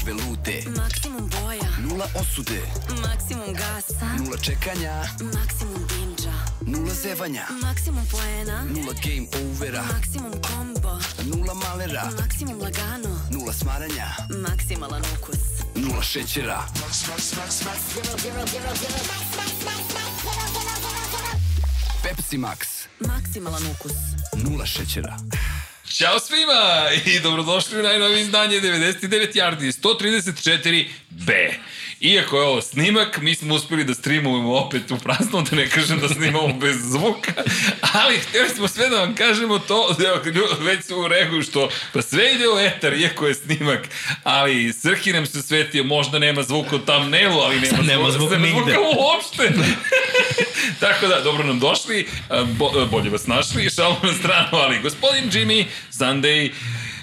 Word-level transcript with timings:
gužve 0.00 0.12
lute, 0.12 0.62
maksimum 0.76 1.30
boja, 1.30 1.68
nula 1.88 2.06
osude, 2.20 2.60
maksimum 3.02 3.52
gasa, 3.54 4.06
nula 4.18 4.36
čekanja, 4.36 5.04
maksimum 5.34 5.86
binđa, 5.88 6.32
nula 6.66 6.94
zevanja, 6.94 7.46
maksimum 7.62 8.06
poena, 8.10 8.64
nula 8.64 8.92
game 9.04 9.26
overa, 9.40 9.82
maksimum 9.92 10.32
kombo, 10.32 10.98
nula 11.24 11.54
malera, 11.54 12.10
maksimum 12.20 12.60
lagano, 12.60 13.20
nula 13.30 13.52
smaranja, 13.52 14.06
maksimalan 14.48 15.02
ukus. 15.18 15.38
nula 15.74 16.02
šećera. 16.02 16.62
Pepsi 22.02 22.38
Max, 22.38 22.58
Maksimalan 23.00 23.62
ukus. 23.66 23.92
nula 24.44 24.66
šećera. 24.66 25.16
Ćao 26.00 26.18
svima 26.18 26.88
i 27.06 27.20
dobrodošli 27.20 27.80
u 27.80 27.82
najnovije 27.82 28.20
izdanje 28.20 28.60
99 28.60 29.32
Yardi 29.34 29.72
134B. 29.82 31.52
Iako 32.00 32.36
je 32.36 32.42
ovo 32.42 32.62
snimak, 32.62 33.18
mi 33.20 33.34
smo 33.34 33.54
uspeli 33.54 33.84
da 33.84 33.94
streamujemo 33.94 34.54
opet 34.54 34.90
u 34.90 34.98
prazno, 34.98 35.42
da 35.42 35.56
ne 35.56 35.68
kažem 35.68 35.98
da 35.98 36.08
snimamo 36.08 36.48
bez 36.48 36.76
zvuka, 36.82 37.32
ali 37.92 38.18
htjeli 38.18 38.48
smo 38.48 38.68
sve 38.68 38.88
da 38.88 38.96
vam 38.96 39.14
kažemo 39.14 39.58
to, 39.58 39.96
da 39.98 40.30
već 40.64 40.84
su 40.84 41.00
u 41.00 41.08
regu 41.08 41.42
što, 41.42 41.70
pa 41.92 42.02
sve 42.02 42.34
ide 42.34 42.48
u 42.48 42.58
etar, 42.58 42.92
iako 42.92 43.26
je 43.26 43.34
snimak, 43.34 43.88
ali 44.22 44.72
Srki 44.72 45.12
nam 45.12 45.26
se 45.26 45.42
svetio, 45.42 45.84
možda 45.84 46.18
nema 46.18 46.42
zvuka 46.42 46.76
u 46.76 46.78
thumbnailu, 46.78 47.38
ali 47.40 47.60
nema, 47.60 47.82
Nema 47.82 48.10
zvuka 48.10 48.38
nema 48.38 48.60
zvuka 48.60 48.80
uopšte. 48.80 49.52
Tako 50.80 51.06
da, 51.06 51.20
dobro 51.20 51.44
nam 51.44 51.58
došli, 51.58 52.08
bo, 52.58 52.86
bolje 52.90 53.10
vas 53.10 53.26
našli, 53.26 53.70
šalu 53.70 53.96
na 54.02 54.12
stranu, 54.12 54.48
ali 54.52 54.80
gospodin 54.82 55.30
Jimmy, 55.30 55.64
Sunday, 55.92 56.50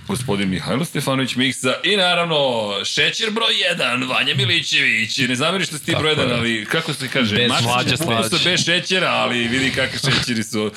gospodin 0.08 0.50
Mihajlo 0.50 0.86
Stefanović 0.86 1.36
Miksa 1.36 1.74
i 1.84 1.98
naravno 1.98 2.72
šećer 2.86 3.32
broj 3.32 3.54
1, 3.78 4.10
Vanja 4.10 4.36
Milićević. 4.36 5.18
Ne 5.18 5.36
zameriš 5.36 5.68
što 5.68 5.78
si 5.78 5.86
ti 5.86 5.96
broj 6.00 6.16
1, 6.16 6.38
ali 6.38 6.66
kako 6.66 6.94
se 6.94 7.08
kaže? 7.08 7.36
Bez 7.36 7.52
bukvalno 7.52 7.98
slađa. 7.98 8.50
bez 8.50 8.66
šećera, 8.66 9.10
ali 9.10 9.48
vidi 9.48 9.72
kakve 9.72 10.00
šećeri 10.00 10.44
su 10.44 10.72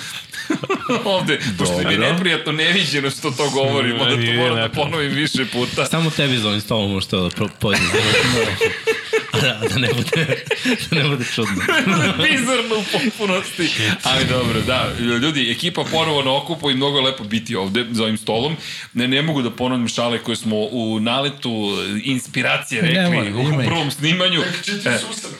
ovde. 1.04 1.38
Pošto 1.58 1.78
mi 1.78 1.92
je 1.92 1.98
neprijatno 1.98 2.52
neviđeno 2.52 3.10
što 3.10 3.30
to 3.30 3.50
govorimo, 3.50 4.04
da 4.04 4.10
to 4.10 4.32
moram 4.32 4.56
da 4.56 4.68
ponovim 4.68 5.12
više 5.12 5.44
puta. 5.52 5.86
Samo 5.86 6.10
tebi 6.10 6.36
za 6.36 6.48
ovim 6.48 6.60
stolom 6.60 6.92
možete 6.92 7.16
da 7.16 7.30
da, 9.32 9.60
da, 9.68 9.78
ne 9.78 9.88
bude, 9.88 10.44
da 10.90 11.02
ne 11.02 11.08
bude 11.08 11.24
čudno. 11.34 11.62
Bizarno 12.30 12.78
u 12.78 12.84
potpunosti. 12.92 13.68
Ali 14.02 14.24
dobro, 14.24 14.60
da. 14.60 14.92
Ljudi, 14.98 15.50
ekipa 15.50 15.84
ponovo 15.92 16.22
na 16.22 16.36
okupu 16.36 16.70
i 16.70 16.74
mnogo 16.74 16.98
je 16.98 17.04
lepo 17.04 17.24
biti 17.24 17.56
ovde 17.56 17.86
za 17.90 18.02
ovim 18.02 18.18
stolom. 18.18 18.56
Ne, 18.94 19.08
ne 19.08 19.22
mogu 19.22 19.42
da 19.42 19.50
ponovim 19.50 19.88
šale 19.88 20.18
koje 20.18 20.36
smo 20.36 20.56
u 20.56 21.00
naletu 21.00 21.76
inspiracije 22.04 22.82
rekli 22.82 22.98
Ne 22.98 23.10
mora, 23.10 23.28
ima 23.28 23.58
u 23.58 23.60
ih. 23.60 23.66
prvom 23.66 23.90
snimanju. 23.90 24.40
E, 24.86 24.98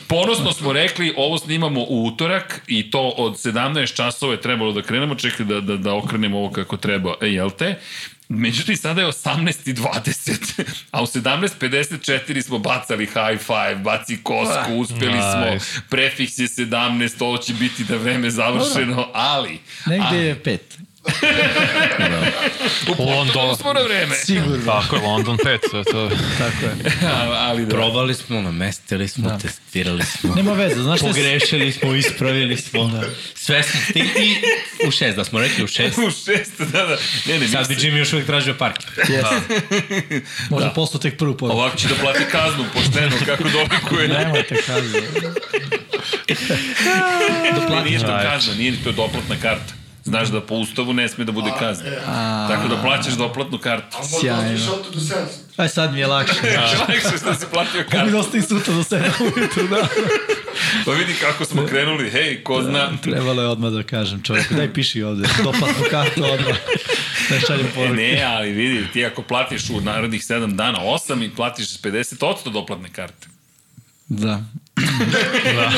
ponosno 0.09 0.53
smo 0.53 0.73
rekli, 0.73 1.15
ovo 1.17 1.39
snimamo 1.39 1.81
u 1.89 2.07
utorak 2.07 2.63
i 2.67 2.91
to 2.91 3.01
od 3.01 3.33
17 3.33 3.95
časova 3.97 4.33
je 4.33 4.41
trebalo 4.41 4.73
da 4.73 4.83
krenemo, 4.83 5.15
čekaj 5.15 5.47
da, 5.47 5.61
da, 5.61 5.77
da 5.77 5.95
okrenemo 5.95 6.39
ovo 6.39 6.51
kako 6.51 6.77
treba, 6.77 7.15
e, 7.21 7.27
jel 7.27 7.51
te? 7.51 7.79
Međutim, 8.33 8.77
sada 8.77 9.00
je 9.00 9.06
18.20, 9.06 10.62
a 10.91 11.03
u 11.03 11.06
17.54 11.06 12.43
smo 12.43 12.59
bacali 12.59 13.06
high 13.06 13.41
five, 13.47 13.77
baci 13.77 14.19
kosku, 14.22 14.75
uspeli 14.77 15.19
smo, 15.19 15.77
prefiks 15.88 16.38
je 16.38 16.47
17, 16.47 17.25
ovo 17.25 17.38
će 17.38 17.55
biti 17.55 17.84
da 17.84 17.97
vreme 17.97 18.31
završeno, 18.31 19.09
ali... 19.12 19.59
Negde 19.87 20.16
je 20.16 20.43
pet. 21.05 21.15
U 22.83 22.94
Portugalu 22.97 23.19
London. 23.19 23.56
smo 23.56 23.72
na 23.72 23.81
vreme. 23.81 24.15
Sigurno. 24.15 24.65
Tako 24.66 24.97
je, 24.97 25.03
London 25.03 25.37
5, 25.37 25.59
to, 25.71 25.84
to. 25.84 26.11
Tako 26.38 26.66
je. 26.66 26.93
ali 27.49 27.66
da. 27.66 27.71
Probali 27.71 28.15
smo, 28.15 28.41
namestili 28.41 29.09
smo, 29.09 29.28
da. 29.28 29.38
testirali 29.38 30.05
smo. 30.05 30.34
Nema 30.37 30.53
veze, 30.53 30.83
znaš. 30.83 31.00
Pogrešili 31.00 31.72
smo, 31.72 31.94
ispravili 31.94 32.56
smo. 32.56 32.84
Da. 32.84 33.03
Sve 33.34 33.62
smo 33.62 33.81
stigli 33.91 34.37
i 34.84 34.88
u 34.88 34.91
šest, 34.91 35.16
da 35.16 35.25
smo 35.25 35.41
rekli 35.41 35.65
u 35.65 35.66
šest. 35.66 35.99
U 36.09 36.11
šest, 36.11 36.59
da, 36.59 36.87
da. 36.87 36.99
Ne, 37.27 37.38
ne, 37.38 37.49
Sad 37.49 37.69
bi 37.69 37.75
Jimmy 37.75 37.97
još 37.97 38.12
uvijek 38.12 38.27
tražio 38.27 38.55
parking. 38.55 38.91
Možda 40.50 40.69
da. 40.69 40.75
posto 40.75 40.99
tek 40.99 41.19
prvu 41.19 41.37
poruku. 41.37 41.59
ovako 41.59 41.77
će 41.77 41.88
da 41.88 41.94
plati 41.94 42.25
kaznu, 42.31 42.65
pošteno, 42.75 43.17
kako 43.27 43.43
dolikuje. 43.43 44.09
Nemojte 44.09 44.62
kazu. 44.67 44.99
Ne, 47.71 47.84
nije 47.84 47.99
to 47.99 48.06
kazna, 48.06 48.55
nije 48.55 48.84
to 48.84 48.93
doplatna 48.93 49.37
karta. 49.43 49.80
Znaš 50.03 50.28
da 50.28 50.41
po 50.41 50.55
ustavu 50.55 50.93
ne 50.93 51.09
sme 51.09 51.25
da 51.25 51.33
bude 51.33 51.50
kazna. 51.59 51.84
Tako 52.49 52.69
da 52.69 52.77
plaćaš 52.77 53.12
doplatnu 53.15 53.59
kartu. 53.59 53.97
Sjajno. 54.21 54.66
Aj 55.56 55.69
sad 55.69 55.93
mi 55.93 56.00
je 56.00 56.06
lakše. 56.06 56.34
Lakše 56.81 57.19
što 57.19 57.34
si 57.34 57.47
platio 57.49 57.83
Kako 57.83 57.97
mi 57.97 58.03
kartu. 58.03 58.11
dosta 58.12 58.38
i 58.38 58.43
sutra 58.43 58.75
do 58.75 58.81
7 58.81 59.03
ujutru, 59.21 59.69
da. 59.69 59.87
Pa 60.84 60.93
vidi 60.93 61.15
kako 61.15 61.44
smo 61.44 61.66
krenuli, 61.66 62.11
hej, 62.11 62.44
ko 62.44 62.62
zna. 62.62 62.91
Trebalo 63.03 63.43
je 63.43 63.49
odmah 63.49 63.71
da 63.72 63.83
kažem 63.83 64.22
čovjeku, 64.22 64.55
daj 64.55 64.72
piši 64.72 65.03
ovde, 65.03 65.28
doplatnu 65.38 65.84
kartu 65.91 66.25
odmah. 66.25 66.56
Da 67.31 67.41
šaljem 67.41 67.67
E, 67.67 67.71
poruke. 67.71 67.94
ne, 67.94 68.22
ali 68.27 68.50
vidi, 68.50 68.87
ti 68.93 69.05
ako 69.05 69.22
platiš 69.22 69.71
u 69.71 69.81
narednih 69.81 70.22
7 70.22 70.55
dana 70.55 70.78
8 70.81 71.25
i 71.25 71.31
platiš 71.31 71.67
50% 71.69 72.17
doplatne 72.47 72.88
karte. 72.88 73.28
Da. 74.10 74.44
da. 75.44 75.72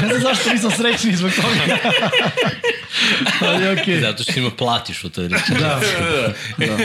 Ne 0.02 0.08
znam 0.08 0.20
zašto 0.20 0.52
nisam 0.52 0.70
srećni 0.70 1.16
zbog 1.16 1.32
toga. 1.32 1.78
Ali 3.48 3.80
okej. 3.80 4.00
Zato 4.00 4.22
što 4.22 4.40
ima 4.40 4.50
platiš 4.50 5.04
u 5.04 5.10
toj 5.10 5.28
reči. 5.28 5.52
Da. 5.60 5.80
da. 6.58 6.76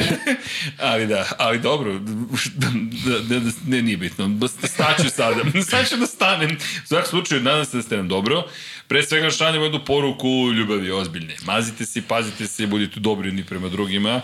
ali 0.79 1.07
da, 1.07 1.27
ali 1.37 1.59
dobro, 1.59 1.99
da, 1.99 2.67
da, 3.05 3.19
da, 3.19 3.39
da, 3.39 3.51
ne, 3.67 3.81
nije 3.81 3.97
bitno. 3.97 4.27
Da 4.27 4.47
staću 4.47 5.09
sada. 5.09 5.43
Sad 5.69 5.89
ću 5.89 5.97
da 5.97 6.05
stanem. 6.05 6.57
U 6.83 6.87
svakom 6.87 7.09
slučaju, 7.09 7.41
nadam 7.41 7.65
se 7.65 7.77
da 7.77 7.83
ste 7.83 7.97
nam 7.97 8.07
dobro. 8.07 8.43
Pre 8.87 9.03
svega 9.03 9.31
šaljemo 9.31 9.65
jednu 9.65 9.85
poruku 9.85 10.51
ljubavi 10.51 10.91
ozbiljne. 10.91 11.35
Mazite 11.43 11.85
se, 11.85 12.01
pazite 12.01 12.47
se, 12.47 12.67
budite 12.67 12.99
dobri 12.99 13.31
ni 13.31 13.43
prema 13.43 13.69
drugima. 13.69 14.21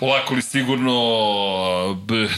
Polako 0.00 0.34
li 0.34 0.42
sigurno, 0.42 0.92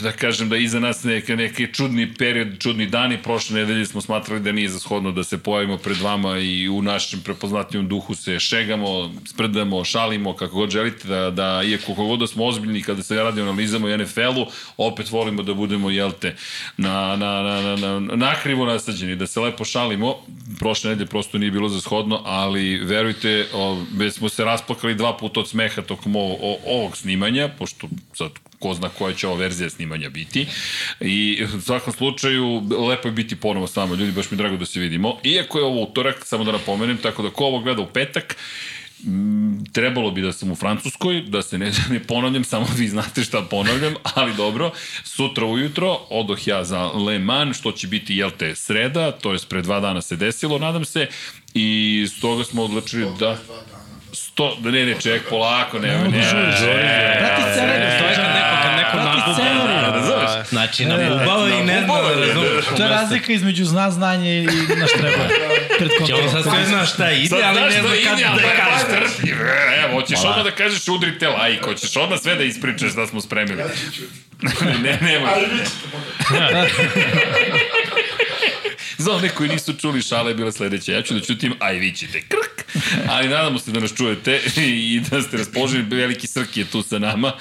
da 0.02 0.12
kažem 0.12 0.48
da 0.48 0.56
iza 0.56 0.80
nas 0.80 1.04
neke, 1.04 1.36
neki 1.36 1.74
čudni 1.74 2.14
period, 2.14 2.48
čudni 2.58 2.86
dani. 2.86 3.18
Prošle 3.22 3.60
nedelje 3.60 3.86
smo 3.86 4.00
smatrali 4.00 4.40
da 4.40 4.52
nije 4.52 4.68
zashodno 4.68 5.12
da 5.12 5.24
se 5.24 5.38
pojavimo 5.38 5.78
pred 5.78 6.00
vama 6.00 6.38
i 6.38 6.68
u 6.68 6.82
našem 6.82 7.20
prepoznatljivom 7.20 7.88
duhu 7.88 8.14
se 8.14 8.38
šegamo, 8.38 9.14
sprdamo, 9.26 9.84
šalimo, 9.84 10.36
kako 10.36 10.56
god 10.56 10.70
želite, 10.70 11.08
da, 11.08 11.30
da 11.30 11.62
iako 11.62 11.86
kako 11.86 12.06
god 12.06 12.20
da 12.20 12.26
smo 12.26 12.44
ozbiljni 12.44 12.82
kada 12.82 13.02
se 13.02 13.14
radi 13.16 13.40
o 13.40 13.54
i 13.54 13.96
NFL-u, 13.98 14.46
opet 14.76 15.10
volimo 15.10 15.42
da 15.42 15.54
budemo, 15.54 15.90
jel 15.90 16.12
te, 16.12 16.34
na, 16.76 17.16
na, 17.16 17.42
na, 17.42 17.62
na, 17.62 17.76
na, 17.76 18.16
nakrivo 18.16 18.66
nasađeni, 18.66 19.16
da 19.16 19.26
se 19.26 19.40
lepo 19.40 19.64
šalimo. 19.64 20.16
Prošle 20.58 20.90
nedelje 20.90 21.08
prosto 21.08 21.38
nije 21.38 21.50
bilo 21.50 21.68
zashodno, 21.68 22.22
ali 22.24 22.78
verujte, 22.78 23.46
o, 23.54 23.84
već 23.96 24.14
smo 24.14 24.28
se 24.28 24.44
rasplakali 24.44 24.94
dva 24.94 25.16
puta 25.16 25.40
od 25.40 25.48
smeha 25.48 25.82
tokom 25.82 26.16
ovog 26.66 26.96
snimanja, 26.96 27.51
pošto 27.58 27.88
sad 28.14 28.30
ko 28.58 28.74
zna 28.74 28.88
koja 28.88 29.14
će 29.14 29.28
ova 29.28 29.36
verzija 29.38 29.70
snimanja 29.70 30.10
biti. 30.10 30.46
I 31.00 31.44
u 31.56 31.60
svakom 31.60 31.92
slučaju, 31.92 32.62
lepo 32.88 33.08
je 33.08 33.12
biti 33.12 33.36
ponovo 33.36 33.66
s 33.66 33.76
nama, 33.76 33.94
ljudi, 33.94 34.12
baš 34.12 34.30
mi 34.30 34.36
drago 34.36 34.56
da 34.56 34.66
se 34.66 34.80
vidimo. 34.80 35.18
Iako 35.24 35.58
je 35.58 35.64
ovo 35.64 35.82
utorak, 35.82 36.26
samo 36.26 36.44
da 36.44 36.52
napomenem, 36.52 36.98
tako 36.98 37.22
da 37.22 37.30
ko 37.30 37.44
ovo 37.44 37.58
gleda 37.58 37.82
u 37.82 37.86
petak, 37.86 38.36
trebalo 39.72 40.10
bi 40.10 40.22
da 40.22 40.32
sam 40.32 40.50
u 40.50 40.54
Francuskoj, 40.54 41.20
da 41.20 41.42
se 41.42 41.58
ne, 41.58 41.70
da 41.70 41.94
ne 41.94 42.02
ponavljam, 42.02 42.44
samo 42.44 42.66
vi 42.76 42.88
znate 42.88 43.24
šta 43.24 43.42
ponavljam, 43.42 43.94
ali 44.14 44.34
dobro, 44.34 44.72
sutra 45.04 45.46
ujutro 45.46 45.98
odoh 46.10 46.48
ja 46.48 46.64
za 46.64 46.86
Le 46.86 47.18
Mans, 47.18 47.58
što 47.58 47.72
će 47.72 47.86
biti, 47.86 48.16
jel 48.16 48.30
te, 48.38 48.54
sreda, 48.54 49.12
to 49.12 49.32
je 49.32 49.38
pre 49.48 49.62
dva 49.62 49.80
dana 49.80 50.02
se 50.02 50.16
desilo, 50.16 50.58
nadam 50.58 50.84
se, 50.84 51.06
i 51.54 52.06
stoga 52.16 52.44
smo 52.44 52.62
odlučili 52.62 53.06
da... 53.18 53.26
Dana. 53.26 53.71
100, 54.36 54.70
ne, 54.70 54.86
ne, 54.86 54.94
ček, 55.00 55.28
polako, 55.28 55.78
ne, 55.78 55.88
ne, 55.88 55.94
ne, 55.94 56.08
ne, 56.08 56.08
ne, 56.08 56.12
ne, 56.12 56.22
ne, 57.32 57.66
ne, 57.66 57.78
ne, 57.78 58.32
neko, 58.34 58.56
kad 58.62 58.76
neko 58.76 58.96
nabuba, 58.96 59.80
razumeš? 59.80 60.48
Znači, 60.48 60.84
nabubava 60.86 61.48
i 61.48 61.64
ne 61.64 61.82
zna. 61.84 62.76
To 62.76 62.82
je 62.82 62.88
razlika 62.88 63.32
između 63.32 63.64
zna, 63.64 63.90
znanje 63.90 64.42
i 64.42 64.46
naš 64.76 64.92
treba. 64.92 65.28
Pred 65.78 65.90
kontrolom. 65.98 66.30
Sad 66.30 66.42
sve 66.42 66.64
zna 66.66 66.86
šta 66.86 67.10
ide, 67.10 67.36
ali 67.44 67.60
ne 67.60 67.70
zna 67.70 67.90
kad 68.04 68.18
da 68.18 68.48
kažeš. 68.56 69.14
Trpljiv, 69.14 69.36
evo, 69.84 70.00
hoćeš 70.00 70.18
odmah 70.18 70.44
da 70.44 70.50
kažeš 70.50 70.88
udri 70.88 71.18
te 71.18 71.28
lajko, 71.28 71.70
hoćeš 71.70 71.96
odmah 71.96 72.18
sve 72.20 72.34
da 72.34 72.42
ispričaš 72.44 72.92
da 72.92 73.06
smo 73.06 73.20
spremili. 73.20 73.62
ne, 74.82 74.98
nemoj. 75.00 75.30
Ali 75.34 75.46
vi 75.46 75.58
ćete 75.58 76.68
Za 78.98 79.12
one 79.12 79.28
koji 79.28 79.48
nisu 79.48 79.72
čuli, 79.72 80.02
šale, 80.02 80.30
je 80.30 80.34
bila 80.34 80.52
sledeća. 80.52 80.92
Ja 80.92 81.02
ću 81.02 81.14
da 81.14 81.20
čutim, 81.20 81.54
aj 81.60 81.76
i 81.76 81.78
vi 81.78 81.92
ćete. 81.92 82.20
Krk! 82.20 82.61
Ali 83.12 83.28
nadamo 83.28 83.58
se 83.58 83.70
da 83.70 83.80
nas 83.80 83.94
čujete 83.96 84.40
i 84.56 85.00
da 85.10 85.22
ste 85.22 85.36
raspoloženi. 85.36 85.84
Veliki 85.90 86.26
Srki 86.26 86.60
je 86.60 86.66
tu 86.66 86.82
sa 86.82 86.98
nama. 86.98 87.32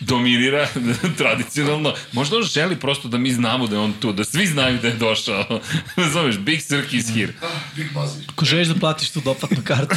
Dominira 0.00 0.68
tradicionalno. 1.18 1.94
Možda 2.12 2.36
on 2.36 2.42
želi 2.42 2.76
prosto 2.76 3.08
da 3.08 3.18
mi 3.18 3.32
znamo 3.32 3.66
da 3.66 3.76
je 3.76 3.80
on 3.80 3.92
tu, 3.92 4.12
da 4.12 4.24
svi 4.24 4.46
znaju 4.46 4.78
da 4.82 4.88
je 4.88 4.94
došao. 4.94 5.60
Zoveš, 6.12 6.38
Big 6.38 6.60
Srki 6.62 6.96
is 6.96 7.14
here. 7.14 7.32
Ako 8.32 8.44
želiš 8.44 8.68
da 8.68 8.74
platiš 8.74 9.10
tu 9.10 9.20
doplatnu 9.20 9.62
kartu, 9.64 9.96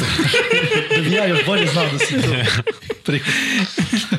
da 0.96 1.02
bi 1.02 1.12
ja 1.12 1.26
još 1.26 1.46
bolje 1.46 1.66
znao 1.66 1.86
da 1.92 1.98
si 1.98 2.14
tu 2.14 2.28
prihod. 3.04 3.34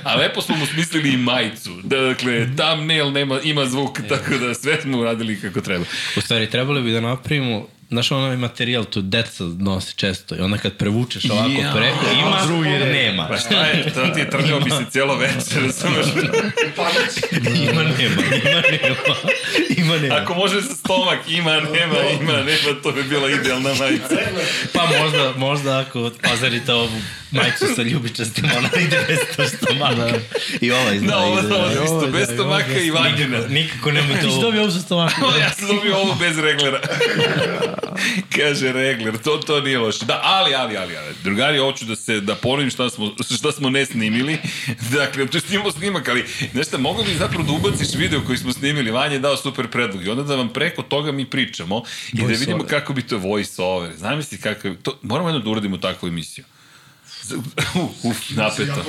A 0.04 0.16
lepo 0.16 0.42
smo 0.42 0.56
mu 0.56 0.66
smislili 0.66 1.14
i 1.14 1.18
majicu. 1.18 1.82
Dakle, 1.84 2.48
thumbnail 2.56 3.12
nema, 3.12 3.40
ima 3.42 3.66
zvuk, 3.66 4.00
tako 4.10 4.38
da 4.38 4.54
sve 4.54 4.82
smo 4.82 4.98
uradili 4.98 5.42
kako 5.42 5.62
treba. 5.62 5.86
U 6.18 6.22
stvari, 6.22 6.50
trebalo 6.50 6.82
bi 6.82 6.92
da 6.92 7.02
napravimo 7.02 7.68
Znaš, 7.96 8.12
onaj 8.12 8.38
materijal 8.38 8.86
tu 8.86 9.02
deca 9.02 9.44
nosi 9.60 9.96
često 9.96 10.36
i 10.36 10.40
onda 10.40 10.58
kad 10.58 10.74
prevučeš 10.74 11.26
ovako 11.26 11.50
Ja. 11.52 11.74
preko, 11.74 12.06
ima, 12.20 12.46
Drugi 12.46 12.70
red. 12.70 12.88
nema. 12.88 13.28
Pa 13.28 13.38
šta 13.38 13.66
je, 13.66 13.94
to 13.94 14.08
ti 14.08 14.20
je 14.20 14.30
trljao 14.30 14.60
mi 14.60 14.70
se 14.70 14.86
cijelo 14.92 15.16
večer, 15.16 15.62
razumeš? 15.64 16.06
Ima, 17.62 17.84
nema, 17.84 18.22
ima, 18.36 18.62
nema. 18.64 18.96
Ima, 19.78 19.98
nema. 19.98 20.16
Ako 20.16 20.34
može 20.34 20.62
sa 20.62 20.76
stomak, 20.76 21.20
ima, 21.28 21.52
nema, 21.54 21.96
ima, 22.22 22.34
nema, 22.34 22.82
to 22.84 22.92
bi 22.92 23.04
bila 23.04 23.30
idealna 23.32 23.70
majica. 23.72 24.16
Pa 24.74 24.82
možda, 25.02 25.34
možda 25.38 25.80
ako 25.80 26.12
pazarite 26.24 26.74
ovu 26.74 26.90
majicu 27.32 27.66
sa 27.76 27.82
ljubičastim, 27.84 28.46
ona 28.58 28.70
ide 28.78 29.00
bez 29.08 29.20
to 29.36 29.44
stomaka. 29.48 30.14
I 30.62 30.72
ova 30.72 30.98
zna 30.98 31.08
Da, 31.08 31.18
ovo 31.18 31.40
ide. 31.40 31.48
da, 31.48 31.56
ovo 31.56 31.66
da. 31.66 31.74
isto, 31.74 31.96
Ovo, 31.96 32.08
bez 32.08 32.28
da, 32.28 32.34
stomaka 32.34 32.66
ovo, 32.66 32.80
i 32.80 32.92
vagina. 32.92 33.40
Nikako 33.50 33.92
nemojte 33.92 34.16
Ti 34.16 34.22
si 34.22 34.28
ovo. 34.28 34.42
dobio 34.42 34.62
ovu 34.62 34.72
sa 34.72 34.80
stomakom. 34.80 35.24
ja 35.42 35.50
sam 35.50 35.68
dobio 35.68 35.98
ovo 35.98 36.16
bez 36.16 36.40
reglera. 36.40 36.80
Kaže 38.38 38.72
regler, 38.72 39.18
to, 39.18 39.38
to 39.38 39.62
nije 39.62 39.80
loše. 39.80 40.06
Da, 40.06 40.22
ali, 40.24 40.56
ali, 40.56 40.78
ali, 40.78 40.98
ali. 40.98 41.16
Drugari, 41.24 41.58
hoću 41.58 41.86
da 41.86 41.96
se, 41.96 42.22
da 42.22 42.36
ponovim 42.36 42.70
šta 42.70 42.90
smo, 42.90 43.12
šta 43.38 43.52
smo 43.52 43.70
ne 43.70 43.86
snimili. 43.86 44.38
Dakle, 44.98 45.28
to 45.28 45.40
snimamo 45.40 45.72
snimak, 45.72 46.08
ali, 46.10 46.26
znaš 46.54 46.68
šta, 46.68 46.78
mogu 46.78 47.04
bi 47.04 47.14
zapravo 47.14 47.44
da 47.44 47.52
ubaciš 47.52 47.94
video 47.96 48.22
koji 48.26 48.38
smo 48.38 48.54
snimili, 48.54 48.92
Vanja 48.92 49.14
je 49.14 49.20
dao 49.20 49.38
super 49.38 49.68
predlog 49.68 50.06
i 50.06 50.10
onda 50.10 50.24
da 50.24 50.36
vam 50.36 50.50
preko 50.50 50.82
toga 50.82 51.12
mi 51.12 51.26
pričamo 51.26 51.84
i 52.14 52.18
da 52.18 52.24
Voice 52.24 52.40
vidimo 52.40 52.58
over. 52.58 52.70
kako 52.70 52.94
bi 52.94 53.02
to 53.02 53.18
voice 53.18 53.62
over. 53.62 53.92
Zamisli 53.96 54.38
kako, 54.38 54.70
to, 54.84 55.00
moramo 55.02 55.30
jedno 55.30 55.42
da 55.42 55.50
uradimo 55.50 55.78
takvu 55.78 56.08
emisiju. 56.08 56.46
Uf, 58.04 58.30
napeto. 58.30 58.86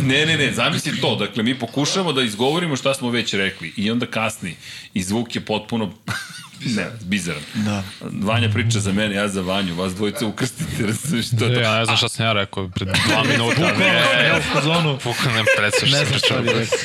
Ne, 0.00 0.26
ne, 0.26 0.36
ne, 0.36 0.52
zamisli 0.52 1.00
to. 1.00 1.16
Dakle, 1.16 1.42
mi 1.42 1.58
pokušamo 1.58 2.12
da 2.12 2.22
izgovorimo 2.22 2.76
šta 2.76 2.94
smo 2.94 3.10
već 3.10 3.34
rekli 3.34 3.72
i 3.76 3.90
onda 3.90 4.06
kasni. 4.06 4.56
I 4.94 5.02
zvuk 5.02 5.34
je 5.36 5.40
potpuno 5.40 5.92
ne, 6.76 6.86
bizaran. 7.00 7.42
Da. 7.54 7.82
Vanja 8.22 8.48
priča 8.48 8.80
za 8.80 8.92
mene, 8.92 9.14
ja 9.14 9.28
za 9.28 9.40
Vanju, 9.40 9.74
vas 9.74 9.94
dvojice 9.94 10.24
ukrstite, 10.24 10.86
razumiješ 10.86 11.26
što 11.26 11.44
je 11.44 11.54
to. 11.54 11.60
Ja 11.60 11.78
ne 11.78 11.84
znam 11.84 11.96
šta 11.96 12.08
sam 12.08 12.26
ja 12.26 12.32
rekao 12.32 12.68
pred 12.68 12.88
dva 12.88 13.24
minuta. 13.32 13.62
Ja 13.62 13.78
Ne, 13.78 14.40
u. 14.52 14.98
Bukvalno 15.04 15.38
ne 15.38 15.44
predstav 15.58 15.88
što 15.88 15.96
Ne 15.96 16.04
sam 16.04 16.06
znam 16.06 16.18
šta 16.18 16.40
bi 16.40 16.48
rekao. 16.48 16.78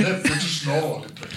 Ne, 0.00 0.22
pričaš 0.22 0.62
novo, 0.62 0.94
ali 0.96 1.14
pre. 1.14 1.28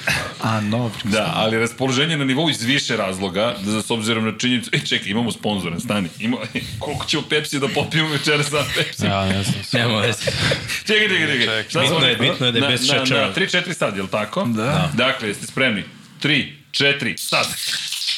A, 0.42 0.62
no, 0.62 0.92
Da, 1.04 1.32
ali 1.36 1.60
raspoloženje 1.60 2.18
na 2.18 2.26
nivou 2.26 2.50
iz 2.50 2.64
više 2.64 2.98
razloga, 2.98 3.56
da 3.62 3.82
s 3.82 3.92
obzirom 3.92 4.26
na 4.26 4.38
činjenicu, 4.38 4.70
e 4.74 4.80
čekaj, 4.80 5.10
imamo 5.10 5.32
sponzora, 5.32 5.80
stani, 5.80 6.10
ima, 6.20 6.38
koliko 6.80 7.06
ćemo 7.06 7.24
Pepsi 7.24 7.60
da 7.60 7.68
popijemo 7.70 8.10
večera 8.10 8.44
sa 8.44 8.64
Pepsi? 8.76 9.06
Ja 9.06 9.26
ne 9.26 9.44
znam. 9.44 9.56
Nema 9.74 10.00
veze. 10.00 10.24
Čekaj, 10.88 11.08
čekaj, 11.10 11.40
čekaj. 11.40 11.64
Šta 11.64 11.80
Bitno 11.80 11.98
smo 11.98 12.08
je- 12.08 12.16
bitno 12.18 12.46
je 12.46 12.52
da 12.52 12.58
je 12.58 12.62
Na- 12.62 12.68
bez 12.68 12.88
na- 12.88 12.94
šećera. 12.96 13.28
Na 13.28 13.34
3-4 13.34 13.74
sad, 13.74 13.96
je 13.96 14.02
li 14.02 14.10
tako? 14.10 14.44
Da. 14.46 14.92
Dakle, 14.94 15.28
jeste 15.28 15.48
spremni? 15.48 15.84
3, 16.20 16.46
4, 16.72 17.18
sad. 17.20 17.48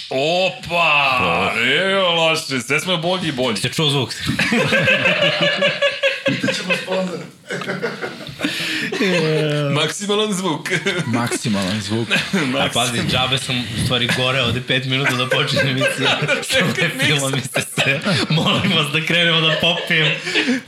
Opa! 0.10 1.54
Evo 1.84 2.12
loše, 2.12 2.62
sve 2.62 2.80
smo 2.80 2.98
bolji 2.98 3.28
i 3.28 3.34
bolji. 3.34 3.58
Ste 3.58 3.70
čuo 3.70 3.90
zvuk? 3.90 4.14
Ćemo 6.56 6.74
sponsor. 6.84 7.20
Maksimalan 9.74 10.34
zvuk. 10.34 10.70
Maksimalan 11.08 11.82
zvuk. 11.82 12.08
A 12.60 12.70
pazi, 12.74 13.02
džabe 13.12 13.38
sam 13.38 13.56
u 13.60 13.86
stvari 13.86 14.10
gore 14.18 14.42
ovde 14.42 14.62
5 14.70 14.86
minuta 14.86 15.12
da 15.12 15.30
počne 15.30 15.62
emisija. 15.62 16.20
Čekaj, 16.22 16.44
Što 16.44 16.66
ne 16.98 17.06
filmom 17.06 17.42
ste 17.42 17.62
se. 17.62 18.00
Molim 18.30 18.72
vas 18.72 18.88
da 18.94 19.06
krenemo 19.08 19.42
da 19.42 19.56
popijem. 19.62 20.08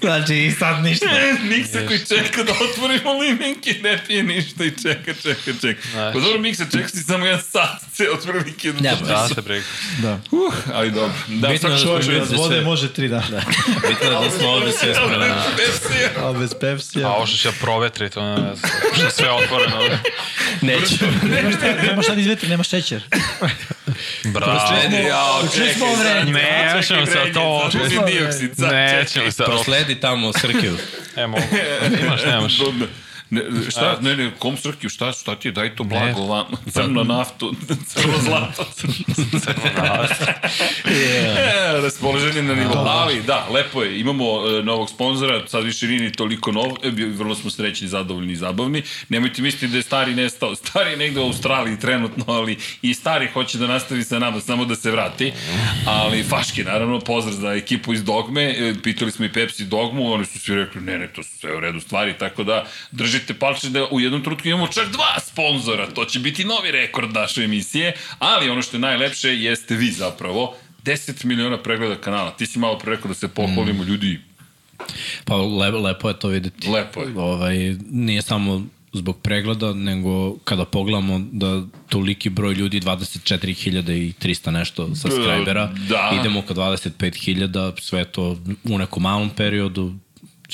Znači 0.01 0.35
i 0.35 0.51
sad 0.51 0.83
ništa. 0.83 1.05
Miksa 1.43 1.87
koji 1.87 1.99
čeka 1.99 2.43
da 2.43 2.53
otvorimo 2.63 3.13
limenke, 3.13 3.75
ne 3.83 3.99
pije 4.07 4.23
ništa 4.23 4.63
i 4.63 4.71
čeka, 4.71 5.13
čeka, 5.13 5.51
čeka. 5.61 5.81
Pa 5.93 6.11
dobro, 6.19 6.39
Miksa, 6.39 6.65
čeka 6.71 6.87
si 6.87 7.03
samo 7.03 7.25
jedan 7.25 7.41
sat, 7.41 7.81
ceo 7.93 8.13
otvorio 8.13 8.41
vikend. 8.41 8.81
Ne, 8.81 8.95
Da 9.07 9.27
se 9.27 9.41
briga. 9.41 9.65
Da. 10.01 10.19
Uh, 10.31 10.53
ali 10.73 10.91
dobro. 10.91 11.13
Da, 11.27 11.47
Bitno 11.47 11.69
je 11.69 11.75
da 11.75 11.81
Čovjek 11.81 12.03
smo 12.03 12.13
bez 12.13 12.29
da 12.29 12.37
vode 12.37 12.55
sve- 12.55 12.63
može 12.63 12.93
tri 12.93 13.07
dana. 13.07 13.41
Bitno 13.89 14.09
je 14.09 14.19
da 14.21 14.29
smo 14.39 14.49
ovde 14.49 14.71
sve 14.71 14.93
spremni. 14.95 15.25
Pepsi. 15.57 16.19
A 16.19 16.31
bez 16.73 16.85
Pepsija. 16.87 17.07
A 17.07 17.11
ovo 17.11 17.25
što 17.25 17.37
će 17.37 17.47
ja 17.47 17.53
provetri, 17.61 18.09
to 18.09 18.21
ne 18.21 18.35
znam. 18.35 18.71
Što 18.95 19.05
je 19.05 19.11
sve 19.11 19.31
otvoreno. 19.31 19.77
Neću. 20.61 20.95
Nemaš 21.23 21.55
šta, 21.55 21.65
nemaš 21.83 22.05
šta 22.05 22.15
da 22.15 22.21
izvetri, 22.21 22.49
nemaš 22.49 22.69
šećer. 22.69 23.03
Bravo. 24.23 24.59
Jao, 25.07 25.41
Ušli 25.45 25.73
smo 25.73 25.85
u 25.85 25.95
vreme. 25.95 26.31
Ne, 26.31 26.73
nećemo 26.75 27.05
sad 27.05 27.33
to. 27.33 27.69
Čekaj, 27.71 27.89
Čekaj. 27.89 28.13
dioksid, 28.13 28.55
sad 28.57 28.71
Nećemo 28.73 29.31
sad. 29.31 29.45
Prosledi 29.45 29.99
tamo 29.99 30.33
Srkiju. 30.33 30.77
E, 31.15 31.27
mogu. 31.27 31.43
Imaš, 32.03 32.21
nemaš. 32.25 32.53
Ne, 33.33 33.41
šta, 33.69 33.97
ne, 34.01 34.15
ne, 34.15 34.31
kom 34.39 34.57
šta, 34.89 35.11
šta 35.11 35.35
ti 35.35 35.47
je, 35.47 35.51
daj 35.51 35.75
to 35.75 35.83
blago 35.83 36.21
vam, 36.21 36.45
crno 36.73 37.03
naftu, 37.03 37.55
crno 37.87 38.13
zlato. 38.21 38.65
E, 40.85 41.81
raspoloženje 41.81 42.41
na 42.43 42.55
nivou. 42.55 42.77
Ali, 42.77 43.21
da, 43.21 43.47
lepo 43.51 43.83
je, 43.83 43.99
imamo 43.99 44.25
e, 44.25 44.63
novog 44.63 44.89
sponzora, 44.89 45.47
sad 45.47 45.63
više 45.63 45.87
nije 45.87 46.01
ni 46.01 46.11
toliko 46.11 46.51
nov, 46.51 46.71
e, 46.83 46.89
vrlo 47.07 47.35
smo 47.35 47.49
srećni, 47.49 47.87
zadovoljni 47.87 48.33
i 48.33 48.35
zabavni. 48.35 48.83
Nemojte 49.09 49.41
misliti 49.41 49.67
da 49.67 49.77
je 49.77 49.83
stari 49.83 50.15
nestao, 50.15 50.55
stari 50.55 50.91
je 50.91 50.97
negde 50.97 51.19
u 51.19 51.23
Australiji 51.23 51.79
trenutno, 51.79 52.25
ali 52.27 52.57
i 52.81 52.93
stari 52.93 53.27
hoće 53.33 53.57
da 53.57 53.67
nastavi 53.67 54.03
sa 54.03 54.19
nama, 54.19 54.41
samo 54.41 54.65
da 54.65 54.75
se 54.75 54.91
vrati. 54.91 55.33
Ali, 55.85 56.23
Faški, 56.23 56.63
naravno, 56.63 56.99
pozdrav 56.99 57.35
za 57.35 57.53
ekipu 57.53 57.93
iz 57.93 58.03
Dogme, 58.03 58.43
e, 58.43 58.73
pitali 58.83 59.11
smo 59.11 59.25
i 59.25 59.33
Pepsi 59.33 59.65
Dogmu, 59.65 60.13
oni 60.13 60.25
su 60.25 60.39
svi 60.39 60.55
rekli, 60.55 60.81
ne, 60.81 60.97
ne, 60.97 61.07
to 61.07 61.23
su 61.23 61.37
sve 61.37 61.55
u 61.57 61.59
redu 61.59 61.79
stvari, 61.79 62.13
tako 62.19 62.43
da 62.43 62.65
držite 62.91 63.22
palče 63.33 63.69
da 63.69 63.87
u 63.91 63.99
jednom 63.99 64.23
trenutku 64.23 64.47
imamo 64.47 64.67
čak 64.67 64.91
dva 64.91 65.19
sponzora, 65.19 65.87
to 65.89 66.05
će 66.05 66.19
biti 66.19 66.45
novi 66.45 66.71
rekord 66.71 67.13
naše 67.13 67.43
emisije, 67.43 67.93
ali 68.19 68.49
ono 68.49 68.61
što 68.61 68.77
je 68.77 68.81
najlepše 68.81 69.29
jeste 69.29 69.75
vi 69.75 69.91
zapravo, 69.91 70.55
10 70.83 71.25
miliona 71.25 71.57
pregleda 71.57 71.95
kanala. 71.95 72.31
Ti 72.31 72.45
si 72.45 72.59
malo 72.59 72.79
pre 72.79 72.95
rekao 72.95 73.07
da 73.07 73.15
se 73.15 73.27
pohvalimo, 73.27 73.83
ljudi, 73.83 74.19
Pa 75.25 75.35
le, 75.35 75.71
lepo 75.71 76.09
je 76.09 76.19
to 76.19 76.27
videti. 76.27 76.69
Lepo 76.69 77.01
je. 77.01 77.13
Ovaj, 77.17 77.75
nije 77.89 78.21
samo 78.21 78.65
zbog 78.93 79.21
pregleda, 79.21 79.73
nego 79.73 80.37
kada 80.37 80.65
pogledamo 80.65 81.21
da 81.31 81.61
toliki 81.89 82.29
broj 82.29 82.53
ljudi, 82.53 82.79
24.300 82.79 84.51
nešto 84.51 84.95
subscribera, 84.95 85.73
Da. 85.89 86.17
idemo 86.19 86.41
ka 86.41 86.53
25.000, 86.53 87.81
sve 87.81 88.05
to 88.05 88.37
u 88.63 88.77
nekom 88.77 89.03
malom 89.03 89.29
periodu, 89.29 89.93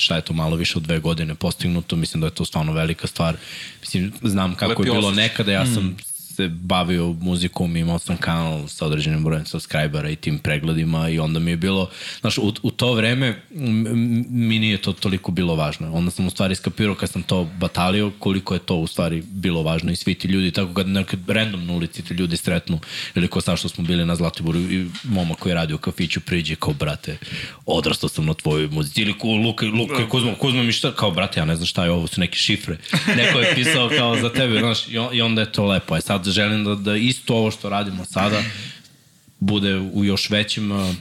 šta 0.00 0.16
je 0.16 0.22
to 0.22 0.32
malo 0.32 0.56
više 0.56 0.78
od 0.78 0.82
dve 0.82 0.98
godine 0.98 1.34
postignuto, 1.34 1.96
mislim 1.96 2.20
da 2.20 2.26
je 2.26 2.34
to 2.34 2.44
stvarno 2.44 2.72
velika 2.72 3.06
stvar. 3.06 3.36
Mislim, 3.80 4.12
znam 4.22 4.54
kako 4.54 4.70
Lepi 4.70 4.82
je 4.82 4.92
bilo 4.92 5.08
osjećaj. 5.08 5.28
nekada, 5.28 5.52
ja 5.52 5.66
sam 5.66 5.96
se 6.40 6.48
bavio 6.48 7.12
muzikom, 7.20 7.76
imao 7.76 7.98
sam 7.98 8.16
kanal 8.16 8.68
sa 8.68 8.86
određenim 8.86 9.24
brojem 9.24 9.46
subscribera 9.46 10.10
i 10.10 10.16
tim 10.16 10.38
pregledima 10.38 11.08
i 11.08 11.18
onda 11.18 11.38
mi 11.38 11.50
je 11.50 11.56
bilo, 11.56 11.90
znaš, 12.20 12.38
u, 12.38 12.52
u 12.62 12.70
to 12.70 12.94
vreme 12.94 13.42
mi 14.30 14.58
nije 14.58 14.78
to 14.78 14.92
toliko 14.92 15.32
bilo 15.32 15.54
važno. 15.54 15.92
Onda 15.92 16.10
sam 16.10 16.26
u 16.26 16.30
stvari 16.30 16.54
skapirao 16.54 16.94
kad 16.94 17.10
sam 17.10 17.22
to 17.22 17.48
batalio 17.58 18.12
koliko 18.18 18.54
je 18.54 18.60
to 18.60 18.76
u 18.76 18.86
stvari 18.86 19.22
bilo 19.30 19.62
važno 19.62 19.92
i 19.92 19.96
svi 19.96 20.14
ti 20.14 20.28
ljudi, 20.28 20.50
tako 20.50 20.74
kad 20.74 20.88
nekad 20.88 21.20
random 21.28 21.66
na 21.66 21.72
ulici 21.72 22.02
ti 22.02 22.14
ljudi 22.14 22.36
sretnu 22.36 22.78
ili 23.14 23.28
ko 23.28 23.40
sad 23.40 23.58
što 23.58 23.68
smo 23.68 23.84
bili 23.84 24.04
na 24.04 24.16
Zlatiboru 24.16 24.58
i 24.58 24.86
momak 25.04 25.38
koji 25.38 25.54
radi 25.54 25.74
u 25.74 25.78
kafiću 25.78 26.20
priđe 26.20 26.56
kao 26.56 26.74
brate, 26.74 27.18
odrastao 27.66 28.08
sam 28.08 28.26
na 28.26 28.34
tvojoj 28.34 28.68
muzici 28.68 29.02
ili 29.02 29.18
ko 29.18 29.28
Luka, 29.28 29.66
Luka 29.66 30.08
Kuzma, 30.08 30.34
Kuzma 30.34 30.62
mi 30.62 30.72
šta, 30.72 30.92
kao 30.92 31.10
brate, 31.10 31.40
ja 31.40 31.44
ne 31.44 31.56
znam 31.56 31.66
šta 31.66 31.84
je 31.84 31.90
ovo, 31.90 32.06
su 32.06 32.20
neke 32.20 32.36
šifre. 32.36 32.76
Neko 33.16 33.38
je 33.38 33.54
pisao 33.54 33.90
kao 33.98 34.16
za 34.20 34.32
tebe, 34.32 34.58
znaš, 34.58 34.88
i, 34.88 34.98
on, 34.98 35.14
i 35.14 35.22
onda 35.22 35.40
je 35.40 35.52
to 35.52 35.66
lepo. 35.66 35.94
A 35.94 36.00
sad 36.00 36.24
želim 36.30 36.64
da, 36.64 36.74
da 36.74 36.96
isto 36.96 37.34
ovo 37.34 37.50
što 37.50 37.68
radimo 37.68 38.04
sada 38.04 38.42
bude 39.38 39.76
u 39.76 40.04
još 40.04 40.30
većim 40.30 40.72
uh, 40.72 40.94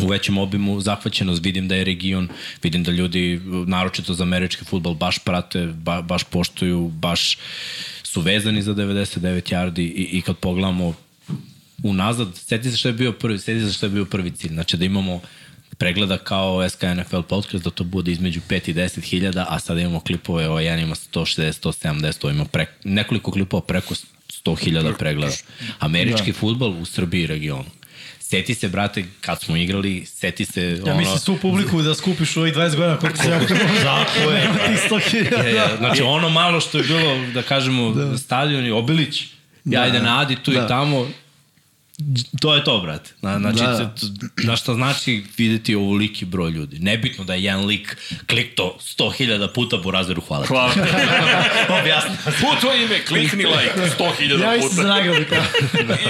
u 0.00 0.06
većem 0.06 0.38
obimu 0.38 0.80
zahvaćenost, 0.80 1.44
vidim 1.44 1.68
da 1.68 1.74
je 1.74 1.84
region, 1.84 2.28
vidim 2.62 2.84
da 2.84 2.92
ljudi, 2.92 3.40
naročito 3.66 4.14
za 4.14 4.22
američki 4.22 4.64
futbol, 4.64 4.94
baš 4.94 5.18
prate, 5.18 5.66
ba, 5.66 6.02
baš 6.02 6.24
poštuju, 6.24 6.88
baš 6.88 7.38
su 8.02 8.20
vezani 8.20 8.62
za 8.62 8.74
99 8.74 9.52
yardi 9.52 9.80
i, 9.80 10.08
i 10.12 10.22
kad 10.22 10.36
pogledamo 10.36 10.94
unazad, 11.82 12.28
seti 12.36 12.70
se 12.70 12.76
što 12.76 12.88
je 12.88 12.92
bio 12.92 13.12
prvi, 13.12 13.38
seti 13.38 13.66
se 13.66 13.72
što 13.72 13.86
je 13.86 13.90
bio 13.90 14.04
prvi 14.04 14.30
cilj, 14.30 14.52
znači 14.52 14.76
da 14.76 14.84
imamo 14.84 15.20
pregleda 15.78 16.18
kao 16.18 16.68
SK 16.68 16.82
NFL 16.96 17.20
podcast, 17.20 17.64
da 17.64 17.70
to 17.70 17.84
bude 17.84 18.12
između 18.12 18.40
5 18.48 18.70
i 18.70 18.74
10 18.74 19.00
hiljada, 19.02 19.46
a 19.48 19.58
sada 19.58 19.80
imamo 19.80 20.00
klipove, 20.00 20.48
ovaj 20.48 20.64
jedan 20.64 20.80
ima 20.80 20.94
160, 20.94 21.68
170, 21.68 22.24
ovaj 22.24 22.34
ima 22.34 22.44
pre, 22.44 22.66
nekoliko 22.84 23.30
klipova 23.30 23.62
preko 23.62 23.94
100 24.44 24.64
hiljada 24.64 24.92
pregleda. 24.92 25.34
Američki 25.78 26.32
da. 26.32 26.38
futbol 26.38 26.70
u 26.80 26.84
Srbiji 26.84 27.22
i 27.22 27.26
regionu. 27.26 27.70
Seti 28.20 28.54
se, 28.54 28.68
brate, 28.68 29.04
kad 29.20 29.40
smo 29.40 29.56
igrali, 29.56 30.04
seti 30.06 30.44
se... 30.44 30.80
Ja 30.86 30.92
ono, 30.92 30.96
mislim 30.96 31.18
svu 31.18 31.36
publiku 31.36 31.82
da 31.82 31.94
skupiš 31.94 32.36
u 32.36 32.40
ovih 32.40 32.54
20 32.54 32.76
godina 32.76 32.96
koliko 32.96 33.18
se 33.18 33.30
ja 33.30 33.38
Tako 33.84 34.30
je. 34.30 34.50
100.000. 34.90 35.44
Ja, 35.44 35.48
ja, 35.48 35.76
znači 35.78 36.02
ono 36.02 36.28
malo 36.28 36.60
što 36.60 36.78
je 36.78 36.84
bilo, 36.84 37.26
da 37.34 37.42
kažemo, 37.42 37.90
da. 37.90 38.18
stadion 38.18 38.66
i 38.66 38.70
Obilić, 38.70 39.22
ja 39.64 39.80
Da, 39.80 39.86
ide 39.86 39.98
da. 39.98 40.04
na 40.04 40.20
Adi 40.20 40.36
tu 40.36 40.50
Da. 40.50 40.64
i 40.64 40.68
tamo, 40.68 41.08
To 42.40 42.54
je 42.54 42.64
to, 42.64 42.80
brate. 42.80 43.10
Na, 43.22 43.38
znači, 43.38 43.58
Da, 43.58 43.94
na 44.44 44.56
šta 44.56 44.74
znači 44.74 45.24
videti 45.38 45.74
ovoliki 45.74 46.24
broj 46.24 46.50
ljudi. 46.50 46.78
Nebitno 46.78 47.24
da 47.24 47.34
je 47.34 47.42
jedan 47.42 47.64
lik 47.66 47.96
klikto 48.26 48.78
100.000 48.98 49.52
puta 49.54 49.76
Burazeru 49.76 50.20
hvala. 50.28 50.42
ti. 50.42 50.48
Hvala. 50.48 50.72
Objasni. 51.80 52.10
U 52.26 52.60
to 52.60 52.74
ime, 52.76 53.04
klikni 53.04 53.44
like 53.44 53.72
100.000 53.98 54.40
Ja 54.42 54.60
puta. 54.60 54.74
za 54.74 54.82
nagradu 54.82 55.24
kao. 55.28 55.42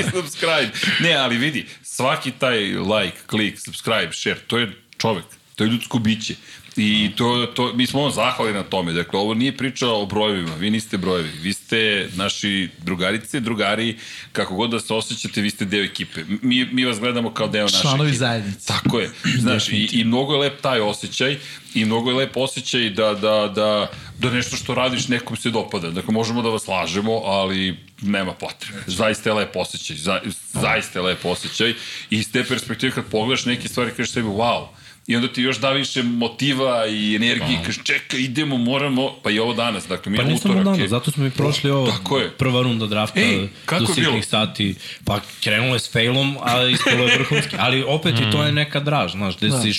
I 0.00 0.02
subscribe. 0.10 0.70
Ne, 1.00 1.14
ali 1.14 1.36
vidi, 1.36 1.66
svaki 1.82 2.30
taj 2.30 2.58
like, 2.64 3.16
klik, 3.26 3.58
subscribe, 3.58 4.08
share, 4.12 4.38
to 4.46 4.58
je 4.58 4.72
čovek, 4.98 5.24
to 5.56 5.64
je 5.64 5.70
ljudsko 5.70 5.98
biće. 5.98 6.34
I 6.76 7.10
to, 7.16 7.46
to, 7.54 7.72
mi 7.74 7.86
smo 7.86 8.02
vam 8.02 8.12
zahvali 8.12 8.52
na 8.52 8.62
tome. 8.62 8.92
Dakle, 8.92 9.18
ovo 9.18 9.34
nije 9.34 9.56
priča 9.56 9.88
o 9.88 10.06
brojevima. 10.06 10.54
Vi 10.54 10.70
niste 10.70 10.98
brojevi. 10.98 11.30
Vi 11.42 11.52
ste 11.52 12.08
naši 12.16 12.68
drugarice, 12.78 13.40
drugari, 13.40 13.96
kako 14.32 14.54
god 14.54 14.70
da 14.70 14.80
se 14.80 14.94
osjećate, 14.94 15.40
vi 15.40 15.50
ste 15.50 15.64
deo 15.64 15.84
ekipe. 15.84 16.24
Mi, 16.42 16.64
mi 16.64 16.84
vas 16.84 17.00
gledamo 17.00 17.34
kao 17.34 17.48
deo 17.48 17.62
naše 17.62 17.80
Članovi 17.80 18.08
ekipe. 18.08 18.18
zajednice. 18.18 18.66
Tako 18.66 18.98
je. 18.98 19.10
Znaš, 19.38 19.68
i, 19.68 19.88
i 19.92 20.04
mnogo 20.04 20.32
je 20.32 20.38
lep 20.38 20.60
taj 20.60 20.80
osjećaj 20.80 21.38
i 21.74 21.84
mnogo 21.84 22.10
je 22.10 22.16
lep 22.16 22.36
osjećaj 22.36 22.90
da, 22.90 23.14
da, 23.14 23.52
da, 23.54 23.90
da 24.18 24.30
nešto 24.30 24.56
što 24.56 24.74
radiš 24.74 25.08
nekom 25.08 25.36
se 25.36 25.50
dopada. 25.50 25.90
Dakle, 25.90 26.12
možemo 26.14 26.42
da 26.42 26.48
vas 26.48 26.68
lažemo, 26.68 27.12
ali 27.24 27.76
nema 28.02 28.32
potrebe. 28.32 28.78
Zaista 28.86 29.30
je 29.30 29.34
lep 29.34 29.56
osjećaj. 29.56 29.96
Za, 29.96 30.20
zaista 30.52 30.98
je 30.98 31.02
lep 31.02 31.24
osjećaj. 31.24 31.70
I 31.70 31.76
iz 32.10 32.32
te 32.32 32.44
perspektive 32.44 32.92
kad 32.92 33.04
pogledaš 33.04 33.44
neke 33.44 33.68
stvari, 33.68 33.90
kažeš 33.90 34.12
sebi, 34.12 34.28
wow, 34.28 34.66
I 35.06 35.16
onda 35.16 35.28
ti 35.28 35.42
još 35.42 35.58
da 35.58 35.70
više 35.70 36.02
motiva 36.02 36.86
i 36.86 37.14
energije, 37.16 37.58
kažeš 37.58 37.84
čekaj, 37.84 38.20
idemo, 38.20 38.56
moramo, 38.58 39.14
pa 39.22 39.30
i 39.30 39.38
ovo 39.38 39.54
danas, 39.54 39.86
dakle 39.86 40.12
mi 40.12 40.16
Pa 40.18 40.22
je 40.22 40.28
nismo 40.28 40.50
utorak. 40.50 40.64
dano, 40.66 40.76
je- 40.76 40.88
zato 40.88 41.10
smo 41.10 41.26
i 41.26 41.30
prošli 41.30 41.70
ovo. 41.70 41.86
Tako 41.88 42.18
je. 42.18 42.30
Prva 42.30 42.62
runda 42.62 42.86
drafta 42.86 43.20
Ej, 43.20 43.48
kako 43.64 43.84
do 43.84 43.94
sitnih 43.94 44.26
sati. 44.26 44.74
Pa 45.04 45.20
krenulo 45.42 45.74
je 45.74 45.80
s 45.80 45.92
failom, 45.92 46.36
a 46.40 46.64
ispalo 46.64 47.04
je 47.04 47.18
vrhunski. 47.18 47.56
Ali 47.58 47.82
opet 47.84 48.14
i 48.16 48.30
to 48.32 48.42
je 48.44 48.52
neka 48.52 48.80
draž, 48.80 49.12
znaš, 49.12 49.36
gde 49.36 49.48
da. 49.48 49.60
si 49.60 49.72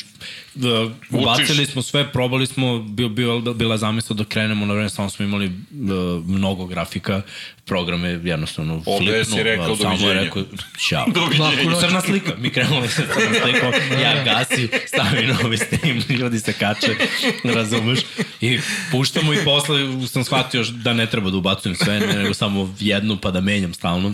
uh, 0.56 0.92
ubacili 1.10 1.66
smo 1.66 1.82
sve, 1.82 2.12
probali 2.12 2.48
smo, 2.48 2.80
bio, 2.80 3.10
bio, 3.10 3.40
bila 3.40 3.78
zamisla 3.78 4.16
da 4.16 4.26
krenemo 4.26 4.66
na 4.66 4.74
vreme, 4.74 4.90
samo 4.90 5.10
smo 5.10 5.26
imali 5.26 5.46
uh, 5.46 6.26
mnogo 6.26 6.66
grafika, 6.66 7.22
program 7.66 8.06
je 8.06 8.22
jednostavno 8.24 8.76
OBS 8.86 9.08
je 9.08 9.24
flipnuo, 9.24 9.44
rekao 9.44 9.76
samo 9.76 9.94
je 9.94 9.98
doviđenja. 9.98 10.22
rekao, 10.22 10.44
ćao. 10.90 11.06
Doviđenja. 11.16 11.80
Crna 11.80 12.02
slika, 12.02 12.32
mi 12.38 12.50
krenuli 12.50 12.88
sa 12.88 13.02
crnom 13.14 13.34
slikom, 13.44 13.74
ja 14.04 14.24
gasim, 14.24 14.70
stavim 14.88 15.30
novi 15.44 15.58
stream, 15.58 16.02
ljudi 16.20 16.40
se 16.40 16.54
kače, 16.54 16.96
razumeš? 17.44 18.00
I 18.42 18.60
puštamo 18.92 19.34
i 19.34 19.38
posle 19.46 20.08
sam 20.08 20.24
shvatio 20.24 20.64
da 20.64 20.94
ne 20.94 21.06
treba 21.06 21.30
da 21.30 21.38
ubacujem 21.38 21.76
sve, 21.76 22.00
nego 22.00 22.34
samo 22.34 22.76
jednu 22.80 23.18
pa 23.22 23.32
da 23.32 23.42
menjam 23.42 23.74
stalno. 23.74 24.14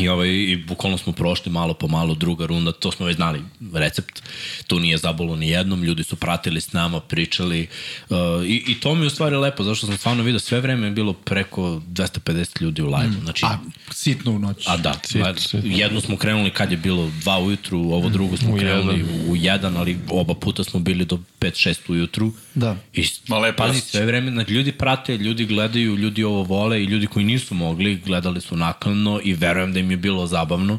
I, 0.00 0.08
ovaj, 0.08 0.28
I 0.28 0.56
bukvalno 0.66 0.98
smo 0.98 1.12
prošli 1.12 1.52
malo 1.52 1.74
po 1.74 1.88
malo, 1.88 2.14
druga 2.14 2.46
runda, 2.46 2.72
to 2.72 2.92
smo 2.92 3.06
već 3.06 3.16
znali 3.16 3.42
recept, 3.74 4.22
tu 4.66 4.80
nije 4.80 4.96
zabolo 4.96 5.36
ni 5.36 5.48
jednom, 5.48 5.84
ljudi 5.84 6.04
su 6.04 6.16
pratili 6.16 6.60
s 6.60 6.72
nama, 6.72 7.00
pričali 7.00 7.68
uh, 8.08 8.16
i, 8.46 8.64
i 8.68 8.80
to 8.80 8.94
mi 8.94 9.02
je 9.02 9.06
u 9.06 9.10
stvari 9.10 9.36
lepo, 9.36 9.64
zašto 9.64 9.86
sam 9.86 9.96
stvarno 9.96 10.22
vidio 10.22 10.38
sve 10.38 10.60
vreme 10.60 10.86
je 10.86 10.90
bilo 10.90 11.12
preko 11.12 11.62
250 11.62 12.62
ljudi 12.62 12.82
u 12.82 12.86
live, 12.86 13.12
znači 13.22 13.46
A, 13.46 13.58
sitno 13.90 14.32
u 14.32 14.38
noć. 14.38 14.66
A 14.68 14.76
da, 14.76 14.94
ma, 15.14 15.34
jednu 15.64 16.00
smo 16.00 16.16
krenuli 16.16 16.50
kad 16.50 16.70
je 16.70 16.76
bilo 16.76 17.10
dva 17.20 17.38
ujutru, 17.38 17.78
ovo 17.78 18.08
drugo 18.08 18.36
smo 18.36 18.54
U 18.54 18.56
krenuli 18.58 18.98
jedan. 18.98 19.28
u, 19.28 19.32
u 19.32 19.36
jedan, 19.36 19.76
ali 19.76 19.98
oba 20.08 20.34
puta 20.34 20.64
smo 20.64 20.80
bili 20.80 21.04
do 21.04 21.18
5-6 21.40 21.76
ujutru. 21.88 22.32
Da. 22.54 22.76
I, 22.94 23.04
Ma, 23.28 23.38
lepo 23.38 23.56
pazi, 23.56 23.80
sve 23.80 24.06
vreme, 24.06 24.30
znači, 24.30 24.52
ljudi 24.52 24.72
prate, 24.72 25.16
ljudi 25.16 25.46
gledaju, 25.46 25.96
ljudi 25.96 26.24
ovo 26.24 26.42
vole 26.42 26.82
i 26.82 26.84
ljudi 26.84 27.06
koji 27.06 27.24
nisu 27.24 27.54
mogli, 27.54 28.00
gledali 28.06 28.40
su 28.40 28.56
nakladno 28.56 29.20
i 29.24 29.34
verujem 29.34 29.72
da 29.72 29.78
im 29.80 29.90
je 29.90 29.96
bilo 29.96 30.26
zabavno 30.26 30.78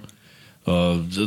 uh, 0.65 0.73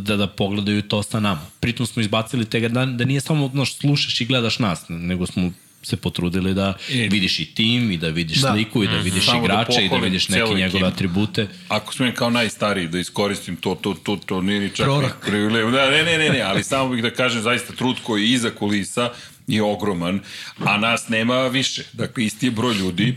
da, 0.00 0.16
da 0.16 0.26
pogledaju 0.26 0.82
to 0.82 1.02
sa 1.02 1.20
nama. 1.20 1.40
Pritom 1.60 1.86
smo 1.86 2.02
izbacili 2.02 2.44
tega 2.44 2.68
da, 2.68 2.86
da 2.86 3.04
nije 3.04 3.20
samo 3.20 3.50
znaš, 3.52 3.76
slušaš 3.76 4.20
i 4.20 4.24
gledaš 4.24 4.58
nas, 4.58 4.84
nego 4.88 5.26
smo 5.26 5.52
se 5.84 5.96
potrudili 5.96 6.54
da 6.54 6.74
vidiš 6.88 7.40
i 7.40 7.46
tim 7.54 7.90
i 7.90 7.96
da 7.96 8.08
vidiš 8.08 8.38
Da. 8.38 8.48
da. 8.48 8.54
sliku 8.54 8.84
i 8.84 8.86
da 8.86 8.96
vidiš 8.96 9.24
Samo 9.24 9.38
da 9.38 9.44
igrače 9.44 9.84
i 9.84 9.88
da 9.88 9.96
vidiš 9.96 10.28
neke 10.28 10.54
njegove 10.54 10.86
atribute. 10.86 11.48
Ako 11.68 11.94
smijem 11.94 12.14
kao 12.14 12.30
najstariji 12.30 12.88
da 12.88 12.98
iskoristim 12.98 13.56
to, 13.56 13.74
to, 13.74 13.94
to, 13.94 14.16
to 14.26 14.42
nije 14.42 14.60
ni 14.60 14.70
čak 14.70 14.86
privilegij. 15.26 15.70
Da, 15.70 15.90
ne, 15.90 16.02
ne, 16.04 16.18
ne, 16.18 16.30
ne, 16.30 16.40
ali 16.40 16.64
samo 16.64 16.88
bih 16.88 17.02
da 17.02 17.10
kažem 17.10 17.42
zaista 17.42 17.72
trud 17.72 17.96
koji 18.02 18.22
je 18.22 18.28
iza 18.28 18.50
kulisa 18.50 19.10
je 19.46 19.62
ogroman, 19.62 20.20
a 20.58 20.76
nas 20.76 21.08
nema 21.08 21.46
više. 21.46 21.84
Dakle, 21.92 22.24
isti 22.24 22.46
je 22.46 22.50
broj 22.50 22.74
ljudi, 22.74 23.16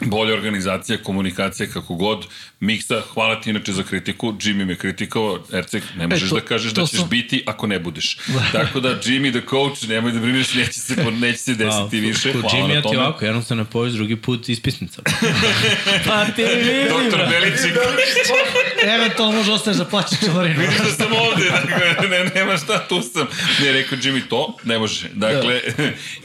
bolja 0.00 0.34
organizacija, 0.34 1.02
komunikacija, 1.02 1.68
kako 1.72 1.94
god. 1.94 2.26
Miksa, 2.60 3.02
hvala 3.04 3.40
ti 3.40 3.50
inače 3.50 3.72
za 3.72 3.82
kritiku. 3.82 4.32
Jimmy 4.34 4.64
me 4.64 4.76
kritikovao. 4.76 5.38
Ercek, 5.52 5.82
ne 5.96 6.06
možeš 6.06 6.22
E, 6.22 6.28
to- 6.28 6.34
da 6.34 6.40
kažeš 6.42 6.72
to 6.72 6.80
da 6.80 6.86
ćeš 6.86 6.98
sam- 6.98 7.08
biti 7.08 7.42
ako 7.46 7.66
ne 7.66 7.78
budeš. 7.78 8.18
Tako 8.52 8.80
da, 8.80 8.88
Jimmy 8.90 9.30
the 9.32 9.48
coach, 9.50 9.82
nemoj 9.84 10.12
da 10.12 10.20
brineš, 10.20 10.54
neće 10.54 10.72
se, 10.72 10.94
neće 11.12 11.38
se 11.38 11.54
desiti 11.54 12.00
više. 12.00 12.32
Hvala 12.32 12.48
Jimmy 12.48 12.68
na 12.68 12.74
ja 12.74 12.80
ti 12.80 12.82
tome. 12.84 12.98
ovako, 12.98 13.24
jednom 13.24 13.42
se 13.42 13.54
ne 13.54 13.64
poviš, 13.64 13.92
drugi 13.92 14.16
put 14.16 14.48
ispisnica. 14.48 15.02
pa 16.06 16.24
ti 16.26 16.44
vidi, 16.44 16.84
Doktor 16.88 17.18
brate. 17.18 17.30
Beličik, 17.30 17.72
Eventualno 18.96 19.32
može 19.32 19.52
ostaješ 19.52 19.76
da 19.76 19.84
plaćaš 19.84 20.20
članarinu. 20.20 20.60
Vidiš 20.60 20.76
da 20.78 20.84
sam 20.94 21.12
ovde, 21.14 21.44
dakle, 21.44 22.08
ne, 22.08 22.24
nema 22.26 22.56
šta, 22.56 22.78
tu 22.80 23.02
sam. 23.04 23.26
Ne, 23.60 23.72
rekao 23.72 23.98
Jimmy, 23.98 24.22
to 24.28 24.56
ne 24.64 24.78
može. 24.78 25.08
Dakle, 25.10 25.60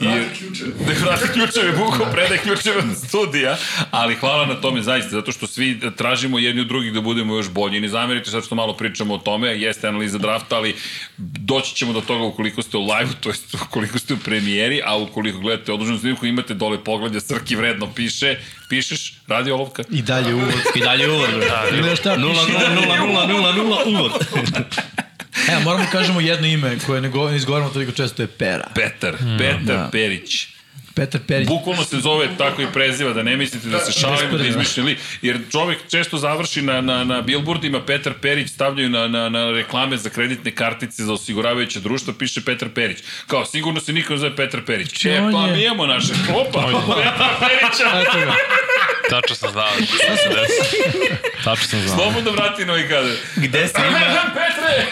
i, 0.00 0.06
Vrati 0.06 0.38
ključeve. 0.38 0.70
Da 0.86 1.04
vrati 1.04 1.28
ključeve, 1.28 1.72
buko 1.74 2.06
predaj 2.12 2.38
ključeve 2.38 2.82
studija, 2.98 3.56
ali 3.90 4.14
hvala 4.14 4.46
na 4.46 4.54
tome 4.54 4.82
zaista, 4.82 5.10
zato 5.10 5.32
što 5.32 5.46
svi 5.46 5.80
tražimo 6.22 6.38
jedni 6.38 6.60
od 6.60 6.66
drugih 6.66 6.92
da 6.92 7.00
budemo 7.00 7.36
još 7.36 7.50
bolji. 7.50 7.80
Ne 7.80 7.88
zamerite 7.88 8.30
sad 8.30 8.44
što 8.44 8.54
malo 8.54 8.76
pričamo 8.76 9.14
o 9.14 9.18
tome, 9.18 9.48
jeste 9.48 9.88
analiza 9.88 10.18
drafta, 10.18 10.56
ali 10.56 10.74
doći 11.18 11.74
ćemo 11.74 11.92
do 11.92 12.00
toga 12.00 12.24
ukoliko 12.24 12.62
ste 12.62 12.76
u 12.76 12.80
live 12.80 13.10
to 13.20 13.28
jest 13.28 13.54
ukoliko 13.54 13.98
ste 13.98 14.14
u 14.14 14.16
premijeri, 14.16 14.80
a 14.84 14.96
ukoliko 14.96 15.38
gledate 15.38 15.72
odloženu 15.72 15.98
snimku, 15.98 16.26
imate 16.26 16.54
dole 16.54 16.84
pogledja, 16.84 17.20
Srki 17.20 17.56
vredno 17.56 17.92
piše, 17.94 18.36
pišeš, 18.68 19.14
radi 19.26 19.50
olovka. 19.50 19.82
I 19.90 20.02
dalje 20.02 20.34
uvod. 20.34 20.54
I 20.74 20.80
dalje 20.80 21.10
uvod, 21.10 21.28
brate. 21.36 21.76
Ili 21.78 21.96
šta 21.96 22.16
0, 22.16 22.20
0, 22.20 22.46
piše? 22.46 22.58
0, 22.58 22.98
0, 22.98 23.26
0, 23.28 23.84
0, 23.86 23.98
uvod. 23.98 24.12
Evo, 25.52 25.60
moramo 25.64 25.84
kažemo 25.92 26.20
jedno 26.20 26.46
ime 26.46 26.78
koje 26.86 27.00
ne, 27.00 27.08
go, 27.08 27.30
ne 27.30 27.36
izgovaramo 27.36 27.70
toliko 27.70 27.92
često, 27.92 28.16
to 28.16 28.22
je 28.22 28.26
Pera. 28.26 28.68
Petar, 28.74 29.16
Petar 29.38 29.76
Da. 29.76 29.88
Perić. 29.92 30.48
Petar 30.94 31.20
Perić. 31.28 31.48
Bukvalno 31.48 31.84
se 31.84 31.96
zove 31.98 32.28
tako 32.38 32.62
i 32.62 32.66
preziva, 32.66 33.12
da 33.12 33.22
ne 33.22 33.36
mislite 33.36 33.68
da 33.68 33.78
se 33.78 33.92
šalimo, 33.92 34.38
da 34.38 34.46
izmišljeni 34.46 34.90
lik. 34.90 34.98
Jer 35.22 35.38
čovjek 35.52 35.78
često 35.90 36.18
završi 36.18 36.62
na, 36.62 36.80
na, 36.80 37.04
na 37.04 37.20
billboardima, 37.22 37.80
Petar 37.82 38.12
Perić 38.14 38.50
stavljaju 38.50 38.88
na, 38.90 39.08
na, 39.08 39.28
na 39.28 39.50
reklame 39.50 39.96
za 39.96 40.10
kreditne 40.10 40.50
kartice 40.50 41.04
za 41.04 41.12
osiguravajuće 41.12 41.80
društva, 41.80 42.14
piše 42.18 42.44
Petar 42.44 42.68
Perić. 42.68 42.98
Kao, 43.26 43.44
sigurno 43.44 43.80
se 43.80 43.92
niko 43.92 44.12
ne 44.12 44.18
zove 44.18 44.36
Petar 44.36 44.60
Perić. 44.64 45.04
E, 45.04 45.20
on 45.20 45.32
pa 45.32 45.46
je- 45.46 45.52
mi 45.52 45.64
imamo 45.64 45.86
naše. 45.86 46.12
Opa, 46.30 46.60
Petar 46.96 47.30
Perića. 47.40 48.12
Tačno 49.10 49.36
sam 49.36 49.50
znao 49.50 49.68
šta 49.84 50.16
se 50.16 50.28
desi. 50.28 50.76
Tačno 51.44 51.66
sam 51.66 51.80
znao. 51.80 51.96
Slobodno 51.96 52.30
vrati 52.30 52.64
novi 52.64 52.82
kader. 52.82 53.16
Gde 53.36 53.68
si 53.68 53.74
ima? 53.88 53.98
Petre! 54.34 54.86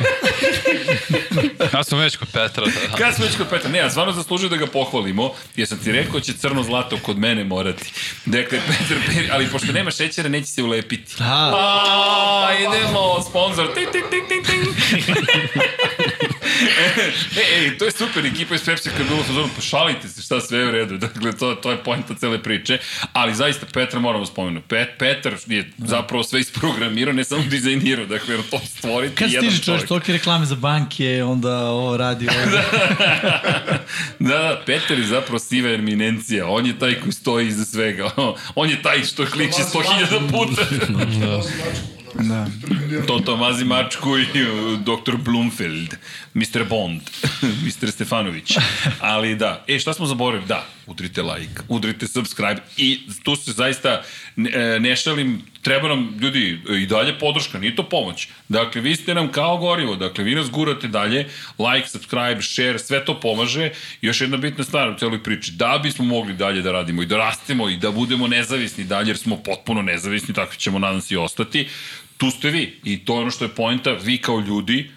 Ja 1.75 1.85
sam 1.85 1.99
već 1.99 2.17
kod 2.17 2.29
Petra. 2.29 2.65
Da. 2.65 2.97
Kad 2.99 3.15
smo 3.15 3.25
već 3.25 3.37
kod 3.37 3.49
Petra, 3.51 3.71
ne, 3.71 3.79
ja 3.79 3.91
stvarno 3.91 4.13
zaslužio 4.13 4.49
da 4.49 4.57
ga 4.57 4.67
pohvalimo, 4.67 5.33
jer 5.57 5.69
sam 5.69 5.79
ti 5.79 5.90
rekao 5.93 6.13
da 6.13 6.21
će 6.21 6.33
crno 6.33 6.63
zlato 6.63 6.99
kod 7.03 7.19
mene 7.19 7.45
morati. 7.45 7.93
Dakle, 8.25 8.59
Petar 8.67 8.99
Perić, 9.07 9.31
ali 9.33 9.49
pošto 9.49 9.73
nema 9.73 9.91
šećera, 9.91 10.29
neće 10.29 10.47
se 10.47 10.63
ulepiti. 10.63 11.15
A, 11.21 12.49
idemo, 12.61 13.25
sponsor. 13.31 13.75
Ting, 13.75 13.89
ting, 13.93 14.05
ting, 14.11 14.29
ting, 14.29 14.47
ting. 14.47 14.65
e, 17.37 17.59
ej, 17.59 17.79
to 17.79 17.85
je 17.85 17.91
super, 17.91 18.27
ekipa 18.27 18.55
iz 18.55 18.65
Pepsi 18.65 18.91
kad 18.91 18.99
je 18.99 19.05
bilo 19.05 19.21
u 19.21 19.25
fazonu, 19.25 19.49
pošalite 19.57 20.09
se, 20.09 20.23
šta 20.23 20.41
sve 20.41 20.59
je 20.59 20.69
u 20.69 20.71
redu. 20.71 20.97
Dakle, 20.99 21.33
to, 21.33 21.55
to 21.55 21.71
je 21.71 21.77
pojenta 21.77 22.15
cele 22.15 22.43
priče. 22.43 22.79
Ali 23.13 23.35
zaista, 23.35 23.67
Petra 23.73 24.01
moramo 24.01 24.27
spomenuti. 24.27 24.69
Pet, 24.69 24.89
Petar 24.99 25.33
je 25.47 25.71
zapravo 25.79 26.23
sve 26.25 26.41
isprogramirao, 26.41 27.13
ne 27.15 27.25
samo 27.25 27.43
dizajnirao. 27.43 28.07
Dakle, 28.07 28.37
to 28.51 28.61
stvoriti 28.67 29.15
Kad 29.15 29.31
jedan 29.33 29.51
stiže 29.51 29.63
čovjek 29.65 29.81
čovjek. 29.81 29.89
tolike 29.89 30.13
reklame 30.13 30.47
za 30.47 30.55
banke, 30.55 31.23
onda 31.25 31.57
ovo 31.59 31.97
radi. 31.97 32.29
Ovo. 32.29 32.41
Da, 34.19 34.29
da, 34.39 34.63
Petar 34.67 34.99
je 34.99 35.07
zapravo 35.07 35.39
siva 35.39 35.71
eminencija. 35.71 36.47
On 36.49 36.67
je 36.67 36.79
taj 36.79 37.01
koji 37.01 37.13
stoji 37.13 37.49
iza 37.49 37.65
svega. 37.65 38.11
On 38.55 38.71
je 38.71 38.83
taj 38.83 39.05
što 39.05 39.27
kliče 39.27 39.63
100.000 39.75 40.31
puta. 40.31 40.63
Da. 41.19 41.43
Toto 43.07 43.37
mazi 43.37 43.65
mačku 43.65 44.19
i 44.19 44.23
uh, 44.23 44.81
dr. 44.81 45.17
Blumfeld, 45.17 45.95
Mr. 46.35 46.65
Bond, 46.69 47.01
Mr. 47.65 47.91
Stefanović. 47.91 48.57
Ali 49.01 49.35
da, 49.35 49.65
e, 49.69 49.79
šta 49.79 49.95
smo 49.95 50.07
zaboravili? 50.07 50.49
Da, 50.49 50.67
udrite 50.87 51.23
like, 51.23 51.63
udrite 51.69 52.07
subscribe 52.07 52.61
i 52.77 53.01
tu 53.23 53.37
se 53.37 53.53
zaista 53.53 54.03
ne, 54.37 54.51
e, 54.55 54.81
ne 54.81 54.97
šalim, 54.97 55.43
treba 55.63 55.89
nam, 55.89 56.19
ljudi, 56.21 56.61
i 56.83 56.87
dalje 56.87 57.19
podrška, 57.19 57.59
nije 57.59 57.77
to 57.77 57.83
pomoć. 57.83 58.29
Dakle, 58.49 58.81
vi 58.81 58.97
ste 58.97 59.15
nam 59.15 59.33
kao 59.33 59.57
gorivo, 59.57 59.97
dakle, 59.97 60.25
vi 60.25 60.35
nas 60.35 60.51
gurate 60.51 60.89
dalje, 60.89 61.29
like, 61.59 61.89
subscribe, 61.89 62.43
share, 62.43 62.79
sve 62.79 63.05
to 63.05 63.21
pomaže. 63.21 63.71
Još 64.01 64.21
jedna 64.21 64.37
bitna 64.37 64.65
stvar 64.65 64.89
u 64.89 64.99
celoj 64.99 65.23
priči, 65.23 65.53
da 65.53 65.81
bismo 65.83 66.05
mogli 66.05 66.35
dalje 66.35 66.63
da 66.63 66.73
radimo 66.73 67.03
i 67.03 67.07
da 67.07 67.17
rastemo 67.17 67.69
i 67.69 67.77
da 67.77 67.91
budemo 67.91 68.27
nezavisni 68.27 68.85
dalje, 68.85 69.09
jer 69.09 69.19
smo 69.19 69.37
potpuno 69.37 69.83
nezavisni, 69.83 70.35
tako 70.35 70.55
ćemo 70.55 70.79
nadam 70.79 71.01
se 71.01 71.15
i 71.15 71.17
ostati, 71.17 71.69
tu 72.17 72.31
ste 72.31 72.51
vi. 72.51 72.81
I 72.85 73.05
to 73.05 73.15
je 73.15 73.21
ono 73.21 73.31
što 73.31 73.45
je 73.45 73.49
poenta, 73.49 73.93
vi 73.93 74.19
kao 74.19 74.41
ljudi, 74.41 74.91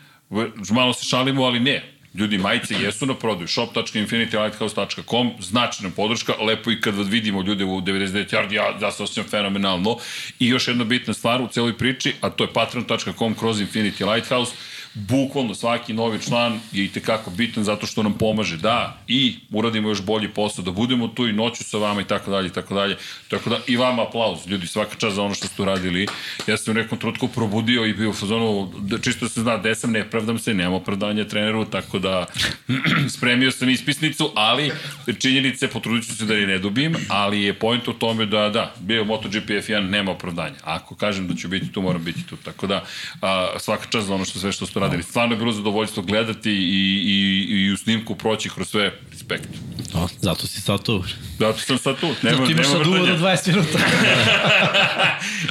malo 0.71 0.93
se 0.93 1.05
šalimo, 1.05 1.43
ali 1.43 1.59
ne. 1.59 1.92
Ljudi, 2.13 2.37
majice 2.37 2.75
jesu 2.75 3.05
na 3.05 3.15
prodaju. 3.15 3.47
shop.infinitylighthouse.com, 3.47 5.31
značajna 5.39 5.91
podrška, 5.95 6.33
lepo 6.33 6.71
i 6.71 6.81
kad 6.81 6.95
vidimo 6.95 7.41
ljude 7.41 7.65
u 7.65 7.81
99 7.81 8.29
yard, 8.29 8.53
ja, 8.53 8.77
ja 8.81 8.91
se 8.91 9.03
osjećam 9.03 9.23
fenomenalno. 9.23 9.97
I 10.39 10.47
još 10.47 10.67
jedna 10.67 10.83
bitna 10.83 11.13
stvar 11.13 11.41
u 11.41 11.47
celoj 11.47 11.77
priči, 11.77 12.13
a 12.21 12.29
to 12.29 12.43
je 12.43 12.53
patreon.com 12.53 13.35
kroz 13.35 13.61
Infinity 13.61 14.13
Lighthouse, 14.13 14.53
bukvalno 14.93 15.55
svaki 15.55 15.93
novi 15.93 16.21
član 16.21 16.59
je 16.71 16.85
i 16.85 16.89
tekako 16.89 17.31
bitan 17.31 17.63
zato 17.63 17.87
što 17.87 18.03
nam 18.03 18.13
pomaže 18.13 18.57
da 18.57 18.97
i 19.07 19.35
uradimo 19.51 19.89
još 19.89 20.01
bolji 20.01 20.29
posao, 20.29 20.65
da 20.65 20.71
budemo 20.71 21.07
tu 21.07 21.27
i 21.27 21.33
noću 21.33 21.63
sa 21.63 21.77
vama 21.77 22.01
i 22.01 22.05
tako 22.05 22.31
dalje 22.31 22.47
i 22.47 22.51
tako 22.51 22.75
dalje. 22.75 22.97
Tako 23.27 23.49
da 23.49 23.59
i 23.67 23.77
vama 23.77 24.03
aplauz, 24.03 24.47
ljudi, 24.47 24.67
svaka 24.67 24.95
čast 24.95 25.15
za 25.15 25.23
ono 25.23 25.35
što 25.35 25.47
ste 25.47 25.61
uradili. 25.61 26.07
Ja 26.47 26.57
sam 26.57 26.71
u 26.71 26.75
nekom 26.75 26.97
trutku 26.97 27.27
probudio 27.27 27.85
i 27.85 27.93
bio 27.93 28.09
u 28.09 28.13
fazonu, 28.13 28.71
da 28.79 28.97
čisto 28.97 29.29
se 29.29 29.41
zna 29.41 29.57
gde 29.57 29.75
sam, 29.75 29.91
ne 29.91 30.09
pravdam 30.09 30.39
se, 30.39 30.53
nemam 30.53 30.73
opravdanje 30.73 31.27
treneru, 31.27 31.65
tako 31.65 31.99
da 31.99 32.25
spremio 33.17 33.51
sam 33.51 33.69
ispisnicu, 33.69 34.31
ali 34.35 34.71
činjenice, 35.19 35.67
potrudit 35.67 36.05
ću 36.05 36.15
se 36.15 36.25
da 36.25 36.33
je 36.33 36.47
ne 36.47 36.59
dobijem, 36.59 36.95
ali 37.09 37.43
je 37.43 37.53
point 37.53 37.87
u 37.87 37.93
tome 37.93 38.25
da, 38.25 38.49
da, 38.49 38.73
bio 38.79 39.03
MotoGP 39.03 39.49
F1, 39.49 39.89
nema 39.89 40.11
opravdanja. 40.11 40.55
Ako 40.63 40.95
kažem 40.95 41.27
da 41.27 41.35
ću 41.35 41.47
biti 41.47 41.71
tu, 41.71 41.81
moram 41.81 42.03
biti 42.03 42.27
tu. 42.27 42.35
Tako 42.37 42.67
da, 42.67 42.83
a, 43.21 43.59
svaka 43.59 43.85
čast 43.89 44.07
za 44.07 44.15
ono 44.15 44.25
što 44.25 44.39
sve 44.39 44.51
što 44.51 44.65
ste 44.65 44.79
radili. 44.83 45.03
Stvarno 45.03 45.35
je 45.35 45.39
bilo 45.39 45.51
zadovoljstvo 45.51 46.03
gledati 46.03 46.51
i, 46.51 47.03
i, 47.05 47.45
i 47.49 47.71
u 47.71 47.77
snimku 47.77 48.15
proći 48.15 48.49
kroz 48.49 48.69
sve. 48.69 48.91
Respekt. 49.11 49.49
O, 49.93 50.07
zato 50.21 50.47
si 50.47 50.61
sad 50.61 50.83
tu. 50.83 51.03
Zato 51.39 51.59
sam 51.59 51.77
sad 51.77 51.99
tu. 51.99 52.07
Nema, 52.21 52.37
Zato 52.37 52.51
imaš 52.51 52.67
sad 52.67 52.87
uvo 52.87 52.97
do 52.97 53.03
vrtanja. 53.03 53.17
20 53.17 53.47
minuta. 53.47 53.79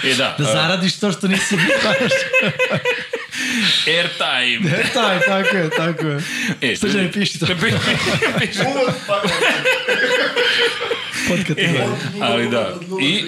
E 0.04 0.14
da, 0.14 0.34
Da 0.38 0.44
zaradiš 0.44 0.98
to 0.98 1.12
što 1.12 1.28
nisi 1.28 1.56
znaš. 1.82 2.12
airtime. 3.86 4.70
E, 4.80 4.92
taj, 4.94 5.20
tako 5.20 5.56
je, 5.56 5.70
tako 5.70 6.06
je. 6.06 6.20
E, 6.60 6.76
Srđan 6.76 7.10
piši 7.12 7.38
to. 7.38 7.46
Uvod, 8.66 8.94
pa 9.06 9.22
Podcast. 11.36 11.58
E, 11.58 11.86
ali 12.20 12.50
da. 12.50 12.74
I 13.02 13.24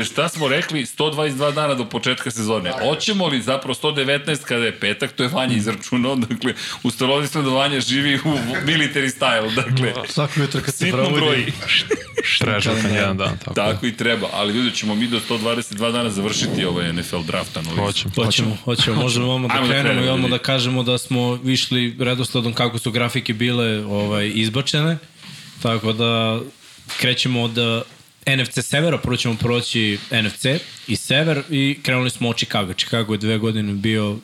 e, 0.00 0.04
šta 0.04 0.28
smo 0.28 0.48
rekli, 0.48 0.84
122 0.84 1.54
dana 1.54 1.74
do 1.74 1.84
početka 1.84 2.30
sezone. 2.30 2.72
Hoćemo 2.82 3.26
li 3.26 3.42
zapravo 3.42 3.74
119 3.74 4.42
kada 4.42 4.64
je 4.64 4.80
petak, 4.80 5.12
to 5.12 5.22
je 5.22 5.28
Vanja 5.28 5.56
izračunao, 5.56 6.16
dakle, 6.16 6.54
u 6.82 6.90
stolodi 6.90 7.28
Vanja 7.54 7.80
živi 7.80 8.14
u 8.14 8.38
military 8.66 9.18
style, 9.18 9.54
dakle, 9.54 9.92
Svako 10.08 10.40
jutro 10.40 10.60
kad 10.60 10.74
se 10.74 10.90
probudi. 10.90 11.52
Trežakan 12.38 12.94
jedan 12.94 13.16
dan, 13.16 13.38
tako. 13.38 13.54
da. 13.54 13.72
Tako 13.72 13.86
i 13.86 13.96
treba, 13.96 14.28
ali 14.32 14.54
ljudi 14.54 14.76
ćemo 14.76 14.94
mi 14.94 15.06
do 15.06 15.20
122 15.30 15.92
dana 15.92 16.10
završiti 16.10 16.64
ovaj 16.64 16.92
NFL 16.92 17.22
draft 17.26 17.56
analizu. 17.56 17.82
Hoćemo. 17.82 18.14
Hoćemo, 18.14 18.56
hoćemo, 18.64 19.02
možemo 19.02 19.26
vama 19.28 19.48
da 19.48 19.60
da 19.60 19.66
krenemo 19.66 20.06
i 20.06 20.08
odmah 20.08 20.30
da 20.30 20.38
kažemo 20.38 20.82
da 20.82 20.98
smo 20.98 21.38
išli 21.44 21.96
redosledom 21.98 22.52
kako 22.52 22.78
su 22.78 22.90
grafike 22.90 23.34
bile 23.34 23.84
ovaj, 23.84 24.32
izbačene, 24.34 24.98
tako 25.62 25.92
da 25.92 26.40
krećemo 27.00 27.42
od 27.42 27.58
eh, 27.58 27.82
NFC 28.36 28.58
severa, 28.62 28.98
prvo 28.98 29.16
ćemo 29.16 29.36
proći 29.36 29.98
NFC 30.10 30.44
i 30.88 30.96
sever 30.96 31.42
i 31.50 31.78
krenuli 31.82 32.10
smo 32.10 32.28
od 32.28 32.36
Chicago. 32.36 32.72
Chicago 32.72 33.14
je 33.14 33.18
dve 33.18 33.38
godine 33.38 33.72
bio 33.72 34.10
uh, 34.10 34.18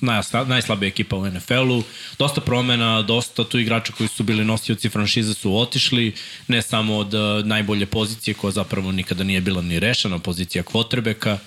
najsla- 0.00 0.46
najslabija 0.46 0.88
ekipa 0.88 1.16
u 1.16 1.30
NFL-u, 1.30 1.82
dosta 2.18 2.40
promena, 2.40 3.02
dosta 3.02 3.44
tu 3.44 3.58
igrača 3.58 3.92
koji 3.92 4.08
su 4.08 4.22
bili 4.22 4.44
nosioci 4.44 4.88
franšize 4.88 5.34
su 5.34 5.56
otišli, 5.56 6.14
ne 6.48 6.62
samo 6.62 6.96
od 6.96 7.14
uh, 7.14 7.46
najbolje 7.46 7.86
pozicije 7.86 8.34
koja 8.34 8.50
zapravo 8.50 8.92
nikada 8.92 9.24
nije 9.24 9.40
bila 9.40 9.62
ni 9.62 9.80
rešena, 9.80 10.18
pozicija 10.18 10.62
kvotrbeka, 10.62 11.38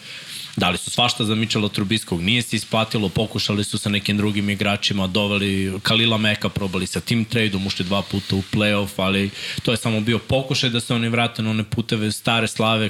Dali 0.55 0.77
su 0.77 0.91
svašta 0.91 1.25
za 1.25 1.35
Mičela 1.35 1.69
Trubiskog, 1.69 2.21
nije 2.21 2.41
se 2.41 2.55
isplatilo, 2.55 3.09
pokušali 3.09 3.63
su 3.63 3.77
sa 3.77 3.89
nekim 3.89 4.17
drugim 4.17 4.49
igračima, 4.49 5.07
doveli 5.07 5.79
Kalila 5.83 6.17
Meka, 6.17 6.49
probali 6.49 6.87
sa 6.87 6.99
tim 6.99 7.25
tradeom, 7.25 7.67
ušli 7.67 7.85
dva 7.85 8.01
puta 8.01 8.35
u 8.35 8.43
playoff, 8.53 8.89
ali 8.95 9.29
to 9.63 9.71
je 9.71 9.77
samo 9.77 10.01
bio 10.01 10.19
pokušaj 10.19 10.69
da 10.69 10.79
se 10.79 10.93
oni 10.93 11.09
vrate 11.09 11.41
na 11.41 11.49
one 11.49 11.63
puteve 11.63 12.11
stare 12.11 12.47
slave 12.47 12.89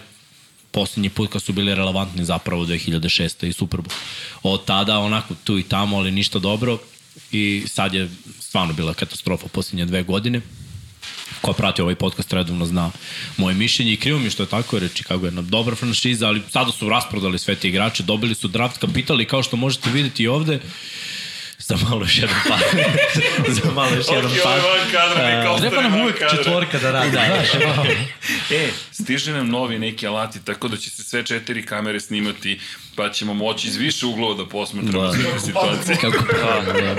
poslednji 0.72 1.10
put 1.10 1.32
kad 1.32 1.42
su 1.42 1.54
bili 1.54 1.76
relevantni 1.76 2.26
zapravo 2.26 2.66
2006. 2.66 3.46
i 3.46 3.54
Super 3.54 3.80
Bowl. 3.80 3.94
Od 4.44 4.66
tada 4.66 5.00
onako 5.00 5.36
tu 5.44 5.58
i 5.58 5.64
tamo, 5.64 5.98
ali 5.98 6.12
ništa 6.12 6.40
dobro 6.40 6.78
i 7.32 7.64
sad 7.68 7.94
je 7.94 8.10
stvarno 8.40 8.74
bila 8.74 8.94
katastrofa 8.94 9.48
poslednje 9.48 9.86
dve 9.86 10.04
godine 10.04 10.42
ko 11.42 11.54
prati 11.54 11.82
ovaj 11.82 11.96
podcast 11.96 12.34
redovno 12.34 12.66
zna 12.66 12.92
moje 13.38 13.56
mišljenje 13.56 13.94
i 13.94 13.98
krivo 13.98 14.20
mi 14.20 14.26
je 14.26 14.30
što 14.30 14.44
je 14.44 14.50
tako 14.50 14.76
jer 14.76 14.84
je 14.84 14.90
Chicago 14.90 15.26
jedna 15.26 15.42
dobra 15.42 15.76
franšiza, 15.76 16.28
ali 16.28 16.42
sada 16.50 16.72
su 16.72 16.90
rasprodali 16.90 17.40
sve 17.40 17.56
te 17.56 17.68
igrače, 17.68 18.04
dobili 18.04 18.36
su 18.36 18.48
draft 18.48 18.78
kapital 18.78 19.22
i 19.22 19.26
kao 19.26 19.44
što 19.44 19.58
možete 19.58 19.90
vidjeti 19.92 20.24
i 20.24 20.28
ovde, 20.28 20.60
za 21.60 21.76
malo 21.80 22.02
još 22.02 22.18
jedan 22.18 22.36
pad. 22.50 22.60
za 23.56 23.72
malo 23.72 23.96
još 23.96 24.06
jedan 24.08 24.26
Ok, 24.26 24.32
ovo 24.32 24.44
pad. 24.44 24.56
je 24.56 24.62
van 24.64 24.92
kadra, 24.92 25.60
Treba 25.60 25.82
nam 25.82 26.02
uvek 26.02 26.20
kadra. 26.20 26.38
četvorka 26.38 26.80
da 26.80 26.92
radi, 26.92 27.10
znaš, 27.12 27.48
ono. 27.56 27.86
E, 28.52 28.70
stiže 28.92 29.32
nam 29.34 29.50
novi 29.50 29.80
neki 29.80 30.08
alati, 30.08 30.40
tako 30.40 30.68
da 30.68 30.78
će 30.78 30.90
se 30.90 31.04
sve 31.04 31.24
četiri 31.26 31.66
kamere 31.66 32.00
snimati, 32.00 32.60
pa 32.96 33.10
ćemo 33.10 33.34
moći 33.34 33.68
iz 33.68 33.76
više 33.76 34.06
uglova 34.06 34.36
da 34.36 34.46
posmetramo 34.46 35.02
Da. 35.02 35.14
sve 35.14 35.40
situacije. 35.42 35.98
Kako 36.02 36.26
da, 36.26 36.72
da. 36.74 36.96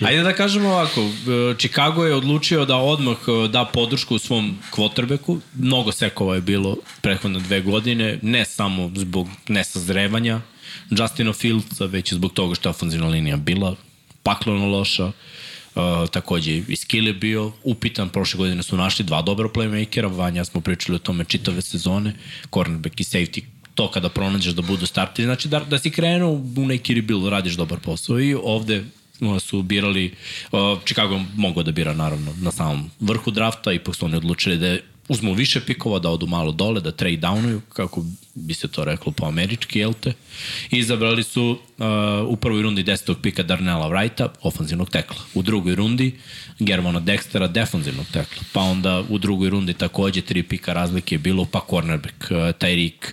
Ajde 0.00 0.22
da 0.22 0.32
kažemo 0.32 0.68
ovako, 0.68 1.00
e, 1.00 1.08
Chicago 1.54 2.04
je 2.04 2.14
odlučio 2.14 2.64
da 2.64 2.76
odmah 2.76 3.16
e, 3.44 3.48
da 3.48 3.64
podršku 3.64 4.18
svom 4.18 4.58
quarterbacku, 4.72 5.40
mnogo 5.54 5.92
sekova 5.92 6.34
je 6.34 6.40
bilo 6.40 6.76
prethodne 7.00 7.40
dve 7.40 7.60
godine, 7.60 8.18
ne 8.22 8.44
samo 8.44 8.90
zbog 8.94 9.28
nesazrevanja 9.48 10.40
Justina 10.90 11.32
Fieldsa, 11.32 11.86
već 11.86 12.12
zbog 12.12 12.32
toga 12.32 12.54
što 12.54 12.68
je 12.68 12.70
ofenzivna 12.70 13.08
linija 13.08 13.36
bila 13.36 13.76
pakleno 14.22 14.66
loša, 14.66 15.12
Uh, 15.74 16.08
takođe 16.10 16.62
i 16.68 16.76
skill 16.76 17.06
je 17.06 17.12
bio 17.12 17.52
upitan, 17.64 18.08
prošle 18.08 18.38
godine 18.38 18.62
su 18.62 18.76
našli 18.76 19.04
dva 19.04 19.22
dobra 19.22 19.48
playmakera, 19.48 20.16
Vanja 20.16 20.44
smo 20.44 20.60
pričali 20.60 20.96
o 20.96 20.98
tome 20.98 21.24
čitave 21.24 21.62
sezone, 21.62 22.14
cornerback 22.50 23.00
i 23.00 23.04
safety 23.04 23.42
to 23.78 23.90
kada 23.90 24.08
pronađeš 24.08 24.54
da 24.58 24.62
budu 24.62 24.86
starteri, 24.86 25.26
znači 25.26 25.48
da, 25.48 25.60
da 25.60 25.78
si 25.78 25.90
krenuo 25.90 26.32
u 26.56 26.66
neki 26.66 26.94
rebuild, 26.94 27.28
radiš 27.28 27.54
dobar 27.54 27.78
posao. 27.78 28.20
I 28.20 28.34
ovde 28.34 28.84
uh, 29.20 29.38
su 29.42 29.62
birali, 29.62 30.14
uh, 30.52 30.78
Chicago 30.84 31.20
mogao 31.36 31.62
da 31.62 31.72
bira 31.72 31.94
naravno 31.94 32.34
na 32.40 32.50
samom 32.50 32.90
vrhu 33.00 33.30
drafta, 33.30 33.72
ipak 33.72 33.94
su 33.96 34.06
oni 34.06 34.16
odlučili 34.16 34.56
da 34.58 34.76
uzmu 35.08 35.32
više 35.32 35.60
pikova, 35.60 35.98
da 35.98 36.10
odu 36.10 36.26
malo 36.26 36.52
dole, 36.52 36.80
da 36.80 36.92
trade 36.92 37.16
downuju, 37.16 37.60
kako 37.72 38.04
bi 38.34 38.54
se 38.54 38.68
to 38.68 38.84
reklo 38.84 39.12
po 39.12 39.26
američki, 39.26 39.78
jel 39.78 39.92
te? 39.92 40.12
I 40.70 40.78
izabrali 40.78 41.22
su 41.22 41.58
uh, 41.78 41.86
u 42.28 42.36
prvoj 42.36 42.62
rundi 42.62 42.84
10. 42.84 43.14
pika 43.22 43.42
Darnella 43.42 43.88
Wrighta, 43.88 44.28
ofanzivnog 44.42 44.90
tekla. 44.90 45.16
U 45.34 45.42
drugoj 45.42 45.74
rundi 45.74 46.18
Gervona 46.58 47.00
Dextera, 47.00 47.52
defanzivnog 47.52 48.06
tekla. 48.06 48.42
Pa 48.52 48.60
onda 48.60 49.04
u 49.08 49.18
drugoj 49.18 49.50
rundi 49.50 49.74
takođe 49.74 50.20
tri 50.20 50.42
pika 50.42 50.72
razlike 50.72 51.14
je 51.14 51.18
bilo, 51.18 51.44
pa 51.44 51.60
cornerback, 51.70 52.30
uh, 52.30 52.36
Tyreek, 52.36 53.12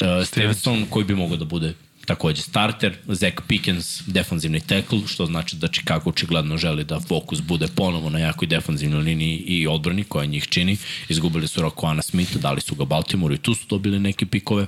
uh, 0.00 0.26
Stevenson, 0.26 0.86
koji 0.90 1.04
bi 1.04 1.14
mogao 1.14 1.36
da 1.36 1.44
bude 1.44 1.74
takođe 2.08 2.42
starter, 2.42 2.96
Zach 3.06 3.42
Pickens, 3.48 4.02
defanzivni 4.06 4.60
tackle, 4.60 5.00
što 5.06 5.26
znači 5.26 5.56
da 5.56 5.68
Chicago 5.68 6.10
očigledno 6.10 6.56
želi 6.56 6.84
da 6.84 7.00
fokus 7.00 7.40
bude 7.40 7.66
ponovo 7.74 8.10
na 8.10 8.18
jakoj 8.18 8.48
defanzivnoj 8.48 9.02
liniji 9.02 9.36
i 9.36 9.66
odbrani 9.66 10.04
koja 10.04 10.26
njih 10.26 10.48
čini. 10.48 10.76
Izgubili 11.08 11.48
su 11.48 11.62
Rokoana 11.62 12.02
Smitha, 12.02 12.38
dali 12.38 12.60
su 12.60 12.74
ga 12.74 12.84
Baltimore 12.84 13.34
i 13.34 13.38
tu 13.38 13.54
su 13.54 13.66
dobili 13.68 13.98
neke 14.00 14.26
pikove. 14.26 14.66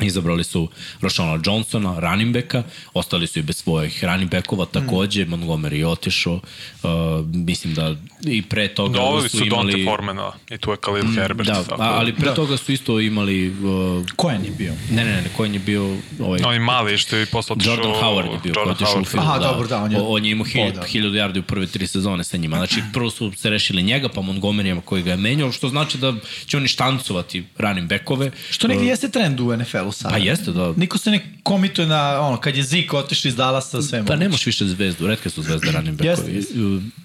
Izabrali 0.00 0.44
su 0.44 0.68
Roshona 1.00 1.40
Johnsona, 1.44 1.98
running 2.00 2.34
backa, 2.34 2.62
ostali 2.94 3.26
su 3.26 3.38
i 3.38 3.42
bez 3.42 3.56
svojih 3.56 4.04
running 4.04 4.30
backova 4.30 4.66
takođe, 4.66 5.24
mm. 5.24 5.28
Montgomery 5.30 5.72
je 5.74 5.86
otišao, 5.86 6.34
uh, 6.34 6.90
mislim 7.26 7.74
da 7.74 7.94
i 8.24 8.42
pre 8.42 8.68
toga 8.68 8.98
Doveli 8.98 9.22
Da 9.22 9.28
su 9.28 9.44
imali... 9.44 9.72
Dante 9.72 9.84
Formana 9.84 10.32
i 10.50 10.58
tu 10.58 10.70
je 10.70 10.76
Khalil 10.76 11.14
Herbert. 11.14 11.48
Da, 11.48 11.62
tako 11.64 11.82
a, 11.82 11.86
ali 11.86 12.14
pre 12.14 12.24
da. 12.24 12.34
toga 12.34 12.56
su 12.56 12.72
isto 12.72 13.00
imali 13.00 13.48
uh, 13.50 14.04
Kojen 14.16 14.44
je 14.44 14.50
bio? 14.50 14.72
ne, 14.90 15.04
ne, 15.04 15.12
ne, 15.12 15.28
koji 15.36 15.52
je 15.52 15.58
bio 15.58 15.96
ovaj, 16.20 16.40
Oni 16.44 16.58
mali 16.58 16.98
što 16.98 17.16
je 17.16 17.26
posle 17.26 17.52
otišao... 17.54 17.74
Jordan 17.74 17.92
Howard 17.92 18.32
je 18.32 18.38
bio 18.42 18.54
koji 18.54 18.62
je 18.64 18.68
Jordan 18.68 18.72
otišao 18.72 18.92
u 18.92 18.96
Howard. 18.96 19.10
film. 19.10 19.22
Aha, 19.22 19.38
da. 19.38 19.46
dobro, 19.46 19.68
da, 19.68 19.82
on 19.82 19.92
je- 19.92 19.98
O, 20.00 20.04
on 20.04 20.24
je 20.24 20.30
imao 20.30 20.42
O, 20.42 20.48
hiljadu, 20.48 20.80
da. 20.80 20.86
hiljadu 20.86 21.14
yardi 21.16 21.38
u 21.38 21.42
prve 21.42 21.66
tri 21.66 21.86
sezone 21.86 22.24
sa 22.24 22.36
njima. 22.36 22.56
Znači, 22.56 22.82
prvo 22.92 23.10
su 23.10 23.32
se 23.36 23.50
rešili 23.50 23.82
njega, 23.82 24.08
pa 24.08 24.20
Montgomery'ama 24.20 24.80
koji 24.80 25.02
ga 25.02 25.10
je 25.10 25.16
menjao, 25.16 25.52
što 25.52 25.68
znači 25.68 25.98
da 25.98 26.14
će 26.46 26.56
oni 26.56 26.68
štancovati 26.68 27.44
running 27.58 27.88
backove. 27.88 28.30
Što 28.50 28.68
negdje 28.68 28.88
jeste 28.88 29.08
trend 29.08 29.40
u 29.40 29.56
NFL-u 29.56 29.87
sada. 29.92 30.14
Pa 30.14 30.18
jeste, 30.18 30.52
da. 30.52 30.72
Niko 30.76 30.98
se 30.98 31.10
ne 31.10 31.34
komituje 31.42 31.86
na, 31.86 32.20
ono, 32.20 32.36
kad 32.36 32.56
je 32.56 32.62
Zeke 32.62 32.96
otišao 32.96 33.28
iz 33.28 33.36
Dallasa, 33.36 33.82
sve 33.82 33.98
Pa 33.98 34.02
moguće. 34.02 34.18
nemaš 34.18 34.46
više 34.46 34.64
zvezdu, 34.66 35.06
redke 35.06 35.30
su 35.30 35.42
zvezde 35.42 35.70
running 35.72 36.02
backovi. 36.02 36.34
Jeste. 36.34 36.54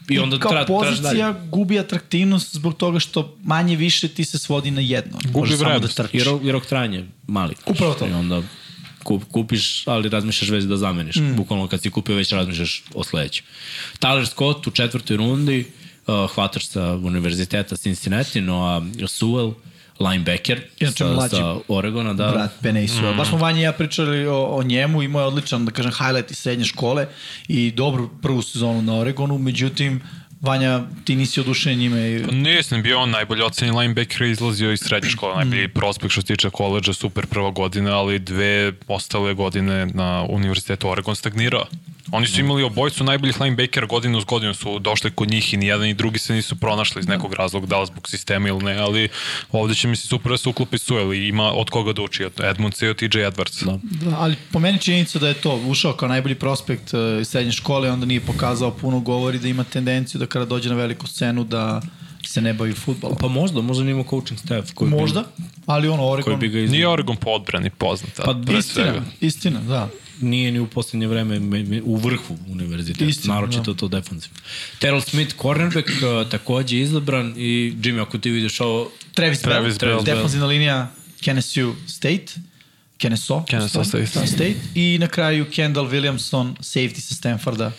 I 0.09 0.19
onda 0.19 0.39
kao 0.39 0.51
tra, 0.51 0.65
pozicija 0.65 1.35
gubi 1.49 1.79
atraktivnost 1.79 2.55
zbog 2.55 2.77
toga 2.77 2.99
što 2.99 3.37
manje 3.43 3.75
više 3.75 4.07
ti 4.07 4.25
se 4.25 4.37
svodi 4.37 4.71
na 4.71 4.81
jedno. 4.81 5.17
Gubi 5.23 5.39
Možeš 5.39 5.57
samo 5.57 5.69
da 5.69 5.73
vrednost. 5.73 5.97
trčiš. 5.97 6.21
I 6.21 6.23
rok, 6.23 6.43
i 6.43 6.51
rok 6.51 6.65
trajanje 6.65 7.05
mali. 7.27 7.55
Upravo 7.65 7.93
to. 7.93 8.07
I 8.07 8.11
onda 8.11 8.41
kup, 9.03 9.23
kupiš, 9.31 9.87
ali 9.87 10.09
razmišljaš 10.09 10.49
već 10.49 10.63
da 10.63 10.77
zameniš. 10.77 11.15
Mm. 11.15 11.35
Bukvalno 11.35 11.67
kad 11.67 11.81
si 11.81 11.89
kupio 11.89 12.15
već 12.15 12.31
razmišljaš 12.31 12.83
o 12.93 13.03
sledećem. 13.03 13.45
Tyler 13.99 14.25
Scott 14.25 14.67
u 14.67 14.71
četvrtoj 14.71 15.17
rundi, 15.17 15.65
uh, 16.07 16.31
hvataš 16.31 16.67
sa 16.67 16.93
univerziteta 16.95 17.75
Cincinnati, 17.75 18.41
no 18.41 18.63
a 18.63 18.81
Sewell 19.07 19.53
linebacker 20.01 20.61
Inače 20.79 20.97
sa, 20.97 21.05
mlađi 21.05 21.35
sa 21.35 21.55
Oregona, 21.69 22.13
da. 22.13 22.27
Brat 22.27 22.51
Peneisu. 22.61 23.01
Mm. 23.03 23.17
Baš 23.17 23.27
smo 23.29 23.37
Vanja 23.37 23.59
i 23.59 23.63
ja 23.63 23.71
pričali 23.73 24.27
o, 24.27 24.45
o 24.45 24.63
njemu, 24.63 25.03
imao 25.03 25.21
je 25.21 25.27
odličan, 25.27 25.65
da 25.65 25.71
kažem, 25.71 25.91
highlight 25.93 26.31
iz 26.31 26.37
srednje 26.37 26.65
škole 26.65 27.07
i 27.47 27.71
dobru 27.71 28.09
prvu 28.21 28.41
sezonu 28.41 28.81
na 28.81 28.93
Oregonu, 28.95 29.37
međutim, 29.37 30.01
Vanja, 30.41 30.81
ti 31.05 31.15
nisi 31.15 31.39
odušen 31.39 31.77
njime. 31.77 32.09
i- 32.09 32.19
Nisam 32.23 32.81
bio 32.81 32.99
on 32.99 33.09
najbolji 33.09 33.41
ocenjen 33.41 33.77
linebacker, 33.77 34.21
izlazio 34.23 34.71
iz 34.71 34.79
srednje 34.79 35.09
škole, 35.09 35.35
najbolji 35.35 35.67
prospekt 35.67 36.11
što 36.11 36.21
se 36.21 36.27
tiče 36.27 36.49
koleđa, 36.49 36.93
super 36.93 37.25
prva 37.25 37.51
godina, 37.51 37.91
ali 37.91 38.19
dve 38.19 38.73
ostale 38.87 39.33
godine 39.33 39.85
na 39.85 40.25
Univerzitetu 40.29 40.89
Oregon 40.89 41.15
stagnirao. 41.15 41.65
Oni 42.11 42.27
su 42.27 42.39
imali 42.39 42.63
obojcu 42.63 43.03
najboljih 43.03 43.41
linebackera 43.41 43.87
godinu 43.87 44.21
s 44.21 44.25
godinu 44.25 44.53
su 44.53 44.79
došli 44.79 45.11
kod 45.11 45.31
njih 45.31 45.53
i 45.53 45.57
ni 45.57 45.65
jedan 45.65 45.87
ni 45.87 45.93
drugi 45.93 46.19
se 46.19 46.33
nisu 46.33 46.55
pronašli 46.55 46.99
iz 46.99 47.07
nekog 47.07 47.33
razloga, 47.33 47.67
da 47.67 47.79
li 47.79 47.87
zbog 47.87 48.09
sistema 48.09 48.47
ili 48.47 48.63
ne, 48.63 48.77
ali 48.77 49.09
ovde 49.51 49.75
će 49.75 49.87
mi 49.87 49.95
se 49.95 50.07
super 50.07 50.31
da 50.31 50.37
se 50.37 50.49
uklopi 50.49 50.77
Suel 50.77 51.13
i 51.13 51.27
ima 51.27 51.51
od 51.51 51.69
koga 51.69 51.93
da 51.93 52.01
uči, 52.01 52.25
od 52.25 52.39
Edmundsa 52.43 52.85
i 52.85 52.89
od 52.89 52.97
TJ 52.97 53.05
Edwardsa. 53.05 53.65
Da. 53.65 53.79
Da, 54.09 54.17
ali 54.19 54.35
po 54.51 54.59
meni 54.59 54.79
činjenica 54.79 55.19
da 55.19 55.27
je 55.27 55.33
to 55.33 55.55
ušao 55.55 55.93
kao 55.93 56.07
najbolji 56.09 56.35
prospekt 56.35 56.93
uh, 56.93 57.21
iz 57.21 57.27
srednje 57.27 57.51
škole, 57.51 57.91
onda 57.91 58.05
nije 58.05 58.19
pokazao 58.21 58.71
puno 58.71 58.99
govori 58.99 59.39
da 59.39 59.47
ima 59.47 59.63
tendenciju 59.63 60.19
da 60.19 60.25
kada 60.25 60.45
dođe 60.45 60.69
na 60.69 60.75
veliku 60.75 61.07
scenu 61.07 61.43
da 61.43 61.81
se 62.27 62.41
ne 62.41 62.53
bavi 62.53 62.73
futbolom. 62.73 63.17
Pa 63.19 63.27
možda, 63.27 63.61
možda 63.61 63.83
nima 63.83 64.03
coaching 64.09 64.39
staff 64.39 64.73
koji 64.73 64.91
Možda, 64.91 65.23
bi, 65.37 65.43
ali 65.65 65.87
ono 65.87 66.05
Oregon... 66.07 66.23
koji 66.23 66.37
bi 66.37 66.47
ga 66.47 66.59
iz... 66.59 66.71
Nije 66.71 66.87
Oregon 66.87 67.15
po 67.15 67.29
odbrani 67.29 67.69
poznat, 67.69 68.19
Pa, 68.25 68.35
Istina, 68.57 68.61
svega. 68.63 69.01
istina, 69.21 69.59
da. 69.59 69.89
Nije 70.23 70.51
ni 70.51 70.59
u 70.59 70.67
poslednje 70.67 71.07
vreme 71.07 71.39
me- 71.39 71.63
me- 71.63 71.81
u 71.81 71.95
vrhu 71.95 72.37
univerziteta, 72.47 73.05
Istina, 73.05 73.33
naročito 73.33 73.73
da. 73.73 73.79
to 73.79 73.87
defensivno. 73.87 74.37
Terrell 74.79 75.01
Smith, 75.01 75.35
cornerback, 75.41 75.87
uh, 75.89 76.29
takođe 76.29 76.79
izabran 76.79 77.33
i 77.37 77.73
Jimmy, 77.81 78.01
ako 78.01 78.17
ti 78.17 78.29
vidiš 78.29 78.59
ovo, 78.61 78.91
Travis, 79.13 79.41
Travis 79.41 79.79
Bell, 79.79 79.91
Bell. 79.93 80.03
defanzivna 80.05 80.45
linija 80.45 80.91
Kennesaw 81.21 81.73
State, 81.87 82.25
Kennesaw, 82.97 83.45
Kennesaw 83.45 83.83
State. 83.83 84.19
Da, 84.19 84.27
State 84.27 84.55
i 84.75 84.97
na 84.99 85.07
kraju 85.07 85.45
Kendall 85.51 85.87
Williamson, 85.87 86.55
safety 86.55 86.99
sa 86.99 87.15
Stanforda, 87.15 87.71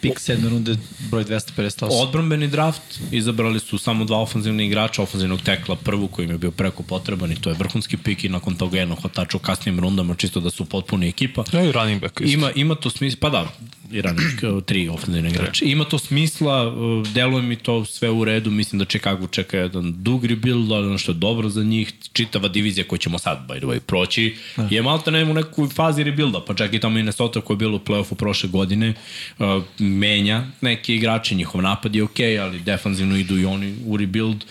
pik 0.00 0.20
sedme 0.20 0.48
runde, 0.48 0.76
broj 1.10 1.24
258. 1.24 1.88
odbranbeni 1.90 2.48
draft, 2.48 2.82
izabrali 3.10 3.60
su 3.60 3.78
samo 3.78 4.04
dva 4.04 4.18
ofenzivna 4.18 4.62
igrača, 4.62 5.02
ofenzivnog 5.02 5.40
tekla 5.40 5.76
prvu 5.76 6.08
koji 6.08 6.24
im 6.24 6.30
je 6.30 6.38
bio 6.38 6.50
preko 6.50 6.82
potreban 6.82 7.32
i 7.32 7.40
to 7.40 7.50
je 7.50 7.56
vrhunski 7.58 7.96
pik 7.96 8.24
i 8.24 8.28
nakon 8.28 8.54
toga 8.54 8.78
jednog 8.78 9.00
hvatača 9.00 9.36
u 9.36 9.40
kasnijim 9.40 9.80
rundama, 9.80 10.14
čisto 10.14 10.40
da 10.40 10.50
su 10.50 10.64
potpuni 10.64 11.08
ekipa. 11.08 11.44
Ja 11.52 11.64
i 11.64 11.72
running 11.72 12.00
back 12.00 12.20
isto. 12.20 12.34
Ima, 12.34 12.50
ima 12.54 12.74
to 12.74 12.90
smisla, 12.90 13.18
pa 13.20 13.30
da, 13.30 13.48
i 13.92 14.02
ranije, 14.02 14.36
tri 14.66 14.88
ofenzivne 14.88 15.30
igrače. 15.30 15.64
Ima 15.64 15.84
to 15.84 15.98
smisla, 15.98 16.68
uh, 16.68 17.08
deluje 17.08 17.42
mi 17.42 17.56
to 17.56 17.84
sve 17.84 18.10
u 18.10 18.24
redu, 18.24 18.50
mislim 18.50 18.78
da 18.78 18.84
Chicago 18.84 19.26
čeka 19.26 19.58
jedan 19.58 19.94
dug 20.02 20.24
rebuild, 20.24 20.72
ali 20.72 20.86
ono 20.86 20.98
što 20.98 21.12
je 21.12 21.16
dobro 21.16 21.48
za 21.48 21.62
njih, 21.62 21.92
čitava 22.12 22.48
divizija 22.48 22.84
koju 22.88 22.98
ćemo 22.98 23.18
sad, 23.18 23.46
by 23.48 23.58
the 23.58 23.66
way, 23.66 23.78
proći, 23.78 24.36
je 24.70 24.82
malta 24.82 25.10
ne 25.10 25.24
u 25.24 25.34
nekoj 25.34 25.68
fazi 25.68 26.04
rebuilda, 26.04 26.40
pa 26.46 26.54
čak 26.54 26.74
i 26.74 26.80
tamo 26.80 26.94
Minnesota 26.94 27.40
koja 27.40 27.54
je 27.54 27.58
bila 27.58 27.76
u 27.76 27.78
play-offu 27.78 28.14
prošle 28.14 28.48
godine, 28.48 28.94
uh, 29.38 29.62
menja 29.78 30.46
neke 30.60 30.94
igrače, 30.94 31.34
njihov 31.34 31.62
napad 31.62 31.94
je 31.94 32.02
okej, 32.02 32.34
okay, 32.34 32.42
ali 32.42 32.60
defanzivno 32.60 33.16
idu 33.16 33.38
i 33.38 33.44
oni 33.44 33.76
u 33.86 33.96
rebuild, 33.96 34.44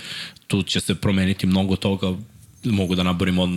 tu 0.48 0.64
će 0.64 0.80
se 0.80 0.96
promeniti 0.96 1.48
mnogo 1.48 1.76
toga, 1.76 2.16
mogu 2.64 2.96
da 2.96 3.04
naborimo 3.04 3.44
od 3.44 3.50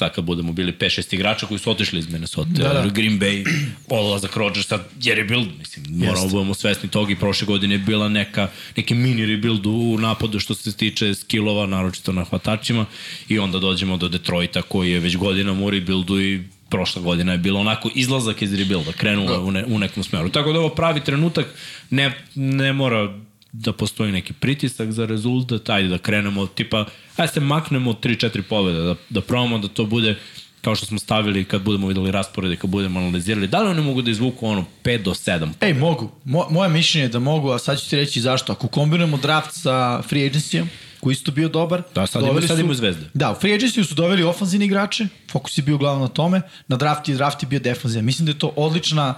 sad 0.00 0.14
kad 0.14 0.24
budemo 0.24 0.52
bili 0.52 0.72
5-6 0.72 1.14
igrača 1.14 1.46
koji 1.46 1.58
su 1.58 1.70
otišli 1.70 1.98
iz 1.98 2.08
Minnesota, 2.08 2.50
da, 2.50 2.68
da. 2.68 2.86
Green 2.88 3.20
Bay, 3.20 3.44
odlazak 3.88 4.36
Rodgersa, 4.36 4.78
je 5.02 5.14
rebuild, 5.14 5.48
mislim, 5.58 5.84
moramo 5.88 6.26
da 6.26 6.30
budemo 6.30 6.54
svesni 6.54 6.88
toga 6.88 7.12
i 7.12 7.16
prošle 7.16 7.46
godine 7.46 7.74
je 7.74 7.78
bila 7.78 8.08
neka, 8.08 8.48
neki 8.76 8.94
mini 8.94 9.26
rebuild 9.26 9.66
u 9.66 9.98
napadu 9.98 10.40
što 10.40 10.54
se 10.54 10.76
tiče 10.76 11.14
skillova, 11.14 11.66
naročito 11.66 12.12
na 12.12 12.24
hvatačima 12.24 12.86
i 13.28 13.38
onda 13.38 13.58
dođemo 13.58 13.96
do 13.96 14.08
Detroita 14.08 14.62
koji 14.62 14.90
je 14.90 15.00
već 15.00 15.16
godinama 15.16 15.64
u 15.64 15.70
rebuildu 15.70 16.20
i 16.20 16.40
prošla 16.70 17.02
godina 17.02 17.32
je 17.32 17.38
bilo 17.38 17.60
onako 17.60 17.90
izlazak 17.94 18.42
iz 18.42 18.54
rebuilda, 18.54 18.92
krenuo 18.92 19.26
da. 19.26 19.40
u, 19.40 19.50
ne, 19.50 19.64
u 19.64 19.78
nekom 19.78 20.04
smeru. 20.04 20.28
Tako 20.28 20.52
da 20.52 20.58
ovo 20.58 20.68
pravi 20.68 21.00
trenutak, 21.00 21.46
ne, 21.90 22.12
ne 22.34 22.72
mora 22.72 23.14
da 23.52 23.72
postoji 23.72 24.12
neki 24.12 24.32
pritisak 24.32 24.90
za 24.92 25.06
rezultat, 25.06 25.70
ajde 25.70 25.88
da 25.88 25.98
krenemo, 25.98 26.46
tipa, 26.46 26.84
ajde 27.16 27.32
se 27.32 27.40
maknemo 27.40 27.90
od 27.90 28.00
3-4 28.00 28.42
pobjede, 28.42 28.80
da, 28.80 28.94
da 29.10 29.20
probamo 29.20 29.58
da 29.58 29.68
to 29.68 29.84
bude 29.84 30.16
kao 30.60 30.74
što 30.74 30.86
smo 30.86 30.98
stavili 30.98 31.44
kad 31.44 31.62
budemo 31.62 31.86
videli 31.88 32.10
rasporede, 32.10 32.56
kad 32.56 32.70
budemo 32.70 33.00
analizirali, 33.00 33.46
da 33.48 33.62
li 33.62 33.68
oni 33.70 33.80
mogu 33.82 34.02
da 34.02 34.10
izvuku 34.10 34.46
ono 34.46 34.64
5 34.84 35.02
do 35.02 35.10
7? 35.10 35.48
Ej, 35.60 35.74
mogu. 35.74 36.10
Mo, 36.24 36.46
moje 36.50 36.68
mišljenje 36.68 37.04
je 37.04 37.08
da 37.08 37.18
mogu, 37.18 37.50
a 37.50 37.58
sad 37.58 37.80
ću 37.80 37.90
ti 37.90 37.96
reći 37.96 38.20
zašto. 38.20 38.52
Ako 38.52 38.68
kombinujemo 38.68 39.16
draft 39.16 39.50
sa 39.52 40.02
free 40.02 40.30
agencyjem, 40.30 40.64
koji 41.00 41.12
isto 41.12 41.32
bio 41.32 41.48
dobar. 41.48 41.82
Da, 41.94 42.06
sad 42.06 42.22
ima- 42.22 42.28
doveli 42.28 42.48
sad 42.48 42.58
imaju 42.58 42.74
zvezde. 42.74 43.06
Da, 43.14 43.30
u 43.30 43.34
free 43.40 43.58
agency 43.58 43.84
su 43.84 43.94
doveli 43.94 44.22
ofanzivne 44.22 44.66
igrače, 44.66 45.06
fokus 45.30 45.58
je 45.58 45.62
bio 45.62 45.74
uglavnom 45.74 46.02
na 46.02 46.08
tome, 46.08 46.42
na 46.68 46.76
draft 46.76 47.08
i 47.08 47.14
draft 47.14 47.42
je 47.42 47.48
bio 47.48 47.60
defanzivan. 47.60 48.04
Mislim 48.04 48.26
da 48.26 48.32
je 48.32 48.38
to 48.38 48.52
odlična 48.56 49.14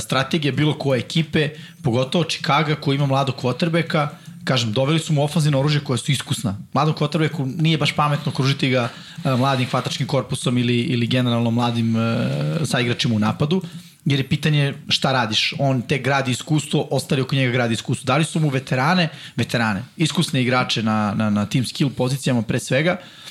strategija 0.00 0.52
bilo 0.52 0.78
koje 0.78 0.98
ekipe, 0.98 1.48
pogotovo 1.82 2.24
Chicago 2.24 2.76
koji 2.80 2.96
ima 2.96 3.06
mladog 3.06 3.34
quarterbacka, 3.42 4.08
kažem, 4.44 4.72
doveli 4.72 4.98
su 4.98 5.12
mu 5.12 5.24
ofanzivno 5.24 5.58
oružje 5.58 5.80
koje 5.80 5.98
su 5.98 6.12
iskusna. 6.12 6.56
Mladom 6.72 6.94
quarterbacku 6.94 7.44
nije 7.62 7.78
baš 7.78 7.92
pametno 7.92 8.32
kružiti 8.32 8.70
ga 8.70 8.88
e, 9.24 9.30
mladim 9.36 9.68
hvatačkim 9.70 10.06
korpusom 10.06 10.58
ili, 10.58 10.78
ili 10.78 11.06
generalno 11.06 11.50
mladim 11.50 11.96
e, 11.96 12.26
saigračima 12.64 13.14
u 13.14 13.18
napadu, 13.18 13.62
jer 14.04 14.20
je 14.20 14.28
pitanje 14.28 14.74
šta 14.88 15.12
radiš. 15.12 15.54
On 15.58 15.82
te 15.82 15.98
gradi 15.98 16.30
iskustvo, 16.30 16.88
ostali 16.90 17.22
oko 17.22 17.36
njega 17.36 17.52
gradi 17.52 17.74
iskustvo. 17.74 18.06
Dali 18.06 18.24
su 18.24 18.40
mu 18.40 18.48
veterane, 18.48 19.08
veterane, 19.36 19.82
iskusne 19.96 20.42
igrače 20.42 20.82
na, 20.82 21.14
na, 21.16 21.30
na 21.30 21.46
team 21.46 21.64
skill 21.64 21.90
pozicijama 21.90 22.42
pre 22.42 22.60
svega, 22.60 22.96
E, 22.96 23.27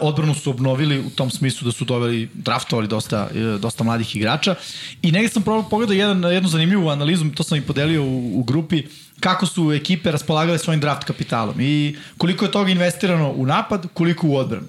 odbranu 0.00 0.34
su 0.34 0.50
obnovili 0.50 0.98
u 0.98 1.10
tom 1.10 1.30
smislu 1.30 1.64
da 1.64 1.72
su 1.72 1.84
doveli, 1.84 2.28
draftovali 2.34 2.88
dosta, 2.88 3.28
e, 3.34 3.58
dosta 3.58 3.84
mladih 3.84 4.16
igrača 4.16 4.54
i 5.02 5.12
negde 5.12 5.28
sam 5.28 5.42
pogledao 5.42 5.94
jedan, 5.94 6.24
jednu 6.32 6.48
zanimljivu 6.48 6.88
analizu, 6.88 7.30
to 7.34 7.42
sam 7.42 7.58
i 7.58 7.62
podelio 7.62 8.02
u, 8.02 8.38
u 8.38 8.42
grupi, 8.42 8.82
kako 9.20 9.46
su 9.46 9.72
ekipe 9.72 10.10
raspolagale 10.10 10.58
svojim 10.58 10.80
draft 10.80 11.04
kapitalom 11.04 11.60
i 11.60 11.96
koliko 12.18 12.44
je 12.44 12.50
toga 12.50 12.70
investirano 12.70 13.30
u 13.30 13.46
napad, 13.46 13.86
koliko 13.94 14.28
u 14.28 14.36
odbranu. 14.36 14.68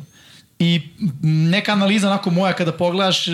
I 0.60 0.82
neka 1.24 1.72
analiza 1.72 2.08
onako 2.08 2.30
moja 2.30 2.54
kada 2.54 2.72
pogledaš 2.72 3.28
e, 3.28 3.32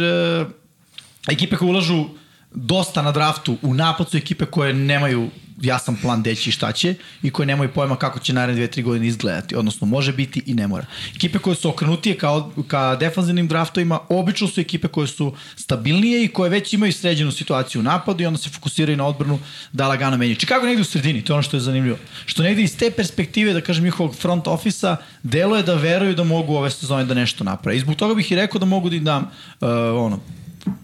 ekipe 1.32 1.56
koje 1.56 1.70
ulažu 1.70 2.06
dosta 2.52 3.02
na 3.02 3.12
draftu 3.12 3.58
u 3.62 3.74
napad 3.74 4.10
su 4.10 4.18
ekipe 4.18 4.46
koje 4.46 4.74
nemaju 4.74 5.30
jasan 5.62 5.96
plan 6.02 6.22
gde 6.22 6.36
će 6.36 6.50
i 6.50 6.54
šta 6.54 6.72
će 6.72 6.96
i 7.24 7.32
koje 7.32 7.46
nemaju 7.46 7.74
pojma 7.74 7.96
kako 7.96 8.20
će 8.20 8.34
naredne 8.34 8.68
2-3 8.68 8.84
godine 8.84 9.08
izgledati, 9.08 9.56
odnosno 9.56 9.88
može 9.88 10.14
biti 10.14 10.44
i 10.46 10.54
ne 10.54 10.68
mora. 10.68 10.86
Ekipe 11.16 11.40
koje 11.40 11.56
su 11.56 11.70
okrenutije 11.70 12.18
ka, 12.18 12.44
ka 12.68 12.96
defanzivnim 12.96 13.48
draftovima, 13.48 14.00
obično 14.10 14.48
su 14.48 14.62
ekipe 14.62 14.88
koje 14.88 15.08
su 15.08 15.34
stabilnije 15.56 16.24
i 16.24 16.28
koje 16.28 16.50
već 16.50 16.74
imaju 16.74 16.94
sređenu 16.94 17.32
situaciju 17.32 17.80
u 17.80 17.84
napadu 17.84 18.24
i 18.24 18.26
onda 18.26 18.38
se 18.38 18.50
fokusiraju 18.50 18.98
na 18.98 19.06
odbranu 19.06 19.40
da 19.72 19.88
lagano 19.88 20.18
menjaju. 20.18 20.36
Chicago 20.36 20.66
negde 20.66 20.82
u 20.82 20.86
sredini, 20.86 21.22
to 21.22 21.34
je 21.34 21.36
ono 21.36 21.44
što 21.44 21.58
je 21.58 21.62
zanimljivo. 21.62 21.98
Što 22.26 22.44
negde 22.44 22.62
iz 22.62 22.78
te 22.78 22.92
perspektive, 22.92 23.54
da 23.54 23.62
kažem, 23.62 23.84
njihovog 23.84 24.16
front 24.16 24.48
ofisa, 24.48 24.98
delo 25.24 25.58
je 25.58 25.64
da 25.64 25.76
veruju 25.76 26.16
da 26.16 26.24
mogu 26.24 26.56
ove 26.56 26.72
sezone 26.72 27.06
da 27.06 27.14
nešto 27.14 27.44
naprave. 27.44 27.78
I 27.78 27.80
zbog 27.80 27.96
toga 27.96 28.16
bih 28.16 28.32
i 28.32 28.36
rekao 28.36 28.60
da 28.60 28.66
mogu 28.66 28.90
da 28.90 28.96
im 28.96 29.04
dam 29.04 29.24
uh, 29.24 29.70
ono, 29.96 30.20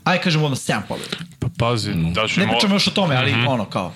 aj 0.03 0.21
kažem 0.21 0.43
odmah 0.43 0.59
7 0.59 0.81
pobjeda. 0.87 1.17
Pa 1.39 1.47
pazi, 1.57 1.91
da 2.13 2.27
ću 2.27 2.39
Ne 2.39 2.47
pričamo 2.47 2.75
još 2.75 2.87
o 2.87 2.91
tome, 2.91 3.15
ali 3.15 3.31
mm. 3.31 3.35
-hmm. 3.35 3.49
ono 3.49 3.65
kao, 3.65 3.93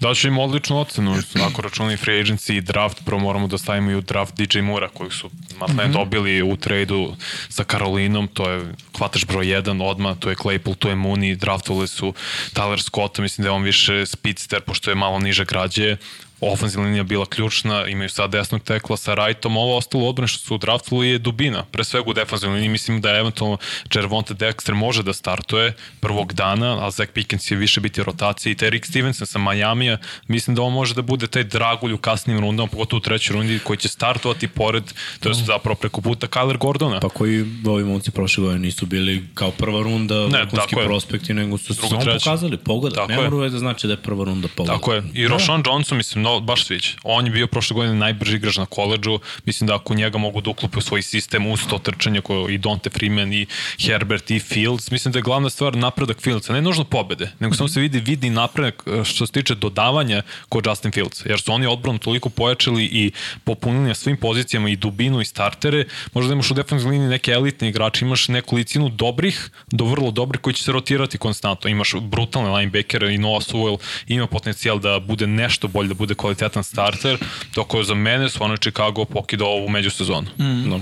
da 0.00 0.14
ću 0.14 0.28
im 0.28 0.38
odličnu 0.38 0.80
ocenu, 0.80 1.16
ako 1.48 1.62
računali 1.62 1.96
free 1.96 2.22
agency 2.22 2.56
i 2.56 2.60
draft, 2.60 3.04
prvo 3.04 3.20
moramo 3.20 3.46
da 3.46 3.58
stavimo 3.58 3.90
i 3.90 3.94
u 3.94 4.00
draft 4.00 4.34
DJ 4.36 4.60
Mura, 4.60 4.88
koji 4.88 5.10
su 5.10 5.30
matne 5.58 5.74
mm. 5.74 5.88
-hmm. 5.88 5.92
dobili 5.92 6.42
u 6.42 6.56
tradu 6.56 7.16
sa 7.48 7.64
Karolinom, 7.64 8.28
to 8.28 8.50
je 8.50 8.74
hvataš 8.98 9.26
broj 9.26 9.46
1 9.46 9.82
odma, 9.82 10.14
to 10.14 10.30
je 10.30 10.36
Claypool, 10.36 10.74
to 10.74 10.88
je 10.88 10.96
Mooney, 10.96 11.36
draftovali 11.36 11.88
su 11.88 12.14
Tyler 12.52 12.82
Scotta, 12.82 13.22
mislim 13.22 13.42
da 13.42 13.48
je 13.48 13.52
on 13.52 13.62
više 13.62 14.06
speedster, 14.06 14.60
pošto 14.60 14.90
je 14.90 14.94
malo 14.94 15.18
niže 15.18 15.44
građe, 15.44 15.96
ofenzivna 16.42 16.86
linija 16.86 17.02
bila 17.02 17.26
ključna, 17.26 17.86
imaju 17.86 18.08
sad 18.08 18.30
desnog 18.30 18.62
tekla 18.62 18.96
sa 18.96 19.14
Wrightom, 19.14 19.56
ovo 19.56 19.76
ostalo 19.76 20.08
odbrane 20.08 20.28
što 20.28 20.38
su 20.38 20.58
draftovali 20.58 21.08
je 21.08 21.18
dubina, 21.18 21.64
pre 21.64 21.84
svega 21.84 22.10
u 22.10 22.12
defensivnoj 22.12 22.54
liniji, 22.54 22.68
mislim 22.68 23.00
da 23.00 23.10
eventualno 23.10 23.56
Jervonte 23.94 24.34
Dexter 24.34 24.74
može 24.74 25.02
da 25.02 25.12
startuje 25.12 25.72
prvog 26.00 26.32
dana, 26.32 26.86
a 26.86 26.90
Zach 26.90 27.12
Pickens 27.12 27.44
će 27.44 27.56
više 27.56 27.80
biti 27.80 28.02
rotacija 28.02 28.52
i 28.52 28.54
taj 28.54 28.70
Rick 28.70 28.86
Stevenson 28.86 29.26
sa 29.26 29.38
Majamija, 29.38 29.98
mislim 30.28 30.56
da 30.56 30.62
on 30.62 30.72
može 30.72 30.94
da 30.94 31.02
bude 31.02 31.26
taj 31.26 31.44
dragulj 31.44 31.92
u 31.92 31.98
kasnim 31.98 32.40
rundama, 32.40 32.66
pogotovo 32.68 32.98
u 32.98 33.00
trećoj 33.00 33.34
rundi 33.34 33.58
koji 33.64 33.76
će 33.76 33.88
startovati 33.88 34.48
pored, 34.48 34.84
to 35.20 35.28
je 35.28 35.34
zapravo 35.34 35.74
preko 35.74 36.00
puta 36.00 36.26
Kyler 36.26 36.58
Gordona. 36.58 37.00
Pa 37.00 37.08
koji 37.08 37.44
ovi 37.66 37.84
momci 37.84 38.10
prošle 38.10 38.44
godine 38.44 38.58
nisu 38.60 38.86
bili 38.86 39.24
kao 39.34 39.50
prva 39.50 39.82
runda 39.82 40.14
Ne, 40.14 40.44
vrhunski 40.44 40.76
je. 40.78 40.84
prospekti, 40.84 41.34
nego 41.34 41.58
su 41.58 41.74
Drugo, 41.74 41.88
samo 41.88 42.12
pokazali 42.18 42.56
pogodak. 42.56 42.96
Tako 42.96 43.08
Ne 43.08 43.14
je. 43.14 43.22
mora 43.24 43.36
uvek 43.36 43.52
da 43.52 43.58
znači 43.58 43.86
da 43.86 43.92
je 43.92 43.96
prva 43.96 44.24
runda 44.24 44.48
pogodak. 44.56 44.76
Tako 44.76 44.94
je. 44.94 45.02
I 45.14 45.28
Roshan 45.28 45.62
Johnson, 45.66 45.96
mislim, 45.96 46.22
baš 46.40 46.64
sviđa. 46.64 46.88
On 47.02 47.26
je 47.26 47.32
bio 47.32 47.46
prošle 47.46 47.74
godine 47.74 47.94
najbrži 47.94 48.36
igrač 48.36 48.56
na 48.56 48.66
koleđu, 48.66 49.18
mislim 49.44 49.66
da 49.68 49.74
ako 49.74 49.94
njega 49.94 50.18
mogu 50.18 50.40
da 50.40 50.50
uklope 50.50 50.78
u 50.78 50.80
svoj 50.80 51.02
sistem 51.02 51.46
uz 51.46 51.60
to 51.70 51.78
trčanje 51.78 52.20
koje 52.20 52.54
i 52.54 52.58
Donte 52.58 52.90
Freeman 52.90 53.32
i 53.32 53.46
Herbert 53.80 54.30
i 54.30 54.40
Fields, 54.40 54.90
mislim 54.90 55.12
da 55.12 55.18
je 55.18 55.22
glavna 55.22 55.50
stvar 55.50 55.76
napredak 55.76 56.20
Fieldsa, 56.20 56.52
ne 56.52 56.62
nužno 56.62 56.84
pobede, 56.84 57.30
nego 57.38 57.54
samo 57.54 57.68
se 57.68 57.80
vidi 57.80 58.00
vidi 58.00 58.30
napredak 58.30 58.82
e, 58.86 59.04
što 59.04 59.26
se 59.26 59.32
tiče 59.32 59.54
dodavanja 59.54 60.22
kod 60.48 60.66
Justin 60.66 60.92
Fields, 60.92 61.26
jer 61.26 61.40
su 61.40 61.52
oni 61.52 61.66
odbranu 61.66 61.98
toliko 61.98 62.28
pojačali 62.28 62.84
i 62.84 63.10
popunili 63.44 63.88
na 63.88 63.94
svim 63.94 64.16
pozicijama 64.16 64.68
i 64.68 64.76
dubinu 64.76 65.20
i 65.20 65.24
startere, 65.24 65.84
možda 66.14 66.28
da 66.28 66.34
imaš 66.34 66.50
u 66.50 66.54
defensivnoj 66.54 66.92
liniji 66.92 67.10
neke 67.10 67.30
elitne 67.30 67.68
igrače, 67.68 68.04
imaš 68.04 68.28
neku 68.28 68.56
licinu 68.56 68.88
dobrih 68.88 69.50
do 69.70 69.84
vrlo 69.84 70.10
dobrih 70.10 70.40
koji 70.40 70.54
će 70.54 70.64
se 70.64 70.72
rotirati 70.72 71.18
konstantno. 71.18 71.70
Imaš 71.70 71.94
brutalne 72.00 72.50
linebackere 72.50 73.14
i 73.14 73.18
Noah 73.18 73.42
Sewell 73.42 73.78
ima 74.08 74.26
potencijal 74.26 74.78
da 74.78 75.00
bude 75.00 75.26
nešto 75.26 75.68
bolje, 75.68 75.88
da 75.88 75.94
bude 75.94 76.14
kvalitetan 76.22 76.64
starter, 76.64 77.18
dok 77.54 77.74
je 77.74 77.84
za 77.84 77.94
mene 77.94 78.28
stvarno 78.30 78.56
Chicago 78.56 79.04
pokidao 79.04 79.48
ovu 79.48 79.68
međusezonu. 79.68 80.28
Mm. 80.38 80.68
No. 80.68 80.80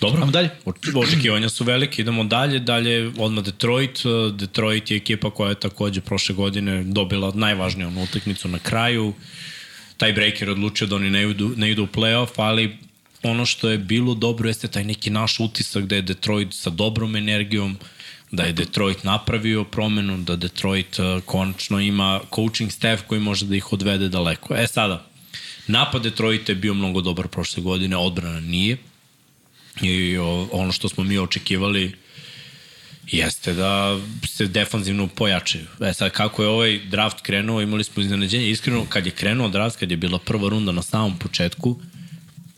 Dobro, 0.00 0.20
Ajmo 0.20 0.32
dalje. 0.32 0.50
Oč- 0.64 0.94
Očekivanja 0.96 1.48
su 1.48 1.64
velike, 1.64 2.02
idemo 2.02 2.24
dalje, 2.24 2.58
dalje 2.58 3.12
odmah 3.18 3.44
Detroit. 3.44 4.04
Uh, 4.04 4.34
Detroit 4.34 4.90
je 4.90 4.96
ekipa 4.96 5.30
koja 5.30 5.48
je 5.48 5.60
takođe 5.60 6.00
prošle 6.00 6.34
godine 6.34 6.82
dobila 6.84 7.32
najvažniju 7.34 7.88
onu 7.88 8.02
utakmicu 8.02 8.48
na 8.48 8.58
kraju. 8.58 9.12
Taj 9.96 10.12
breaker 10.12 10.50
odlučio 10.50 10.86
da 10.86 10.96
oni 10.96 11.10
ne 11.10 11.22
idu, 11.30 11.52
ne 11.56 11.70
idu 11.70 11.82
u 11.84 11.86
playoff, 11.86 12.28
ali 12.36 12.78
ono 13.22 13.46
što 13.46 13.70
je 13.70 13.78
bilo 13.78 14.14
dobro 14.14 14.48
jeste 14.48 14.68
taj 14.68 14.84
neki 14.84 15.10
naš 15.10 15.40
utisak 15.40 15.84
da 15.84 15.96
je 15.96 16.02
Detroit 16.02 16.54
sa 16.54 16.70
dobrom 16.70 17.16
energijom, 17.16 17.76
da 18.30 18.42
je 18.42 18.52
Detroit 18.52 19.04
napravio 19.04 19.64
promenu, 19.64 20.18
da 20.18 20.36
Detroit 20.36 20.98
uh, 20.98 21.22
konačno 21.24 21.80
ima 21.80 22.20
coaching 22.34 22.72
staff 22.72 23.02
koji 23.06 23.20
može 23.20 23.46
da 23.46 23.56
ih 23.56 23.72
odvede 23.72 24.08
daleko. 24.08 24.54
E 24.54 24.66
sada, 24.66 25.06
napad 25.66 26.02
Detroita 26.02 26.52
je 26.52 26.56
bio 26.56 26.74
mnogo 26.74 27.00
dobar 27.00 27.28
prošle 27.28 27.62
godine, 27.62 27.96
odbrana 27.96 28.40
nije 28.40 28.76
i 29.82 30.18
ono 30.52 30.72
što 30.72 30.88
smo 30.88 31.04
mi 31.04 31.18
očekivali 31.18 31.94
jeste 33.06 33.52
da 33.52 34.00
se 34.26 34.46
defanzivno 34.46 35.06
pojačaju. 35.06 35.64
E 35.80 35.92
sad, 35.92 36.12
kako 36.12 36.42
je 36.42 36.48
ovaj 36.48 36.78
draft 36.78 37.20
krenuo, 37.20 37.62
imali 37.62 37.84
smo 37.84 38.02
iznenađenje. 38.02 38.50
Iskreno, 38.50 38.86
kad 38.88 39.06
je 39.06 39.12
krenuo 39.12 39.48
draft, 39.48 39.78
kad 39.78 39.90
je 39.90 39.96
bila 39.96 40.18
prva 40.18 40.48
runda 40.48 40.72
na 40.72 40.82
samom 40.82 41.18
početku, 41.18 41.80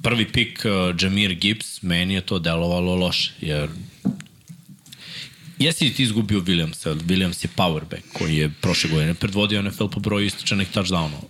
prvi 0.02 0.32
pik 0.32 0.64
uh, 0.64 0.94
Jamir 1.00 1.34
Gibbs, 1.34 1.82
meni 1.82 2.14
je 2.14 2.20
to 2.20 2.38
delovalo 2.38 2.94
loše, 2.94 3.32
jer 3.40 3.68
Jesi 5.60 5.90
ti 5.94 6.02
izgubio 6.02 6.40
Williamsa, 6.40 6.94
Williams 6.94 7.44
je 7.44 7.48
powerback 7.56 8.02
koji 8.12 8.36
je 8.36 8.50
prošle 8.60 8.90
godine 8.90 9.14
predvodio 9.14 9.62
NFL 9.62 9.86
po 9.86 10.00
broju 10.00 10.26
istočanih 10.26 10.68
touchdownova. 10.74 11.22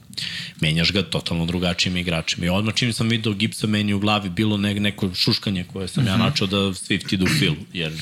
Menjaš 0.61 0.93
ga 0.93 1.03
totalno 1.03 1.47
drugačijim 1.47 1.97
igračima. 1.97 2.47
I 2.47 2.49
odmah 2.49 2.75
čim 2.75 2.93
sam 2.93 3.09
vidio 3.09 3.33
Gibsa, 3.33 3.67
meni 3.67 3.95
u 3.95 3.99
glavi 3.99 4.29
bilo 4.29 4.57
ne, 4.57 4.75
neko 4.75 5.15
šuškanje 5.15 5.65
koje 5.73 5.89
sam 5.89 6.07
ja 6.07 6.17
načao 6.17 6.47
da 6.47 6.57
Swift 6.57 7.15
ide 7.15 7.25
u 7.25 7.29
Philu, 7.39 7.57
jer 7.73 7.93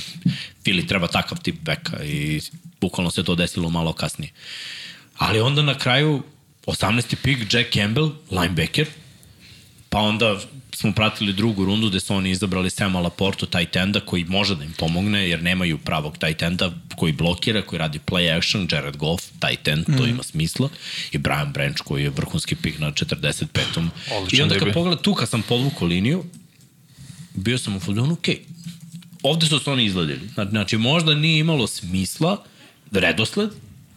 Philly 0.65 0.89
treba 0.89 1.07
takav 1.07 1.39
tip 1.43 1.61
beka 1.61 2.05
i 2.05 2.41
bukvalno 2.81 3.11
se 3.11 3.25
to 3.25 3.35
desilo 3.35 3.71
malo 3.71 3.93
kasnije. 3.93 4.33
Ali 5.17 5.41
onda 5.41 5.63
na 5.63 5.79
kraju 5.79 6.23
18. 6.67 7.17
pik 7.23 7.55
Jack 7.55 7.73
Campbell, 7.73 8.11
linebacker, 8.31 8.87
pa 9.89 9.99
onda 9.99 10.41
smo 10.79 10.93
pratili 10.93 11.33
drugu 11.33 11.65
rundu 11.65 11.89
gde 11.89 12.01
su 12.01 12.15
oni 12.15 12.31
izabrali 12.31 12.71
Sema 12.71 13.01
Laportu, 13.01 13.47
tight 13.47 13.77
enda, 13.77 14.01
koji 14.01 14.25
može 14.25 14.57
da 14.57 14.65
im 14.65 14.73
pomogne, 14.79 15.29
jer 15.29 15.43
nemaju 15.43 15.79
pravog 15.79 16.19
tight 16.19 16.43
enda 16.43 16.73
koji 16.97 17.13
blokira, 17.13 17.63
koji 17.63 17.79
radi 17.79 17.99
play 18.07 18.37
action, 18.37 18.69
Jared 18.73 18.97
Goff, 18.97 19.25
tight 19.41 19.69
end, 19.69 19.87
to 19.99 20.07
ima 20.07 20.23
smisla, 20.23 20.69
i 21.13 21.19
Brian 21.19 21.53
Branch 21.53 21.79
koji 21.85 22.03
je 22.03 22.11
vrhunski 22.11 22.55
pik 22.55 22.79
na 22.79 22.93
45. 22.93 23.45
Odličan 24.17 24.39
I 24.39 24.43
onda 24.43 24.59
kad 24.59 24.73
pogledam 24.75 25.03
tu, 25.03 25.15
kad 25.15 25.29
sam 25.29 25.43
podvuku 25.43 25.87
liniju, 25.87 26.25
bio 27.35 27.59
sam 27.59 27.77
u 27.77 27.77
okej, 27.77 27.95
okay, 27.95 28.39
ovde 29.23 29.47
su 29.47 29.59
se 29.59 29.71
oni 29.71 29.85
izgledili. 29.85 30.29
Znači, 30.51 30.77
možda 30.77 31.15
nije 31.15 31.39
imalo 31.39 31.67
smisla, 31.67 32.45
redosled, 32.91 33.51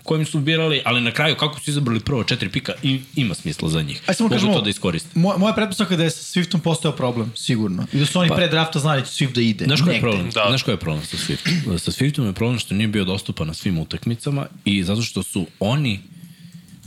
kojim 0.04 0.26
su 0.26 0.40
birali, 0.40 0.82
ali 0.86 1.02
na 1.02 1.12
kraju 1.12 1.36
kako 1.36 1.60
su 1.60 1.70
izabrali 1.70 2.00
prvo 2.00 2.24
četiri 2.24 2.50
pika, 2.50 2.74
i, 2.84 3.02
ima 3.16 3.36
smisla 3.36 3.70
za 3.70 3.82
njih. 3.82 4.02
Aj 4.08 4.16
samo 4.16 4.30
Mogu 4.30 4.36
kažemo, 4.36 4.54
to 4.54 4.62
da 4.62 4.70
iskoriste. 4.70 5.10
Moja, 5.20 5.38
moja 5.38 5.54
pretpostavka 5.54 5.94
je 5.94 5.98
da 5.98 6.04
je 6.04 6.10
sa 6.10 6.40
Swiftom 6.40 6.60
postao 6.60 6.92
problem, 6.92 7.32
sigurno. 7.36 7.86
I 7.94 7.98
da 7.98 8.06
su 8.06 8.20
oni 8.20 8.30
pa, 8.30 8.36
pre 8.36 8.48
drafta 8.48 8.80
znali 8.80 9.02
da 9.02 9.08
će 9.08 9.26
Swift 9.26 9.34
da 9.34 9.42
ide. 9.42 9.66
Znaš 9.66 9.82
koji 9.82 9.96
je 9.96 10.02
problem? 10.02 10.30
Da. 10.30 10.42
Da. 10.42 10.46
Znaš 10.48 10.64
koji 10.64 10.74
je 10.74 10.80
problem 10.80 11.06
sa 11.06 11.18
Swiftom? 11.18 11.78
Sa 11.78 11.92
Swiftom 11.92 12.26
je 12.26 12.34
problem 12.34 12.60
što 12.60 12.76
nije 12.76 12.88
bio 12.88 13.06
dostupan 13.06 13.48
na 13.48 13.54
svim 13.54 13.78
utakmicama 13.78 14.46
i 14.66 14.84
zato 14.84 15.02
što 15.02 15.24
su 15.24 15.48
oni 15.60 16.00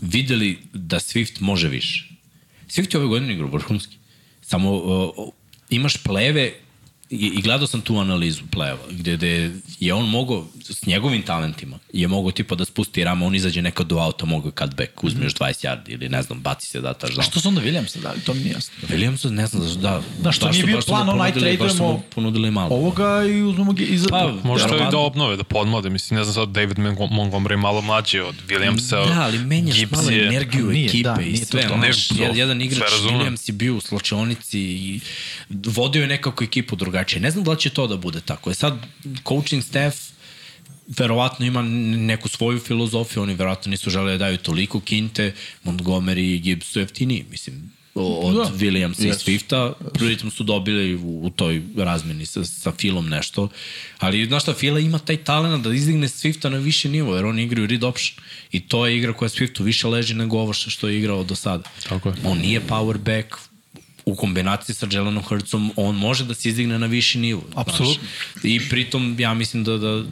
videli 0.03 0.59
da 0.73 0.97
Swift 0.97 1.41
može 1.41 1.69
više. 1.69 2.09
Swift 2.69 2.95
je 2.95 2.99
ove 2.99 3.09
godine 3.09 3.35
igrao 3.35 3.49
vrhunski. 3.49 3.97
Samo 4.43 4.73
uh, 4.73 5.11
imaš 5.71 5.97
pleve 5.97 6.53
i, 7.15 7.27
i 7.29 7.43
gledao 7.43 7.67
sam 7.67 7.81
tu 7.81 7.99
analizu 7.99 8.43
pleva, 8.51 8.79
gde, 8.91 9.17
gde 9.17 9.51
je 9.81 9.95
on 9.95 10.09
mogao, 10.09 10.47
s 10.65 10.87
njegovim 10.87 11.23
talentima, 11.23 11.79
je 11.93 12.09
mogao 12.09 12.31
tipa 12.31 12.55
da 12.55 12.65
spusti 12.65 13.05
rama, 13.05 13.27
on 13.27 13.35
izađe 13.35 13.63
nekad 13.63 13.87
do 13.87 13.97
auta, 13.97 14.27
mogao 14.27 14.49
je 14.49 14.53
cutback, 14.59 15.05
uzme 15.05 15.25
još 15.25 15.35
20 15.35 15.67
yardi 15.67 15.89
ili 15.89 16.09
ne 16.09 16.23
znam, 16.23 16.41
baci 16.41 16.69
se 16.69 16.81
da 16.81 16.95
taš 16.95 17.19
A 17.19 17.23
što 17.23 17.41
su 17.41 17.49
onda 17.49 17.61
Williamsa 17.61 18.01
dali? 18.01 18.21
To 18.21 18.35
mi 18.35 18.41
nije 18.41 18.53
jasno. 18.53 18.75
Williamsa, 18.89 19.31
ne 19.31 19.47
znam, 19.47 19.63
da, 19.75 19.81
da, 19.81 20.03
Da, 20.23 20.33
što 20.33 20.49
nije 20.51 20.65
bio 20.65 20.81
su 20.81 20.87
plan, 20.87 21.09
onaj 21.09 21.33
su 21.33 21.41
tradujemo 21.41 22.03
ponudili 22.15 22.51
malo. 22.51 22.75
Ovoga 22.75 23.25
i 23.25 23.43
uzmemo 23.43 23.73
ga 23.73 23.83
iza... 23.85 24.09
Pa, 24.11 24.33
Možda 24.45 24.77
i 24.77 24.91
da 24.91 24.99
obnove, 24.99 25.37
da 25.37 25.45
podmlade. 25.45 25.91
Mislim, 25.91 26.19
ne 26.19 26.25
znam 26.25 26.35
sad, 26.35 26.49
David 26.49 26.79
Mon- 26.79 27.11
Montgomery 27.11 27.51
je 27.51 27.57
malo 27.57 27.81
mlađi 27.81 28.21
od 28.21 28.35
Williamsa. 28.49 29.09
Da, 29.09 29.23
ali 29.23 29.39
menjaš 29.39 29.77
Gibbs 29.77 29.93
malo 29.93 30.11
je- 30.11 30.27
energiju 30.27 30.67
Nije, 30.67 30.87
ekipe 30.87 31.03
da, 31.05 31.17
i 31.23 31.37
sve. 31.37 31.63
to. 31.63 31.75
Jedan, 32.35 32.63
igrač. 32.63 32.93
Williams 32.93 33.49
je 33.49 33.53
bio 33.53 33.77
u 33.77 33.81
slačionici 33.81 34.61
i 34.61 35.01
vodio 35.51 36.03
je 36.03 36.09
nekako 36.09 36.45
ekipu 36.45 36.77
drugačije. 36.77 37.04
Ne 37.21 37.31
znam 37.31 37.45
da 37.45 37.51
li 37.51 37.61
će 37.61 37.71
to 37.71 37.87
da 37.87 37.97
bude 37.97 38.21
tako. 38.21 38.51
E 38.51 38.55
sad, 38.55 38.79
coaching 39.29 39.63
staff 39.65 39.97
verovatno 40.87 41.47
ima 41.47 41.63
neku 41.63 42.29
svoju 42.29 42.59
filozofiju, 42.59 43.23
oni 43.23 43.35
verovatno 43.35 43.71
nisu 43.71 43.91
žele 43.91 44.13
da 44.13 44.19
daju 44.19 44.39
toliko 44.39 44.81
kinte, 44.81 45.35
Montgomery 45.65 46.35
i 46.35 46.39
Gibbs 46.39 46.67
su 46.67 46.81
jeftiniji, 46.81 47.25
mislim, 47.31 47.73
od 47.95 48.35
Da. 48.35 48.53
Williamsa 48.59 49.07
Jesu. 49.07 49.31
i 49.31 49.39
Swifta, 49.39 49.73
prioritom 49.95 50.31
su 50.31 50.45
dobili 50.45 50.97
u, 50.97 51.21
u 51.27 51.31
toj 51.31 51.63
razmeni 51.77 52.27
sa, 52.27 52.45
sa 52.45 52.73
Philom 52.73 53.09
nešto, 53.09 53.49
ali 53.99 54.27
znaš 54.27 54.43
šta, 54.43 54.55
Phila 54.55 54.81
ima 54.81 54.99
taj 54.99 55.17
talent 55.17 55.65
da 55.65 55.75
izdigne 55.75 56.09
Swifta 56.09 56.49
na 56.49 56.59
više 56.59 56.89
nivo, 56.89 57.17
jer 57.17 57.25
oni 57.25 57.43
igraju 57.43 57.67
read 57.67 57.85
option 57.85 58.25
i 58.53 58.61
to 58.61 58.87
je 58.87 58.97
igra 58.97 59.13
koja 59.13 59.29
Swiftu 59.29 59.63
više 59.63 59.87
leži 59.89 60.15
nego 60.15 60.39
ovo 60.39 60.53
što 60.53 60.89
je 60.89 60.99
igrao 60.99 61.25
do 61.25 61.35
sada. 61.35 61.71
Tako 61.89 62.09
je. 62.09 62.15
On 62.25 62.39
nije 62.39 62.61
power 62.61 62.99
back, 62.99 63.35
u 64.07 64.15
kombinaciji 64.15 64.75
sa 64.75 64.87
Jelenom 64.91 65.23
Hurtsom, 65.23 65.73
on 65.77 65.97
može 65.97 66.25
da 66.25 66.35
se 66.35 66.49
izdigne 66.49 66.79
na 66.79 66.87
viši 66.87 67.19
nivo. 67.19 67.43
znaš. 67.53 67.67
Apsolutno. 67.67 68.09
I 68.43 68.61
pritom, 68.69 69.17
ja 69.19 69.35
mislim 69.35 69.65
da, 69.65 69.79
da 69.79 70.05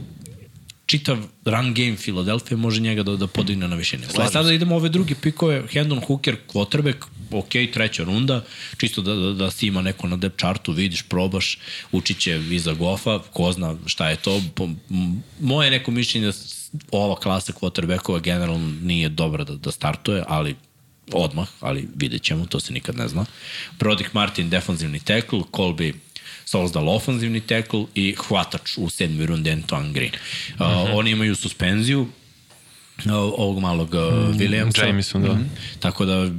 čitav 0.86 1.18
run 1.44 1.74
game 1.74 1.96
Filadelfije 1.96 2.56
može 2.56 2.80
njega 2.80 3.02
da, 3.02 3.16
da 3.16 3.26
podigne 3.26 3.68
na 3.68 3.76
više 3.76 3.98
nivo. 3.98 4.10
A 4.18 4.30
sada 4.30 4.52
idemo 4.52 4.76
ove 4.76 4.88
druge 4.88 5.14
pikove, 5.14 5.62
Hendon 5.72 6.00
Hooker, 6.06 6.36
quarterback, 6.52 7.06
ok, 7.30 7.72
treća 7.72 8.04
runda, 8.04 8.44
čisto 8.76 9.02
da, 9.02 9.14
da, 9.14 9.32
da 9.32 9.50
si 9.50 9.66
ima 9.66 9.82
neko 9.82 10.06
na 10.06 10.16
depth 10.16 10.38
chartu, 10.38 10.72
vidiš, 10.72 11.02
probaš, 11.02 11.58
učit 11.92 12.18
će 12.18 12.40
iza 12.50 12.74
Goffa, 12.74 13.18
ko 13.32 13.52
zna 13.52 13.76
šta 13.86 14.08
je 14.08 14.16
to. 14.16 14.42
Moje 15.40 15.70
neko 15.70 15.90
mišljenje 15.90 16.26
da 16.26 16.32
ova 16.90 17.16
klasa 17.16 17.52
quarterbackova 17.52 18.20
generalno 18.20 18.72
nije 18.82 19.08
dobra 19.08 19.44
da, 19.44 19.56
da 19.56 19.72
startuje, 19.72 20.24
ali 20.28 20.56
odmah, 21.12 21.48
ali 21.60 21.88
vidjet 21.96 22.22
ćemo, 22.22 22.46
to 22.46 22.60
se 22.60 22.72
nikad 22.72 22.96
ne 22.96 23.08
zna. 23.08 23.24
Brodik 23.78 24.14
Martin, 24.14 24.50
defanzivni 24.50 25.00
tackle, 25.00 25.38
Colby 25.52 25.92
Solsdal 26.44 26.88
ofanzivni 26.88 27.40
tackle 27.40 27.84
i 27.94 28.14
hvatač 28.28 28.78
u 28.78 28.90
sedmi 28.90 29.26
rundi 29.26 29.50
Antoine 29.50 29.92
Green. 29.92 30.12
Uh, 30.58 30.66
Mhm. 30.66 30.94
Oni 30.94 31.10
imaju 31.10 31.34
suspenziju 31.36 32.00
uh, 32.00 33.12
ovog 33.14 33.58
malog 33.60 33.88
uh, 33.94 34.00
Williamsa. 34.36 34.86
Jamison, 34.86 35.22
da. 35.22 35.32
Mhm. 35.32 35.42
Tako 35.80 36.04
da 36.04 36.30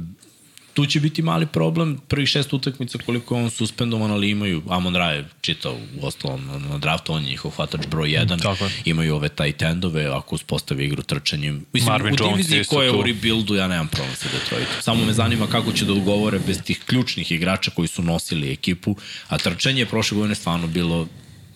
tu 0.74 0.86
će 0.86 1.00
biti 1.00 1.22
mali 1.22 1.46
problem, 1.46 1.98
prvih 2.08 2.28
šest 2.28 2.52
utakmica 2.52 2.98
koliko 3.06 3.36
je 3.36 3.44
on 3.44 3.50
suspendovan, 3.50 4.10
ali 4.10 4.30
imaju, 4.30 4.62
Amon 4.68 4.96
Ra 4.96 5.10
je 5.10 5.28
čitao 5.40 5.76
u 6.00 6.06
ostalom 6.06 6.46
na, 6.70 6.78
draftu, 6.78 7.12
on 7.12 7.22
je 7.22 7.28
njihov 7.28 7.50
hvatač 7.50 7.86
broj 7.86 8.08
1, 8.08 8.42
Tako 8.42 8.64
je. 8.64 8.70
imaju 8.84 9.14
ove 9.14 9.28
tight 9.28 9.62
endove, 9.62 10.06
ako 10.06 10.34
uspostavi 10.34 10.84
igru 10.84 11.02
trčanjem. 11.02 11.66
Mislim, 11.72 11.92
Marvin 11.92 12.14
u 12.14 12.30
diviziji 12.30 12.64
koja 12.64 12.84
je 12.84 12.92
u 12.92 13.02
rebuildu, 13.02 13.54
ja 13.54 13.68
nemam 13.68 13.88
problem 13.88 14.14
sa 14.16 14.28
Detroitom. 14.32 14.74
Samo 14.80 15.04
me 15.04 15.12
zanima 15.12 15.46
kako 15.46 15.72
će 15.72 15.84
da 15.84 15.92
ugovore 15.92 16.38
bez 16.46 16.62
tih 16.62 16.80
ključnih 16.86 17.32
igrača 17.32 17.70
koji 17.70 17.88
su 17.88 18.02
nosili 18.02 18.52
ekipu, 18.52 18.96
a 19.28 19.38
trčanje 19.38 19.80
je 19.80 19.86
prošle 19.86 20.16
godine 20.16 20.34
stvarno 20.34 20.66
bilo 20.66 21.06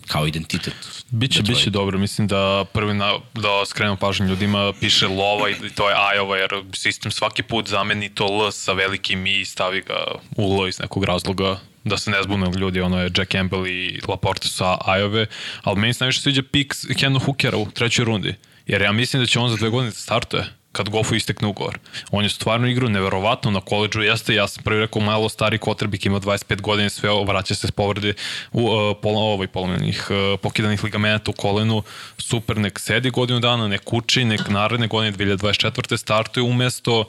kao 0.08 0.26
identitet. 0.26 0.74
Biće, 1.10 1.38
Detroita. 1.38 1.58
biće 1.58 1.70
dobro. 1.70 1.98
Mislim 1.98 2.26
da 2.26 2.64
prvi 2.72 2.94
na, 2.94 3.12
da 3.34 3.66
skrenemo 3.66 3.96
pažnju 3.96 4.26
ljudima 4.26 4.72
piše 4.80 5.06
lova 5.06 5.50
i 5.50 5.54
to 5.74 5.88
je 5.88 5.96
Ajova 5.98 6.36
jer 6.36 6.50
sistem 6.74 7.12
svaki 7.12 7.42
put 7.42 7.68
zameni 7.68 8.14
to 8.14 8.24
L 8.24 8.50
sa 8.50 8.72
velikim 8.72 9.26
i 9.26 9.44
stavi 9.44 9.80
ga 9.80 10.04
u 10.36 10.62
L 10.62 10.68
iz 10.68 10.78
nekog 10.80 11.04
razloga 11.04 11.60
da 11.84 11.96
se 11.96 12.10
ne 12.10 12.22
zbune 12.22 12.50
ljudi, 12.56 12.80
ono 12.80 13.00
je 13.00 13.10
Jack 13.16 13.32
Campbell 13.32 13.66
i 13.66 14.00
Laporte 14.08 14.48
sa 14.48 14.78
Ajove, 14.84 15.26
ali 15.62 15.80
meni 15.80 15.94
se 15.94 16.04
najviše 16.04 16.20
sviđa 16.20 16.42
pik 16.42 16.74
Kendall 16.98 17.24
Hookera 17.24 17.56
u 17.56 17.70
trećoj 17.70 18.04
rundi. 18.04 18.34
Jer 18.66 18.82
ja 18.82 18.92
mislim 18.92 19.22
da 19.22 19.26
će 19.26 19.38
on 19.38 19.50
za 19.50 19.56
dve 19.56 19.70
godine 19.70 19.90
da 19.90 19.96
startuje. 19.96 20.57
Kad 20.72 20.88
Goffu 20.88 21.14
istekne 21.14 21.48
ugovor. 21.48 21.78
On 22.10 22.24
je 22.24 22.30
stvarno 22.30 22.66
igrao 22.66 22.88
neverovatno 22.88 23.50
na 23.50 23.60
koleđu, 23.60 24.00
jeste, 24.00 24.34
ja 24.34 24.48
sam 24.48 24.64
prvi 24.64 24.80
rekao 24.80 25.02
malo 25.02 25.28
stari 25.28 25.58
kotrbik, 25.58 26.06
ima 26.06 26.20
25 26.20 26.60
godina 26.60 26.88
sve, 26.88 27.10
vraća 27.26 27.54
se 27.54 27.66
s 27.66 27.70
povrede 27.70 28.14
u 28.52 28.62
uh, 28.62 28.96
pola, 29.02 29.20
ovaj, 29.20 29.46
polomenih, 29.46 30.06
uh, 30.10 30.40
pokidanih 30.40 30.84
ligamenata 30.84 31.30
u 31.30 31.34
kolenu, 31.34 31.82
super, 32.18 32.56
nek 32.56 32.78
sedi 32.78 33.10
godinu 33.10 33.40
dana, 33.40 33.68
nek 33.68 33.92
uči, 33.92 34.24
nek 34.24 34.48
naredne 34.48 34.86
godine 34.86 35.16
2024. 35.16 35.96
startuje 35.96 36.44
umesto 36.44 37.00
uh, 37.00 37.06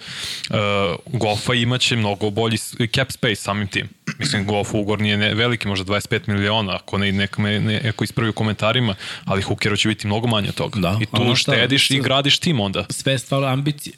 Goffa 1.06 1.54
imaće 1.54 1.96
mnogo 1.96 2.30
bolji 2.30 2.58
cap 2.96 3.12
space 3.12 3.36
samim 3.36 3.68
tim. 3.68 3.99
Mislim, 4.20 4.46
Goff 4.46 4.74
ugovor 4.74 5.02
nije 5.02 5.18
ne, 5.18 5.34
veliki, 5.34 5.68
možda 5.68 5.94
25 5.94 6.28
miliona, 6.28 6.76
ako 6.76 6.98
ne, 6.98 7.12
nek 7.12 7.38
me 7.38 7.60
ne, 7.60 7.82
neko 7.84 8.04
ispravi 8.04 8.30
u 8.30 8.34
komentarima, 8.34 8.96
ali 9.26 9.42
Hookeru 9.42 9.78
će 9.78 9.88
biti 9.88 10.08
mnogo 10.08 10.28
manje 10.28 10.50
od 10.50 10.56
toga. 10.56 10.80
Da, 10.80 10.98
I 11.02 11.06
tu 11.06 11.24
znaš 11.24 11.42
šta, 11.42 11.52
štediš 11.52 11.92
i 11.92 12.00
gradiš 12.00 12.40
tim 12.40 12.60
onda. 12.60 12.86
sve 12.90 13.20
stvar 13.20 13.44
ambicije. 13.44 13.96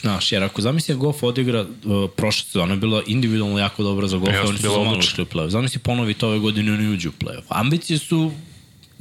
Znaš, 0.00 0.32
jer 0.32 0.44
ako 0.44 0.62
zamisli 0.62 0.94
da 0.94 0.98
Goff 0.98 1.22
odigra 1.22 1.60
uh, 1.60 2.10
prošle 2.16 2.44
sezone, 2.44 2.74
je 2.74 2.78
bila 2.78 3.02
individualno 3.06 3.58
jako 3.58 3.82
dobra 3.82 4.08
za 4.08 4.16
Jeste, 4.16 4.40
oni 4.40 4.58
su 4.58 4.80
odlična. 4.80 4.98
ušli 4.98 5.22
u 5.22 5.26
play-off. 5.26 5.48
Zamisli 5.48 5.80
ponovi 5.80 6.14
to 6.14 6.28
ove 6.28 6.38
godine, 6.38 6.72
oni 6.72 6.88
uđu 6.88 7.08
u 7.08 7.12
play-off. 7.24 7.42
Ambicije 7.48 7.98
su, 7.98 8.32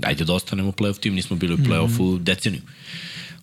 ajde 0.03 0.25
da 0.25 0.33
ostanemo 0.33 0.69
u 0.69 0.71
play-off 0.71 0.99
tim, 0.99 1.13
nismo 1.13 1.35
bili 1.35 1.53
u 1.53 1.57
play-offu 1.57 2.01
mm 2.01 2.17
-hmm. 2.17 2.19
deceniju. 2.19 2.61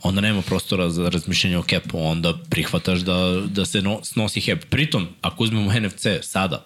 Onda 0.03 0.21
nema 0.21 0.43
prostora 0.43 0.91
za 0.91 1.09
razmišljanje 1.09 1.59
o 1.59 1.63
capu, 1.63 1.99
onda 1.99 2.39
prihvataš 2.51 2.99
da, 2.99 3.43
da 3.47 3.65
se 3.65 3.83
no, 3.83 4.01
snosi 4.05 4.41
cap. 4.41 4.59
Pritom, 4.71 5.09
ako 5.21 5.45
uzmemo 5.45 5.73
NFC 5.81 6.07
sada, 6.23 6.65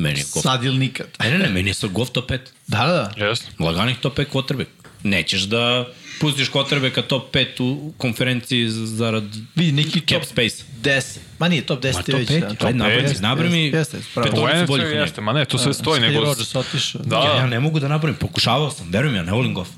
meni 0.00 0.18
je 0.18 0.24
Goff... 0.34 0.42
Sad 0.42 0.64
ili 0.64 0.78
nikad. 0.78 1.06
Ne, 1.20 1.30
ne, 1.30 1.38
ne, 1.38 1.48
meni 1.48 1.70
je 1.70 1.74
sad 1.74 1.90
Goff 1.90 2.10
top 2.10 2.30
5. 2.30 2.38
Da, 2.66 2.78
da, 2.86 3.12
da. 3.16 3.26
Jeste. 3.26 3.46
Laganih 3.58 3.96
top 3.98 4.18
5 4.18 4.24
quarterback. 4.32 4.66
Nećeš 5.02 5.42
da 5.42 5.86
pustiš 6.20 6.50
quarterbacka 6.50 7.02
top 7.02 7.34
5 7.34 7.62
u 7.62 7.92
konferenciji 7.98 8.68
zarad 8.70 9.24
Vidi, 9.54 9.72
neki 9.72 10.00
cap 10.00 10.20
top 10.20 10.24
space. 10.24 10.64
10. 10.82 11.18
Ma 11.38 11.48
nije, 11.48 11.62
top 11.62 11.82
10 11.82 11.94
Ma 11.94 12.02
top 12.02 12.14
već. 12.20 12.28
5, 12.28 12.40
da, 12.40 12.54
top 12.54 12.70
nabrami, 12.74 13.08
pet, 13.08 13.20
nabrami 13.20 13.58
Jeste, 13.64 13.96
jeste, 13.96 14.10
pravo. 14.14 14.28
U 14.28 14.30
Petoricu 14.32 14.66
boljih 14.66 14.84
NFC 14.84 14.88
od 14.88 14.92
njega. 14.92 15.00
jeste, 15.02 15.20
ma 15.20 15.32
ne, 15.32 15.44
to 15.44 15.58
sve 15.58 15.74
stoji. 15.74 16.00
Kad 16.00 16.10
je 16.10 16.14
Nego, 16.14 16.24
Rodgers 16.24 16.54
otišao. 16.54 17.00
Da. 17.04 17.16
Ja, 17.16 17.36
ja 17.36 17.46
ne 17.46 17.60
mogu 17.60 17.80
da 17.80 17.88
nabrojim, 17.88 18.16
pokušavao 18.16 18.70
sam, 18.70 18.90
verujem 18.90 19.16
ja, 19.16 19.22
ne 19.22 19.32
volim 19.32 19.54
Goff. 19.54 19.70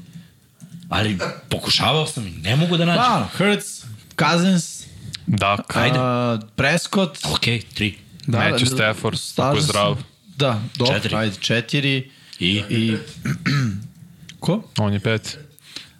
Ali 0.88 1.18
pokušavao 1.48 2.06
sam 2.06 2.26
i 2.26 2.30
ne 2.30 2.56
mogu 2.56 2.76
da 2.76 2.84
nađem. 2.84 3.02
Pa, 3.04 3.28
Hurts, 3.38 3.84
Cousins, 4.18 4.82
Dak, 5.26 5.76
Ajde. 5.76 5.98
uh, 5.98 6.40
Prescott, 6.56 7.18
Ok, 7.24 7.44
tri. 7.74 7.94
da, 8.26 8.38
Matthew 8.38 8.68
da, 8.70 8.76
Stafford, 8.76 9.18
slažem 9.18 9.48
ako 9.50 9.56
je 9.56 9.62
zdrav. 9.62 9.96
Da, 10.36 10.62
dobro, 10.76 10.94
Četiri. 10.94 11.16
ajde, 11.16 11.36
četiri. 11.40 12.10
I? 12.38 12.62
I... 12.68 12.96
Ko? 14.40 14.62
on 14.78 14.92
je 14.92 15.00
pet. 15.00 15.38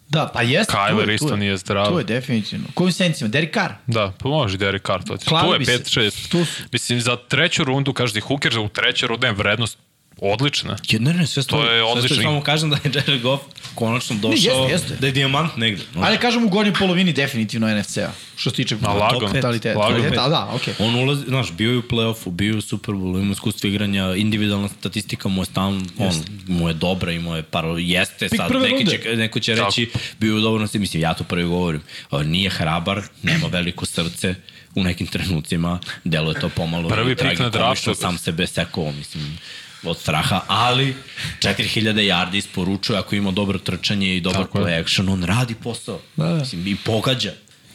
Da, 0.08 0.30
pa 0.34 0.42
jeste. 0.42 0.72
Kyler 0.72 1.04
tu 1.04 1.10
je, 1.10 1.18
tu 1.18 1.24
isto 1.24 1.34
je. 1.34 1.36
nije 1.36 1.56
zdrav. 1.56 1.92
Tu 1.92 1.98
je 1.98 2.04
definitivno. 2.04 2.66
Kojim 2.74 2.92
sencima? 2.92 3.28
Derek 3.28 3.54
Carr? 3.54 3.72
Da, 3.86 4.12
pa 4.18 4.28
može 4.28 4.58
Derek 4.58 4.86
Carr 4.86 5.02
to 5.04 5.16
Tu 5.16 5.34
je 5.52 5.58
bi 5.58 5.64
se. 5.64 5.78
5-6. 5.78 6.28
Tu 6.30 6.44
su. 6.44 6.62
Mislim, 6.72 7.00
za 7.00 7.16
treću 7.16 7.64
rundu, 7.64 7.92
kažeš 7.92 8.16
je 8.16 8.20
Hooker, 8.20 8.58
u 8.58 8.68
trećoj 8.68 9.06
rundu 9.08 9.26
je 9.26 9.32
vrednost 9.32 9.78
odlična. 10.22 10.76
Je, 10.88 11.00
ne, 11.00 11.14
ne, 11.14 11.26
sve 11.26 11.42
stoji. 11.42 11.62
je 11.62 11.66
Sve 11.66 11.78
stoji, 11.78 11.92
odlično. 11.92 12.22
Samo 12.22 12.40
kažem 12.42 12.70
da 12.70 12.76
je 12.76 12.90
Jared 12.94 13.22
Goff 13.22 13.42
konačno 13.74 14.16
došao, 14.16 14.68
jeste, 14.68 14.72
jeste. 14.72 14.96
da 15.00 15.06
je 15.06 15.12
dijamant 15.12 15.56
negde. 15.56 15.82
No. 15.94 16.02
Ali 16.04 16.18
kažem 16.18 16.44
u 16.44 16.48
gornjoj 16.48 16.74
polovini 16.74 17.12
definitivno 17.12 17.78
NFC-a. 17.78 18.10
Što 18.36 18.50
se 18.50 18.56
tiče 18.56 18.76
A, 18.82 18.92
lagano, 18.92 19.32
totaliteta. 19.32 19.78
lagano. 19.78 20.10
Da, 20.10 20.28
da, 20.28 20.48
okej. 20.54 20.74
On 20.78 20.94
ulazi, 20.94 21.24
znaš, 21.26 21.52
bio 21.52 21.70
je 21.70 21.78
u 21.78 21.82
play-offu, 21.82 22.30
bio 22.30 22.50
je 22.50 22.56
u 22.56 22.60
Super 22.60 22.94
Bowlu, 22.94 23.20
ima 23.20 23.32
iskustvo 23.32 23.68
igranja, 23.68 24.14
individualna 24.14 24.68
statistika 24.68 25.28
mu 25.28 25.42
je 25.42 25.46
stalno, 25.46 25.82
on, 25.98 26.22
mu 26.46 26.68
je 26.68 26.74
dobra, 26.74 27.12
ima 27.12 27.36
je 27.36 27.42
par, 27.42 27.64
jeste 27.78 28.28
Pik 28.28 28.36
sad, 28.36 28.52
neki 28.62 28.90
će, 28.90 29.16
neko 29.16 29.40
će 29.40 29.54
reći, 29.54 29.90
bio 30.20 30.32
je 30.32 30.38
u 30.38 30.40
dobro 30.40 30.68
mislim, 30.74 31.02
ja 31.02 31.14
to 31.14 31.24
prvi 31.24 31.44
govorim, 31.44 31.82
nije 32.24 32.50
hrabar, 32.50 33.02
nema 33.22 33.46
veliko 33.46 33.86
srce, 33.86 34.34
u 34.74 34.82
nekim 34.82 35.06
trenucima, 35.14 35.78
deluje 36.04 36.40
to 36.40 36.48
pomalo 36.48 36.88
Prvi 36.88 37.16
pik 37.16 37.38
na 37.38 37.48
draftu. 37.48 37.94
sam 37.94 38.18
sebe 38.18 38.46
sekao, 38.46 38.92
mislim, 38.92 39.38
od 39.84 39.98
straha, 39.98 40.40
ali 40.46 40.94
4000 41.38 41.92
yardi 41.94 42.36
isporučuje 42.36 42.98
ako 42.98 43.14
ima 43.14 43.30
dobro 43.30 43.58
trčanje 43.58 44.16
i 44.16 44.20
dobar 44.20 44.42
Tako 44.42 44.58
play 44.58 44.80
action, 44.80 45.08
on 45.08 45.24
radi 45.24 45.54
posao. 45.54 46.00
Da, 46.16 46.26
da. 46.26 46.34
Mislim, 46.34 46.66
I 46.66 46.76
pogađa. 46.76 47.32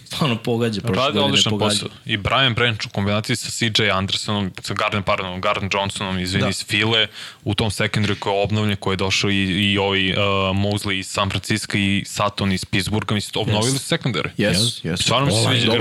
Stvarno 0.08 0.38
pogađa. 0.38 0.82
prošle 0.82 0.96
Radi 0.98 1.14
godine 1.14 1.26
odličan 1.26 1.50
pogađa. 1.50 1.70
posao. 1.72 1.90
I 2.06 2.18
Brian 2.18 2.54
Branch 2.54 2.86
u 2.86 2.90
kombinaciji 2.90 3.36
sa 3.36 3.50
CJ 3.52 3.90
Andersonom, 3.92 4.52
sa 4.62 4.74
Gardner, 4.74 5.04
pardon, 5.04 5.42
Gardner 5.42 5.72
Johnsonom, 5.74 6.20
izvini, 6.20 6.42
Da. 6.42 6.46
da. 6.46 6.50
iz 6.50 6.66
File, 6.66 7.08
u 7.44 7.54
tom 7.54 7.70
secondary 7.72 8.16
koji 8.16 8.34
je 8.34 8.44
obnovljen, 8.44 8.76
koji 8.76 8.94
je 8.94 8.98
došao 8.98 9.30
i, 9.30 9.36
i 9.66 9.78
ovaj 9.78 10.12
uh, 10.12 10.18
Mosley 10.56 10.94
iz 10.94 11.08
San 11.08 11.30
Francisco 11.30 11.78
i 11.78 12.04
Sutton 12.08 12.52
iz 12.52 12.66
Pittsburgha, 12.66 13.14
mislim, 13.14 13.42
obnovili 13.42 13.72
su 13.72 13.96
secondary. 13.96 14.30
Yes, 14.38 14.54
yes. 14.84 15.02
Stvarno 15.02 15.26
mi 15.26 15.34
se 15.34 15.44
sviđa. 15.44 15.72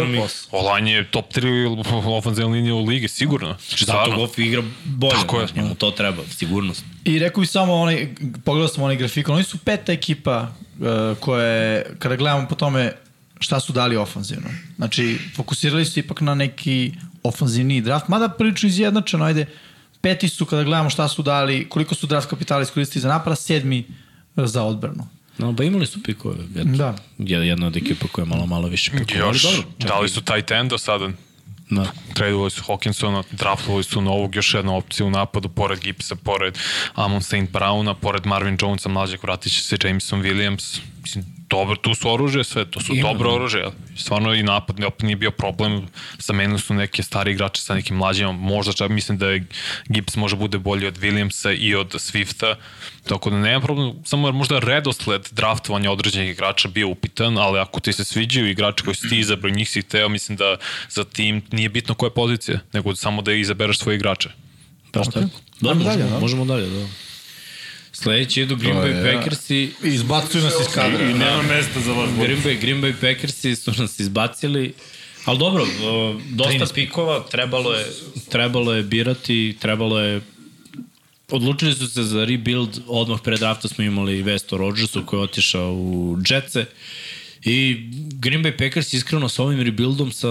Online 0.51 0.93
je 0.93 1.11
top 1.11 1.33
3 1.33 1.85
ofenzivna 2.09 2.53
linija 2.53 2.75
u 2.75 2.85
ligi, 2.85 3.09
sigurno. 3.09 3.57
Znači, 3.69 3.85
Zato 3.85 3.99
stvarno. 3.99 4.17
Goff 4.17 4.39
igra 4.39 4.63
bolje, 4.85 5.13
Tako 5.13 5.41
je. 5.41 5.47
znaš, 5.47 5.57
njemu 5.57 5.75
to 5.75 5.91
treba, 5.91 6.23
sigurnost. 6.31 6.85
I 7.05 7.19
rekao 7.19 7.41
bih 7.41 7.51
samo 7.51 7.75
onaj, 7.75 8.09
pogledao 8.45 8.69
sam 8.69 8.83
onaj 8.83 8.97
grafikon, 8.97 9.35
oni 9.35 9.45
su 9.45 9.59
peta 9.59 9.93
ekipa 9.93 10.49
uh, 10.79 10.87
koje, 11.21 11.87
kada 11.99 12.17
gledamo 12.17 12.47
po 12.49 12.55
tome 12.55 12.93
šta 13.41 13.61
su 13.61 13.73
dali 13.73 13.97
ofanzivno. 13.97 14.49
Znači, 14.77 15.19
fokusirali 15.35 15.85
su 15.85 16.01
ipak 16.01 16.21
na 16.21 16.35
neki 16.35 16.93
ofanzivni 17.23 17.81
draft, 17.81 18.09
mada 18.09 18.29
prilično 18.29 18.69
izjednačeno, 18.69 19.25
ajde, 19.25 19.47
peti 20.01 20.29
su 20.29 20.47
kada 20.47 20.65
gledamo 20.65 20.91
šta 20.91 21.09
su 21.09 21.23
dali, 21.23 21.69
koliko 21.69 21.95
su 21.95 22.07
draft 22.07 22.31
kapitala 22.31 22.63
iskoristili 22.63 23.03
za 23.03 23.09
napada, 23.09 23.37
sedmi 23.37 23.85
uh, 24.37 24.45
za 24.47 24.63
odbranu. 24.63 25.07
No, 25.39 25.53
ba 25.53 25.65
imali 25.65 25.87
su 25.87 26.03
pikove. 26.03 26.37
Eto, 26.57 26.65
Da. 26.65 26.97
Je 27.19 27.49
jedna 27.49 27.67
od 27.67 27.77
ekipa 27.77 28.07
koja 28.13 28.23
je 28.23 28.29
malo, 28.29 28.47
malo 28.47 28.69
više 28.69 28.91
pikova. 28.91 29.27
Još, 29.27 29.43
dobro, 29.43 29.63
dali 29.79 30.09
su 30.09 30.21
tight 30.21 30.51
end 30.51 30.71
do 30.71 30.79
sada. 30.79 31.11
Da. 31.71 31.93
Tradovali 32.15 32.51
su 32.51 32.63
Hawkinsona, 32.63 33.23
draftovali 33.33 33.85
su 33.85 34.01
novog, 34.01 34.35
još 34.35 34.55
jednu 34.55 34.77
opciju 34.77 35.07
u 35.07 35.11
napadu, 35.11 35.49
pored 35.49 35.81
Gipsa, 35.81 36.17
pored 36.17 36.59
Amon 36.95 37.23
St. 37.23 37.35
Browna, 37.35 37.95
pored 37.95 38.27
Marvin 38.27 38.59
Jonesa, 38.61 38.89
mlađeg 38.89 39.23
vratit 39.23 39.53
će 39.53 39.63
se 39.63 39.77
Jameson 39.85 40.23
Williams. 40.23 40.81
Mislim, 41.03 41.36
dobro, 41.49 41.77
tu 41.77 41.95
su 41.95 42.11
oružje 42.11 42.45
sve, 42.45 42.65
to 42.71 42.81
su 42.81 42.95
Ima, 42.95 43.09
dobro 43.09 43.31
da. 43.31 43.35
oružje. 43.37 43.65
Stvarno 43.97 44.35
i 44.35 44.43
napad 44.43 44.85
opet 44.85 45.03
nije 45.03 45.17
bio 45.17 45.31
problem. 45.31 45.87
Zamenili 46.19 46.59
su 46.59 46.75
neke 46.75 47.03
stari 47.03 47.33
igrače 47.33 47.63
sa 47.63 47.75
nekim 47.75 47.97
mlađima. 47.97 48.33
Možda 48.33 48.73
čak 48.73 48.91
mislim 48.91 49.19
da 49.19 49.31
je 49.31 49.47
Gibbs 49.89 50.17
može 50.17 50.37
bude 50.37 50.59
bolji 50.59 50.87
od 50.87 50.99
Williamsa 50.99 51.57
i 51.59 51.75
od 51.75 51.93
Swifta. 51.93 52.55
Tako 53.09 53.31
da 53.31 53.37
nema 53.37 53.61
problem, 53.61 53.93
samo 54.05 54.29
je 54.29 54.33
možda 54.33 54.59
redosled 54.59 55.29
draftovanja 55.33 55.91
određenih 55.91 56.31
igrača 56.31 56.69
bio 56.69 56.89
upitan, 56.89 57.39
ali 57.39 57.59
ako 57.59 57.81
ti 57.81 57.93
se 57.93 58.05
sviđaju 58.05 58.51
igrači 58.51 58.85
koji 58.85 58.95
si 58.95 59.09
ti 59.09 59.19
izabrao, 59.19 59.51
njih 59.51 59.71
si 59.71 59.83
hteo, 59.83 60.09
mislim 60.09 60.37
da 60.37 60.57
za 60.89 61.05
tim 61.05 61.43
nije 61.53 61.69
bitno 61.69 61.95
koja 61.95 62.09
je 62.09 62.15
pozicija, 62.15 62.59
nego 62.73 62.97
samo 62.97 63.23
da 63.23 63.33
izabereš 63.33 63.79
svoje 63.79 63.97
igrače. 63.97 64.29
Dosta 64.93 65.21
je. 65.21 65.29
Da, 65.61 65.71
Ajmo 65.71 65.85
možemo, 65.85 65.97
dalje, 65.97 66.11
da. 66.11 66.19
možemo 66.21 66.45
dalje, 66.45 66.67
da. 66.67 66.87
Sledeći 68.03 68.43
idu 68.43 68.57
Green 68.57 68.77
Bay 68.77 68.87
je- 68.87 69.15
Packersi. 69.15 69.71
Izbacuju 69.83 70.45
nas 70.45 70.55
iz 70.61 70.75
kadra. 70.75 71.11
I 71.11 71.15
nema 71.15 71.43
mesta 71.43 71.81
za 71.81 71.93
vas. 71.93 72.11
Green 72.23 72.43
Bay, 72.45 72.61
Green 72.61 72.83
Bay 72.83 72.93
Packersi 72.93 73.57
su 73.57 73.73
nas 73.79 74.01
izbacili. 74.01 74.75
Ali 75.25 75.39
dobro, 75.39 75.67
dosta 76.31 76.67
pikova, 76.75 77.25
trebalo 77.31 77.73
je, 77.73 77.87
trebalo 78.29 78.75
je 78.75 78.83
birati, 78.83 79.57
trebalo 79.61 80.01
je 80.01 80.21
Odlučili 81.31 81.75
su 81.75 81.87
se 81.87 82.03
za 82.03 82.25
rebuild, 82.25 82.79
odmah 82.87 83.21
pre 83.25 83.37
drafta 83.37 83.69
smo 83.69 83.85
imali 83.85 84.23
vest 84.23 84.53
o 84.53 84.57
Rodgersu 84.57 85.03
koji 85.07 85.21
je 85.21 85.25
otišao 85.25 85.73
u 85.73 86.19
Jetse 86.31 86.67
i 87.45 87.77
Green 88.13 88.43
Bay 88.45 88.59
Packers 88.59 88.93
iskreno 88.93 89.29
sa 89.29 89.43
ovim 89.43 89.61
rebuildom, 89.61 90.13
sa 90.13 90.29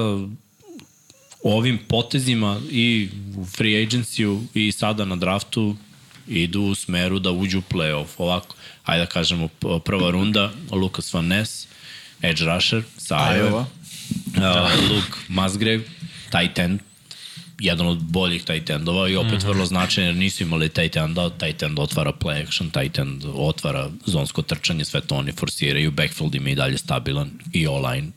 ovim 1.44 1.80
potezima 1.88 2.62
i 2.72 3.10
u 3.38 3.46
free 3.46 3.86
agency-u 3.86 4.42
i 4.54 4.72
sada 4.72 5.06
na 5.06 5.16
draftu 5.16 5.76
idu 6.28 6.62
u 6.62 6.76
smeru 6.76 7.20
da 7.20 7.32
uđu 7.32 7.60
u 7.60 7.74
playoff. 7.74 8.08
Ovako, 8.18 8.56
ajde 8.84 9.04
da 9.04 9.10
kažemo, 9.10 9.48
prva 9.86 10.12
runda, 10.12 10.52
Lucas 10.72 11.14
Van 11.14 11.28
Ness, 11.28 11.68
edge 12.22 12.46
rusher 12.46 12.84
sa 12.98 13.16
Iowa. 13.16 13.60
uh, 13.60 14.92
Luke 14.92 15.18
Musgrave, 15.28 15.84
tight 16.32 16.60
end, 16.60 16.80
jedan 17.60 17.88
od 17.88 17.98
boljih 17.98 18.44
tight 18.44 18.70
endova 18.70 19.10
i 19.10 19.16
opet 19.16 19.32
mm 19.32 19.36
-hmm. 19.38 19.48
vrlo 19.48 19.66
značajan 19.66 20.08
jer 20.08 20.16
nisu 20.16 20.44
imali 20.44 20.70
tight 20.70 20.96
enda, 20.96 21.30
tight 21.30 21.64
end 21.64 21.80
otvara 21.80 22.12
play 22.12 22.44
action, 22.44 22.70
tight 22.70 23.00
end 23.00 23.26
otvara 23.34 23.90
zonsko 24.06 24.42
trčanje, 24.42 24.86
sve 24.86 25.02
to 25.02 25.16
oni 25.16 25.32
forsiraju, 25.32 25.92
backfield 25.92 26.36
im 26.36 26.48
je 26.48 26.54
i 26.54 26.56
dalje 26.56 26.78
stabilan 26.78 27.32
i 27.54 27.68
online 27.68 28.12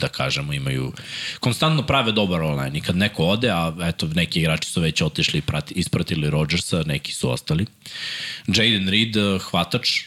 da 0.00 0.08
kažemo, 0.08 0.52
imaju 0.52 0.92
konstantno 1.40 1.82
prave 1.82 2.12
dobar 2.12 2.40
online 2.40 2.78
i 2.78 2.80
kad 2.80 2.96
neko 2.96 3.24
ode, 3.24 3.50
a 3.50 3.72
eto, 3.82 4.06
neki 4.06 4.40
igrači 4.40 4.70
su 4.70 4.80
već 4.80 5.02
otišli 5.02 5.38
i 5.38 5.42
prati, 5.42 5.74
ispratili 5.74 6.30
Rodgersa, 6.30 6.82
neki 6.86 7.12
su 7.12 7.30
ostali. 7.30 7.66
Jaden 8.46 8.88
Reed, 8.88 9.16
eh, 9.16 9.38
hvatač, 9.50 10.00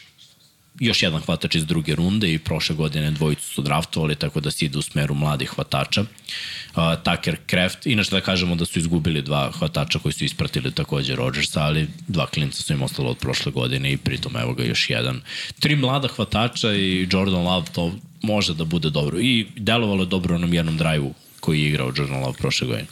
još 0.80 1.02
jedan 1.02 1.20
hvatač 1.20 1.54
iz 1.54 1.66
druge 1.66 1.94
runde 1.94 2.32
i 2.32 2.38
prošle 2.38 2.76
godine 2.76 3.10
dvojicu 3.10 3.48
su 3.48 3.62
draftovali, 3.62 4.14
tako 4.14 4.40
da 4.40 4.50
se 4.50 4.64
ide 4.64 4.78
u 4.78 4.82
smeru 4.82 5.14
mladih 5.14 5.50
hvatača. 5.50 6.00
Uh, 6.00 6.76
Tucker 7.04 7.36
Kraft, 7.46 7.86
inače 7.86 8.10
da 8.10 8.20
kažemo 8.20 8.54
da 8.54 8.64
su 8.64 8.78
izgubili 8.78 9.22
dva 9.22 9.50
hvatača 9.50 9.98
koji 9.98 10.12
su 10.12 10.24
ispratili 10.24 10.72
takođe 10.72 11.16
Rodgersa, 11.16 11.62
ali 11.62 11.88
dva 12.08 12.26
klinca 12.26 12.62
su 12.62 12.72
im 12.72 12.82
ostalo 12.82 13.10
od 13.10 13.18
prošle 13.18 13.52
godine 13.52 13.92
i 13.92 13.96
pritom 13.96 14.36
evo 14.36 14.54
ga 14.54 14.64
još 14.64 14.90
jedan. 14.90 15.20
Tri 15.60 15.76
mlada 15.76 16.08
hvatača 16.08 16.74
i 16.74 17.08
Jordan 17.10 17.44
Love, 17.44 17.66
to 17.72 17.92
može 18.22 18.54
da 18.54 18.64
bude 18.64 18.90
dobro. 18.90 19.20
I 19.20 19.46
delovalo 19.56 20.02
je 20.02 20.06
dobro 20.06 20.34
onom 20.34 20.54
jednom 20.54 20.76
drive-u 20.76 21.14
koji 21.40 21.60
je 21.60 21.68
igrao 21.68 21.92
Jordan 21.96 22.20
Love 22.20 22.38
prošle 22.38 22.66
godine. 22.66 22.86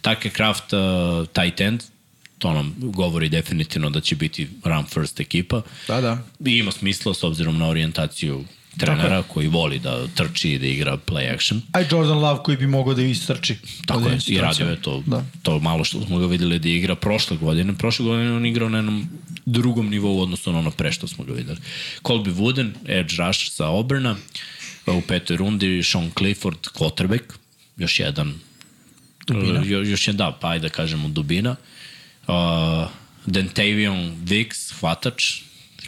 Take 0.00 0.30
Kraft, 0.30 0.72
uh, 0.72 1.26
tight 1.26 1.60
end, 1.60 1.82
to 2.38 2.52
nam 2.52 2.74
govori 2.78 3.28
definitivno 3.28 3.90
da 3.90 4.00
će 4.00 4.16
biti 4.16 4.48
run 4.64 4.84
first 4.84 5.20
ekipa. 5.20 5.62
Da, 5.88 6.00
da. 6.00 6.18
I 6.46 6.58
ima 6.58 6.72
smisla 6.72 7.14
s 7.14 7.22
obzirom 7.22 7.58
na 7.58 7.68
orijentaciju 7.68 8.44
trenera 8.78 9.22
koji 9.22 9.48
voli 9.48 9.78
da 9.78 10.06
trči 10.06 10.52
i 10.52 10.58
da 10.58 10.66
igra 10.66 10.98
play 11.06 11.34
action. 11.34 11.62
A 11.72 11.80
i 11.80 11.86
Jordan 11.90 12.18
Love 12.18 12.42
koji 12.42 12.56
bi 12.56 12.66
mogao 12.66 12.94
da 12.94 13.02
istrči. 13.02 13.56
Tako 13.86 14.08
je, 14.08 14.18
i 14.26 14.38
radio 14.38 14.66
je 14.66 14.82
to, 14.82 15.02
Da. 15.06 15.16
da. 15.16 15.24
to 15.42 15.58
malo 15.58 15.84
što 15.84 16.00
smo 16.06 16.18
ga 16.18 16.26
videli 16.26 16.58
da 16.58 16.68
igra 16.68 16.94
prošle 16.94 17.36
godine. 17.36 17.74
Prošle 17.74 18.06
godine 18.06 18.32
on 18.32 18.46
igrao 18.46 18.68
na 18.68 18.78
jednom 18.78 19.08
drugom 19.44 19.90
nivou 19.90 20.20
odnosno 20.20 20.52
na 20.52 20.58
ono 20.58 20.70
pre 20.70 20.92
što 20.92 21.06
smo 21.08 21.24
ga 21.24 21.32
videli. 21.32 21.58
Colby 22.02 22.34
Wooden, 22.34 22.70
edge 22.86 23.14
rush 23.18 23.50
sa 23.50 23.68
Oberna, 23.68 24.16
u 24.86 25.00
petoj 25.00 25.36
rundi 25.36 25.82
Sean 25.82 26.10
Clifford, 26.18 26.58
quarterback, 26.58 27.22
još 27.76 28.00
jedan 28.00 28.34
dubina. 29.26 29.62
Jo, 29.64 29.82
još 29.82 30.08
jedan, 30.08 30.16
da, 30.16 30.38
pa 30.40 30.48
ajde 30.48 30.68
da 30.68 30.74
kažemo 30.74 31.08
dubina. 31.08 31.56
Uh, 32.26 32.34
Dentavion 33.26 34.16
Dix, 34.24 34.72
hvatač, 34.80 35.42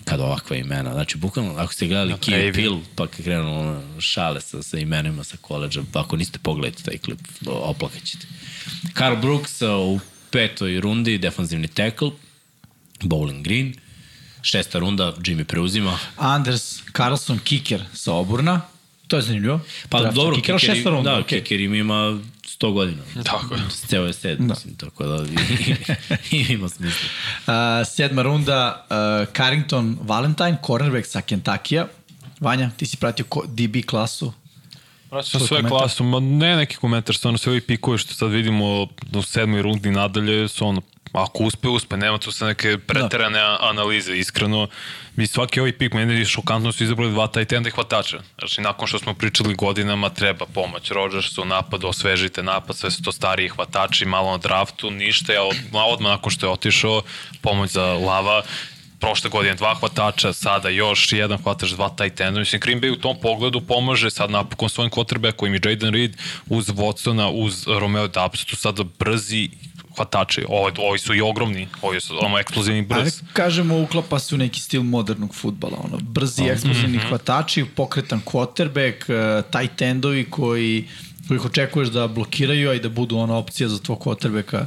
kad 0.05 0.21
ovakva 0.21 0.57
imena. 0.57 0.93
Znači, 0.93 1.19
bukvalno, 1.19 1.55
ako 1.57 1.73
ste 1.73 1.87
gledali 1.87 2.13
Key 2.13 2.31
Dentavion. 2.31 2.53
Pill, 2.55 2.81
pa 2.95 3.07
kad 3.07 3.25
krenu 3.25 3.61
ono, 3.61 4.01
šale 4.01 4.41
sa, 4.41 4.63
sa 4.63 4.79
imenima 4.79 5.25
sa 5.25 5.37
koleđa, 5.41 5.83
pa 5.93 6.01
ako 6.01 6.17
niste 6.17 6.39
pogledajte 6.39 6.83
taj 6.83 6.99
klip, 6.99 7.19
oplakat 7.47 8.05
ćete. 8.05 8.27
Carl 8.99 9.17
Brooks 9.17 9.63
u 9.63 10.01
petoj 10.31 10.81
rundi, 10.81 11.19
defanzivni 11.19 11.69
tackle, 11.69 12.11
Bowling 13.01 13.43
Green, 13.43 13.75
šesta 14.43 14.79
runda, 14.79 15.15
Jimmy 15.19 15.45
preuzima. 15.45 15.99
Anders 16.17 16.83
Carlson 16.97 17.39
Kicker 17.39 17.85
sa 17.95 18.13
Oburna. 18.13 18.61
To 19.09 19.17
je 19.17 19.23
zanimljivo. 19.23 19.61
Pa 19.89 20.01
Draft 20.01 20.17
dobro, 20.17 20.59
šesta 20.59 20.91
runda. 20.91 21.11
da, 21.11 21.19
okej. 21.19 21.41
Kicker 21.41 21.61
im 21.61 21.75
ima 21.75 22.19
100 22.61 22.73
godina. 22.73 23.03
Tako 23.25 23.55
je. 23.55 23.61
Ceo 23.71 24.05
je 24.05 24.13
sed, 24.13 24.39
da. 24.39 24.45
mislim, 24.45 24.77
tako 24.77 25.05
da 25.05 25.25
i, 26.31 26.37
ima 26.55 26.69
smisla. 26.69 27.09
Uh, 27.47 27.53
sedma 27.87 28.23
runda, 28.23 28.87
uh, 28.91 29.35
Carrington 29.37 29.99
Valentine, 30.01 30.57
cornerback 30.67 31.07
sa 31.07 31.21
Kentakija. 31.21 31.87
Vanja, 32.41 32.71
ti 32.77 32.87
si 32.87 32.97
pratio 32.97 33.25
ko, 33.29 33.45
DB 33.47 33.87
klasu. 33.87 34.33
Tvoj 35.09 35.23
sve 35.23 35.49
komentar? 35.49 35.71
klasom, 35.71 36.09
ma 36.09 36.21
ne 36.21 36.57
neki 36.57 36.77
komentar, 36.77 37.17
stvarno 37.17 37.39
sve 37.39 37.51
ovi 37.51 37.61
pikuje 37.61 37.99
što 37.99 38.15
sad 38.15 38.31
vidimo 38.31 38.83
u 39.13 39.23
sedmoj 39.23 39.63
rundi 39.63 39.91
nadalje 39.91 40.49
su 40.49 40.67
ono, 40.67 40.83
ako 41.17 41.43
uspe, 41.43 41.69
uspe, 41.69 41.97
nema 41.97 42.19
tu 42.19 42.33
se 42.33 42.45
neke 42.45 42.79
preterane 42.79 43.39
da. 43.39 43.59
analize, 43.61 44.17
iskreno. 44.17 44.69
Mi 45.17 45.27
svaki 45.27 45.61
ovaj 45.61 45.73
pik, 45.73 45.93
meni 45.95 46.15
je 46.15 46.25
šokantno 46.25 46.73
su 46.73 46.85
izabrali 46.85 47.13
dva 47.13 47.27
tight 47.27 47.53
enda 47.53 47.69
i 47.69 47.73
hvatača. 47.73 48.21
Znači, 48.39 48.61
nakon 48.61 48.89
što 48.89 48.99
smo 48.99 49.15
pričali 49.15 49.55
godinama, 49.55 50.09
treba 50.09 50.47
pomoć 50.47 50.91
Rodgersu, 50.91 51.45
napad, 51.45 51.85
osvežite 51.85 52.43
napad, 52.43 52.77
sve 52.77 52.91
su 52.91 53.03
to 53.03 53.13
stariji 53.13 53.49
hvatači, 53.49 54.05
malo 54.05 54.31
na 54.31 54.39
draftu, 54.39 54.91
ništa, 54.91 55.33
ja 55.33 55.43
od, 55.43 55.57
odmah 55.73 56.13
nakon 56.13 56.31
što 56.31 56.47
je 56.47 56.51
otišao, 56.51 57.03
pomoć 57.43 57.71
za 57.71 57.85
lava, 57.85 58.43
prošle 59.01 59.31
godine 59.31 59.55
dva 59.55 59.75
hvatača, 59.75 60.33
sada 60.33 60.69
još 60.69 61.13
jedan 61.13 61.39
hvatač, 61.43 61.71
dva 61.71 61.89
tight 61.89 62.21
enda. 62.21 62.41
Mislim, 62.41 62.61
Green 62.61 62.81
Bay 62.81 62.93
u 62.93 63.01
tom 63.01 63.17
pogledu 63.23 63.61
pomaže 63.61 64.11
sad 64.11 64.31
napokon 64.31 64.69
svojim 64.69 64.91
quarterbackom 64.91 65.55
i 65.55 65.69
Jaden 65.69 65.95
Reed 65.95 66.17
uz 66.49 66.67
Watsona, 66.67 67.31
uz 67.33 67.67
Romeo 67.67 68.09
Dubs, 68.09 68.45
tu 68.45 68.57
sada 68.57 68.85
brzi 68.99 69.51
hvatači. 69.97 70.45
Ovo, 70.49 70.71
ovi 70.79 70.99
su 70.99 71.15
i 71.15 71.21
ogromni, 71.21 71.69
ovi 71.83 72.01
su 72.01 72.15
ono 72.21 72.39
eksplozivni 72.39 72.83
brz. 72.83 72.99
Ali 72.99 73.11
kažemo, 73.33 73.83
uklapa 73.83 74.19
se 74.19 74.35
u 74.35 74.39
neki 74.39 74.61
stil 74.61 74.83
modernog 74.83 75.35
futbala. 75.35 75.79
Ono, 75.85 75.99
brzi, 75.99 76.43
eksplozivni 76.43 76.99
hvatači, 76.99 77.65
pokretan 77.65 78.21
quarterback, 78.25 78.95
uh, 79.09 79.45
tight 79.51 79.83
endovi 79.83 80.25
koji 80.31 80.85
kojih 81.29 81.45
očekuješ 81.45 81.89
da 81.89 82.07
blokiraju, 82.09 82.71
a 82.71 82.75
i 82.75 82.81
da 82.81 82.89
budu 82.89 83.19
ona 83.19 83.37
opcija 83.37 83.69
za 83.69 83.79
tvoj 83.79 83.97
quarterbacka 83.97 84.67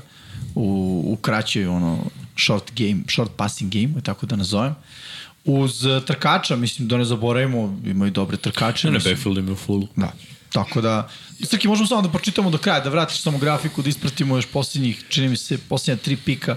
u, 0.55 1.03
u 1.05 1.15
kraćoj 1.15 1.67
ono, 1.67 1.97
short 2.37 2.71
game, 2.75 3.03
short 3.07 3.31
passing 3.37 3.73
game, 3.73 4.01
tako 4.03 4.25
da 4.25 4.35
nazovem. 4.35 4.75
Uz 5.45 5.85
uh, 5.85 6.03
trkača, 6.03 6.55
mislim 6.55 6.87
da 6.87 6.97
ne 6.97 7.05
zaboravimo, 7.05 7.79
imaju 7.85 8.11
dobre 8.11 8.37
trkače. 8.37 8.87
Ne, 8.87 8.93
mislim. 8.93 9.13
backfield 9.13 9.37
im 9.37 9.47
je 9.47 9.53
u 9.53 9.55
fullu. 9.55 9.87
Da. 9.95 10.11
Tako 10.53 10.81
da, 10.81 11.09
Srki, 11.43 11.67
možemo 11.67 11.87
samo 11.87 12.01
da 12.01 12.09
pročitamo 12.09 12.49
do 12.49 12.57
kraja, 12.57 12.79
da 12.79 12.89
vratiš 12.89 13.21
samo 13.21 13.37
grafiku, 13.37 13.81
da 13.81 13.89
ispratimo 13.89 14.35
još 14.35 14.45
posljednjih, 14.45 15.03
čini 15.09 15.29
mi 15.29 15.37
se, 15.37 15.57
posljednja 15.57 16.03
tri 16.03 16.17
pika. 16.17 16.55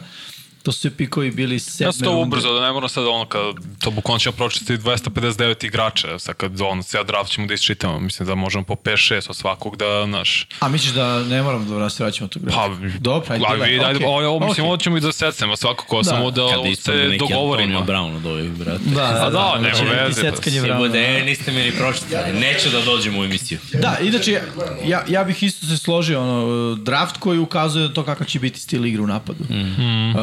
To 0.63 0.73
su 0.73 0.91
pikovi 0.97 1.31
bili 1.31 1.59
sedme 1.59 1.87
Ja 1.87 1.93
sam 1.93 2.05
to 2.05 2.17
ubrzo, 2.17 2.53
da 2.53 2.61
ne 2.61 2.73
moram 2.73 2.89
sad 2.89 3.07
ono, 3.07 3.25
kad, 3.25 3.41
to 3.79 3.91
bukvalno 3.91 4.19
ćemo 4.19 4.33
pročitati 4.33 4.83
259 4.83 5.67
igrača, 5.67 6.19
sad 6.19 6.35
kad 6.35 6.61
ono, 6.61 6.83
ceo 6.83 7.05
draft 7.05 7.33
ćemo 7.33 7.47
da 7.47 7.55
isčitamo, 7.55 8.01
mislim 8.01 8.27
da 8.27 8.35
možemo 8.35 8.65
po 8.65 8.75
5-6 8.75 9.31
od 9.31 9.37
svakog 9.37 9.77
da, 9.77 10.05
znaš, 10.07 10.47
A 10.61 10.69
misliš 10.69 10.93
da 10.93 11.25
ne 11.25 11.43
moram 11.43 11.69
da 11.69 11.91
se 11.91 12.03
vraćamo 12.03 12.29
tu 12.29 12.41
grafiku? 12.41 12.63
Pa, 12.93 12.99
Dobro, 12.99 13.33
ajde, 13.33 13.45
ajde, 13.49 13.65
ajde, 13.65 13.85
ajde, 13.85 13.97
okej. 14.07 14.27
ovo, 14.27 14.47
mislim, 14.47 14.67
ovo 14.67 14.77
ćemo 14.77 14.97
i 14.97 15.01
da 15.01 15.13
secnemo 15.13 15.57
svakako, 15.57 15.97
Da, 15.97 16.03
da, 16.03 16.11
samo 16.11 16.31
da 16.31 16.49
Kada 16.51 16.75
se 16.75 16.93
neki 16.93 17.19
dogovorimo. 17.19 17.79
Antonio 17.79 18.01
Brown 18.01 18.17
od 18.17 18.27
ovih, 18.27 18.51
brate. 18.51 18.81
Da, 18.85 18.95
da, 18.95 19.27
A 19.27 19.31
da, 19.31 19.59
nema 19.61 19.75
znači, 19.75 19.91
veze, 19.91 20.23
pa 20.23 20.31
Seckanje 20.31 20.61
si 20.61 20.61
vrana. 20.61 20.81
Bude, 20.81 20.99
e, 20.99 21.25
niste 21.25 21.53
mi 21.53 21.63
ni 21.63 21.73
pročitali. 21.73 22.41
Neću 22.41 22.71
da 22.71 22.81
dođem 22.81 23.19
u 23.19 23.25
emisiju. 23.25 23.59
Da, 23.73 23.99
inače, 24.03 24.41
ja, 24.85 25.05
ja 25.09 25.25
bih 25.25 25.43
isto 25.43 25.67
se 25.67 25.77
složio, 25.77 26.23
ono, 26.23 26.75
draft 26.75 27.17
koji 27.17 27.39
ukazuje 27.39 27.95
to 27.95 28.05
kakav 28.05 28.27
će 28.27 28.39
biti 28.41 28.61
stil 28.61 28.87
igre 28.87 29.03
u 29.03 29.07
napadu. 29.07 29.45
Mm. 29.51 30.11
Uh, 30.11 30.17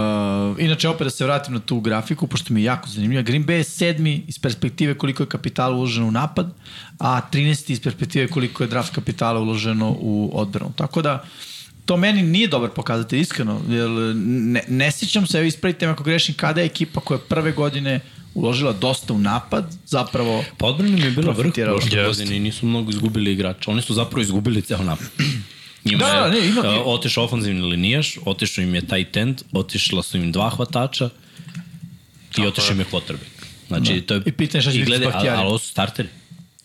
inače, 0.59 0.89
opet 0.89 1.05
da 1.05 1.09
se 1.09 1.25
vratim 1.25 1.53
na 1.53 1.59
tu 1.59 1.79
grafiku, 1.79 2.27
pošto 2.27 2.53
mi 2.53 2.61
je 2.61 2.65
jako 2.65 2.89
zanimljivo. 2.89 3.23
Green 3.23 3.45
Bay 3.45 3.51
je 3.51 3.63
sedmi 3.63 4.23
iz 4.27 4.39
perspektive 4.39 4.93
koliko 4.93 5.23
je 5.23 5.27
kapitala 5.27 5.75
uloženo 5.75 6.07
u 6.07 6.11
napad, 6.11 6.53
a 6.99 7.21
13. 7.31 7.71
iz 7.71 7.81
perspektive 7.81 8.27
koliko 8.27 8.63
je 8.63 8.67
draft 8.67 8.95
kapitala 8.95 9.39
uloženo 9.39 9.95
u 9.99 10.31
odbranu. 10.33 10.71
Tako 10.75 11.01
da, 11.01 11.23
to 11.85 11.97
meni 11.97 12.23
nije 12.23 12.47
dobar 12.47 12.69
pokazatelj, 12.69 13.19
iskreno, 13.19 13.61
jer 13.69 13.89
ne, 14.15 14.63
ne 14.67 14.91
sjećam 14.91 15.27
se, 15.27 15.37
evo 15.37 15.47
ispravite 15.47 15.85
me 15.85 15.91
ako 15.91 16.03
grešim, 16.03 16.35
kada 16.35 16.61
je 16.61 16.65
ekipa 16.65 17.01
koja 17.01 17.17
je 17.17 17.23
prve 17.29 17.51
godine 17.51 17.99
uložila 18.33 18.73
dosta 18.73 19.13
u 19.13 19.17
napad, 19.17 19.75
zapravo 19.85 20.43
Pa 20.57 20.67
odbrana 20.67 20.95
mi 20.95 21.01
je 21.01 21.11
bila 21.11 21.33
vrh 21.33 21.53
prošle 21.53 22.03
godine 22.05 22.37
i 22.37 22.39
nisu 22.39 22.65
mnogo 22.65 22.91
izgubili 22.91 23.31
igrača. 23.33 23.71
Oni 23.71 23.81
su 23.81 23.93
zapravo 23.93 24.21
izgubili 24.21 24.61
ceo 24.61 24.83
napad. 24.83 25.07
Njima 25.85 25.99
Da, 25.99 26.07
je 26.07 26.21
da, 26.21 26.29
ne, 26.31 26.47
ima- 26.47 26.61
uh, 26.61 26.87
otišao 26.87 27.23
ofanzivni 27.23 27.61
linijaš, 27.63 28.17
otišao 28.25 28.61
im 28.61 28.75
je 28.75 28.81
tight 28.83 29.17
end, 29.17 29.41
otišla 29.53 30.03
su 30.03 30.17
im 30.17 30.31
dva 30.31 30.49
hvatača 30.49 31.09
i 32.37 32.41
otišao 32.43 32.71
im 32.71 32.79
je 32.79 32.85
quarterback. 32.85 33.45
Znači, 33.67 33.93
Da. 33.95 34.01
to 34.01 34.13
je... 34.13 34.21
I 34.25 34.31
pitanje 34.31 34.61
šta 34.61 34.71
će 34.71 34.79
biti 34.79 34.91
ali, 34.95 35.03
ali 35.31 35.47
ovo 35.47 35.57
su 35.57 35.67
starteri. 35.67 36.09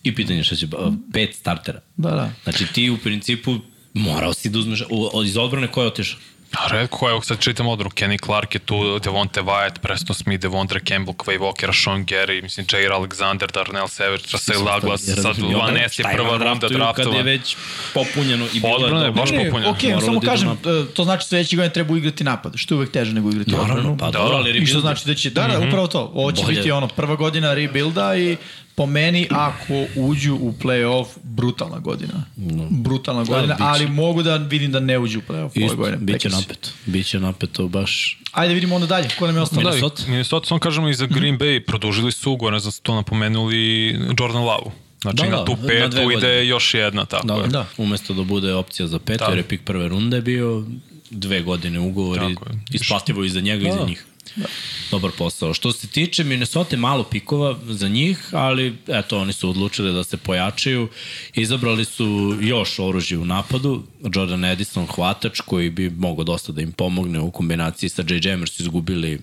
I 0.03 0.15
pitanje 0.15 0.45
šta 0.45 0.57
će... 0.57 0.67
uh, 0.69 0.95
Pet 1.13 1.35
startera. 1.35 1.81
Da, 1.97 2.11
da. 2.11 2.33
Znači, 2.43 2.67
ti 2.67 2.91
u 2.91 2.99
principu 2.99 3.57
morao 3.95 4.35
si 4.35 4.51
da 4.51 4.59
uzmeš... 4.59 4.83
u- 4.91 5.23
Iz 5.23 5.37
odbrane 5.37 5.67
ko 5.67 5.83
je 5.83 5.89
otišao? 5.89 6.19
A 6.57 6.69
redko, 6.69 7.11
evo 7.11 7.23
sad 7.23 7.39
čitam 7.41 7.67
odru, 7.67 7.91
Kenny 7.91 8.19
Clark 8.19 8.55
je 8.55 8.61
tu, 8.61 8.99
Devonte 8.99 9.41
Wyatt, 9.43 9.79
Preston 9.79 10.15
Smith, 10.15 10.43
Devondre 10.43 10.81
Campbell, 10.81 11.17
Quay 11.17 11.39
Walker, 11.39 11.71
Sean 11.75 12.07
Gary, 12.07 12.43
mislim, 12.43 12.67
Jair 12.73 12.91
Alexander, 12.91 13.53
Darnell 13.53 13.89
Savage, 13.89 14.23
Russell 14.33 14.65
Douglas, 14.65 15.01
sad 15.15 15.37
Van 15.55 15.75
Ness 15.75 15.99
je 15.99 16.05
prva 16.07 16.31
runda 16.31 16.45
draftu 16.45 16.61
Kad 16.61 16.71
draftova. 16.73 17.17
je 17.17 17.23
već 17.23 17.57
popunjeno 17.95 18.47
i 18.53 18.61
bilo 18.61 18.75
Odbrana 18.75 18.99
je 18.99 19.07
dobro. 19.07 19.23
baš 19.23 19.31
Ne, 19.31 19.45
popunjena. 19.45 19.71
ok, 19.71 20.03
samo 20.05 20.21
da 20.21 20.27
kažem, 20.27 20.49
napad. 20.49 20.77
e, 20.77 20.87
to 20.87 21.05
znači 21.05 21.27
sledeće 21.27 21.57
godine 21.57 21.73
treba 21.73 21.97
igrati 21.97 22.25
napad, 22.25 22.53
što 22.57 22.75
je 22.75 22.77
uvek 22.77 22.91
teže 22.91 23.13
nego 23.13 23.31
igrati 23.31 23.51
Naravno, 23.51 23.75
odbranu. 23.75 23.97
pa 23.99 24.11
dobro, 24.11 24.37
ali 24.37 24.51
I 24.53 24.67
što 24.67 24.81
znači 24.81 25.07
da 25.07 25.15
će, 25.15 25.31
da, 25.31 25.47
da, 25.49 25.59
upravo 25.59 25.87
to, 25.87 26.11
ovo 26.15 26.33
će 26.33 26.45
biti 26.47 26.71
ono 26.71 26.89
prva 26.89 27.17
godina 27.17 27.55
rebuilda 27.55 28.17
i 28.17 28.37
po 28.75 28.87
meni 28.87 29.27
ako 29.31 29.75
uđu 29.97 30.35
u 30.35 30.53
play-off, 30.55 31.07
brutalna 31.23 31.79
godina. 31.79 32.25
Brutalna 32.71 33.25
godina, 33.25 33.55
biće. 33.55 33.65
ali 33.65 33.89
mogu 33.89 34.23
da 34.23 34.37
vidim 34.37 34.73
da 34.73 34.81
ne 34.81 34.99
uđu 34.99 35.19
u 35.19 35.23
play-off 35.23 35.51
ove 35.53 35.65
Isto, 35.65 35.77
godine. 35.77 35.97
biće 35.97 36.29
napeto. 36.29 36.69
Biće 36.87 37.21
napeto 37.21 37.69
baš... 37.69 38.21
Ajde 38.33 38.55
vidimo 38.55 38.75
onda 38.75 38.87
dalje, 38.87 39.09
ko 39.19 39.27
nam 39.27 39.37
je 39.37 39.43
ostalo? 39.43 39.63
Da, 39.63 39.69
Minnesota? 39.69 40.03
i 40.03 40.11
Minnesota, 40.11 40.47
samo 40.47 40.61
kažemo 40.61 40.89
i 40.89 40.95
za 40.95 41.05
Mhm. 41.05 41.15
Green 41.15 41.39
Bay, 41.39 41.61
produžili 41.61 42.13
su 42.13 42.33
ugovor, 42.33 42.53
ne 42.53 42.59
znam 42.59 42.69
da 42.69 42.73
ste 42.73 42.83
to 42.83 42.95
napomenuli, 42.95 43.89
Jordan 44.19 44.43
Love. 44.43 44.71
Znači 45.03 45.17
Da, 45.17 45.25
na 45.25 45.37
da, 45.37 45.45
tu 45.45 45.53
na 45.53 45.67
petu 45.69 45.97
godine. 45.97 46.15
ide 46.15 46.47
još 46.47 46.75
jedna, 46.75 47.05
tako 47.05 47.27
Da, 47.27 47.35
je. 47.35 47.47
da. 47.49 47.67
Umesto 47.79 48.15
da 48.15 48.23
bude 48.23 48.55
opcija 48.55 48.87
za 48.87 48.99
pet, 48.99 49.19
Da. 49.19 49.25
jer 49.25 49.39
je 49.39 49.43
pik 49.45 49.61
prve 49.65 49.89
runde 49.89 50.21
bio 50.21 50.65
dve 51.11 51.41
godine 51.43 51.81
ugovor 51.81 52.17
i 52.19 52.35
Tako 52.35 52.47
je. 52.47 52.59
isplativo 52.73 53.25
i 53.25 53.29
za 53.29 53.41
njega 53.41 53.69
i 53.69 53.73
za 53.73 53.85
njih. 53.87 54.05
Da. 54.37 54.47
Dobar 54.91 55.11
posao. 55.19 55.55
Što 55.55 55.73
se 55.73 55.87
tiče 55.87 56.25
Minnesota, 56.25 56.77
malo 56.77 57.05
pikova 57.05 57.59
za 57.69 57.89
njih, 57.89 58.29
ali 58.33 58.77
eto, 58.89 59.19
oni 59.19 59.33
su 59.33 59.51
odlučili 59.51 59.93
da 59.93 60.05
se 60.05 60.17
pojačaju. 60.17 60.89
Izabrali 61.35 61.85
su 61.85 62.39
još 62.41 62.79
oružje 62.79 63.19
u 63.19 63.25
napadu. 63.25 63.83
Jordan 64.15 64.45
Edison, 64.45 64.87
hvatač, 64.87 65.41
koji 65.41 65.71
bi 65.71 65.91
mogao 65.91 66.25
dosta 66.25 66.53
da 66.53 66.63
im 66.63 66.73
pomogne 66.73 67.21
u 67.21 67.31
kombinaciji 67.31 67.89
sa 67.91 68.03
J. 68.09 68.21
Jammer 68.23 68.49
su 68.49 68.63
izgubili 68.63 69.15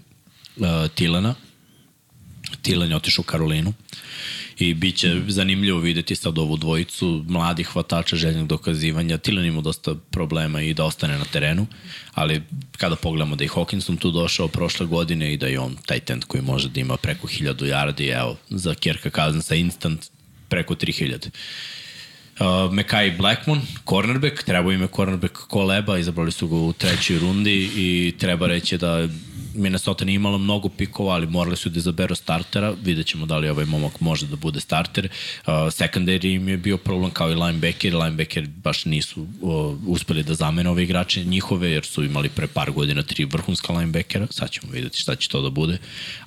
uh, 0.58 0.66
Tilana. 0.96 1.36
Tilan 2.62 2.90
je 2.90 2.96
otišao 2.96 3.22
u 3.22 3.26
Karolinu 3.26 3.74
i 4.60 4.74
bit 4.74 4.96
će 4.96 5.22
zanimljivo 5.28 5.80
videti 5.80 6.16
sad 6.16 6.38
ovu 6.38 6.58
dvojicu 6.58 7.26
mladih 7.28 7.68
hvatača 7.68 8.16
željnog 8.16 8.48
dokazivanja. 8.48 9.18
Tilan 9.18 9.46
ima 9.46 9.62
dosta 9.62 9.96
problema 10.12 10.62
i 10.62 10.74
da 10.74 10.86
ostane 10.86 11.18
na 11.18 11.26
terenu, 11.26 11.68
ali 12.14 12.42
kada 12.78 12.96
pogledamo 12.96 13.36
da 13.36 13.44
je 13.44 13.50
Hawkinson 13.50 14.00
tu 14.00 14.12
došao 14.12 14.48
prošle 14.48 14.86
godine 14.86 15.34
i 15.34 15.38
da 15.38 15.48
je 15.48 15.60
on 15.60 15.78
taj 15.86 16.00
tent 16.00 16.24
koji 16.24 16.44
može 16.44 16.70
da 16.70 16.80
ima 16.80 16.98
preko 16.98 17.28
1000 17.28 17.56
yardi, 17.56 18.22
evo, 18.22 18.38
za 18.50 18.76
Kirka 18.76 19.10
Cousinsa 19.10 19.56
instant 19.56 20.10
preko 20.50 20.76
3000. 20.76 21.30
Uh, 22.40 22.74
Mekai 22.74 23.12
Blackmon, 23.12 23.62
cornerback, 23.90 24.44
trebao 24.44 24.72
im 24.72 24.82
je 24.82 24.88
cornerback 24.96 25.34
koleba, 25.34 25.98
izabrali 25.98 26.32
su 26.32 26.48
ga 26.48 26.56
u 26.56 26.74
trećoj 26.74 27.20
rundi 27.20 27.72
i 27.76 28.14
treba 28.20 28.48
reći 28.48 28.78
da 28.78 29.08
Minnesota 29.54 30.06
nije 30.06 30.16
imala 30.16 30.38
mnogo 30.38 30.70
pikova, 30.70 31.14
ali 31.14 31.28
morali 31.28 31.58
su 31.58 31.70
da 31.70 31.80
izaberu 31.80 32.16
startera, 32.16 32.74
vidjet 32.84 33.08
ćemo 33.08 33.26
da 33.26 33.38
li 33.38 33.50
ovaj 33.50 33.66
momak 33.66 34.00
može 34.00 34.28
da 34.28 34.36
bude 34.36 34.60
starter. 34.60 35.06
Uh, 35.06 35.54
secondary 35.54 36.36
im 36.36 36.50
je 36.50 36.58
bio 36.58 36.78
problem 36.78 37.12
kao 37.12 37.32
i 37.32 37.36
linebacker, 37.36 37.96
linebacker 37.96 38.48
baš 38.48 38.86
nisu 38.86 39.22
uh, 39.42 39.78
uspeli 39.88 40.24
da 40.24 40.34
zamene 40.34 40.70
ove 40.70 40.84
igrače 40.84 41.24
njihove, 41.24 41.72
jer 41.72 41.86
su 41.86 42.04
imali 42.04 42.30
pre 42.30 42.48
par 42.48 42.72
godina 42.72 43.04
tri 43.04 43.26
vrhunska 43.26 43.74
linebackera, 43.74 44.28
sad 44.30 44.52
ćemo 44.52 44.72
videti 44.72 45.00
šta 45.00 45.16
će 45.16 45.30
to 45.30 45.42
da 45.42 45.50
bude. 45.50 45.78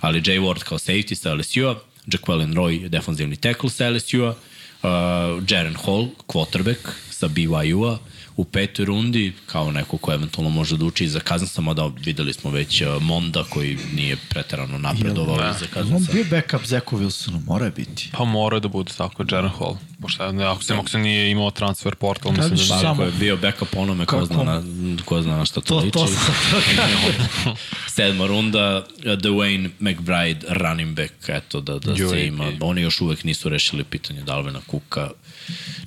Ali 0.01 0.23
Jay 0.23 0.41
Ward 0.41 0.63
kao 0.63 0.79
safety 0.79 1.15
sa 1.15 1.35
LSU-a, 1.35 1.75
Jaquelin 2.07 2.55
Roy, 2.55 2.89
defanzivni 2.89 3.37
tackle 3.37 3.71
sa 3.71 3.91
LSU-a, 3.91 4.29
uh, 4.31 5.43
Jaren 5.49 5.77
Hall, 5.85 6.09
quarterback 6.27 6.89
sa 7.11 7.29
BYU-a, 7.29 7.99
u 8.37 8.45
petoj 8.45 8.85
rundi, 8.85 9.33
kao 9.47 9.71
neko 9.71 9.97
ko 9.97 10.13
eventualno 10.13 10.51
može 10.51 10.77
da 10.77 10.85
uči 10.85 11.09
za 11.09 11.21
Kazansama, 11.21 11.75
da 11.75 11.91
videli 12.05 12.33
smo 12.33 12.51
već 12.51 12.81
uh, 12.83 13.03
Monda 13.03 13.45
koji 13.51 13.79
nije 13.95 14.17
preterano 14.31 14.79
napredovao 14.79 15.37
Ne. 15.37 15.53
za 15.53 15.65
On 15.65 15.71
Kazansa. 15.75 16.13
bio 16.13 16.25
backup 16.31 16.67
Zeku 16.67 16.99
Wilsonu, 16.99 17.41
mora 17.47 17.71
biti. 17.71 18.11
Pa 18.13 18.25
mora 18.25 18.59
da 18.59 18.69
bude 18.69 18.93
tako, 18.97 19.25
Jaren 19.31 19.51
Hall. 19.59 19.77
Pošto 20.05 20.33
ne, 20.33 20.45
ako 20.45 20.63
se, 20.63 20.75
ako 20.75 20.89
se 20.89 20.99
nije 20.99 21.31
imao 21.31 21.51
transfer 21.51 21.95
portal, 21.95 22.33
mislim 22.33 22.51
Kažeš 22.51 22.69
da 22.69 22.75
Pa, 22.75 22.81
nije. 22.81 22.91
ako 22.91 23.03
je 23.03 23.13
bio 23.13 23.37
backup 23.37 23.77
onome 23.77 24.07
ko 24.07 24.25
zna, 24.25 24.43
na, 24.45 24.63
ko 25.05 25.23
zna 25.23 25.37
na 25.37 25.45
šta 25.45 25.55
to, 25.55 25.67
To, 25.67 25.79
liči. 25.79 25.93
to 25.93 26.07
Sedma 27.89 28.27
runda, 28.27 28.65
uh, 28.97 29.05
Dwayne 29.05 29.69
McBride, 29.81 30.41
running 30.51 30.97
back, 30.97 31.13
eto 31.29 31.61
da, 31.61 31.79
da 31.79 31.93
Joj, 31.93 32.09
se 32.11 32.27
ima. 32.27 32.45
i- 32.47 32.57
Oni 32.61 32.81
još 32.83 33.01
uvek 33.01 33.25
nisu 33.25 33.49
rešili 33.49 33.85
pitanje 33.85 34.23
Dalvina 34.23 34.61
Kuka. 34.61 35.11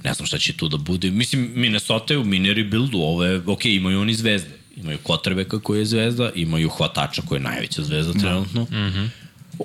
Ne 0.03 0.13
znam 0.13 0.25
šta 0.25 0.37
će 0.37 0.53
tu 0.53 0.67
da 0.67 0.77
bude. 0.77 1.11
Mislim, 1.11 1.51
Minnesota 1.55 2.13
je 2.13 2.17
u 2.17 2.25
mini 2.25 2.53
rebuildu. 2.53 2.97
Ovo 2.97 3.23
je, 3.25 3.41
ok, 3.45 3.65
imaju 3.65 4.01
oni 4.01 4.13
zvezde. 4.13 4.49
Imaju 4.75 4.97
Kotrbeka 4.97 5.59
koji 5.59 5.79
je 5.79 5.85
zvezda, 5.85 6.31
imaju 6.35 6.69
hvatača 6.69 7.21
koji 7.21 7.37
je 7.37 7.43
najveća 7.43 7.83
zvezda 7.83 8.13
trenutno. 8.13 8.61
Mm 8.61 8.67
-hmm. 8.75 9.09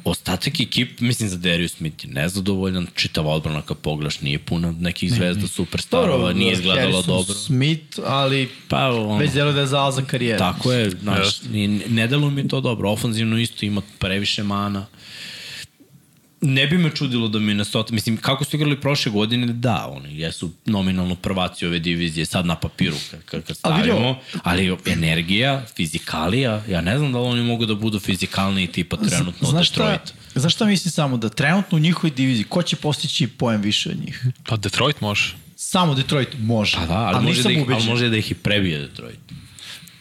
Ostatak 0.05 0.61
ekip, 0.61 1.01
mislim 1.01 1.29
za 1.29 1.37
Darius 1.37 1.73
Smith 1.73 2.05
je 2.05 2.11
nezadovoljan, 2.11 2.87
čitava 2.95 3.31
odbrana 3.31 3.63
kad 3.63 3.77
pogledaš 3.79 4.21
nije 4.21 4.39
puna 4.39 4.73
nekih 4.73 5.13
zvezda, 5.13 5.47
superstarova, 5.49 6.33
nije 6.33 6.53
izgledalo 6.53 6.81
Harrison 6.93 7.07
dobro. 7.09 7.35
Smith, 7.35 7.99
ali 8.05 8.49
Pa, 8.69 8.91
on, 8.91 9.19
već 9.19 9.33
delo 9.33 9.53
da 9.53 9.61
je 9.61 9.67
zao 9.67 9.93
za 9.93 10.03
karijeru. 10.03 10.39
Tako 10.39 10.73
je, 10.73 10.91
znaš, 10.93 11.43
ni- 11.43 11.69
ne 11.89 12.07
delo 12.07 12.31
mi 12.31 12.49
to 12.49 12.61
dobro. 12.61 12.91
Ofanzivno 12.91 13.39
isto 13.39 13.67
ima 13.67 13.83
previše 13.99 14.43
mana. 14.43 14.87
Ne 16.43 16.67
bi 16.67 16.79
me 16.79 16.91
čudilo 16.91 17.29
da 17.29 17.39
Minnesota, 17.39 17.95
mislim, 17.95 18.17
kako 18.17 18.45
su 18.45 18.57
igrali 18.57 18.81
prošle 18.81 19.13
godine, 19.13 19.47
da, 19.47 19.87
oni 19.91 20.19
jesu 20.19 20.51
nominalno 20.67 21.15
prvaci 21.15 21.67
ove 21.67 21.79
divizije, 21.79 22.27
sad 22.27 22.47
na 22.47 22.57
papiru 22.57 22.97
kad, 23.11 23.43
kad, 23.45 23.59
Ali 23.63 23.83
stavimo, 23.83 24.19
ali 24.43 24.77
energija, 24.87 25.65
fizikalija, 25.77 26.63
ja 26.69 26.81
ne 26.81 26.99
znam 26.99 27.13
da 27.13 27.19
li 27.19 27.27
oni 27.27 27.43
mogu 27.43 27.67
da 27.67 27.75
budu 27.75 28.01
fizikalniji 28.01 28.67
tipa 28.67 28.97
trenutno 28.97 29.49
od 29.49 29.55
Detroita. 29.55 30.13
znaš 30.35 30.55
šta 30.55 30.65
mislim 30.65 30.93
samo? 30.93 31.17
Da 31.17 31.29
trenutno 31.29 31.77
u 31.77 31.81
njihovoj 31.81 32.11
diviziji, 32.11 32.45
ko 32.45 32.63
će 32.63 32.77
postići 32.77 33.27
poen 33.27 33.61
više 33.61 33.91
od 33.91 33.97
njih? 34.05 34.27
Pa 34.49 34.57
Detroit 34.57 35.01
može. 35.01 35.35
Samo 35.57 35.95
Detroit 35.95 36.29
može. 36.39 36.77
Pa 36.77 36.87
da, 36.87 36.95
ali, 36.95 37.25
može 37.25 37.29
nisam 37.29 37.43
da, 37.43 37.51
ih, 37.51 37.59
ali 37.59 37.73
ubeđen. 37.73 37.91
može 37.91 38.09
da 38.09 38.17
ih 38.17 38.31
i 38.31 38.35
prebije 38.35 38.79
Detroit. 38.79 39.19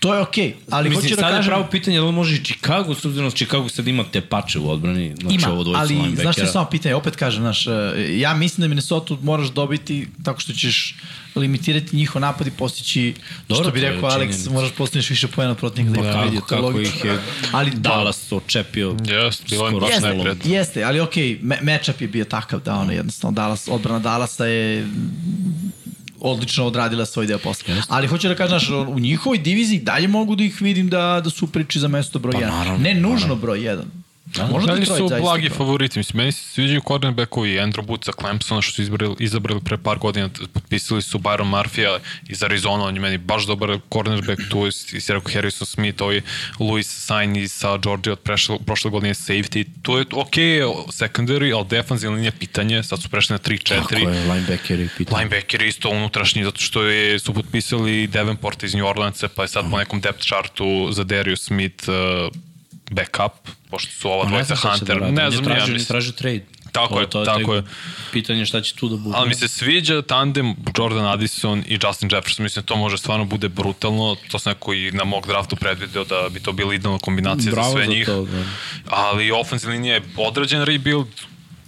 To 0.02 0.14
je 0.14 0.22
okej, 0.22 0.48
okay, 0.48 0.54
ali 0.70 0.90
Mislim, 0.90 1.04
hoću 1.04 1.16
da 1.16 1.22
sad 1.22 1.32
je 1.32 1.38
kažem... 1.38 1.50
pravo 1.50 1.68
pitanje 1.72 2.00
da 2.00 2.06
li 2.06 2.12
može 2.12 2.36
i 2.36 2.44
Chicago, 2.44 2.96
s 2.96 3.06
obzirom 3.06 3.30
da 3.30 3.36
Chicago 3.36 3.70
sad 3.70 3.88
ima 3.88 4.04
te 4.04 4.22
pače 4.22 4.60
u 4.60 4.70
odbrani, 4.70 5.16
znači 5.22 5.36
Ima, 5.36 5.52
ovo 5.52 5.74
ali 5.76 6.16
znaš 6.16 6.36
što 6.36 6.44
je 6.44 6.48
samo 6.48 6.66
pitanje, 6.66 6.96
opet 6.96 7.16
kažem, 7.16 7.42
znaš, 7.44 7.68
e, 7.68 7.72
ja 8.20 8.34
mislim 8.34 8.62
da 8.62 8.68
Minnesota 8.68 9.16
moraš 9.22 9.48
dobiti 9.48 10.08
tako 10.24 10.40
što 10.40 10.54
ćeš 10.54 10.96
limitirati 11.36 11.96
njihov 11.96 12.22
napad 12.22 12.48
i 12.48 12.52
postići, 12.52 13.14
Dobro, 13.48 13.64
što 13.64 13.72
bi 13.72 13.80
je 13.80 13.92
rekao 13.92 14.10
Alex, 14.10 14.52
moraš 14.52 14.72
postići 14.72 15.14
više 15.14 15.28
pojena 15.28 15.56
protivnika 15.56 16.02
da 16.02 16.08
ih 16.08 16.14
Pa 16.14 16.20
pobedi, 16.20 16.38
kako, 16.38 16.50
to 16.50 16.56
je 16.56 16.62
kako 16.62 16.74
logično. 16.74 16.96
ih 16.96 17.06
je 17.06 17.20
ali 17.52 17.72
Dallas 17.72 18.32
očepio. 18.32 18.96
Jeste, 19.08 19.44
bilo 19.50 19.70
skoro 19.70 19.88
neprijatno. 19.88 20.52
Jeste, 20.52 20.84
ali 20.84 21.00
okej, 21.00 21.40
okay, 21.42 21.62
matchup 21.62 22.02
je 22.02 22.08
bio 22.08 22.26
takav 22.26 22.60
da 22.60 22.76
ono 22.76 22.92
jednostavno 22.92 23.36
Dallas, 23.36 23.68
odbrana 23.72 24.00
Dallasa 24.00 24.46
je 24.46 24.88
odlično 26.22 26.66
odradila 26.66 27.06
svoj 27.06 27.28
deo 27.28 27.38
posla. 27.38 27.74
Ali 27.88 28.08
hoću 28.08 28.28
da 28.28 28.36
kažem, 28.36 28.60
znaš, 28.60 28.70
u 28.70 29.00
njihovoj 29.00 29.38
diviziji 29.38 29.80
dalje 29.80 30.08
mogu 30.08 30.36
da 30.36 30.44
ih 30.44 30.62
vidim 30.62 30.90
da, 30.90 31.22
da 31.24 31.30
su 31.30 31.48
priči 31.48 31.80
za 31.80 31.88
mesto 31.88 32.20
broj 32.20 32.34
1. 32.34 32.40
Pa 32.40 32.56
naravno, 32.56 32.84
ne 32.84 32.94
nužno 32.94 33.36
broj 33.36 33.60
1. 33.60 33.82
Da, 34.36 34.48
Možda 34.48 34.76
Detroit 34.76 34.98
su 34.98 35.10
blagi 35.22 35.50
broj. 35.50 35.58
favoriti. 35.58 36.00
Mislim, 36.00 36.18
meni 36.18 36.32
se 36.32 36.44
sviđaju 36.44 36.82
cornerbackovi 36.88 37.50
Andrew 37.50 37.86
Booth 37.86 38.06
za 38.06 38.12
Clemsona 38.22 38.62
što 38.62 38.74
su 38.74 38.82
izabrali, 38.82 39.16
izabrali 39.20 39.62
pre 39.62 39.78
par 39.78 39.98
godina. 39.98 40.30
Potpisali 40.54 41.02
su 41.02 41.20
Byron 41.20 41.50
Murphy 41.50 42.00
iz 42.30 42.44
Arizona. 42.44 42.84
On 42.84 42.96
je 42.96 43.02
meni 43.02 43.18
baš 43.18 43.46
dobar 43.46 43.80
cornerback. 43.94 44.42
Tu 44.50 44.66
je, 44.66 44.72
i 44.94 45.00
rekao 45.08 45.32
Harrison 45.34 45.66
Smith, 45.68 46.02
ovaj 46.02 46.22
Louis 46.60 47.06
Sain 47.06 47.36
iz 47.36 47.52
sa 47.52 47.78
Georgia 47.78 48.14
od 48.14 48.20
prešle, 48.20 48.58
prošle 48.66 48.92
godine 48.92 49.14
safety. 49.14 49.66
To 49.82 49.98
je 49.98 50.06
ok, 50.12 50.36
secondary, 50.88 51.56
ali 51.56 51.66
defensivna 51.70 52.16
linija 52.16 52.32
pitanje. 52.40 52.84
Sad 52.84 53.02
su 53.02 53.10
prešli 53.10 53.34
na 53.34 53.40
3-4. 53.40 53.82
Tako 53.82 53.96
je, 53.96 54.08
linebacker 54.08 54.80
i 54.80 54.90
pitanje. 54.98 55.18
Linebacker 55.18 55.62
je 55.62 55.68
isto 55.68 55.90
unutrašnji, 55.90 56.44
zato 56.44 56.62
što 56.62 56.84
je, 56.84 57.20
su 57.20 57.34
potpisali 57.34 58.08
Davenport 58.08 58.64
iz 58.64 58.76
New 58.76 58.86
Orleansa, 58.86 59.28
pa 59.28 59.42
je 59.42 59.48
sad 59.48 59.66
po 59.72 59.78
nekom 59.78 60.02
depth 60.02 60.24
chartu 60.28 60.92
za 60.92 61.04
Darius 61.04 61.44
Smith 61.44 61.90
uh, 61.90 62.51
backup, 62.92 63.34
pošto 63.70 63.92
su 63.92 64.10
ova 64.10 64.26
dvojica 64.26 64.56
će 64.56 64.68
Hunter. 64.70 65.00
da 65.00 65.12
ne 65.12 65.32
znam, 65.32 65.44
tražio, 65.44 65.62
ja 65.62 65.68
mislim. 65.68 65.86
tražio 65.86 66.12
trade. 66.12 66.46
Tako 66.72 66.94
To- 66.94 67.02
je, 67.02 67.10
to 67.10 67.26
tako 67.26 67.54
je. 67.56 67.64
Pitanje 68.12 68.46
šta 68.46 68.62
će 68.62 68.76
tu 68.76 68.90
da 68.90 68.98
bude. 68.98 69.16
Ali 69.18 69.30
mi 69.30 69.36
se 69.36 69.48
sviđa 69.48 70.02
tandem 70.02 70.56
Jordan 70.78 71.06
Addison 71.06 71.64
i 71.68 71.80
Justin 71.84 72.10
Jefferson. 72.12 72.44
Mislim, 72.44 72.66
to 72.66 72.76
može 72.76 72.98
stvarno 72.98 73.26
bude 73.26 73.50
brutalno. 73.50 74.16
To 74.28 74.40
sam 74.40 74.52
neko 74.52 74.74
i 74.74 74.92
na 74.92 75.04
mog 75.04 75.28
draftu 75.28 75.56
predvideo 75.56 76.04
da 76.04 76.30
bi 76.30 76.40
to 76.40 76.52
bila 76.52 76.74
idealna 76.74 77.00
kombinacija 77.00 77.52
Bravo 77.52 77.68
za 77.68 77.74
sve 77.74 77.86
za 77.86 77.92
njih. 77.92 78.06
to, 78.06 78.26
da. 78.26 78.44
Ali 78.88 79.32
offensive 79.32 79.74
linija 79.74 79.94
je 79.94 80.02
odrađen 80.18 80.64
rebuild, 80.64 81.08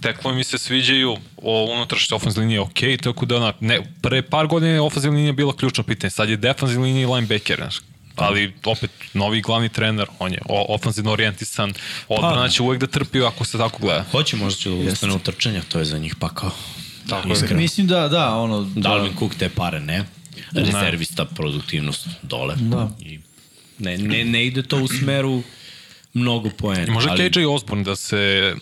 teklovi 0.00 0.36
mi 0.36 0.44
se 0.44 0.58
sviđaju, 0.58 1.16
o 1.36 1.64
unutrašnje 1.66 2.14
offensive 2.14 2.40
linije 2.42 2.56
je 2.56 2.60
okej, 2.60 2.96
tako 2.96 3.26
da 3.26 3.36
ona, 3.36 3.52
ne, 3.60 3.80
pre 4.02 4.22
par 4.22 4.46
godina 4.46 4.72
je 4.72 4.80
offensive 4.80 5.14
linija 5.14 5.32
bila 5.32 5.56
ključno 5.56 5.84
pitanje, 5.84 6.10
sad 6.10 6.28
je 6.28 6.36
defensive 6.36 6.82
linija 6.82 7.02
i 7.02 7.06
linebacker, 7.06 7.56
znaš. 7.56 7.76
Ali 8.16 8.52
opet 8.64 8.90
novi 9.14 9.40
glavni 9.40 9.68
trener, 9.68 10.06
on 10.18 10.32
je 10.32 10.38
ofenzivno 10.48 11.12
orijentisan, 11.12 11.72
odbrana 12.08 12.42
Pa. 12.42 12.48
će 12.48 12.62
uvek 12.62 12.80
da 12.80 12.86
trpi 12.86 13.22
ako 13.22 13.44
se 13.44 13.58
tako 13.58 13.78
gleda. 13.80 14.04
Hoće 14.10 14.36
možda 14.36 14.60
će 14.60 14.70
da 14.70 14.76
ustane 14.76 15.14
u 15.14 15.18
trčanja, 15.18 15.62
to 15.68 15.78
je 15.78 15.84
za 15.84 15.98
njih 15.98 16.16
pakao. 16.16 16.50
Tako 17.08 17.28
je. 17.28 17.54
Mislim 17.56 17.86
da, 17.86 18.08
da, 18.08 18.34
ono... 18.34 18.62
Da, 18.62 18.80
Dalvin 18.80 19.12
Cook 19.18 19.34
te 19.34 19.48
pare 19.48 19.80
ne. 19.80 20.04
Rezervista 20.52 21.24
produktivnost 21.24 22.08
dole. 22.22 22.54
Da. 22.58 22.90
I 23.00 23.18
ne, 23.78 23.98
ne, 23.98 24.24
ne 24.24 24.46
ide 24.46 24.62
to 24.62 24.78
u 24.78 24.88
smeru 24.88 25.42
mnogo 26.14 26.50
poena. 26.50 26.92
Može 26.92 27.08
ali- 27.08 27.30
KJ 27.30 27.44
Osborne 27.44 27.84
da 27.84 27.96
se 27.96 28.54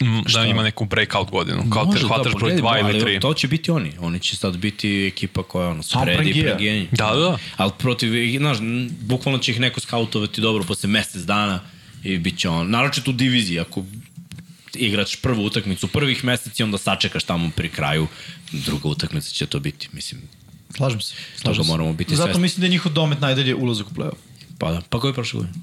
m, 0.00 0.22
da 0.34 0.44
ima 0.44 0.62
neku 0.62 0.84
breakout 0.84 1.30
godinu, 1.30 1.70
kao 1.72 1.84
Može, 1.84 2.00
te 2.00 2.06
hvataš 2.06 2.32
da, 2.32 2.38
broj 2.38 2.50
pogledaj, 2.56 2.82
2 2.82 2.90
ili 2.90 3.02
ali 3.04 3.16
3. 3.16 3.20
To 3.20 3.34
će 3.34 3.48
biti 3.48 3.70
oni. 3.70 3.92
Oni 3.98 4.20
će 4.20 4.36
sad 4.36 4.56
biti 4.56 5.06
ekipa 5.06 5.42
koja 5.42 5.68
ono, 5.68 5.82
spredi 5.82 6.42
pregijenje. 6.42 6.88
Da, 6.90 7.12
da. 7.14 7.38
Ali 7.56 7.72
protiv, 7.78 8.38
znaš, 8.38 8.58
bukvalno 9.00 9.38
će 9.38 9.52
ih 9.52 9.60
neko 9.60 9.80
skautovati 9.80 10.40
dobro 10.40 10.64
posle 10.64 10.88
mesec 10.88 11.22
dana 11.22 11.60
i 12.04 12.18
bit 12.18 12.38
će 12.38 12.48
on, 12.48 12.70
naročito 12.70 13.10
u 13.10 13.14
diviziji, 13.14 13.60
ako 13.60 13.84
igrač 14.74 15.16
prvu 15.16 15.44
utakmicu 15.44 15.88
prvih 15.88 16.24
meseci, 16.24 16.62
onda 16.62 16.78
sačekaš 16.78 17.24
tamo 17.24 17.50
pri 17.56 17.68
kraju, 17.68 18.06
druga 18.52 18.88
utakmica 18.88 19.30
će 19.30 19.46
to 19.46 19.60
biti, 19.60 19.88
mislim, 19.92 20.20
Slažem 20.76 21.00
se. 21.00 21.14
Toga 21.14 21.40
Slažem 21.42 21.64
se. 21.64 21.70
moramo 21.70 21.92
biti 21.92 22.16
Zato 22.16 22.26
svesni. 22.26 22.42
mislim 22.42 22.60
da 22.60 22.66
je 22.66 22.70
njihov 22.70 22.92
domet 22.92 23.20
najdalje 23.20 23.54
ulazak 23.54 23.86
u 23.86 23.94
play-off. 23.94 24.16
pa 24.58 24.72
da. 24.72 24.80
Pa 24.88 25.00
koji 25.00 25.10
je 25.10 25.14
prošle 25.14 25.40
godine? 25.40 25.54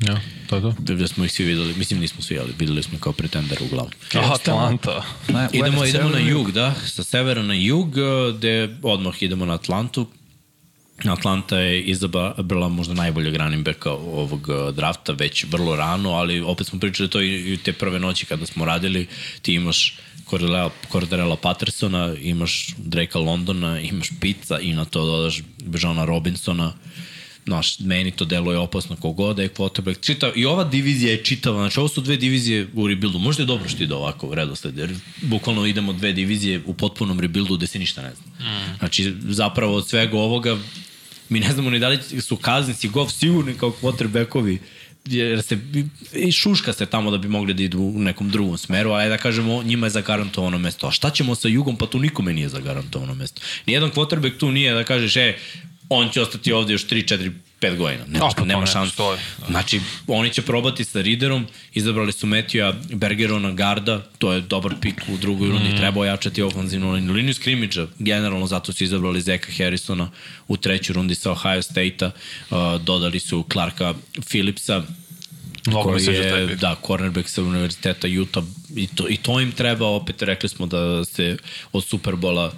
Ja, 0.00 0.20
to 0.46 0.56
je 0.56 0.62
to. 0.62 0.74
Da 0.78 1.08
smo 1.08 1.24
ih 1.24 1.32
svi 1.32 1.44
videli, 1.44 1.74
mislim 1.74 2.00
nismo 2.00 2.22
svi, 2.22 2.38
ali 2.38 2.54
videli 2.58 2.82
smo 2.82 2.98
kao 2.98 3.12
pretender 3.12 3.58
uglavnom. 3.62 3.92
Aha, 4.14 4.34
Atlanta. 4.34 5.02
Ne, 5.28 5.48
Idemo, 5.52 5.84
idemo 5.84 6.08
na 6.08 6.18
jug, 6.18 6.52
da, 6.52 6.74
sa 6.86 7.04
severa 7.04 7.42
na 7.42 7.54
jug, 7.54 7.98
eh, 7.98 8.32
gde 8.38 8.76
odmah 8.82 9.22
idemo 9.22 9.46
na 9.46 9.54
Atlantu. 9.54 10.06
Atlanta 11.04 11.58
je 11.58 11.82
izabrala 11.82 12.68
možda 12.68 12.94
najboljeg 12.94 13.36
running 13.36 13.64
backa 13.64 13.90
ovog 13.92 14.48
eh, 14.48 14.72
drafta 14.72 15.12
već 15.12 15.44
vrlo 15.50 15.76
rano, 15.76 16.10
ali 16.10 16.40
opet 16.40 16.66
smo 16.66 16.80
pričali 16.80 17.10
to 17.10 17.22
i, 17.22 17.58
te 17.64 17.72
prve 17.72 17.98
noći 17.98 18.26
kada 18.26 18.46
smo 18.46 18.64
radili, 18.64 19.06
ti 19.42 19.54
imaš 19.54 19.98
Cordarella, 20.30 20.70
Cordarella 20.92 21.36
Pattersona, 21.36 22.14
imaš 22.20 22.74
Drakea 22.78 23.20
Londona, 23.20 23.80
imaš 23.80 24.10
Pizza 24.20 24.58
i 24.58 24.72
na 24.74 24.84
to 24.84 25.04
dodaš 25.04 25.42
Johna 25.82 26.04
Robinsona, 26.04 26.72
Znaš, 27.50 27.78
meni 27.78 28.10
to 28.10 28.24
deluje 28.24 28.58
opasno 28.58 28.96
kogod 28.96 29.36
da 29.36 29.42
je 29.42 29.48
quarterback. 29.48 30.00
Čitav, 30.00 30.32
I 30.34 30.44
ova 30.46 30.64
divizija 30.64 31.10
je 31.10 31.24
čitava, 31.24 31.58
znači 31.58 31.80
ovo 31.80 31.88
su 31.88 32.00
dve 32.00 32.16
divizije 32.16 32.68
u 32.74 32.88
rebuildu. 32.88 33.18
Možda 33.18 33.42
je 33.42 33.46
dobro 33.46 33.68
što 33.68 33.82
ide 33.82 33.94
ovako 33.94 34.26
u 34.26 34.34
redosled, 34.34 34.78
jer 34.78 34.94
bukvalno 35.22 35.66
idemo 35.66 35.92
dve 35.92 36.12
divizije 36.12 36.60
u 36.66 36.74
potpunom 36.74 37.20
rebuildu 37.20 37.56
gde 37.56 37.66
se 37.66 37.78
ništa 37.78 38.02
ne 38.02 38.12
zna. 38.14 38.46
Mm. 38.46 38.76
Znači, 38.78 39.14
zapravo 39.28 39.74
od 39.76 39.88
svega 39.88 40.18
ovoga 40.18 40.58
mi 41.28 41.40
ne 41.40 41.52
znamo 41.52 41.70
ni 41.70 41.78
da 41.78 41.88
li 41.88 41.98
su 42.20 42.38
Cousins 42.44 42.84
i 42.84 42.88
Goff 42.88 43.12
sigurni 43.12 43.54
kao 43.54 43.74
quarterbackovi 43.82 44.58
jer 45.06 45.42
se 45.42 45.58
i 46.14 46.32
šuška 46.32 46.72
se 46.72 46.86
tamo 46.86 47.10
da 47.10 47.18
bi 47.18 47.28
mogli 47.28 47.54
da 47.54 47.62
idu 47.62 47.78
u 47.78 47.98
nekom 47.98 48.30
drugom 48.30 48.58
smeru, 48.58 48.90
ali 48.90 49.08
da 49.08 49.18
kažemo 49.18 49.62
njima 49.62 49.86
je 49.86 49.90
zagarantovano 49.90 50.58
mesto. 50.58 50.86
A 50.86 50.90
šta 50.90 51.10
ćemo 51.10 51.34
sa 51.34 51.48
jugom? 51.48 51.76
Pa 51.76 51.86
tu 51.86 51.98
nikome 51.98 52.32
nije 52.32 52.48
zagarantovano 52.48 53.14
mesto. 53.14 53.42
Nijedan 53.66 53.90
quarterback 53.90 54.38
tu 54.38 54.52
nije 54.52 54.74
da 54.74 54.84
kažeš, 54.84 55.16
e, 55.16 55.36
on 55.90 56.08
će 56.08 56.20
ostati 56.22 56.52
ovde 56.52 56.72
još 56.72 56.86
3, 56.86 57.14
4, 57.16 57.30
5 57.60 57.76
godina. 57.76 58.04
Nema, 58.06 58.24
A, 58.24 58.28
pa 58.28 58.34
to 58.34 58.44
nema 58.44 58.60
ne 58.60 58.66
šanse. 58.66 58.90
postoji. 58.90 59.18
Znači, 59.48 59.80
oni 60.06 60.30
će 60.30 60.42
probati 60.42 60.84
sa 60.84 61.00
Riderom, 61.00 61.46
izabrali 61.74 62.12
su 62.12 62.26
Metija 62.26 62.72
Bergerona 62.92 63.52
Garda, 63.52 64.06
to 64.18 64.32
je 64.32 64.40
dobar 64.40 64.74
pik 64.80 64.94
u 65.08 65.16
drugoj 65.16 65.48
rundi, 65.48 65.68
Mhm. 65.68 65.76
treba 65.76 66.00
ojačati 66.00 66.42
ofenzivnu 66.42 66.92
liniju. 66.92 67.12
Liniju 67.12 67.34
skrimidža, 67.34 67.86
generalno, 67.98 68.46
zato 68.46 68.72
su 68.72 68.84
izabrali 68.84 69.20
Zeka 69.20 69.52
Harrisona 69.58 70.10
u 70.48 70.56
trećoj 70.56 70.94
rundi 70.94 71.14
sa 71.14 71.30
Ohio 71.32 71.62
State-a, 71.62 72.10
uh, 72.50 72.56
dodali 72.82 73.20
su 73.20 73.44
Clarka 73.52 73.94
Phillipsa, 74.28 74.82
Mnogo 75.66 75.82
koji 75.90 76.04
je, 76.04 76.56
da, 76.56 76.76
cornerback 76.86 77.28
sa 77.28 77.42
univerziteta 77.42 78.08
Utah 78.22 78.44
i 78.76 78.86
to, 78.86 79.08
i 79.08 79.16
to 79.16 79.40
im 79.40 79.52
treba, 79.52 79.86
opet 79.86 80.22
rekli 80.22 80.48
smo 80.48 80.66
da 80.66 81.04
se 81.04 81.36
od 81.72 81.84
Superbola 81.84 82.52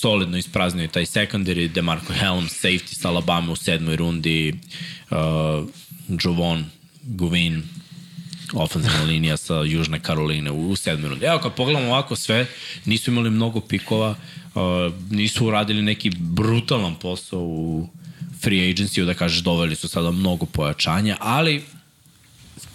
solidno 0.00 0.38
ispraznio 0.38 0.88
taj 0.88 1.06
secondary, 1.06 1.68
DeMarco 1.68 2.12
Helm, 2.12 2.46
safety 2.48 2.94
sa 3.00 3.08
Alabama 3.08 3.52
u 3.52 3.56
sedmoj 3.56 3.96
rundi, 3.96 4.54
uh, 5.10 5.68
Jovon, 6.24 6.64
Guvin, 7.02 7.62
ofenzivna 8.52 9.02
linija 9.10 9.36
sa 9.36 9.54
Južne 9.54 10.00
Karoline 10.00 10.50
u, 10.50 10.70
u 10.70 10.76
sedmoj 10.76 11.08
rundi. 11.08 11.24
Evo, 11.26 11.38
kad 11.38 11.54
pogledamo 11.54 11.86
ovako 11.86 12.16
sve, 12.16 12.46
nisu 12.84 13.10
imali 13.10 13.30
mnogo 13.30 13.60
pikova, 13.60 14.10
uh, 14.10 14.94
nisu 15.10 15.46
uradili 15.46 15.82
neki 15.82 16.10
brutalan 16.18 16.94
posao 16.94 17.40
u 17.40 17.88
free 18.40 18.72
agency 18.72 19.04
da 19.04 19.14
kažeš 19.14 19.40
doveli 19.40 19.76
su 19.76 19.88
sada 19.88 20.10
mnogo 20.10 20.46
pojačanja, 20.46 21.16
ali 21.20 21.62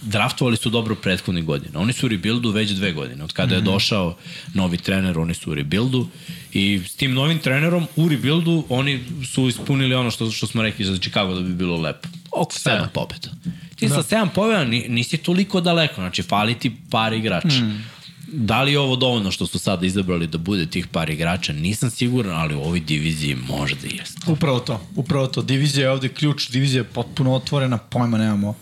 draftovali 0.05 0.57
su 0.57 0.69
dobro 0.69 0.95
prethodnih 0.95 1.45
godina. 1.45 1.79
Oni 1.79 1.93
su 1.93 2.05
u 2.05 2.09
rebuildu 2.09 2.51
već 2.51 2.71
dve 2.71 2.91
godine. 2.91 3.23
Od 3.23 3.33
kada 3.33 3.55
je 3.55 3.61
došao 3.61 4.17
novi 4.53 4.77
trener, 4.77 5.19
oni 5.19 5.33
su 5.33 5.51
u 5.51 5.53
rebuildu 5.53 6.07
i 6.53 6.81
s 6.87 6.95
tim 6.95 7.13
novim 7.13 7.39
trenerom 7.39 7.87
u 7.95 8.09
rebuildu 8.09 8.65
oni 8.69 9.03
su 9.33 9.47
ispunili 9.47 9.95
ono 9.95 10.11
što, 10.11 10.31
što 10.31 10.47
smo 10.47 10.61
rekli 10.61 10.85
za 10.85 10.97
Chicago 10.97 11.33
da 11.33 11.41
bi 11.41 11.53
bilo 11.53 11.77
lepo. 11.77 12.07
Oko 12.31 12.53
sedam 12.53 12.89
pobjeda. 12.93 13.29
Ti 13.75 13.87
da. 13.87 13.95
sa 13.95 14.03
sedam 14.03 14.29
pobjeda 14.29 14.63
ni- 14.63 14.85
nisi 14.89 15.17
toliko 15.17 15.61
daleko, 15.61 15.95
znači 15.95 16.23
fali 16.23 16.59
ti 16.59 16.71
par 16.89 17.13
igrača. 17.13 17.47
Mm. 17.47 17.85
Da 18.27 18.61
li 18.63 18.71
je 18.71 18.79
ovo 18.79 18.95
dovoljno 18.95 19.31
što 19.31 19.47
su 19.47 19.59
sada 19.59 19.85
izabrali 19.85 20.27
da 20.27 20.37
bude 20.37 20.65
tih 20.65 20.87
par 20.87 21.09
igrača? 21.09 21.53
Nisam 21.53 21.89
siguran, 21.91 22.35
ali 22.35 22.55
u 22.55 22.61
ovoj 22.61 22.79
diviziji 22.79 23.35
možda 23.35 23.87
jeste. 23.87 24.31
Upravo 24.31 24.59
to, 24.59 24.81
upravo 24.95 25.27
to. 25.27 25.41
Divizija 25.41 25.83
je 25.83 25.91
ovde 25.91 26.09
ključ, 26.09 26.49
divizija 26.49 26.79
je 26.79 26.83
potpuno 26.83 27.33
otvorena, 27.33 27.77
pojma 27.77 28.17
nemamo. 28.17 28.55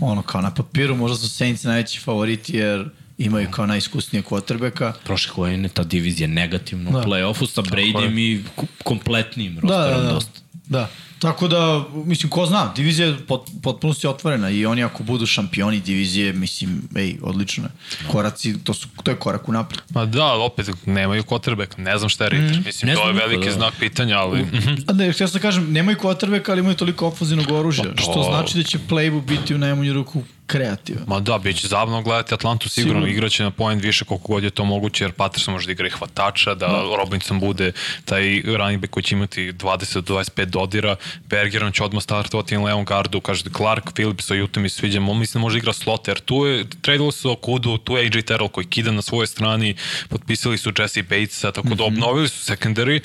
Ono, 0.00 0.22
kao 0.22 0.40
na 0.40 0.54
papiru 0.54 0.96
možda 0.96 1.16
su 1.16 1.28
Saints 1.28 1.64
najveći 1.64 2.00
favoriti 2.00 2.56
jer 2.56 2.88
imaju 3.18 3.48
kao 3.50 3.66
najiskusnije 3.66 4.22
quarterbacka. 4.22 4.92
Prošle 5.04 5.32
godine 5.36 5.68
ta 5.68 5.84
divizija 5.84 6.28
negativno 6.28 6.90
Da. 6.90 6.98
u 6.98 7.02
play-offu 7.02 7.46
sa 7.46 7.62
Bradyem 7.62 8.18
i 8.18 8.42
kompletnim 8.84 9.54
Da, 9.54 9.60
rosterom 9.60 10.00
da, 10.00 10.06
da. 10.06 10.12
dosta. 10.12 10.40
Da. 10.66 10.88
Tako 11.20 11.48
da, 11.48 11.84
mislim, 11.94 12.30
ko 12.30 12.46
zna, 12.46 12.72
divizija 12.76 13.08
je 13.08 13.18
pot, 13.18 13.48
potpuno 13.62 13.94
si 13.94 14.06
otvorena 14.06 14.50
i 14.50 14.66
oni 14.66 14.84
ako 14.84 15.02
budu 15.02 15.26
šampioni 15.26 15.80
divizije, 15.80 16.32
mislim, 16.32 16.82
ej, 16.96 17.16
odlično 17.22 17.64
je. 17.64 17.70
Koraci, 18.08 18.64
to, 18.64 18.74
su, 18.74 18.88
to 19.02 19.10
je 19.10 19.16
korak 19.16 19.48
u 19.48 19.52
napred. 19.52 19.80
Ma 19.90 20.04
da, 20.06 20.22
ali 20.22 20.42
opet 20.42 20.66
nemaju 20.86 21.22
quarterback, 21.22 21.78
ne 21.78 21.98
znam 21.98 22.08
šta 22.08 22.24
je 22.24 22.30
Ritter. 22.30 22.56
Mm, 22.56 22.62
Mislim, 22.66 22.94
to 22.94 23.06
je 23.06 23.12
veliki 23.12 23.44
da. 23.44 23.52
znak 23.54 23.74
pitanja, 23.78 24.18
ali... 24.18 24.42
Mhm. 24.42 24.74
A 24.86 24.92
ne, 24.92 25.12
htio 25.12 25.28
sam 25.28 25.32
da 25.34 25.38
kažem, 25.40 25.72
nemaju 25.72 25.96
quarterbacka, 25.98 26.50
ali 26.50 26.60
imaju 26.60 26.76
toliko 26.76 27.06
ofenzivnog 27.06 27.50
oružja, 27.50 27.84
Pa 27.86 27.90
to- 27.92 28.02
što 28.02 28.22
znači 28.22 28.56
da 28.56 28.62
će 28.62 28.78
playbook 28.80 29.24
biti 29.24 29.54
u 29.54 29.58
najmanju 29.58 29.92
ruku 29.92 30.22
kreativan. 30.46 31.04
Ma 31.06 31.20
da, 31.20 31.38
bit 31.38 31.56
će 31.56 31.68
zabavno 31.68 32.02
gledati 32.02 32.34
Atlantu 32.34 32.68
sigurno, 32.68 32.92
Sigurno. 32.92 33.06
igraće 33.08 33.42
na 33.42 33.50
point 33.50 33.82
više 33.82 34.04
koliko 34.04 34.28
god 34.28 34.44
je 34.44 34.50
to 34.50 34.64
moguće, 34.64 35.04
jer 35.04 35.12
Patterson 35.12 35.54
može 35.54 35.66
da 35.66 35.72
igra 35.72 35.86
i 35.86 35.90
hvatača, 35.90 36.54
da 36.54 36.66
no. 36.68 36.96
Robinson 36.96 37.40
bude 37.40 37.72
taj 38.04 38.22
running 38.44 38.80
back 38.80 38.90
koji 38.90 39.04
će 39.04 39.14
imati 39.14 39.52
20 39.52 39.94
do 39.94 40.14
25 40.14 40.44
dodira, 40.44 40.96
Bergeron 41.28 41.72
će 41.72 41.84
odmah 41.84 42.02
startovati 42.02 42.56
na 42.56 42.64
levom 42.64 42.84
gardu, 42.84 43.20
kaže 43.20 43.44
Clark, 43.56 43.92
Phillips, 43.94 44.30
Juta 44.30 44.60
mi 44.60 44.68
se 44.68 44.76
sviđa, 44.76 45.00
mislim 45.00 45.40
da 45.40 45.44
može 45.44 45.58
igra 45.58 45.72
slot, 45.72 46.08
jer 46.08 46.20
tu 46.20 46.46
je, 46.46 46.64
tradili 46.82 47.12
su 47.12 47.30
Okudu, 47.30 47.78
tu 47.78 47.96
je 47.96 48.06
AJ 48.06 48.22
Terrell 48.22 48.48
koji 48.48 48.66
kida 48.66 48.92
na 48.92 49.02
svojoj 49.02 49.26
strani, 49.26 49.74
potpisali 50.08 50.58
su 50.58 50.72
Jesse 50.78 51.02
Batesa, 51.02 51.52
tako 51.52 51.74
da 51.74 51.84
obnovili 51.84 52.28
su 52.28 52.52
secondary, 52.52 53.00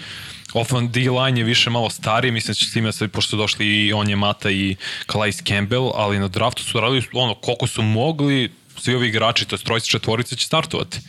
Offense 0.53 0.99
D-line 0.99 1.39
je 1.39 1.43
više 1.43 1.69
malo 1.69 1.89
stariji, 1.89 2.31
mislim 2.31 2.51
da 2.51 2.53
će 2.53 2.65
s 2.65 2.73
time 2.73 2.91
sad, 2.91 3.11
pošto 3.11 3.29
su 3.29 3.37
došli 3.37 3.65
i 3.65 3.93
on 3.93 4.09
je 4.09 4.15
Mata 4.15 4.51
i 4.51 4.75
Calais 5.07 5.47
Campbell, 5.47 5.91
ali 5.95 6.19
na 6.19 6.27
draftu 6.27 6.63
su 6.63 6.79
radili 6.79 7.03
ono, 7.13 7.35
koliko 7.35 7.67
su 7.67 7.81
mogli, 7.81 8.51
svi 8.77 8.95
ovi 8.95 9.07
igrači, 9.07 9.45
to 9.45 9.55
je 9.55 9.59
trojice 9.59 9.87
četvorice 9.87 10.35
će 10.35 10.45
startovati 10.45 10.99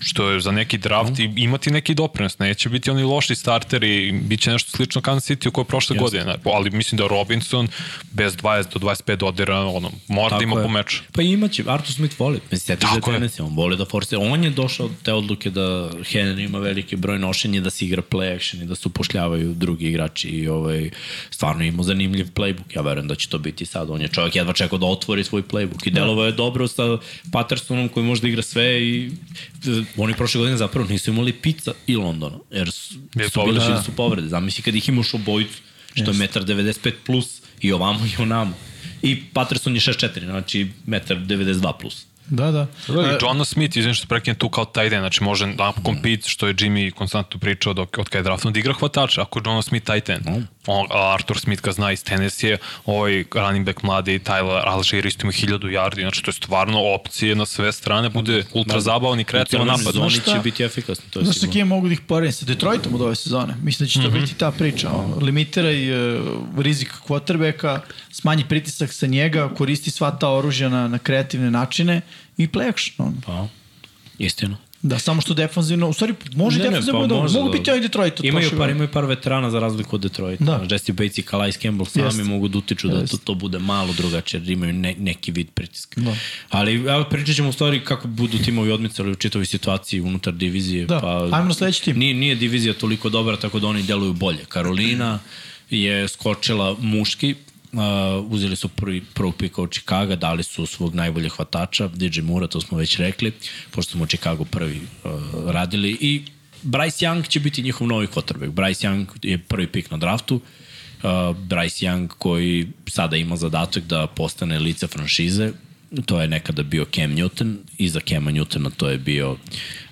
što 0.00 0.30
je 0.30 0.40
za 0.40 0.52
neki 0.52 0.78
draft 0.78 1.18
i 1.18 1.32
imati 1.36 1.70
neki 1.70 1.94
doprinos. 1.94 2.38
Neće 2.38 2.68
biti 2.68 2.90
oni 2.90 3.02
loši 3.02 3.34
starteri, 3.34 4.12
bit 4.12 4.40
će 4.40 4.50
nešto 4.50 4.70
slično 4.76 5.00
Kansas 5.00 5.30
City 5.30 5.48
u 5.48 5.50
kojoj 5.50 5.64
prošle 5.64 5.96
Jasne. 5.96 6.02
godine. 6.02 6.36
Ali 6.44 6.70
mislim 6.70 6.98
da 6.98 7.06
Robinson 7.06 7.68
bez 8.12 8.36
20 8.36 8.78
do 8.78 8.86
25 8.86 9.16
dodira, 9.16 9.58
ono, 9.58 9.90
mora 10.08 10.38
da 10.38 10.44
ima 10.44 10.56
je. 10.56 10.62
po 10.62 10.68
meču. 10.68 11.02
Pa 11.12 11.22
imaće, 11.22 11.64
Artur 11.66 11.94
Smith 11.94 12.20
voli. 12.20 12.40
Mislim, 12.50 12.60
sjeti 12.60 12.86
je. 12.94 13.00
Tennessee, 13.00 13.44
on 13.44 13.54
voli 13.54 13.76
da 13.76 13.84
forsira. 13.84 14.20
On 14.22 14.44
je 14.44 14.50
došao 14.50 14.86
od 14.86 14.92
te 15.02 15.12
odluke 15.12 15.50
da 15.50 15.90
Henry 15.92 16.44
ima 16.44 16.58
veliki 16.58 16.96
broj 16.96 17.18
nošenja, 17.18 17.60
da 17.60 17.70
se 17.70 17.84
igra 17.84 18.02
play 18.02 18.36
action 18.36 18.62
i 18.62 18.66
da 18.66 18.74
se 18.74 18.88
upošljavaju 18.88 19.54
drugi 19.54 19.88
igrači 19.88 20.28
i 20.28 20.48
ovaj, 20.48 20.90
stvarno 21.30 21.64
ima 21.64 21.82
zanimljiv 21.82 22.26
playbook. 22.34 22.76
Ja 22.76 22.82
verujem 22.82 23.08
da 23.08 23.14
će 23.14 23.28
to 23.28 23.38
biti 23.38 23.66
sad. 23.66 23.90
On 23.90 24.00
je 24.00 24.08
čovjek 24.08 24.36
jedva 24.36 24.52
čekao 24.52 24.78
da 24.78 24.86
otvori 24.86 25.24
svoj 25.24 25.42
playbook 25.42 25.86
i 25.86 25.90
delovao 25.90 26.26
je 26.26 26.32
dobro 26.32 26.68
sa 26.68 26.98
Pattersonom 27.32 27.88
koji 27.88 28.06
može 28.06 28.20
da 28.22 28.28
igra 28.28 28.42
sve 28.42 28.82
i 28.82 29.10
oni 29.96 30.14
prošle 30.14 30.38
godine 30.38 30.56
zapravo 30.56 30.88
nisu 30.88 31.10
imali 31.10 31.32
pizza 31.32 31.72
i 31.86 31.96
Londona, 31.96 32.38
jer 32.50 32.70
su, 32.70 32.94
Je 32.94 33.28
su 33.30 33.40
bili 33.40 33.54
povreda. 33.54 33.68
da 33.74 33.82
su 33.82 33.92
povrede. 33.92 34.28
Zamisli 34.28 34.62
kad 34.62 34.74
ih 34.74 34.88
imaš 34.88 35.14
obojicu, 35.14 35.58
što 35.94 36.04
je 36.04 36.14
1,95 36.14 36.92
plus 37.06 37.40
i 37.60 37.72
ovamo 37.72 38.06
i 38.06 38.22
onamo. 38.22 38.54
I 39.02 39.24
Patterson 39.24 39.74
je 39.74 39.80
6'4, 39.80 40.24
znači 40.24 40.68
1,92 40.86 41.72
plus. 41.80 42.06
Da, 42.30 42.50
da. 42.50 42.66
Da, 42.88 43.18
John 43.20 43.44
Smith, 43.44 43.76
izvim 43.76 43.94
što 43.94 44.06
prekine 44.06 44.34
tu 44.34 44.48
kao 44.48 44.64
tight 44.64 44.92
end, 44.92 45.02
znači 45.02 45.24
može 45.24 45.46
da 45.46 45.72
compete, 45.84 46.28
što 46.28 46.46
je 46.46 46.54
Jimmy 46.54 46.90
konstantno 46.90 47.40
pričao 47.40 47.72
dok, 47.72 47.98
od 47.98 48.08
kada 48.08 48.18
je 48.18 48.22
draftovan, 48.22 48.52
da 48.52 48.58
igra 48.58 48.72
hvatača, 48.72 49.22
ako 49.22 49.38
je 49.38 49.42
John 49.46 49.62
Smith 49.62 49.86
tight 49.86 50.08
end. 50.08 50.26
On, 50.66 50.86
a 50.90 51.14
Arthur 51.14 51.38
Smith 51.38 51.62
ga 51.62 51.72
zna 51.72 51.92
iz 51.92 52.04
Tennessee, 52.04 52.58
ovaj 52.86 53.24
running 53.34 53.66
back 53.66 53.82
mladi 53.82 54.18
Tyler 54.18 54.62
Algier 54.66 55.06
isto 55.06 55.22
ima 55.22 55.32
1000 55.32 55.58
yardi, 55.58 56.00
znači 56.00 56.22
to 56.22 56.28
je 56.28 56.32
stvarno 56.32 56.94
opcije 56.94 57.34
na 57.34 57.46
sve 57.46 57.72
strane, 57.72 58.08
bude 58.08 58.44
ultra 58.52 58.80
zabavan 58.80 59.20
i 59.20 59.24
kreativan 59.24 59.66
napad. 59.66 59.96
Oni 59.96 60.10
Znaš 60.10 60.22
šta? 60.22 60.32
će 60.32 60.38
biti 60.38 60.62
efikasni, 60.62 61.10
to 61.10 61.18
je 61.18 61.24
Znaš 61.24 61.36
sigurno. 61.36 61.52
kime 61.52 61.64
mogu 61.64 61.86
da 61.86 61.92
ih 61.92 62.00
poredim? 62.00 62.32
Sa 62.32 62.46
Detroitom 62.46 62.94
od 62.94 63.00
ove 63.00 63.16
sezone. 63.16 63.54
Mislim 63.62 63.86
da 63.86 63.90
će 63.90 64.00
to 64.02 64.08
mm 64.08 64.12
-hmm. 64.12 64.20
biti 64.20 64.34
ta 64.34 64.50
priča. 64.50 64.90
Ono, 64.90 65.16
limitiraj 65.16 66.16
uh, 66.16 66.24
rizik 66.58 66.92
quarterbacka, 67.08 67.80
smanji 68.10 68.44
pritisak 68.48 68.92
sa 68.92 69.06
njega, 69.06 69.48
koristi 69.48 69.90
sva 69.90 70.10
ta 70.10 70.28
oružja 70.28 70.68
na, 70.68 70.88
na 70.88 70.98
kreativne 70.98 71.50
načine 71.50 72.00
i 72.42 72.48
play 72.48 72.68
action. 72.68 73.08
Ono. 73.08 73.16
Pa, 73.26 73.48
istina. 74.18 74.56
Da, 74.82 74.98
samo 74.98 75.20
što 75.20 75.34
defanzivno, 75.34 75.88
u 75.88 75.92
stvari 75.92 76.14
može 76.34 76.58
ne, 76.58 76.64
defanzivno 76.64 77.02
ne, 77.02 77.08
pa, 77.08 77.14
može 77.14 77.38
mogu 77.38 77.52
biti 77.52 77.70
ovaj 77.70 77.80
Detroit 77.80 78.20
Imaju 78.22 78.50
par, 78.58 78.70
imaju 78.70 78.88
par 78.88 79.04
veterana 79.04 79.50
za 79.50 79.60
razliku 79.60 79.96
od 79.96 80.02
Detroita. 80.02 80.44
Da. 80.44 80.58
Da. 80.58 80.74
Jesse 80.74 80.92
Bates 80.92 81.18
i 81.18 81.22
Calais 81.22 81.58
Campbell 81.58 81.86
sami 81.86 82.06
Jeste. 82.06 82.24
mogu 82.24 82.48
da 82.48 82.58
utiču 82.58 82.88
da 82.88 83.06
to, 83.06 83.16
to 83.16 83.34
bude 83.34 83.58
malo 83.58 83.92
drugačije, 83.92 84.40
jer 84.40 84.50
imaju 84.50 84.72
ne, 84.72 84.94
neki 84.98 85.32
vid 85.32 85.50
pritiska. 85.54 86.00
Da. 86.00 86.14
Ali 86.50 86.74
evo, 86.74 87.04
pričat 87.04 87.36
ćemo 87.36 87.48
u 87.48 87.52
stvari 87.52 87.84
kako 87.84 88.08
budu 88.08 88.38
timovi 88.38 88.70
odmicali 88.72 89.10
u 89.10 89.14
čitavoj 89.14 89.46
situaciji 89.46 90.00
unutar 90.00 90.34
divizije. 90.34 90.86
Da, 90.86 91.00
pa, 91.00 91.28
ajmo 91.32 91.48
na 91.48 91.54
sledeći 91.54 91.82
tim. 91.82 91.98
Nije, 91.98 92.14
nije 92.14 92.34
divizija 92.34 92.74
toliko 92.74 93.08
dobra, 93.08 93.36
tako 93.36 93.58
da 93.58 93.66
oni 93.66 93.82
deluju 93.82 94.12
bolje. 94.12 94.44
Karolina 94.48 95.18
je 95.70 96.08
skočila 96.08 96.76
muški, 96.78 97.34
Uh, 97.72 97.80
uzeli 98.32 98.56
su 98.56 98.68
prvi, 98.68 99.00
prvog 99.14 99.36
pika 99.36 99.62
od 99.62 99.70
Chicago, 99.70 100.16
dali 100.16 100.42
su 100.42 100.66
svog 100.66 100.94
najboljeg 100.94 101.32
hvatača, 101.32 101.88
DJ 101.88 102.20
Mura, 102.20 102.46
to 102.46 102.60
smo 102.60 102.78
već 102.78 102.96
rekli, 102.96 103.32
pošto 103.70 103.92
smo 103.92 104.04
u 104.04 104.06
Chicago 104.06 104.44
prvi 104.44 104.80
uh, 105.04 105.10
radili. 105.50 105.96
I 106.00 106.22
Bryce 106.62 107.06
Young 107.06 107.28
će 107.28 107.40
biti 107.40 107.62
njihov 107.62 107.86
novi 107.86 108.06
quarterback. 108.06 108.52
Bryce 108.52 108.88
Young 108.88 109.06
je 109.22 109.38
prvi 109.38 109.66
pik 109.66 109.90
na 109.90 109.96
draftu, 109.96 110.34
uh, 110.34 110.42
Bryce 111.36 111.86
Young 111.86 112.08
koji 112.08 112.68
sada 112.86 113.16
ima 113.16 113.36
zadatak 113.36 113.84
da 113.84 114.06
postane 114.06 114.58
lice 114.58 114.86
franšize, 114.86 115.52
to 116.06 116.20
je 116.20 116.28
nekada 116.28 116.62
bio 116.62 116.84
Cam 116.84 117.10
Newton, 117.10 117.56
iza 117.78 118.00
Cama 118.08 118.30
Newtona 118.30 118.70
to 118.76 118.88
je 118.88 118.98
bio 118.98 119.36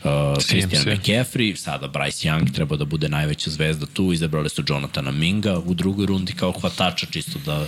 uh, 0.04 0.36
Christian. 0.48 0.84
McCaffrey, 0.84 1.56
sada 1.56 1.88
Bryce 1.88 2.28
Young 2.28 2.54
treba 2.54 2.76
da 2.76 2.84
bude 2.84 3.08
najveća 3.08 3.50
zvezda 3.50 3.86
tu, 3.86 4.12
izabrali 4.12 4.48
su 4.48 4.62
Jonathana 4.68 5.10
Minga 5.10 5.58
u 5.58 5.74
drugoj 5.74 6.06
rundi 6.06 6.32
kao 6.32 6.52
hvatača, 6.52 7.06
čisto 7.06 7.38
da 7.46 7.66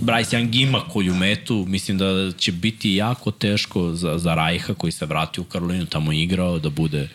Bryce 0.00 0.36
Young 0.36 0.62
ima 0.62 0.80
koju 0.80 1.14
metu, 1.14 1.64
mislim 1.68 1.98
da 1.98 2.32
će 2.32 2.52
biti 2.52 2.94
jako 2.94 3.30
teško 3.30 3.92
za, 3.92 4.18
za 4.18 4.34
Rajha 4.34 4.74
koji 4.74 4.92
se 4.92 5.06
vrati 5.06 5.40
u 5.40 5.44
Karolinu, 5.44 5.86
tamo 5.86 6.12
igrao, 6.12 6.58
da 6.58 6.70
bude 6.70 7.08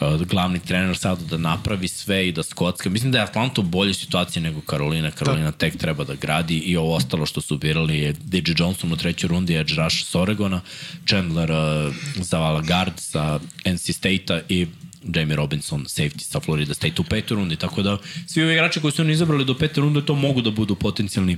uh, 0.00 0.22
glavni 0.26 0.58
trener 0.58 0.96
sada 0.96 1.24
da 1.24 1.38
napravi 1.38 1.88
sve 1.88 2.28
i 2.28 2.32
da 2.32 2.42
skocka. 2.42 2.90
Mislim 2.90 3.12
da 3.12 3.18
je 3.18 3.24
Atlanta 3.24 3.60
u 3.60 3.64
boljoj 3.64 3.94
situaciji 3.94 4.42
nego 4.42 4.60
Karolina. 4.60 5.10
Karolina 5.10 5.52
tek 5.52 5.76
treba 5.78 6.04
da 6.04 6.14
gradi 6.14 6.58
i 6.58 6.76
ovo 6.76 6.94
ostalo 6.94 7.26
što 7.26 7.40
su 7.40 7.58
birali 7.58 7.98
je 7.98 8.12
DJ 8.12 8.52
Johnson 8.56 8.92
u 8.92 8.96
trećoj 8.96 9.28
rundi, 9.28 9.56
Edge 9.56 9.74
Rush 9.76 10.04
s 10.04 10.14
Oregona, 10.14 10.60
Chandler 11.06 11.50
uh, 11.50 11.94
za 12.16 12.38
Valagard 12.38 12.92
sa 12.96 13.40
NC 13.64 13.92
State-a 13.92 14.40
i 14.48 14.66
Jamie 15.14 15.36
Robinson, 15.36 15.84
safety 15.84 16.24
sa 16.24 16.40
Florida 16.40 16.74
State 16.74 17.00
u 17.00 17.04
petoj 17.04 17.34
rundi, 17.34 17.56
tako 17.56 17.82
da 17.82 17.98
svi 18.26 18.42
ovi 18.42 18.52
igrači 18.52 18.80
koji 18.80 18.92
su 18.92 19.02
oni 19.02 19.12
izabrali 19.12 19.44
do 19.44 19.54
pete 19.54 19.80
runde 19.80 20.04
to 20.04 20.14
mogu 20.14 20.42
da 20.42 20.50
budu 20.50 20.74
potencijalni 20.74 21.36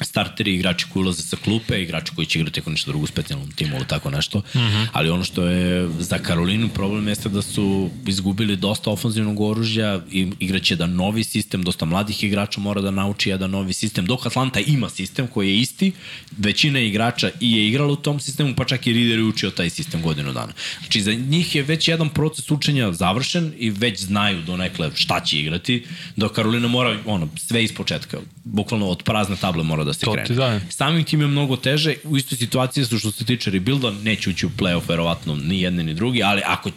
starteri, 0.00 0.54
igrači 0.54 0.86
koji 0.92 1.02
ulaze 1.02 1.22
sa 1.22 1.36
klupe, 1.44 1.82
igrači 1.82 2.12
koji 2.14 2.26
će 2.26 2.38
igrati 2.38 2.60
ako 2.60 2.70
nešto 2.70 2.90
drugo 2.90 3.04
u 3.04 3.06
specijalnom 3.06 3.50
timu 3.50 3.76
ili 3.76 3.86
tako 3.86 4.10
nešto. 4.10 4.38
Mm 4.38 4.58
-hmm. 4.58 4.86
Ali 4.92 5.10
ono 5.10 5.24
što 5.24 5.44
je 5.44 5.88
za 5.98 6.18
Karolinu 6.18 6.68
problem 6.68 7.08
jeste 7.08 7.28
da 7.28 7.42
su 7.42 7.90
izgubili 8.06 8.56
dosta 8.56 8.90
ofenzivnog 8.90 9.40
oružja 9.40 10.00
i 10.12 10.32
igraće 10.38 10.74
jedan 10.74 10.94
novi 10.94 11.24
sistem, 11.24 11.62
dosta 11.62 11.84
mladih 11.84 12.24
igrača 12.24 12.60
mora 12.60 12.80
da 12.80 12.90
nauči 12.90 13.30
jedan 13.30 13.50
novi 13.50 13.72
sistem. 13.72 14.06
Dok 14.06 14.26
Atlanta 14.26 14.60
ima 14.60 14.88
sistem 14.88 15.26
koji 15.26 15.48
je 15.48 15.58
isti, 15.58 15.92
većina 16.38 16.80
igrača 16.80 17.30
i 17.40 17.52
je 17.52 17.68
igrala 17.68 17.92
u 17.92 17.96
tom 17.96 18.20
sistemu, 18.20 18.54
pa 18.56 18.64
čak 18.64 18.86
i 18.86 18.92
Rider 18.92 19.18
je 19.18 19.24
učio 19.24 19.50
taj 19.50 19.70
sistem 19.70 20.02
godinu 20.02 20.32
dana. 20.32 20.52
Znači 20.80 21.00
za 21.00 21.12
njih 21.12 21.54
je 21.54 21.62
već 21.62 21.88
jedan 21.88 22.08
proces 22.08 22.50
učenja 22.50 22.92
završen 22.92 23.52
i 23.58 23.70
već 23.70 24.00
znaju 24.00 24.42
donekle 24.42 24.90
šta 24.94 25.20
će 25.20 25.38
igrati, 25.38 25.86
dok 26.16 26.32
Karolina 26.32 26.68
mora 26.68 26.98
ono, 27.06 27.28
sve 27.36 27.64
iz 27.64 27.72
početka, 27.72 28.18
bukvalno 28.44 28.86
od 28.86 29.02
prazne 29.02 29.36
table 29.36 29.64
mora 29.68 29.84
da 29.84 29.92
se 29.92 30.04
To 30.04 30.12
krene. 30.12 30.26
ti 30.26 30.34
dajem. 30.34 30.60
Samim 30.70 31.04
tim 31.04 31.20
je 31.20 31.26
mnogo 31.26 31.56
teže, 31.56 31.94
u 32.04 32.16
istoj 32.16 32.38
situaciji 32.38 32.84
su 32.84 32.98
što 32.98 33.10
se 33.10 33.24
tiče 33.24 33.50
rebuilda, 33.50 33.90
neće 33.90 34.30
ući 34.30 34.46
u 34.46 34.50
playoff 34.58 34.88
verovatno 34.88 35.36
ni 35.36 35.60
jedni 35.60 35.84
ni 35.84 35.94
drugi, 35.94 36.22
ali 36.22 36.42
ako 36.46 36.70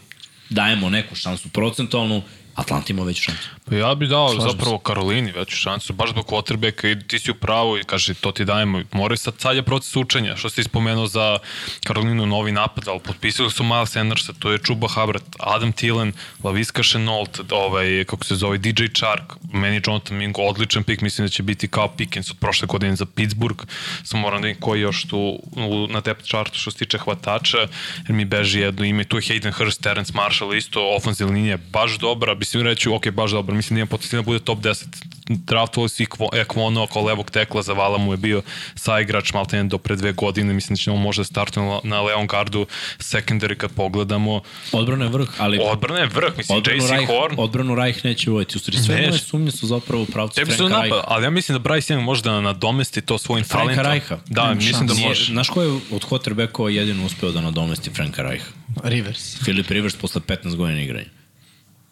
dajemo 0.49 0.89
neku 0.89 1.15
šansu 1.15 1.49
procentualnu, 1.49 2.21
Atlanta 2.55 2.93
ima 2.93 3.03
veću 3.03 3.23
šansu. 3.23 3.49
Pa 3.65 3.75
ja 3.75 3.95
bih 3.95 4.09
dao 4.09 4.39
zapravo 4.39 4.77
Karolini 4.77 5.31
veću 5.31 5.55
šansu, 5.55 5.93
baš 5.93 6.09
zbog 6.09 6.25
quarterbacka 6.25 6.91
i 6.91 7.07
ti 7.07 7.19
si 7.19 7.31
u 7.31 7.35
pravu 7.35 7.77
i 7.77 7.83
kaže 7.83 8.13
to 8.13 8.31
ti 8.31 8.45
dajemo. 8.45 8.81
Moraju 8.91 9.17
sad, 9.17 9.33
sad 9.37 9.55
je 9.55 9.63
proces 9.63 9.95
učenja, 9.95 10.35
što 10.35 10.49
si 10.49 10.63
spomenuo 10.63 11.07
za 11.07 11.39
Karolinu 11.83 12.25
novi 12.25 12.51
napad, 12.51 12.87
ali 12.87 12.99
potpisali 12.99 13.51
su 13.51 13.63
Miles 13.63 13.91
Sandersa, 13.91 14.33
to 14.39 14.51
je 14.51 14.57
Chuba 14.57 14.87
Hubbard, 14.87 15.23
Adam 15.39 15.71
Thielen, 15.71 16.13
Laviska 16.43 16.83
Chenault, 16.83 17.39
ovaj, 17.51 18.03
kako 18.07 18.25
se 18.25 18.35
zove, 18.35 18.57
DJ 18.57 18.85
Chark, 18.93 19.33
meni 19.53 19.75
je 19.75 19.81
Jonathan 19.87 20.17
Mingo 20.17 20.41
odličan 20.41 20.83
pik, 20.83 21.01
mislim 21.01 21.27
da 21.27 21.29
će 21.29 21.43
biti 21.43 21.67
kao 21.67 21.87
Pickens 21.87 22.31
od 22.31 22.37
prošle 22.39 22.67
godine 22.67 22.95
za 22.95 23.05
Pittsburgh, 23.05 23.63
samo 24.03 24.21
moram 24.21 24.41
da 24.41 24.47
vidim 24.47 24.61
koji 24.61 24.81
još 24.81 25.05
tu 25.05 25.39
u, 25.51 25.87
na 25.89 26.01
depth 26.01 26.25
chartu 26.25 26.59
što 26.59 26.71
se 26.71 26.77
tiče 26.77 26.97
hvatača, 26.97 27.57
jer 27.57 28.13
mi 28.13 28.25
beži 28.25 28.59
jedno 28.59 28.85
ime, 28.85 29.03
tu 29.03 29.17
je 29.17 29.21
Hayden 29.21 29.51
Hurst, 29.51 29.81
Terence 29.81 30.11
Marshall, 30.15 30.55
isto 30.55 30.95
ofenzivna 30.95 31.33
linija 31.33 31.57
baš 31.71 31.97
dobra, 31.97 32.35
mislim 32.41 32.63
reći, 32.63 32.89
ok, 32.89 33.09
baš 33.11 33.31
dobro, 33.31 33.55
mislim 33.55 33.75
da 33.75 33.79
ima 33.79 33.85
potencijal 33.87 34.21
da 34.21 34.25
bude 34.25 34.39
top 34.39 34.59
10. 34.59 34.85
Draftovali 35.29 35.89
su 35.89 36.03
i 36.03 36.07
Ekvono 36.33 36.83
oko 36.83 37.01
levog 37.01 37.31
tekla, 37.31 37.61
za 37.61 37.73
Vala 37.73 37.97
mu 37.97 38.13
je 38.13 38.17
bio 38.17 38.41
saigrač 38.75 39.33
Maltene 39.33 39.63
do 39.63 39.77
pre 39.77 39.95
dve 39.95 40.11
godine, 40.11 40.53
mislim 40.53 40.75
da 40.75 40.77
će 40.77 40.91
on 40.91 41.01
možda 41.01 41.23
startuje 41.23 41.65
na, 41.65 41.79
na 41.83 42.01
levom 42.01 42.27
gardu 42.27 42.65
secondary 42.99 43.55
kad 43.55 43.71
pogledamo. 43.71 44.41
Odbrana 44.71 45.05
je 45.05 45.11
vrh, 45.11 45.29
ali... 45.37 45.59
Odbrana 45.63 45.99
je 45.99 46.05
vrh, 46.07 46.37
mislim, 46.37 46.57
Odbranu 46.57 46.83
JC 46.83 46.89
Reich, 46.89 47.07
Horn. 47.07 47.35
odbranu 47.37 47.75
Reich 47.75 48.05
neće 48.05 48.29
uvojiti. 48.31 48.57
U 48.57 48.59
stvari, 48.59 48.79
sve 48.79 48.95
moje 48.95 49.19
sumnje 49.19 49.51
su 49.51 49.67
zapravo 49.67 50.03
u 50.03 50.05
pravcu 50.05 50.35
Tebi 50.35 50.51
Franka 50.51 50.81
Reicha. 50.81 51.03
ali 51.07 51.23
ja 51.23 51.29
mislim 51.29 51.57
da 51.57 51.69
Bryce 51.69 51.93
Young 51.95 52.01
može 52.01 52.21
da 52.21 52.41
nadomesti 52.41 53.01
to 53.01 53.17
svojim 53.17 53.45
Franka 53.45 53.75
talentom. 53.75 53.91
Reicha. 53.91 54.19
Da, 54.27 54.41
Nema 54.43 54.53
mislim 54.55 54.87
da 54.87 54.93
šanse. 54.93 55.07
može. 55.07 55.31
Znaš 55.33 55.49
ko 55.49 55.61
je 55.61 55.69
od 55.69 56.05
quarterbackova 56.09 56.67
jedino 56.67 57.05
uspeo 57.05 57.31
da 57.31 57.41
nadomesti 57.41 57.89
Franka 57.89 58.21
Reicha? 58.21 58.45
Rivers. 58.83 59.39
Philip 59.39 59.69
Rivers 59.69 59.95
posle 59.95 60.21
15 60.21 60.55
godina 60.55 60.81
igranja. 60.81 61.05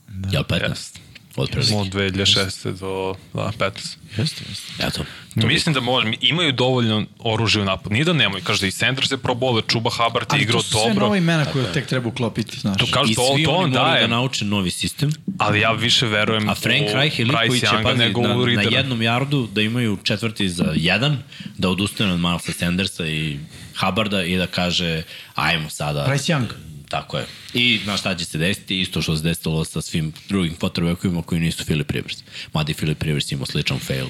Da. 0.09 0.29
Jel 0.31 0.43
15? 0.43 0.97
Od 1.35 1.49
prilike. 1.49 1.73
Od 1.75 1.87
2006. 1.87 2.79
do 2.79 3.15
da, 3.33 3.51
15. 3.59 3.71
Jeste, 4.17 4.43
jeste. 4.49 4.87
Eto. 4.87 5.05
Mislim 5.35 5.73
da 5.73 5.79
može, 5.79 6.13
imaju 6.21 6.51
dovoljno 6.51 7.05
oružja 7.19 7.61
u 7.61 7.65
napadu. 7.65 7.93
Nije 7.93 8.05
da 8.05 8.13
nemaju, 8.13 8.43
kaže 8.43 8.61
da 8.61 8.67
i 8.67 8.71
Sanders 8.71 9.09
se 9.09 9.17
probole, 9.17 9.61
Čuba 9.67 9.89
Hubbard 9.89 10.23
je 10.23 10.27
Ali 10.29 10.41
igrao 10.41 10.61
to 10.61 10.63
su 10.63 10.69
sve 10.69 10.89
dobro. 10.89 11.05
nove 11.05 11.17
imena 11.17 11.45
koje 11.45 11.73
tek 11.73 11.87
treba 11.87 12.07
uklopiti, 12.07 12.59
znaš. 12.59 12.77
To 12.77 12.85
kaže, 12.91 13.11
I 13.11 13.15
to, 13.15 13.33
svi 13.35 13.43
to 13.43 13.51
oni 13.51 13.63
on 13.63 13.69
moraju 13.69 13.85
daje, 13.85 14.01
da 14.01 14.07
nauče 14.07 14.45
novi 14.45 14.71
sistem. 14.71 15.11
ali 15.37 15.59
ja 15.59 15.71
više 15.71 16.05
verujem 16.05 16.49
A 16.49 16.55
Frank 16.55 16.89
Reich 16.93 17.19
je 17.19 17.25
lik 17.25 17.35
koji 17.35 17.49
Bryce 17.49 17.59
će 17.59 17.65
Younga 17.65 17.83
pazi, 17.83 17.97
nego 17.97 18.21
na, 18.21 18.35
na 18.35 18.61
jednom 18.61 19.01
jardu 19.01 19.47
da 19.53 19.61
imaju 19.61 19.97
četvrti 20.03 20.49
za 20.49 20.73
jedan, 20.75 21.17
da 21.57 21.69
odustane 21.69 22.13
od 22.13 22.19
Milesa 22.19 22.51
Sandersa 22.51 23.07
i 23.07 23.39
Hubbarda 23.79 24.23
i 24.23 24.37
da 24.37 24.47
kaže 24.47 25.03
ajmo 25.35 25.69
sada. 25.69 26.05
Bryce 26.09 26.33
Young. 26.33 26.68
Tako 26.89 27.17
je. 27.17 27.25
I 27.53 27.79
znaš 27.83 27.99
šta 27.99 28.15
će 28.15 28.25
se 28.25 28.37
desiti, 28.37 28.81
isto 28.81 29.01
što 29.01 29.15
se 29.15 29.23
desilo 29.23 29.65
sa 29.65 29.81
svim 29.81 30.13
drugim 30.29 30.55
quarterbackovima 30.55 31.21
koji 31.21 31.41
nisu 31.41 31.65
Philip 31.65 31.91
Rivers. 31.91 32.17
Mada 32.53 32.71
i 32.71 32.75
Philip 32.75 33.03
Rivers 33.03 33.31
imao 33.31 33.45
sličan 33.45 33.79
fail 33.79 34.05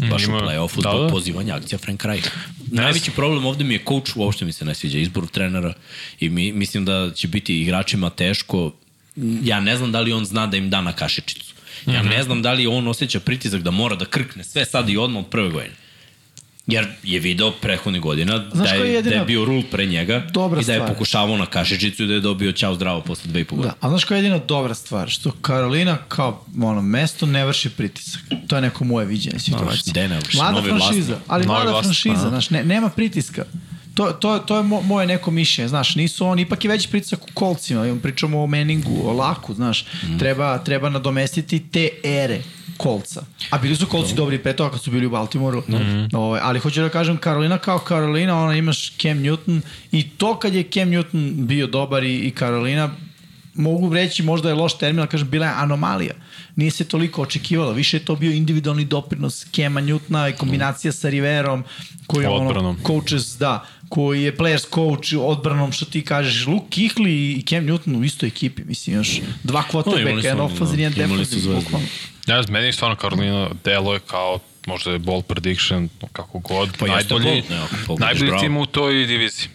baš 0.00 0.22
ima- 0.24 0.36
u 0.36 0.40
play-offu 0.40 0.76
da, 0.76 0.90
zbog 0.90 1.00
da. 1.00 1.08
pozivanja 1.08 1.56
akcija 1.56 1.78
Frank 1.78 2.04
Reich. 2.04 2.28
Najveći 2.66 3.10
problem 3.10 3.46
ovde 3.46 3.64
mi 3.64 3.74
je 3.74 3.84
coach, 3.84 4.16
uopšte 4.16 4.44
mi 4.44 4.52
se 4.52 4.64
ne 4.64 4.74
sviđa 4.74 4.98
izbor 4.98 5.26
trenera 5.28 5.74
i 6.20 6.28
mi, 6.28 6.52
mislim 6.52 6.84
da 6.84 7.10
će 7.12 7.28
biti 7.28 7.60
igračima 7.60 8.10
teško. 8.10 8.72
Ja 9.42 9.60
ne 9.60 9.76
znam 9.76 9.92
da 9.92 10.00
li 10.00 10.12
on 10.12 10.24
zna 10.24 10.46
da 10.46 10.56
im 10.56 10.70
da 10.70 10.80
na 10.80 10.92
kašičicu. 10.92 11.54
Ja 11.86 12.00
Mhm. 12.00 12.08
ne 12.08 12.22
znam 12.22 12.42
da 12.42 12.52
li 12.52 12.66
on 12.66 12.88
osjeća 12.88 13.20
pritisak 13.20 13.62
da 13.62 13.70
mora 13.70 13.96
da 13.96 14.04
krkne 14.04 14.44
sve 14.44 14.64
sad 14.64 14.88
i 14.88 14.96
odmah 14.96 15.24
od 15.24 15.30
prve 15.30 15.50
godine. 15.50 15.74
Jer 16.70 16.86
je 17.02 17.20
video 17.20 17.50
prethodnih 17.50 18.02
godina 18.02 18.44
Znaš 18.52 18.70
da 18.70 18.74
je 18.74 18.92
je, 18.92 19.02
da 19.02 19.10
je 19.10 19.24
bio 19.24 19.44
rul 19.44 19.62
pre 19.70 19.86
njega 19.86 20.22
dobra 20.32 20.60
i 20.60 20.64
da 20.64 20.72
je 20.72 20.78
stvar? 20.78 20.92
pokušavao 20.92 21.36
na 21.36 21.46
kašičicu 21.46 22.02
i 22.04 22.06
da 22.06 22.14
je 22.14 22.20
dobio 22.20 22.52
ćao 22.52 22.74
zdravo 22.74 23.00
posle 23.00 23.30
dve 23.30 23.40
i 23.40 23.44
po 23.44 23.56
godine. 23.56 23.74
Da, 23.80 23.86
a 23.86 23.90
znaš 23.90 24.04
koja 24.04 24.18
je 24.18 24.24
jedina 24.24 24.38
dobra 24.38 24.74
stvar? 24.74 25.08
Što 25.08 25.30
Karolina 25.30 25.96
kao 26.08 26.44
ono, 26.62 26.82
mesto 26.82 27.26
ne 27.26 27.44
vrši 27.46 27.70
pritisak. 27.70 28.22
To 28.46 28.56
je 28.56 28.62
neko 28.62 28.84
moje 28.84 29.06
viđenje 29.06 29.38
situacije. 29.38 29.90
gde 29.90 30.08
ne 30.08 30.18
vrši? 30.18 30.36
Mlada 30.36 30.52
Novi 30.52 30.68
franšiza, 30.68 31.12
vlasnik. 31.12 31.30
ali 31.30 31.46
Novi 31.46 31.56
mlada 31.56 31.70
vlasnik, 31.70 31.96
franšiza, 31.96 32.20
aha. 32.20 32.28
znaš, 32.28 32.50
ne, 32.50 32.64
nema 32.64 32.88
pritiska. 32.88 33.44
To, 33.94 34.12
to, 34.12 34.38
to 34.38 34.56
je 34.56 34.62
mo, 34.62 34.80
moje 34.80 35.06
neko 35.06 35.30
mišljenje, 35.30 35.68
znaš, 35.68 35.96
nisu 35.96 36.26
oni, 36.26 36.42
ipak 36.42 36.64
je 36.64 36.68
veći 36.68 36.88
pritisak 36.88 37.24
u 37.24 37.28
kolcima, 37.34 37.96
pričamo 38.02 38.42
o 38.42 38.46
Meningu, 38.46 39.02
o 39.04 39.12
Laku, 39.12 39.54
znaš, 39.54 39.84
mm. 40.02 40.18
treba, 40.18 40.58
treba 40.58 40.90
nadomestiti 40.90 41.58
te 41.70 41.88
ere 42.04 42.42
kolca. 42.82 43.22
A 43.50 43.58
bili 43.58 43.76
su 43.76 43.86
kolci 43.86 44.14
dobri 44.14 44.38
pre 44.38 44.56
toga 44.56 44.70
kad 44.70 44.80
su 44.80 44.90
bili 44.90 45.06
u 45.06 45.10
Baltimoru. 45.10 45.62
Mm 45.68 45.72
-hmm. 45.72 46.38
ali 46.42 46.58
hoću 46.58 46.80
da 46.80 46.88
kažem, 46.88 47.16
Karolina 47.16 47.58
kao 47.58 47.78
Karolina, 47.78 48.42
ona 48.42 48.56
imaš 48.56 48.92
Cam 48.92 49.18
Newton 49.18 49.60
i 49.92 50.08
to 50.08 50.38
kad 50.38 50.54
je 50.54 50.62
Cam 50.62 50.88
Newton 50.88 51.46
bio 51.46 51.66
dobar 51.66 52.04
i, 52.04 52.18
i 52.18 52.30
Karolina, 52.30 52.90
mogu 53.54 53.94
reći 53.94 54.22
možda 54.22 54.48
je 54.48 54.54
loš 54.54 54.78
termin, 54.78 55.00
ali 55.00 55.08
kažem, 55.08 55.30
bila 55.30 55.46
je 55.46 55.52
anomalija. 55.56 56.14
Nije 56.56 56.70
se 56.70 56.84
toliko 56.84 57.22
očekivalo. 57.22 57.72
Više 57.72 57.96
je 57.96 58.04
to 58.04 58.16
bio 58.16 58.32
individualni 58.32 58.84
doprinos 58.84 59.44
Kema 59.52 59.80
Newtona 59.80 60.30
i 60.30 60.36
kombinacija 60.36 60.92
sa 60.92 61.08
Riverom, 61.08 61.64
koji 62.06 62.24
je 62.24 62.28
ono, 62.28 62.76
coaches, 62.86 63.36
da, 63.38 63.64
koji 63.90 64.22
je 64.22 64.36
players 64.36 64.66
coach 64.74 65.12
odbranom, 65.20 65.72
što 65.72 65.84
ti 65.84 66.02
kažeš, 66.02 66.46
Luke 66.46 66.66
Kihli 66.70 67.32
i 67.32 67.42
Cam 67.42 67.64
Newton 67.66 68.00
u 68.00 68.04
istoj 68.04 68.26
ekipi, 68.26 68.64
mislim, 68.64 68.96
još 68.96 69.20
dva 69.42 69.64
quarterbacka, 69.72 70.24
jedan 70.24 70.40
ofenzivni, 70.40 70.82
jedan 70.82 71.16
da, 71.18 71.24
zvezde. 71.24 71.54
bukvalno. 71.54 71.86
Ja 72.26 72.42
meni 72.48 72.66
je 72.66 72.72
stvarno 72.72 72.96
Karolina 72.96 73.50
delo 73.64 73.94
je 73.94 74.00
kao 74.00 74.38
možda 74.66 74.92
je 74.92 74.98
ball 74.98 75.22
prediction, 75.22 75.88
kako 76.12 76.38
god, 76.38 76.76
Pa 76.78 76.86
najbolji, 76.86 77.24
ne, 77.50 77.58
ako 77.58 77.96
najbolji 77.98 78.26
bravo. 78.26 78.42
tim 78.42 78.56
u 78.56 78.66
toj 78.66 79.06
diviziji. 79.06 79.48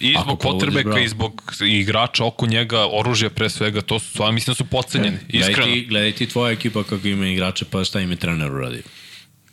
I 0.00 0.14
Ako 0.16 0.22
zbog 0.24 0.38
potrebeka 0.40 0.98
i 0.98 1.08
zbog 1.08 1.54
igrača 1.68 2.24
oko 2.24 2.46
njega, 2.46 2.86
oružja 2.92 3.30
pre 3.30 3.50
svega, 3.50 3.80
to 3.80 3.98
su 3.98 4.10
stvarno, 4.10 4.32
mislim 4.32 4.52
da 4.52 4.56
su 4.56 4.64
podcenjeni, 4.64 5.16
Gledaj 5.28 5.50
iskreno. 5.50 5.72
ti, 5.72 5.86
gledaj 5.88 6.12
ti 6.12 6.26
tvoja 6.26 6.52
ekipa 6.52 6.82
kako 6.84 7.08
ima 7.08 7.26
igrače, 7.26 7.64
pa 7.64 7.84
šta 7.84 8.00
im 8.00 8.10
je 8.10 8.16
trener 8.16 8.52
uradio. 8.52 8.82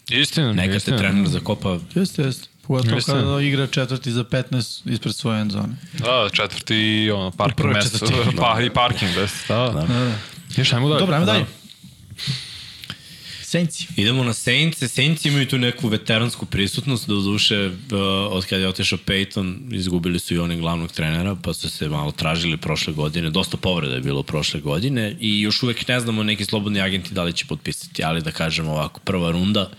Istina, 0.10 0.54
Neka 0.54 0.72
te 0.72 0.78
istina. 0.78 0.98
trener 0.98 1.28
zakopa 1.28 1.80
Jeste, 1.96 2.22
jeste. 2.22 2.53
Pogotovo 2.68 3.02
kada 3.06 3.42
igra 3.42 3.68
četvrti 3.68 4.12
za 4.12 4.24
15 4.24 4.92
ispred 4.92 5.16
svoje 5.16 5.42
end 5.42 5.52
zone. 5.52 5.76
Da, 5.94 6.30
četvrti 6.34 6.76
i 6.76 7.12
ono, 7.12 7.32
parking 7.32 7.74
mesto, 7.74 8.06
pa, 8.40 8.62
i 8.62 8.70
parking 8.70 9.12
mesto, 9.18 9.54
da. 9.54 9.72
da. 9.72 9.88
Da, 9.88 10.00
da. 10.00 10.16
Ništa, 10.58 10.76
ajmo 10.76 10.90
dalje. 10.90 11.00
Dobro, 11.00 11.16
ajmo 11.16 11.26
Da. 11.26 11.32
dalje. 11.32 11.46
Saints. 13.54 13.86
Idemo 13.98 14.24
na 14.24 14.34
Saints. 14.34 14.84
Saints 14.92 15.26
imaju 15.26 15.48
tu 15.48 15.58
neku 15.58 15.88
veteransku 15.88 16.46
prisutnost, 16.46 17.08
do 17.08 17.22
duše 17.22 17.68
uh, 17.68 17.74
od 18.32 18.46
kada 18.46 18.62
je 18.62 18.68
otišao 18.68 19.00
Peyton, 19.06 19.76
izgubili 19.76 20.20
su 20.20 20.34
i 20.34 20.40
oni 20.40 20.58
glavnog 20.58 20.92
trenera, 20.92 21.36
pa 21.36 21.54
su 21.54 21.70
se 21.70 21.90
malo 21.90 22.12
tražili 22.12 22.58
prošle 22.58 22.94
godine. 22.94 23.30
Dosta 23.30 23.58
povreda 23.58 23.96
je 23.96 24.02
bilo 24.02 24.24
prošle 24.24 24.60
godine 24.60 25.16
i 25.20 25.42
još 25.42 25.64
uvek 25.64 25.88
ne 25.88 26.00
znamo 26.00 26.24
neki 26.24 26.46
slobodni 26.46 26.82
agenti 26.82 27.14
da 27.14 27.24
li 27.24 27.34
će 27.34 27.46
potpisati, 27.46 28.04
ali 28.04 28.22
da 28.22 28.32
kažemo 28.32 28.72
ovako, 28.72 29.00
prva 29.00 29.32
runda, 29.32 29.70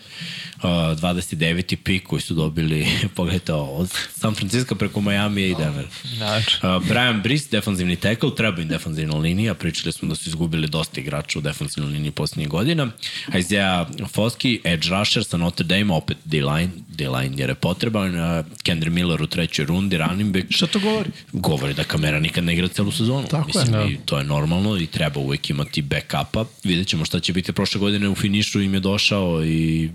Uh, 0.64 0.70
29. 0.70 1.76
pik 1.76 2.06
koji 2.06 2.22
su 2.22 2.34
dobili, 2.34 2.86
pogledajte 3.16 3.52
ovo, 3.52 3.76
od 3.76 3.90
San 4.16 4.34
Francisco 4.34 4.74
preko 4.74 5.00
Miami 5.00 5.42
i 5.42 5.54
Denver. 5.54 5.86
Znači. 6.16 6.56
Uh, 6.62 6.88
Brian 6.88 7.22
Brice, 7.22 7.48
defanzivni 7.50 7.96
tackle, 7.96 8.34
treba 8.36 8.62
im 8.62 8.68
defanzivna 8.68 9.16
linija, 9.16 9.54
pričali 9.54 9.92
smo 9.92 10.08
da 10.08 10.14
su 10.14 10.28
izgubili 10.28 10.68
dosta 10.68 11.00
igrača 11.00 11.38
u 11.38 11.42
defanzivnoj 11.42 11.92
liniji 11.92 12.10
posljednjih 12.10 12.48
godina. 12.48 12.90
Isaiah 13.38 13.88
Foskey, 14.14 14.60
edge 14.64 14.88
rusher 14.88 15.24
sa 15.24 15.36
Notre 15.36 15.66
Dame, 15.66 15.94
opet 15.94 16.16
D-line, 16.24 16.70
D-line 16.88 17.34
jer 17.36 17.48
je 17.48 17.54
potreban, 17.54 18.14
uh, 18.14 18.46
Kendry 18.62 18.90
Miller 18.90 19.22
u 19.22 19.26
trećoj 19.26 19.64
rundi, 19.64 19.98
running 19.98 20.32
back. 20.32 20.46
Šta 20.50 20.66
to 20.66 20.78
govori? 20.78 21.10
Govori 21.32 21.74
da 21.74 21.84
kamera 21.84 22.20
nikad 22.20 22.44
ne 22.44 22.54
igra 22.54 22.68
celu 22.68 22.92
sezonu. 22.92 23.26
Tako 23.26 23.58
je. 23.58 23.64
Mislim, 23.64 23.92
i 23.92 23.98
to 24.04 24.18
je 24.18 24.24
normalno 24.24 24.78
i 24.78 24.86
treba 24.86 25.20
uvek 25.20 25.50
imati 25.50 25.82
backupa. 25.82 26.44
Vidjet 26.64 26.88
ćemo 26.88 27.04
šta 27.04 27.20
će 27.20 27.32
biti 27.32 27.52
prošle 27.52 27.80
godine 27.80 28.08
u 28.08 28.14
finišu 28.14 28.60
im 28.60 28.74
je 28.74 28.80
došao 28.80 29.44
i 29.44 29.90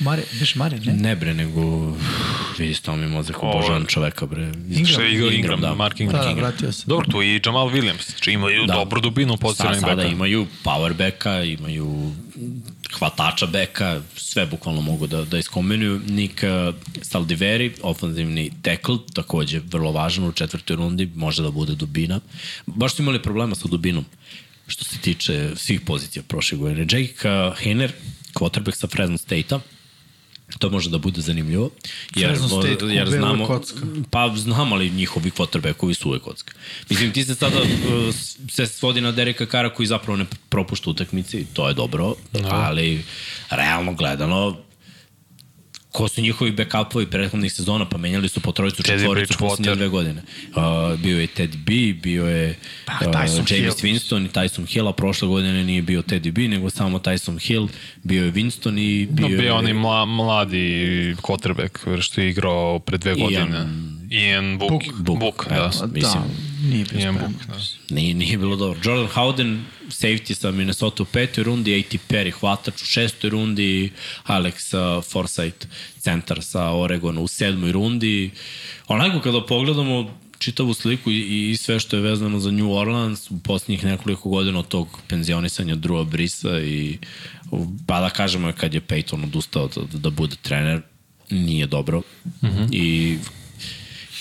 Mare, 0.00 0.22
biš 0.40 0.54
Mare, 0.54 0.78
ne? 0.78 0.92
ne 0.92 1.16
bre, 1.16 1.34
nego 1.34 1.92
vidi 2.58 2.74
stao 2.74 2.96
mi 2.96 3.06
mozak, 3.06 3.42
obožavam 3.42 3.84
čoveka 3.86 4.26
bre. 4.26 4.52
Što 4.86 5.00
je 5.00 5.12
Ingram, 5.14 5.32
Ingram, 5.32 5.60
da. 5.60 5.74
Mark 5.74 5.96
Da, 5.96 6.04
Ingram. 6.04 6.24
da, 6.24 6.32
vratio 6.32 6.72
se. 6.72 6.84
Dobro, 6.86 7.06
tu 7.06 7.22
i 7.22 7.40
Jamal 7.46 7.68
Williams. 7.68 8.10
Znači 8.10 8.32
imaju 8.32 8.60
Da. 8.60 8.66
da. 8.66 8.72
dobru 8.74 9.00
dubinu 9.00 9.32
u 9.32 9.36
Sa, 9.36 9.40
pozicionalnim 9.40 9.80
sada 9.80 9.94
beka. 9.96 10.08
imaju 10.08 10.46
power 10.64 10.92
backa, 10.94 11.42
imaju 11.42 12.12
hvatača 12.92 13.46
beka, 13.46 14.00
sve 14.16 14.46
bukvalno 14.46 14.80
mogu 14.80 15.06
da, 15.06 15.24
da 15.24 15.38
iskombinuju. 15.38 16.00
Nick 16.08 16.40
uh, 16.42 16.74
Saldiveri, 17.02 17.72
ofenzivni 17.82 18.50
tackle, 18.62 18.96
takođe 19.14 19.60
vrlo 19.64 19.92
važan 19.92 20.24
u 20.24 20.32
četvrtoj 20.32 20.76
rundi, 20.76 21.10
može 21.14 21.42
da 21.42 21.50
bude 21.50 21.74
dubina. 21.74 22.20
Baš 22.66 22.94
su 22.94 23.02
imali 23.02 23.22
problema 23.22 23.54
sa 23.54 23.68
dubinom 23.68 24.04
što 24.70 24.84
se 24.84 24.98
tiče 24.98 25.50
svih 25.56 25.80
pozicija 25.80 26.22
prošle 26.22 26.58
godine. 26.58 26.80
Jake 26.80 27.28
uh, 27.28 27.58
Hayner, 27.58 27.90
quarterback 28.34 28.76
sa 28.76 28.86
Fresno 28.86 29.18
State-a, 29.18 29.60
To 30.58 30.70
može 30.70 30.90
da 30.90 30.98
bude 30.98 31.20
zanimljivo. 31.20 31.70
Jer, 32.16 32.30
Fresno 32.30 32.48
State, 32.48 32.84
jer 32.86 33.10
znamo, 33.10 33.46
kocka. 33.46 33.78
pa 34.10 34.32
znam, 34.36 34.72
ali 34.72 34.90
njihovi 34.90 35.30
quarterbackovi 35.30 35.94
su 35.94 36.08
uvek 36.08 36.22
kocka. 36.22 36.54
Mislim, 36.90 37.12
ti 37.12 37.24
se 37.24 37.34
sada 37.34 37.60
uh, 37.60 38.14
se 38.50 38.66
svodi 38.66 39.00
na 39.00 39.12
Dereka 39.12 39.46
Kara 39.46 39.74
koji 39.74 39.86
zapravo 39.86 40.16
ne 40.16 40.26
propušta 40.48 40.90
utakmice 40.90 41.40
i 41.40 41.44
to 41.44 41.68
je 41.68 41.74
dobro, 41.74 42.14
no. 42.32 42.48
ali 42.50 43.04
realno 43.50 43.92
gledano 43.92 44.56
ko 45.92 46.08
su 46.08 46.20
njihovi 46.20 46.52
backupovi 46.52 47.06
prethodnih 47.06 47.52
sezona, 47.52 47.88
pa 47.88 47.98
menjali 47.98 48.28
su 48.28 48.40
po 48.40 48.52
trojicu, 48.52 48.82
četvoricu 48.82 49.34
Bridgewater. 49.34 49.38
posljednje 49.38 49.74
dve 49.74 49.88
godine. 49.88 50.22
Uh, 50.48 51.00
bio 51.00 51.20
je 51.20 51.26
Ted 51.26 51.56
B, 51.56 51.72
bio 52.02 52.26
je 52.26 52.58
Pa, 52.84 52.92
uh, 53.06 53.12
Tyson 53.12 53.54
James 53.54 53.80
Hill. 53.80 53.92
Winston 53.94 54.26
i 54.26 54.28
Tyson 54.28 54.66
Hill, 54.72 54.88
a 54.88 54.92
prošle 54.92 55.28
godine 55.28 55.64
nije 55.64 55.82
bio 55.82 56.02
Teddy 56.02 56.30
B, 56.32 56.48
nego 56.48 56.70
samo 56.70 56.98
Tyson 56.98 57.46
Hill, 57.46 57.68
bio 58.02 58.24
je 58.24 58.32
Winston 58.32 58.78
i 58.80 59.06
bio, 59.10 59.28
No, 59.28 59.36
bio 59.36 59.46
je... 59.46 59.52
onaj 59.52 59.72
mla, 59.74 60.04
mladi 60.04 60.60
quarterback 61.22 62.00
što 62.00 62.20
je 62.20 62.30
igrao 62.30 62.78
pre 62.78 62.98
dve 62.98 63.14
godine. 63.14 63.66
Ian 64.10 64.58
Book. 64.58 64.70
Book, 64.70 64.82
Book, 64.98 65.18
Book 65.18 65.46
evo, 65.50 65.68
da. 65.68 65.78
Pa 65.80 65.86
Mislim, 65.86 66.22
da, 66.22 66.68
nije 66.68 66.84
bio 66.84 67.00
Ian. 67.00 67.14
Book, 67.14 67.46
da. 67.48 67.94
Nije, 67.94 68.14
nije 68.14 68.38
bilo 68.38 68.56
dobro. 68.56 68.80
Jordan 68.84 69.08
Howden, 69.14 69.58
safety 69.90 70.34
sa 70.34 70.50
Minnesota 70.50 71.02
u 71.02 71.06
petoj 71.06 71.44
rundi, 71.44 71.74
A.T. 71.74 71.98
Perry 72.08 72.30
hvatač 72.30 72.82
u 72.82 72.86
šestoj 72.86 73.30
rundi, 73.30 73.92
Alex 74.26 74.74
uh, 74.74 75.04
Forsythe, 75.04 75.66
centar 75.98 76.42
sa 76.42 76.70
Oregona 76.70 77.20
u 77.20 77.28
sedmoj 77.28 77.72
rundi. 77.72 78.30
Onako 78.88 79.20
kada 79.20 79.46
pogledamo 79.46 80.18
čitavu 80.38 80.74
sliku 80.74 81.10
i, 81.10 81.50
i 81.50 81.56
sve 81.56 81.80
što 81.80 81.96
je 81.96 82.02
vezano 82.02 82.40
za 82.40 82.50
New 82.50 82.72
Orleans 82.72 83.30
u 83.30 83.38
posljednjih 83.38 83.84
nekoliko 83.84 84.28
godina 84.28 84.58
od 84.58 84.68
tog 84.68 84.98
penzionisanja 85.08 85.74
Drua 85.74 86.04
Brisa 86.04 86.60
i 86.60 86.98
pa 87.86 88.00
da 88.00 88.10
kažemo 88.10 88.52
kad 88.52 88.74
je 88.74 88.80
Peyton 88.80 89.24
odustao 89.24 89.68
da, 89.68 89.98
da 89.98 90.10
bude 90.10 90.36
trener 90.42 90.80
nije 91.30 91.66
dobro 91.66 92.02
mm 92.24 92.46
-hmm. 92.46 92.68
i 92.72 93.18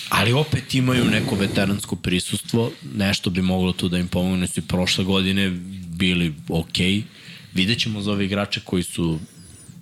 ali 0.09 0.33
opet 0.33 0.75
imaju 0.75 1.05
neko 1.05 1.35
veteransko 1.35 1.95
prisustvo, 1.95 2.71
nešto 2.95 3.29
bi 3.29 3.41
moglo 3.41 3.71
tu 3.73 3.89
da 3.89 3.97
im 3.97 4.07
pomogne, 4.07 4.47
su 4.47 4.59
i 4.59 4.63
prošle 4.63 5.03
godine 5.03 5.49
bili 5.87 6.33
okej. 6.49 6.91
Okay. 6.91 7.01
Vidjet 7.53 7.79
ćemo 7.79 8.01
za 8.01 8.11
ove 8.11 8.25
igrače 8.25 8.59
koji 8.59 8.83
su 8.83 9.19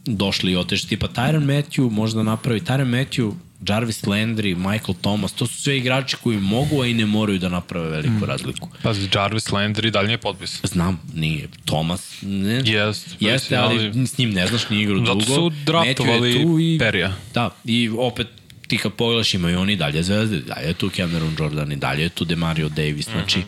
došli 0.05 0.51
i 0.51 0.55
otešli, 0.55 0.89
tipa 0.89 1.07
Tyron 1.07 1.45
Matthew 1.45 1.91
možda 1.91 2.23
napravi, 2.23 2.59
Tyron 2.59 2.89
Matthew, 2.89 3.33
Jarvis 3.67 4.01
Landry, 4.01 4.55
Michael 4.55 4.95
Thomas, 5.01 5.33
to 5.33 5.47
su 5.47 5.61
sve 5.61 5.77
igrači 5.77 6.15
koji 6.23 6.37
mogu, 6.37 6.81
a 6.81 6.87
i 6.87 6.93
ne 6.93 7.05
moraju 7.05 7.39
da 7.39 7.49
naprave 7.49 7.89
veliku 7.89 8.13
mm. 8.13 8.23
razliku. 8.23 8.69
Pazi, 8.83 9.09
Jarvis 9.13 9.45
Landry 9.45 9.89
dalje 9.89 10.07
nije 10.07 10.17
potpis. 10.17 10.59
Znam, 10.63 11.01
nije. 11.13 11.47
Thomas, 11.65 12.21
ne. 12.21 12.61
Jest, 12.65 13.15
Jeste, 13.19 13.55
ali, 13.55 13.87
ali 13.87 14.07
s 14.07 14.17
njim 14.17 14.29
ne 14.29 14.47
znaš, 14.47 14.69
nije 14.69 14.83
igrao 14.83 14.99
dugo. 14.99 15.19
Zato 15.19 15.35
su 15.35 15.51
draftovali 15.65 16.45
i, 16.61 16.77
Perija. 16.79 17.13
Da, 17.33 17.49
i 17.65 17.89
opet 17.97 18.27
ti 18.67 18.77
kad 18.77 18.93
pogledaš 18.93 19.33
imaju 19.33 19.59
oni 19.59 19.75
dalje 19.75 20.03
zvezde, 20.03 20.39
dalje 20.39 20.67
je 20.67 20.73
tu 20.73 20.89
Cameron 20.89 21.35
Jordan 21.39 21.71
i 21.71 21.75
dalje 21.75 22.03
je 22.03 22.09
tu 22.09 22.25
Demario 22.25 22.69
Davis, 22.69 23.05
znači 23.05 23.43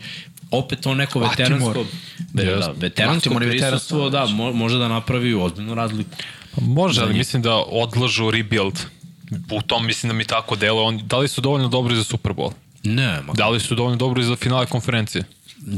opet 0.50 0.80
to 0.80 0.94
neko 0.94 1.18
veteransko, 1.20 1.84
be, 2.32 2.44
da, 2.44 2.74
veteransko 2.76 3.34
prisustvo, 3.34 4.04
veteransko, 4.04 4.10
da, 4.10 4.26
mo, 4.26 4.52
može 4.52 4.78
da 4.78 4.88
napravi 4.88 5.34
ozbiljnu 5.34 5.74
razliku. 5.74 6.10
Pa 6.54 6.60
Može, 6.60 7.00
ali 7.00 7.14
mislim 7.14 7.42
da 7.42 7.54
odlažu 7.56 8.30
rebuild. 8.30 8.80
U 9.50 9.62
tom 9.62 9.86
mislim 9.86 10.10
da 10.10 10.14
mi 10.14 10.24
tako 10.24 10.56
delo. 10.56 10.82
On, 10.82 10.98
da 10.98 11.18
li 11.18 11.28
su 11.28 11.40
dovoljno 11.40 11.68
dobri 11.68 11.96
za 11.96 12.04
Super 12.04 12.32
Bowl? 12.32 12.52
Ne, 12.82 13.22
ma, 13.22 13.32
Da 13.32 13.48
li 13.48 13.60
su 13.60 13.74
dovoljno 13.74 13.96
dobri 13.96 14.24
za 14.24 14.36
finale 14.36 14.66
konferencije? 14.66 15.24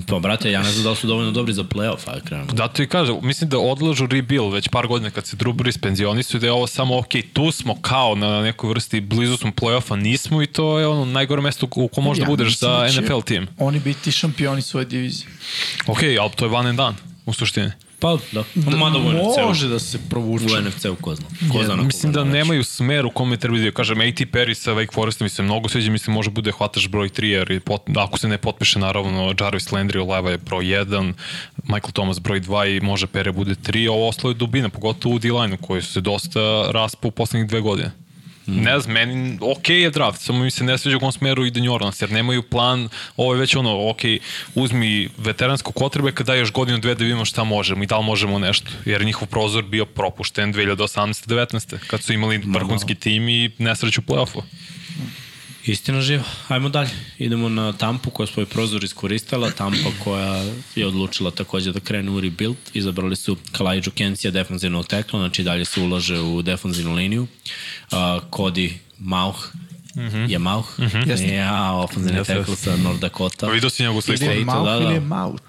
Pa 0.07 0.19
brate, 0.19 0.51
ja 0.51 0.63
ne 0.63 0.71
znam 0.71 0.85
da 0.85 0.91
li 0.91 0.97
su 0.97 1.07
dovoljno 1.07 1.31
dobri 1.31 1.53
za 1.53 1.63
playoff, 1.63 1.99
ajde 2.07 2.21
krenemo. 2.25 2.49
Zato 2.57 2.83
i 2.83 2.87
kaže, 2.87 3.13
mislim 3.23 3.51
da 3.51 3.59
odlažu 3.59 4.07
rebuild 4.07 4.53
već 4.53 4.69
par 4.69 4.87
godina 4.87 5.11
kad 5.11 5.27
se 5.27 5.37
Drew 5.37 5.53
Brees 5.53 5.79
penzionisu 5.79 6.37
i 6.37 6.41
da 6.41 6.47
je 6.47 6.53
ovo 6.53 6.67
samo 6.67 6.99
ok, 6.99 7.13
tu 7.33 7.53
smo 7.53 7.81
kao 7.81 8.15
na 8.15 8.43
nekoj 8.43 8.69
vrsti, 8.71 9.01
blizu 9.01 9.37
smo 9.37 9.51
playoffa, 9.51 9.97
nismo 9.97 10.43
i 10.43 10.47
to 10.47 10.79
je 10.79 10.87
ono 10.87 11.05
najgore 11.05 11.43
mesto 11.43 11.69
u 11.77 11.89
ko 11.89 12.01
možda 12.01 12.25
Ja 12.25 12.29
budeš 12.29 12.59
za 12.59 12.69
da 12.69 12.89
NFL 12.89 13.21
tim. 13.21 13.47
Oni 13.59 13.81
biti 13.81 14.13
šampioni 14.13 14.63
svoje 14.63 14.87
divizije. 14.87 15.29
Ok, 15.87 15.99
ali 16.21 16.31
to 16.37 16.45
je 16.45 16.49
van 16.49 16.67
and 16.67 16.77
dan, 16.77 16.97
u 17.27 17.33
suštini. 17.33 17.71
Pa, 18.03 18.19
da. 18.33 18.45
Mada 18.77 18.99
u 18.99 19.13
NFC-u. 19.13 19.49
Može 19.49 19.69
da 19.69 19.79
se 19.79 19.99
provuče. 20.11 20.45
U 20.45 20.61
NFC-u, 20.61 20.97
ko 20.97 21.15
zna. 21.15 21.27
Ko 21.53 21.65
zna 21.65 21.77
na 21.77 21.83
Mislim 21.83 22.13
da 22.13 22.25
nemaju 22.25 22.65
smer 22.65 23.07
u 23.07 23.11
kome 23.11 23.37
treba 23.37 23.59
da 23.59 23.71
kažem 23.71 24.01
A.T. 24.01 24.27
Perry 24.27 24.55
sa 24.55 24.73
Wake 24.73 24.95
Forestom 24.95 25.25
mi 25.25 25.29
se 25.29 25.43
mnogo 25.43 25.69
sviđa, 25.69 25.91
mislim 25.91 26.15
može 26.15 26.31
bude 26.31 26.53
hvataš 26.53 26.89
broj 26.89 27.09
3 27.09 27.25
jer 27.25 27.51
je 27.51 27.61
pot, 27.61 27.83
ako 27.97 28.19
se 28.19 28.29
ne 28.29 28.39
potpiše 28.39 28.79
naravno 28.79 29.35
Jarvis 29.41 29.69
Landry 29.69 30.11
Leva 30.11 30.31
je 30.31 30.39
broj 30.39 30.65
1, 30.65 31.13
Michael 31.65 31.93
Thomas 31.93 32.21
broj 32.21 32.41
2 32.41 32.77
i 32.77 32.81
može 32.81 33.07
Perry 33.07 33.33
bude 33.33 33.55
3, 33.55 33.91
ovo 33.91 34.09
ostalo 34.09 34.31
je 34.31 34.35
dubina, 34.35 34.69
pogotovo 34.69 35.15
u 35.15 35.19
D-line-u 35.19 35.57
koji 35.57 35.83
su 35.83 35.93
se 35.93 36.01
dosta 36.01 36.41
raspa 36.71 37.09
u 37.09 37.11
poslednjih 37.11 37.49
dve 37.49 37.61
godine. 37.61 37.91
Mm. 38.47 38.63
Ne 38.63 38.81
znam, 38.81 38.95
meni 38.95 39.39
ok 39.41 39.69
je 39.69 39.91
draft, 39.91 40.21
samo 40.21 40.39
mi 40.39 40.51
se 40.51 40.65
ne 40.65 40.79
sviđa 40.79 40.97
u 40.97 41.01
kom 41.01 41.13
smeru 41.13 41.47
ide 41.47 41.61
New 41.61 41.73
Orleans, 41.73 42.03
jer 42.03 42.11
nemaju 42.11 42.43
plan, 42.43 42.89
ovo 43.17 43.35
je 43.35 43.41
već 43.41 43.57
ono, 43.57 43.91
ok, 43.91 44.01
uzmi 44.55 45.09
veteransko 45.19 45.73
kotrebe 45.73 46.13
kada 46.13 46.35
još 46.35 46.53
godinu 46.53 46.79
dve 46.79 46.95
da 46.95 47.05
vidimo 47.05 47.25
šta 47.25 47.45
možemo 47.45 47.83
i 47.83 47.87
da 47.87 47.99
li 47.99 48.05
možemo 48.05 48.39
nešto, 48.39 48.71
jer 48.85 49.05
njihov 49.05 49.29
prozor 49.29 49.65
bio 49.65 49.85
propušten 49.85 50.55
2018-19. 50.55 51.79
kad 51.87 52.03
su 52.03 52.13
imali 52.13 52.43
vrhunski 52.47 52.95
tim 52.95 53.29
i 53.29 53.51
nesreću 53.59 54.01
u 54.01 54.13
play-offu. 54.13 54.43
Istina 55.65 56.01
živa. 56.01 56.25
Ajmo 56.49 56.69
dalje. 56.69 56.91
Idemo 57.19 57.49
na 57.49 57.73
Tampu 57.73 58.11
koja 58.11 58.27
svoj 58.27 58.47
prozor 58.47 58.85
iskoristila. 58.85 59.51
Tampa 59.51 59.91
koja 60.05 60.45
je 60.75 60.87
odlučila 60.87 61.31
takođe 61.31 61.73
da 61.73 61.81
krene 61.81 62.11
u 62.11 62.21
rebuild. 62.21 62.57
Izabrali 62.75 63.17
su 63.17 63.37
Kalajđu 63.53 63.91
Kensija 63.91 64.31
defanzivnog 64.31 64.87
tekla, 64.87 65.21
znači 65.21 65.43
dalje 65.43 65.65
se 65.65 65.81
ulaže 65.81 66.21
u 66.21 66.43
defanzivnu 66.43 66.95
liniju. 66.95 67.23
Uh, 67.23 67.99
Cody 68.31 68.73
Mauch 68.99 69.39
mm 69.97 70.01
-hmm. 70.01 70.31
je 70.31 70.39
Mauch. 70.39 70.79
Mm 70.79 70.83
-hmm. 70.83 71.33
Ja, 71.35 71.73
ofenzivni 71.73 72.19
Jeste, 72.19 72.35
tekl 72.35 72.53
sa 72.55 72.77
North 72.77 73.01
Dakota. 73.01 73.47
Vidio 73.47 73.71
si 73.71 73.83
njegovu 73.83 74.01
sliku? 74.01 74.25
Ili 74.25 74.39
je 74.39 74.45
Mauch 74.45 74.65
da, 74.65 74.79
da. 74.79 74.85
ili 74.85 74.95
je. 74.95 75.01
Mauch, 75.01 75.43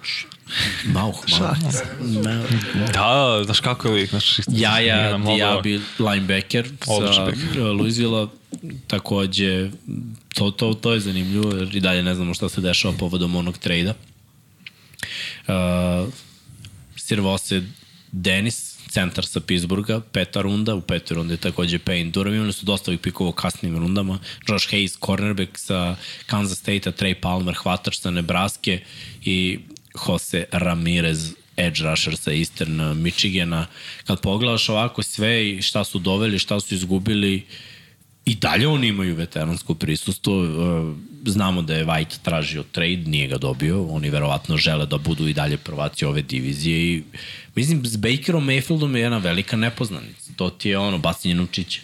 Mauch. 0.85 1.17
Mauch. 1.39 2.93
Da, 2.93 3.41
znaš 3.45 3.59
kako 3.59 3.87
je 3.87 3.93
lik, 3.93 4.09
znaš, 4.09 4.39
Jaja 4.47 5.17
mnogo- 5.17 5.37
Diaby, 5.37 5.81
linebacker 5.99 6.69
sa 6.85 7.31
Louisville-a. 7.71 8.27
Takođe, 8.87 9.69
to, 10.33 10.51
to, 10.51 10.73
to 10.73 10.93
je 10.93 10.99
zanimljivo, 10.99 11.55
jer 11.55 11.75
i 11.75 11.79
dalje 11.79 12.03
ne 12.03 12.15
znamo 12.15 12.33
šta 12.33 12.49
se 12.49 12.61
dešava 12.61 12.93
povodom 12.99 13.35
onog 13.35 13.57
trejda. 13.57 13.93
Uh, 15.47 16.13
Sirvose 16.95 17.61
Denis, 18.11 18.73
centar 18.89 19.25
sa 19.25 19.39
Pittsburgha, 19.39 20.01
peta 20.11 20.41
runda, 20.41 20.75
u 20.75 20.81
petoj 20.81 21.15
rundi 21.15 21.33
je 21.33 21.37
takođe 21.37 21.79
Payne 21.79 22.11
Durham, 22.11 22.35
imali 22.35 22.53
su 22.53 22.65
dosta 22.65 22.91
ovih 22.91 22.99
pikova 22.99 23.29
u 23.29 23.33
kasnim 23.33 23.77
rundama, 23.77 24.19
Josh 24.47 24.69
Hayes, 24.73 24.97
cornerback 25.05 25.57
sa 25.57 25.95
Kansas 26.25 26.57
State-a, 26.57 26.91
Trey 26.91 27.13
Palmer, 27.13 27.55
hvatač 27.55 27.97
sa 27.99 28.11
Nebraske 28.11 28.79
i 29.25 29.59
Jose 29.93 30.45
Ramirez, 30.51 31.33
edge 31.57 31.83
rusher 31.83 32.17
sa 32.17 32.31
Eastern 32.31 33.01
Michigana. 33.01 33.67
Kad 34.07 34.21
pogledaš 34.21 34.69
ovako 34.69 35.03
sve 35.03 35.49
i 35.49 35.61
šta 35.61 35.83
su 35.83 35.99
doveli, 35.99 36.39
šta 36.39 36.59
su 36.59 36.75
izgubili, 36.75 37.45
I 38.25 38.35
dalje 38.35 38.67
oni 38.67 38.87
imaju 38.87 39.15
veteransko 39.15 39.73
prisustvo. 39.73 40.39
Uh, 40.39 40.95
znamo 41.25 41.61
da 41.61 41.75
je 41.75 41.85
White 41.85 42.17
tražio 42.23 42.63
trade, 42.63 43.03
nije 43.05 43.27
ga 43.27 43.37
dobio. 43.37 43.85
Oni 43.87 44.09
verovatno 44.09 44.57
žele 44.57 44.85
da 44.85 44.97
budu 44.97 45.27
i 45.27 45.33
dalje 45.33 45.57
prvaci 45.57 46.05
ove 46.05 46.21
divizije 46.21 46.93
i 46.93 47.03
mislim 47.55 47.85
s 47.85 47.95
Bakerom 47.95 48.47
Mayfieldom 48.47 48.95
je 48.95 49.01
jedna 49.01 49.17
velika 49.17 49.57
nepoznanica. 49.57 50.31
To 50.35 50.49
ti 50.49 50.69
je 50.69 50.77
ono 50.77 50.97
bacanje 50.97 51.35
na 51.35 51.43
učiće. 51.43 51.81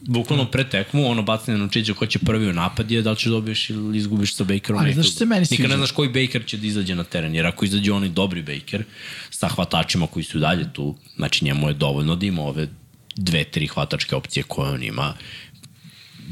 Bukvalno 0.00 0.44
pre 0.50 0.64
tekmu, 0.64 1.10
ono 1.10 1.22
bacanje 1.22 1.58
na 1.58 1.64
učiće 1.64 1.94
ko 1.94 2.06
će 2.06 2.18
prvi 2.18 2.48
u 2.48 2.52
napad 2.52 2.90
je 2.90 3.02
da 3.02 3.10
li 3.10 3.16
će 3.16 3.28
dobiješ 3.28 3.70
ili 3.70 3.98
izgubiš 3.98 4.34
sa 4.34 4.44
Bakerom 4.44 4.80
Ali 4.80 4.92
znaš 4.92 5.14
se 5.14 5.24
meni 5.24 5.40
Nikad 5.40 5.56
sviđa? 5.56 5.68
ne 5.68 5.76
znaš 5.76 5.90
koji 5.90 6.08
Baker 6.08 6.46
će 6.46 6.56
da 6.56 6.66
izađe 6.66 6.94
na 6.94 7.04
teren, 7.04 7.34
jer 7.34 7.46
ako 7.46 7.64
izađe 7.64 7.92
onaj 7.92 8.08
dobri 8.08 8.42
Baker 8.42 8.84
sa 9.30 9.48
hvatačima 9.48 10.06
koji 10.06 10.24
su 10.24 10.38
dalje 10.38 10.72
tu, 10.72 10.96
znači 11.16 11.44
njemu 11.44 11.68
je 11.68 11.74
dovoljno 11.74 12.16
da 12.16 12.26
ima 12.26 12.42
ove 12.42 12.68
dve, 13.16 13.44
tri 13.44 13.66
hvatačke 13.66 14.16
opcije 14.16 14.42
koje 14.42 14.70
on 14.70 14.82
ima, 14.82 15.14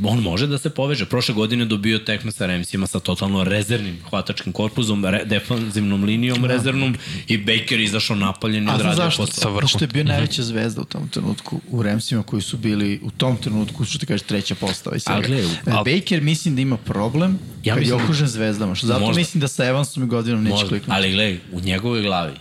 on 0.05 0.19
može 0.21 0.47
da 0.47 0.59
se 0.59 0.71
poveže. 0.71 1.05
Prošle 1.07 1.35
godine 1.35 1.65
dobio 1.65 1.99
tekme 2.01 2.33
sa 2.33 2.47
Ramsima 2.47 2.87
sa 2.87 3.01
totalno 3.01 3.45
rezervnim 3.45 3.97
hvatačkim 4.03 4.53
korpuzom, 4.53 5.05
re, 5.05 5.25
defanzivnom 5.25 6.05
linijom 6.05 6.41
da. 6.41 6.49
rezervnom 6.49 6.97
i 7.27 7.39
Baker 7.39 7.81
izašao 7.81 8.17
napaljen 8.17 8.65
i 8.65 8.71
odradio 8.71 8.95
zašto? 8.95 9.27
posao. 9.27 9.61
Zašto 9.63 9.85
je 9.85 9.89
bio 9.89 10.05
najveća 10.05 10.43
zvezda 10.43 10.81
u 10.81 10.87
tom 10.87 11.09
trenutku 11.09 11.61
u 11.69 11.83
Ramsima 11.83 12.23
koji 12.23 12.43
su 12.43 12.57
bili 12.59 13.01
u 13.03 13.11
tom 13.11 13.37
trenutku, 13.37 13.85
što 13.85 13.99
ti 13.99 14.07
kažeš, 14.07 14.23
treća 14.23 14.55
postava 14.55 14.97
i 14.97 15.01
svega. 15.01 15.19
A 15.19 15.23
gle, 15.23 15.37
E, 15.39 15.47
al- 15.67 15.85
Baker 15.87 16.23
mislim 16.23 16.57
da 16.57 16.63
ima 16.63 16.77
problem 16.77 17.39
Ja 17.65 17.75
kad 17.75 17.77
je 17.77 17.81
mislim 17.81 17.99
da- 17.99 18.05
okružen 18.05 18.29
zvezdama. 18.29 18.75
Što 18.75 18.87
zato 18.87 19.01
Možda. 19.01 19.19
mislim 19.19 19.41
da 19.41 19.49
sa 19.49 19.65
Evansom 19.65 20.03
i 20.03 20.09
Godinom 20.09 20.45
neće 20.45 20.57
kliknuti. 20.59 20.85
ali 20.89 21.13
gledaj, 21.13 21.39
u 21.53 21.61
njegovoj 21.61 22.03
glavi 22.03 22.35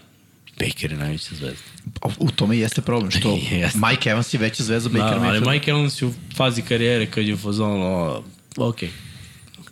Baker 0.59 0.91
je 0.91 0.97
najveća 0.97 1.29
zvezda. 1.31 1.76
U 2.19 2.31
tome 2.31 2.57
jeste 2.57 2.81
problem, 2.81 3.11
što 3.11 3.39
Jeste. 3.51 3.79
Mike 3.89 4.09
Evans 4.09 4.33
je 4.33 4.39
veća 4.39 4.63
zvezda 4.63 4.89
Baker 4.89 5.19
Da, 5.19 5.27
ali. 5.27 5.49
Mike 5.49 5.71
Evans 5.71 6.01
je 6.01 6.07
u 6.07 6.13
fazi 6.35 6.61
karijere 6.61 7.05
kad 7.05 7.25
je 7.25 7.33
u 7.33 7.37
fazonu, 7.37 8.15
ok, 8.57 8.77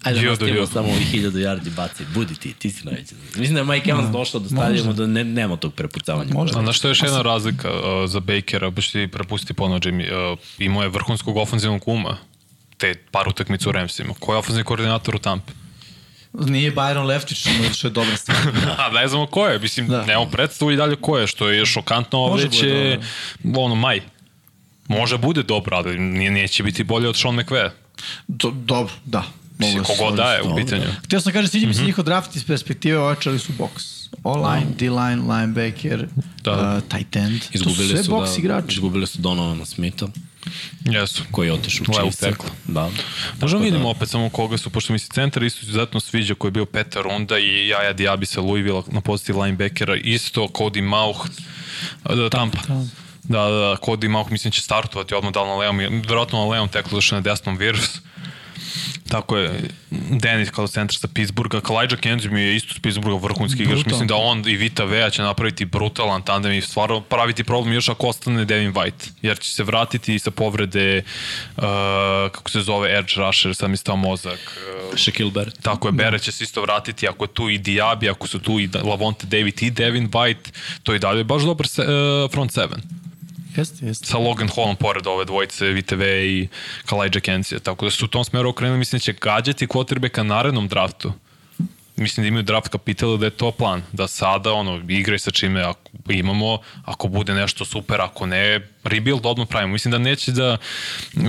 Ajde, 0.03 0.19
Judo, 0.19 0.29
nastavimo 0.29 0.57
judo. 0.57 0.67
samo 0.67 0.87
ovih 0.87 1.07
hiljadu 1.07 1.39
yardi 1.39 1.69
baci. 1.75 2.03
Budi 2.13 2.35
ti, 2.35 2.53
ti 2.53 2.69
si 2.69 2.85
najveća. 2.85 3.15
zvezda. 3.15 3.39
Mislim 3.39 3.53
da 3.55 3.59
je 3.61 3.65
Mike 3.77 3.91
Evans 3.91 4.11
došao 4.11 4.39
da 4.39 4.49
stavimo 4.49 4.93
da 4.93 5.07
ne, 5.07 5.23
nema 5.23 5.57
tog 5.57 5.73
prepucavanja. 5.73 6.33
Možda. 6.33 6.61
Znaš 6.61 6.77
što 6.77 6.87
je 6.87 6.89
još 6.89 7.03
jedna 7.03 7.21
razlika 7.21 7.71
uh, 7.71 8.09
za 8.09 8.19
Bakera, 8.19 8.69
baš 8.69 8.91
ti 8.91 9.07
prepusti 9.11 9.53
ponovno 9.53 9.79
Jimmy, 9.79 10.31
uh, 10.33 10.39
imao 10.59 10.83
je 10.83 10.89
vrhunskog 10.89 11.37
ofenzivnog 11.37 11.87
uma 11.87 12.17
te 12.77 12.93
par 13.11 13.27
utakmica 13.29 13.69
u 13.69 13.71
Ramsima. 13.71 14.13
Ko 14.19 14.33
je 14.33 14.37
ofenzivni 14.37 14.63
koordinator 14.63 15.15
u 15.15 15.19
Tampi? 15.19 15.51
Nije 16.39 16.71
Byron 16.73 17.05
Leftić, 17.05 17.47
što 17.73 17.87
je 17.87 17.91
dobra 17.91 18.17
stvar. 18.17 18.37
A 18.79 18.91
ne 18.91 19.07
znamo 19.07 19.27
ko 19.27 19.47
je, 19.47 19.59
mislim, 19.59 19.87
da. 19.87 19.97
Da. 19.97 20.05
nemamo 20.05 20.31
predstavu 20.31 20.71
i 20.71 20.75
dalje 20.75 20.95
ko 20.95 21.17
je, 21.17 21.27
što 21.27 21.49
je 21.49 21.65
šokantno 21.65 22.19
Može 22.19 22.43
već 22.43 22.63
je, 22.63 22.99
ono, 23.55 23.75
maj. 23.75 24.01
Može 24.87 25.17
bude 25.17 25.43
dobro, 25.43 25.77
ali 25.77 25.99
nije, 25.99 26.31
neće 26.31 26.63
biti 26.63 26.83
bolje 26.83 27.09
od 27.09 27.17
Sean 27.17 27.35
McVeja. 27.35 27.71
Do, 28.27 28.51
dobro, 28.51 28.93
da. 29.05 29.23
Mislim, 29.57 29.77
Mogu 29.77 29.87
da 29.87 29.95
složim 29.95 30.15
daje 30.17 30.41
u 30.43 30.55
pitanju. 30.55 30.83
Htio 31.03 31.21
sam 31.21 31.33
kažem, 31.33 31.47
sviđa 31.47 31.67
mi 31.67 31.73
se 31.73 31.79
Mhm. 31.79 31.85
njihov 31.85 32.05
draft 32.05 32.35
iz 32.35 32.45
perspektive, 32.45 32.99
ojačali 32.99 33.39
su 33.39 33.53
box. 33.53 33.69
O-line, 34.23 34.65
D-line, 34.79 35.21
linebacker, 35.33 36.07
Da. 36.43 36.55
da. 36.55 36.75
uh, 36.77 36.83
tight 36.89 37.15
end. 37.15 37.41
Izgubili 37.51 37.77
to 37.79 37.83
su 37.83 37.89
sve 37.89 38.03
su, 38.03 38.11
box 38.11 38.25
da, 38.25 38.39
igrači. 38.39 38.67
izgubili 38.69 39.07
su 39.07 39.17
Donovana 39.21 39.65
Smitha, 39.65 40.05
Jesu. 40.85 41.23
koji 41.31 41.47
je 41.47 41.53
otišao 41.53 41.85
u 41.89 42.11
Chiefs. 42.11 42.21
Da. 42.67 42.89
Možemo 43.41 43.59
da- 43.59 43.65
vidimo 43.65 43.89
opet 43.89 44.09
samo 44.09 44.29
koga 44.29 44.57
su, 44.57 44.69
pošto 44.69 44.93
mi 44.93 44.99
se 44.99 45.07
centar 45.13 45.43
isto 45.43 45.59
izuzetno 45.63 45.99
sviđa 45.99 46.35
koji 46.35 46.49
je 46.49 46.53
bio 46.53 46.65
peta 46.65 47.01
runda 47.01 47.39
i 47.39 47.67
Jaja 47.67 47.93
Diaby 47.93 48.25
sa 48.25 48.41
Louisville 48.41 48.81
na 48.87 49.01
poziciji 49.01 49.35
linebackera, 49.35 49.95
isto 49.95 50.41
Cody 50.41 50.81
Mauch, 50.81 51.19
da, 52.03 52.29
Tampa. 52.29 52.59
Da, 52.67 52.75
da, 53.23 53.49
da, 53.49 53.75
Cody 53.81 54.07
Mauch 54.07 54.31
mislim 54.31 54.51
će 54.51 54.61
startovati 54.61 55.15
odmah 55.15 55.33
da 55.33 55.41
li 55.41 55.49
na 55.49 55.55
levom, 55.55 56.01
verovatno 56.07 56.39
na 56.39 56.45
levom 56.45 56.69
teklu 56.69 56.97
zašto 56.97 57.15
na 57.15 57.21
desnom 57.21 57.57
Wirfs. 57.59 57.99
Tako 59.09 59.37
je, 59.37 59.69
Dennis 60.09 60.49
kao 60.49 60.67
centar 60.67 60.97
sa 60.97 61.07
Pittsburgha, 61.07 61.61
Kalijah 61.61 61.99
Kenzie 61.99 62.31
mi 62.31 62.41
je 62.41 62.55
isto 62.55 62.73
s 62.73 62.79
Pittsburgha 62.79 63.19
vrhunski 63.27 63.63
igrač, 63.63 63.85
mislim 63.85 64.07
da 64.07 64.15
on 64.15 64.49
i 64.49 64.55
Vita 64.55 64.83
Vea 64.83 65.09
će 65.09 65.21
napraviti 65.21 65.65
brutalan 65.65 66.21
tandem 66.21 66.51
i 66.51 66.61
stvarno 66.61 67.01
praviti 67.01 67.43
problem 67.43 67.73
još 67.73 67.89
ako 67.89 68.07
ostane 68.07 68.45
Devin 68.45 68.73
White, 68.73 69.09
jer 69.21 69.39
će 69.39 69.53
se 69.53 69.63
vratiti 69.63 70.19
sa 70.19 70.31
povrede, 70.31 71.03
uh, 71.57 71.63
kako 72.31 72.49
se 72.49 72.61
zove, 72.61 72.97
Edge 72.97 73.13
Rusher, 73.17 73.55
sam 73.55 73.71
mi 73.71 73.77
stao 73.77 73.95
mozak, 73.95 74.39
uh, 74.91 74.97
Shaquille 74.97 75.31
Barrett. 75.31 75.61
Tako 75.61 75.87
je, 75.87 75.91
Bere 75.91 76.19
će 76.19 76.31
se 76.31 76.43
isto 76.43 76.61
vratiti, 76.61 77.07
ako 77.07 77.23
je 77.23 77.33
tu 77.33 77.49
i 77.49 77.59
Diaby, 77.59 78.11
ako 78.11 78.27
su 78.27 78.39
tu 78.39 78.59
i 78.59 78.69
Lavonte 78.83 79.27
David 79.27 79.63
i 79.63 79.69
Devin 79.69 80.09
White, 80.09 80.51
to 80.83 80.93
je 80.93 80.95
i 80.95 80.99
dalje 80.99 81.23
baš 81.23 81.43
dobar 81.43 81.67
se, 81.67 81.81
uh, 81.81 82.31
front 82.31 82.51
seven. 82.51 83.04
Jeste, 83.55 83.85
jeste. 83.85 84.05
Sa 84.05 84.17
Logan 84.17 84.49
Hallom 84.55 84.75
pored 84.75 85.07
ove 85.07 85.25
dvojice, 85.25 85.65
VTV 85.65 86.01
i 86.03 86.47
Kalijah 86.85 87.21
Kencija. 87.21 87.59
Tako 87.59 87.85
da 87.85 87.91
su 87.91 88.05
u 88.05 88.07
tom 88.07 88.23
smeru 88.23 88.49
okrenuli, 88.49 88.79
mislim 88.79 88.97
da 88.97 89.03
će 89.03 89.13
gađati 89.13 89.67
quarterbacka 89.67 90.23
narednom 90.23 90.67
draftu. 90.67 91.13
Mislim 91.97 92.23
da 92.23 92.27
imaju 92.27 92.43
draft 92.43 92.67
kapitala 92.67 93.17
da 93.17 93.25
je 93.25 93.29
to 93.29 93.51
plan. 93.51 93.83
Da 93.91 94.07
sada 94.07 94.53
ono, 94.53 94.81
igraj 94.87 95.19
sa 95.19 95.31
čime 95.31 95.61
ako 95.61 95.89
imamo, 96.09 96.57
ako 96.85 97.07
bude 97.07 97.33
nešto 97.33 97.65
super, 97.65 98.01
ako 98.01 98.25
ne, 98.25 98.67
rebuild 98.83 99.25
odmah 99.25 99.47
pravimo. 99.47 99.73
Mislim 99.73 99.91
da 99.91 99.97
neće 99.97 100.31
da 100.31 100.57
uh, 101.13 101.21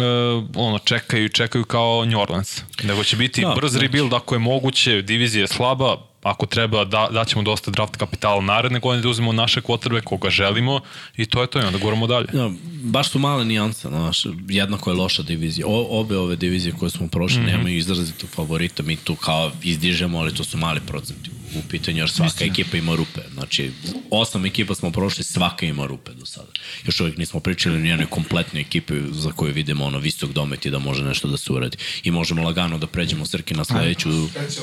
ono, 0.54 0.78
čekaju 0.78 1.28
čekaju 1.28 1.64
kao 1.64 2.04
New 2.04 2.20
Orleans. 2.20 2.62
Nego 2.82 3.04
će 3.04 3.16
biti 3.16 3.40
da, 3.40 3.54
brz 3.56 3.70
znači. 3.70 3.86
rebuild 3.86 4.14
ako 4.14 4.34
je 4.34 4.38
moguće, 4.38 5.02
divizija 5.02 5.40
je 5.40 5.48
slaba, 5.48 6.05
ako 6.30 6.46
treba 6.46 6.84
da, 6.84 7.08
daćemo 7.12 7.42
dosta 7.42 7.70
draft 7.70 7.96
kapitala 7.96 8.40
naredne 8.40 8.80
godine 8.80 9.02
da 9.02 9.08
uzmemo 9.08 9.32
naše 9.32 9.60
kvotrbe 9.60 10.00
koga 10.00 10.30
želimo 10.30 10.80
i 11.16 11.26
to 11.26 11.40
je 11.40 11.46
to 11.46 11.60
i 11.60 11.64
onda 11.64 11.78
govorimo 11.78 12.06
dalje. 12.06 12.26
Ja, 12.32 12.50
baš 12.82 13.10
su 13.10 13.18
male 13.18 13.44
nijanse, 13.44 13.88
znaš, 13.88 14.26
jednako 14.48 14.90
je 14.90 14.96
loša 14.96 15.22
divizija. 15.22 15.66
O, 15.66 16.00
obe 16.00 16.18
ove 16.18 16.36
divizije 16.36 16.74
koje 16.78 16.90
smo 16.90 17.08
prošli 17.08 17.40
mm 17.40 17.42
-hmm. 17.42 17.56
nemaju 17.56 17.76
izrazito 17.76 18.26
favorita, 18.26 18.82
mi 18.82 18.96
tu 18.96 19.14
kao 19.14 19.50
izdižemo, 19.62 20.18
ali 20.18 20.34
to 20.34 20.44
su 20.44 20.58
mali 20.58 20.80
procenti 20.80 21.30
u 21.54 21.68
pitanju, 21.70 21.98
jer 21.98 22.10
svaka 22.10 22.26
Istina. 22.28 22.52
ekipa 22.52 22.76
ima 22.76 22.94
rupe. 22.94 23.20
Znači, 23.34 23.70
osam 24.10 24.44
ekipa 24.46 24.74
smo 24.74 24.90
prošli, 24.90 25.24
svaka 25.24 25.66
ima 25.66 25.86
rupe 25.86 26.12
do 26.12 26.26
sada. 26.26 26.48
Još 26.86 27.00
uvijek 27.00 27.18
nismo 27.18 27.40
pričali 27.40 27.78
ni 27.78 27.88
jednoj 27.88 28.06
kompletnoj 28.06 28.60
ekipi 28.62 28.94
za 29.10 29.30
koju 29.30 29.52
vidimo 29.52 29.84
ono 29.84 29.98
visok 29.98 30.30
domet 30.32 30.66
i 30.66 30.70
da 30.70 30.78
može 30.78 31.04
nešto 31.04 31.28
da 31.28 31.36
se 31.36 31.52
uradi. 31.52 31.76
I 32.02 32.10
možemo 32.10 32.42
lagano 32.42 32.78
da 32.78 32.86
pređemo 32.86 33.26
Srki 33.26 33.54
na 33.54 33.64
sledeću, 33.64 34.08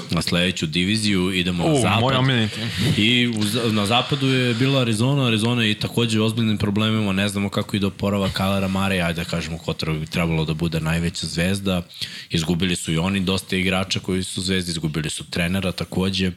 na 0.09 0.21
sledeću 0.21 0.65
diviziju, 0.67 1.33
idemo 1.33 1.63
na 1.63 1.73
U, 1.73 1.81
zapad. 1.81 2.15
omiljeni 2.15 2.49
tim. 2.49 2.69
I 2.97 3.27
u, 3.29 3.43
za- 3.43 3.63
na 3.63 3.85
zapadu 3.85 4.27
je 4.27 4.53
bila 4.53 4.81
Arizona, 4.81 5.27
Arizona 5.27 5.63
je 5.63 5.71
i 5.71 5.75
takođe 5.75 6.19
u 6.19 6.25
ozbiljnim 6.25 6.57
problemima, 6.57 7.13
ne 7.13 7.29
znamo 7.29 7.49
kako 7.49 7.75
ide 7.75 7.85
oporava 7.85 8.29
Kalera 8.29 8.67
Mare, 8.67 9.01
ajde 9.01 9.23
da 9.23 9.29
kažemo 9.29 9.57
Kotor 9.57 9.93
bi 9.93 10.05
trebalo 10.05 10.45
da 10.45 10.53
bude 10.53 10.79
najveća 10.79 11.27
zvezda. 11.27 11.81
Izgubili 12.29 12.75
su 12.75 12.93
i 12.93 12.97
oni 12.97 13.19
dosta 13.19 13.55
igrača 13.55 13.99
koji 13.99 14.23
su 14.23 14.41
zvezde, 14.41 14.71
izgubili 14.71 15.09
su 15.09 15.23
trenera 15.23 15.71
takođe. 15.71 16.31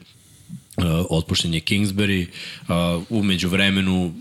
Uh, 0.77 1.05
otpušten 1.09 1.53
je 1.53 1.59
Kingsbury, 1.59 2.27
uh, 2.27 3.03
umeđu 3.09 3.49
vremenu 3.49 4.13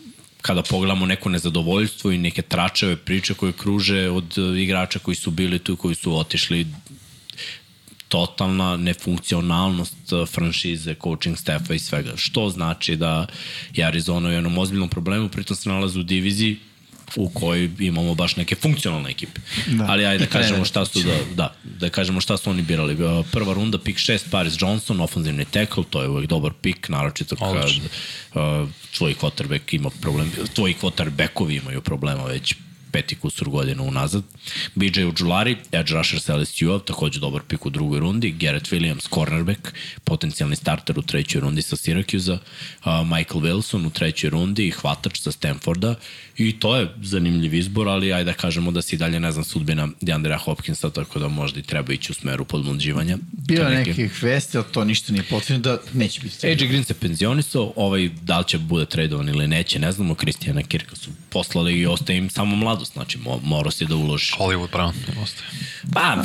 kada 0.42 0.62
pogledamo 0.62 1.06
neko 1.06 1.28
nezadovoljstvo 1.28 2.10
i 2.10 2.18
neke 2.18 2.42
tračeve 2.42 2.96
priče 2.96 3.34
koje 3.34 3.52
kruže 3.52 4.10
od 4.10 4.38
uh, 4.38 4.58
igrača 4.58 4.98
koji 4.98 5.14
su 5.14 5.30
bili 5.30 5.58
tu, 5.58 5.76
koji 5.76 5.94
su 5.94 6.18
otišli 6.18 6.66
totalna 8.08 8.76
nefunkcionalnost 8.76 9.96
franšize, 10.32 10.94
coaching 11.02 11.38
staffa 11.38 11.74
i 11.74 11.78
svega. 11.78 12.16
Što 12.16 12.48
znači 12.50 12.96
da 12.96 13.26
je 13.74 13.84
Arizona 13.84 14.28
u 14.28 14.32
jednom 14.32 14.58
ozbiljnom 14.58 14.88
problemu, 14.88 15.28
pritom 15.28 15.56
se 15.56 15.68
nalazi 15.68 16.00
u 16.00 16.02
diviziji 16.02 16.56
u 17.16 17.28
kojoj 17.28 17.70
imamo 17.78 18.14
baš 18.14 18.36
neke 18.36 18.54
funkcionalne 18.54 19.10
ekipe. 19.10 19.40
Da. 19.66 19.86
Ali 19.88 20.06
ajde 20.06 20.24
da 20.24 20.30
kažemo 20.30 20.64
šta 20.64 20.84
su 20.84 21.02
da, 21.02 21.18
da, 21.34 21.54
da 21.64 21.90
kažemo 21.90 22.20
šta 22.20 22.36
su 22.36 22.50
oni 22.50 22.62
birali. 22.62 23.04
Uh, 23.04 23.26
Prva 23.32 23.54
runda, 23.54 23.78
pik 23.78 23.96
6, 23.96 24.30
Paris 24.30 24.54
Johnson, 24.58 25.00
ofenzivni 25.00 25.44
tackle, 25.44 25.84
to 25.90 26.02
je 26.02 26.08
uvek 26.08 26.26
dobar 26.26 26.52
pik, 26.62 26.88
naročito 26.88 27.36
kad 27.36 27.56
uh, 27.56 28.68
tvoj 28.96 29.14
quarterback 29.14 29.74
ima 29.74 29.90
problem, 29.90 30.32
tvoji 30.54 30.74
quarterbackovi 30.82 31.56
imaju 31.56 31.80
problema 31.80 32.24
već 32.24 32.54
peti 32.96 33.14
kusur 33.14 33.48
godina 33.48 33.82
unazad. 33.82 34.22
BJ 34.74 35.04
Ujulari, 35.04 35.56
edge 35.72 35.94
rusher 35.94 36.20
sa 36.20 36.36
LSU, 36.36 36.78
takođe 36.78 37.20
dobar 37.20 37.42
pik 37.48 37.66
u 37.66 37.70
drugoj 37.70 38.00
rundi. 38.00 38.30
Garrett 38.32 38.72
Williams, 38.72 39.08
cornerback, 39.14 39.72
potencijalni 40.04 40.56
starter 40.56 40.98
u 40.98 41.02
trećoj 41.02 41.40
rundi 41.40 41.62
sa 41.62 41.76
Syracuse-a. 41.76 42.38
Uh, 42.84 43.06
Michael 43.06 43.40
Wilson 43.40 43.86
u 43.86 43.90
trećoj 43.90 44.30
rundi 44.30 44.66
i 44.66 44.70
hvatač 44.70 45.20
sa 45.20 45.32
Stanforda. 45.32 45.94
I 46.38 46.58
to 46.60 46.76
je 46.76 46.88
zanimljiv 47.02 47.54
izbor, 47.54 47.88
ali 47.88 48.12
ajde 48.12 48.24
da 48.24 48.32
kažemo 48.32 48.70
da 48.70 48.82
si 48.82 48.96
dalje 48.96 49.20
ne 49.20 49.32
znam 49.32 49.44
sudbina 49.44 49.88
DeAndrea 50.00 50.38
Hopkinsa, 50.38 50.90
tako 50.90 51.18
da 51.18 51.28
možda 51.28 51.60
i 51.60 51.62
treba 51.62 51.92
ići 51.92 52.12
u 52.12 52.14
smeru 52.14 52.44
podmlađivanja. 52.44 53.18
Bilo 53.32 53.68
neki- 53.68 53.88
nekih 53.90 54.22
vesti, 54.22 54.56
ali 54.56 54.66
to 54.72 54.84
ništa 54.84 55.12
nije 55.12 55.22
potvrđeno 55.22 55.58
da 55.58 55.78
neće 55.92 56.20
biti. 56.20 56.46
AJ 56.46 56.54
Green 56.54 56.84
se 56.84 56.94
penzionisao, 56.94 57.72
ovaj 57.76 58.08
da 58.22 58.38
li 58.38 58.44
će 58.48 58.58
bude 58.58 58.86
tradovan 58.86 59.28
ili 59.28 59.48
neće, 59.48 59.78
ne 59.78 59.92
znamo, 59.92 60.14
Kristijana 60.14 60.62
Kirka 60.62 60.96
su 60.96 61.10
poslali 61.30 61.80
i 61.80 61.86
ostaje 61.86 62.18
im 62.18 62.30
samo 62.30 62.56
mladost, 62.86 62.92
znači 62.92 63.18
mo, 63.18 63.40
morao 63.42 63.70
si 63.70 63.86
da 63.86 63.96
uložiš. 63.96 64.34
Hollywood 64.38 64.70
Brown 64.70 64.92
ostaje. 65.22 65.48
Pa, 65.92 66.16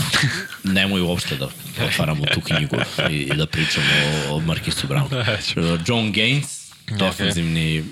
nemoj 0.64 1.01
uopšte 1.01 1.36
da 1.36 1.49
otvaramo 1.86 2.26
tu 2.34 2.41
knjigu 2.41 2.76
i, 3.09 3.16
i 3.16 3.36
da 3.36 3.45
pričamo 3.45 3.88
o, 4.30 4.36
o 4.36 4.39
Markisu 4.39 4.88
Brownu. 4.88 5.38
John 5.88 6.12
Gaines, 6.12 6.72
defensivni 6.99 7.84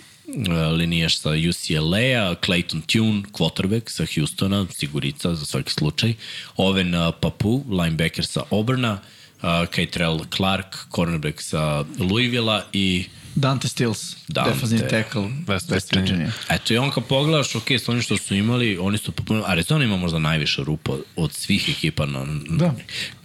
linijaš 0.77 1.17
sa 1.17 1.29
UCLA-a, 1.29 2.35
Clayton 2.45 2.81
Tune, 2.81 3.23
quarterback 3.31 3.89
sa 3.89 4.05
Houstona, 4.15 4.65
sigurica 4.73 5.35
za 5.35 5.45
svaki 5.45 5.73
slučaj, 5.73 6.13
Oven 6.57 6.95
uh, 6.95 7.13
Papu, 7.21 7.63
linebacker 7.69 8.25
sa 8.25 8.43
Obrna, 8.49 8.99
uh, 9.41 10.27
Clark, 10.29 10.75
cornerback 10.91 11.41
sa 11.41 11.85
Louisville-a 11.99 12.63
i 12.73 13.05
Dante 13.39 13.67
Stills, 13.67 14.15
Dante. 14.27 14.51
defensivni 14.51 14.87
tackle, 14.89 15.21
West 15.21 15.69
West 15.71 15.95
Virginia. 15.95 16.01
Virginia. 16.01 16.31
Eto 16.49 16.73
i 16.73 16.77
on 16.77 16.91
kad 16.91 17.03
pogledaš, 17.05 17.55
ok, 17.55 17.71
s 17.71 17.89
onim 17.89 18.01
što 18.01 18.17
su 18.17 18.35
imali, 18.35 18.77
oni 18.77 18.97
su 18.97 19.11
popuno, 19.11 19.43
Arizona 19.47 19.83
ima 19.83 19.97
možda 19.97 20.19
najviše 20.19 20.63
rupa 20.63 20.91
od 21.15 21.33
svih 21.33 21.69
ekipa. 21.69 22.05
Na, 22.05 22.25
Da. 22.49 22.73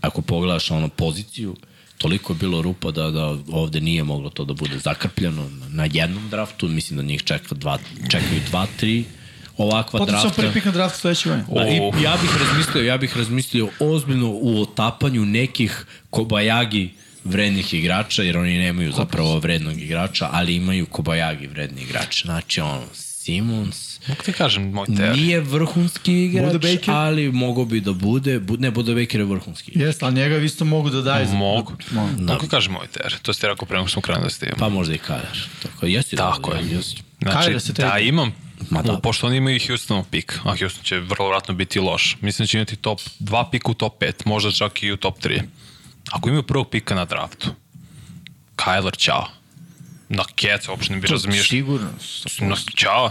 Ako 0.00 0.22
pogledaš 0.22 0.70
ono 0.70 0.88
poziciju, 0.88 1.56
toliko 1.98 2.32
je 2.32 2.36
bilo 2.36 2.62
rupa 2.62 2.90
da, 2.90 3.10
da 3.10 3.36
ovde 3.52 3.80
nije 3.80 4.04
moglo 4.04 4.30
to 4.30 4.44
da 4.44 4.52
bude 4.54 4.78
zakrpljeno 4.78 5.50
na 5.68 5.86
jednom 5.92 6.30
draftu, 6.30 6.68
mislim 6.68 6.96
da 6.96 7.02
njih 7.02 7.22
čeka 7.22 7.54
dva, 7.54 7.78
čekaju 8.10 8.40
dva, 8.50 8.66
tri 8.76 9.04
ovakva 9.56 9.98
Potencijalno 9.98 10.22
drafta. 10.22 10.42
prvi 10.42 10.52
pik 10.52 10.64
na 10.64 10.70
draftu 10.72 11.00
sledeće 11.00 11.28
godine. 11.28 11.44
Da, 11.54 11.68
i 11.98 12.02
ja 12.02 12.16
bih 12.22 12.30
razmislio, 12.40 12.84
ja 12.84 12.96
bih 12.96 13.16
razmislio 13.16 13.68
ozbiljno 13.80 14.30
u 14.30 14.62
otapanju 14.62 15.24
nekih 15.26 15.86
Kobayagi 16.10 16.88
vrednih 17.24 17.74
igrača, 17.74 18.22
jer 18.22 18.38
oni 18.38 18.58
nemaju 18.58 18.92
zapravo 18.92 19.38
vrednog 19.38 19.80
igrača, 19.80 20.28
ali 20.32 20.54
imaju 20.54 20.86
Kobayagi 20.86 21.46
vredni 21.46 21.82
igrač. 21.82 22.22
Znači, 22.22 22.60
ono, 22.60 22.82
Simons 22.92 23.94
Mogu 24.06 24.22
ti 24.22 24.32
kažem, 24.32 24.62
moj 24.64 24.86
ter. 24.86 25.16
nije 25.16 25.40
vrhunski 25.40 26.12
igrač, 26.14 26.54
ali 26.86 27.32
mogao 27.32 27.64
bi 27.64 27.80
da 27.80 27.92
bude, 27.92 28.40
bu, 28.40 28.56
ne, 28.56 28.70
Buda 28.70 28.94
Baker 28.94 29.20
je 29.20 29.26
vrhunski. 29.26 29.72
Jeste, 29.74 30.04
ali 30.04 30.14
njega 30.14 30.36
isto 30.36 30.64
mogu 30.64 30.90
da 30.90 31.00
daju. 31.00 31.26
za- 31.26 31.34
Mogu. 31.34 31.72
Mogu. 31.90 32.10
Mogu 32.18 32.40
ti 32.40 32.48
kažem 32.48 32.72
moj 32.72 32.86
ter. 32.86 33.16
To 33.22 33.32
ste 33.32 33.48
rekao 33.48 33.66
pre 33.66 33.76
nego 33.76 33.88
što 33.88 33.92
smo 33.92 34.02
krenuli 34.02 34.30
s 34.30 34.38
tim. 34.38 34.48
Pa 34.58 34.68
možda 34.68 34.94
i 34.94 34.98
Kajar. 34.98 35.38
Tako, 35.62 35.86
jesi 35.86 36.16
Tako 36.16 36.50
da, 36.50 36.56
je. 36.58 36.64
Jesi. 36.70 36.96
Znači, 37.22 37.50
Kyler 37.50 37.58
se 37.58 37.72
da 37.72 37.98
imam, 37.98 38.32
Ma 38.70 38.82
da. 38.82 38.92
U, 38.92 39.00
pošto 39.00 39.26
oni 39.26 39.36
imaju 39.36 39.60
Houstonov 39.66 40.04
pik, 40.04 40.38
a 40.44 40.56
Houston 40.58 40.84
će 40.84 40.96
vrlo 40.96 41.28
vratno 41.28 41.54
biti 41.54 41.80
loš. 41.80 42.16
Mislim 42.20 42.44
da 42.44 42.48
će 42.48 42.58
imati 42.58 42.76
top 42.76 43.00
2 43.20 43.50
pika 43.50 43.70
u 43.70 43.74
top 43.74 44.02
5, 44.02 44.12
možda 44.24 44.50
čak 44.52 44.82
i 44.82 44.92
u 44.92 44.96
top 44.96 45.18
3. 45.20 45.42
Ako 46.12 46.28
imaju 46.28 46.42
prvog 46.42 46.70
pika 46.70 46.94
na 46.94 47.04
draftu, 47.04 47.48
Kyler, 48.56 48.96
čao. 48.96 49.28
Na 50.08 50.24
Kec, 50.36 50.68
uopšte 50.68 50.92
ne 50.92 51.00
bi 51.00 51.06
razmišljao. 51.06 51.44
Sigurno. 51.44 51.90
Na, 52.40 52.56
čao. 52.74 53.10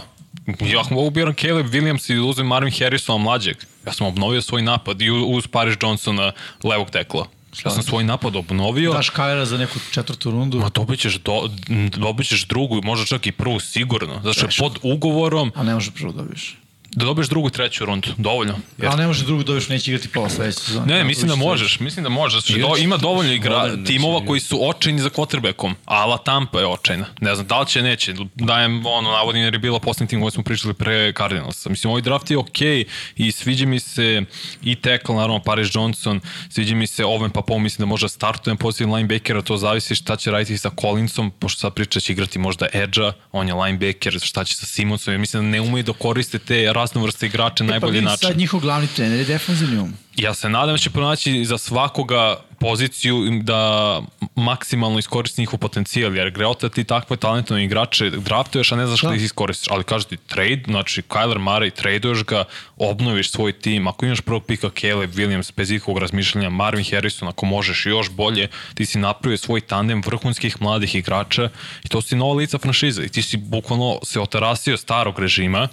Ja 0.60 0.82
mogu 0.90 1.10
biram 1.10 1.34
Caleb 1.34 1.66
Williams 1.66 2.12
i 2.12 2.16
da 2.16 2.22
uzem 2.22 2.46
Marvin 2.46 2.72
Harrisona 2.78 3.18
mlađeg. 3.18 3.56
Ja 3.86 3.92
sam 3.92 4.06
obnovio 4.06 4.42
svoj 4.42 4.62
napad 4.62 5.02
i 5.02 5.10
uz 5.10 5.46
Paris 5.46 5.76
Johnsona 5.82 6.32
levog 6.64 6.90
tekla. 6.90 7.26
Ja 7.64 7.70
sam 7.70 7.82
svoj 7.82 8.04
napad 8.04 8.36
obnovio. 8.36 8.92
Daš 8.92 9.10
Kajera 9.10 9.44
za 9.44 9.58
neku 9.58 9.78
četvrtu 9.92 10.30
rundu, 10.30 10.58
Ma 10.58 10.68
dobit 10.68 11.00
ćeš, 11.00 11.14
do, 11.14 11.50
dobit 11.96 12.28
ćeš 12.28 12.46
drugu, 12.46 12.80
možda 12.82 13.06
čak 13.06 13.26
i 13.26 13.32
prvu 13.32 13.60
sigurno. 13.60 14.20
Znači, 14.22 14.58
pod 14.58 14.78
ugovorom 14.82 15.52
a 15.54 15.62
ne 15.62 15.74
može 15.74 15.90
prvo 15.90 16.12
dobiješ. 16.12 16.56
Da 16.94 17.04
dobiješ 17.04 17.28
drugu, 17.28 17.50
treću 17.50 17.84
rundu. 17.84 18.08
Dovoljno. 18.16 18.54
Jer, 18.78 18.88
Ali 18.88 19.00
ne 19.00 19.06
može 19.06 19.24
drugu 19.24 19.42
dobiješ, 19.42 19.68
neće 19.68 19.90
igrati 19.90 20.08
pola 20.08 20.28
sledeće 20.28 20.58
sezone. 20.60 20.86
ne, 20.86 20.98
Ja, 20.98 21.04
mislim 21.04 21.28
da 21.28 21.34
možeš, 21.34 21.80
mislim 21.80 22.02
da 22.02 22.08
možeš. 22.08 22.46
Znači, 22.46 22.60
do, 22.60 22.76
ima 22.78 22.96
dovoljno 22.96 23.32
igra, 23.32 23.66
da 23.66 23.76
će 23.76 23.84
timova 23.84 24.26
koji 24.26 24.40
su 24.40 24.68
očajni 24.68 24.98
za 24.98 25.10
quarterbackom, 25.10 25.74
a 25.84 26.04
La 26.04 26.16
Tampa 26.16 26.60
je 26.60 26.66
očajna. 26.66 27.06
Ne 27.20 27.34
znam, 27.34 27.46
da 27.46 27.60
li 27.60 27.66
će, 27.66 27.82
neće. 27.82 28.14
Dajem, 28.34 28.86
ono, 28.86 29.10
navodim 29.10 29.42
jer 29.42 29.54
je 29.54 29.58
bila 29.58 29.80
posljednji 29.80 30.08
tim 30.08 30.20
koji 30.20 30.30
smo 30.30 30.42
pričali 30.42 30.74
pre 30.74 31.12
Cardinalsa. 31.12 31.70
Mislim, 31.70 31.90
ovaj 31.90 32.02
draft 32.02 32.30
je 32.30 32.38
okej 32.38 32.84
i 33.16 33.32
sviđa 33.32 33.66
mi 33.66 33.80
se 33.80 34.22
i 34.62 34.76
tackle, 34.76 35.14
naravno, 35.14 35.38
Paris 35.42 35.68
Johnson, 35.74 36.20
sviđa 36.50 36.74
mi 36.74 36.86
se 36.86 37.04
Oven 37.04 37.30
Papo, 37.30 37.58
mislim 37.58 37.82
da 37.82 37.86
može 37.88 38.08
startujem 38.08 38.56
pozitiv 38.56 38.92
linebackera, 38.94 39.42
to 39.42 39.56
zavisi 39.56 39.94
šta 39.94 40.16
će 40.16 40.30
raditi 40.30 40.58
sa 40.58 40.70
Collinsom, 40.80 41.30
pošto 41.30 41.60
sad 41.60 41.74
priča 41.74 42.00
će 42.00 42.12
igrati 42.12 42.38
možda 42.38 42.66
Edge-a, 42.72 43.12
on 43.32 43.48
je 43.48 43.54
linebacker, 43.54 44.18
šta 44.22 44.44
će 44.44 44.54
sa 44.54 44.66
Simonsom, 44.66 45.12
jer 45.12 45.20
mislim 45.20 45.42
da 45.42 45.48
ne 45.48 45.60
umeju 45.60 45.82
da 45.82 45.92
koriste 45.92 46.38
te 46.38 46.72
raznovrste 46.84 47.26
igrače 47.26 47.64
na 47.64 47.68
Pa 47.68 47.72
najbolji 47.72 48.00
način. 48.00 48.28
sad 48.28 48.36
njihov 48.36 48.60
glavni 48.60 48.88
trener 48.88 49.18
je 49.18 49.24
defanzivni 49.24 49.78
um. 49.78 49.92
Ja 50.16 50.34
se 50.34 50.48
nadam 50.48 50.74
da 50.74 50.78
će 50.78 50.90
pronaći 50.90 51.44
za 51.44 51.58
svakoga 51.58 52.36
poziciju 52.58 53.16
da 53.42 54.00
maksimalno 54.36 54.98
iskoristi 54.98 55.40
njihov 55.42 55.58
potencijal, 55.58 56.16
jer 56.16 56.30
Greota 56.30 56.68
ti 56.68 56.84
takve 56.84 57.16
talentovne 57.16 57.64
igrače 57.64 58.10
draftuješ, 58.10 58.72
a 58.72 58.76
ne 58.76 58.86
znaš 58.86 59.00
Da. 59.00 59.06
kada 59.08 59.16
ih 59.16 59.24
iskoristiš. 59.24 59.68
Ali 59.70 59.84
kaže 59.84 60.06
ti 60.06 60.16
trade, 60.16 60.62
znači 60.66 61.02
Kyler 61.02 61.38
Murray, 61.38 61.70
traduješ 61.72 62.24
ga, 62.24 62.44
obnoviš 62.76 63.30
svoj 63.30 63.52
tim, 63.52 63.88
ako 63.88 64.06
imaš 64.06 64.20
prvog 64.20 64.44
pika 64.44 64.70
Caleb 64.80 65.12
Williams 65.12 65.52
bez 65.56 65.70
ikakvog 65.70 65.98
razmišljanja, 65.98 66.50
Marvin 66.50 66.84
Harrison, 66.90 67.28
ako 67.28 67.46
možeš 67.46 67.86
još 67.86 68.10
bolje, 68.10 68.48
ti 68.74 68.86
si 68.86 68.98
napravio 68.98 69.36
svoj 69.38 69.60
tandem 69.60 70.02
vrhunskih 70.06 70.62
mladih 70.62 70.94
igrača 70.94 71.48
i 71.84 71.88
to 71.88 72.02
si 72.02 72.16
nova 72.16 72.34
lica 72.34 72.58
franšize 72.58 73.02
i 73.02 73.08
ti 73.08 73.22
si 73.22 73.36
bukvalno 73.36 73.98
se 74.02 74.20
otarasio 74.20 74.76
starog 74.76 75.18
režima, 75.18 75.68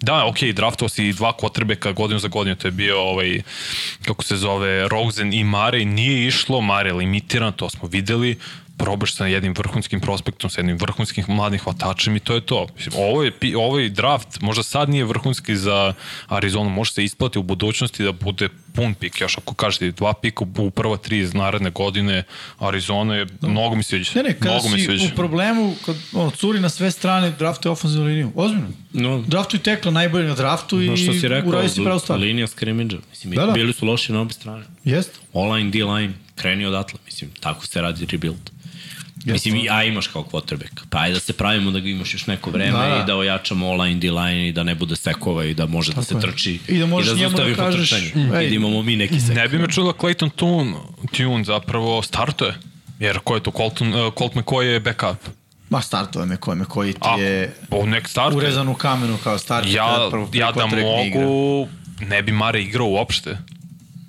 Da, 0.00 0.26
ok, 0.26 0.42
draftovao 0.54 0.88
si 0.88 1.12
dva 1.12 1.32
kvotrbeka 1.36 1.92
godinu 1.92 2.18
za 2.18 2.28
godinu, 2.28 2.56
to 2.56 2.68
je 2.68 2.72
bio 2.72 3.00
ovaj, 3.00 3.42
kako 4.04 4.24
se 4.24 4.36
zove, 4.36 4.88
Rosen 4.88 5.32
i 5.32 5.44
Mare, 5.44 5.84
nije 5.84 6.26
išlo, 6.26 6.60
Mare 6.60 6.92
limitiran, 6.92 7.52
to 7.52 7.70
smo 7.70 7.88
videli, 7.88 8.38
probaš 8.78 9.14
sa 9.14 9.26
jednim 9.26 9.54
vrhunskim 9.58 10.00
prospektom, 10.00 10.50
sa 10.50 10.60
jednim 10.60 10.76
vrhunskim 10.76 11.24
mladim 11.28 11.60
hvatačem 11.60 12.16
i 12.16 12.20
to 12.20 12.34
je 12.34 12.40
to. 12.40 12.66
Mislim, 12.76 12.94
ovo 12.98 13.22
je, 13.22 13.30
pi- 13.32 13.54
ovaj 13.56 13.88
draft 13.88 14.40
možda 14.40 14.62
sad 14.62 14.88
nije 14.88 15.04
vrhunski 15.04 15.56
za 15.56 15.94
Arizonu, 16.28 16.70
može 16.70 16.92
se 16.92 17.04
isplati 17.04 17.38
u 17.38 17.42
budućnosti 17.42 18.02
da 18.04 18.12
bude 18.12 18.48
pun 18.74 18.94
pik, 18.94 19.20
još 19.20 19.38
ako 19.38 19.54
kažete 19.54 19.90
dva 19.90 20.12
pika 20.12 20.44
u 20.58 20.70
prva 20.70 20.96
tri 20.96 21.18
iz 21.18 21.34
naredne 21.34 21.70
godine, 21.70 22.22
Arizona 22.58 23.14
je, 23.14 23.26
mnogo 23.42 23.74
mi 23.76 23.82
se 23.82 23.88
sviđa. 23.88 24.10
Ne, 24.14 24.22
ne, 24.22 24.34
kada 24.34 24.50
mnogo 24.50 24.68
si 24.98 25.10
u 25.12 25.16
problemu, 25.16 25.74
kad 25.86 25.96
ono, 26.12 26.30
curi 26.30 26.60
na 26.60 26.68
sve 26.68 26.90
strane, 26.90 27.30
draftuje 27.30 27.72
ofenzivnu 27.72 28.06
liniju. 28.06 28.32
Ozbiljno. 28.34 28.68
No, 28.92 29.24
Draftuj 29.26 29.58
tekla 29.60 29.90
najbolje 29.90 30.28
na 30.28 30.34
draftu 30.34 30.82
i 30.82 30.86
no 30.86 30.96
što 30.96 31.12
si 31.12 31.28
rekao, 31.28 31.48
uradi 31.48 31.68
si 31.68 31.84
pravu 31.84 32.00
stvar. 32.00 32.18
linija 32.20 32.46
skrimidža. 32.46 32.98
Mislim, 33.10 33.32
Da, 33.32 33.46
da, 33.46 33.52
bili 33.52 33.72
su 33.72 33.86
loši 33.86 34.12
na 34.12 34.20
obe 34.20 34.32
strane. 34.32 34.64
Jeste. 34.84 35.18
All-line, 35.34 35.70
D-line, 35.70 36.12
kreni 36.34 36.66
odatle. 36.66 36.98
Mislim, 37.06 37.30
tako 37.40 37.66
se 37.66 37.80
radi 37.80 38.06
rebuild. 38.06 38.50
Mislim, 39.26 39.56
i, 39.56 39.70
a 39.70 39.84
imaš 39.84 40.06
kao 40.06 40.24
quarterback. 40.24 40.84
Pa 40.90 40.98
ajde 40.98 41.14
da 41.14 41.20
se 41.20 41.32
pravimo 41.32 41.70
da 41.70 41.80
ga 41.80 41.88
imaš 41.88 42.14
još 42.14 42.26
neko 42.26 42.50
vreme 42.50 42.72
Da, 42.72 42.78
da, 42.78 42.88
da. 42.88 42.96
i 42.96 43.06
da 43.06 43.16
ojačamo 43.16 43.68
online, 43.68 43.94
D-line 43.94 44.48
i 44.48 44.52
da 44.52 44.62
ne 44.62 44.74
bude 44.74 44.96
sekova 44.96 45.44
i 45.44 45.54
da 45.54 45.66
može 45.66 45.92
da 45.92 46.02
se 46.02 46.14
je. 46.14 46.20
trči 46.20 46.58
I 46.68 46.78
da 46.78 46.86
možeš 46.86 47.08
i 47.08 47.12
da 47.12 47.18
njemu 47.18 47.36
da 47.36 47.54
kažeš, 47.56 47.92
ej, 47.92 48.12
I 48.16 48.48
da 48.48 48.54
imamo 48.54 48.82
mi 48.82 48.96
neki 48.96 49.20
sekov. 49.20 49.34
Ne 49.34 49.48
bi 49.48 49.58
me 49.58 49.68
čulo 49.68 49.92
Clayton 49.92 50.30
Tune, 50.30 50.74
Tune 51.12 51.44
zapravo 51.44 52.02
startuje. 52.02 52.54
Jer 52.98 53.18
ko 53.18 53.34
je 53.34 53.42
to? 53.42 53.50
Colton, 53.50 53.94
uh, 53.96 54.12
Colt 54.14 54.34
McCoy 54.34 54.62
je 54.62 54.80
backup. 54.80 55.18
Ma 55.70 55.80
startove 55.80 56.26
me 56.26 56.36
koji 56.36 56.56
me 56.56 56.64
koji 56.64 56.92
ti 56.92 56.98
A, 57.02 57.18
je 57.18 57.54
po 57.70 57.86
nek 57.86 58.08
startuje. 58.08 58.38
urezan 58.38 58.68
u 58.68 58.74
kamenu 58.74 59.18
kao 59.18 59.38
starter. 59.38 59.74
Ja, 59.74 60.08
prvo- 60.10 60.28
ja 60.32 60.46
da 60.46 60.60
quarterback 60.60 60.76
ne 60.96 61.08
igra. 61.08 61.20
mogu, 61.20 61.68
ne 62.00 62.22
bi 62.22 62.32
Mare 62.32 62.62
igrao 62.62 62.86
uopšte. 62.86 63.38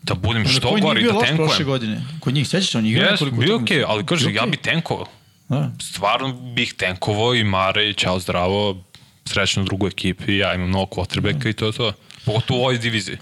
Da 0.08 0.14
budem 0.14 0.44
Ali 0.46 0.54
što 0.54 0.70
koji 0.70 0.82
nije 0.82 0.90
gori, 0.90 1.02
bio 1.02 1.12
da 1.12 1.18
loš 1.18 1.28
prošle 1.28 1.38
tenkujem. 1.48 1.68
godine. 1.68 2.02
Kod 2.20 2.34
njih, 2.34 2.48
sećaš 2.48 2.72
se, 2.72 2.78
on 2.78 2.86
igra 2.86 3.04
Jes, 3.04 3.12
nekoliko 3.12 3.38
bio 3.38 3.56
okej, 3.56 3.84
ali 3.88 4.06
kaže, 4.06 4.30
Bio 4.30 4.36
ja 4.36 4.46
bi 4.46 4.58
tenkovao. 4.58 5.06
Da. 5.50 5.72
Stvarno 5.82 6.34
bih 6.34 6.74
tenkovao 6.74 7.36
i 7.36 7.44
Mare, 7.44 7.94
čao 7.94 8.20
zdravo, 8.20 8.84
srećno 9.26 9.64
drugoj 9.64 9.88
ekipi, 9.88 10.38
ja 10.38 10.54
imam 10.54 10.68
mnogo 10.68 10.86
quarterbacka 10.86 11.50
i 11.50 11.54
to 11.54 11.66
je 11.66 11.72
to. 11.72 11.94
Pogotovo 12.26 12.60
u 12.60 12.64
ovoj 12.64 12.78
diviziji. 12.78 13.18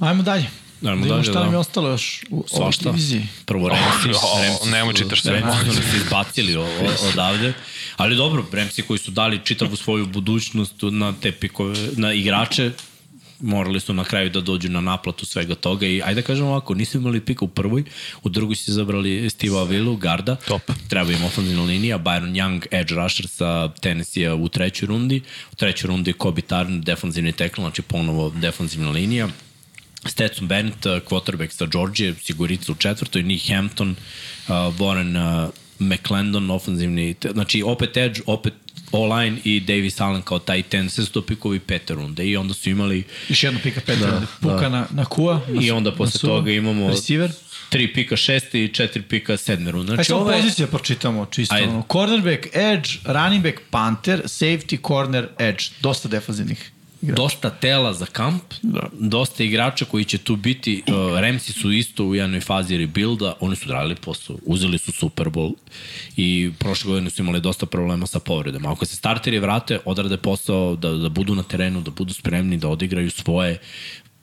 Ajmo 0.00 0.22
dalje. 0.22 0.46
Ajmo 0.86 1.06
da 1.06 1.08
dalje, 1.12 1.22
šta 1.22 1.32
da. 1.32 1.40
nam 1.40 1.52
je 1.52 1.58
ostalo 1.58 1.88
još 1.88 2.24
u 2.30 2.36
ovoj 2.36 2.48
Svašta. 2.48 2.90
diviziji. 2.90 3.26
Prvo 3.46 3.68
Ramsi, 3.68 4.08
O, 4.34 4.42
Ramsi 4.42 4.70
nemoj 4.70 4.94
su, 4.94 5.02
čitaš 5.02 5.22
sve. 5.22 5.40
Ramsi 5.40 5.60
su 5.60 5.66
nas 5.66 5.94
izbacili 5.94 6.56
o, 6.56 6.62
o, 6.62 7.08
odavde. 7.12 7.52
Ali 7.96 8.16
dobro, 8.16 8.44
Ramsi 8.52 8.82
koji 8.82 8.98
su 8.98 9.10
dali 9.10 9.40
čitavu 9.44 9.76
svoju 9.76 10.06
budućnost 10.06 10.74
na 10.82 11.12
te 11.22 11.32
pikove, 11.32 11.74
na 11.96 12.12
igrače, 12.12 12.70
morali 13.40 13.80
su 13.80 13.94
na 13.94 14.04
kraju 14.04 14.30
da 14.30 14.40
dođu 14.40 14.68
na 14.68 14.80
naplatu 14.80 15.26
svega 15.26 15.54
toga 15.54 15.86
i 15.86 16.02
ajde 16.04 16.20
da 16.20 16.26
kažem 16.26 16.46
ovako, 16.46 16.74
nisu 16.74 16.98
imali 16.98 17.20
pika 17.20 17.44
u 17.44 17.48
prvoj, 17.48 17.84
u 18.22 18.28
drugoj 18.28 18.56
su 18.56 18.70
izabrali 18.70 19.30
Steve 19.30 19.58
Avilu, 19.58 19.96
garda, 19.96 20.36
Top. 20.36 20.62
treba 20.88 21.12
im 21.12 21.24
ofenzivna 21.24 21.62
linija, 21.62 21.98
Byron 21.98 22.32
Young, 22.32 22.66
edge 22.70 22.94
rusher 22.94 23.28
sa 23.28 23.68
Tennessee 23.68 24.32
u 24.32 24.48
trećoj 24.48 24.86
rundi, 24.86 25.22
u 25.52 25.56
trećoj 25.56 25.88
rundi 25.88 26.12
Kobe 26.12 26.42
Tarn, 26.42 26.80
defensivni 26.80 27.32
tackle, 27.32 27.62
znači 27.62 27.82
ponovo 27.82 28.30
defensivna 28.30 28.90
linija, 28.90 29.28
Stetson 30.06 30.48
Bennett, 30.48 30.86
uh, 30.86 30.92
quarterback 30.92 31.50
sa 31.50 31.66
Georgije, 31.66 32.14
sigurica 32.14 32.72
u 32.72 32.74
četvrtoj, 32.74 33.22
Nick 33.22 33.48
Hampton, 33.48 33.90
uh, 33.90 34.54
Warren 34.54 35.44
uh, 35.46 35.50
McClendon, 35.78 36.50
ofenzivni, 36.50 37.14
znači 37.32 37.62
opet 37.62 37.96
edge, 37.96 38.20
opet 38.26 38.54
O-line 38.92 39.36
i 39.44 39.60
Davis 39.60 40.00
Allen 40.00 40.22
kao 40.22 40.38
taj 40.38 40.62
ten, 40.62 40.90
sve 40.90 41.04
su 41.04 41.12
to 41.12 41.22
pikovi 41.22 41.58
pete 41.58 41.94
runde 41.94 42.26
i 42.26 42.36
onda 42.36 42.54
su 42.54 42.70
imali 42.70 43.04
Još 43.28 43.42
jedno 43.42 43.60
pika 43.62 43.80
pet 43.86 43.98
da, 43.98 44.22
Puka 44.40 44.68
na, 44.68 44.86
na 44.90 45.04
Kua. 45.04 45.40
Na, 45.48 45.62
i 45.62 45.70
onda 45.70 45.92
posle 45.92 46.18
Suva, 46.18 46.36
toga 46.36 46.52
imamo 46.52 46.88
Receiver. 46.88 47.30
tri 47.68 47.92
pika 47.92 48.16
šeste 48.16 48.64
i 48.64 48.68
četiri 48.68 49.02
pika 49.02 49.36
sedme 49.36 49.70
runde. 49.70 49.92
Ajde 49.92 50.02
Znači 50.02 50.12
ovo 50.12 50.30
je, 50.30 50.42
pozicije 50.42 50.66
pročitamo 50.66 51.26
čisto. 51.26 51.54
Ajde. 51.54 51.68
Ono, 51.68 51.84
cornerback, 51.92 52.46
edge, 52.56 52.90
running 53.04 53.42
back, 53.44 53.56
punter, 53.70 54.22
safety, 54.24 54.86
corner, 54.88 55.28
edge. 55.38 55.64
Dosta 55.80 56.08
defanzivnih. 57.00 57.16
dosta 57.16 57.50
tela 57.50 57.92
za 57.92 58.06
kamp, 58.06 58.42
da. 58.62 58.88
dosta 58.92 59.44
igrača 59.44 59.84
koji 59.84 60.04
će 60.04 60.18
tu 60.18 60.36
biti, 60.36 60.82
uh, 60.86 61.20
Ramsi 61.20 61.52
su 61.52 61.72
isto 61.72 62.04
u 62.04 62.14
jednoj 62.14 62.40
fazi 62.40 62.76
rebuilda, 62.76 63.34
oni 63.40 63.56
su 63.56 63.68
radili 63.68 63.94
posao, 63.94 64.36
uzeli 64.46 64.78
su 64.78 64.92
Super 64.92 65.26
Bowl 65.26 65.54
i 66.16 66.50
prošle 66.58 66.88
godine 66.88 67.10
su 67.10 67.22
imali 67.22 67.40
dosta 67.40 67.66
problema 67.66 68.06
sa 68.06 68.18
povredama. 68.18 68.72
Ako 68.72 68.86
se 68.86 68.96
starteri 68.96 69.38
vrate, 69.38 69.78
odrade 69.84 70.16
posao 70.16 70.76
da, 70.76 70.90
da 70.90 71.08
budu 71.08 71.34
na 71.34 71.42
terenu, 71.42 71.80
da 71.80 71.90
budu 71.90 72.14
spremni, 72.14 72.56
da 72.56 72.68
odigraju 72.68 73.10
svoje, 73.10 73.58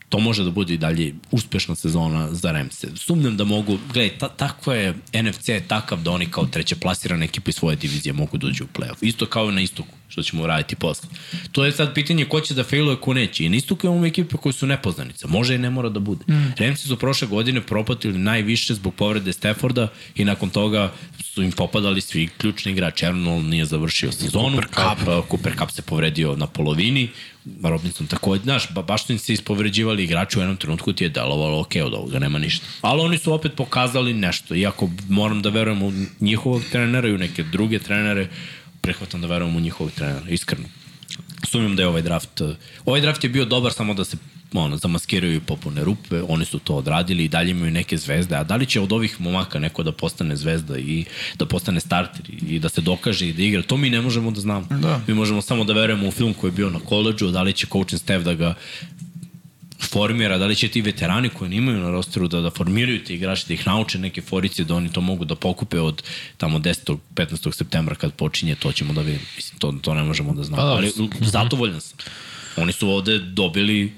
to 0.10 0.20
može 0.20 0.44
da 0.44 0.52
bude 0.52 0.74
i 0.74 0.78
dalje 0.78 1.14
uspešna 1.32 1.76
sezona 1.76 2.34
za 2.34 2.52
Remse. 2.52 2.88
Sumnjam 2.96 3.38
da 3.38 3.44
mogu, 3.44 3.78
gledaj, 3.94 4.18
ta, 4.18 4.30
tako 4.30 4.74
je, 4.74 4.94
NFC 5.14 5.50
je 5.50 5.68
takav 5.68 6.02
da 6.02 6.12
oni 6.12 6.26
kao 6.26 6.46
treće 6.46 6.76
plasirane 6.76 7.26
ekipe 7.26 7.50
iz 7.50 7.56
svoje 7.56 7.76
divizije 7.76 8.14
mogu 8.14 8.38
dođu 8.38 8.64
u 8.64 8.80
playoff. 8.80 8.98
Isto 9.02 9.26
kao 9.26 9.50
i 9.50 9.54
na 9.54 9.62
istoku, 9.62 9.97
što 10.08 10.24
ćemo 10.24 10.44
uraditi 10.44 10.76
posle. 10.76 11.10
To 11.52 11.66
je 11.66 11.72
sad 11.72 11.94
pitanje 11.94 12.26
ko 12.26 12.42
će 12.42 12.54
da 12.54 12.64
failuje, 12.64 12.98
ko 12.98 13.14
neće. 13.14 13.44
I 13.44 13.56
istoku 13.56 13.88
imamo 13.88 14.06
ekipe 14.06 14.38
koje 14.38 14.54
su 14.54 14.68
nepoznanice. 14.68 15.28
Može 15.28 15.56
i 15.56 15.58
ne 15.58 15.70
mora 15.70 15.90
da 15.90 16.00
bude. 16.00 16.26
Mm. 16.28 16.54
Remsi 16.58 16.88
su 16.88 16.98
prošle 16.98 17.28
godine 17.28 17.62
propatili 17.62 18.18
najviše 18.18 18.74
zbog 18.74 18.96
povrede 18.96 19.34
Stafforda 19.34 19.88
i 20.16 20.26
nakon 20.26 20.50
toga 20.50 20.92
su 21.24 21.44
im 21.44 21.52
popadali 21.52 22.02
svi 22.02 22.28
ključni 22.28 22.72
igrači. 22.72 23.06
Arnold 23.06 23.46
nije 23.46 23.66
završio 23.66 24.12
sezonu, 24.12 24.58
Cooper 24.58 24.68
Cup, 24.68 25.30
Cooper 25.30 25.54
Cup 25.60 25.72
se 25.72 25.82
povredio 25.82 26.36
na 26.36 26.48
polovini, 26.48 27.10
Robinson 27.64 28.08
takođe, 28.08 28.44
znaš, 28.44 28.72
ba, 28.74 28.82
baš 28.82 29.06
su 29.06 29.14
im 29.14 29.20
se 29.20 29.34
ispovređivali 29.34 30.04
igrači 30.04 30.40
u 30.40 30.42
jednom 30.42 30.58
trenutku 30.58 30.94
ti 30.94 31.04
je 31.04 31.10
delovalo 31.10 31.60
ok, 31.60 31.72
od 31.86 31.94
ovoga 31.94 32.20
nema 32.20 32.40
ništa. 32.40 32.66
Ali 32.82 33.02
oni 33.02 33.18
su 33.18 33.34
opet 33.34 33.52
pokazali 33.56 34.14
nešto, 34.14 34.56
iako 34.56 34.90
moram 35.10 35.42
da 35.42 35.50
verujem 35.50 35.84
u 35.84 35.94
njihovog 36.20 36.64
trenera 36.72 37.08
i 37.08 37.14
u 37.14 37.18
neke 37.18 37.44
druge 37.44 37.80
trenere, 37.80 38.28
prehvatam 38.88 39.22
da 39.22 39.28
verujem 39.28 39.56
u 39.56 39.60
njihovog 39.60 39.92
trenera, 39.92 40.30
iskreno. 40.30 40.68
Sumnjam 41.44 41.76
da 41.76 41.82
je 41.82 41.88
ovaj 41.88 42.02
draft, 42.02 42.42
ovaj 42.86 43.02
draft 43.02 43.24
je 43.24 43.30
bio 43.30 43.46
dobar 43.46 43.74
samo 43.74 43.94
da 43.94 44.06
se 44.06 44.18
ono, 44.54 44.78
zamaskiraju 44.78 45.42
popune 45.42 45.84
rupe, 45.84 46.22
oni 46.28 46.46
su 46.46 46.60
to 46.60 46.76
odradili 46.76 47.24
i 47.24 47.28
dalje 47.28 47.52
imaju 47.52 47.72
neke 47.72 47.98
zvezde, 47.98 48.36
a 48.36 48.44
da 48.44 48.56
li 48.56 48.66
će 48.66 48.82
od 48.82 48.92
ovih 48.92 49.22
momaka 49.22 49.60
neko 49.60 49.84
da 49.84 49.92
postane 49.92 50.36
zvezda 50.36 50.78
i 50.78 51.06
da 51.36 51.46
postane 51.46 51.80
starter 51.80 52.30
i 52.50 52.60
da 52.60 52.70
se 52.70 52.82
dokaže 52.82 53.28
i 53.28 53.34
da 53.34 53.44
igra, 53.44 53.62
to 53.62 53.78
mi 53.78 53.90
ne 53.90 54.02
možemo 54.02 54.32
da 54.32 54.42
znamo. 54.42 54.68
Da. 54.70 55.02
Mi 55.08 55.14
možemo 55.14 55.42
samo 55.42 55.64
da 55.64 55.74
verujemo 55.74 56.08
u 56.08 56.12
film 56.12 56.34
koji 56.34 56.52
je 56.52 56.56
bio 56.56 56.70
na 56.70 56.80
koleđu, 56.80 57.32
da 57.32 57.42
li 57.42 57.54
će 57.54 57.68
coaching 57.68 58.02
staff 58.02 58.24
da 58.26 58.34
ga 58.34 58.54
formira, 59.80 60.38
da 60.38 60.46
li 60.46 60.56
će 60.56 60.68
ti 60.68 60.82
veterani 60.82 61.30
koji 61.30 61.50
nimaju 61.50 61.80
na 61.80 61.92
rosteru 61.92 62.28
da, 62.28 62.42
da 62.42 62.50
formiraju 62.50 63.04
te 63.04 63.14
igrače, 63.14 63.44
da 63.48 63.54
ih 63.54 63.68
nauče 63.68 64.00
neke 64.00 64.22
forice, 64.22 64.64
da 64.64 64.76
oni 64.76 64.92
to 64.92 65.02
mogu 65.02 65.26
da 65.26 65.36
pokupe 65.36 65.80
od 65.80 66.04
tamo 66.38 66.60
10. 66.60 66.98
15. 67.16 67.56
septembra 67.58 67.96
kad 67.96 68.14
počinje, 68.14 68.56
to 68.56 68.72
ćemo 68.72 68.94
da 68.94 69.02
vidimo. 69.02 69.26
Mislim, 69.36 69.60
to, 69.60 69.74
to 69.82 69.94
ne 69.94 70.04
možemo 70.04 70.34
da 70.34 70.44
znamo. 70.44 70.62
Pa, 70.62 70.68
da, 70.68 70.76
Ali 70.76 70.92
zadovoljan 71.20 71.82
sam. 71.82 71.98
Oni 72.58 72.72
su 72.72 72.90
ovde 72.90 73.20
dobili 73.20 73.94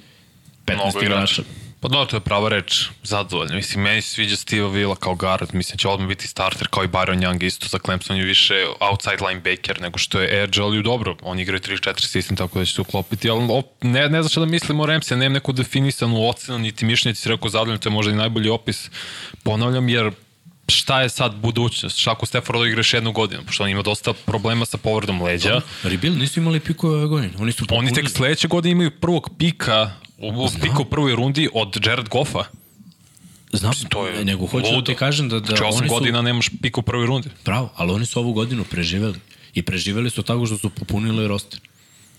15 0.66 1.04
igrača. 1.04 1.44
Pa 1.82 1.88
da, 1.88 2.06
to 2.06 2.16
je 2.16 2.20
prava 2.20 2.50
reč, 2.50 2.90
zadovoljno. 3.04 3.56
Mislim, 3.56 3.84
meni 3.84 4.02
se 4.02 4.10
sviđa 4.10 4.36
Steve 4.36 4.70
Villa 4.70 4.96
kao 4.96 5.16
guard, 5.16 5.50
mislim 5.54 5.78
će 5.78 5.88
odmah 5.88 6.08
biti 6.08 6.28
starter, 6.28 6.68
kao 6.68 6.84
i 6.84 6.88
Byron 6.88 7.20
Young 7.20 7.46
isto 7.46 7.68
za 7.68 7.80
Clemson. 7.86 8.18
Je 8.18 8.24
više 8.24 8.66
outside 8.80 9.28
linebacker 9.28 9.82
nego 9.82 9.98
što 9.98 10.20
je 10.22 10.44
Edge, 10.44 10.62
ali 10.62 10.84
dobro, 10.84 11.16
on 11.22 11.40
igra 11.40 11.60
3-4 11.60 12.08
sistem, 12.08 12.38
tako 12.38 12.60
da 12.60 12.66
će 12.66 12.74
se 12.74 12.82
uklopiti, 12.82 13.30
ali 13.30 13.48
op, 13.50 13.66
ne, 13.82 14.10
ne 14.10 14.22
znaš 14.22 14.36
da 14.36 14.46
mislim 14.46 14.80
o 14.80 14.86
Ramsey, 14.86 15.16
nemam 15.16 15.34
neku 15.34 15.54
definisanu 15.54 16.30
ocenu, 16.30 16.60
niti 16.60 16.86
mišljenje, 16.86 17.14
ti 17.14 17.22
si 17.22 17.30
rekao 17.30 17.50
zadovoljno, 17.50 17.78
to 17.78 17.90
je 17.90 17.94
možda 17.94 18.12
i 18.12 18.16
najbolji 18.16 18.50
opis, 18.50 18.90
ponavljam, 19.44 19.90
jer 19.90 20.12
šta 20.68 21.02
je 21.02 21.10
sad 21.10 21.36
budućnost, 21.36 21.98
šta 21.98 22.12
ako 22.12 22.26
Stafford 22.26 22.68
igra 22.68 22.80
još 22.80 22.94
jednu 22.94 23.12
godinu, 23.12 23.44
pošto 23.46 23.64
on 23.64 23.70
ima 23.70 23.82
dosta 23.82 24.14
problema 24.14 24.66
sa 24.66 24.78
povredom 24.78 25.22
leđa. 25.22 25.62
Rebuild 25.84 26.18
nisu 26.18 26.40
imali 26.40 26.60
pikove 26.60 26.98
ove 26.98 27.08
godine, 27.08 27.34
oni 27.40 27.52
su 27.52 27.66
Oni 27.70 27.94
tek 27.94 28.10
sledeće 28.10 28.48
godine 28.48 28.72
imaju 28.72 28.92
prvog 28.92 29.30
pika 29.38 29.92
u 30.20 30.50
piku 30.62 30.82
u 30.82 30.86
prvoj 30.86 31.16
rundi 31.16 31.50
od 31.54 31.86
Jared 31.86 32.10
Goffa. 32.10 32.44
Znam, 33.54 33.74
to 33.90 34.08
je 34.08 34.26
nego 34.26 34.46
hoću 34.46 34.72
da 34.76 34.84
ti 34.84 34.96
kažem 34.96 35.30
da, 35.30 35.40
da 35.40 35.46
znači, 35.46 35.64
oni 35.64 35.88
su... 35.88 35.94
godina 35.94 36.22
nemaš 36.22 36.50
pik 36.62 36.78
u 36.78 36.82
prvoj 36.82 37.06
rundi. 37.06 37.30
Pravo, 37.44 37.70
ali 37.76 37.92
oni 37.92 38.06
su 38.06 38.20
ovu 38.20 38.34
godinu 38.34 38.64
preživeli. 38.64 39.20
I 39.54 39.62
preživeli 39.62 40.10
su 40.10 40.24
tako 40.24 40.46
što 40.46 40.58
su 40.58 40.70
popunili 40.70 41.28
roster. 41.28 41.60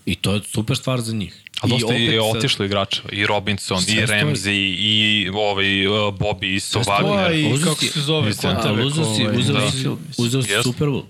I 0.05 0.15
to 0.15 0.33
je 0.33 0.41
super 0.43 0.77
stvar 0.77 1.01
za 1.01 1.13
njih. 1.13 1.43
A 1.61 1.67
dosta 1.67 1.95
I 1.95 2.05
je 2.05 2.21
otišlo 2.21 2.65
igrača. 2.65 3.01
I 3.11 3.25
Robinson, 3.25 3.83
i 3.87 3.95
Ramsey, 3.95 4.75
i 4.79 5.29
ovaj, 5.33 5.87
uh, 5.87 5.93
Bobby, 5.93 6.55
i 6.55 6.59
Sobavi. 6.59 7.41
I 7.41 7.63
kako 7.63 7.85
se 7.85 8.01
zove. 8.01 8.33
Ali 8.43 8.85
uzeo 8.85 9.15
si, 9.15 9.27
uzeo 9.39 9.71
si, 9.71 9.87
uzeo 10.17 10.41
si 10.41 10.49
Super 10.63 10.87
Bowl. 10.87 11.03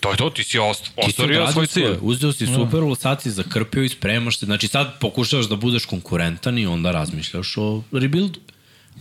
To 0.00 0.10
je 0.10 0.16
to, 0.16 0.30
ti 0.30 0.44
si 0.44 0.58
ostvario 0.96 1.52
svoj 1.52 1.66
cilj. 1.66 1.96
Uzeo 2.00 2.32
si 2.32 2.46
Super 2.46 2.80
Bowl, 2.80 2.98
sad 2.98 3.22
si 3.22 3.30
zakrpio 3.30 3.82
i 3.82 3.88
spremaš 3.88 4.38
se. 4.38 4.46
Znači 4.46 4.68
sad 4.68 4.98
pokušavaš 5.00 5.48
da 5.48 5.56
budeš 5.56 5.84
konkurentan 5.84 6.58
i 6.58 6.66
onda 6.66 6.90
razmišljaš 6.90 7.54
o 7.56 7.82
rebuildu. 7.92 8.40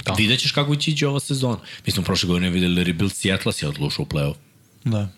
Da. 0.06 0.14
Vidjet 0.14 0.40
ćeš 0.40 0.52
kako 0.52 0.76
će 0.76 0.92
ići 0.92 1.06
ova 1.06 1.20
sezona. 1.20 1.60
Mi 1.86 1.92
smo 1.92 2.04
prošle 2.04 2.28
godine 2.28 2.50
videli 2.50 2.84
rebuild 2.84 3.14
Seattle 3.14 3.54
si 3.54 3.66
odlušao 3.66 4.04
u 4.04 4.06
play-off. 4.06 4.36
Da. 4.84 5.10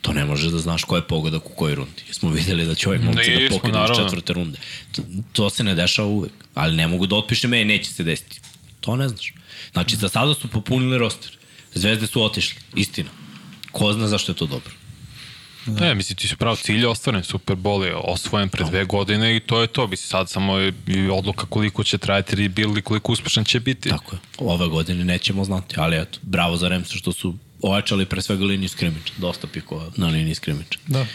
To 0.00 0.12
ne 0.12 0.24
možeš 0.24 0.50
da 0.50 0.58
znaš 0.58 0.84
ko 0.84 0.96
je 0.96 1.02
pogodak 1.02 1.46
u 1.46 1.54
kojoj 1.54 1.74
rundi. 1.74 2.02
Smo 2.10 2.30
videli 2.30 2.66
da 2.66 2.74
će 2.74 2.88
ovaj 2.88 2.98
momci 2.98 3.30
da 3.30 3.54
pokinu 3.54 3.84
iz 3.84 3.96
četvrte 3.96 4.32
runde. 4.32 4.58
To, 4.92 5.02
to 5.32 5.50
se 5.50 5.64
ne 5.64 5.74
dešava 5.74 6.08
uvek. 6.08 6.32
Ali 6.54 6.76
ne 6.76 6.86
mogu 6.86 7.06
da 7.06 7.16
otpišem, 7.16 7.54
ej, 7.54 7.64
neće 7.64 7.90
se 7.90 8.04
desiti. 8.04 8.40
To 8.80 8.96
ne 8.96 9.08
znaš. 9.08 9.32
Znači, 9.72 9.96
za 9.96 10.08
sada 10.08 10.34
su 10.34 10.48
popunili 10.48 10.98
roster. 10.98 11.38
Zvezde 11.74 12.06
su 12.06 12.22
otišli. 12.22 12.56
Istina. 12.74 13.10
Ko 13.72 13.92
zna 13.92 14.08
zašto 14.08 14.32
je 14.32 14.36
to 14.36 14.46
dobro. 14.46 14.72
Da. 15.66 15.84
Ne, 15.84 15.94
mislim, 15.94 16.16
ti 16.16 16.28
su 16.28 16.36
pravo 16.36 16.56
cilj 16.56 16.86
ostvaren, 16.86 17.24
Super 17.24 17.56
Bowl 17.56 17.84
je 17.84 17.94
osvojen 17.96 18.48
pre 18.48 18.64
dve 18.64 18.84
godine 18.84 19.36
i 19.36 19.40
to 19.40 19.60
je 19.60 19.66
to. 19.66 19.86
Mislim, 19.86 20.08
sad 20.08 20.30
samo 20.30 20.58
je 20.58 20.72
odluka 21.12 21.46
koliko 21.46 21.84
će 21.84 21.98
trajati 21.98 22.36
rebuild 22.36 22.78
i 22.78 22.82
koliko 22.82 23.12
uspešan 23.12 23.44
će 23.44 23.60
biti. 23.60 23.88
Tako 23.88 24.16
je. 24.16 24.20
Ove 24.38 24.68
godine 24.68 25.04
nećemo 25.04 25.44
znati, 25.44 25.74
ali 25.78 25.96
eto, 25.96 26.18
bravo 26.22 26.56
za 26.56 26.68
Remsa 26.68 26.94
što 26.94 27.12
su 27.12 27.34
ojačali 27.62 28.06
pre 28.06 28.22
svega 28.22 28.44
liniju 28.44 28.68
skrimiča. 28.68 29.12
Dosta 29.16 29.46
pikova 29.46 29.90
na 29.96 30.06
liniji 30.06 30.34
skrimiča. 30.34 30.78
Da. 30.86 31.06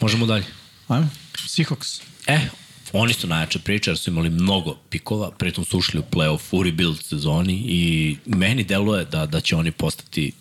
Možemo 0.00 0.26
dalje. 0.26 0.44
Ajmo. 0.88 1.08
Seahawks. 1.34 2.02
E, 2.26 2.40
oni 2.92 3.12
su 3.12 3.26
najjača 3.26 3.58
priča 3.58 3.90
jer 3.90 3.98
su 3.98 4.10
imali 4.10 4.30
mnogo 4.30 4.76
pikova, 4.90 5.30
pritom 5.30 5.64
su 5.64 5.78
ušli 5.78 6.00
u 6.00 6.02
playoff 6.10 6.40
u 6.50 6.62
rebuild 6.62 7.04
sezoni 7.04 7.64
i 7.68 8.16
meni 8.26 8.64
deluje 8.64 9.04
da, 9.04 9.26
da 9.26 9.40
će 9.40 9.56
oni 9.56 9.70
postati 9.70 10.32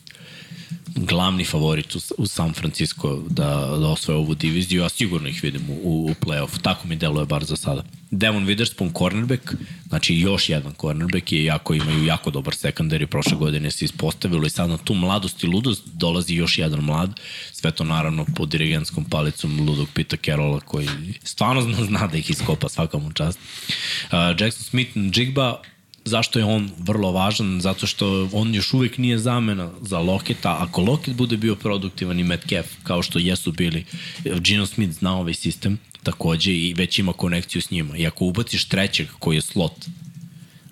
glavni 0.95 1.45
favorit 1.45 1.95
u, 1.95 1.99
u 2.17 2.27
San 2.27 2.53
Francisco 2.53 3.23
da, 3.29 3.77
da 3.79 3.87
osvoje 3.87 4.17
ovu 4.17 4.35
diviziju, 4.35 4.83
a 4.83 4.89
sigurno 4.89 5.29
ih 5.29 5.43
vidim 5.43 5.69
u, 5.69 5.73
u 5.83 6.15
play-offu. 6.25 6.61
Tako 6.61 6.87
mi 6.87 6.95
deluje 6.95 7.25
bar 7.25 7.43
za 7.43 7.55
sada. 7.55 7.83
Devon 8.11 8.45
Witherspoon 8.45 8.97
cornerback, 8.97 9.53
znači 9.87 10.15
još 10.15 10.49
jedan 10.49 10.73
cornerback 10.81 11.31
je 11.31 11.43
jako, 11.43 11.73
imaju 11.73 12.05
jako 12.05 12.31
dobar 12.31 12.53
secondary, 12.53 13.05
prošle 13.05 13.37
godine 13.37 13.71
se 13.71 13.85
ispostavilo 13.85 14.45
i 14.45 14.49
sad 14.49 14.69
na 14.69 14.77
tu 14.77 14.93
mladost 14.93 15.43
i 15.43 15.47
ludost 15.47 15.83
dolazi 15.93 16.35
još 16.35 16.57
jedan 16.57 16.79
mlad, 16.79 17.19
sve 17.51 17.71
to 17.71 17.83
naravno 17.83 18.25
pod 18.35 18.49
dirigentskom 18.49 19.05
palicom 19.05 19.59
ludog 19.59 19.87
Pita 19.93 20.17
Carrolla 20.25 20.59
koji 20.59 20.89
stvarno 21.23 21.61
zna, 21.61 21.85
zna 21.85 22.07
da 22.07 22.17
ih 22.17 22.29
iskopa 22.29 22.69
svakamu 22.69 23.11
čast. 23.11 23.39
Uh, 23.39 24.11
Jackson 24.11 24.63
Smith, 24.63 24.91
Jigba, 24.95 25.61
Zašto 26.05 26.39
je 26.39 26.45
on 26.45 26.71
vrlo 26.77 27.11
važan? 27.11 27.61
Zato 27.61 27.87
što 27.87 28.29
on 28.33 28.55
još 28.55 28.73
uvek 28.73 28.97
nije 28.97 29.17
zamena 29.17 29.71
za 29.81 29.99
Loketa. 29.99 30.57
Ako 30.59 30.81
Loket 30.81 31.15
bude 31.15 31.37
bio 31.37 31.55
produktivan 31.55 32.19
i 32.19 32.23
Metcalf, 32.23 32.67
kao 32.83 33.03
što 33.03 33.19
jesu 33.19 33.51
bili, 33.51 33.85
Gino 34.23 34.65
Smith 34.65 34.93
zna 34.93 35.17
ovaj 35.17 35.33
sistem 35.33 35.79
takođe 36.03 36.51
i 36.51 36.73
već 36.73 36.99
ima 36.99 37.13
konekciju 37.13 37.61
s 37.61 37.71
njima. 37.71 37.97
I 37.97 38.07
ako 38.07 38.25
ubaciš 38.25 38.65
trećeg 38.65 39.07
koji 39.19 39.35
je 39.37 39.41
slot, 39.41 39.85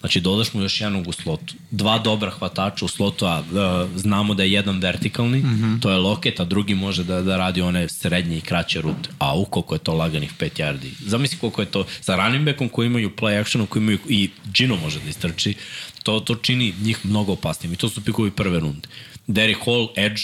Znači, 0.01 0.21
dodaš 0.21 0.53
mu 0.53 0.61
još 0.61 0.81
jednog 0.81 1.07
u 1.07 1.11
slotu. 1.11 1.53
Dva 1.71 1.99
dobra 1.99 2.29
hvatača 2.29 2.85
u 2.85 2.87
slotu, 2.87 3.25
a 3.25 3.39
uh, 3.39 3.89
znamo 3.95 4.33
da 4.33 4.43
je 4.43 4.51
jedan 4.51 4.79
vertikalni, 4.79 5.39
mm 5.39 5.43
-hmm. 5.43 5.81
to 5.81 5.91
je 5.91 5.97
loket, 5.97 6.39
a 6.39 6.45
drugi 6.45 6.75
može 6.75 7.03
da, 7.03 7.21
da 7.21 7.37
radi 7.37 7.61
one 7.61 7.89
srednje 7.89 8.37
i 8.37 8.41
kraće 8.41 8.81
rute. 8.81 9.09
A 9.19 9.37
u 9.37 9.45
koliko 9.45 9.75
je 9.75 9.79
to 9.79 9.93
laganih 9.93 10.33
5 10.39 10.49
yardi. 10.61 10.89
Zamisli 11.05 11.37
koliko 11.37 11.61
je 11.61 11.65
to 11.65 11.85
sa 12.01 12.15
running 12.15 12.45
backom 12.45 12.69
koji 12.69 12.85
imaju 12.85 13.11
play 13.17 13.39
actionom, 13.41 13.67
koji 13.67 13.81
imaju 13.81 13.99
i 14.09 14.29
Gino 14.53 14.75
može 14.75 14.99
da 14.99 15.09
istrči, 15.09 15.55
to, 16.03 16.19
to 16.19 16.35
čini 16.35 16.73
njih 16.81 17.05
mnogo 17.05 17.33
opasnijim. 17.33 17.73
I 17.73 17.77
to 17.77 17.89
su 17.89 18.01
pikovi 18.01 18.31
prve 18.31 18.59
runde. 18.59 18.87
Derrick 19.27 19.65
Hall, 19.65 19.87
Edge, 19.97 20.21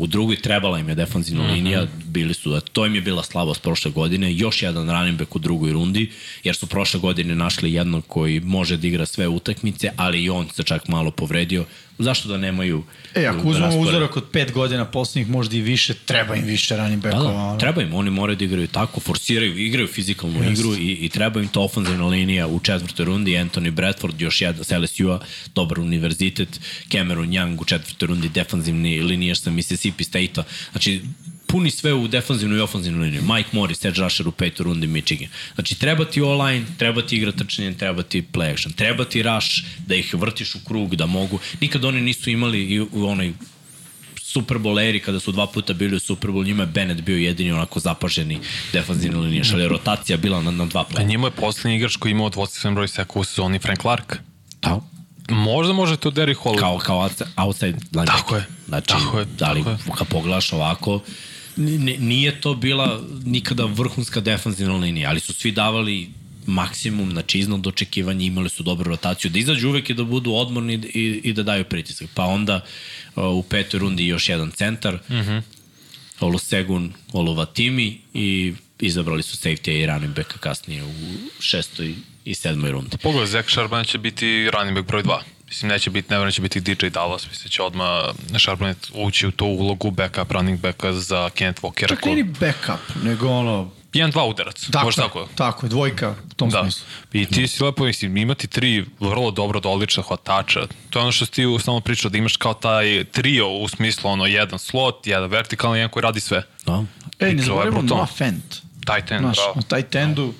U 0.00 0.06
drugoj 0.06 0.36
trebala 0.36 0.78
im 0.78 0.88
je 0.88 0.94
defanzivna 0.94 1.42
mm 1.42 1.46
-hmm. 1.46 1.52
linija, 1.52 1.86
bili 2.04 2.34
su, 2.34 2.60
to 2.72 2.86
im 2.86 2.94
je 2.94 3.00
bila 3.00 3.22
slabost 3.22 3.62
prošle 3.62 3.90
godine, 3.90 4.32
još 4.34 4.62
jedan 4.62 4.90
running 4.90 5.18
back 5.18 5.36
u 5.36 5.38
drugoj 5.38 5.72
rundi, 5.72 6.10
jer 6.44 6.56
su 6.56 6.66
prošle 6.66 7.00
godine 7.00 7.34
našli 7.34 7.72
jednog 7.72 8.04
koji 8.06 8.40
može 8.40 8.76
da 8.76 8.86
igra 8.86 9.06
sve 9.06 9.28
utakmice, 9.28 9.90
ali 9.96 10.22
i 10.22 10.30
on 10.30 10.48
se 10.48 10.62
čak 10.62 10.88
malo 10.88 11.10
povredio, 11.10 11.64
zašto 12.00 12.28
da 12.28 12.36
nemaju 12.36 12.84
E, 13.14 13.26
ako 13.26 13.48
uzmemo 13.48 13.78
uzorak 13.78 14.16
od 14.16 14.24
pet 14.32 14.52
godina 14.52 14.84
poslednjih, 14.84 15.30
možda 15.30 15.56
i 15.56 15.60
više, 15.60 15.94
treba 15.94 16.36
im 16.36 16.44
više 16.44 16.76
running 16.76 17.02
backova. 17.02 17.46
Da, 17.46 17.52
da, 17.52 17.58
treba 17.58 17.82
im, 17.82 17.94
oni 17.94 18.10
moraju 18.10 18.36
da 18.36 18.44
igraju 18.44 18.66
tako, 18.66 19.00
forsiraju, 19.00 19.58
igraju 19.58 19.88
fizikalnu 19.88 20.44
Just. 20.44 20.60
igru 20.60 20.74
i, 20.74 20.92
i 20.92 21.08
treba 21.08 21.40
im 21.40 21.48
to 21.48 21.62
ofenzivna 21.62 22.06
linija 22.06 22.46
u 22.46 22.60
četvrtoj 22.60 23.04
rundi, 23.04 23.30
Anthony 23.30 23.70
Bradford, 23.70 24.20
još 24.20 24.40
jedan 24.40 24.64
sa 24.64 24.78
LSU-a, 24.78 25.20
dobar 25.54 25.80
univerzitet, 25.80 26.60
Cameron 26.92 27.28
Young 27.28 27.60
u 27.60 27.64
četvrtoj 27.64 28.06
rundi, 28.06 28.28
defanzivni 28.28 29.02
linijaš 29.02 29.40
sa 29.40 29.50
Mississippi 29.50 30.04
State-a. 30.04 30.42
Znači, 30.70 31.02
puni 31.50 31.70
sve 31.70 31.92
u 31.94 32.08
defanzivnu 32.08 32.56
i 32.56 32.60
ofanzivnu 32.60 33.02
liniju. 33.02 33.22
Mike 33.24 33.48
Morris, 33.52 33.84
Edge 33.84 34.00
Rusher 34.00 34.28
u 34.28 34.32
petoj 34.32 34.64
rundi 34.64 34.86
Michigan. 34.86 35.28
Znači, 35.54 35.74
treba 35.74 36.04
ti 36.04 36.20
online, 36.22 36.64
treba 36.78 37.02
ti 37.02 37.16
igra 37.16 37.32
trčanje, 37.32 37.74
treba 37.74 38.02
ti 38.02 38.24
play 38.24 38.52
action, 38.52 38.72
treba 38.72 39.04
ti 39.04 39.22
rush, 39.22 39.48
da 39.78 39.94
ih 39.94 40.14
vrtiš 40.14 40.54
u 40.54 40.60
krug, 40.60 40.96
da 40.96 41.06
mogu. 41.06 41.38
Nikad 41.60 41.84
oni 41.84 42.00
nisu 42.00 42.30
imali 42.30 42.64
i 42.64 42.80
u 42.80 43.06
onoj 43.06 43.32
Super 44.22 44.56
Bowleri 44.58 45.00
kada 45.00 45.20
su 45.20 45.32
dva 45.32 45.46
puta 45.46 45.72
bili 45.72 45.96
u 45.96 46.00
Super 46.00 46.30
Bowl, 46.30 46.44
njima 46.44 46.62
je 46.62 46.66
Bennett 46.66 47.00
bio 47.00 47.16
jedini 47.16 47.52
onako 47.52 47.80
zapaženi 47.80 48.38
defanzivni 48.72 49.18
linijaš, 49.18 49.52
ali 49.52 49.62
je 49.62 49.68
rotacija 49.68 50.16
bila 50.16 50.42
na, 50.42 50.50
na 50.50 50.66
dva 50.66 50.80
A 50.80 50.84
playa. 50.86 51.06
njima 51.06 51.26
je 51.26 51.30
poslednji 51.30 51.76
igrač 51.76 51.96
koji 51.96 52.10
imao 52.12 52.28
dvocifren 52.28 52.74
broj 52.74 52.88
seka 52.88 53.18
u 53.18 53.24
sezoni 53.24 53.58
Frank 53.58 53.80
Clark. 53.80 54.16
Da, 54.62 54.80
Možda 55.28 55.72
može 55.72 55.96
to 55.96 56.10
Derrick 56.10 56.40
Hall. 56.42 56.56
kao, 56.56 56.78
kao 56.78 57.08
outside- 57.36 57.74
linebacker. 57.92 58.06
Tako 58.16 58.36
je, 58.36 58.44
Znači, 58.68 58.86
tako 58.88 59.18
je, 59.18 59.26
ali 59.40 59.64
tako 59.64 59.70
je. 59.70 59.76
kad 59.98 60.08
pogledaš 60.08 60.52
ovako, 60.52 61.00
nije 61.98 62.40
to 62.40 62.54
bila 62.54 63.02
nikada 63.24 63.64
vrhunska 63.64 64.20
defanzivna 64.20 64.76
linija, 64.76 65.10
ali 65.10 65.20
su 65.20 65.32
svi 65.34 65.52
davali 65.52 66.08
maksimum, 66.46 67.10
znači 67.10 67.38
iznad 67.38 67.66
očekivanja, 67.66 68.24
imali 68.24 68.48
su 68.48 68.62
dobru 68.62 68.90
rotaciju, 68.90 69.30
da 69.30 69.38
izađu 69.38 69.68
uvek 69.68 69.90
i 69.90 69.94
da 69.94 70.04
budu 70.04 70.32
odmorni 70.32 70.74
i, 70.74 71.20
i 71.24 71.32
da 71.32 71.42
daju 71.42 71.64
pritisak. 71.64 72.08
Pa 72.14 72.24
onda 72.24 72.60
uh, 73.16 73.24
u 73.24 73.42
petoj 73.42 73.80
rundi 73.80 74.06
još 74.06 74.28
jedan 74.28 74.50
centar, 74.50 74.94
mm 74.94 75.14
Mhm. 75.14 75.30
-hmm. 75.30 75.42
Olusegun 76.20 76.92
Oluvatimi 77.12 77.98
i 78.14 78.54
izabrali 78.80 79.22
su 79.22 79.36
safety 79.36 79.70
i 79.70 79.86
running 79.86 80.14
backa 80.16 80.38
kasnije 80.38 80.84
u 80.84 80.92
šestoj 81.40 81.94
i 82.24 82.34
sedmoj 82.34 82.70
rundi. 82.70 82.96
Pogledaj, 83.02 83.26
Zach 83.26 83.48
Charbonnet 83.48 83.88
će 83.88 83.98
biti 83.98 84.50
running 84.50 84.76
back 84.76 84.88
broj 84.88 85.02
2. 85.02 85.18
Mislim, 85.50 85.68
neće 85.68 85.90
biti, 85.90 86.14
ne 86.14 86.32
će 86.32 86.42
biti 86.42 86.60
DJ 86.60 86.86
Dallas, 86.86 87.28
mislim 87.28 87.50
će 87.50 87.62
odmah 87.62 87.88
Charbonnet 88.38 88.90
ući 88.94 89.26
u 89.26 89.30
tu 89.30 89.46
ulogu 89.46 89.90
backup 89.90 90.32
running 90.32 90.60
backa 90.60 90.92
za 90.92 91.30
Kenneth 91.30 91.62
Walkera. 91.62 91.88
Čak 91.88 92.04
nije 92.04 92.16
ni 92.16 92.22
backup, 92.40 92.80
nego 93.04 93.28
ono... 93.28 93.70
Jedan, 93.92 94.10
dva 94.10 94.24
udarac, 94.24 94.66
Tako, 94.72 94.84
može 94.86 95.00
je, 95.00 95.04
tako. 95.06 95.28
Tako 95.34 95.66
je, 95.66 95.70
dvojka 95.70 96.10
u 96.30 96.34
tom 96.34 96.50
Da. 96.50 96.62
smislu. 96.62 96.84
I 97.12 97.26
ti 97.26 97.48
si 97.48 97.62
lepo, 97.62 97.84
mislim, 97.84 98.16
imati 98.16 98.46
tri 98.46 98.84
vrlo 99.00 99.30
dobro 99.30 99.60
odlična 99.64 100.02
hvatača. 100.02 100.60
To 100.90 100.98
je 100.98 101.02
ono 101.02 101.12
što 101.12 101.26
si 101.26 101.32
ti 101.32 101.44
samo 101.64 101.80
pričao, 101.80 102.10
da 102.10 102.18
imaš 102.18 102.36
kao 102.36 102.54
taj 102.54 103.04
trio 103.04 103.48
u 103.48 103.68
smislu, 103.68 104.10
ono, 104.10 104.26
jedan 104.26 104.58
slot, 104.58 105.06
jedan 105.06 105.30
vertikalni, 105.30 105.78
jedan 105.78 105.90
koji 105.90 106.02
radi 106.02 106.20
sve. 106.20 106.42
Da. 106.66 106.84
E, 107.18 107.32
ne 107.32 107.42
zaboravimo. 107.42 107.82
Noah 107.82 108.08
Fent. 108.16 108.44
Tight 108.86 109.10
end, 109.10 109.20
Znaš, 109.20 109.36
bravo. 109.36 109.54
u 109.56 109.62
taj 109.62 109.82
tendu... 109.82 110.34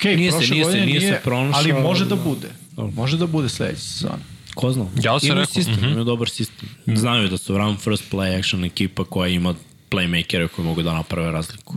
Okay, 0.00 0.16
Nije 0.16 0.32
se- 0.32 0.38
nije 0.38 0.64
se- 0.64 0.80
nije 0.80 1.00
se 1.00 1.20
pronašao, 1.24 1.60
Ali 1.60 1.72
može 1.72 2.04
da 2.04 2.14
da. 2.16 2.22
bude. 2.22 2.48
Može 2.76 3.16
da 3.16 3.26
bude 3.26 3.48
sledeća 3.48 3.80
sezona. 3.80 4.18
Ko 4.58 4.72
zna? 4.72 4.86
Ja 5.02 5.20
sam 5.20 5.26
imaju 5.26 5.40
rekao, 5.40 5.54
sistem, 5.54 5.74
mhm. 5.74 5.84
imaju 5.84 6.04
dobar 6.04 6.28
sistem. 6.28 6.68
Znaju 6.86 7.28
da 7.28 7.38
su 7.38 7.58
run 7.58 7.76
first 7.76 8.04
play 8.12 8.38
action 8.38 8.64
ekipa 8.64 9.04
koja 9.04 9.28
ima 9.28 9.54
playmakere 9.90 10.48
koji 10.48 10.66
mogu 10.66 10.82
da 10.82 10.92
naprave 10.92 11.30
razliku. 11.32 11.74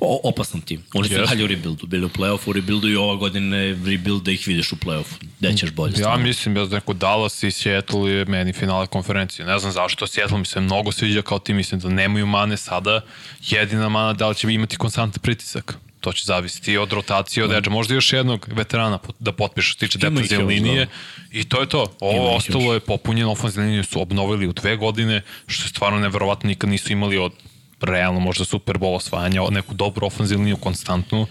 O, 0.00 0.20
opasan 0.24 0.60
tim. 0.60 0.82
Oni 0.94 1.08
su 1.08 1.14
Jeste. 1.14 1.26
dalje 1.34 1.44
u 1.44 1.46
rebuildu. 1.46 1.86
Bili 1.86 2.04
u 2.04 2.08
playoffu, 2.08 2.50
u 2.50 2.52
rebuildu 2.52 2.88
i 2.88 2.96
ova 2.96 3.16
godine 3.16 3.76
rebuild 3.86 4.22
da 4.22 4.30
ih 4.30 4.46
vidiš 4.46 4.72
u 4.72 4.76
playoffu. 4.76 5.14
Gde 5.40 5.56
ćeš 5.56 5.70
bolje? 5.70 5.90
Ja 5.90 5.96
stvarno. 5.96 6.24
mislim 6.24 6.54
da 6.54 6.64
neko 6.64 6.92
Dallas 6.92 7.42
i 7.42 7.50
Seattle 7.50 8.10
je 8.10 8.24
meni 8.24 8.52
finale 8.52 8.86
konferencije. 8.86 9.46
Ne 9.46 9.58
znam 9.58 9.72
zašto, 9.72 10.06
Seattle 10.06 10.38
mi 10.38 10.46
se 10.46 10.60
mnogo 10.60 10.92
sviđa 10.92 11.22
kao 11.22 11.38
tim, 11.38 11.56
mislim 11.56 11.80
da 11.80 11.88
nemaju 11.88 12.26
mane 12.26 12.56
sada. 12.56 13.00
Jedina 13.48 13.88
mana 13.88 14.12
da 14.12 14.28
li 14.28 14.34
će 14.34 14.52
imati 14.52 14.76
konstantan 14.76 15.20
pritisak. 15.22 15.78
To 16.00 16.12
će 16.12 16.22
zavisiti 16.24 16.76
od 16.76 16.92
rotacije, 16.92 17.44
od 17.44 17.52
edge. 17.52 17.70
Možda 17.70 17.94
još 17.94 18.12
jednog 18.12 18.48
veterana 18.52 18.98
da 19.18 19.32
potpiše 19.32 19.68
što 19.68 19.86
tiče 19.86 19.98
Ima 20.02 20.10
defensivne 20.10 20.44
još, 20.44 20.48
linije. 20.48 20.84
da. 20.84 20.90
I 21.38 21.44
to 21.44 21.60
je 21.60 21.68
to. 21.68 21.82
Ima 21.82 22.10
Ovo 22.10 22.30
ih 22.30 22.36
ostalo 22.36 22.74
je 22.74 22.80
popunjeno, 22.80 23.32
ofenzivne 23.32 23.66
linije 23.66 23.84
su 23.84 24.00
obnovili 24.02 24.46
u 24.46 24.52
dve 24.52 24.76
godine, 24.76 25.22
što 25.46 25.64
je 25.64 25.68
stvarno 25.68 25.98
neverovatno, 25.98 26.48
nikad 26.48 26.70
nisu 26.70 26.92
imali 26.92 27.18
od 27.18 27.32
realno 27.80 28.20
možda 28.20 28.44
Super 28.44 28.76
Bowl 28.76 28.96
osvajanja, 28.96 29.42
neku 29.50 29.74
dobru 29.74 30.06
ofenzivnu 30.06 30.42
liniju, 30.44 30.56
konstantnu, 30.56 31.26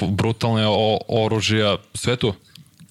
brutalne 0.00 0.66
o, 0.68 0.98
oružja, 1.08 1.76
sve 1.94 2.16
tu. 2.16 2.34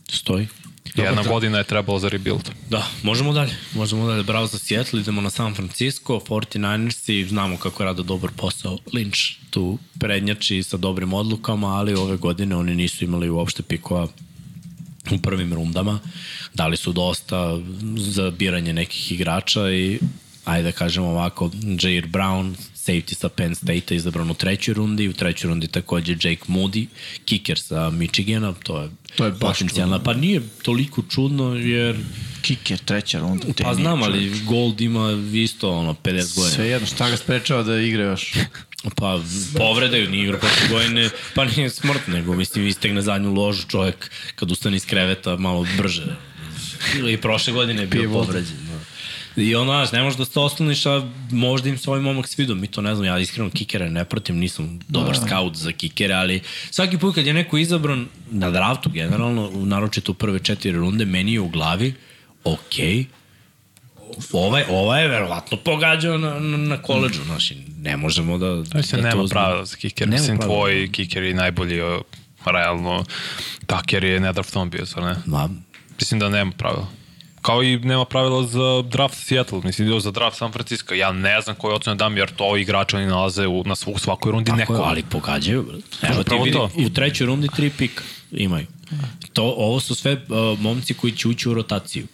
Stoji. 0.09 0.47
Jedna 0.95 1.23
godina 1.23 1.57
je 1.57 1.63
trebalo 1.63 1.99
za 1.99 2.09
rebuild. 2.09 2.49
Da, 2.69 2.87
možemo 3.03 3.33
dalje. 3.33 3.55
Možemo 3.75 4.07
dalje. 4.07 4.23
Bravo 4.23 4.47
za 4.47 4.59
Seattle, 4.59 4.99
idemo 4.99 5.21
na 5.21 5.29
San 5.29 5.55
Francisco, 5.55 6.19
49ersi, 6.29 7.27
znamo 7.27 7.57
kako 7.57 7.83
rade 7.83 8.03
dobar 8.03 8.31
posao. 8.31 8.77
Lynch 8.93 9.35
tu 9.49 9.77
prednjači 9.99 10.63
sa 10.63 10.77
dobrim 10.77 11.13
odlukama, 11.13 11.67
ali 11.67 11.93
ove 11.93 12.17
godine 12.17 12.55
oni 12.55 12.75
nisu 12.75 13.03
imali 13.05 13.29
uopšte 13.29 13.63
pikova 13.63 14.07
u 15.11 15.17
prvim 15.17 15.53
rundama. 15.53 15.99
Dali 16.53 16.77
su 16.77 16.93
dosta 16.93 17.59
za 17.97 18.31
biranje 18.31 18.73
nekih 18.73 19.11
igrača 19.11 19.71
i 19.71 19.99
ajde 20.45 20.63
da 20.63 20.71
kažemo 20.71 21.07
ovako, 21.07 21.51
Jair 21.81 22.07
Brown, 22.07 22.53
safety 22.85 23.15
sa 23.15 23.29
Penn 23.29 23.55
State-a 23.55 23.95
izabran 23.95 24.31
u 24.31 24.33
trećoj 24.33 24.73
rundi, 24.73 25.07
u 25.07 25.13
trećoj 25.13 25.47
rundi 25.47 25.67
takođe 25.67 26.13
Jake 26.13 26.45
Moody, 26.47 26.85
kicker 27.25 27.59
sa 27.59 27.89
Michigana, 27.89 28.53
to 28.63 28.81
je, 28.81 28.89
To 29.15 29.25
je 29.25 29.31
baš 29.31 29.39
potencijalna, 29.39 29.99
pa 30.03 30.13
nije 30.13 30.41
toliko 30.61 31.03
čudno 31.09 31.55
jer 31.55 31.95
Kicker, 32.41 32.77
treća 32.77 33.19
runda. 33.19 33.47
Pa 33.63 33.73
znam, 33.73 34.03
ali 34.03 34.41
Gold 34.45 34.81
ima 34.81 35.11
isto 35.33 35.71
ono 35.71 35.93
50 35.93 36.35
godina. 36.35 36.55
Sve 36.55 36.67
jedno, 36.67 36.87
šta 36.87 37.09
ga 37.09 37.17
sprečava 37.17 37.63
da 37.63 37.79
igra 37.79 38.03
još? 38.03 38.33
Pa 38.95 39.19
povredaju, 39.57 40.09
nije 40.09 40.23
igra 40.23 40.37
prošle 40.37 40.67
godine, 40.69 41.09
pa 41.35 41.45
nije 41.45 41.69
smrt, 41.69 42.07
nego 42.07 42.35
mislim 42.35 42.67
istegne 42.67 43.01
zadnju 43.01 43.33
ložu 43.33 43.67
čovjek 43.67 44.11
kad 44.35 44.51
ustane 44.51 44.77
iz 44.77 44.85
kreveta 44.85 45.37
malo 45.37 45.67
brže. 45.77 46.15
I 47.09 47.17
prošle 47.17 47.53
godine 47.53 47.81
je 47.81 47.87
bio 47.87 48.09
povređen. 48.09 48.57
Da. 49.35 49.41
I 49.41 49.55
ono, 49.55 49.71
znaš, 49.71 49.91
ne 49.91 50.03
možeš 50.03 50.17
da 50.17 50.25
se 50.25 50.39
osloniš, 50.39 50.85
a 50.85 51.09
možda 51.31 51.69
im 51.69 51.77
se 51.77 51.89
ovaj 51.89 52.01
momak 52.01 52.27
svidio, 52.27 52.55
mi 52.55 52.67
to 52.67 52.81
ne 52.81 52.95
znam, 52.95 53.05
ja 53.07 53.19
iskreno 53.19 53.49
kikere 53.49 53.89
ne 53.89 54.05
pratim, 54.05 54.37
nisam 54.37 54.79
dobar 54.87 55.15
Da. 55.19 55.27
scout 55.27 55.55
za 55.55 55.71
kikere, 55.71 56.13
ali 56.13 56.41
svaki 56.71 56.97
put 56.97 57.15
kad 57.15 57.25
je 57.27 57.33
neko 57.33 57.57
izabran 57.57 58.07
na 58.31 58.51
draftu 58.51 58.89
generalno, 58.89 59.51
naročito 59.55 60.11
u 60.11 60.15
prve 60.15 60.39
četiri 60.39 60.71
runde, 60.71 61.05
meni 61.05 61.33
je 61.33 61.39
u 61.39 61.49
glavi, 61.49 61.93
okej, 62.43 63.05
ovaj, 64.33 64.63
ovaj 64.69 65.01
je 65.01 65.07
verovatno 65.07 65.57
pogađao 65.57 66.17
na, 66.17 66.39
na, 66.39 66.57
na 66.57 66.77
koleđu, 66.81 67.23
znači, 67.25 67.57
ne 67.77 67.97
možemo 67.97 68.37
da... 68.37 68.63
Mislim, 68.73 69.01
da 69.01 69.09
nema 69.09 69.23
pravila 69.29 69.65
za 69.65 69.75
kicker. 69.75 70.07
Nema 70.07 70.21
Mislim, 70.21 70.37
pravila. 70.37 70.55
tvoj 70.57 70.89
kicker 70.91 71.23
je 71.23 71.33
najbolji, 71.33 71.81
realno, 72.45 73.03
Tucker 73.65 74.03
je 74.03 74.19
nedraftovan 74.19 74.69
bio, 74.69 74.85
stvar 74.85 75.05
ne? 75.05 75.15
Ma, 75.25 75.49
Mislim 75.99 76.19
da 76.19 76.29
nema 76.29 76.51
pravila. 76.57 76.87
Kao 77.43 77.63
i 77.63 77.79
nema 77.79 78.05
pravila 78.05 78.43
za 78.43 78.81
draft 78.81 79.15
Seattle, 79.17 79.61
mislim 79.63 79.89
da 79.89 79.99
za 79.99 80.11
draft 80.11 80.37
San 80.37 80.51
Francisco. 80.51 80.93
Ja 80.93 81.11
ne 81.11 81.41
znam 81.41 81.55
koje 81.55 81.75
ocene 81.75 81.95
dam, 81.95 82.17
jer 82.17 82.31
to 82.35 82.57
igrače 82.57 82.97
oni 82.97 83.05
nalaze 83.05 83.47
u, 83.47 83.63
na 83.65 83.75
svu, 83.75 83.91
u 83.91 83.97
svakoj 83.97 84.31
rundi 84.31 84.49
Tako 84.49 84.59
neko. 84.59 84.73
je, 84.73 84.81
ali 84.83 85.03
pogađaju. 85.03 85.65
Evo 86.01 86.23
ti 86.23 86.35
vidi, 86.43 86.51
to. 86.51 86.69
u 86.75 86.89
trećoj 86.89 87.27
rundi 87.27 87.47
tri 87.55 87.69
pika 87.69 88.03
imaju. 88.31 88.65
To, 89.33 89.43
ovo 89.43 89.79
su 89.79 89.95
sve 89.95 90.13
uh, 90.13 90.59
momci 90.59 90.93
koji 90.93 91.13
će 91.13 91.27
ući 91.27 91.49
u 91.49 91.53
rotaciju. 91.53 92.07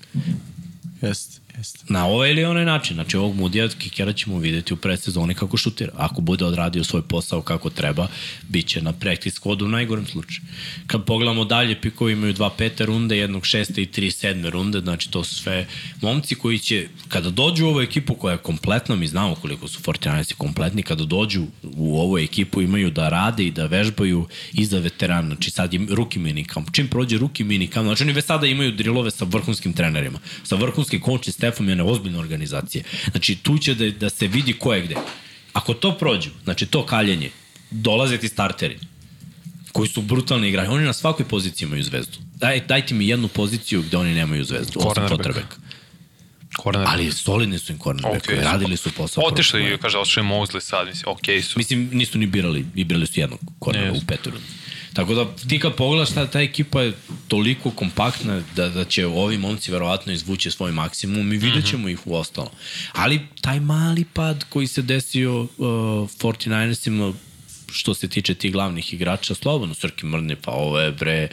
Jeste, 1.02 1.39
jeste. 1.60 1.80
Na 1.90 2.06
ovaj 2.07 2.31
ili 2.31 2.45
onaj 2.45 2.65
način. 2.65 2.95
Znači 2.95 3.18
ovog 3.18 3.36
Mudija 3.36 3.68
Kikera 3.69 4.14
ćemo 4.14 4.40
videti 4.40 4.73
u 4.73 4.77
predsezoni 4.77 5.34
kako 5.34 5.57
šutira. 5.57 5.91
Ako 5.98 6.22
bude 6.22 6.45
odradio 6.45 6.84
svoj 6.84 7.02
posao 7.02 7.41
kako 7.41 7.69
treba, 7.69 8.07
bit 8.48 8.68
će 8.68 8.81
na 8.81 8.94
practice 8.94 9.40
squadu 9.40 9.65
u 9.65 9.68
najgorem 9.68 10.06
slučaju. 10.06 10.41
Kad 10.88 11.06
pogledamo 11.06 11.45
dalje, 11.45 11.81
pikovi 11.81 12.14
imaju 12.14 12.34
dva 12.34 12.49
pete 12.49 12.86
runde, 12.86 13.18
jednog 13.18 13.45
šeste 13.45 13.81
i 13.81 13.86
tri 13.86 14.11
sedme 14.11 14.49
runde, 14.49 14.80
znači 14.80 15.11
to 15.11 15.23
su 15.23 15.36
sve 15.36 15.68
momci 16.02 16.36
koji 16.36 16.60
će, 16.60 16.88
kada 17.07 17.30
dođu 17.30 17.65
u 17.65 17.69
ovu 17.69 17.81
ekipu 17.81 18.15
koja 18.15 18.31
je 18.31 18.38
kompletna, 18.38 18.95
mi 18.95 19.07
znamo 19.07 19.36
koliko 19.36 19.68
su 19.68 19.80
49 19.80 20.34
kompletni, 20.34 20.84
kada 20.84 21.06
dođu 21.06 21.45
u 21.64 21.99
ovu 21.99 22.18
ekipu 22.18 22.61
imaju 22.61 22.91
da 22.91 23.10
rade 23.10 23.44
i 23.44 23.52
da 23.52 23.65
vežbaju 23.65 24.27
i 24.53 24.65
za 24.65 24.80
veterana. 24.80 25.27
Znači 25.27 25.52
sad 25.52 25.73
je 25.73 25.80
rookie 25.90 26.22
minicamp. 26.22 26.69
Čim 26.72 26.88
prođe 26.88 27.18
rookie 27.18 27.45
minicamp, 27.45 27.86
znači 27.86 28.03
oni 28.03 28.14
već 28.14 28.26
sada 28.26 28.48
imaju 28.48 28.72
drilove 28.72 29.11
sa 29.11 29.26
vrhunskim 29.26 29.73
trenerima, 29.73 30.19
sa 30.44 30.56
vrhunskim 30.56 31.02
coachom 31.02 31.34
Stefom 31.50 31.68
je 31.68 31.72
jedna 31.72 31.86
ozbiljna 31.86 32.20
organizacija. 32.20 32.84
Znači 33.12 33.36
tu 33.36 33.58
će 33.58 33.74
da, 33.76 33.90
da 33.92 34.10
se 34.10 34.28
vidi 34.28 34.54
ko 34.54 34.74
je 34.74 34.82
gde. 34.82 34.96
Ako 35.54 35.74
to 35.74 35.98
prođu, 35.98 36.30
znači 36.44 36.66
to 36.66 36.86
kaljenje, 36.86 37.30
dolaze 37.72 38.18
ti 38.18 38.28
starteri 38.28 38.78
koji 39.72 39.90
su 39.90 40.02
brutalni 40.02 40.50
igrači. 40.50 40.70
Oni 40.70 40.86
na 40.86 40.94
svakoj 40.94 41.26
poziciji 41.26 41.66
imaju 41.66 41.84
zvezdu. 41.84 42.18
Daj, 42.36 42.60
dajte 42.62 42.94
mi 42.94 43.08
jednu 43.08 43.28
poziciju 43.28 43.82
gde 43.82 43.98
oni 43.98 44.14
nemaju 44.14 44.44
zvezdu. 44.44 44.80
Osim 44.80 44.90
Cornerback. 44.94 45.22
quarterback. 45.22 45.56
Corner. 46.64 46.86
Ali 46.88 47.12
solidni 47.12 47.60
su 47.60 47.72
im 47.72 47.80
cornerback. 47.80 48.16
Ok, 48.24 48.30
Okay, 48.30 48.44
radili 48.44 48.78
su 48.78 48.92
posao. 48.92 49.24
Otišli, 49.28 49.60
godine. 49.62 49.78
kaže, 49.78 49.98
otišli 49.98 50.24
Mosley 50.24 50.60
sad, 50.60 50.88
mislim, 50.88 51.04
okej 51.08 51.42
su. 51.42 51.60
Mislim, 51.60 51.90
nisu 51.94 52.18
ni 52.18 52.26
birali, 52.28 52.66
i 52.76 52.84
birali 52.84 53.08
su 53.08 53.20
jednog 53.20 53.40
kornera 53.60 53.94
Yes. 53.94 53.98
u 54.04 54.06
petoj 54.08 54.32
rundi. 54.32 54.48
Tako 54.94 55.14
da 55.14 55.36
ti 55.49 55.60
kad 55.60 55.76
pogledaš 55.76 56.14
ta, 56.14 56.28
ta 56.28 56.41
ekipa 56.41 56.82
je 56.82 56.94
toliko 57.28 57.72
kompaktna 57.72 58.41
da, 58.56 58.70
da 58.70 58.86
će 58.86 59.07
ovi 59.07 59.38
momci 59.38 59.72
verovatno 59.72 60.14
izvući 60.14 60.52
svoj 60.52 60.72
maksimum 60.72 61.34
i 61.34 61.38
vidjet 61.38 61.66
ćemo 61.66 61.90
ih 61.90 62.07
u 62.07 62.16
ostalo. 62.16 62.52
Ali 62.91 63.20
taj 63.41 63.60
mali 63.60 64.06
pad 64.14 64.45
koji 64.49 64.68
se 64.68 64.82
desio 64.82 65.41
uh, 65.41 65.49
49ersima 65.57 67.14
što 67.72 67.94
se 67.94 68.07
tiče 68.07 68.34
tih 68.34 68.52
glavnih 68.52 68.94
igrača, 68.94 69.36
slobodno 69.36 69.76
Srki 69.76 70.06
mrne, 70.06 70.36
pa 70.36 70.52
ovo 70.52 70.80
je 70.80 70.91
bre 70.91 71.28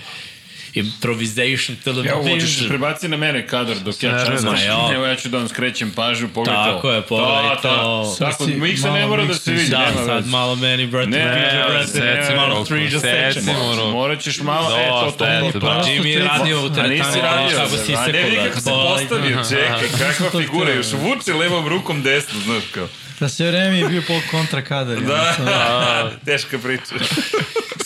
improvisation 0.77 1.77
Ja, 2.05 2.15
hoćeš 2.15 2.25
television. 2.25 2.69
prebaci 2.69 3.09
na 3.09 3.17
mene 3.17 3.47
kadar 3.47 3.77
dok 3.77 4.03
ja 4.03 4.13
Ne, 4.13 4.25
ne, 4.53 4.65
ja. 4.65 4.91
Evo 4.95 5.07
ja 5.07 5.17
ću 5.17 5.29
da 5.29 5.39
vam 5.39 5.49
skrećem 5.49 5.91
pažnju, 5.91 6.29
pogledaj 6.29 6.65
to. 6.65 6.73
Tako 6.73 6.91
je, 6.91 7.03
pogledaj 7.03 7.43
Da, 7.43 7.51
da. 7.55 7.61
to. 7.63 8.17
Tako, 8.19 8.47
miksa 8.47 8.91
ne 8.91 9.07
mora 9.07 9.25
da 9.25 9.35
se 9.35 9.53
vidi, 9.53 9.71
Da, 9.71 9.93
sad 10.07 10.27
malo 10.27 10.55
meni, 10.57 10.87
brate, 10.87 11.09
Ne, 11.09 11.19
ne, 11.19 12.37
malo 12.37 12.49
malo, 12.49 12.65
priđe 12.65 13.01
seci 13.01 13.41
seče. 13.41 13.53
malo. 13.53 13.91
Morat 13.91 14.21
ćeš 14.21 14.41
malo, 14.41 14.71
Da, 14.71 14.81
e, 14.81 14.89
to, 14.89 15.11
to, 15.11 15.51
to, 15.53 15.59
da. 15.59 15.61
to. 15.61 15.91
Jimmy 15.91 16.07
je 16.07 16.19
radio 16.21 16.65
u 16.65 16.69
teretani, 16.69 17.51
kako 17.53 17.77
si 17.77 17.95
a 17.95 18.07
ne 18.07 18.11
isekao, 18.11 18.25
vidi 18.25 18.37
da. 18.37 18.49
kako 18.49 18.61
se 18.61 18.71
postavio, 18.71 19.39
čekaj, 19.51 19.89
kakva 20.01 20.41
figura, 20.41 20.73
još 20.73 20.93
vuče 20.93 21.35
levom 21.35 21.69
rukom 21.69 22.03
desno, 22.03 22.41
znaš 22.41 22.65
kao. 22.75 22.89
Da 23.21 23.29
sve 23.29 23.51
vreme 23.51 23.79
je 23.79 23.89
bio 23.89 24.03
pol 24.07 24.21
kontra 24.31 24.63
kadar. 24.63 25.01
Da, 25.01 25.35
teška 26.27 26.59
priča. 26.59 26.95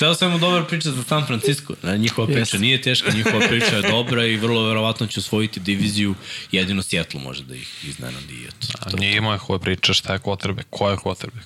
Sve 0.00 0.08
o 0.08 0.14
svemu 0.14 0.38
dobra 0.38 0.64
priča 0.64 0.90
za 0.90 1.02
San 1.02 1.26
Francisco. 1.26 1.74
Njihova 1.98 2.26
priča 2.26 2.40
Jeste. 2.40 2.58
nije 2.58 2.82
teška, 2.82 3.12
njihova 3.12 3.48
priča 3.48 3.76
je 3.76 3.82
dobra 3.82 4.26
i 4.26 4.36
vrlo 4.36 4.62
verovatno 4.62 5.06
će 5.06 5.20
osvojiti 5.20 5.60
diviziju. 5.60 6.14
Jedino 6.52 6.82
Seattle 6.82 7.20
može 7.20 7.44
da 7.44 7.54
ih 7.54 7.84
iznenadi. 7.88 8.34
i 8.34 8.44
Eto, 8.44 8.66
A 8.80 8.90
to. 8.90 8.96
nije 8.96 9.16
imao 9.16 9.32
je 9.32 9.38
koje 9.38 9.58
priča 9.58 9.92
šta 9.92 10.12
je 10.12 10.18
Kotrbek, 10.18 10.66
ko 10.70 10.90
je 10.90 10.96
Kotrbek. 10.96 11.44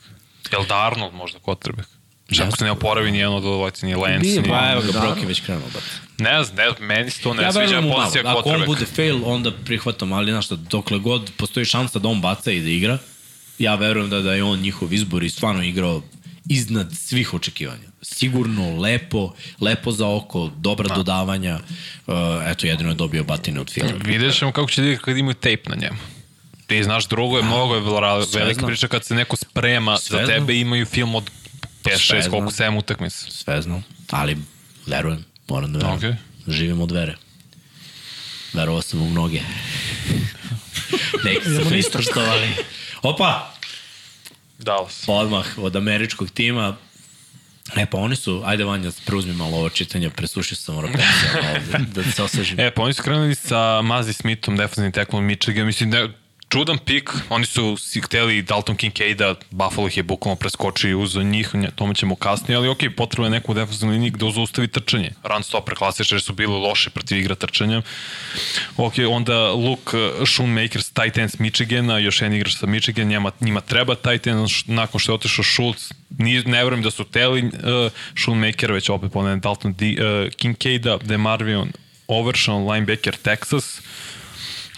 Jel 0.53 0.67
da 0.69 0.87
Arnold 0.87 1.15
možda 1.15 1.39
Kotrbek? 1.39 1.87
Čak 2.37 2.59
se 2.59 2.65
ne 2.65 2.71
oporavi 2.71 3.11
nijedan 3.11 3.35
od 3.35 3.43
dvojice, 3.43 3.87
ni 3.87 3.95
Lance, 3.95 4.27
Nije, 4.29 4.43
ni... 4.43 4.49
pa 4.49 4.73
evo 4.73 4.83
ga, 4.83 4.93
Da. 4.93 5.01
Brock 5.01 5.21
je 5.21 5.27
već 5.27 5.41
krenuo. 5.41 5.69
Bat. 5.75 5.83
Ne 6.19 6.45
znam, 6.45 6.57
ne, 6.57 6.87
meni 6.87 7.11
se 7.11 7.23
to 7.23 7.35
ne 7.35 7.43
Ja 7.43 7.53
sviđa 7.53 7.81
mu 7.81 7.93
pozicija 7.95 8.23
Ako 8.27 8.39
on 8.39 8.43
Kotrbek. 8.43 8.67
bude 8.67 8.87
fail, 8.87 9.21
onda 9.25 9.51
prihvatam, 9.65 10.13
ali 10.13 10.33
znaš 10.33 10.45
šta, 10.45 10.57
dokle 10.57 10.99
god 10.99 11.31
postoji 11.37 11.67
šansa 11.67 11.99
da 11.99 12.09
on 12.09 12.21
baca 12.21 12.51
i 12.53 12.61
da 12.61 12.69
igra, 12.69 12.99
ja 13.59 13.75
verujem 13.75 14.11
da, 14.11 14.21
da 14.21 14.35
je 14.35 14.43
on 14.43 14.61
njihov 14.61 14.93
izbor 14.93 15.25
i 15.25 15.31
stvarno 15.31 15.63
igrao 15.63 16.03
iznad 16.51 16.93
svih 16.97 17.35
očekivanja. 17.35 17.94
Sigurno, 18.05 18.81
lepo, 18.81 19.33
lepo 19.61 19.93
za 19.93 20.09
oko, 20.09 20.51
dobra 20.57 20.89
Da. 20.89 20.95
dodavanja. 20.95 21.59
Uh, 22.07 22.15
eto, 22.47 22.67
jedino 22.67 22.89
je 22.91 22.95
dobio 22.95 23.25
batine 23.25 23.61
od 23.61 23.71
Fila. 23.73 23.93
Vidjet 24.05 24.39
ćemo 24.39 24.53
kako 24.53 24.71
će 24.71 24.83
da 24.83 24.97
kad 24.97 25.17
imaju 25.17 25.35
tape 25.35 25.63
na 25.67 25.77
njemu. 25.77 25.97
Ti 26.67 26.85
znaš, 26.85 27.09
drugo 27.09 27.37
je 27.37 27.43
mnogo 27.43 27.75
je 27.75 27.81
velika 28.35 28.55
znam. 28.55 28.67
priča 28.67 28.89
kad 28.89 29.05
se 29.05 29.15
neko 29.15 29.37
sprema 29.37 29.97
Sve 29.99 30.21
za 30.21 30.33
tebe 30.33 30.55
i 30.55 30.61
imaju 30.61 30.87
film 30.87 31.15
od 31.15 31.31
5, 31.83 31.99
Sve 31.99 32.19
6, 32.23 32.31
koliko, 32.31 32.51
znam. 32.51 32.73
7 32.75 32.79
utakmica. 32.79 33.27
Sve 33.31 33.63
znam, 33.63 33.85
ali 34.11 34.37
verujem, 34.87 35.25
moram 35.49 35.73
da 35.73 35.79
verujem. 35.79 35.97
Okej. 35.99 36.15
Živim 36.55 36.81
od 36.81 36.91
vere. 36.91 37.17
Verovao 38.53 38.83
sam 38.83 39.03
u 39.03 39.11
mnoge. 39.11 39.41
Neki 41.25 41.45
su 41.45 41.71
me 41.71 41.79
ispoštovali. 41.79 42.49
Opa! 43.03 43.55
Dallas. 44.59 45.05
Odmah 45.07 45.47
od 45.59 45.77
američkog 45.77 46.31
tima 46.31 46.77
E 47.77 47.87
pa 47.87 47.99
oni 47.99 48.17
su, 48.17 48.43
ajde 48.45 48.65
Vanja, 48.65 48.91
preuzmi 49.07 49.33
malo 49.33 49.57
ovo 49.57 49.69
čitanje, 49.69 50.11
presušio 50.11 50.57
sam 50.57 50.77
ovde, 50.77 50.99
da 51.95 52.03
se 52.03 52.23
osvežim. 52.23 52.61
E, 52.61 52.71
pa 52.71 52.83
oni 52.83 52.93
su 52.93 53.03
krenuli 53.03 53.35
sa 53.35 53.83
Mazi 53.83 54.13
Smithom, 54.13 54.57
defensivnim 54.57 54.93
teklom 54.93 55.25
Michigan. 55.25 55.67
Mislim 55.67 55.91
da 55.91 56.09
čudan 56.55 56.79
pik. 56.79 57.11
Oni 57.29 57.47
su 57.47 57.77
si 57.77 58.01
hteli 58.01 58.43
Dalton 58.43 58.77
Kincaida, 58.77 59.35
Buffalo 59.51 59.89
ih 59.89 59.97
je 59.97 60.03
bukvalno 60.03 60.37
preskočio 60.37 60.91
i 60.91 60.95
uzeo 60.95 61.23
njih, 61.23 61.51
tome 61.75 61.95
ćemo 61.95 62.17
kasnije, 62.17 62.57
ali 62.57 62.69
okej, 62.69 62.91
potrebno 62.91 63.27
je 63.27 63.31
neku 63.31 63.55
defensivnu 63.55 63.93
liniju 63.93 64.13
gde 64.13 64.31
zaustavi 64.31 64.69
trčanje. 64.69 65.11
Run 65.25 65.43
stopper 65.43 65.75
klasičar 65.75 66.21
su 66.21 66.33
bili 66.33 66.53
loše 66.53 66.91
protiv 66.91 67.19
igra 67.19 67.35
trčanja. 67.35 67.83
Ok, 68.77 68.93
onda 69.09 69.53
Luke 69.53 69.97
uh, 69.97 70.29
Schoonmaker 70.29 70.83
s 70.83 70.91
tight 70.91 71.19
end 71.19 71.31
s 71.31 71.39
Michigana, 71.39 71.99
još 71.99 72.21
jedan 72.21 72.37
igrač 72.37 72.55
sa 72.55 72.67
Michigan, 72.67 73.07
njima, 73.09 73.33
njima 73.41 73.61
treba 73.61 73.95
tight 73.95 74.27
end, 74.27 74.49
nakon 74.67 75.01
što 75.01 75.13
je 75.13 75.15
otišao 75.15 75.45
Schultz, 75.45 75.93
nije, 76.19 76.43
ne 76.43 76.65
verujem 76.65 76.83
da 76.83 76.91
su 76.91 77.05
teli 77.05 77.43
uh, 77.43 77.53
Schoonmaker, 78.23 78.73
već 78.73 78.89
opet 78.89 79.13
ponavljam 79.13 79.41
Dalton 79.41 79.75
D, 79.75 79.87
uh, 79.87 80.33
Kincaida, 80.37 80.99
Demarvion, 81.03 81.73
Overshawn, 82.09 82.73
linebacker 82.73 83.17
Texas, 83.25 83.81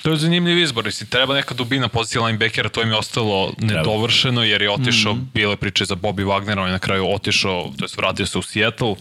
To 0.07 0.11
je 0.11 0.17
zanimljiv 0.17 0.59
izbor, 0.59 0.93
si 0.93 1.11
treba 1.11 1.35
neka 1.35 1.55
dubina 1.55 1.89
pozicija 1.89 2.25
linebackera, 2.25 2.69
to 2.69 2.83
im 2.83 2.91
je 2.91 2.97
ostalo 2.97 3.53
nedovršeno 3.59 4.45
jer 4.45 4.63
je 4.63 4.71
otišao, 4.71 5.15
mm 5.15 5.19
-hmm. 5.19 5.33
bile 5.35 5.57
priče 5.57 5.85
za 5.85 5.95
Bobby 5.95 6.25
Wagner, 6.25 6.59
on 6.59 6.67
je 6.67 6.73
na 6.73 6.79
kraju 6.79 7.11
otišao, 7.15 7.73
to 7.79 7.85
je 7.85 7.89
vratio 7.97 8.27
se 8.27 8.39
u 8.39 8.43
Seattle, 8.43 8.95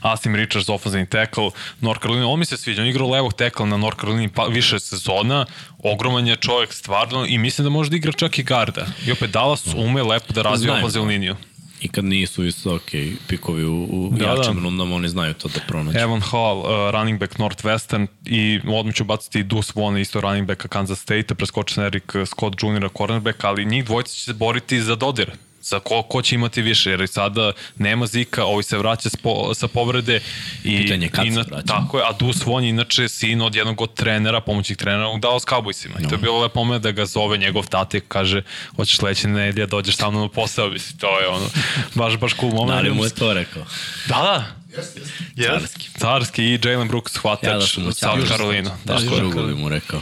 Asim 0.00 0.36
Richards, 0.36 0.68
offensive 0.68 1.06
tackle, 1.06 1.50
North 1.80 2.02
Carolina, 2.02 2.28
on 2.28 2.38
mi 2.38 2.44
se 2.44 2.56
sviđa, 2.56 2.82
on 2.82 2.88
igrao 2.88 3.10
levog 3.10 3.32
tackle 3.32 3.66
na 3.66 3.76
North 3.76 4.00
Carolina 4.00 4.32
pa, 4.34 4.44
više 4.44 4.78
sezona, 4.78 5.46
ogroman 5.78 6.26
je 6.26 6.36
čovjek 6.36 6.72
stvarno 6.72 7.26
i 7.26 7.38
mislim 7.38 7.64
da 7.64 7.70
može 7.70 7.90
da 7.90 7.96
igra 7.96 8.12
čak 8.12 8.38
i 8.38 8.42
garda. 8.42 8.86
I 9.06 9.12
opet 9.12 9.30
Dallas 9.30 9.66
ume 9.76 10.02
lepo 10.02 10.32
da 10.32 10.42
razvije 10.42 10.72
offensive 10.72 11.04
liniju. 11.04 11.36
I 11.80 11.88
kad 11.88 12.04
nisu 12.04 12.42
visoki 12.42 13.12
pikovi 13.28 13.64
u, 13.64 13.84
u 13.84 14.10
Da, 14.12 14.26
da, 14.26 14.32
jačim 14.32 14.54
da. 14.54 14.62
rundama, 14.62 14.96
oni 14.96 15.08
znaju 15.08 15.34
to 15.34 15.48
da 15.48 15.60
pronađu. 15.68 15.98
Evan 15.98 16.20
Hall, 16.20 16.58
uh, 16.58 16.66
running 16.92 17.20
back 17.20 17.38
Northwestern 17.38 18.06
i 18.24 18.60
odmah 18.66 18.94
ću 18.94 19.04
baciti 19.04 19.40
i 19.40 19.42
Deuce 19.42 19.72
Vaughn, 19.74 19.98
isto 19.98 20.20
running 20.20 20.46
backa 20.46 20.68
Kansas 20.68 21.00
State, 21.00 21.34
preskočen 21.34 21.84
Eric 21.84 22.12
Scott 22.26 22.62
Jr. 22.62 22.88
cornerback, 22.98 23.44
ali 23.44 23.64
njih 23.64 23.84
dvojica 23.84 24.12
će 24.12 24.20
se 24.20 24.32
boriti 24.32 24.80
za 24.80 24.96
dodir 24.96 25.30
za 25.66 25.78
ko, 25.80 26.02
ko 26.02 26.22
će 26.22 26.34
imati 26.34 26.62
više, 26.62 26.90
jer 26.90 27.00
i 27.00 27.06
sada 27.06 27.52
nema 27.78 28.06
Zika, 28.06 28.44
ovi 28.44 28.62
se 28.62 28.78
vraća 28.78 29.08
s 29.08 29.16
po, 29.16 29.54
sa 29.54 29.68
povrede 29.68 30.20
i, 30.64 30.82
Pitanje 30.82 31.06
je 31.06 31.10
kad 31.10 31.26
i 31.26 31.30
se 31.30 31.36
na, 31.36 31.44
vraća. 31.48 31.66
tako 31.66 31.98
je, 31.98 32.04
a 32.04 32.12
Dus 32.12 32.46
Von 32.46 32.64
je 32.64 32.70
inače 32.70 33.08
sin 33.08 33.40
od 33.42 33.54
jednog 33.54 33.80
od 33.80 33.94
trenera, 33.94 34.40
pomoćnih 34.40 34.78
trenera 34.78 35.08
u 35.08 35.18
Dallas 35.18 35.42
Cowboysima. 35.44 36.04
I 36.04 36.08
to 36.08 36.14
je 36.14 36.18
bilo 36.18 36.40
lepo 36.40 36.60
moment 36.64 36.82
da 36.82 36.90
ga 36.90 37.06
zove 37.06 37.38
njegov 37.38 37.66
tate 37.66 37.98
i 37.98 38.00
kaže, 38.00 38.42
hoćeš 38.76 38.96
sledeće 38.98 39.28
nedelje, 39.28 39.66
dođeš 39.66 39.96
sa 39.96 40.10
mnom 40.10 40.22
na 40.22 40.28
posao, 40.28 40.68
misli, 40.70 40.98
to 40.98 41.20
je 41.20 41.28
ono, 41.28 41.46
baš, 41.94 42.16
baš 42.16 42.34
cool 42.40 42.52
moment. 42.52 42.76
Da 42.76 42.88
li 42.88 42.94
mu 42.94 43.04
je 43.04 43.10
to 43.10 43.32
rekao? 43.32 43.62
Da, 44.08 44.14
da. 44.14 44.44
Jeste, 44.76 45.00
jeste. 45.00 45.24
Yes. 45.36 45.60
Carski. 45.60 45.88
Carski 45.98 46.44
i 46.44 46.58
Jalen 46.64 46.88
Brooks 46.88 47.16
hvatač 47.16 47.78
Ja 47.78 47.84
da 47.84 47.92
Carski. 47.92 48.28
Carolina. 48.28 48.70
Da, 48.84 48.92
Da, 48.94 48.98
što 49.00 49.16
drugo 49.16 49.42
bi 49.42 49.54
mu 49.54 49.68
rekao. 49.68 50.00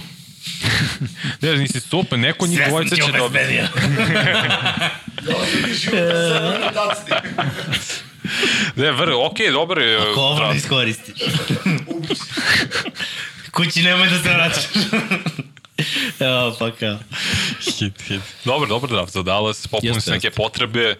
Ne, 1.40 1.56
nisi 1.56 1.80
super, 1.80 2.18
neko 2.18 2.46
njih 2.46 2.60
dvojica 2.68 2.96
će 2.96 3.12
dobiti. 3.18 3.60
Ne, 8.76 8.92
vr, 8.92 9.12
okej, 9.12 9.50
dobro 9.50 9.82
je. 9.82 10.14
Ko 10.14 10.20
ovo 10.20 10.52
ne 10.52 10.56
iskoristiš? 10.56 11.14
Kući 13.50 13.82
nemoj 13.82 14.08
da 14.08 14.22
se 14.22 14.28
vraćaš. 14.28 14.64
Evo, 16.20 16.56
pa 16.58 16.70
kao. 16.70 16.98
Hit, 17.78 18.02
hit. 18.02 18.20
Dobro, 18.44 18.68
dobro 18.68 18.96
draft 18.96 19.12
za 19.12 19.22
Dallas, 19.22 19.66
popuni 19.66 20.00
se 20.00 20.10
neke 20.10 20.30
potrebe. 20.30 20.96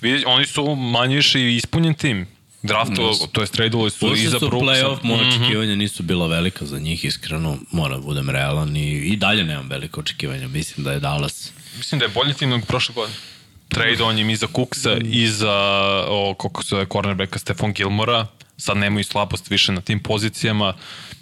Vidi, 0.00 0.24
oni 0.26 0.46
su 0.46 0.74
manje 0.74 1.16
više 1.16 1.40
i 1.40 1.56
ispunjen 1.56 1.94
tim. 1.94 2.35
Drafto, 2.62 3.12
to 3.32 3.40
je 3.40 3.46
tradovali 3.46 3.90
su 3.90 4.06
Ušli 4.06 4.22
iza 4.22 4.38
su 4.38 4.46
u 4.46 4.48
Brooksa. 4.48 4.66
play-off, 4.66 4.98
moja 5.02 5.22
Mhm. 5.22 5.30
očekivanja 5.32 5.76
nisu 5.76 6.02
bila 6.02 6.26
velika 6.26 6.66
za 6.66 6.78
njih, 6.78 7.04
iskreno, 7.04 7.58
moram 7.72 8.00
da 8.00 8.06
budem 8.06 8.30
realan 8.30 8.76
i, 8.76 8.92
i 8.92 9.16
dalje 9.16 9.44
nemam 9.44 9.68
velike 9.68 10.00
očekivanja, 10.00 10.48
mislim 10.48 10.84
da 10.84 10.92
je 10.92 11.00
Dallas 11.00 11.52
Mislim 11.76 11.98
da 11.98 12.04
je 12.04 12.10
bolji 12.10 12.34
tim 12.34 12.50
nego 12.50 12.66
prošle 12.66 12.94
godine. 12.94 13.18
Tradeovan 13.68 14.18
im 14.18 14.30
i 14.30 14.36
za 14.36 14.46
Cooksa 14.46 14.96
i 15.02 15.28
za, 15.28 15.52
o, 16.08 16.34
kako 16.34 16.62
se 16.62 16.86
cornerbacka 16.86 17.38
Stefan 17.38 17.72
Gilmora. 17.72 18.26
Sad 18.56 18.76
nemaju 18.76 19.04
slabost 19.04 19.50
više 19.50 19.72
na 19.72 19.80
tim 19.80 20.00
pozicijama. 20.00 20.74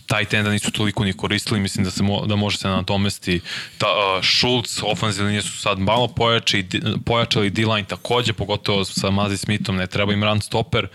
Tight 0.07 0.35
enda 0.35 0.51
nisu 0.51 0.71
toliko 0.71 1.05
ni 1.05 1.13
koristili, 1.13 1.61
mislim 1.61 1.85
da 1.85 1.91
se 1.91 2.03
mo, 2.03 2.27
da 2.27 2.37
može 2.37 2.59
se 2.59 2.69
nadomesti. 2.69 3.41
Ta, 3.79 3.87
uh, 3.87 4.25
Schultz, 4.25 4.81
ofenzivne 4.83 5.27
linije 5.27 5.43
su 5.43 5.59
sad 5.59 5.79
malo 5.79 6.09
pojači, 6.09 6.63
di- 6.63 6.83
pojačali 7.07 7.51
D-line 7.51 7.85
takođe, 7.85 8.33
pogotovo 8.33 8.85
sa 8.85 9.11
Mazi 9.11 9.37
Smithom, 9.37 9.77
ne 9.77 9.87
treba 9.87 10.13
im 10.13 10.25
run 10.25 10.41
stopper. 10.41 10.89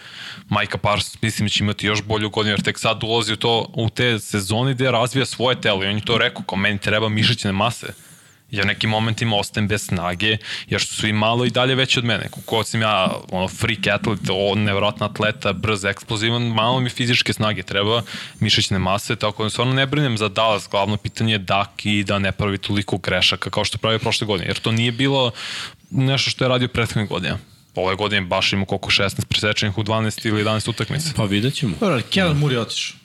Majka 0.49 0.77
Parsons 0.77 1.21
mislim 1.21 1.47
da 1.47 1.49
će 1.51 1.63
imati 1.63 1.87
još 1.87 2.03
bolju 2.03 2.29
godinu, 2.29 2.53
jer 2.53 2.61
tek 2.61 2.79
sad 2.79 3.03
ulazi 3.03 3.33
u, 3.33 3.37
to, 3.37 3.69
u 3.73 3.89
te 3.89 4.19
sezoni 4.19 4.73
gde 4.73 4.91
razvija 4.91 5.25
svoje 5.25 5.61
telo 5.61 5.83
i 5.83 5.87
on 5.87 5.95
je 5.95 6.05
to 6.05 6.17
rekao, 6.17 6.43
kao 6.43 6.57
meni 6.57 6.79
treba 6.79 7.09
mišićne 7.09 7.51
mase 7.51 8.08
ja 8.51 8.65
nekim 8.65 8.89
momentima 8.89 9.35
ostajem 9.35 9.67
bez 9.67 9.85
snage, 9.85 10.37
jer 10.67 10.81
su 10.81 10.95
svi 10.95 11.13
malo 11.13 11.45
i 11.45 11.49
dalje 11.49 11.75
veći 11.75 11.99
od 11.99 12.05
mene. 12.05 12.29
Kako 12.29 12.63
sam 12.63 12.81
ja, 12.81 13.11
ono, 13.31 13.47
freak 13.47 13.87
atlet, 13.87 14.19
o, 14.29 14.55
nevjerojatna 14.55 15.05
atleta, 15.05 15.53
brz, 15.53 15.85
eksplozivan, 15.85 16.41
malo 16.41 16.79
mi 16.79 16.89
fizičke 16.89 17.33
snage 17.33 17.63
treba, 17.63 18.01
mišićne 18.39 18.79
mase, 18.79 19.15
tako 19.15 19.43
da 19.43 19.49
stvarno 19.49 19.73
ne 19.73 19.85
brinem 19.85 20.17
za 20.17 20.29
Dallas. 20.29 20.67
Glavno 20.71 20.97
pitanje 20.97 21.33
je 21.33 21.37
Dak 21.37 21.85
i 21.85 22.03
da 22.03 22.19
ne 22.19 22.31
pravi 22.31 22.57
toliko 22.57 22.97
grešaka 22.97 23.49
kao 23.49 23.65
što 23.65 23.77
pravi 23.77 23.99
prošle 23.99 24.27
godine, 24.27 24.47
jer 24.47 24.59
to 24.59 24.71
nije 24.71 24.91
bilo 24.91 25.31
nešto 25.89 26.29
što 26.29 26.45
je 26.45 26.49
radio 26.49 26.67
prethodne 26.67 27.05
godine. 27.05 27.37
Ove 27.75 27.95
godine 27.95 28.21
baš 28.21 28.53
ima 28.53 28.65
koliko 28.65 28.89
16 28.89 29.25
presečenih 29.25 29.77
u 29.77 29.83
12 29.83 30.27
ili 30.27 30.43
11 30.43 30.69
utakmica. 30.69 31.09
Pa 31.15 31.23
vidjet 31.23 31.53
ćemo. 31.53 31.75
Dobro, 31.79 31.93
ali 31.93 32.03
Kellen 32.03 32.37
Moore 32.37 32.55
je 32.55 32.59
otišao. 32.59 32.98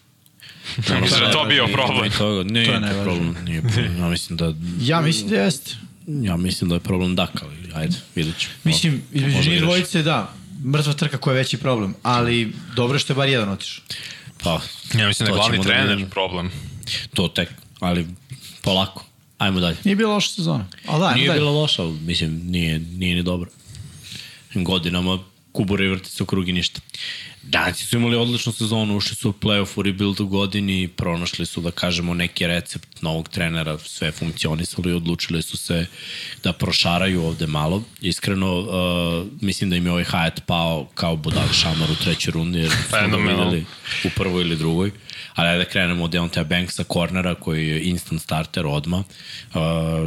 Mislim 0.77 1.21
da 1.21 1.27
je 1.27 1.33
to 1.33 1.45
bio 1.45 1.67
problem. 1.69 2.11
To, 2.11 2.33
je 2.33 2.45
to 2.45 2.45
najvažnije. 2.45 3.05
problem. 3.05 3.37
Nije 3.45 3.63
problem. 3.63 3.97
Ja 4.01 4.09
mislim 4.09 4.37
da 4.37 4.55
Ja 4.81 5.01
mislim 5.01 5.29
da 5.29 5.37
jeste. 5.37 5.71
ja 6.07 6.37
mislim 6.37 6.69
da 6.69 6.77
je 6.77 6.81
problem 6.81 7.17
Dak, 7.17 7.31
ali 7.43 7.55
ajde, 7.75 7.97
vidjet 8.15 8.39
ćemo. 8.39 8.53
Mislim, 8.65 9.03
između 9.13 9.51
njih 9.51 9.61
dvojice, 9.61 10.03
da, 10.03 10.33
mrtva 10.67 10.93
trka 10.93 11.19
koja 11.19 11.33
je 11.33 11.39
veći 11.39 11.57
problem, 11.57 11.95
ali 12.03 12.53
dobro 12.77 12.99
što 12.99 13.13
je 13.13 13.17
bar 13.17 13.29
jedan 13.29 13.49
otišao. 13.49 13.85
Pa, 14.43 14.61
Ja 14.95 15.09
mislim 15.09 15.27
da 15.27 15.33
je 15.33 15.35
glavni 15.35 15.57
da 15.59 15.63
trener 15.65 15.89
vidimo. 15.89 16.11
problem. 16.11 16.51
to 17.15 17.29
tek, 17.29 17.49
ali 17.81 18.07
polako. 18.63 19.05
Ajmo 19.39 19.61
dalje. 19.61 19.77
Nije 19.85 19.97
bila 19.97 20.15
loša 20.15 20.29
sezona. 20.29 20.67
Ali 20.87 21.01
da, 21.01 21.15
Nije 21.15 21.27
dalje. 21.29 21.39
bilo 21.41 21.53
loša, 21.53 21.83
ali 21.83 21.93
mislim, 21.93 22.41
nije, 22.45 22.79
nije 22.79 23.17
ni 23.17 23.23
dobro. 23.23 23.51
Godinama 24.55 25.19
kubure 25.53 25.85
i 25.85 25.89
vrti 25.89 26.11
se 26.11 26.23
u 26.23 26.27
krug 26.27 26.49
i 26.49 26.53
ništa. 26.53 26.81
Giantsi 27.51 27.87
su 27.87 27.97
imali 27.97 28.17
odličnu 28.17 28.53
sezonu, 28.53 28.97
ušli 28.97 29.17
su 29.17 29.31
u 29.31 29.33
playoff 29.33 29.79
u 29.79 29.83
rebuild 29.83 30.21
u 30.21 30.27
godini, 30.27 30.89
pronašli 30.89 31.47
su, 31.47 31.61
da 31.61 31.71
kažemo, 31.71 32.15
neki 32.15 32.47
recept 32.47 33.03
novog 33.03 33.29
trenera, 33.29 33.79
sve 33.79 34.13
funkcionisalo 34.13 34.91
i 34.91 34.93
odlučili 34.93 35.43
su 35.43 35.57
se 35.57 35.87
da 36.43 36.53
prošaraju 36.53 37.23
ovde 37.23 37.47
malo. 37.47 37.83
Iskreno, 38.01 38.59
uh, 38.59 39.27
mislim 39.41 39.71
da 39.71 39.77
im 39.77 39.87
je 39.87 39.93
ovaj 39.93 40.05
Hyatt 40.05 40.41
pao 40.47 40.89
kao 40.95 41.17
budal 41.17 41.49
šamar 41.53 41.91
u 41.91 42.05
trećoj 42.05 42.31
rundi, 42.31 42.59
jer 42.59 42.71
su 42.71 43.11
ga 43.11 43.17
videli 43.17 43.65
u 44.05 44.09
prvoj 44.17 44.43
ili 44.43 44.57
drugoj. 44.57 44.91
Ali 45.35 45.59
da 45.59 45.65
krenemo 45.65 46.05
od 46.05 46.11
Deontay 46.11 46.45
Banksa, 46.45 46.85
kornera, 46.85 47.35
koji 47.35 47.69
je 47.69 47.83
instant 47.83 48.23
starter 48.23 48.67
odma. 48.67 48.99
Uh, 48.99 49.63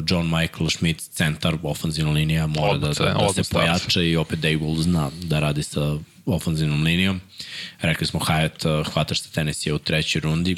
John 0.10 0.26
Michael 0.26 0.70
Schmidt, 0.70 1.02
centar, 1.02 1.58
ofenzivna 1.64 2.12
linija, 2.12 2.48
mora 2.48 2.78
da, 2.78 2.90
Odmah 2.90 3.14
da, 3.14 3.34
da 3.36 3.44
se 3.44 3.54
pojača 3.54 4.02
i 4.02 4.16
opet 4.16 4.40
Dable 4.40 4.82
zna 4.82 5.10
da 5.24 5.40
radi 5.40 5.64
sa 5.64 5.98
ofenzivnom 6.34 6.84
linijom. 6.84 7.22
Rekli 7.82 8.08
smo 8.08 8.20
Hyatt, 8.20 8.80
uh, 8.80 8.88
hvataš 8.94 9.22
sa 9.22 9.30
Tennessee 9.30 9.74
u 9.74 9.80
trećoj 9.80 10.20
rundi. 10.22 10.56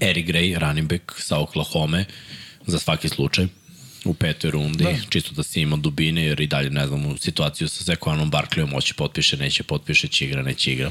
Eric 0.00 0.26
Gray, 0.26 0.58
running 0.58 0.88
back 0.88 1.02
sa 1.18 1.38
Oklahoma, 1.38 2.04
za 2.66 2.78
svaki 2.78 3.08
slučaj 3.08 3.46
u 4.04 4.14
petoj 4.14 4.50
rundi, 4.50 4.84
da. 4.84 4.96
čisto 5.08 5.32
da 5.32 5.42
se 5.42 5.60
ima 5.60 5.76
dubine, 5.76 6.24
jer 6.24 6.40
i 6.40 6.46
dalje 6.46 6.70
ne 6.70 6.86
znamo 6.86 7.16
situaciju 7.16 7.68
sa 7.68 7.84
Zekovanom 7.84 8.30
Barkleyom, 8.30 8.72
hoće 8.72 8.94
potpiše, 8.94 9.36
neće 9.36 9.62
potpiše, 9.62 10.08
će 10.08 10.24
igra, 10.24 10.42
neće 10.42 10.72
igra. 10.72 10.90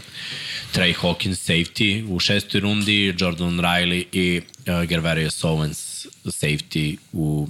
Trey 0.73 0.95
Hawkins, 1.01 1.51
safety 1.51 2.05
u 2.09 2.19
šestoj 2.19 2.61
rundi, 2.61 3.15
Jordan 3.19 3.59
Riley 3.59 4.03
i 4.11 4.41
uh, 4.41 4.83
Gervarius 4.89 5.43
Owens, 5.43 6.07
safety 6.25 6.97
u 7.11 7.47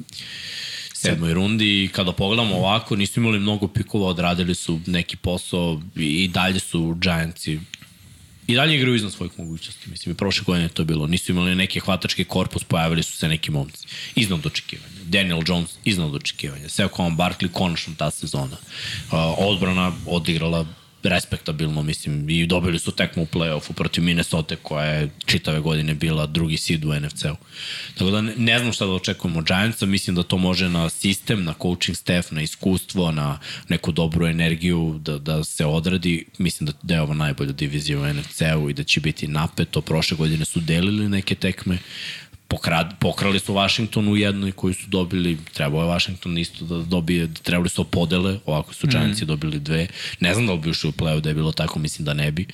sedmoj 1.03 1.33
rundi 1.33 1.83
i 1.83 1.87
kada 1.87 2.11
pogledamo 2.11 2.55
ovako, 2.55 2.95
nisu 2.95 3.19
imali 3.19 3.39
mnogo 3.39 3.67
pikova, 3.67 4.07
odradili 4.07 4.55
su 4.55 4.79
neki 4.85 5.17
posao 5.17 5.81
i, 5.95 6.27
dalje 6.27 6.59
su 6.59 6.97
Giantsi 7.01 7.59
i 8.47 8.55
dalje 8.55 8.75
igraju 8.75 8.95
iznad 8.95 9.11
svojih 9.11 9.31
mogućnosti. 9.37 9.89
Mislim, 9.89 10.13
i 10.13 10.17
prošle 10.17 10.43
godine 10.43 10.69
to 10.69 10.83
bilo. 10.83 11.07
Nisu 11.07 11.31
imali 11.31 11.55
neki 11.55 11.79
hvatački 11.79 12.23
korpus, 12.23 12.63
pojavili 12.63 13.03
su 13.03 13.17
se 13.17 13.27
neki 13.27 13.51
momci. 13.51 13.87
Iznad 14.15 14.45
očekivanja. 14.45 14.93
Daniel 15.05 15.41
Jones 15.47 15.69
iznad 15.83 16.15
očekivanja. 16.15 16.67
Saquon 16.69 17.15
Barkley 17.17 17.51
konačno 17.51 17.93
ta 17.97 18.11
sezona. 18.11 18.57
Uh, 19.11 19.13
odbrana 19.37 19.91
odigrala 20.07 20.65
respektabilno, 21.03 21.83
mislim, 21.83 22.29
i 22.29 22.45
dobili 22.45 22.79
su 22.79 22.91
tekmu 22.91 23.23
u 23.23 23.25
play-offu 23.25 23.73
protiv 23.73 24.03
Minnesota 24.03 24.55
koja 24.55 24.85
je 24.85 25.09
čitave 25.25 25.59
godine 25.59 25.93
bila 25.93 26.25
drugi 26.25 26.57
seed 26.57 26.85
u 26.85 26.93
NFC-u. 26.93 27.35
Tako 27.97 28.11
da 28.11 28.21
ne, 28.21 28.33
ne 28.37 28.59
znam 28.59 28.73
šta 28.73 28.85
da 28.85 28.91
očekujemo 28.91 29.39
od 29.39 29.45
Giantsa, 29.45 29.85
mislim 29.85 30.15
da 30.15 30.23
to 30.23 30.37
može 30.37 30.69
na 30.69 30.89
sistem, 30.89 31.43
na 31.43 31.53
coaching 31.61 31.97
staff, 31.97 32.31
na 32.31 32.41
iskustvo, 32.41 33.11
na 33.11 33.39
neku 33.69 33.91
dobru 33.91 34.27
energiju 34.27 34.99
da, 35.01 35.17
da 35.17 35.43
se 35.43 35.65
odradi. 35.65 36.25
Mislim 36.37 36.67
da, 36.67 36.73
da 36.81 36.93
je 36.93 37.01
ovo 37.01 37.13
najbolja 37.13 37.51
divizija 37.51 37.99
u 37.99 38.13
NFC-u 38.13 38.69
i 38.69 38.73
da 38.73 38.83
će 38.83 38.99
biti 38.99 39.27
napeto. 39.27 39.81
Prošle 39.81 40.17
godine 40.17 40.45
su 40.45 40.59
delili 40.59 41.09
neke 41.09 41.35
tekme, 41.35 41.77
pokrad, 42.53 42.93
pokrali 42.99 43.39
su 43.39 43.53
Washington 43.53 44.07
u 44.07 44.17
jednoj 44.17 44.51
koju 44.51 44.73
su 44.73 44.87
dobili, 44.87 45.37
trebao 45.53 45.81
je 45.81 45.89
Washington 45.89 46.37
isto 46.37 46.65
da 46.65 46.77
dobije, 46.77 47.33
trebali 47.43 47.69
su 47.69 47.83
da 47.83 47.89
podele, 47.89 48.39
ovako 48.45 48.73
su 48.73 48.87
Giantsi 48.87 49.25
mm. 49.25 49.27
dobili 49.27 49.59
dve. 49.59 49.87
Ne 50.19 50.33
znam 50.33 50.47
da 50.47 50.53
li 50.53 50.59
bi 50.59 50.69
ušli 50.69 50.89
u 50.89 50.93
play 50.93 51.19
da 51.19 51.29
je 51.29 51.35
bilo 51.35 51.51
tako, 51.51 51.79
mislim 51.79 52.05
da 52.05 52.13
ne 52.13 52.31
bi. 52.31 52.45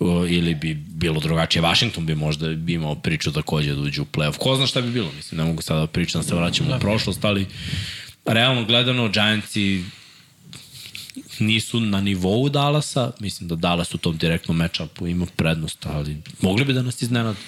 O, 0.00 0.26
ili 0.26 0.54
bi 0.54 0.74
bilo 0.74 1.20
drugačije. 1.20 1.62
Washington 1.62 2.06
bi 2.06 2.14
možda 2.14 2.46
imao 2.68 2.94
priču 2.94 3.32
takođe 3.32 3.74
da 3.74 3.80
uđe 3.80 4.00
u 4.00 4.04
play-off. 4.04 4.38
Ko 4.38 4.56
zna 4.56 4.66
šta 4.66 4.80
bi 4.80 4.90
bilo, 4.90 5.12
mislim, 5.16 5.38
ne 5.38 5.44
mogu 5.44 5.62
sada 5.62 5.80
da 5.80 5.86
pričam 5.86 6.20
da 6.20 6.28
se 6.28 6.34
vraćamo 6.34 6.68
da. 6.68 6.76
u 6.76 6.80
prošlost, 6.80 7.24
ali 7.24 7.46
realno 8.24 8.64
gledano 8.64 9.08
Giantsi 9.08 9.84
nisu 11.38 11.80
na 11.80 12.00
nivou 12.00 12.48
Dallasa, 12.48 13.12
mislim 13.20 13.48
da 13.48 13.56
Dallas 13.56 13.94
u 13.94 13.98
tom 13.98 14.16
direktnom 14.16 14.56
matchupu 14.56 15.06
ima 15.06 15.26
prednost, 15.36 15.86
ali 15.86 16.16
mogli 16.40 16.64
bi 16.64 16.72
da 16.72 16.82
nas 16.82 17.02
iznenade. 17.02 17.38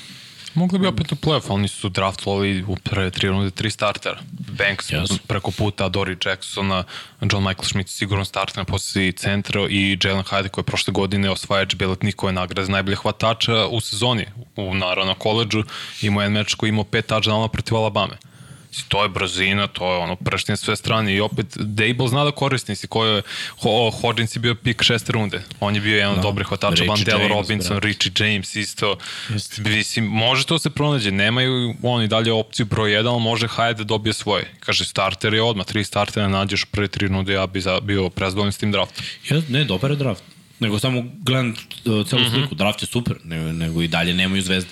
Mogli 0.55 0.79
bi 0.79 0.87
opet 0.87 1.13
u 1.13 1.15
playoff, 1.15 1.45
oni 1.49 1.69
su 1.69 1.89
draftovali 1.89 2.65
u 2.69 2.77
prve 2.77 3.11
tri 3.11 3.29
runde 3.29 3.51
tri 3.51 3.71
startera. 3.71 4.19
Banks 4.59 4.91
Yes. 4.91 5.19
preko 5.27 5.51
puta, 5.51 5.91
Dory 5.91 6.29
Jacksona, 6.29 6.85
John 7.21 7.45
Michael 7.45 7.65
Schmidt 7.65 7.89
sigurno 7.89 8.25
starter 8.25 8.59
na 8.59 8.65
poziciji 8.65 9.13
centra 9.13 9.67
i 9.71 9.99
Jalen 10.05 10.23
Hyde 10.23 10.49
koji 10.49 10.63
je 10.63 10.67
prošle 10.67 10.93
godine 10.93 11.31
osvajač 11.31 11.75
Beletnikove 11.75 12.33
nagrade 12.33 12.73
najbolje 12.73 12.97
hvatača 12.97 13.67
u 13.67 13.81
sezoni, 13.81 14.27
u 14.57 14.75
naravno 14.75 15.13
na 15.13 15.19
koleđu. 15.19 15.63
Imao 16.03 16.23
jedan 16.23 16.33
meč 16.33 16.55
koji 16.55 16.69
imao 16.69 16.85
pet 16.85 17.11
touchdowna 17.11 17.49
protiv 17.49 17.77
Alabame. 17.77 18.17
To 18.89 19.03
je 19.03 19.09
brzina, 19.09 19.67
to 19.67 19.93
je 19.93 19.99
ono 19.99 20.17
prštenje 20.17 20.57
sve 20.57 20.77
strane 20.77 21.15
i 21.15 21.21
opet 21.21 21.47
Dable 21.57 22.09
zna 22.09 22.25
da 22.25 22.31
koristi, 22.31 22.73
mislim, 22.73 22.89
ko 22.89 23.05
je 23.07 23.23
Ho, 23.59 23.91
Hodgins 23.91 24.37
je 24.37 24.41
bio 24.41 24.55
pik 24.55 24.83
šeste 24.83 25.13
runde. 25.13 25.43
On 25.61 25.75
je 25.75 25.81
bio 25.81 25.97
jedan 25.97 26.11
od 26.11 26.17
Da. 26.17 26.23
dobrih 26.23 26.47
hvatača, 26.47 26.85
Van 26.85 27.01
Del 27.05 27.19
James, 27.21 27.31
Robinson, 27.33 27.77
brate. 27.77 27.87
Richie 27.87 28.13
James 28.19 28.57
isto. 28.57 28.97
Mislim, 29.59 30.05
može 30.05 30.47
to 30.47 30.59
se 30.59 30.71
pronađe, 30.71 31.11
nemaju 31.11 31.75
oni 31.83 32.09
dalje 32.09 32.33
opciju 32.33 32.67
broj 32.67 32.91
1, 32.91 33.09
ali 33.09 33.21
može 33.23 33.47
Hyde 33.49 33.75
da 33.75 33.85
dobije 33.85 34.13
svoje. 34.13 34.51
Kaže, 34.61 34.85
starter 34.85 35.35
je 35.35 35.43
odmah, 35.43 35.67
tri 35.67 35.85
startera 35.85 36.29
nađeš 36.29 36.63
u 36.63 36.67
prve 36.67 36.89
tri 36.89 37.07
runde, 37.09 37.33
ja 37.33 37.47
bi 37.47 37.61
za, 37.61 37.81
bio 37.81 38.11
prezdovoljni 38.11 38.53
s 38.53 38.59
tim 38.59 38.73
draftom. 38.73 39.05
Ja, 39.31 39.41
ne, 39.49 39.65
dobar 39.65 39.91
je 39.91 39.97
draft. 39.97 40.23
Nego 40.61 40.79
samo 40.79 41.05
gledam 41.23 41.49
uh, 41.49 42.07
celu 42.07 42.23
sliku, 42.31 42.55
draft 42.55 42.83
je 42.83 42.87
super, 42.87 43.17
nego, 43.25 43.53
nego 43.53 43.83
i 43.83 43.89
dalje 43.89 44.15
nemaju 44.15 44.43
zvezde. 44.43 44.71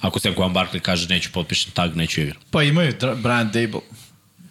Ako 0.00 0.20
se 0.20 0.32
Juan 0.36 0.54
Barkley 0.54 0.80
kaže 0.80 1.08
neću 1.08 1.30
potpišem 1.32 1.72
tag, 1.72 1.96
neću 1.96 2.20
igram. 2.20 2.42
Pa 2.50 2.62
imaju 2.62 2.92
Brian 3.22 3.50
Dable. 3.52 3.80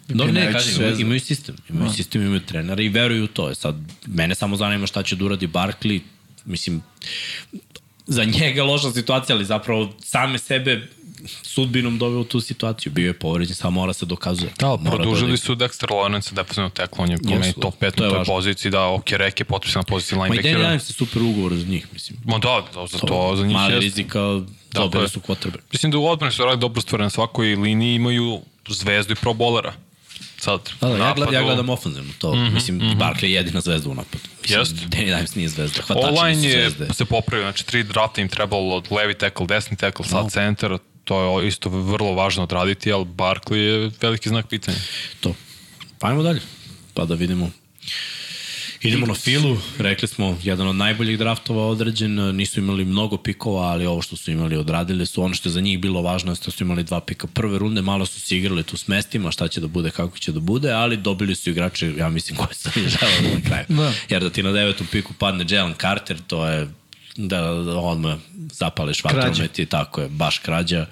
Dobro, 0.07 0.33
ne, 0.33 0.51
kažem, 0.51 0.99
imaju 0.99 1.19
sistem. 1.19 1.55
Imaju 1.69 1.91
sistem, 1.91 2.21
imaju 2.21 2.39
trenera 2.39 2.83
i 2.83 2.89
veruju 2.89 3.23
u 3.23 3.27
to. 3.27 3.55
Sad, 3.55 3.75
mene 4.05 4.35
samo 4.35 4.55
zanima 4.55 4.87
šta 4.87 5.03
će 5.03 5.15
da 5.15 5.25
uradi 5.25 5.47
Barkley. 5.47 5.99
Mislim, 6.45 6.81
za 8.07 8.23
njega 8.23 8.63
loša 8.63 8.91
situacija, 8.91 9.35
ali 9.35 9.45
zapravo 9.45 9.93
same 10.03 10.37
sebe 10.37 10.87
sudbinom 11.27 11.97
doveo 11.97 12.19
u 12.19 12.23
tu 12.23 12.41
situaciju. 12.41 12.91
Bio 12.91 13.07
je 13.07 13.13
povređen, 13.13 13.55
samo 13.55 13.71
mora 13.71 13.93
se 13.93 14.05
dokazuje. 14.05 14.51
Da, 14.59 14.67
ali 14.67 14.79
Mora 14.81 14.95
produžili 14.95 15.31
da 15.31 15.37
su 15.37 15.55
Dexter 15.55 15.87
Lawrence, 15.87 16.33
defensivno 16.33 16.69
teklo, 16.69 17.03
on 17.03 17.11
je 17.11 17.17
po 17.17 17.29
Jesu, 17.29 17.39
meni 17.39 17.53
top 17.53 17.75
5 17.75 17.91
to 17.91 18.03
na 18.03 18.09
toj 18.09 18.17
važno. 18.17 18.33
poziciji, 18.33 18.71
da, 18.71 18.85
ok, 18.85 19.11
Rek 19.11 19.39
je 19.39 19.45
potpisan 19.45 19.79
na 19.79 19.83
poziciji 19.83 20.17
Ma 20.17 20.27
i 20.27 20.29
Danny 20.29 20.33
linebackera. 20.33 20.67
Adams 20.67 20.89
je 20.89 20.93
super 20.93 21.21
ugovor 21.21 21.55
za 21.55 21.65
njih, 21.65 21.87
mislim. 21.93 22.19
Ma 22.25 22.37
da, 22.37 22.63
da, 22.73 22.87
za 22.87 22.97
to, 22.97 23.33
za 23.35 23.45
njih 23.45 23.53
Mali 23.53 23.73
jeste. 23.73 23.79
rizika, 23.79 24.19
Tako 24.73 24.87
dobili 24.87 25.09
su 25.09 25.19
quarterback. 25.19 25.61
Mislim 25.71 25.91
da 25.91 25.97
u 25.97 26.07
odbrani 26.07 26.33
su 26.33 26.43
radili 26.43 26.61
dobro 26.61 26.81
stvari 26.81 27.03
na 27.03 27.09
svakoj 27.09 27.55
liniji, 27.55 27.95
imaju 27.95 28.41
zvezdu 28.69 29.13
i 29.13 29.15
pro 29.15 29.33
bolera. 29.33 29.73
Sad, 30.37 30.69
Da, 30.81 30.87
da, 30.89 30.97
ja, 30.97 31.13
gled, 31.13 31.33
ja 31.33 31.43
gledam 31.43 31.69
ofenzivno 31.69 32.09
to. 32.19 32.35
Mm 32.35 32.37
-hmm, 32.37 32.53
mislim, 32.53 32.77
mm 32.77 32.81
-hmm. 32.81 32.97
Barkley 32.97 33.23
je 33.23 33.31
jedina 33.31 33.61
zvezda 33.61 33.89
u 33.89 33.95
napadu. 33.95 34.23
Mislim, 34.41 34.59
Jest. 34.59 34.75
Danny 34.75 35.05
Dimes 35.05 35.35
nije 35.35 35.49
zvezda. 35.49 35.81
Hvatači 35.81 36.07
Online 36.09 36.43
je 36.43 36.69
zvezde. 36.69 36.93
se 36.93 37.05
popravio, 37.05 37.45
znači 37.45 37.65
tri 37.65 37.83
drafta 37.83 38.21
im 38.21 38.29
trebalo 38.29 38.75
od 38.75 38.87
levi 38.91 39.13
tackle, 39.13 39.47
desni 39.47 39.77
tackle, 39.77 40.05
sad 40.05 40.23
No. 40.23 40.29
center, 40.29 40.77
to 41.05 41.41
je 41.41 41.47
isto 41.47 41.69
vrlo 41.69 42.13
važno 42.13 42.43
odraditi, 42.43 42.91
ali 42.91 43.05
Barkley 43.05 43.55
je 43.55 43.91
veliki 44.01 44.29
znak 44.29 44.47
pitanja. 44.47 44.77
To. 45.19 45.35
Pa 45.99 46.07
ajmo 46.07 46.23
dalje. 46.23 46.41
Pa 46.93 47.05
da 47.05 47.15
vidimo. 47.15 47.51
Idemo 48.81 49.05
na 49.05 49.13
filu, 49.13 49.57
rekli 49.77 50.07
smo, 50.07 50.37
jedan 50.43 50.67
od 50.67 50.75
najboljih 50.75 51.17
draftova 51.17 51.67
određen, 51.67 52.35
nisu 52.35 52.59
imali 52.59 52.85
mnogo 52.85 53.17
pikova, 53.17 53.61
ali 53.61 53.85
ovo 53.85 54.01
što 54.01 54.15
su 54.15 54.31
imali 54.31 54.57
odradili 54.57 55.05
su, 55.05 55.23
ono 55.23 55.33
što 55.33 55.49
je 55.49 55.53
za 55.53 55.61
njih 55.61 55.79
bilo 55.79 56.01
važno 56.01 56.31
je 56.31 56.35
što 56.35 56.51
su 56.51 56.63
imali 56.63 56.83
dva 56.83 57.01
pika 57.01 57.27
prve 57.27 57.59
runde, 57.59 57.81
malo 57.81 58.05
su 58.05 58.19
se 58.21 58.37
igrali 58.37 58.63
tu 58.63 58.77
s 58.77 58.87
mestima, 58.87 59.31
šta 59.31 59.47
će 59.47 59.61
da 59.61 59.67
bude, 59.67 59.91
kako 59.91 60.17
će 60.17 60.31
da 60.31 60.39
bude, 60.39 60.71
ali 60.71 60.97
dobili 60.97 61.35
su 61.35 61.49
igrače, 61.49 61.93
ja 61.97 62.09
mislim, 62.09 62.37
koje 62.37 62.53
su 62.53 62.69
oni 62.75 62.89
želeli 62.89 63.35
na 63.35 63.41
kraju. 63.49 63.65
Da. 63.69 63.93
Jer 64.09 64.23
da 64.23 64.29
ti 64.29 64.43
na 64.43 64.51
devetom 64.51 64.87
piku 64.91 65.13
padne 65.13 65.45
Jalen 65.49 65.73
Carter, 65.81 66.17
to 66.27 66.47
je 66.47 66.67
da, 67.15 67.41
da 67.41 67.77
odmah 67.77 68.17
zapališ 68.51 69.03
vatromet 69.03 69.59
i 69.59 69.65
tako 69.65 70.01
je, 70.01 70.09
baš 70.09 70.37
krađa. 70.37 70.85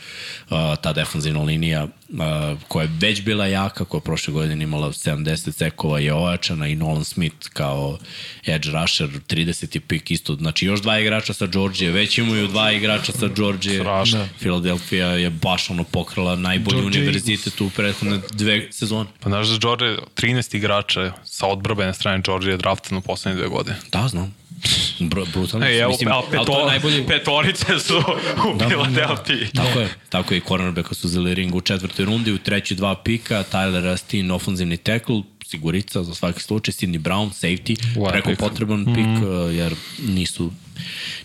Uh, 0.49 0.57
ta 0.81 0.93
defanzivna 0.93 1.41
linija 1.41 1.83
uh, 1.83 2.19
koja 2.67 2.83
je 2.83 2.91
već 2.99 3.21
bila 3.21 3.47
jaka, 3.47 3.85
koja 3.85 3.99
je 3.99 4.03
prošle 4.03 4.33
godine 4.33 4.63
imala 4.63 4.87
70 4.87 5.51
sekova 5.51 5.99
je 5.99 6.13
ojačana 6.13 6.67
i 6.67 6.75
Nolan 6.75 7.03
Smith 7.03 7.49
kao 7.53 7.97
edge 8.45 8.69
rusher, 8.69 9.07
30. 9.07 9.79
pik 9.79 10.11
isto, 10.11 10.35
znači 10.35 10.65
još 10.65 10.81
dva 10.81 10.99
igrača 10.99 11.33
sa 11.33 11.45
Georgije, 11.45 11.91
već 11.91 12.17
imaju 12.17 12.47
dva 12.47 12.71
igrača 12.71 13.11
sa 13.11 13.27
Georgije. 13.27 13.79
Strašno. 13.79 14.27
Philadelphia 14.39 15.07
je 15.07 15.29
baš 15.29 15.69
ono 15.69 15.83
pokrala 15.83 16.35
najbolji 16.35 16.81
Georgia 16.81 17.01
univerzitet 17.01 17.61
u 17.61 17.69
prethodne 17.69 18.19
dve 18.31 18.67
sezone. 18.71 19.09
Pa 19.19 19.29
znaš 19.29 19.47
da 19.47 19.57
George 19.57 19.85
13 20.15 20.55
igrača 20.55 21.13
sa 21.23 21.47
odbrbene 21.47 21.93
strane 21.93 22.21
George 22.25 22.51
je 22.51 22.57
draftan 22.57 22.97
u 22.97 23.01
poslednje 23.01 23.39
dve 23.39 23.47
godine. 23.47 23.75
Da, 23.91 24.07
znam. 24.07 24.42
Br 24.99 25.19
brutalno. 25.33 25.67
Evo, 25.67 25.89
Mislim, 25.89 26.11
a 26.11 26.15
ali 26.15 26.25
to 26.25 26.31
peto, 26.31 26.65
najbolji... 26.67 27.07
petorice 27.07 27.79
su 27.79 27.97
u 27.97 28.57
Da, 28.57 28.65
Philadelphia. 28.65 29.47
Tako 29.55 29.79
je, 29.79 29.89
tako 30.09 30.33
je 30.33 30.37
i 30.37 30.41
cornerbacka 30.41 30.95
su 30.95 31.07
uzeli 31.07 31.33
ring 31.33 31.55
u 31.55 31.61
četvrtoj 31.61 32.05
rundi, 32.05 32.31
u 32.31 32.37
treći 32.37 32.75
dva 32.75 32.95
pika, 32.95 33.43
Tyler 33.51 33.93
Astin, 33.93 34.31
ofenzivni 34.31 34.77
tackle, 34.77 35.21
sigurica 35.53 36.03
za 36.03 36.15
svaki 36.15 36.41
slučaj, 36.41 36.73
Sidney 36.73 36.99
Brown, 36.99 37.29
safety, 37.29 37.77
Lep 37.99 38.11
preko 38.11 38.29
pick. 38.29 38.39
potreban 38.39 38.81
mm. 38.81 38.93
pik, 38.93 39.27
uh, 39.27 39.55
jer 39.55 39.75
nisu 40.07 40.51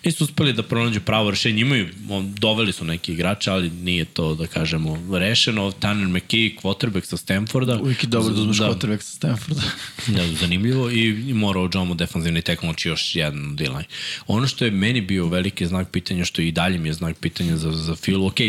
nisu 0.05 0.24
uspeli 0.24 0.52
da 0.52 0.62
pronađu 0.62 1.00
pravo 1.00 1.30
rešenje. 1.30 1.60
Imaju, 1.60 1.88
on, 2.09 2.34
doveli 2.34 2.72
su 2.72 2.84
neki 2.84 3.12
igrače, 3.12 3.50
ali 3.50 3.70
nije 3.70 4.05
to, 4.05 4.34
da 4.34 4.46
kažemo, 4.46 5.18
rešeno. 5.18 5.70
Tanner 5.70 6.09
McKee, 6.09 6.50
quarterback 6.62 7.05
sa 7.05 7.16
Stanforda. 7.16 7.78
Uvijek 7.82 8.05
je 8.05 8.09
dobro 8.09 8.34
da 8.34 8.40
uzmeš 8.40 8.59
da, 8.59 8.68
quarterback 8.68 9.00
sa 9.00 9.16
Stanforda. 9.16 9.62
Da, 10.16 10.26
zanimljivo 10.40 10.90
i, 10.90 11.30
i 11.30 11.34
mora 11.34 11.60
Ođomo 11.60 11.94
defanzivni 11.94 12.42
tekmo, 12.42 12.68
znači 12.68 12.88
još 12.88 13.16
jedan 13.16 13.56
D-line. 13.56 13.84
Ono 14.26 14.46
što 14.46 14.64
je 14.64 14.70
meni 14.70 15.00
bio 15.00 15.26
veliki 15.26 15.66
znak 15.66 15.90
pitanja, 15.90 16.24
što 16.24 16.42
i 16.42 16.52
dalje 16.52 16.78
mi 16.78 16.88
je 16.88 16.92
znak 16.92 17.16
pitanja 17.16 17.56
za, 17.56 17.72
za 17.72 17.96
Filu, 17.96 18.26
ok, 18.26 18.40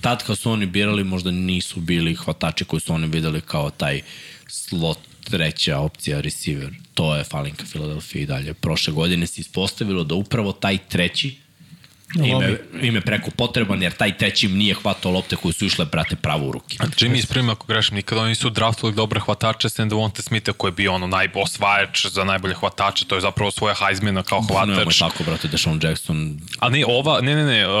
tad 0.00 0.26
kad 0.26 0.38
su 0.38 0.50
oni 0.50 0.66
birali 0.66 1.04
možda 1.04 1.30
nisu 1.30 1.80
bili 1.80 2.14
hvatači 2.14 2.64
koji 2.64 2.80
su 2.80 2.92
oni 2.94 3.06
videli 3.06 3.40
kao 3.40 3.70
taj 3.70 4.00
slot 4.50 4.98
treća 5.24 5.78
opcija 5.78 6.20
receiver. 6.20 6.70
To 6.94 7.16
je 7.16 7.24
falinka 7.24 7.64
Filadelfije 7.64 8.22
i 8.22 8.26
dalje. 8.26 8.54
Prošle 8.54 8.92
godine 8.92 9.26
se 9.26 9.40
ispostavilo 9.40 10.04
da 10.04 10.14
upravo 10.14 10.52
taj 10.52 10.78
treći 10.88 11.36
ime, 12.14 12.56
ime 12.82 13.00
preko 13.00 13.30
potreban, 13.30 13.82
jer 13.82 13.92
taj 13.92 14.18
treći 14.18 14.46
im 14.46 14.56
nije 14.56 14.74
hvatao 14.74 15.12
lopte 15.12 15.36
koje 15.36 15.52
su 15.52 15.64
išle, 15.64 15.84
brate, 15.84 16.16
pravo 16.16 16.48
u 16.48 16.52
ruke. 16.52 16.76
Jimmy 16.78 17.16
ispravim 17.18 17.50
ako 17.50 17.66
grešim, 17.66 17.94
nikada 17.96 18.20
oni 18.20 18.28
nisu 18.28 18.50
draftovali 18.50 18.96
dobre 18.96 19.20
hvatače 19.20 19.68
sem 19.68 19.88
Devonte 19.88 20.22
Smitha 20.22 20.52
koji 20.52 20.68
je 20.68 20.72
bio 20.72 20.92
ono 20.94 21.06
najosvajač 21.06 22.06
za 22.06 22.24
najbolje 22.24 22.54
hvatače, 22.54 23.04
to 23.04 23.14
je 23.14 23.20
zapravo 23.20 23.50
svoja 23.50 23.74
Heismana 23.74 24.22
kao 24.22 24.40
Nemoj 24.40 24.74
hvatač. 24.74 24.98
tako, 24.98 25.24
brate, 25.24 25.48
Deshaun 25.48 25.80
Jackson. 25.82 26.40
A 26.58 26.68
ne, 26.68 26.84
ova, 26.86 27.20
ne, 27.20 27.34
ne, 27.34 27.44
ne, 27.44 27.66
uh, 27.68 27.72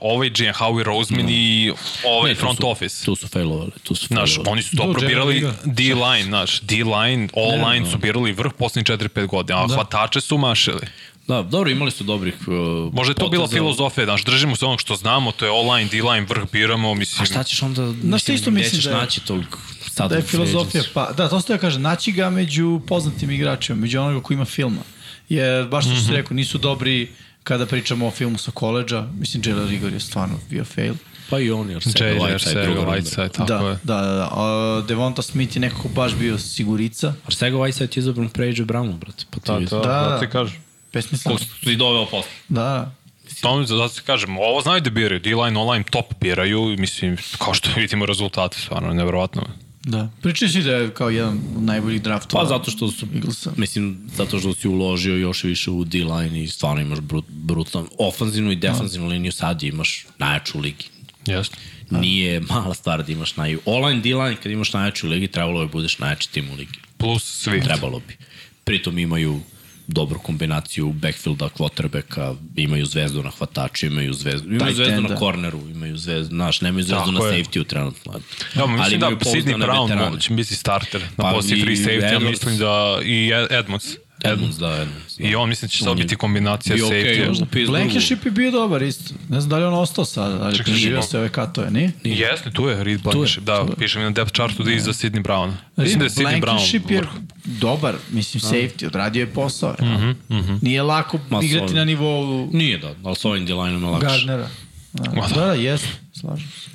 ovaj 0.00 0.30
GM 0.30 0.44
Howie 0.44 0.82
Roseman 0.84 1.24
mm. 1.26 1.28
i 1.30 1.72
ovaj 2.04 2.30
Ne, 2.30 2.34
front 2.34 2.60
su, 2.60 2.70
office. 2.70 3.04
Tu 3.04 3.14
su 3.16 3.28
failovali, 3.28 3.70
tu 3.82 3.94
su 3.94 4.06
Znaš, 4.06 4.34
failovali. 4.34 4.52
oni 4.52 4.62
su 4.62 4.76
Do, 4.76 4.82
Jeremy 4.82 5.06
birali 5.06 5.34
Liga. 5.34 5.54
D-line, 5.64 6.24
znaš, 6.24 6.60
D-line, 6.60 7.28
all-line 7.34 7.90
su 7.90 7.98
birali 7.98 8.32
vrh 8.32 8.52
poslednjih 8.58 8.98
4-5 8.98 9.26
godina, 9.26 9.64
a 9.64 9.66
da. 9.66 9.74
hvatače 9.74 10.20
su 10.20 10.38
mašili. 10.38 10.86
Da, 11.28 11.42
dobro, 11.42 11.70
imali 11.70 11.90
su 11.90 12.04
dobrih 12.04 12.34
uh, 12.40 12.54
Možda 12.92 13.10
je 13.10 13.14
to 13.14 13.28
bila 13.28 13.48
filozofija, 13.48 14.04
znaš, 14.04 14.24
držimo 14.24 14.56
se 14.56 14.66
onog 14.66 14.80
što 14.80 14.96
znamo, 14.96 15.32
to 15.32 15.44
je 15.44 15.50
all-line, 15.50 15.90
D-line, 15.90 16.26
vrh 16.26 16.42
biramo, 16.52 16.94
mislim. 16.94 17.22
A 17.22 17.26
šta 17.26 17.42
ćeš 17.42 17.62
onda, 17.62 17.92
Znaš 17.94 18.22
šta 18.22 18.32
isto 18.32 18.50
mislim 18.50 18.82
da 18.82 18.90
je- 18.90 18.96
naći 18.96 19.20
toliko 19.20 19.58
sad 19.90 20.10
Da 20.10 20.16
je 20.16 20.22
filozofija, 20.22 20.82
pa, 20.94 21.12
da, 21.12 21.28
to 21.28 21.40
što 21.40 21.52
ja 21.52 21.58
kažem, 21.58 21.82
naći 21.82 22.12
ga 22.12 22.30
među 22.30 22.80
poznatim 22.86 23.30
igračima, 23.30 23.78
među 23.78 24.00
onoga 24.00 24.22
ko 24.22 24.32
ima 24.32 24.44
filma. 24.44 24.80
Jer, 25.28 25.66
baš 25.66 25.84
što 25.84 25.94
Mhm. 25.94 26.02
si 26.02 26.12
rekao, 26.12 26.34
nisu 26.34 26.58
dobri 26.58 27.08
kada 27.42 27.66
pričamo 27.66 28.06
o 28.06 28.10
filmu 28.10 28.38
sa 28.38 28.50
koleđa. 28.50 29.06
Mislim, 29.14 29.42
Jalen 29.46 29.68
Rigor 29.68 29.92
je 29.92 30.00
stvarno 30.00 30.38
bio 30.50 30.64
fail. 30.64 30.94
Pa 31.30 31.38
i 31.38 31.50
on, 31.50 31.70
jer 31.70 31.82
Sega 31.82 32.04
J.J. 32.06 32.18
Whiteside, 32.18 32.64
druga. 32.64 32.80
Whiteside, 32.82 33.28
tako 33.28 33.44
da, 33.44 33.54
je. 33.58 33.78
da, 33.84 33.94
da, 33.96 34.12
da. 34.12 34.28
A, 34.32 34.82
Devonta 34.88 35.22
Smith 35.22 35.56
je 35.56 35.60
nekako 35.60 35.88
baš 35.88 36.14
bio 36.14 36.38
sigurica. 36.38 37.14
Arcega 37.26 37.56
Whiteside 37.56 37.96
je 37.96 38.00
izabran 38.00 38.28
pre 38.28 38.44
AJ 38.44 38.52
Browna, 38.54 38.92
brate. 38.94 39.24
Pa 39.30 39.40
ti 39.40 39.64
Da, 39.64 39.68
to, 39.68 39.78
Da, 39.78 39.88
da, 39.92 40.08
da. 40.08 40.20
ti 40.20 40.26
kažem. 40.28 40.67
Besmisleno. 40.98 41.38
Kog 41.38 41.46
si 41.64 41.76
doveo 41.76 42.06
posle. 42.06 42.30
Da, 42.48 42.94
To 43.40 43.58
mi 43.58 43.66
zato 43.66 43.88
ti 43.88 44.00
kažem, 44.06 44.38
ovo 44.38 44.60
znaju 44.60 44.80
da 44.80 44.90
biraju, 44.90 45.20
D-line, 45.20 45.58
online 45.60 45.84
top 45.90 46.14
biraju, 46.20 46.72
i 46.72 46.76
mislim, 46.76 47.16
kao 47.38 47.54
što 47.54 47.68
vidimo 47.80 48.06
rezultate, 48.06 48.60
stvarno, 48.60 48.92
nevjerovatno. 48.94 49.42
da. 49.84 50.08
Pričaju 50.22 50.48
si 50.48 50.62
da 50.62 50.72
je 50.72 50.90
kao 50.94 51.10
jedan 51.10 51.40
od 51.56 51.62
najboljih 51.62 52.02
draftova. 52.02 52.42
Pa 52.42 52.48
zato 52.48 52.70
što 52.70 52.90
su, 52.90 53.06
Eaglesa. 53.14 53.52
mislim, 53.56 54.10
zato 54.16 54.38
što 54.38 54.54
si 54.54 54.68
uložio 54.68 55.16
još 55.16 55.44
više 55.44 55.70
u 55.70 55.84
D-line 55.84 56.42
i 56.42 56.48
stvarno 56.48 56.82
imaš 56.82 57.00
brut, 57.00 57.24
brutalno, 57.28 57.88
ofanzivnu 57.98 58.52
i 58.52 58.56
defanzivnu 58.56 59.08
liniju 59.08 59.32
sad 59.32 59.62
imaš 59.62 60.06
najjaču 60.18 60.58
u 60.58 60.60
ligi. 60.60 60.84
Jeste. 61.26 61.56
Nije 61.90 62.40
mala 62.40 62.74
stvar 62.74 63.02
da 63.04 63.12
imaš 63.12 63.36
naj... 63.36 63.56
Online 63.64 64.00
D-line, 64.00 64.36
kad 64.42 64.52
imaš 64.52 64.72
najjaču 64.72 65.06
u 65.06 65.10
ligi, 65.10 65.28
trebalo 65.28 65.66
bi 65.66 65.72
budeš 65.72 65.98
najjači 65.98 66.30
tim 66.32 66.50
u 66.50 66.54
ligi. 66.54 66.78
Plus 66.96 67.24
svi. 67.24 67.60
Trebalo 67.60 68.00
bi. 68.08 68.16
Pritom 68.64 68.98
imaju 68.98 69.40
dobru 69.88 70.18
kombinaciju 70.18 70.92
backfielda, 70.92 71.48
quarterbacka, 71.48 72.34
imaju 72.56 72.86
zvezdu 72.86 73.22
na 73.22 73.30
hvataču, 73.30 73.86
imaju 73.86 74.12
zvezdu, 74.12 74.48
imaju 74.50 74.74
zvezdu 74.74 74.94
enda. 74.94 75.08
na 75.08 75.16
korneru, 75.16 75.60
imaju 75.68 75.96
zvezdu, 75.96 76.26
znaš, 76.26 76.60
nemaju 76.60 76.84
zvezdu 76.84 77.04
Tako 77.06 77.24
na 77.24 77.26
je. 77.26 77.32
safety-u 77.34 77.64
trenutno. 77.64 78.12
Ja, 78.12 78.20
Ali 78.56 78.72
mislim 78.72 79.00
da 79.00 79.06
imaju 79.06 79.18
Sidney 79.18 79.56
Brown 79.56 79.88
veterane. 79.88 80.20
će 80.20 80.34
biti 80.34 80.54
starter 80.54 81.00
na 81.00 81.08
Pa 81.16 81.30
poziciji 81.32 81.62
free 81.62 81.76
safety, 81.76 82.12
ja 82.12 82.18
mislim 82.20 82.58
da 82.58 82.98
i 83.04 83.30
Ed- 83.30 83.52
Edmonds. 83.52 83.86
Edmonds, 84.24 84.56
da, 84.56 84.76
Edmonds. 84.76 85.18
Da. 85.18 85.24
I 85.24 85.34
on 85.34 85.48
mislim 85.48 85.66
da 85.66 85.70
će 85.70 85.78
sad 85.78 85.98
je 85.98 86.04
biti 86.04 86.16
kombinacija 86.16 86.76
bio 86.76 86.86
okej, 86.86 87.02
safety. 87.04 87.44
pizdu 87.46 87.72
Blankenship 87.72 88.24
je 88.24 88.30
bio 88.30 88.50
dobar 88.50 88.82
isto. 88.82 89.14
Ne 89.28 89.40
znam 89.40 89.50
da 89.50 89.56
li 89.56 89.62
je 89.62 89.66
on 89.66 89.74
ostao 89.74 90.04
sad, 90.04 90.42
ali 90.42 90.56
Čekaj, 90.56 90.72
preživio 90.72 91.02
se 91.02 91.18
ove 91.18 91.28
katove, 91.28 91.70
nije? 91.70 91.92
Jeste, 92.04 92.50
tu 92.50 92.68
je 92.68 92.84
Reed 92.84 93.00
Blankenship, 93.02 93.42
da, 93.42 93.66
piše 93.78 93.98
mi 93.98 94.04
na 94.04 94.10
depth 94.10 94.32
chartu 94.32 94.62
da 94.62 94.70
je 94.70 94.76
iza 94.76 94.92
Sidney 94.92 95.22
Brown. 95.22 95.52
Mislim 95.76 95.98
da 95.98 96.04
je 96.04 96.10
Sidney 96.10 96.40
Blankenship 96.40 96.82
Brown 96.82 96.92
je 96.92 97.00
vrh. 97.00 97.08
dobar, 97.44 97.94
mislim, 98.10 98.40
safety, 98.42 98.86
odradio 98.86 99.20
je 99.20 99.26
posao. 99.26 99.74
Mm 99.80 99.84
Mhm, 99.84 100.12
-hmm, 100.30 100.58
Nije 100.62 100.82
lako 100.82 101.18
Ma, 101.30 101.42
igrati 101.42 101.74
na 101.74 101.84
nivou 101.84 102.48
Nije 102.52 102.78
da, 102.78 102.94
ali 103.04 103.16
s 103.16 103.24
ovim 103.24 103.46
D-line-om 103.46 103.82
je 103.82 103.88
lakše. 103.88 104.06
Gardnera. 104.08 104.48
Da, 104.92 105.02
da. 105.04 105.28
da, 105.34 105.46
da, 105.46 105.52
jeste, 105.52 105.88
slažem 106.12 106.48
se. 106.54 106.70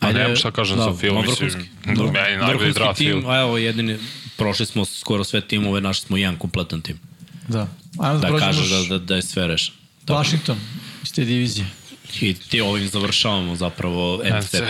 A 0.00 0.12
ne, 0.12 0.36
šta 0.36 0.50
kažem 0.50 0.78
za 0.78 0.94
film, 0.94 1.16
mislim, 1.18 1.48
vrhunski. 1.48 1.70
meni 1.86 2.36
najbolji 2.36 2.52
Vrhunski 2.52 2.72
draft 2.74 2.98
tim, 2.98 3.10
film. 3.10 3.24
a 3.26 3.40
evo 3.40 3.58
jedini, 3.58 3.96
prošli 4.36 4.66
smo 4.66 4.84
skoro 4.84 5.24
sve 5.24 5.40
timove, 5.40 5.80
našli 5.80 6.06
smo 6.06 6.16
jedan 6.16 6.36
kompletan 6.36 6.80
tim. 6.80 6.98
Da. 7.48 7.68
Ajmo 7.98 8.18
da, 8.18 8.20
Da 8.20 8.28
prođemo 8.28 8.52
kažeš 8.52 8.68
da, 8.68 8.84
da, 8.88 8.98
da 8.98 9.16
je 9.16 9.22
sve 9.22 9.46
rešeno. 9.46 9.76
Washington 10.08 10.58
iz 11.02 11.12
te 11.12 11.24
divizije. 11.24 11.66
I 12.20 12.34
ti 12.34 12.60
ovim 12.60 12.88
završavamo 12.88 13.56
zapravo 13.56 14.22
NFC. 14.24 14.54
NFC. 14.54 14.62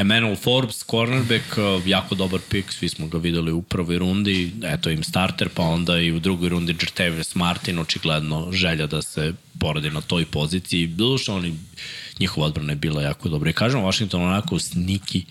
Emmanuel 0.00 0.36
Forbes, 0.36 0.84
cornerback, 0.84 1.44
uh, 1.58 1.86
jako 1.86 2.14
dobar 2.14 2.40
pik, 2.48 2.72
svi 2.72 2.88
smo 2.88 3.06
ga 3.06 3.18
videli 3.18 3.52
u 3.52 3.62
prvoj 3.62 3.98
rundi, 3.98 4.52
eto 4.62 4.90
im 4.90 5.04
starter, 5.04 5.48
pa 5.48 5.62
onda 5.62 5.98
i 5.98 6.12
u 6.12 6.20
drugoj 6.20 6.48
rundi 6.48 6.76
Jertavius 6.80 7.34
Martin, 7.34 7.78
očigledno 7.78 8.52
želja 8.52 8.86
da 8.86 9.02
se 9.02 9.34
poradi 9.58 9.90
na 9.90 10.00
toj 10.00 10.24
poziciji. 10.24 10.86
Duše, 10.86 11.32
oni, 11.32 11.54
njihova 12.18 12.46
odbrana 12.46 12.72
je 12.72 12.76
bila 12.76 13.02
jako 13.02 13.28
dobra. 13.28 13.50
I 13.50 13.52
kažem, 13.52 13.80
Washington 13.80 14.22
onako 14.22 14.58
sniki 14.58 15.24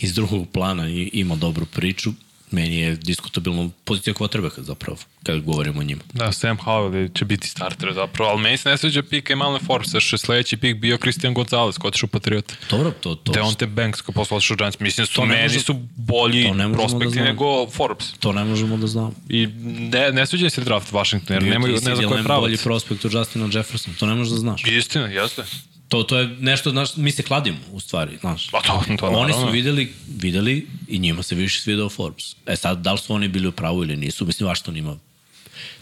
iz 0.00 0.14
drugog 0.14 0.48
plana 0.52 0.88
i 0.88 1.10
ima 1.12 1.36
dobru 1.36 1.66
priču. 1.66 2.12
Meni 2.52 2.76
je 2.76 2.96
diskutabilno 2.96 3.70
pozicija 3.84 4.14
quarterbacka 4.14 4.62
zapravo, 4.62 4.98
kada 5.22 5.38
govorimo 5.40 5.80
o 5.80 5.84
njima. 5.84 6.00
Da, 6.12 6.32
Sam 6.32 6.58
Howell 6.58 6.82
će 7.14 7.24
biti 7.24 7.48
starter 7.48 7.92
zapravo, 7.94 8.30
ali 8.30 8.40
meni 8.40 8.56
se 8.56 8.68
ne 8.68 8.78
sviđa 8.78 9.02
pik 9.02 9.30
Emmanuel 9.30 9.60
Forbes, 9.60 9.88
što 9.98 10.14
je 10.14 10.18
sledeći 10.18 10.56
pik 10.56 10.76
bio 10.76 10.96
Christian 10.96 11.34
Gonzalez, 11.34 11.78
ko 11.78 11.86
je 11.86 11.88
otišao 11.88 12.06
u 12.06 12.10
Patriota. 12.10 12.54
Dobro, 12.70 12.90
to, 12.92 13.14
to, 13.14 13.32
Deonte 13.32 13.66
Banks, 13.66 14.00
ko 14.00 14.10
je 14.10 14.14
poslao 14.14 14.36
otišao 14.36 14.54
u 14.54 14.58
Giants. 14.58 14.78
Mislim, 14.80 15.06
su, 15.06 15.14
To 15.14 15.26
meni 15.26 15.42
može- 15.42 15.60
su 15.60 15.74
bolji 15.96 16.42
to 16.42 16.54
ne 16.54 16.68
možemo 16.68 16.72
da 16.72 16.78
prospekti 16.78 17.12
znamo. 17.12 17.28
nego 17.28 17.66
Forbes. 17.68 18.12
to 18.12 18.32
ne 18.32 18.44
možemo 18.44 18.76
da 18.76 18.86
znamo. 18.86 19.12
I 19.28 19.46
ne, 19.92 20.12
ne 20.12 20.26
sviđa 20.26 20.44
mi 20.44 20.50
se 20.50 20.60
draft 20.60 20.92
Washington, 20.92 21.34
jer 21.34 21.42
nemaju, 21.44 21.72
ne 21.74 21.80
znam 21.80 21.96
ko 21.96 22.02
je 22.02 22.08
Lamb 22.08 22.14
bolji 22.16 22.24
pravac. 22.56 22.62
prospekt 22.62 23.04
od 23.04 23.12
Justina 23.12 23.48
Jefferson, 23.52 23.94
to 23.94 24.06
ne 24.06 24.14
možeš 24.14 24.32
da 24.32 24.38
znaš. 24.38 24.62
Istina, 24.66 25.06
jeste. 25.06 25.42
To, 25.88 26.02
to 26.02 26.18
je 26.18 26.26
nešto, 26.30 26.70
znaš, 26.70 26.96
mi 26.96 27.12
se 27.12 27.22
kladimo, 27.22 27.58
u 27.72 27.80
stvari, 27.80 28.16
znaš. 28.20 28.50
Pa 28.50 28.60
to, 28.60 28.82
to 28.98 29.06
Oni 29.06 29.32
su 29.32 29.46
videli, 29.46 29.92
videli 30.10 30.66
i 30.88 30.98
njima 30.98 31.22
se 31.22 31.34
više 31.34 31.60
svidao 31.60 31.88
Forbes. 31.88 32.36
E 32.46 32.56
sad, 32.56 32.78
da 32.78 32.92
li 32.92 32.98
su 32.98 33.14
oni 33.14 33.28
bili 33.28 33.48
u 33.48 33.52
pravu 33.52 33.82
ili 33.82 33.96
nisu, 33.96 34.26
mislim, 34.26 34.46
vaš 34.46 34.62
to 34.62 34.70
nima 34.72 34.96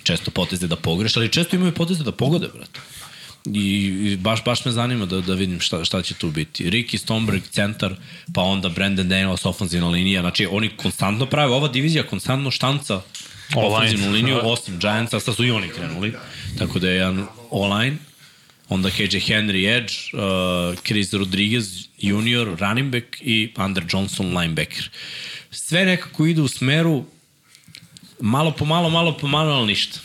često 0.03 0.31
poteze 0.31 0.67
da 0.67 0.77
pogreš, 0.77 1.17
ali 1.17 1.29
često 1.29 1.57
imaju 1.57 1.73
poteze 1.73 2.05
da 2.05 2.13
pogode, 2.13 2.49
brate. 2.55 2.81
I, 3.45 4.17
baš, 4.21 4.45
baš 4.45 4.65
me 4.65 4.73
zanima 4.73 5.07
da, 5.07 5.21
da 5.21 5.35
vidim 5.35 5.61
šta, 5.61 5.85
šta 5.85 6.03
će 6.03 6.15
tu 6.15 6.31
biti. 6.31 6.71
Ricky 6.71 6.99
Stomberg, 6.99 7.43
centar, 7.51 7.95
pa 8.35 8.43
onda 8.43 8.69
Brandon 8.69 9.09
Daniels, 9.09 9.47
ofanzivna 9.47 9.89
linija. 9.89 10.21
Znači, 10.21 10.47
oni 10.51 10.69
konstantno 10.77 11.27
prave, 11.27 11.53
ova 11.53 11.69
divizija 11.69 12.03
konstantno 12.07 12.51
štanca 12.51 12.95
All-line. 13.55 13.67
ofanzivnu 13.67 14.11
liniju, 14.13 14.41
osim 14.43 14.79
Giantsa, 14.79 15.21
sad 15.21 15.37
su 15.37 15.45
i 15.45 15.51
oni 15.51 15.69
krenuli. 15.69 16.15
Tako 16.59 16.79
da 16.79 16.89
je 16.89 16.95
jedan 16.95 17.27
online. 17.51 17.97
Onda 18.69 18.91
KJ 18.91 19.17
Henry 19.17 19.77
Edge, 19.77 19.95
uh, 20.13 20.79
Chris 20.87 21.13
Rodriguez 21.13 21.89
junior, 21.99 22.57
running 22.61 22.93
back 22.93 23.05
i 23.21 23.53
Under 23.57 23.85
Johnson 23.93 24.39
linebacker. 24.39 24.91
Sve 25.51 25.85
nekako 25.85 26.27
ide 26.27 26.41
u 26.41 26.49
smeru 26.49 27.05
malo 28.21 28.51
po 28.51 28.65
malo, 28.65 28.91
malo 28.91 29.17
po 29.17 29.27
malo, 29.27 29.53
ali 29.53 29.67
ništa. 29.67 29.99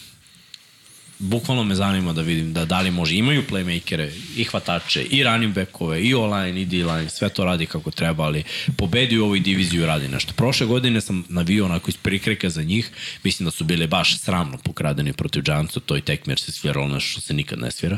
Bukvalno 1.20 1.64
me 1.64 1.76
zanima 1.76 2.14
da 2.14 2.22
vidim 2.22 2.54
da 2.54 2.66
da 2.66 2.82
li 2.82 2.92
može. 2.92 3.16
Imaju 3.16 3.44
playmakere, 3.50 4.12
i 4.36 4.44
hvatače, 4.44 5.04
i 5.04 5.24
running 5.24 5.56
backove, 5.56 6.02
i 6.02 6.14
online, 6.14 6.62
i 6.62 6.66
D-line, 6.66 7.10
sve 7.10 7.30
to 7.30 7.46
radi 7.46 7.66
kako 7.66 7.92
treba, 7.92 8.24
ali 8.24 8.44
pobedi 8.78 9.18
u 9.18 9.26
ovoj 9.26 9.40
diviziji 9.40 9.80
i 9.80 9.86
radi 9.86 10.08
nešto. 10.08 10.34
Prošle 10.34 10.68
godine 10.68 11.02
sam 11.02 11.24
navio 11.30 11.66
onako 11.66 11.90
iz 11.90 11.98
prikreka 11.98 12.50
za 12.50 12.64
njih, 12.64 12.90
mislim 13.24 13.46
da 13.46 13.52
su 13.52 13.64
bile 13.64 13.88
baš 13.88 14.20
sramno 14.20 14.58
pokradeni 14.58 15.14
protiv 15.14 15.44
Giantsa, 15.44 15.80
to 15.80 15.98
i 15.98 16.02
tekme 16.02 16.32
jer 16.32 16.40
se 16.40 16.52
sviralo 16.52 16.88
nešto 16.88 17.10
što 17.10 17.22
se 17.22 17.34
nikad 17.34 17.60
ne 17.60 17.72
svira. 17.72 17.98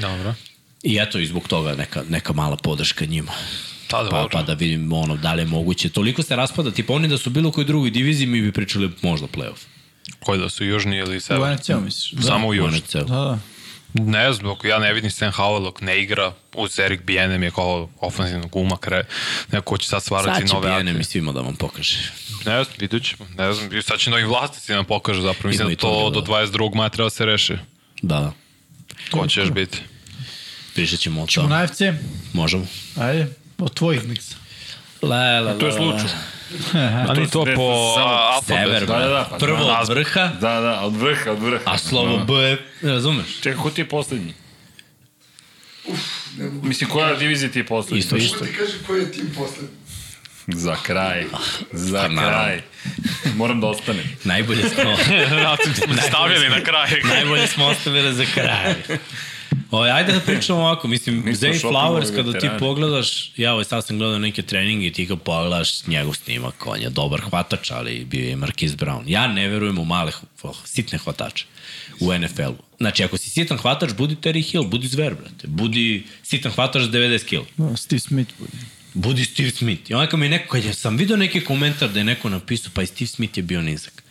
Dobro. 0.00 0.34
I 0.82 0.98
eto, 1.00 1.18
i 1.18 1.26
zbog 1.26 1.48
toga 1.48 1.74
neka, 1.74 2.04
neka 2.08 2.32
mala 2.32 2.56
podrška 2.56 3.04
njima. 3.04 3.32
Pa, 3.92 3.98
Pa, 4.00 4.04
dobro. 4.12 4.28
pa 4.32 4.42
da 4.42 4.52
vidim 4.54 4.92
ono, 4.92 5.16
da 5.16 5.34
li 5.34 5.42
je 5.42 5.46
moguće. 5.46 5.88
Toliko 5.88 6.22
se 6.22 6.36
raspada, 6.36 6.70
tipa 6.70 6.92
oni 6.92 7.08
da 7.08 7.18
su 7.18 7.30
bilo 7.30 7.50
kojoj 7.50 7.66
drugoj 7.66 7.90
diviziji, 7.90 8.26
mi 8.26 8.42
bi 8.42 8.52
pričali 8.52 8.90
možda 9.02 9.26
playoff. 9.26 9.64
Koji 10.20 10.40
da 10.40 10.48
su 10.48 10.64
južni 10.64 10.96
ili 10.96 11.16
U 11.16 11.20
sever? 11.20 11.54
NFC-u 11.54 11.80
misliš? 11.80 12.12
Da. 12.12 12.22
Samo 12.22 12.48
u 12.48 12.54
južni. 12.54 12.82
Da, 12.94 13.02
da. 13.04 13.38
Ne 13.94 14.32
znam, 14.32 14.56
ja 14.64 14.78
ne 14.78 14.92
vidim 14.92 15.10
Sam 15.10 15.32
Howell 15.32 15.62
dok 15.62 15.80
ne 15.80 16.02
igra, 16.02 16.32
uz 16.54 16.78
Erik 16.78 17.02
Bienem 17.02 17.42
je 17.42 17.50
kao 17.50 17.88
ofenzivnog 18.00 18.50
guma, 18.50 18.76
kre, 18.76 19.04
neko 19.50 19.64
ko 19.64 19.78
će 19.78 19.88
sad 19.88 20.02
stvarati 20.02 20.40
Sad 20.40 20.48
će 20.48 20.54
nove 20.54 20.70
akcije. 20.70 20.92
mi 20.92 21.04
svima 21.04 21.32
da 21.32 21.40
vam 21.40 21.56
pokaže. 21.56 21.98
Ne 22.46 22.64
znam, 22.64 22.76
vidjet 22.78 23.04
ćemo. 23.04 23.28
Ne 23.38 23.52
znam, 23.52 23.76
i 23.78 23.82
sad 23.82 23.98
će 23.98 24.10
novi 24.10 24.24
vlasnici 24.24 24.72
nam 24.72 24.84
pokažu 24.84 25.20
zapravo. 25.22 25.48
Mislim 25.48 25.68
da 25.68 25.76
to 25.76 26.10
da. 26.10 26.20
do 26.20 26.26
22. 26.26 26.74
maja 26.74 26.88
treba 26.88 27.06
da 27.06 27.10
se 27.10 27.26
reši. 27.26 27.54
Da, 28.02 28.20
da. 28.20 28.32
Ko 29.10 29.26
će 29.26 29.40
još 29.40 29.50
biti? 29.50 29.78
Pričat 30.74 30.98
ćemo 30.98 31.22
o 31.22 31.26
Ćemo 31.26 31.46
tome. 31.46 31.56
na 31.56 31.66
FC? 31.66 31.80
Možemo. 32.32 32.66
Ajde, 32.96 33.26
od 33.58 33.74
tvojih 33.74 34.08
miksa. 34.08 34.36
Le, 35.02 35.40
le, 35.40 35.58
To 35.58 35.66
je 35.66 35.72
slučaj. 35.72 36.08
A 37.08 37.14
ni 37.14 37.30
to 37.30 37.44
po 37.56 37.94
Sever. 38.46 38.86
Da, 38.86 38.94
da, 38.94 38.98
da, 38.98 39.08
da, 39.08 39.26
pa 39.30 39.36
Prvo 39.38 39.58
znam. 39.58 39.80
od 39.80 39.88
vrha, 39.88 40.30
Da, 40.40 40.60
da, 40.60 40.80
od 40.80 40.96
vrha, 40.96 41.30
od 41.30 41.38
vrha. 41.38 41.62
a 41.64 41.78
slovo 41.78 42.18
B 42.18 42.34
je, 42.34 42.58
razumeš? 42.84 43.40
Čekaj, 43.40 43.62
ko 43.62 43.70
ti 43.70 43.80
je 43.80 43.88
poslednji? 43.88 44.34
Mislim, 46.62 46.90
koja 46.90 47.14
divizija 47.14 47.50
ti 47.50 47.58
je 47.58 47.66
poslednji? 47.66 47.98
Isto, 47.98 48.16
isto. 48.16 48.44
Ti 48.44 48.52
kaži 48.52 48.72
koji 48.86 49.00
je 49.00 49.12
tim 49.12 49.30
poslednji. 49.36 49.68
Za 50.48 50.76
kraj. 50.76 51.24
Za 51.72 52.08
Pa, 52.08 52.22
kraj. 52.22 52.62
Moram 53.36 53.60
da 53.60 53.66
ostanem. 53.66 54.04
Najbolje 54.24 54.68
smo, 54.68 54.96
stavili 56.08 56.48
na 56.48 56.60
kraj. 56.60 56.90
najbolje 57.04 57.46
smo 57.46 57.64
ostavili 57.66 58.14
za 58.14 58.24
kraj. 58.34 58.74
O, 59.72 59.82
ajde 59.82 60.12
da 60.12 60.20
pričamo 60.20 60.58
ovako, 60.58 60.88
mislim, 60.88 61.24
Zay 61.24 61.62
Flowers, 61.62 62.14
kada 62.16 62.38
ti 62.38 62.48
pogledaš, 62.58 63.32
ja 63.36 63.52
ovaj 63.52 63.64
sad 63.64 63.86
sam 63.86 63.98
gledao 63.98 64.18
neke 64.18 64.42
treninge 64.42 64.86
i 64.86 64.92
ti 64.92 65.06
kad 65.06 65.22
pogledaš 65.22 65.86
njegov 65.86 66.14
snimak, 66.14 66.66
on 66.66 66.80
je 66.80 66.90
dobar 66.90 67.20
hvatač, 67.20 67.70
ali 67.70 68.04
bio 68.04 68.28
je 68.28 68.36
Marquise 68.36 68.76
Brown. 68.76 69.02
Ja 69.06 69.26
ne 69.26 69.48
verujem 69.48 69.78
u 69.78 69.84
male, 69.84 70.12
sitne 70.64 70.98
hvatače 70.98 71.44
u 72.00 72.18
NFL-u. 72.18 72.62
Znači, 72.78 73.04
ako 73.04 73.16
si 73.16 73.30
sitan 73.30 73.58
hvatač, 73.58 73.90
budi 73.96 74.16
Terry 74.16 74.50
Hill, 74.50 74.64
budi 74.64 74.88
zver, 74.88 75.14
brate. 75.14 75.46
Budi 75.46 76.04
sitan 76.22 76.52
hvatač 76.52 76.82
90 76.82 77.24
kg. 77.24 77.48
No, 77.56 77.76
Steve 77.76 78.00
Smith 78.00 78.32
bude. 78.38 78.52
Budi 78.94 79.24
Steve 79.24 79.50
Smith. 79.50 79.90
I 79.90 79.94
onda 79.94 80.06
kad 80.06 80.20
mi 80.20 80.26
je 80.26 80.30
neko, 80.30 80.52
kad 80.52 80.76
sam 80.76 80.96
vidio 80.96 81.16
neki 81.16 81.40
komentar 81.44 81.88
da 81.88 82.00
je 82.00 82.04
neko 82.04 82.28
napisao, 82.28 82.72
pa 82.74 82.82
i 82.82 82.86
Steve 82.86 83.08
Smith 83.08 83.38
je 83.38 83.42
bio 83.42 83.62
nizak. 83.62 84.02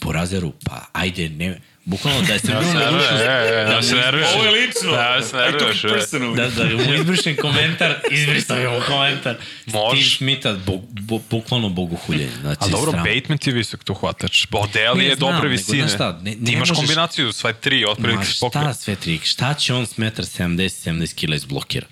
Po 0.00 0.12
razeru, 0.12 0.52
pa 0.64 0.84
ajde, 0.92 1.28
ne, 1.28 1.60
bukvalno 1.88 2.20
da 2.22 2.32
je 2.32 2.38
se 2.38 2.52
Ja 2.52 2.58
bilo 2.60 2.72
se 2.72 2.74
na 2.74 2.80
nervira, 2.80 3.10
dušu, 3.10 3.22
e, 3.22 3.62
e, 3.62 3.64
da 3.66 3.82
se 3.82 3.94
nervira. 3.96 4.28
Ovo 4.28 4.44
je 4.44 4.50
lično. 4.52 4.92
Da, 4.92 5.22
se 5.22 5.36
nerviraš. 5.36 5.84
e. 5.84 6.34
da, 6.36 6.48
da 6.48 6.94
izbrišen 6.94 7.36
komentar, 7.36 7.94
izbrisao 8.10 8.56
je 8.56 8.68
mu 8.68 8.80
komentar. 8.86 9.36
Može. 9.66 10.02
Steve 10.02 10.16
Smitha, 10.16 10.52
bu, 10.56 10.78
bu, 10.90 11.22
bukvalno 11.30 11.68
bogohuljenje. 11.70 12.30
Znači, 12.40 12.58
A 12.60 12.68
dobro. 12.68 12.92
Bateman 12.92 13.38
ti 13.38 13.50
je 13.50 13.54
visok 13.54 13.84
tu 13.84 13.94
hvatač. 13.94 14.46
Odeli 14.52 14.98
Ne 14.98 15.04
je 15.04 15.16
dobre 15.16 15.34
nego, 15.34 15.48
visine. 15.48 15.78
znaš 15.78 15.94
šta, 15.94 16.12
ne- 16.14 16.30
ne 16.30 16.46
ti 16.46 16.52
imaš 16.52 16.58
možeš- 16.60 16.76
kombinaciju, 16.76 17.32
sve 17.32 17.52
tri, 17.54 17.82
Ma 17.82 17.90
otprilike 17.90 18.26
pokrio. 18.40 18.62
šta 18.62 18.74
sve 18.74 18.96
trik? 18.96 19.24
Šta 19.24 19.54
će 19.54 19.74
on 19.74 19.86
s 19.86 19.96
metar 19.96 20.24
70-70 20.26 21.14
kila 21.14 21.36
izblokira? 21.36 21.86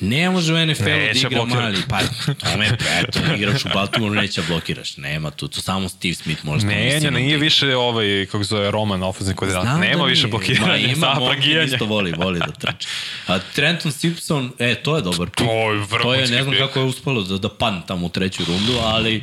Ne 0.00 0.30
može 0.30 0.54
u 0.54 0.66
NFL-u 0.66 0.84
da 0.84 1.10
igra 1.14 1.28
blokira. 1.30 1.60
mali. 1.60 1.76
Pa, 1.88 1.98
tome, 2.34 2.66
eto, 3.00 3.18
igrač 3.36 3.64
u 3.64 3.68
Baltimore 3.74 4.20
neće 4.20 4.40
da 4.40 4.46
blokiraš. 4.46 4.96
Nema 4.96 5.30
tu, 5.30 5.48
tu 5.48 5.60
samo 5.62 5.88
Steve 5.88 6.14
Smith 6.14 6.44
može. 6.44 6.66
Ne, 6.66 7.00
ne, 7.00 7.10
nije 7.10 7.38
više 7.38 7.76
ovaj, 7.76 8.26
kako 8.26 8.44
zove, 8.44 8.70
Roman, 8.70 9.02
ofenzivni 9.02 9.36
koordinator. 9.36 9.80
Nema 9.80 10.04
više 10.04 10.26
blokiranja, 10.26 10.68
Ma 10.72 10.76
ima, 10.76 11.14
plagijanje. 11.18 11.66
isto 11.72 11.84
voli, 11.84 12.12
voli 12.12 12.38
da 12.38 12.52
trči. 12.52 12.88
A 13.26 13.38
Trenton 13.38 13.92
Simpson, 13.92 14.52
e, 14.58 14.74
to 14.74 14.96
je 14.96 15.02
dobar 15.02 15.28
pik. 15.30 15.46
To 15.46 15.72
je 15.72 15.86
To 16.02 16.14
je, 16.14 16.20
ne 16.20 16.42
znam 16.42 16.50
pik. 16.50 16.58
kako 16.58 16.78
je 16.80 16.84
uspelo 16.84 17.22
da, 17.22 17.38
da 17.38 17.48
padne 17.48 17.80
tamo 17.86 18.06
u 18.06 18.10
treću 18.10 18.42
rundu, 18.44 18.72
ali 18.82 19.22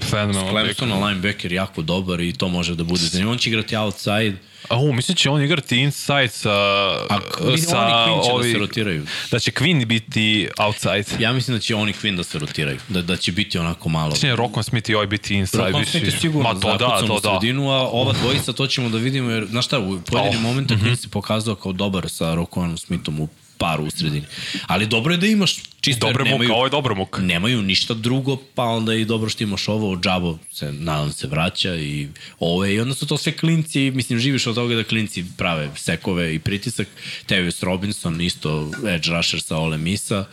Clemsona 0.50 1.08
linebacker 1.08 1.52
jako 1.52 1.82
dobar 1.82 2.20
i 2.22 2.34
to 2.34 2.48
može 2.48 2.76
da 2.76 2.84
bude 2.84 3.02
zanimljivo. 3.02 3.32
On 3.32 3.38
će 3.38 3.50
igrati 3.50 3.76
outside, 3.76 4.34
A 4.70 4.78
u, 4.78 4.94
mislim 4.94 5.16
će 5.16 5.30
on 5.30 5.44
igrati 5.44 5.78
inside 5.78 6.28
sa... 6.28 6.52
a 7.10 7.20
oni 7.42 7.58
sa 7.58 7.78
Quinn 7.78 8.24
će 8.24 8.30
da 8.30 8.36
ovi- 8.36 8.52
se 8.52 8.58
rotiraju. 8.58 9.06
Da 9.32 9.40
će 9.40 9.52
Quinn 9.52 9.86
biti 9.86 10.50
outside. 10.58 11.24
Ja 11.24 11.34
mislim 11.34 11.58
da 11.58 11.62
će 11.62 11.76
oni 11.76 11.94
Quinn 11.94 12.16
da 12.16 12.24
se 12.24 12.40
rotiraju, 12.40 12.78
da, 12.90 13.02
da 13.02 13.16
će 13.18 13.32
biti 13.32 13.58
onako 13.58 13.90
malo... 13.90 14.10
Mislim, 14.10 14.36
Rokon 14.36 14.64
Smith 14.64 14.90
i 14.90 14.96
ovaj 14.96 15.08
biti 15.08 15.36
inside. 15.36 15.64
Rokon 15.64 15.86
Smith 15.86 16.06
je 16.06 16.12
sigurno 16.12 16.54
Ma 16.54 16.60
to 16.60 16.78
da, 16.78 17.00
to 17.08 17.20
da. 17.20 17.40
sredinu, 17.40 17.70
a 17.70 17.90
ova 17.90 18.14
dvojica 18.14 18.54
to 18.54 18.68
ćemo 18.68 18.90
da 18.90 18.98
vidimo, 18.98 19.30
jer, 19.30 19.48
znaš 19.50 19.66
šta, 19.66 19.80
u 19.80 20.02
pojedinim 20.02 20.40
Oh, 20.40 20.44
momentima 20.44 20.82
mm 20.84 20.86
-hmm. 20.86 20.96
se 20.96 21.10
pokazao 21.10 21.56
kao 21.56 21.72
dobar 21.72 22.10
sa 22.10 22.36
Rokonom 22.36 22.78
Smithom 22.78 23.20
u 23.20 23.28
paru 23.64 23.84
u 23.86 23.92
sredini. 23.92 24.26
Ali 24.68 24.88
dobro 24.88 25.14
je 25.14 25.18
da 25.18 25.28
imaš 25.28 25.56
čisto 25.82 26.08
jer 26.08 26.14
Dobre 26.14 26.24
muka, 26.24 26.32
nemaju, 26.32 26.54
ovo 26.54 26.66
je 26.66 26.70
dobro 26.70 26.96
muka. 26.96 27.22
nemaju 27.22 27.62
ništa 27.62 27.94
drugo, 27.94 28.38
pa 28.56 28.64
onda 28.64 28.94
je 28.94 29.02
i 29.02 29.06
dobro 29.06 29.30
što 29.30 29.44
imaš 29.44 29.68
ovo, 29.68 29.96
Džabo 29.96 30.38
se, 30.52 30.72
nadam 30.72 31.12
se, 31.12 31.28
vraća 31.28 31.76
i 31.76 32.08
ove, 32.40 32.74
i 32.74 32.80
onda 32.80 32.96
su 32.96 33.08
to 33.08 33.18
sve 33.18 33.32
klinci, 33.32 33.92
mislim, 33.92 34.20
živiš 34.20 34.48
od 34.48 34.56
toga 34.56 34.76
da 34.76 34.84
klinci 34.84 35.26
prave 35.38 35.70
sekove 35.76 36.36
i 36.36 36.40
pritisak. 36.40 36.88
Tevius 37.26 37.64
Robinson, 37.64 38.22
isto 38.22 38.72
edge 38.88 39.10
rusher 39.12 39.42
sa 39.42 39.58
Ole 39.58 39.78
Misa. 39.78 40.26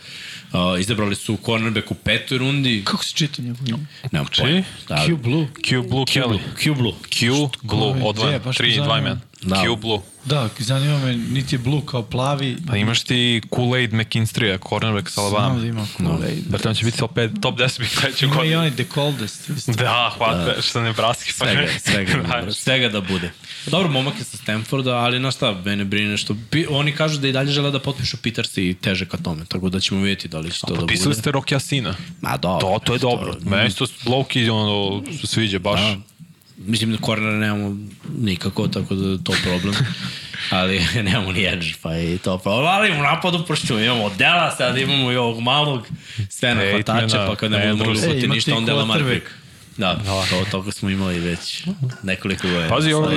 Uh, 0.53 0.79
izabrali 0.79 1.15
su 1.15 1.37
cornerback 1.45 1.91
u 1.91 1.95
petoj 1.95 2.37
rundi. 2.37 2.81
Kako 2.85 3.03
se 3.03 3.13
čita 3.15 3.41
njegov 3.41 3.67
ime? 3.67 3.85
Nemam 4.11 4.27
pojma. 4.37 4.63
Da, 4.87 5.05
Q 5.07 5.17
Blue. 5.17 5.47
Q 5.63 5.89
Blue 5.89 6.05
Kelly. 6.05 6.39
Q 6.63 6.75
Blue. 6.75 6.93
Q 7.09 7.49
Blue, 7.63 7.93
me 7.93 8.01
3 8.01 8.75
zanima. 8.75 8.95
2 8.95 9.01
men. 9.03 9.19
Da. 9.41 9.55
Q 9.55 9.81
Blue. 9.81 10.01
Da, 10.25 10.49
zanima 10.59 10.97
me, 10.99 11.15
niti 11.15 11.55
je 11.55 11.59
Blue 11.59 11.81
kao 11.85 12.03
plavi. 12.03 12.57
Pa 12.67 12.77
imaš 12.77 13.01
ti 13.01 13.41
Kool-Aid 13.49 13.91
McKinstry, 13.91 14.69
cornerback 14.69 15.09
sa 15.09 15.21
Znam 15.21 15.33
Alabama. 15.35 15.59
da 15.61 15.67
ima 15.67 15.87
Kool-Aid. 15.99 16.41
Brate, 16.47 16.69
on 16.69 16.75
će 16.75 16.85
biti 16.85 16.97
top, 16.97 17.11
5, 17.15 17.41
top 17.41 17.57
10 17.59 17.79
biti 17.79 17.95
sledeće 17.95 18.25
Ima 18.25 18.33
i 18.33 18.37
godine. 18.37 18.57
onaj 18.57 18.71
The 18.71 18.85
Coldest. 18.93 19.49
isto. 19.49 19.71
Da, 19.71 20.13
hvata, 20.17 20.61
što 20.61 20.81
ne 20.81 20.93
braski. 20.93 21.33
Pa 21.39 21.45
Svega, 21.45 21.67
svega, 21.79 22.43
da, 22.45 22.53
svega 22.53 22.89
da 22.89 23.01
bude. 23.01 23.31
Dobro, 23.67 23.89
momak 23.89 24.19
je 24.19 24.23
sa 24.23 24.37
Stanforda, 24.37 24.91
ali 24.95 25.19
na 25.19 25.31
šta, 25.31 25.61
mene 25.65 25.85
brine 25.85 26.17
što... 26.17 26.35
Pi, 26.49 26.65
oni 26.69 26.91
kažu 26.91 27.19
da 27.19 27.27
i 27.27 27.31
dalje 27.31 27.51
žele 27.51 27.71
da 27.71 27.79
potpišu 27.79 28.17
Peters 28.17 28.57
i 28.57 28.75
teže 28.81 29.05
ka 29.05 29.17
tome, 29.17 29.45
tako 29.45 29.69
da 29.69 29.79
ćemo 29.79 30.01
vidjeti 30.01 30.27
da 30.27 30.39
li 30.39 30.51
će 30.51 30.59
to 30.59 30.67
da 30.67 30.73
bude. 30.73 30.81
Potpisali 30.81 31.15
ste 31.15 31.31
Rocky 31.31 31.55
Asina. 31.55 31.95
Ma 32.21 32.37
dobro. 32.37 32.67
To, 32.67 32.79
to 32.85 32.93
je 32.93 32.99
dobro. 32.99 33.35
Meni 33.41 33.71
to 33.73 33.85
Loki 34.05 34.49
ono, 34.49 35.03
sviđa 35.23 35.59
baš. 35.59 35.79
Da. 35.81 36.10
Mislim 36.65 36.91
da 36.91 36.97
kornera 36.97 37.37
nemamo 37.37 37.77
nikako, 38.17 38.67
tako 38.67 38.95
da 38.95 39.23
to 39.23 39.33
problem. 39.43 39.75
ali 40.49 40.81
nemamo 41.03 41.31
ni 41.31 41.45
edge, 41.45 41.67
pa 41.81 41.97
i 41.97 42.17
to 42.17 42.37
problem. 42.37 42.67
Ali 42.67 42.91
u 42.91 43.01
napadu, 43.01 43.45
pošto 43.47 43.79
imamo 43.79 44.09
Dela, 44.09 44.55
sad 44.57 44.77
imamo 44.77 45.11
i 45.11 45.15
ovog 45.15 45.39
malog, 45.39 45.87
sve 46.29 46.55
na 46.55 46.61
hvatača, 46.71 47.25
pa 47.27 47.35
kad 47.35 47.51
ne 47.51 47.73
budemo 47.73 47.99
E, 48.23 48.27
ništa, 48.27 48.55
onda 48.55 48.71
je 48.71 48.77
Lamar 48.77 49.01
quarterback. 49.01 49.40
Pick. 49.95 50.05
Da, 50.05 50.25
to, 50.29 50.45
toga 50.51 50.71
smo 50.71 50.89
imali 50.89 51.19
već 51.19 51.63
nekoliko 52.03 52.47
godina. 52.47 52.69
Pazi, 52.69 52.93
ovaj 52.93 53.15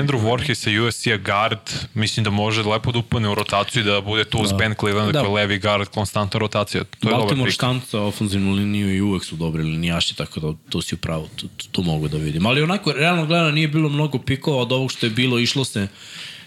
Andrew 0.00 0.20
Voorhees 0.20 0.58
sa 0.60 0.70
USC-a 0.70 1.16
guard, 1.16 1.58
mislim 1.94 2.24
da 2.24 2.30
može 2.30 2.62
lepo 2.62 2.92
da 2.92 2.98
upane 2.98 3.28
u 3.28 3.34
rotaciju 3.34 3.82
i 3.82 3.84
da 3.84 4.00
bude 4.00 4.24
tu 4.24 4.38
uz 4.38 4.52
Ben 4.52 4.74
Cleveland 4.80 5.12
Da. 5.12 5.20
koji 5.20 5.30
je 5.30 5.34
levi 5.34 5.58
guard, 5.58 5.88
konstantna 5.88 6.40
rotacija. 6.40 6.84
To 6.84 7.08
je 7.08 7.10
dobar 7.10 7.20
Baltimore 7.20 7.48
pik. 7.48 7.54
štanca 7.54 8.00
ofenzivnu 8.00 8.52
liniju 8.52 8.96
i 8.96 9.00
uvek 9.00 9.24
su 9.24 9.36
dobri 9.36 9.62
linijaši, 9.62 10.16
tako 10.16 10.40
da 10.40 10.52
to 10.70 10.82
si 10.82 10.94
upravo, 10.94 11.28
to, 11.36 11.46
to, 11.72 11.82
mogu 11.82 12.08
da 12.08 12.18
vidim. 12.18 12.46
Ali 12.46 12.62
onako, 12.62 12.92
realno 12.92 13.26
gledano, 13.26 13.50
nije 13.50 13.68
bilo 13.68 13.88
mnogo 13.88 14.18
pikova 14.18 14.62
od 14.62 14.72
ovog 14.72 14.92
što 14.92 15.06
je 15.06 15.10
bilo, 15.10 15.38
išlo 15.38 15.64
se, 15.64 15.88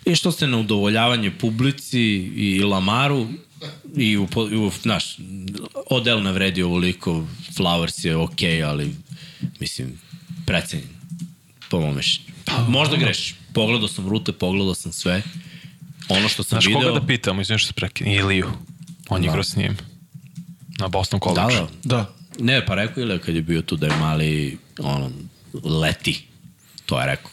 išlo 0.06 0.32
se 0.32 0.48
na 0.48 0.58
udovoljavanje 0.58 1.32
publici 1.32 2.02
i 2.36 2.64
Lamaru, 2.64 3.28
i 3.96 4.18
u, 4.18 4.28
i 4.52 4.56
u 4.56 4.72
znaš, 4.82 5.18
Odell 5.90 6.24
ne 6.24 6.32
vredi 6.32 6.64
ovoliko, 6.64 7.24
Flowers 7.58 8.06
je 8.06 8.16
okej, 8.16 8.52
okay, 8.52 8.68
ali 8.68 8.96
mislim, 9.60 10.00
precenjen, 10.46 10.88
po 11.70 11.80
mom 11.82 11.96
mišljenju. 11.96 12.32
Možda 12.68 12.98
grešiš. 12.98 13.36
Pogledao 13.54 13.88
sam 13.88 14.10
rute, 14.10 14.32
pogledao 14.32 14.76
sam 14.76 14.92
sve. 14.92 15.22
Ono 16.10 16.30
što 16.30 16.44
sam 16.44 16.56
Znaš 16.56 16.66
video... 16.66 16.82
koga 16.82 17.00
da 17.00 17.06
pitam, 17.06 17.38
mislim 17.38 17.58
što 17.58 17.68
se 17.68 17.74
prekine, 17.74 18.16
Iliju. 18.16 18.52
On 19.10 19.24
je 19.24 19.28
igrao 19.28 19.44
s 19.44 19.56
njim. 19.56 19.78
Na 20.80 20.88
Boston 20.88 21.20
Da, 21.20 21.26
College. 21.26 21.56
da. 21.84 21.96
Da. 21.96 22.14
Ne, 22.40 22.66
pa 22.66 22.76
rekao 22.76 23.04
je 23.04 23.20
kad 23.20 23.36
je 23.36 23.42
bio 23.42 23.62
tu 23.62 23.76
da 23.76 23.88
je 23.88 23.96
mali, 23.98 24.58
ono, 24.80 25.12
leti. 25.64 26.24
To 26.86 27.00
je 27.00 27.06
rekao. 27.06 27.32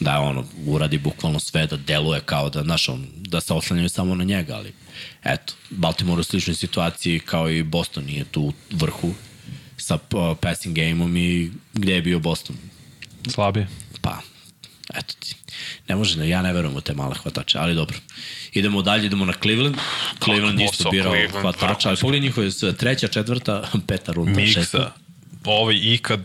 Da 0.00 0.20
ono, 0.20 0.44
uradi 0.66 0.98
bukvalno 0.98 1.40
sve, 1.40 1.66
da 1.66 1.76
deluje 1.76 2.20
kao 2.20 2.50
da, 2.50 2.62
znaš, 2.62 2.88
on, 2.88 3.06
da 3.16 3.40
se 3.40 3.52
oslanjaju 3.52 3.88
samo 3.88 4.14
na 4.14 4.24
njega, 4.24 4.54
ali 4.56 4.72
eto, 5.24 5.54
Baltimore 5.70 6.20
u 6.20 6.24
sličnoj 6.24 6.54
situaciji 6.56 7.20
kao 7.20 7.50
i 7.50 7.62
Boston 7.62 8.04
nije 8.04 8.24
tu 8.24 8.42
u 8.42 8.52
vrhu 8.70 9.14
sa 9.78 9.94
uh, 9.94 10.36
passing 10.40 10.76
game-om 10.76 11.16
i 11.16 11.50
gde 11.72 11.94
je 11.94 12.02
bio 12.02 12.18
Boston? 12.18 12.56
Slabije. 13.30 13.68
Pa, 14.00 14.20
eto 14.94 15.14
ti. 15.20 15.34
Ne 15.88 15.96
može, 15.96 16.18
ne, 16.18 16.28
ja 16.28 16.42
ne 16.42 16.52
verujem 16.52 16.76
u 16.76 16.80
te 16.80 16.94
male 16.94 17.14
hvatače, 17.14 17.58
ali 17.58 17.74
dobro. 17.74 17.96
Idemo 18.52 18.82
dalje, 18.82 19.06
idemo 19.06 19.24
na 19.24 19.32
Cleveland. 19.42 19.76
Cleveland 20.24 20.60
isto 20.60 20.90
birao 20.90 21.14
hvatača, 21.40 21.88
ali 21.88 21.98
pogledaj 22.00 22.20
njihove 22.20 22.50
treća, 22.78 23.08
četvrta, 23.08 23.70
peta 23.86 24.12
runda, 24.12 24.46
šesta. 24.46 24.94
Ovaj 25.44 25.78
ikad, 25.82 26.20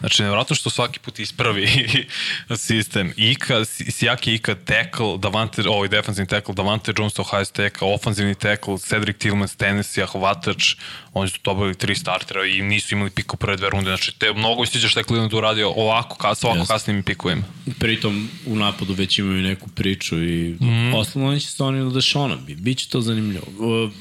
znači 0.00 0.22
nevjerojatno 0.22 0.56
što 0.56 0.70
svaki 0.70 0.98
put 0.98 1.18
ispravi 1.18 1.68
sistem. 2.56 3.12
Ika, 3.16 3.64
Sijaki 3.64 4.34
Ika 4.34 4.54
tackle, 4.54 5.18
Davante, 5.18 5.62
ovaj 5.68 5.88
defensivni 5.88 6.28
tackle, 6.28 6.54
Davante 6.54 6.92
Jones, 6.98 7.18
Ohio 7.18 7.44
State, 7.44 7.78
ofenzivni 7.80 8.34
tackle, 8.34 8.78
Cedric 8.78 9.16
Tillman, 9.18 9.48
Tennessee, 9.56 10.06
hvatač, 10.06 10.76
oni 11.12 11.30
su 11.30 11.38
dobili 11.44 11.74
tri 11.74 11.94
startera 11.94 12.46
i 12.46 12.62
nisu 12.62 12.94
imali 12.94 13.10
piku 13.10 13.36
prve 13.36 13.56
dve 13.56 13.70
runde. 13.70 13.90
Znači, 13.90 14.18
te, 14.18 14.32
mnogo 14.32 14.62
istiđa 14.62 14.88
šta 14.88 15.00
je 15.00 15.04
Cleveland 15.04 15.34
uradio 15.34 15.72
ovako, 15.76 16.16
ka, 16.16 16.34
sa 16.34 16.46
ovako 16.46 16.60
Yes. 16.60 16.68
kasnim 16.68 17.02
pikovima. 17.02 17.42
Pritom 17.78 18.28
u 18.46 18.56
napadu 18.56 18.92
već 18.92 19.18
imaju 19.18 19.42
neku 19.42 19.68
priču 19.68 20.24
i 20.24 20.56
mm. 20.60 20.94
osnovno 20.94 21.38
će 21.38 21.46
se 21.46 21.62
oni 21.62 21.80
od 21.80 21.92
Dešona. 21.92 22.36
Bi, 22.36 22.54
biće 22.54 22.88
to 22.88 23.00
zanimljivo. 23.00 23.46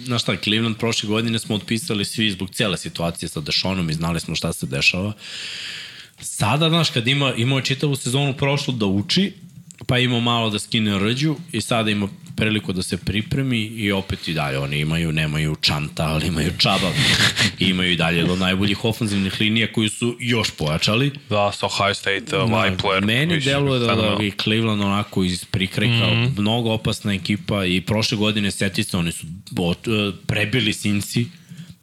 Znaš 0.03 0.21
šta, 0.21 0.35
Cleveland 0.43 0.77
prošle 0.77 1.09
godine 1.09 1.39
smo 1.39 1.55
otpisali 1.55 2.05
svi 2.05 2.31
zbog 2.31 2.49
cele 2.49 2.77
situacije 2.77 3.29
sa 3.29 3.39
Dešonom 3.39 3.89
i 3.89 3.93
znali 3.93 4.19
smo 4.19 4.28
šta 4.35 4.53
se 4.53 4.65
dešava. 4.65 5.13
Sada, 6.21 6.69
znaš, 6.69 6.89
kad 6.89 7.07
ima, 7.07 7.33
imao 7.37 7.61
čitavu 7.61 7.95
sezonu 7.95 8.33
prošlu 8.33 8.73
da 8.73 8.85
uči, 8.85 9.33
pa 9.85 9.99
imao 9.99 10.19
malo 10.19 10.49
da 10.49 10.59
skine 10.59 10.99
rđu 10.99 11.35
i 11.51 11.61
sada 11.61 11.91
ima 11.91 12.07
priliku 12.35 12.73
da 12.73 12.83
se 12.83 12.97
pripremi 12.97 13.59
i 13.59 13.91
opet 13.91 14.27
i 14.27 14.33
dalje 14.33 14.59
oni 14.59 14.79
imaju, 14.79 15.11
nemaju 15.11 15.55
čanta, 15.55 16.03
ali 16.03 16.27
imaju 16.27 16.51
čaba. 16.57 16.91
I 17.59 17.65
imaju 17.73 17.91
i 17.91 17.95
dalje 17.95 18.23
do 18.23 18.35
najboljih 18.35 18.85
ofanzivnih 18.85 19.41
linija 19.41 19.71
koji 19.73 19.89
su 19.89 20.15
još 20.19 20.51
pojačali. 20.51 21.11
Da, 21.29 21.51
sa 21.51 21.65
Ohio 21.65 21.93
State, 21.93 22.37
uh, 22.37 22.49
Da, 22.49 22.61
Leipler. 22.61 23.05
Meni 23.05 23.35
mislim, 23.35 23.53
deluje 23.53 23.79
da, 23.79 23.95
da 23.95 24.23
je 24.23 24.31
Cleveland 24.43 24.81
onako 24.81 25.23
iz 25.23 25.45
prikrajka 25.45 26.07
mm. 26.07 26.11
-hmm. 26.11 26.39
mnogo 26.39 26.71
opasna 26.71 27.13
ekipa 27.13 27.65
i 27.65 27.81
prošle 27.81 28.17
godine 28.17 28.51
seti 28.51 28.83
se, 28.83 28.97
oni 28.97 29.11
su 29.11 29.27
ot, 29.57 29.87
e, 29.87 29.91
prebili 30.27 30.73
Sinci 30.73 31.25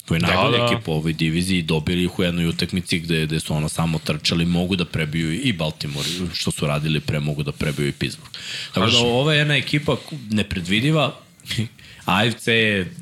koja 0.08 0.16
je 0.16 0.20
Da, 0.20 0.26
najbolja 0.26 0.58
da. 0.58 0.64
ekipa 0.64 0.90
u 0.90 0.94
ovoj 0.94 1.12
diviziji 1.12 1.62
dobili 1.62 2.04
ih 2.04 2.18
u 2.18 2.22
jednoj 2.22 2.46
utakmici 2.46 2.98
gde, 2.98 3.26
gde 3.26 3.40
su 3.40 3.54
ono 3.54 3.68
samo 3.68 3.98
trčali, 3.98 4.44
mogu 4.44 4.76
da 4.76 4.84
prebiju 4.84 5.32
i 5.32 5.52
Baltimore, 5.52 6.08
što 6.34 6.50
su 6.50 6.66
radili 6.66 7.00
pre, 7.00 7.20
mogu 7.20 7.42
da 7.42 7.52
prebiju 7.52 7.88
i 7.88 7.92
Pittsburgh. 7.92 8.36
Tako 8.74 8.90
da 8.90 8.98
ova 8.98 9.32
je 9.32 9.38
jedna 9.38 9.56
ekipa 9.56 9.96
nepredvidiva, 10.30 11.20
AFC 12.04 12.46
je 12.46 12.92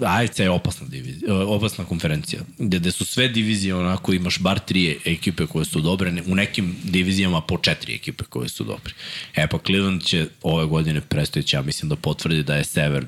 AFC 0.00 0.38
je 0.38 0.50
opasna 0.50 0.86
divizija, 0.86 1.34
opasna 1.34 1.84
konferencija, 1.84 2.42
gde, 2.58 2.78
gde 2.78 2.90
su 2.90 3.04
sve 3.04 3.28
divizije 3.28 3.74
onako 3.74 4.12
imaš 4.12 4.38
bar 4.38 4.58
tri 4.58 4.98
ekipe 5.04 5.46
koje 5.46 5.64
su 5.64 5.80
dobre, 5.80 6.22
u 6.26 6.34
nekim 6.34 6.76
divizijama 6.84 7.40
po 7.40 7.58
četiri 7.58 7.94
ekipe 7.94 8.24
koje 8.24 8.48
su 8.48 8.64
dobre. 8.64 8.92
E 9.34 9.46
pa 9.46 9.58
Cleveland 9.66 10.02
će 10.02 10.26
ove 10.42 10.66
godine 10.66 11.00
predstaviti, 11.00 11.56
ja 11.56 11.62
mislim 11.62 11.88
da 11.88 11.96
potvrdi 11.96 12.42
da 12.42 12.56
je 12.56 12.64
sever 12.64 13.04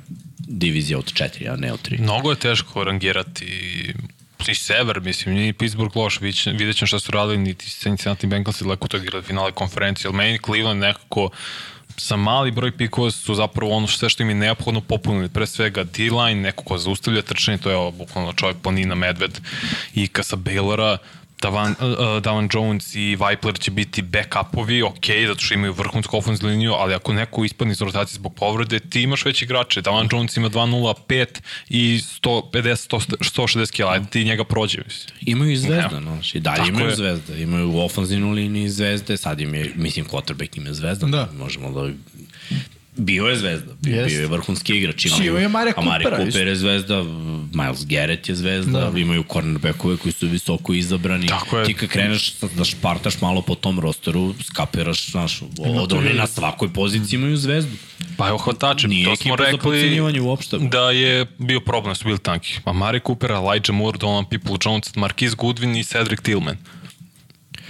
divizija 0.50 0.98
od 0.98 1.12
četiri, 1.12 1.48
a 1.48 1.56
ne 1.56 1.72
od 1.72 1.82
tri. 1.82 1.98
Mnogo 1.98 2.30
je 2.30 2.36
teško 2.38 2.84
rangirati 2.84 3.44
i 4.48 4.54
sever, 4.54 5.00
mislim, 5.00 5.34
ni 5.34 5.52
Pittsburgh 5.52 5.96
loš, 5.96 6.20
vidjet 6.20 6.42
će- 6.42 6.50
vidjet 6.50 6.76
ćemo 6.76 6.86
šta 6.86 6.98
su 6.98 7.12
radili, 7.12 7.38
niti 7.38 7.70
Cincinnati 7.70 8.26
Bengals 8.26 8.62
daleko 8.62 8.88
to 8.88 8.96
igrali 8.96 9.24
finale 9.24 9.52
konferencije, 9.52 10.08
ali 10.08 10.16
meni 10.16 10.38
Cleveland 10.44 10.80
nekako 10.80 11.30
sa 11.96 12.16
mali 12.16 12.50
broj 12.50 12.76
pikova 12.76 13.10
su 13.10 13.34
zapravo 13.34 13.72
ono 13.72 13.86
sve 13.86 14.08
što 14.08 14.22
im 14.22 14.28
je 14.28 14.34
neophodno 14.34 14.80
popunili. 14.80 15.28
Pre 15.28 15.46
svega 15.46 15.84
D-line, 15.84 16.40
neko 16.40 16.64
ko 16.64 16.78
zaustavlja 16.78 17.22
trčanje, 17.22 17.58
to 17.58 17.70
je 17.70 17.92
bukvalno 17.92 18.32
čovjek 18.32 18.56
planina 18.62 18.94
Medved 18.94 19.40
i 19.94 20.08
sa 20.22 20.36
Baylora, 20.36 20.96
Davan, 21.42 21.70
uh, 21.70 22.22
Davan 22.22 22.48
Jones 22.52 22.94
i 22.94 23.16
Vipler 23.16 23.58
će 23.58 23.70
biti 23.70 24.02
backupovi, 24.02 24.82
ok, 24.82 25.06
zato 25.26 25.40
što 25.40 25.54
imaju 25.54 25.72
vrhunsku 25.72 26.16
ofenzivnu 26.18 26.50
liniju, 26.50 26.72
ali 26.72 26.94
ako 26.94 27.12
neko 27.12 27.44
ispadne 27.44 27.72
iz 27.72 27.80
rotacije 27.80 28.14
zbog 28.14 28.34
povrede, 28.34 28.78
ti 28.80 29.02
imaš 29.02 29.24
već 29.24 29.42
igrače. 29.42 29.80
Davan 29.80 30.08
Jones 30.12 30.36
ima 30.36 30.50
2.05 30.50 31.40
i 31.68 32.00
150, 32.22 32.52
100, 32.52 33.16
160 33.18 33.76
kg, 33.76 33.82
ajde 33.88 34.06
ti 34.10 34.24
njega 34.24 34.44
prođe. 34.44 34.78
Mislim. 34.86 35.16
Imaju 35.20 35.52
i 35.52 35.56
zvezda, 35.56 35.88
Evo. 35.92 36.00
znaš, 36.00 36.34
i 36.34 36.40
dalje 36.40 36.56
Tako 36.56 36.68
imaju 36.68 36.88
je. 36.88 36.96
zvezda. 36.96 37.36
Imaju 37.36 37.70
u 37.70 37.80
ofanzivnu 37.80 38.32
liniji 38.32 38.68
zvezde, 38.68 39.16
sad 39.16 39.40
im 39.40 39.54
je, 39.54 39.72
mislim, 39.74 40.06
quarterback 40.06 40.58
im 40.58 40.66
je 40.66 40.74
zvezda. 40.74 41.06
Da. 41.06 41.28
Možemo 41.38 41.70
da 41.70 41.90
Bio 43.00 43.26
je 43.26 43.36
zvezda, 43.36 43.72
bio, 43.80 44.06
bio 44.06 44.20
je 44.20 44.26
vrhunski 44.26 44.76
igrač. 44.76 45.06
Imaju 45.06 45.46
Amari 45.46 45.72
Amari 45.76 46.04
Coopera, 46.04 46.24
Cooper 46.24 46.48
je 46.48 46.56
zvezda, 46.56 47.02
Miles 47.54 47.86
Garrett 47.86 48.28
je 48.28 48.34
zvezda, 48.34 48.90
da. 48.90 48.98
imaju 48.98 49.24
cornerbackove 49.32 49.96
koji 49.96 50.12
su 50.12 50.28
visoko 50.28 50.74
izabrani. 50.74 51.26
Tako 51.26 51.58
je. 51.58 51.64
Ti 51.64 51.74
kad 51.74 51.88
kreneš 51.88 52.34
da 52.56 52.64
špartaš 52.64 53.20
malo 53.20 53.42
po 53.42 53.54
tom 53.54 53.80
rosteru, 53.80 54.34
skapiraš, 54.44 55.10
znaš, 55.10 55.42
od 55.58 55.92
oni 55.92 56.12
na 56.12 56.26
svakoj 56.26 56.72
poziciji 56.72 57.16
imaju 57.18 57.36
zvezdu. 57.36 57.76
Pa 58.16 58.28
evo 58.28 58.38
hvatače, 58.38 58.88
Nije 58.88 59.04
to 59.04 59.16
smo 59.16 59.36
rekli 59.36 60.00
uopšte. 60.20 60.58
da 60.58 60.90
je 60.90 61.26
bio 61.38 61.60
problem 61.60 61.94
su 61.94 62.04
bili 62.04 62.18
tanki. 62.18 62.58
Amari 62.64 63.00
Cooper, 63.06 63.30
Elijah 63.30 63.70
Moore, 63.70 63.98
Donovan 63.98 64.24
People 64.24 64.56
Jones, 64.64 64.94
Marquise 64.94 65.36
Goodwin 65.36 65.80
i 65.80 65.84
Cedric 65.84 66.20
Tillman. 66.20 66.56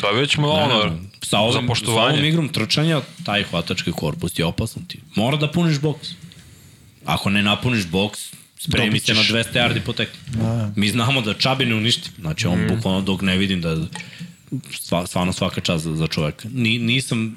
To 0.01 0.09
je 0.09 0.21
već 0.21 0.37
malo 0.37 0.53
ono, 0.53 0.69
sa 0.71 0.89
ovim, 0.89 0.99
za 1.23 1.29
sa 1.29 1.39
ovom 1.41 1.67
poštovanje. 1.67 2.29
igrom 2.29 2.49
trčanja, 2.49 3.01
taj 3.25 3.43
hvatački 3.43 3.93
korpus 3.93 4.39
je 4.39 4.45
opasan 4.45 4.85
ti. 4.85 5.01
Mora 5.15 5.37
da 5.37 5.51
puniš 5.51 5.81
boks. 5.81 6.09
Ako 7.05 7.31
ne 7.31 7.43
napuniš 7.43 7.87
boks, 7.87 8.21
spremi 8.59 9.01
se 9.01 9.15
na 9.15 9.23
ćeš. 9.23 9.33
200 9.33 9.45
yardi 9.53 9.81
po 9.81 9.93
tekmu. 9.93 10.73
Mi 10.77 10.89
znamo 10.89 11.21
da 11.21 11.35
Čabi 11.35 11.67
ne 11.67 11.75
uništi. 11.75 12.11
Znači, 12.21 12.47
on 12.47 12.67
bukvalno 12.69 13.01
dok 13.01 13.23
ne 13.23 13.37
vidim 13.37 13.61
da 13.61 13.77
sva, 14.81 15.07
stvarno 15.07 15.33
svaka 15.33 15.61
čast 15.61 15.85
za, 15.85 15.97
za 15.97 16.07
čoveka. 16.07 16.49
Ni, 16.53 16.79
nisam, 16.79 17.35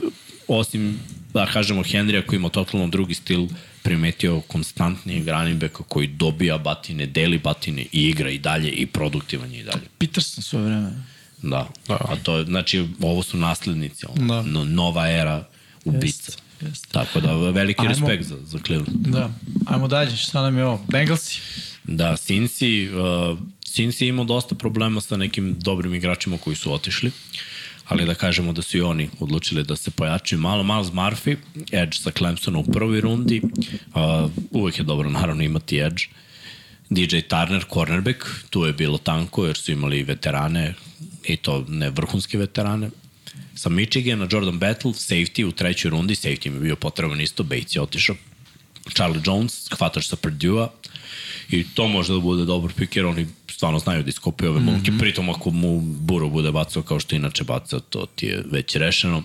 osim, 0.47 0.99
da 1.33 1.45
kažemo, 1.45 1.83
Henrya 1.83 2.25
koji 2.25 2.37
ima 2.37 2.49
totalno 2.49 2.87
drugi 2.87 3.13
stil, 3.13 3.47
primetio 3.83 4.41
konstantnije 4.41 5.33
running 5.33 5.63
koji 5.87 6.07
dobija 6.07 6.57
batine, 6.57 7.05
deli 7.05 7.37
batine 7.37 7.81
i 7.81 8.07
igra 8.07 8.29
i 8.29 8.37
dalje 8.37 8.71
i 8.71 8.85
produktivan 8.85 9.51
je 9.51 9.59
i 9.59 9.63
dalje. 9.63 9.83
Peterson 9.97 10.43
svoje 10.43 10.65
vreme. 10.65 11.12
Da. 11.43 11.69
A 11.87 12.15
to 12.23 12.37
je, 12.37 12.45
znači, 12.45 12.87
ovo 13.01 13.23
su 13.23 13.37
naslednici, 13.37 14.05
ono, 14.05 14.27
Da. 14.27 14.49
no, 14.49 14.65
nova 14.65 15.09
era 15.09 15.47
ubica. 15.85 16.05
Jeste, 16.05 16.41
jeste. 16.61 16.87
Tako 16.91 17.19
da, 17.19 17.33
veliki 17.35 17.81
Ajmo. 17.81 17.89
respekt 17.89 18.23
za, 18.23 18.37
za 18.45 18.59
Cleveland. 18.65 19.07
Da. 19.07 19.29
Ajmo 19.65 19.87
dalje, 19.87 20.15
šta 20.15 20.41
nam 20.41 20.57
je 20.57 20.65
ovo? 20.65 20.85
Bengalsi. 20.87 21.39
Da, 21.83 22.11
Cincy, 22.11 22.89
uh, 22.89 23.37
Cincy 23.65 24.03
je 24.03 24.09
imao 24.09 24.25
dosta 24.25 24.55
problema 24.55 25.01
sa 25.01 25.17
nekim 25.17 25.55
dobrim 25.59 25.93
igračima 25.93 26.37
koji 26.37 26.55
su 26.55 26.73
otišli, 26.73 27.11
ali 27.87 28.05
da 28.05 28.15
kažemo 28.15 28.53
da 28.53 28.61
su 28.61 28.77
i 28.77 28.81
oni 28.81 29.09
odlučili 29.19 29.63
da 29.63 29.75
se 29.75 29.91
pojačaju 29.91 30.41
malo. 30.41 30.63
Miles 30.63 30.87
Murphy, 30.87 31.35
Edge 31.71 31.97
sa 31.97 32.11
Clemsona 32.11 32.59
u 32.59 32.63
prvoj 32.63 33.01
rundi, 33.01 33.41
uh, 33.43 34.31
uvek 34.51 34.77
je 34.79 34.83
dobro 34.83 35.09
naravno 35.09 35.43
imati 35.43 35.79
Edge. 35.79 36.03
DJ 36.89 37.19
Turner, 37.19 37.65
cornerback, 37.73 38.17
tu 38.49 38.65
je 38.65 38.73
bilo 38.73 38.97
tanko 38.97 39.45
jer 39.45 39.57
su 39.57 39.71
imali 39.71 40.03
veterane 40.03 40.73
i 41.23 41.37
to 41.37 41.65
ne 41.67 41.89
vrhunske 41.89 42.37
veterane. 42.37 42.89
Sa 43.55 43.69
Michigana, 43.69 44.27
Jordan 44.31 44.59
Battle, 44.59 44.91
safety 44.91 45.45
u 45.45 45.51
trećoj 45.51 45.91
rundi, 45.91 46.15
safety 46.15 46.49
mi 46.49 46.55
je 46.55 46.61
bio 46.61 46.75
potreban 46.75 47.21
isto, 47.21 47.43
Bates 47.43 47.75
je 47.75 47.81
otišao. 47.81 48.15
Charlie 48.93 49.21
Jones, 49.25 49.69
hvatač 49.71 50.07
sa 50.07 50.15
Purdue-a 50.15 50.67
i 51.49 51.65
to 51.73 51.87
može 51.87 52.13
da 52.13 52.19
bude 52.19 52.45
dobar 52.45 52.73
pik 52.73 52.95
jer 52.95 53.05
oni 53.05 53.27
stvarno 53.51 53.79
znaju 53.79 54.03
da 54.03 54.09
iskopaju 54.09 54.51
ove 54.51 54.59
momke, 54.59 54.91
mm 54.91 54.95
-hmm. 54.95 54.99
pritom 54.99 55.29
ako 55.29 55.49
mu 55.49 55.81
Buro 55.81 56.29
bude 56.29 56.51
bacao 56.51 56.83
kao 56.83 56.99
što 56.99 57.15
inače 57.15 57.43
bacao, 57.43 57.79
to 57.79 58.05
ti 58.15 58.25
je 58.25 58.43
već 58.51 58.75
rešeno. 58.75 59.23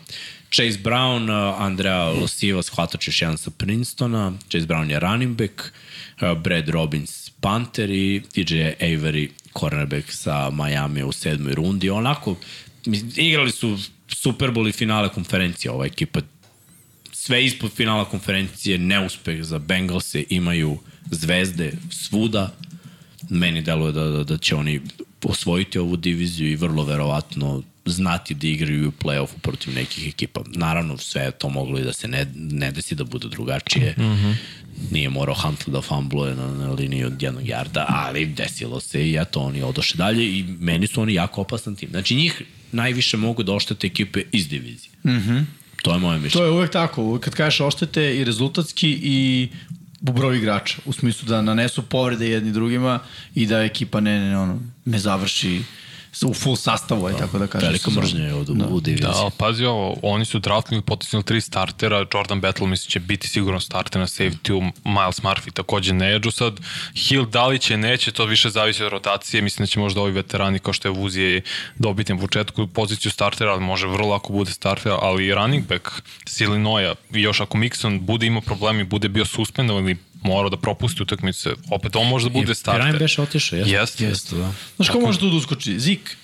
Chase 0.51 0.79
Brown, 0.79 1.23
uh, 1.29 1.61
Andrea 1.61 2.05
Losivas, 2.05 2.69
hvatač 2.69 3.09
još 3.09 3.23
jedan 3.23 3.39
sa 3.39 3.51
Princetona, 3.51 4.33
Chase 4.49 4.67
Brown 4.67 4.91
je 4.91 5.01
running 5.01 5.37
back, 5.37 5.53
uh, 5.53 6.43
Brad 6.43 6.69
Robbins, 6.69 7.28
Panther 7.41 7.91
i 7.91 8.23
DJ 8.35 8.55
Avery, 8.81 9.29
cornerback 9.53 10.13
sa 10.13 10.51
Miami 10.51 11.03
u 11.03 11.13
sedmoj 11.13 11.55
rundi. 11.55 11.91
Onako, 11.91 12.37
igrali 13.17 13.51
su 13.51 13.79
Super 14.09 14.51
Bowl 14.51 14.69
i 14.69 14.73
finale 14.73 15.09
konferencije 15.09 15.71
ova 15.71 15.87
ekipa 15.87 16.21
sve 17.29 17.45
ispod 17.45 17.71
finala 17.73 18.05
konferencije, 18.05 18.79
neuspeh 18.79 19.43
za 19.45 19.59
Bengalse, 19.59 20.25
imaju 20.29 20.79
zvezde 21.11 21.73
svuda. 21.91 22.55
Meni 23.31 23.63
deluje 23.63 23.93
da, 23.93 24.05
da, 24.05 24.25
da 24.25 24.39
će 24.39 24.55
oni 24.55 24.81
osvojiti 25.25 25.79
ovu 25.79 25.97
diviziju 25.97 26.51
i 26.51 26.57
vrlo 26.57 26.85
verovatno 26.85 27.63
znati 27.91 28.35
da 28.35 28.47
igraju 28.47 28.89
u 28.89 28.93
play-offu 29.05 29.39
protiv 29.43 29.75
nekih 29.75 30.09
ekipa. 30.09 30.41
Naravno, 30.47 30.99
sve 30.99 31.23
je 31.23 31.31
to 31.31 31.49
moglo 31.49 31.79
i 31.79 31.83
da 31.83 31.93
se 31.93 32.09
ne, 32.09 32.27
ne 32.35 32.73
desi 32.73 32.95
da 32.95 33.05
bude 33.05 33.29
drugačije. 33.29 33.95
Mm 33.99 34.03
-hmm. 34.03 34.35
Nije 34.91 35.11
morao 35.11 35.35
Huntley 35.35 35.71
da 35.71 35.83
fambluje 35.83 36.35
na, 36.35 36.47
na 36.47 36.73
liniji 36.73 37.05
od 37.05 37.23
jednog 37.23 37.49
jarda, 37.49 37.87
ali 37.89 38.27
desilo 38.27 38.81
se 38.81 39.09
i 39.09 39.17
eto, 39.21 39.41
oni 39.41 39.63
odoše 39.63 39.97
dalje 39.97 40.39
i 40.39 40.45
meni 40.61 40.87
su 40.87 41.01
oni 41.01 41.15
jako 41.15 41.41
opasan 41.41 41.77
tim. 41.77 41.91
Znači, 41.91 42.15
njih 42.15 42.43
najviše 42.73 43.17
mogu 43.17 43.43
da 43.43 43.53
oštete 43.53 43.87
ekipe 43.87 44.23
iz 44.33 44.49
divizije. 44.49 44.91
Mm 45.05 45.11
-hmm. 45.11 45.45
To 45.83 45.93
je 45.93 45.99
moje 45.99 46.19
mišljenje. 46.19 46.43
To 46.43 46.45
je 46.45 46.51
uvek 46.51 46.71
tako, 46.71 47.03
uvek 47.03 47.23
kad 47.23 47.35
kažeš 47.35 47.61
oštete 47.61 48.17
i 48.17 48.25
rezultatski 48.25 48.99
i 49.03 49.49
u 50.01 50.13
broju 50.13 50.39
igrača, 50.39 50.77
u 50.85 50.93
smislu 50.93 51.29
da 51.29 51.43
nanesu 51.43 51.83
povrede 51.83 52.29
jedni 52.29 52.53
drugima 52.53 53.01
i 53.35 53.47
da 53.47 53.63
ekipa 53.63 54.01
ne, 54.01 54.21
ne, 54.21 54.39
ono, 54.39 54.61
ne 54.85 54.99
završi 54.99 55.63
u 56.27 56.35
full 56.35 56.57
sastavu, 56.57 57.07
aj 57.07 57.17
tako 57.19 57.39
da 57.39 57.47
kažem. 57.47 57.69
Velika 57.69 57.85
sezonu. 57.85 58.07
mržnja 58.07 58.25
je 58.25 58.35
ovde 58.35 58.53
u, 58.53 58.77
u 58.77 58.81
diviziji. 58.81 59.09
Da, 59.09 59.31
pazi 59.39 59.65
ovo, 59.65 59.97
oni 60.03 60.25
su 60.25 60.39
draftili 60.39 60.83
potencijalno 60.83 61.23
tri 61.23 61.41
startera, 61.41 62.07
Jordan 62.15 62.41
Battle 62.41 62.67
mislim 62.67 62.91
će 62.91 63.01
biti 63.01 63.29
sigurno 63.29 63.61
starter 63.61 64.01
na 64.01 64.07
safety-u, 64.07 64.61
Miles 64.85 65.21
Murphy 65.23 65.53
takođe 65.53 65.95
na 65.95 66.11
edge 66.11 66.31
sad 66.31 66.61
Hill 66.95 67.27
da 67.27 67.47
li 67.47 67.59
će, 67.59 67.77
neće, 67.77 68.13
to 68.13 68.25
više 68.25 68.51
zavisi 68.51 68.85
od 68.85 68.93
rotacije, 68.93 69.43
mislim 69.43 69.63
da 69.63 69.67
će 69.67 69.81
možda 69.81 70.01
ovi 70.01 70.13
veterani 70.13 70.59
kao 70.59 70.73
što 70.73 70.89
je 70.89 70.93
Vuzije 70.93 71.43
dobiti 71.77 72.15
na 72.15 72.21
početku 72.21 72.67
poziciju 72.67 73.13
startera, 73.13 73.53
ali 73.53 73.61
može 73.61 73.87
vrlo 73.87 74.09
lako 74.09 74.33
bude 74.33 74.51
starter, 74.51 74.93
ali 75.03 75.27
i 75.27 75.35
running 75.35 75.67
back 75.67 75.89
s 76.27 76.41
Illinoisa, 76.41 76.95
i 77.15 77.23
još 77.23 77.41
ako 77.41 77.59
Mixon 77.59 78.01
bude 78.01 78.27
imao 78.27 78.41
problemi, 78.41 78.85
bude 78.85 79.09
bio 79.09 79.25
suspendovan 79.25 79.85
ili 79.85 79.97
morao 80.23 80.51
da 80.51 80.57
propusti 80.57 81.03
utakmice, 81.03 81.51
opet 81.71 81.97
on 81.97 82.09
može 82.09 82.29
da 82.29 82.33
bude 82.33 82.55
starter. 82.55 82.87
Ryan 82.87 82.99
Beš 82.99 83.19
otišao, 83.19 83.57
jeste? 83.59 83.73
Jeste. 83.75 84.05
Jeste, 84.05 84.37
da. 84.37 84.53
Znaš 84.77 84.89
ko 84.89 85.01
može 85.01 85.19
tu 85.19 85.31
da 85.31 85.37
uskoči? 85.37 85.81
Zik. 85.81 86.17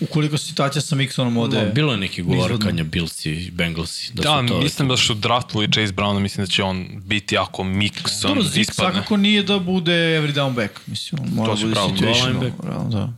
Ukoliko 0.00 0.38
situacija 0.38 0.82
sa 0.82 0.96
Mixonom 0.96 1.38
ode... 1.38 1.62
No, 1.66 1.72
bilo 1.72 1.92
je 1.92 1.98
neki 1.98 2.22
govorkanja 2.22 2.84
Billsi 2.84 3.30
i 3.30 3.50
Bengalsi. 3.50 4.12
Da, 4.14 4.22
Da, 4.22 4.48
to 4.48 4.60
mislim 4.60 4.88
da 4.88 4.96
su 4.96 5.14
draftili 5.14 5.72
Chase 5.72 5.92
Browna, 5.92 6.18
mislim 6.18 6.46
da 6.46 6.50
će 6.50 6.62
on 6.62 6.86
biti 7.04 7.38
ako 7.38 7.62
Mixon 7.62 8.22
Dobro, 8.28 8.42
Zik 8.42 8.68
ispadne. 8.68 8.92
svakako 8.92 9.16
nije 9.16 9.42
da 9.42 9.58
bude 9.58 9.92
every 9.92 10.32
down 10.32 10.54
back. 10.54 10.72
Mislim, 10.86 11.22
on 11.22 11.28
mora 11.34 11.54
To 11.54 11.60
da 11.60 11.66
bude 11.66 11.96
situational. 11.96 12.50
da. 12.90 13.12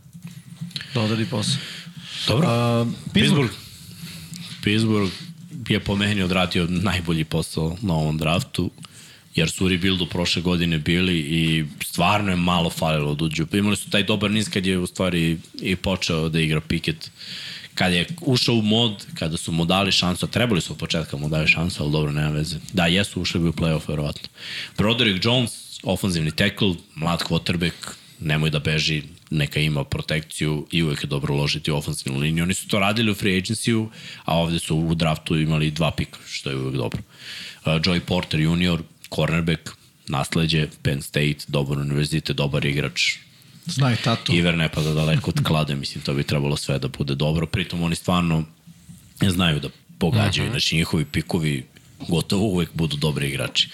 Da 0.93 1.01
odradi 1.01 1.25
posao. 1.25 1.57
Dobro. 2.27 2.81
Uh, 2.81 2.87
Pittsburgh. 3.13 3.51
Pittsburgh 4.63 5.11
je 5.69 5.79
po 5.79 5.95
meni 5.95 6.21
odradio 6.23 6.67
najbolji 6.69 7.23
posao 7.23 7.77
na 7.81 7.93
ovom 7.93 8.17
draftu, 8.17 8.71
jer 9.37 9.49
su 9.49 9.65
u 9.65 9.69
rebuildu 9.69 10.05
prošle 10.05 10.41
godine 10.41 10.77
bili 10.77 11.19
i 11.19 11.65
stvarno 11.85 12.31
je 12.31 12.35
malo 12.35 12.69
falilo 12.69 13.11
od 13.11 13.21
uđu. 13.21 13.45
Imali 13.53 13.75
su 13.75 13.89
taj 13.89 14.03
dobar 14.03 14.31
niz 14.31 14.49
kad 14.49 14.65
je 14.65 14.77
u 14.77 14.87
stvari 14.87 15.37
i 15.61 15.75
počeo 15.75 16.29
da 16.29 16.39
igra 16.39 16.61
Pickett. 16.61 17.11
Kad 17.73 17.93
je 17.93 18.07
ušao 18.21 18.55
u 18.55 18.61
mod, 18.61 19.05
kada 19.13 19.37
su 19.37 19.51
mu 19.51 19.65
dali 19.65 19.91
šansu, 19.91 20.25
a 20.25 20.29
trebali 20.29 20.61
su 20.61 20.73
od 20.73 20.79
početka 20.79 21.17
mu 21.17 21.29
dali 21.29 21.47
šansu, 21.47 21.83
ali 21.83 21.91
dobro, 21.91 22.11
nema 22.11 22.29
veze. 22.29 22.57
Da, 22.73 22.87
jesu 22.87 23.21
ušli 23.21 23.39
bi 23.39 23.47
u 23.47 23.53
playoff, 23.53 23.89
verovatno. 23.89 24.29
Broderick 24.77 25.25
Jones, 25.25 25.51
ofenzivni 25.83 26.31
tackle, 26.31 26.73
mlad 26.95 27.23
quarterback, 27.29 27.93
nemoj 28.19 28.49
da 28.49 28.59
beži, 28.59 29.03
neka 29.29 29.59
ima 29.59 29.83
protekciju 29.83 30.67
i 30.71 30.83
uvek 30.83 31.03
je 31.03 31.07
dobro 31.07 31.33
uložiti 31.33 31.71
u 31.71 31.77
ofenzivnu 31.77 32.19
liniju. 32.19 32.43
Oni 32.43 32.53
su 32.53 32.67
to 32.67 32.79
radili 32.79 33.11
u 33.11 33.15
free 33.15 33.41
agency-u, 33.41 33.89
a 34.25 34.37
ovde 34.37 34.59
su 34.59 34.77
u 34.77 34.95
draftu 34.95 35.37
imali 35.37 35.71
dva 35.71 35.91
pika, 35.91 36.19
što 36.27 36.49
je 36.49 36.55
uvek 36.55 36.75
dobro. 36.75 37.01
Uh, 37.65 37.73
Joey 37.73 37.99
Porter 37.99 38.39
junior, 38.39 38.81
cornerback, 39.09 39.69
nasledđe, 40.07 40.67
Penn 40.81 41.01
State, 41.01 41.37
dobar 41.47 41.77
univerzitet, 41.77 42.35
dobar 42.35 42.65
igrač, 42.65 43.17
Znaju 43.67 43.97
tatu. 44.03 44.35
Iver 44.35 44.57
ne 44.57 44.69
pada 44.69 44.93
daleko 44.93 45.31
od 45.31 45.43
klade, 45.43 45.75
mislim, 45.75 46.03
to 46.03 46.13
bi 46.13 46.23
trebalo 46.23 46.57
sve 46.57 46.79
da 46.79 46.87
bude 46.87 47.15
dobro. 47.15 47.45
Pritom 47.45 47.83
oni 47.83 47.95
stvarno 47.95 48.43
znaju 49.21 49.59
da 49.59 49.69
pogađaju, 49.99 50.49
znači 50.49 50.75
njihovi 50.75 51.05
pikovi 51.05 51.65
gotovo 52.07 52.43
uvek 52.43 52.69
budu 52.73 52.97
dobri 52.97 53.27
igrači. 53.27 53.69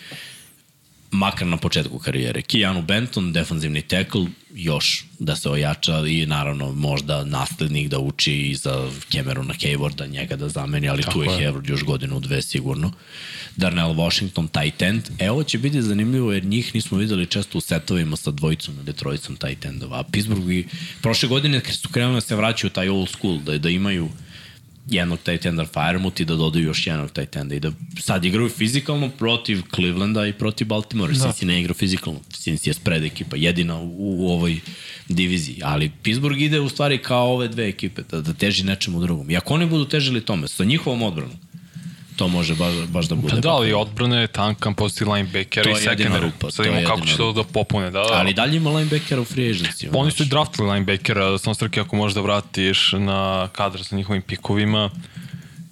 Makar 1.14 1.48
na 1.48 1.57
početku 1.57 1.99
karijere. 1.99 2.41
Keanu 2.41 2.81
Benton, 2.81 3.34
defanzivni 3.34 3.81
tackle, 3.81 4.27
još 4.53 5.06
da 5.19 5.35
se 5.35 5.49
ojača 5.49 6.03
i 6.07 6.26
naravno 6.26 6.72
možda 6.72 7.23
naslednik 7.23 7.90
da 7.90 7.99
uči 7.99 8.34
i 8.34 8.56
za 8.56 8.91
Camerona 9.11 9.53
Haywarda, 9.53 10.10
njega 10.10 10.35
da 10.35 10.49
zameni, 10.49 10.90
ali 10.90 11.02
Tako 11.02 11.14
tu 11.14 11.23
je 11.23 11.30
Hayward 11.30 11.69
još 11.69 11.84
godinu, 11.84 12.19
dve 12.19 12.41
sigurno. 12.41 12.91
Darnell 13.56 13.94
Washington, 13.94 14.48
tight 14.48 14.81
end. 14.81 15.02
E, 15.19 15.31
ovo 15.31 15.44
će 15.44 15.57
biti 15.57 15.81
zanimljivo 15.81 16.34
jer 16.34 16.45
njih 16.45 16.76
nismo 16.76 16.98
videli 16.98 17.26
često 17.26 17.57
u 17.57 17.61
setovima 17.61 18.15
sa 18.15 18.31
dvojicom 18.31 18.76
ili 18.84 18.94
trojicom 18.94 19.35
tight 19.35 19.65
endova. 19.65 19.99
A 19.99 20.03
Pittsburgh 20.03 20.52
i 20.52 20.68
prošle 21.02 21.30
godine 21.30 21.61
su 21.72 21.90
krenuli 21.90 22.15
da 22.15 22.22
se 22.22 22.35
vraćaju 22.35 22.72
taj 22.72 22.90
old 22.90 23.10
school, 23.10 23.40
da, 23.40 23.57
da 23.57 23.69
imaju 23.69 24.10
jednog 24.88 25.19
tight 25.19 25.45
enda 25.45 25.65
Firemut 25.65 26.19
i 26.19 26.26
da 26.26 26.35
dodaju 26.35 26.65
još 26.65 26.88
jednog 26.88 27.11
tight 27.11 27.35
enda 27.35 27.55
i 27.55 27.60
da 27.60 27.72
sad 27.99 28.26
igraju 28.26 28.49
fizikalno 28.49 29.10
protiv 29.10 29.61
Clevelanda 29.76 30.27
i 30.27 30.34
protiv 30.34 30.68
Baltimore. 30.68 31.14
Da. 31.14 31.19
Cincy 31.19 31.45
ne 31.45 31.61
igra 31.61 31.73
fizikalno. 31.73 32.19
Cincy 32.31 32.68
je 32.68 32.73
spread 32.73 33.03
ekipa, 33.03 33.35
jedina 33.35 33.77
u, 33.80 33.93
u 33.97 34.31
ovoj 34.31 34.60
diviziji. 35.10 35.60
Ali 35.64 35.91
Pittsburgh 36.03 36.41
ide 36.41 36.60
u 36.60 36.69
stvari 36.69 36.97
kao 36.97 37.34
ove 37.34 37.47
dve 37.47 37.68
ekipe, 37.68 38.01
da, 38.11 38.22
da 38.22 38.34
teži 38.34 38.64
nečemu 38.64 39.01
drugom. 39.01 39.30
I 39.30 39.38
ako 39.38 39.53
oni 39.53 39.65
budu 39.65 39.85
težili 39.85 40.22
tome, 40.22 40.47
sa 40.47 40.64
njihovom 40.64 41.01
odbranom, 41.01 41.38
to 42.15 42.27
može 42.27 42.56
baš, 42.56 42.73
baš 42.88 43.06
da 43.06 43.15
bude. 43.15 43.30
Pa 43.30 43.40
da, 43.40 43.49
ali 43.49 43.73
odbrana 43.73 44.19
je 44.19 44.27
tankan, 44.27 44.73
postoji 44.73 45.10
linebacker 45.10 45.64
To 45.64 45.69
i 45.69 45.73
secondary. 45.73 46.22
rupa, 46.22 46.52
Sad 46.52 46.65
imamo 46.65 46.88
kako 46.88 47.02
će 47.02 47.18
to 47.18 47.31
da 47.34 47.44
popune. 47.44 47.85
Da, 47.85 47.99
da. 48.02 48.07
Ali 48.11 48.34
dalje 48.34 48.57
ima 48.57 48.69
linebackera 48.69 49.22
u 49.22 49.26
free 49.26 49.45
agency. 49.45 49.88
Oni 49.94 50.11
su 50.11 50.23
i 50.23 50.26
draftili 50.26 50.69
linebackera, 50.69 51.38
samo 51.38 51.53
strke 51.53 51.81
ako 51.81 51.95
možeš 51.95 52.15
da 52.15 52.22
vratiš 52.22 52.91
na 52.94 53.48
kadar 53.48 53.84
sa 53.84 53.95
njihovim 53.95 54.22
pikovima. 54.22 54.90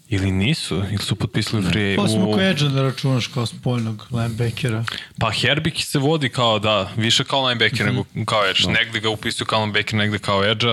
Ili 0.10 0.32
nisu, 0.32 0.76
ili 0.78 0.98
su 0.98 1.16
potpisali 1.16 1.64
free 1.64 1.96
Pa 1.96 2.08
smo 2.08 2.30
u... 2.30 2.34
ko 2.34 2.42
Edge 2.42 2.64
da 2.66 2.82
računaš 2.82 3.28
kao 3.28 3.46
spoljnog 3.46 4.08
linebackera. 4.12 4.84
Pa 5.20 5.32
Herbik 5.32 5.74
se 5.78 6.00
vodi 6.00 6.30
kao 6.30 6.60
da, 6.60 6.90
više 6.98 7.24
kao 7.24 7.48
linebacker 7.48 7.86
Mhm. 7.86 7.96
nego 8.12 8.26
kao 8.26 8.46
edge. 8.46 8.60
No. 8.64 8.72
Negde 8.72 9.00
ga 9.00 9.10
upisuju 9.10 9.46
kao 9.48 9.60
linebacker, 9.60 9.96
negde 9.96 10.20
kao 10.20 10.46
edge 10.46 10.68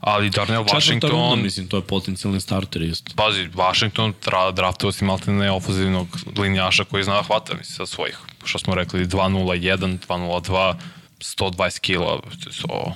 ali 0.00 0.30
Darnell 0.30 0.64
Četvrta 0.64 0.76
Washington... 0.76 1.10
runda, 1.10 1.36
mislim, 1.36 1.68
to 1.68 1.76
je 1.76 1.82
potencijalni 1.82 2.40
starter 2.40 2.82
isto. 2.82 3.12
Pazi, 3.16 3.48
Washington 3.54 4.12
tra, 4.20 4.50
draftovao 4.50 4.92
si 4.92 5.04
malte 5.04 5.30
ne 5.30 5.50
ofazivnog 5.50 6.08
linjaša 6.38 6.84
koji 6.84 7.04
zna 7.04 7.14
da 7.14 7.22
hvata, 7.22 7.54
mislim, 7.54 7.76
sa 7.76 7.86
svojih, 7.86 8.18
što 8.44 8.58
smo 8.58 8.74
rekli, 8.74 9.06
2.01, 9.06 9.98
2.02, 10.08 10.74
120 11.20 11.80
kila, 11.80 12.20
so, 12.50 12.92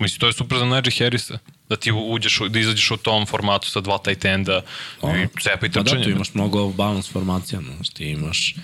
mislim, 0.00 0.20
to 0.20 0.26
je 0.26 0.32
super 0.32 0.58
za 0.58 0.64
Najee 0.64 0.92
Harrisa, 0.98 1.38
da 1.68 1.76
ti 1.76 1.92
uđeš, 1.92 2.38
da 2.48 2.58
izađeš 2.58 2.90
u 2.90 2.96
tom 2.96 3.26
formatu 3.26 3.70
sa 3.70 3.80
dva 3.80 3.98
tight 3.98 4.24
enda 4.24 4.62
i 5.02 5.40
cepa 5.40 5.66
i 5.66 5.70
Pa 5.70 5.80
da, 5.80 5.84
trčanje. 5.84 6.04
tu 6.04 6.10
imaš 6.10 6.34
mnogo 6.34 6.68
balans 6.68 7.12
formacija, 7.12 7.60
znaš, 7.60 7.88
ti 7.88 8.04
imaš... 8.04 8.54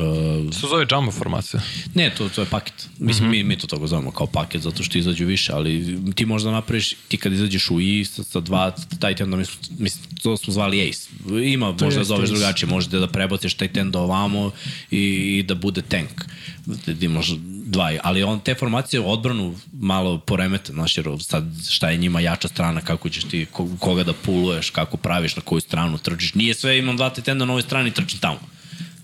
Uh, 0.00 0.54
Se 0.54 0.66
zove 0.66 0.86
jumbo 0.90 1.12
formacija. 1.12 1.62
ne, 1.94 2.10
to, 2.18 2.28
to 2.28 2.40
je 2.40 2.46
paket. 2.46 2.88
Mislim, 2.98 3.28
mm 3.28 3.32
-hmm. 3.32 3.36
mi, 3.36 3.42
mi 3.42 3.58
to 3.58 3.66
tako 3.66 3.86
zovemo 3.86 4.10
kao 4.10 4.26
paket, 4.26 4.62
zato 4.62 4.82
što 4.82 4.98
izađu 4.98 5.26
više, 5.26 5.52
ali 5.52 5.98
ti 6.14 6.26
možda 6.26 6.50
napraviš, 6.50 6.94
ti 7.08 7.16
kad 7.16 7.32
izađeš 7.32 7.70
u 7.70 7.80
I 7.80 8.04
sa, 8.04 8.24
sa 8.24 8.40
dva 8.40 8.70
tight 8.70 9.20
enda, 9.20 9.36
mislim, 9.36 9.58
mislim, 9.78 10.16
to 10.22 10.36
smo 10.36 10.52
zvali 10.52 10.88
ace. 10.88 11.08
Ima, 11.44 11.66
možda 11.66 11.86
da 11.86 11.86
jeste 11.86 12.04
zoveš 12.04 12.30
drugačije, 12.30 12.68
možda 12.68 12.98
da 12.98 13.06
prebaciš 13.06 13.54
tight 13.54 13.76
enda 13.76 14.00
ovamo 14.00 14.50
i, 14.90 14.98
i 15.38 15.42
da 15.42 15.54
bude 15.54 15.82
tank. 15.82 16.24
Da 16.66 17.06
imaš 17.06 17.30
dva, 17.70 17.92
ali 18.02 18.22
on 18.22 18.40
te 18.40 18.54
formacije 18.54 19.00
u 19.00 19.10
odbranu 19.10 19.54
malo 19.72 20.18
poremete, 20.18 20.72
znaš, 20.72 20.96
jer 20.96 21.06
sad 21.20 21.44
šta 21.70 21.90
je 21.90 21.96
njima 21.96 22.20
jača 22.20 22.48
strana, 22.48 22.80
kako 22.80 23.08
ćeš 23.08 23.24
ti, 23.24 23.46
ko- 23.52 23.76
koga 23.78 24.04
da 24.04 24.12
puluješ, 24.12 24.70
kako 24.70 24.96
praviš, 24.96 25.36
na 25.36 25.42
koju 25.42 25.60
stranu 25.60 25.98
trčiš. 25.98 26.34
Nije 26.34 26.54
sve, 26.54 26.78
imam 26.78 26.96
dva 26.96 27.10
enda 27.26 27.44
na 27.44 27.52
ovoj 27.52 27.62
strani, 27.62 27.90
trčim 27.90 28.20
tamo. 28.20 28.40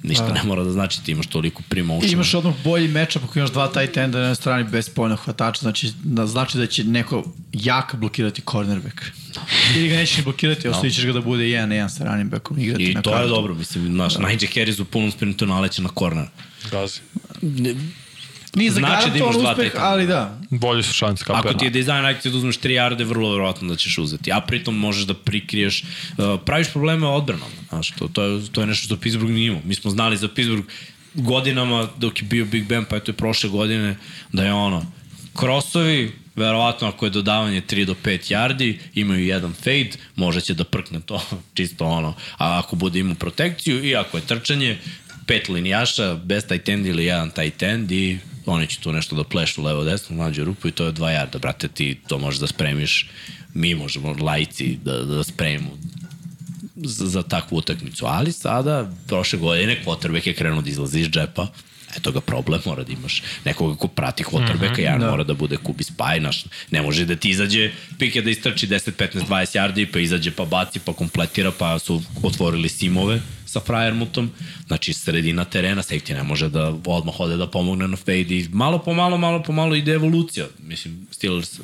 Ništa 0.02 0.32
ne 0.32 0.42
mora 0.42 0.64
da 0.64 0.72
znači, 0.72 1.04
ti 1.04 1.12
imaš 1.12 1.26
toliko 1.26 1.62
učena. 1.98 2.12
imaš 2.12 2.34
odmah 2.34 2.54
bolji 2.64 2.88
mečap 2.88 3.24
ako 3.24 3.38
imaš 3.38 3.50
dva 3.50 3.68
tight 3.68 3.96
enda 3.96 4.18
na 4.18 4.24
jednoj 4.24 4.34
strani 4.34 4.64
bez 4.64 4.86
spoljnog 4.86 5.18
hvatača, 5.18 5.60
znači, 5.60 5.92
da, 6.04 6.26
znači 6.26 6.58
da 6.58 6.66
će 6.66 6.84
neko 6.84 7.24
jak 7.52 7.94
blokirati 7.94 8.42
cornerback. 8.50 9.00
Ili 9.76 9.88
ga 9.88 9.94
nećeš 9.94 10.16
ni 10.16 10.24
blokirati, 10.24 10.68
ostavit 10.68 10.94
ćeš 10.94 11.06
ga 11.06 11.12
da 11.12 11.20
bude 11.20 11.48
jedan 11.50 11.68
na 11.68 11.74
jedan 11.74 11.90
sa 11.90 12.04
running 12.04 12.30
backom 12.30 12.58
igrati 12.58 12.84
I 12.84 12.94
na 12.94 13.02
to 13.02 13.10
je 13.10 13.16
kartu. 13.16 13.28
dobro, 13.28 13.54
mislim, 13.54 13.86
znaš, 13.86 14.14
da. 14.14 14.22
Najee 14.22 14.48
Harris 14.54 14.78
u 14.78 14.84
punom 14.84 15.10
sprintu 15.10 15.46
naleće 15.46 15.82
na 15.82 15.88
korner. 15.88 16.26
Gazi. 16.70 17.00
Nije 18.56 18.70
Znači 18.70 19.10
da 19.10 19.18
imaš 19.18 19.36
dva 19.36 19.50
uspeh, 19.50 19.72
ali 19.76 20.06
da. 20.06 20.40
Bolje 20.50 20.82
su 20.82 20.92
šanse 20.92 21.24
kao 21.24 21.36
Ako 21.36 21.54
ti 21.54 21.64
je 21.64 21.70
dizajn 21.70 22.04
akcije 22.04 22.32
da 22.32 22.38
uzmeš 22.38 22.58
3 22.58 22.70
jarde, 22.70 23.04
vrlo 23.04 23.30
verovatno 23.30 23.68
da 23.68 23.76
ćeš 23.76 23.98
uzeti. 23.98 24.32
A 24.32 24.40
pritom 24.40 24.78
možeš 24.78 25.04
da 25.04 25.14
prikriješ, 25.14 25.82
uh, 25.82 26.40
praviš 26.44 26.70
probleme 26.72 27.06
odbranom. 27.06 27.48
Znaš, 27.68 27.90
to, 27.90 28.08
to, 28.08 28.22
je, 28.22 28.52
to 28.52 28.60
je 28.60 28.66
nešto 28.66 28.84
što 28.84 28.96
Pittsburgh 28.96 29.32
nije 29.32 29.46
imao. 29.46 29.60
Mi 29.64 29.74
smo 29.74 29.90
znali 29.90 30.16
za 30.16 30.28
Pittsburgh 30.28 30.66
godinama 31.14 31.88
dok 31.98 32.22
je 32.22 32.28
bio 32.28 32.44
Big 32.44 32.66
Ben, 32.66 32.84
pa 32.84 32.96
eto 32.96 33.10
je 33.10 33.16
prošle 33.16 33.50
godine, 33.50 33.96
da 34.32 34.44
je 34.44 34.52
ono, 34.52 34.92
krosovi, 35.34 36.12
verovatno 36.36 36.88
ako 36.88 37.06
je 37.06 37.10
dodavanje 37.10 37.60
3 37.60 37.84
do 37.84 37.94
5 38.04 38.32
yardi, 38.32 38.78
imaju 38.94 39.26
jedan 39.26 39.52
fade, 39.52 39.90
možda 40.16 40.40
će 40.40 40.54
da 40.54 40.64
prkne 40.64 41.00
to 41.00 41.22
čisto 41.56 41.84
ono, 41.84 42.14
a 42.38 42.58
ako 42.58 42.76
bude 42.76 42.98
imao 42.98 43.14
protekciju 43.14 43.84
i 43.84 43.96
ako 43.96 44.16
je 44.16 44.26
trčanje, 44.26 44.78
pet 45.26 45.48
linijaša, 45.48 46.14
bez 46.14 46.46
tight 46.46 46.68
end 46.68 46.86
ili 46.86 47.04
jedan 47.04 47.30
tight 47.30 47.62
end 47.62 47.92
i 47.92 48.18
oni 48.46 48.66
će 48.66 48.80
tu 48.80 48.92
nešto 48.92 49.16
da 49.16 49.24
plešu 49.24 49.62
levo 49.62 49.84
desno, 49.84 50.16
nađe 50.16 50.44
rupu 50.44 50.68
i 50.68 50.72
to 50.72 50.86
je 50.86 50.92
2 50.92 51.20
yarda, 51.20 51.38
brate, 51.38 51.68
ti 51.68 51.98
to 52.08 52.18
možeš 52.18 52.40
da 52.40 52.46
spremiš, 52.46 53.08
mi 53.54 53.74
možemo 53.74 54.16
lajci 54.20 54.78
da, 54.84 54.98
da 54.98 55.24
spremimo 55.24 55.70
za, 56.76 57.06
za 57.06 57.22
takvu 57.22 57.56
utakmicu. 57.56 58.06
Ali 58.06 58.32
sada, 58.32 58.90
prošle 59.06 59.38
godine, 59.38 59.82
quarterback 59.86 60.26
je 60.26 60.34
krenuo 60.34 60.62
da 60.62 60.70
izlazi 60.70 61.00
iz 61.00 61.08
džepa, 61.08 61.46
eto 61.96 62.12
ga 62.12 62.20
problem, 62.20 62.60
mora 62.64 62.84
da 62.84 62.92
imaš 62.92 63.22
nekoga 63.44 63.76
ko 63.76 63.88
prati 63.88 64.24
quarterbacka, 64.24 64.72
mm 64.72 64.74
-hmm, 64.74 64.80
jedan 64.80 65.00
da. 65.00 65.10
mora 65.10 65.24
da 65.24 65.34
bude 65.34 65.56
kubi 65.56 65.84
spaj, 65.84 66.20
naš, 66.20 66.44
ne 66.70 66.82
može 66.82 67.04
da 67.04 67.16
ti 67.16 67.30
izađe, 67.30 67.70
pike 67.98 68.22
da 68.22 68.30
istrči 68.30 68.66
10, 68.66 68.90
15, 68.92 69.26
20 69.28 69.58
yardi, 69.58 69.92
pa 69.92 69.98
izađe 69.98 70.30
pa 70.30 70.44
baci, 70.44 70.78
pa 70.78 70.92
kompletira, 70.92 71.52
pa 71.58 71.78
su 71.78 72.02
otvorili 72.22 72.68
simove, 72.68 73.20
sa 73.46 73.60
Frajermutom, 73.60 74.30
znači 74.66 74.92
sredina 74.92 75.44
terena, 75.44 75.82
safety 75.82 76.14
ne 76.14 76.22
može 76.22 76.48
da 76.48 76.74
odmah 76.86 77.20
ode 77.20 77.36
da 77.36 77.46
pomogne 77.46 77.88
na 77.88 77.96
fade 77.96 78.12
i 78.20 78.48
malo 78.52 78.78
po 78.78 78.94
malo, 78.94 79.18
malo 79.18 79.42
po 79.42 79.52
malo 79.52 79.74
ide 79.74 79.92
evolucija. 79.92 80.46
Mislim, 80.62 81.06
Steelers 81.10 81.60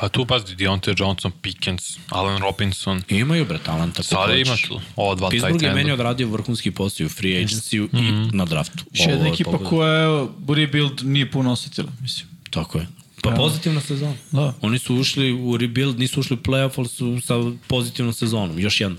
Pa 0.00 0.08
tu 0.08 0.26
pazi, 0.26 0.56
Deontay 0.56 0.94
Johnson, 1.00 1.32
Pickens, 1.42 1.98
Allen 2.08 2.38
Robinson. 2.42 3.02
imaju 3.08 3.44
bre 3.44 3.58
talenta. 3.58 4.02
Sada 4.02 4.34
ima 4.34 4.56
tu 4.68 4.80
ova 4.96 5.14
dva 5.14 5.30
tight 5.30 5.42
Pittsburgh 5.42 5.62
je 5.62 5.68
enda. 5.68 5.78
meni 5.78 5.92
odradio 5.92 6.28
vrhunski 6.28 6.70
posao 6.70 7.06
u 7.06 7.08
free 7.08 7.44
agency 7.44 7.80
mm 7.82 7.96
Mhm. 7.98 8.06
i 8.24 8.36
na 8.36 8.44
draftu. 8.44 8.84
Još 8.92 9.00
jedna 9.00 9.14
Ovo 9.16 9.24
je 9.26 9.32
ekipa 9.32 9.58
koja 9.58 9.92
je 9.92 10.26
rebuild 10.48 11.00
nije 11.04 11.30
puno 11.30 11.52
osetila, 11.52 11.88
mislim. 12.00 12.28
Tako 12.50 12.78
je. 12.78 12.86
Pa 13.22 13.30
pozitivna 13.30 13.80
sezona. 13.80 14.14
Da. 14.30 14.54
Oni 14.60 14.78
su 14.78 14.94
ušli 14.96 15.32
u 15.32 15.56
rebuild, 15.56 15.98
nisu 15.98 16.20
ušli 16.20 16.34
u 16.34 16.40
playoff, 16.40 16.72
ali 16.76 16.88
su 16.88 17.20
sa 17.20 17.34
pozitivnom 17.66 18.14
sezonom. 18.14 18.58
Još 18.58 18.80
jedna. 18.80 18.96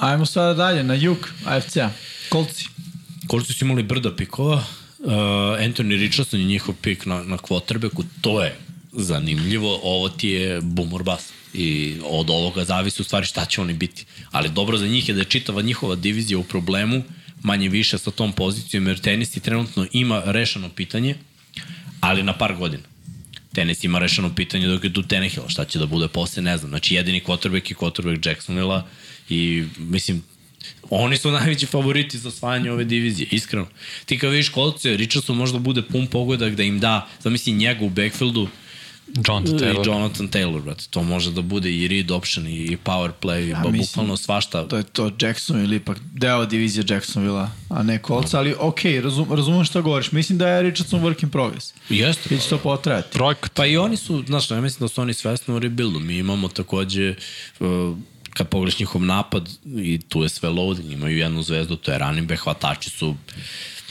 Ajmo 0.00 0.26
sada 0.26 0.54
dalje, 0.54 0.82
na 0.82 0.94
jug 0.94 1.28
AFC-a. 1.44 1.90
Kolci. 2.28 2.64
Koliko 3.26 3.52
su 3.52 3.64
imali 3.64 3.82
brda 3.82 4.16
pikova, 4.16 4.56
uh, 4.98 5.12
Anthony 5.58 5.98
Richardson 6.00 6.40
je 6.40 6.46
njihov 6.46 6.74
pik 6.82 7.06
na, 7.06 7.22
na 7.22 7.36
quarterbacku, 7.36 8.04
to 8.20 8.44
je 8.44 8.56
zanimljivo, 8.92 9.80
ovo 9.82 10.08
ti 10.08 10.28
je 10.28 10.60
boom 10.60 10.92
or 10.92 11.02
bust. 11.02 11.32
I 11.54 11.96
od 12.04 12.30
ovoga 12.30 12.64
zavisi 12.64 13.02
u 13.02 13.04
stvari 13.04 13.26
šta 13.26 13.44
će 13.44 13.60
oni 13.60 13.72
biti. 13.74 14.04
Ali 14.30 14.48
dobro 14.48 14.78
za 14.78 14.86
njih 14.86 15.08
je 15.08 15.14
da 15.14 15.20
je 15.20 15.24
čitava 15.24 15.62
njihova 15.62 15.94
divizija 15.94 16.38
u 16.38 16.44
problemu, 16.44 17.02
manje 17.42 17.68
više 17.68 17.98
sa 17.98 18.10
tom 18.10 18.32
pozicijom, 18.32 18.86
jer 18.86 18.98
Tennessee 18.98 19.42
trenutno 19.42 19.86
ima 19.92 20.22
rešeno 20.24 20.68
pitanje, 20.68 21.14
ali 22.00 22.22
na 22.22 22.38
par 22.38 22.56
godina. 22.56 22.82
Tenis 23.52 23.84
ima 23.84 23.98
rešeno 23.98 24.34
pitanje 24.34 24.66
dok 24.66 24.84
je 24.84 24.92
tu 24.92 25.02
Tenehill, 25.02 25.48
šta 25.48 25.64
će 25.64 25.78
da 25.78 25.86
bude 25.86 26.08
posle, 26.08 26.42
ne 26.42 26.56
znam. 26.56 26.70
Znači, 26.70 26.94
jedini 26.94 27.22
quarterback 27.26 27.70
je 27.70 27.76
quarterback 27.76 28.28
Jacksonville 28.28 28.82
i, 29.30 29.64
mislim, 29.78 30.22
oni 30.90 31.16
su 31.16 31.30
najveći 31.30 31.66
favoriti 31.66 32.18
za 32.18 32.28
osvajanje 32.28 32.70
ove 32.72 32.84
divizije, 32.84 33.28
iskreno. 33.30 33.66
Ti 34.06 34.18
kad 34.18 34.30
vidiš 34.30 34.48
kolce, 34.48 34.96
Richardson 34.96 35.36
možda 35.36 35.58
bude 35.58 35.82
pun 35.82 36.06
pogodak 36.06 36.54
da 36.54 36.62
im 36.62 36.80
da, 36.80 37.08
zamisli 37.22 37.52
njega 37.52 37.84
u 37.84 37.88
backfieldu, 37.88 38.48
Jonathan 39.28 39.56
i 39.56 39.58
Taylor. 39.58 39.86
Jonathan 39.86 40.28
Taylor, 40.28 40.62
brate. 40.62 40.84
To 40.90 41.02
može 41.02 41.30
da 41.30 41.42
bude 41.42 41.72
i 41.72 41.88
read 41.88 42.10
option 42.10 42.46
i 42.46 42.76
power 42.84 43.10
play, 43.22 43.48
ja, 43.48 43.60
ba, 43.64 43.70
mislim, 43.70 43.86
bukvalno 43.86 44.16
svašta. 44.16 44.68
To 44.68 44.76
je 44.76 44.82
to 44.82 45.10
Jackson 45.20 45.64
ili 45.64 45.76
ipak 45.76 45.98
deo 46.12 46.46
divizije 46.46 46.84
Jacksonville-a, 46.88 47.50
a 47.68 47.82
ne 47.82 47.98
Colts, 48.06 48.34
ali 48.34 48.54
okej, 48.58 48.92
okay, 48.92 49.02
razum, 49.02 49.26
razumem 49.30 49.64
šta 49.64 49.80
govoriš. 49.80 50.12
Mislim 50.12 50.38
da 50.38 50.48
je 50.48 50.62
Richardson 50.62 51.00
work 51.00 51.22
in 51.22 51.30
progress. 51.30 51.72
Jeste. 51.88 52.34
I 52.34 52.38
će 52.38 52.48
to 52.48 52.58
potrajati. 52.58 53.12
Projekat. 53.12 53.52
Pa 53.54 53.66
i 53.66 53.76
oni 53.76 53.96
su, 53.96 54.24
znaš, 54.26 54.50
ja 54.50 54.60
mislim 54.60 54.80
da 54.80 54.88
su 54.88 55.00
oni 55.00 55.14
svesni 55.14 55.54
u 55.54 55.58
rebuildu. 55.58 55.98
Mi 56.00 56.18
imamo 56.18 56.48
takođe, 56.48 57.14
uh, 57.60 57.96
kad 58.34 58.48
pogledaš 58.48 58.78
njihov 58.78 59.02
napad, 59.02 59.48
i 59.64 60.00
tu 60.08 60.22
je 60.22 60.28
sve 60.28 60.48
loading, 60.48 60.92
imaju 60.92 61.18
jednu 61.18 61.42
zvezdu, 61.42 61.76
to 61.76 61.92
je 61.92 61.98
running 61.98 62.28
back, 62.28 62.42
hvatači 62.42 62.90
su, 62.90 63.16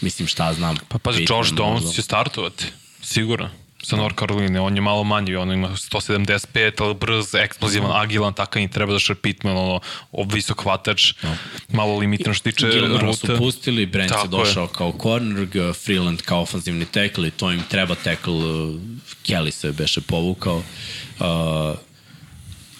mislim, 0.02 0.28
šta 0.28 0.53
znam. 0.53 0.78
Pa 0.88 0.98
pazi, 0.98 1.26
Josh 1.30 1.53
Downs 1.53 1.95
će 1.95 2.02
startovati, 2.02 2.66
sigurno. 3.02 3.49
Sa 3.84 3.95
North 3.95 4.20
Carolina, 4.20 4.61
on 4.64 4.76
je 4.76 4.82
malo 4.82 5.03
manji, 5.03 5.36
on 5.36 5.52
ima 5.52 5.70
175, 5.70 6.84
ali 6.84 6.94
brz, 6.94 7.36
eksplozivan, 7.36 8.02
agilan, 8.02 8.34
takav 8.34 8.61
i 8.61 8.68
treba 8.68 8.94
da 8.94 8.99
še 8.99 9.16
Pittman, 9.16 9.57
ono, 9.57 9.80
visok 10.34 10.64
hvatač, 10.64 11.14
malo 11.72 11.98
limitan 11.98 12.34
što 12.34 12.52
tiče 12.52 12.68
Gilmara 12.68 13.14
su 13.14 13.28
pustili, 13.38 13.86
Brent 13.86 14.11
je 14.11 14.16
Tako 14.16 14.26
je. 14.26 14.30
došao 14.30 14.68
kao 14.68 14.94
corner, 15.02 15.48
Freeland 15.86 16.22
kao 16.22 16.41
ofanzivni 16.41 16.86
tackle 16.86 17.28
i 17.28 17.32
to 17.32 17.52
im 17.52 17.64
treba 17.70 17.95
tackle, 17.95 18.34
uh, 18.34 18.76
Kelly 19.24 19.52
se 19.52 19.72
beše 19.72 20.02
povukao. 20.02 20.57
Uh, 21.20 21.78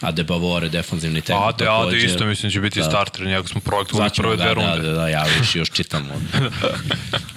a 0.01 0.11
De 0.11 0.23
Bavore 0.23 0.69
defanzivni 0.69 1.21
tackle 1.21 1.47
Ade, 1.47 1.65
Ade 1.69 1.97
isto 1.97 2.26
mislim 2.26 2.49
da 2.49 2.53
će 2.53 2.61
biti 2.61 2.80
Da. 2.80 2.85
starter, 2.85 3.26
njega 3.27 3.47
smo 3.47 3.61
projektovali 3.61 4.09
prve 4.17 4.38
ga, 4.38 4.43
dve 4.43 4.45
da, 4.45 4.53
runde. 4.53 4.88
da, 4.88 4.93
da, 4.93 5.07
ja 5.07 5.26
još, 5.39 5.55
još 5.55 5.71
čitam 5.71 6.09
od... 6.11 6.43
uh, 6.45 6.51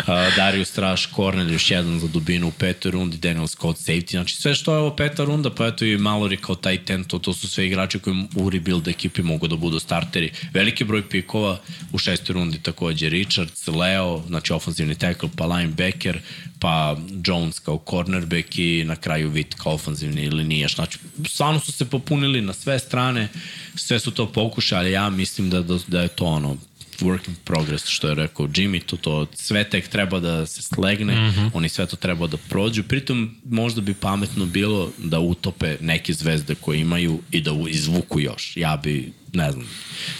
Darius 0.37 0.69
Straš, 0.69 1.09
Cornel, 1.17 1.53
još 1.53 1.71
jedan 1.71 2.01
za 2.01 2.09
dubinu 2.09 2.49
u 2.49 2.51
petoj 2.51 2.91
rundi, 2.91 3.17
Daniel 3.17 3.47
Scott, 3.47 3.79
safety, 3.79 4.11
znači 4.11 4.37
sve 4.37 4.55
što 4.55 4.73
je 4.73 4.79
ovo 4.79 4.97
peta 4.97 5.25
runda, 5.25 5.51
pa 5.51 5.67
eto 5.67 5.85
i 5.85 5.99
Mallory 5.99 6.37
kao 6.37 6.55
taj 6.55 6.85
ten, 6.85 7.05
to, 7.05 7.19
to 7.19 7.33
su 7.33 7.49
sve 7.49 7.67
igrači 7.67 7.99
koji 7.99 8.17
u 8.37 8.51
rebuild 8.51 8.89
ekipi 8.89 9.23
mogu 9.23 9.49
da 9.49 9.57
budu 9.57 9.79
starteri. 9.79 10.33
Veliki 10.53 10.85
broj 10.85 11.09
pikova 11.09 11.59
u 11.93 11.99
šestoj 11.99 12.33
rundi 12.35 12.59
takođe 12.59 13.09
Richards, 13.09 13.67
Leo, 13.67 14.23
znači 14.27 14.53
ofenzivni 14.53 14.95
tackle, 14.95 15.29
pa 15.37 15.47
linebacker, 15.47 16.21
pa 16.63 16.97
Jones 17.27 17.59
kao 17.59 17.83
cornerback 17.91 18.59
i 18.59 18.85
na 18.85 18.97
kraju 18.97 19.31
Witt 19.31 19.55
kao 19.57 19.73
ofenzivni 19.75 20.31
linijaš. 20.31 20.75
Znači, 20.75 20.99
stvarno 21.29 21.61
su 21.61 21.73
se 21.73 21.85
popunili 21.85 22.41
na 22.41 22.53
sve 22.53 22.79
strane, 22.79 23.29
sve 23.75 23.99
su 23.99 24.11
to 24.11 24.33
pokušali, 24.33 24.81
ali 24.81 24.93
ja 24.93 25.11
mislim 25.11 25.51
da, 25.51 25.63
da, 25.63 25.79
da 25.87 26.03
je 26.03 26.09
to 26.09 26.25
ono 26.25 26.57
work 27.01 27.29
in 27.29 27.35
progress, 27.45 27.87
što 27.87 28.09
je 28.09 28.15
rekao 28.15 28.47
Jimmy, 28.47 28.83
to, 28.87 28.97
to 28.97 29.27
sve 29.35 29.65
tek 29.65 29.89
treba 29.89 30.21
da 30.21 30.47
se 30.47 30.63
slegne, 30.63 31.15
mm 31.15 31.35
-hmm. 31.35 31.51
oni 31.55 31.69
sve 31.69 31.87
to 31.87 31.97
treba 31.97 32.27
da 32.27 32.37
prođu, 32.37 32.83
pritom 32.83 33.37
možda 33.45 33.81
bi 33.81 33.95
pametno 33.95 34.47
bilo 34.47 34.91
da 34.99 35.19
utope 35.19 35.77
neke 35.81 36.13
zvezde 36.13 36.55
koje 36.55 36.81
imaju 36.81 37.21
i 37.31 37.41
da 37.41 37.51
izvuku 37.69 38.21
još. 38.21 38.57
Ja 38.57 38.77
bi, 38.77 39.13
ne 39.33 39.53
znam, 39.53 39.67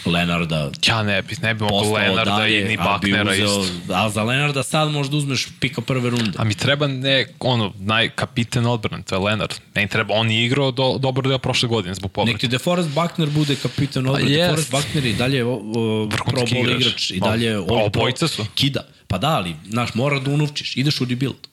Lenarda 0.05 0.71
Ja 0.83 1.03
ne 1.03 1.21
bi, 1.21 1.35
ne 1.41 1.53
bi 1.53 1.63
mogu 1.63 1.93
Lenarda 1.93 2.31
dalje, 2.31 2.61
i 2.61 2.63
ni 2.63 2.77
Baknera 2.77 3.31
uzeo- 3.31 3.63
isto. 3.63 3.93
A 3.93 4.09
za 4.09 4.23
Lenarda 4.23 4.63
sad 4.63 4.91
možda 4.91 5.17
uzmeš 5.17 5.47
pika 5.59 5.81
prve 5.81 6.09
runde. 6.09 6.31
A 6.37 6.43
mi 6.43 6.55
treba 6.55 6.87
ne, 6.87 7.25
ono, 7.41 7.73
najkapitan 7.77 8.65
odbrane, 8.65 9.03
to 9.03 9.15
je 9.15 9.19
Lenard. 9.19 9.53
Meni 9.75 9.87
treba, 9.87 10.13
on 10.13 10.31
je 10.31 10.45
igrao 10.45 10.71
do, 10.71 10.97
dobro 10.99 11.29
deo 11.29 11.37
prošle 11.37 11.69
godine 11.69 11.95
zbog 11.95 12.07
Nek 12.07 12.13
povrata. 12.13 12.37
ti 12.37 12.47
DeForest 12.47 12.89
Buckner 12.91 13.29
bude 13.29 13.55
kapitan 13.55 14.07
odbrane. 14.07 14.31
jest. 14.31 14.41
DeForest 14.41 14.71
Buckner 14.71 15.05
i 15.05 15.13
dalje 15.13 15.45
o, 15.45 15.53
o, 15.53 16.09
pro 16.25 16.41
igrač. 16.69 17.11
I 17.11 17.19
Pa, 17.19 17.27
dalje 17.27 17.53
pa 17.67 17.73
all 17.73 17.85
obojica 17.85 18.27
su. 18.27 18.45
Kida. 18.55 18.83
Pa 19.07 19.17
da, 19.17 19.27
ali, 19.29 19.55
znaš, 19.69 19.93
mora 19.93 20.19
da 20.19 20.31
unovčiš. 20.31 20.77
Ideš 20.77 21.01
u 21.01 21.05
rebuild. 21.05 21.47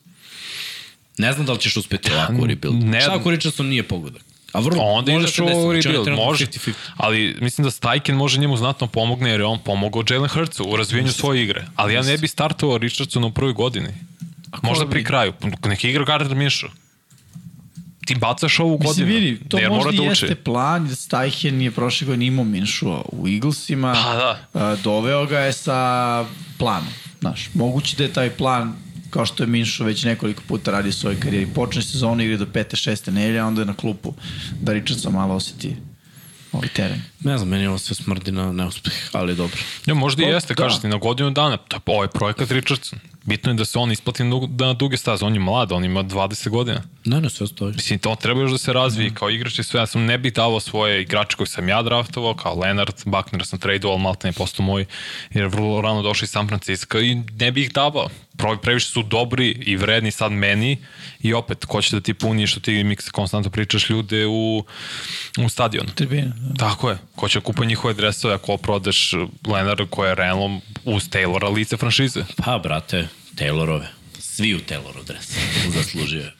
Ne 1.17 1.33
znam 1.33 1.45
da 1.45 1.53
li 1.53 1.59
ćeš 1.59 1.77
uspeti 1.77 2.11
ovako 2.13 2.33
u 2.33 2.45
rebuild. 2.45 2.83
ne- 2.83 3.01
Šta 3.01 3.15
ako 3.15 3.31
Richardson 3.31 3.65
nije 3.65 3.83
pogodak? 3.83 4.21
A 4.51 4.59
vrlo, 4.59 4.83
Onda 4.83 5.11
ideš 5.11 5.39
u 5.39 5.45
rebuild, 5.73 6.07
može. 6.09 6.45
50-50. 6.45 6.71
Ali 6.97 7.37
mislim 7.41 7.63
da 7.65 7.71
Stajken 7.71 8.15
može 8.15 8.39
njemu 8.39 8.57
znatno 8.57 8.87
pomogne 8.87 9.29
jer 9.29 9.39
je 9.39 9.45
on 9.45 9.59
pomogao 9.59 10.03
Jalen 10.09 10.29
Hurtsu 10.29 10.63
u 10.63 10.75
razvijenju 10.75 11.11
svoje 11.11 11.43
igre. 11.43 11.65
Ali 11.75 11.93
ja 11.93 12.01
ne 12.01 12.17
bi 12.17 12.27
startovao 12.27 12.77
Richardsona 12.77 13.27
u 13.27 13.31
prvoj 13.31 13.53
godini. 13.53 13.89
Možda 14.61 14.87
pri 14.87 15.03
kraju. 15.03 15.33
Neki 15.65 15.89
igra 15.89 16.03
Gardner 16.03 16.37
Minshew. 16.37 16.67
Ti 18.05 18.15
bacaš 18.15 18.59
ovu 18.59 18.77
Mislim, 18.79 18.87
godinu. 18.87 19.07
vidi, 19.09 19.39
to 19.49 19.57
jer 19.57 19.69
možda 19.69 19.85
mora 19.85 19.97
da 19.97 20.11
uči. 20.11 20.25
jeste 20.25 20.35
plan, 20.35 20.87
jer 20.87 20.95
Stajhen 20.95 21.61
je 21.61 21.71
prošle 21.71 22.05
godine 22.05 22.25
imao 22.25 22.45
Minšua 22.45 23.01
u 23.07 23.27
Eaglesima, 23.27 23.93
Pa 23.93 24.13
da. 24.15 24.65
a, 24.65 24.75
doveo 24.75 25.25
ga 25.25 25.39
je 25.39 25.53
sa 25.53 26.25
planom. 26.57 26.93
Znaš, 27.19 27.49
moguće 27.53 27.97
da 27.97 28.03
je 28.03 28.13
taj 28.13 28.29
plan 28.29 28.75
kao 29.11 29.25
što 29.25 29.43
je 29.43 29.47
Minšu 29.47 29.83
već 29.83 30.03
nekoliko 30.03 30.43
puta 30.47 30.71
radi 30.71 30.89
u 30.89 30.93
svojoj 30.93 31.19
karijeri. 31.19 31.47
Počne 31.55 31.81
sezonu 31.81 32.23
igre 32.23 32.37
do 32.37 32.45
pete, 32.45 32.75
šeste 32.75 33.11
nelje, 33.11 33.39
a 33.39 33.45
onda 33.45 33.61
je 33.61 33.65
na 33.65 33.73
klupu 33.73 34.13
da 34.61 34.73
Richardson 34.73 35.13
malo 35.13 35.35
osjeti 35.35 35.75
ovaj 36.51 36.67
teren. 36.67 37.01
Ne 37.19 37.37
znam, 37.37 37.49
meni 37.49 37.67
ovo 37.67 37.77
sve 37.77 37.95
smrdi 37.95 38.31
na 38.31 38.51
neuspeh, 38.51 38.93
ali 39.11 39.35
dobro. 39.35 39.57
Ja, 39.85 39.93
možda 39.93 40.23
i 40.23 40.25
Pa, 40.25 40.31
jeste, 40.31 40.53
da. 40.53 40.63
kažete, 40.63 40.87
na 40.87 40.97
godinu 40.97 41.31
dana. 41.31 41.57
To 41.57 41.75
je 41.75 41.81
ovaj 41.85 42.07
projekat 42.07 42.51
Richardson. 42.51 42.99
Bitno 43.23 43.51
je 43.51 43.55
da 43.55 43.65
se 43.65 43.79
on 43.79 43.91
isplati 43.91 44.23
na, 44.23 44.29
dug- 44.35 44.61
na 44.61 44.73
duge 44.73 44.97
staze. 44.97 45.25
On 45.25 45.33
je 45.33 45.39
mlad, 45.39 45.71
on 45.71 45.85
ima 45.85 46.03
20 46.03 46.49
godina. 46.49 46.81
Ne, 47.05 47.21
ne, 47.21 47.29
sve 47.29 47.47
stoji. 47.47 47.73
Mislim, 47.73 47.99
to 47.99 48.15
treba 48.15 48.41
još 48.41 48.51
da 48.51 48.57
se 48.57 48.73
razvije 48.73 49.13
kao 49.13 49.29
igrač 49.29 49.59
i 49.59 49.63
sve. 49.63 49.79
Ja 49.79 49.87
sam 49.87 50.05
ne 50.05 50.17
bih 50.17 50.33
davao 50.33 50.59
svoje 50.59 51.01
igrače 51.01 51.37
koji 51.37 51.47
sam 51.47 51.69
ja 51.69 51.81
draftovao, 51.81 52.33
kao 52.33 52.59
Leonard, 52.59 52.93
Buckner 53.05 53.45
sam 53.45 53.59
tradeo, 53.59 53.91
ali 53.91 54.01
Malta 54.01 54.27
je 54.27 54.33
postao 54.33 54.65
moj, 54.65 54.85
jer 55.33 55.43
je 55.43 55.47
vrlo 55.47 55.81
rano 55.81 56.01
došao 56.01 56.23
iz 56.25 56.29
San 56.29 56.47
Francisco 56.47 56.99
i 56.99 57.15
ne 57.39 57.51
bih 57.51 57.65
ih 57.65 57.73
davao. 57.73 58.09
Previše 58.61 58.89
su 58.89 59.03
dobri 59.03 59.47
i 59.65 59.75
vredni 59.75 60.11
sad 60.11 60.31
meni 60.31 60.77
i 61.19 61.33
opet, 61.33 61.65
ko 61.65 61.81
će 61.81 61.95
da 61.95 62.01
ti 62.01 62.13
puni 62.13 62.47
što 62.47 62.59
ti 62.59 62.83
mi 62.83 62.95
konstantno 62.95 63.51
pričaš 63.51 63.89
ljude 63.89 64.25
u, 64.27 64.63
u 65.45 65.49
stadion. 65.49 65.87
Tribina. 65.95 66.33
Da. 66.37 66.53
Tako 66.69 66.89
je. 66.89 66.97
Ko 67.15 67.27
će 67.29 67.39
da 67.39 67.43
kupa 67.43 67.65
njihove 67.65 67.93
dresove 67.93 68.33
ako 68.33 68.57
prodeš 68.57 69.13
Leonarda 69.47 69.85
koja 69.85 70.09
je 70.09 70.15
realno 70.15 70.59
uz 70.85 71.09
Taylora 71.09 71.53
lice 71.53 71.77
franšize. 71.77 72.23
Pa, 72.45 72.57
brate, 72.57 73.07
Taylorove. 73.41 73.87
Svi 74.19 74.55
u 74.55 74.59
Taylorov 74.59 75.05
dres. 75.07 75.25
Zaslužio 75.75 76.19
je. 76.19 76.33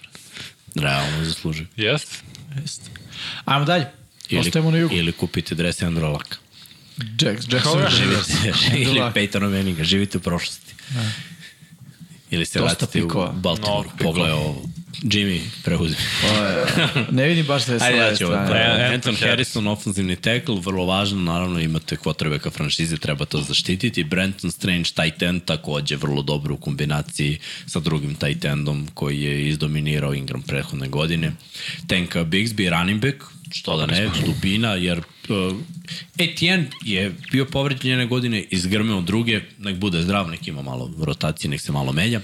Realno 0.76 1.23
zaslužio. 1.26 1.65
Jeste. 1.78 2.15
Jeste. 2.61 2.90
Ajmo 3.45 3.65
dalje. 3.65 3.86
Ili, 4.30 4.40
Ostajemo 4.48 4.72
na 4.72 4.78
jugu. 4.78 4.95
ili 4.95 5.11
kupite 5.11 5.56
dres 5.56 5.82
Andrew 5.82 6.11
Laka. 6.14 6.36
Jacks, 7.22 7.45
Jackson. 7.52 7.82
Živite, 7.90 8.53
ili. 8.90 8.99
Peytona 8.99 9.49
Manninga, 9.49 9.84
živite 9.84 10.18
u 10.18 10.22
prošlosti. 10.22 10.73
Ili 12.32 12.45
se 12.45 12.60
Dosta 12.60 12.86
vratite 12.86 13.03
u. 13.03 13.32
Baltimore. 13.34 13.90
Pogledaj 13.99 14.32
ovo. 14.32 14.61
Jimmy, 15.01 15.39
preuzmi. 15.63 15.97
Ne 17.11 17.27
vidim 17.27 17.45
baš 17.45 17.65
da 17.65 17.73
je 17.73 17.80
Ajde, 17.81 17.97
ja 17.97 18.15
strane. 18.15 18.93
Anton 18.93 19.15
Harrison, 19.15 19.68
ofenzivni 19.68 20.15
tackle, 20.15 20.59
vrlo 20.61 20.85
važno, 20.85 21.22
naravno 21.22 21.59
imate 21.59 21.95
quarterbacka 21.95 22.51
franšize, 22.51 22.97
treba 22.97 23.26
to 23.26 23.41
zaštititi. 23.41 24.03
Brenton 24.03 24.51
Strange, 24.51 24.84
tight 24.84 25.22
end, 25.22 25.41
takođe 25.45 25.95
vrlo 25.95 26.22
dobro 26.22 26.53
u 26.53 26.57
kombinaciji 26.57 27.39
sa 27.65 27.80
drugim 27.80 28.15
tight 28.15 28.45
endom 28.45 28.88
koji 28.93 29.22
je 29.22 29.47
izdominirao 29.47 30.13
Ingram 30.13 30.41
prethodne 30.41 30.88
godine. 30.88 31.31
Tanka 31.88 32.23
Bixby, 32.23 32.69
running 32.69 33.01
back, 33.01 33.23
što 33.51 33.77
da 33.77 33.85
ne, 33.85 34.09
dubina, 34.26 34.73
jer 34.73 35.01
uh, 35.32 35.58
Etienne 36.18 36.70
je 36.86 37.16
bio 37.32 37.45
povređen 37.45 37.90
jedne 37.90 38.06
godine, 38.06 38.44
izgrmeo 38.49 39.02
druge, 39.02 39.41
nek 39.60 39.76
bude 39.76 40.02
zdrav, 40.02 40.30
nek 40.30 40.48
ima 40.48 40.62
malo 40.62 40.91
rotacije, 40.99 41.49
nek 41.52 41.62
se 41.62 41.72
malo 41.72 41.91
menja. 41.94 42.22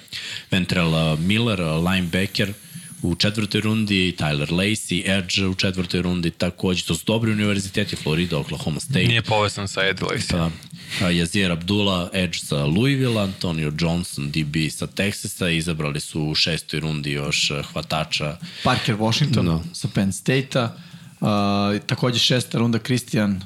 Ventrell 0.51 1.13
uh, 1.13 1.19
Miller, 1.19 1.61
uh, 1.61 1.91
linebacker, 1.91 2.53
u 3.01 3.15
četvrtoj 3.15 3.61
rundi, 3.61 4.15
Tyler 4.19 4.51
Lacey, 4.51 5.17
Edge 5.17 5.47
u 5.47 5.55
četvrtoj 5.55 6.01
rundi, 6.01 6.31
takođe, 6.31 6.83
to 6.85 6.95
su 6.95 7.03
dobri 7.05 7.31
univerziteti, 7.31 7.95
Florida, 7.95 8.37
Oklahoma 8.37 8.79
State. 8.79 9.07
Nije 9.07 9.21
povezan 9.21 9.67
sa 9.67 9.81
Eddie 9.87 10.07
Lacy. 10.07 10.31
Pa, 10.31 10.49
a, 11.05 11.11
Yazir 11.11 11.51
Abdullah, 11.51 12.09
Edge 12.13 12.37
sa 12.37 12.65
Louisville, 12.65 13.21
Antonio 13.21 13.73
Johnson, 13.79 14.31
DB 14.31 14.55
sa 14.71 14.87
Texasa, 14.87 15.49
izabrali 15.57 15.99
su 15.99 16.21
u 16.21 16.35
šestoj 16.35 16.79
rundi 16.79 17.11
još 17.11 17.51
hvatača. 17.71 18.37
Parker 18.63 18.95
Washington 18.95 19.45
No. 19.45 19.63
sa 19.73 19.87
Penn 19.93 20.11
State-a. 20.13 20.77
Takođe 21.85 22.19
šesta 22.19 22.57
runda 22.57 22.79
Christian 22.79 23.41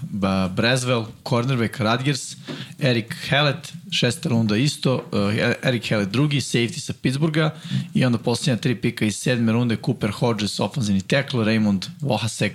Braswell, 0.55 1.05
cornerback 1.23 1.79
Radgers, 1.79 2.35
Eric 2.79 3.13
Hallett, 3.29 3.73
šesta 3.91 4.29
runda 4.29 4.57
isto, 4.57 4.95
uh, 4.95 5.33
Eric 5.63 5.89
Hallett 5.89 6.11
drugi, 6.11 6.41
safety 6.41 6.79
sa 6.79 6.93
Pittsburgha 7.01 7.51
i 7.93 8.05
onda 8.05 8.17
posljednja 8.17 8.57
tri 8.57 8.75
pika 8.75 9.05
iz 9.05 9.15
sedme 9.15 9.51
runde 9.51 9.77
Cooper 9.85 10.11
Hodges, 10.11 10.59
ofenzivni 10.59 11.01
tackle, 11.01 11.45
Raymond 11.45 11.85
Wahasek, 12.01 12.51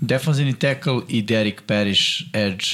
defensivni 0.00 0.54
tackle 0.54 1.00
i 1.08 1.22
Derek 1.22 1.62
Parrish, 1.66 2.22
edge. 2.32 2.64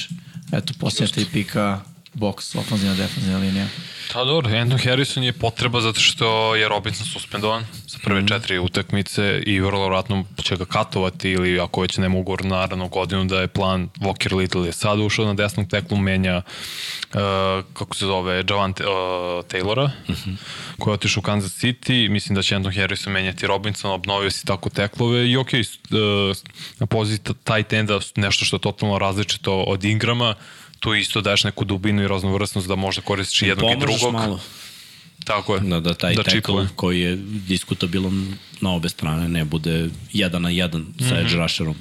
Eto, 0.51 0.73
posljednja 0.79 1.13
tri 1.13 1.25
pika, 1.33 1.81
box, 2.15 2.59
ofenzivna, 2.59 2.95
defensivna 2.95 3.37
linija. 3.37 3.67
Da, 4.13 4.23
dobro, 4.23 4.57
Anton 4.57 4.79
Harrison 4.79 5.23
je 5.23 5.33
potreba 5.33 5.81
zato 5.81 5.99
što 5.99 6.55
je 6.55 6.69
Robinson 6.69 7.05
suspendovan 7.05 7.65
sa 7.87 7.97
prve 8.03 8.21
mm. 8.21 8.27
četiri 8.27 8.59
utakmice 8.59 9.43
i 9.45 9.59
vrlo 9.59 9.87
vratno 9.87 10.25
će 10.43 10.55
ga 10.55 10.65
katovati 10.65 11.29
ili 11.29 11.59
ako 11.59 11.81
već 11.81 11.97
nema 11.97 12.17
ugovor 12.17 12.45
na 12.45 12.55
naravno 12.55 12.87
godinu 12.87 13.25
da 13.25 13.41
je 13.41 13.47
plan 13.47 13.89
Walker 13.99 14.35
Little 14.35 14.65
je 14.65 14.71
sad 14.71 14.99
ušao 14.99 15.25
na 15.25 15.33
desnog 15.33 15.67
teklu, 15.67 15.97
menja 15.97 16.37
uh, 16.37 17.19
kako 17.73 17.95
se 17.95 18.05
zove, 18.05 18.43
Javante 18.49 18.83
uh, 18.83 18.91
Taylora 19.45 19.89
mm 20.07 20.13
-hmm. 20.13 20.35
koji 20.79 20.91
je 20.91 20.95
otišao 20.95 21.21
u 21.21 21.23
Kansas 21.23 21.63
City, 21.63 22.09
mislim 22.09 22.35
da 22.35 22.41
će 22.41 22.55
Anton 22.55 22.73
Harrison 22.73 23.13
menjati 23.13 23.47
Robinson, 23.47 23.91
obnovio 23.91 24.31
si 24.31 24.45
tako 24.45 24.69
teklove 24.69 25.29
i 25.29 25.37
ok, 25.37 25.47
uh, 25.53 26.37
na 26.79 26.85
poziciji 26.85 27.35
tight 27.43 27.73
enda 27.73 27.99
nešto 28.15 28.45
što 28.45 28.55
je 28.55 28.61
totalno 28.61 28.97
različito 28.97 29.53
od 29.53 29.83
Ingrama, 29.83 30.35
tu 30.79 30.95
isto 30.95 31.21
daješ 31.21 31.43
neku 31.43 31.65
dubinu 31.65 32.03
i 32.03 32.07
raznovrsnost 32.07 32.67
da 32.67 32.75
možda 32.75 33.01
koristiš 33.01 33.41
i 33.41 33.47
jednog 33.47 33.71
i 33.71 33.73
Pomažeš 33.73 33.99
drugog. 33.99 34.13
malo. 34.13 34.39
Tako 35.23 35.55
je. 35.55 35.59
Da, 35.61 35.79
da 35.79 35.93
taj 35.93 36.15
da 36.15 36.23
da 36.23 36.29
tackle 36.31 36.67
koji 36.75 37.01
je 37.01 37.15
diskutabilan 37.47 38.33
na 38.61 38.71
obe 38.71 38.89
strane 38.89 39.29
ne 39.29 39.45
bude 39.45 39.89
jedan 40.13 40.41
na 40.41 40.49
jedan 40.49 40.85
sa 40.99 41.03
mm 41.03 41.07
Mhm. 41.07 41.15
-hmm. 41.15 41.25
edge 41.25 41.35
rusherom. 41.35 41.75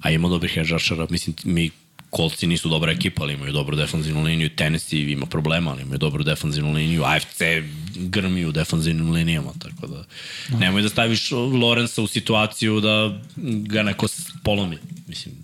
A 0.00 0.10
ima 0.10 0.28
dobrih 0.28 0.56
edge 0.56 0.70
rushera, 0.72 1.06
mislim, 1.10 1.36
mi 1.44 1.70
Kolci 2.10 2.46
nisu 2.46 2.68
dobra 2.68 2.92
ekipa, 2.92 3.22
ali 3.22 3.34
imaju 3.34 3.52
dobru 3.52 3.76
defanzivnu 3.76 4.22
liniju, 4.22 4.48
Tennessee 4.56 5.12
ima 5.12 5.26
problema, 5.26 5.70
ali 5.70 5.82
imaju 5.82 5.98
dobru 5.98 6.24
defanzivnu 6.24 6.72
liniju, 6.72 7.02
AFC 7.04 7.40
grmi 7.96 8.44
u 8.46 8.52
defanzivnim 8.52 9.10
linijama, 9.10 9.52
tako 9.58 9.86
da 9.86 10.04
nemoj 10.58 10.82
da 10.82 10.88
staviš 10.88 11.30
Lorenza 11.30 12.02
u 12.02 12.06
situaciju 12.06 12.80
da 12.80 13.20
ga 13.66 13.82
neko 13.82 14.06
polomi, 14.42 14.78
mislim, 15.08 15.34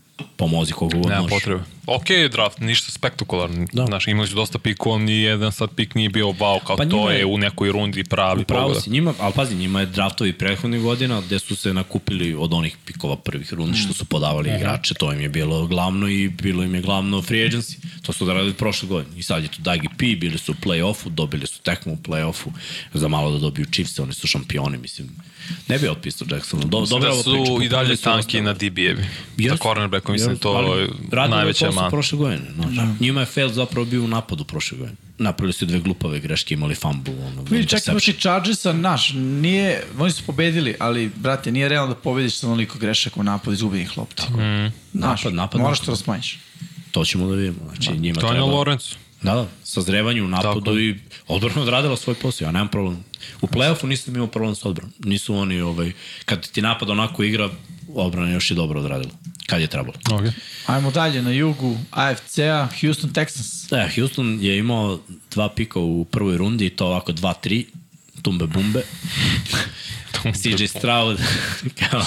pomozi 0.45 0.73
kogu 0.73 0.99
god 0.99 1.11
Nema 1.11 1.27
potrebe. 1.27 1.61
Ok 1.87 2.05
draft, 2.31 2.59
ništa 2.61 2.93
spektakularno. 2.93 3.67
Da. 3.73 3.87
Znaš, 3.87 4.09
imali 4.09 4.29
su 4.29 4.35
dosta 4.35 4.59
pikova, 4.59 4.99
ni 4.99 5.13
jedan 5.13 5.53
sad 5.53 5.71
pik 5.71 5.95
nije 5.95 6.09
bio 6.09 6.27
wow, 6.27 6.65
kao 6.67 6.77
Pa 6.77 6.87
to 6.87 7.11
je, 7.11 7.19
je- 7.19 7.27
u 7.27 7.39
nekoj 7.39 7.73
rundi 7.73 8.05
pravi 8.05 8.45
Pravo 8.45 8.63
pogodak. 8.63 8.85
si, 8.85 8.91
njima, 8.91 9.15
ali 9.19 9.33
pazi, 9.33 9.55
njima 9.55 9.81
je 9.81 9.87
draftovi 9.87 10.33
prethodnih 10.33 10.81
godina 10.83 11.21
gde 11.21 11.39
su 11.39 11.57
se 11.57 11.75
nakupili 11.75 12.35
od 12.35 12.53
onih 12.53 12.77
pikova 12.87 13.17
prvih 13.17 13.55
rundi 13.55 13.79
što 13.79 13.95
su 13.95 14.05
podavali 14.05 14.51
igrače, 14.51 14.95
to 14.95 15.13
im 15.13 15.21
je 15.21 15.29
bilo 15.29 15.67
glavno 15.67 16.09
i 16.09 16.29
bilo 16.29 16.63
im 16.63 16.75
je 16.75 16.81
glavno 16.81 17.23
free 17.23 17.49
agency. 17.49 17.77
To 18.03 18.13
su 18.13 18.27
radili 18.27 18.53
prošle 18.55 18.89
godine. 18.89 19.19
I 19.19 19.23
sad 19.23 19.43
je 19.43 19.49
tu 19.49 19.63
Dagi 19.63 19.89
P, 19.89 20.07
bili 20.07 20.39
su 20.39 20.53
u 20.53 20.67
play-offu, 20.67 21.09
dobili 21.09 21.47
su 21.47 21.61
tekmu 21.61 21.93
u 21.93 21.99
play-offu, 21.99 22.49
za 22.95 23.09
malo 23.09 23.31
da 23.31 23.39
dobiju 23.39 23.67
Chiefs, 23.67 23.99
oni 23.99 24.13
su 24.13 24.27
šampioni, 24.27 24.79
mislim. 24.79 25.09
Ne 25.69 25.79
bi 25.79 25.89
otpisao 25.89 26.27
Jacksonu. 26.31 26.63
Do, 26.65 26.81
dobra 26.81 27.11
da 27.11 27.23
su 27.23 27.59
i 27.63 27.69
dalje 27.69 27.97
tanki 27.97 28.41
na 28.41 28.55
DB-evi. 28.55 29.05
Za 29.37 29.43
Jesu, 29.43 29.57
cornerbackom 29.57 30.13
mislim 30.13 30.34
da 30.35 30.41
to 30.41 30.79
je 30.79 30.89
radili 31.13 31.37
najveća 31.37 31.67
posao 31.67 31.83
man. 31.83 31.91
prošle 31.91 32.19
godine. 32.19 32.43
Znači. 32.55 32.89
Njima 33.01 33.21
je 33.21 33.27
fail 33.27 33.49
zapravo 33.49 33.85
bio 33.85 34.05
u 34.05 34.09
napadu 34.09 34.45
prošle 34.45 34.79
godine. 34.79 34.97
Napravili 35.19 35.53
su 35.53 35.67
dve 35.67 35.79
glupave 35.81 36.21
greške, 36.21 36.55
imali 36.55 36.75
fumble. 36.75 37.15
Ono, 37.15 37.43
Vidi, 37.43 37.43
čak 37.43 37.53
interception. 37.53 37.95
protiv 37.95 38.21
Chargersa, 38.21 38.73
naš, 38.73 39.13
nije, 39.15 39.85
oni 39.99 40.13
su 40.13 40.23
pobedili, 40.27 40.75
ali, 40.81 41.11
brate, 41.17 41.53
nije 41.53 41.69
realno 41.69 41.95
da 41.95 42.01
pobediš 42.01 42.35
sa 42.35 42.47
onoliko 42.47 42.79
grešaka 42.79 43.21
u 43.21 43.23
napadu 43.23 43.53
izgubenih 43.53 43.99
lopti. 43.99 44.23
Mm. 44.33 44.73
Naš, 44.93 45.25
Napad, 45.25 45.35
napad, 45.35 45.61
Moraš 45.61 45.79
napad. 45.79 45.87
to 45.87 45.93
da 45.93 45.97
smanjiš. 45.97 46.39
To 46.91 47.05
ćemo 47.05 47.27
da 47.29 47.35
vidimo. 47.35 47.57
Znači, 47.67 47.99
njima 47.99 48.21
To 48.21 48.27
je 48.27 48.33
treba... 48.33 48.47
Lorenzo. 48.47 48.95
Da, 49.23 49.35
da, 49.35 49.47
sazrevanje 49.65 50.23
u 50.23 50.29
napadu 50.29 50.61
Tako. 50.61 50.79
i 50.79 50.99
odbrana 51.29 51.63
odradila 51.63 51.97
svoj 51.97 52.15
posao, 52.15 52.47
ja 52.47 52.53
nemam 52.53 52.69
problem. 52.69 53.05
U 53.41 53.47
play-offu 53.47 53.87
nisam 53.87 54.15
imao 54.15 54.27
problem 54.27 54.55
sa 54.55 54.69
odbranom. 54.69 54.93
Nisu 55.05 55.35
oni, 55.35 55.61
ovaj, 55.61 55.93
kad 56.25 56.51
ti 56.51 56.63
napad 56.63 56.91
onako 56.91 57.23
igra, 57.23 57.51
odbrana 57.95 58.29
je 58.29 58.35
još 58.35 58.51
i 58.51 58.55
dobro 58.55 58.81
odradila. 58.81 59.13
Kad 59.47 59.61
je 59.61 59.67
trebalo. 59.67 59.95
Okay. 60.05 60.33
Ajmo 60.67 60.91
dalje 60.91 61.23
na 61.23 61.31
jugu 61.31 61.79
AFC-a, 61.91 62.69
Houston 62.81 63.11
Texans. 63.11 63.71
Da, 63.71 63.89
Houston 63.97 64.39
je 64.41 64.59
imao 64.59 64.99
dva 65.31 65.49
pika 65.49 65.79
u 65.81 66.05
prvoj 66.05 66.37
rundi 66.37 66.67
i 66.67 66.71
to 66.71 66.87
ovako 66.87 67.13
2-3, 67.13 67.65
tumbe 68.23 68.47
bumbe. 68.47 68.83
CJ 70.33 70.67
Stroud, 70.67 71.19
kao, 71.81 72.03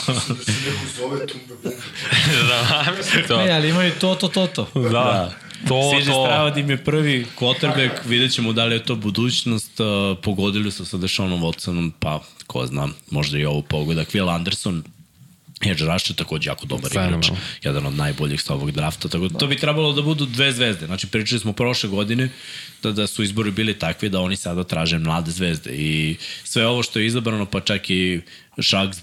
Zove 0.97 1.27
Tumbe 1.27 1.55
Bumbe. 1.63 1.77
da, 2.49 2.93
mislim 2.97 3.23
to. 3.27 3.37
Ne, 3.37 3.51
ali 3.51 3.69
imaju 3.69 3.91
to, 3.99 4.15
to, 4.15 4.27
to, 4.27 4.47
to. 4.47 4.69
Da. 4.91 5.33
To, 5.67 5.91
CJ 5.91 6.05
to. 6.05 6.25
Stroud 6.25 6.57
im 6.57 6.69
je 6.69 6.77
prvi 6.77 7.25
quarterback, 7.39 7.91
vidjet 8.05 8.33
ćemo 8.33 8.53
da 8.53 8.65
li 8.65 8.75
je 8.75 8.83
to 8.83 8.95
budućnost, 8.95 9.79
uh, 9.79 10.17
pogodili 10.23 10.71
su 10.71 10.85
sa 10.85 10.97
Dešonom 10.97 11.41
Watsonom, 11.41 11.91
pa 11.99 12.23
ko 12.47 12.65
zna, 12.65 12.87
možda 13.11 13.37
i 13.37 13.45
ovo 13.45 13.61
pogodak. 13.61 14.11
Will 14.11 14.35
Anderson, 14.35 14.83
Edge 15.65 15.85
Rusher 15.85 16.15
takođe 16.15 16.49
jako 16.49 16.65
dobar 16.65 16.91
Fenomenal. 16.91 17.19
igrač, 17.19 17.39
jedan 17.63 17.85
od 17.85 17.93
najboljih 17.93 18.41
sa 18.41 18.53
ovog 18.53 18.71
drafta, 18.71 19.09
tako 19.09 19.27
da 19.27 19.37
to 19.37 19.47
bi 19.47 19.57
trebalo 19.57 19.93
da 19.93 20.01
budu 20.01 20.25
dve 20.25 20.51
zvezde. 20.51 20.85
Znači, 20.85 21.07
pričali 21.07 21.39
smo 21.39 21.53
prošle 21.53 21.89
godine 21.89 22.29
da, 22.83 22.91
da 22.91 23.07
su 23.07 23.23
izbori 23.23 23.51
bili 23.51 23.79
takvi 23.79 24.09
da 24.09 24.19
oni 24.19 24.35
sada 24.35 24.63
traže 24.63 24.97
mlade 24.97 25.31
zvezde 25.31 25.69
i 25.73 26.15
sve 26.43 26.67
ovo 26.67 26.83
što 26.83 26.99
je 26.99 27.05
izabrano, 27.05 27.45
pa 27.45 27.59
čak 27.59 27.89
i 27.89 28.21
Shags, 28.61 28.97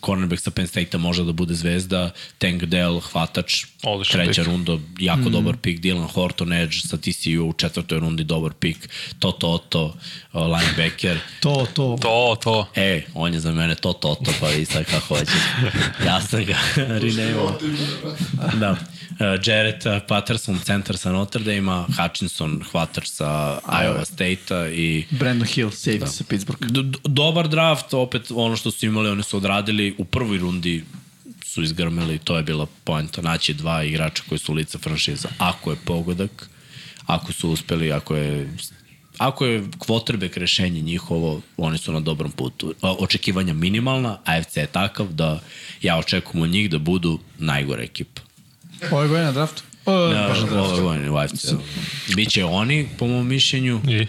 cornerback 0.00 0.42
sa 0.42 0.50
Penn 0.50 0.66
State-a 0.66 0.98
može 0.98 1.24
da 1.24 1.32
bude 1.32 1.54
zvezda, 1.54 2.10
Tank 2.38 2.64
Dell, 2.64 3.00
hvatač, 3.00 3.64
Odličan 3.82 4.24
treća 4.24 4.42
pik. 4.42 4.50
runda, 4.50 4.78
jako 4.98 5.28
mm. 5.28 5.32
dobar 5.32 5.56
pik, 5.56 5.80
Dylan 5.80 6.06
Horton 6.06 6.52
Edge 6.52 6.76
sa 6.88 6.96
TCU 6.96 7.44
u 7.48 7.52
četvrtoj 7.52 7.98
rundi, 8.00 8.24
dobar 8.24 8.52
pik, 8.52 8.88
Toto 9.18 9.48
Otto, 9.50 9.84
uh, 10.32 10.42
linebacker, 10.42 11.18
To, 11.40 11.66
to. 11.74 11.98
To, 12.00 12.36
to. 12.42 12.66
E, 12.74 13.02
on 13.14 13.34
je 13.34 13.40
za 13.40 13.52
mene 13.52 13.74
to 13.74 13.92
Toto, 13.92 14.32
pa 14.40 14.50
i 14.50 14.64
sad 14.64 14.84
kako 14.84 15.06
hoće. 15.14 15.32
Ja 16.06 16.20
sam 16.20 16.44
ga 16.44 16.56
renamao. 17.02 17.58
da. 18.60 18.76
Uh, 19.20 19.34
Jared 19.42 19.86
uh, 19.86 19.98
Patterson, 20.06 20.58
centar 20.64 20.96
sa 20.96 21.10
Notre 21.10 21.42
Dame-a, 21.42 21.86
Hutchinson, 21.98 22.62
hvatač 22.70 23.08
sa 23.10 23.58
Iowa 23.66 24.04
State-a 24.04 24.68
i 24.70 25.06
Brandon 25.10 25.48
Hill, 25.48 25.70
safety 25.70 25.98
da. 25.98 26.06
sa 26.06 26.24
Pittsburgha. 26.24 26.66
D 26.70 26.82
d- 26.82 26.98
dobar 27.02 27.48
draft, 27.48 27.94
opet 27.94 28.30
ono 28.30 28.56
što 28.56 28.70
su 28.70 28.86
imali, 28.86 29.10
oni 29.10 29.22
su 29.22 29.36
odradili 29.36 29.94
u 29.98 30.04
prvoj 30.04 30.38
rundi 30.38 30.84
su 31.44 31.62
izgrmeli, 31.62 32.18
to 32.18 32.36
je 32.36 32.42
bila 32.42 32.66
poenta, 32.84 33.22
naći 33.22 33.54
dva 33.54 33.82
igrača 33.84 34.22
koji 34.28 34.38
su 34.38 34.54
lica 34.54 34.78
franšiza. 34.78 35.28
Ako 35.38 35.70
je 35.70 35.76
pogodak, 35.84 36.50
ako 37.06 37.32
su 37.32 37.50
uspeli, 37.50 37.92
ako 37.92 38.16
je 38.16 38.48
ako 39.18 39.46
je 39.46 39.62
quarterback 39.62 40.38
rešenje 40.38 40.80
njihovo, 40.80 41.40
oni 41.56 41.78
su 41.78 41.92
na 41.92 42.00
dobrom 42.00 42.32
putu. 42.32 42.74
Očekivanja 42.82 43.52
minimalna, 43.52 44.18
AFC 44.24 44.56
je 44.56 44.66
takav 44.66 45.06
da 45.06 45.40
ja 45.82 45.98
očekujem 45.98 46.42
od 46.42 46.50
njih 46.50 46.70
da 46.70 46.78
budu 46.78 47.18
najgore 47.38 47.84
ekipa. 47.84 48.27
Ove 48.90 49.08
godine 49.08 49.24
na 49.24 49.32
draftu? 49.32 49.62
O, 49.86 49.92
Ja, 50.12 50.28
baš 50.28 50.38
na 50.40 50.46
draftu. 50.46 50.72
ove 50.72 50.82
godine 50.82 51.10
u 51.10 51.16
AFC. 51.16 51.44
Biće 52.16 52.44
oni, 52.44 52.88
po 52.98 53.06
mom 53.06 53.26
mišljenju, 53.28 53.80
I, 53.88 54.06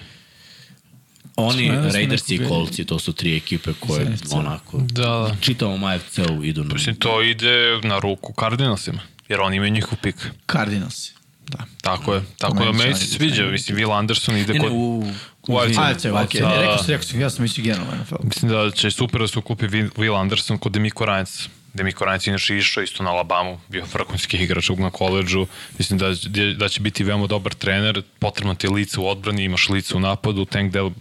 oni, 1.36 1.70
da 1.70 1.90
Raiders 1.90 2.30
i 2.30 2.38
Colts, 2.48 2.80
to 2.88 3.00
su 3.00 3.14
tri 3.14 3.38
ekipe 3.38 3.72
koje 3.80 4.06
Zaista. 4.06 4.38
onako 4.38 4.78
da, 4.78 5.02
da. 5.02 5.36
čitavom 5.42 5.84
AFC-u 5.84 6.44
idu 6.44 6.64
na... 6.64 6.74
Mislim, 6.74 6.96
to 6.96 7.22
ide 7.22 7.80
na 7.84 8.00
ruku 8.00 8.34
Cardinalsima, 8.40 9.00
jer 9.30 9.42
oni 9.42 9.56
imaju 9.56 9.72
njihov 9.72 9.98
pik. 10.02 10.16
Cardinals. 10.52 11.12
Da. 11.48 11.58
Tako 11.82 12.14
je. 12.14 12.22
Tako 12.38 12.64
da 12.66 12.72
meni 12.72 12.96
se 12.96 13.06
sviđa, 13.06 13.44
mislim, 13.46 13.78
Will 13.78 13.98
Anderson 13.98 14.38
ide 14.38 14.54
Ne, 14.54 14.60
ne, 14.60 14.66
kod... 14.66 14.72
u... 14.74 15.14
U 15.48 15.58
AFC. 15.58 15.76
Da, 16.04 16.10
Okay. 16.10 16.42
da. 16.42 16.62
Rekao 16.62 16.78
sam, 16.78 16.88
rekao 16.88 17.04
sam, 17.04 17.22
ja 17.22 17.30
sam 17.30 17.42
mislio 17.44 17.64
generalno 17.64 18.04
NFL. 18.04 18.16
Mislim 18.24 18.52
da 18.52 18.72
će 18.72 18.92
super 18.92 19.22
da 19.22 19.28
se 19.28 19.40
ukupi 19.40 19.66
Will 19.66 19.90
Will 19.92 20.20
Anderson 20.20 20.58
kod 20.58 20.72
Demiko 20.72 21.06
Ryans. 21.06 21.48
Demi 21.74 21.92
Koranec 21.92 22.28
je 22.28 22.32
inače 22.32 22.58
išao 22.58 22.84
isto 22.84 23.04
na 23.04 23.12
Alabamu, 23.12 23.60
bio 23.68 23.86
vrhunski 23.94 24.38
igrač 24.38 24.70
na 24.70 24.90
koleđžu. 24.90 25.48
Mislim 25.78 26.00
da, 26.00 26.14
da 26.58 26.70
će 26.70 26.82
biti 26.82 27.04
veoma 27.04 27.28
dobar 27.28 27.54
trener, 27.54 28.02
potrebno 28.20 28.56
ti 28.56 28.68
lice 28.68 29.00
u 29.00 29.08
odbrani, 29.08 29.44
imaš 29.44 29.70
lice 29.70 29.96
u 29.96 30.00
napadu, 30.00 30.46
Tank 30.46 30.72
Dell 30.72 30.92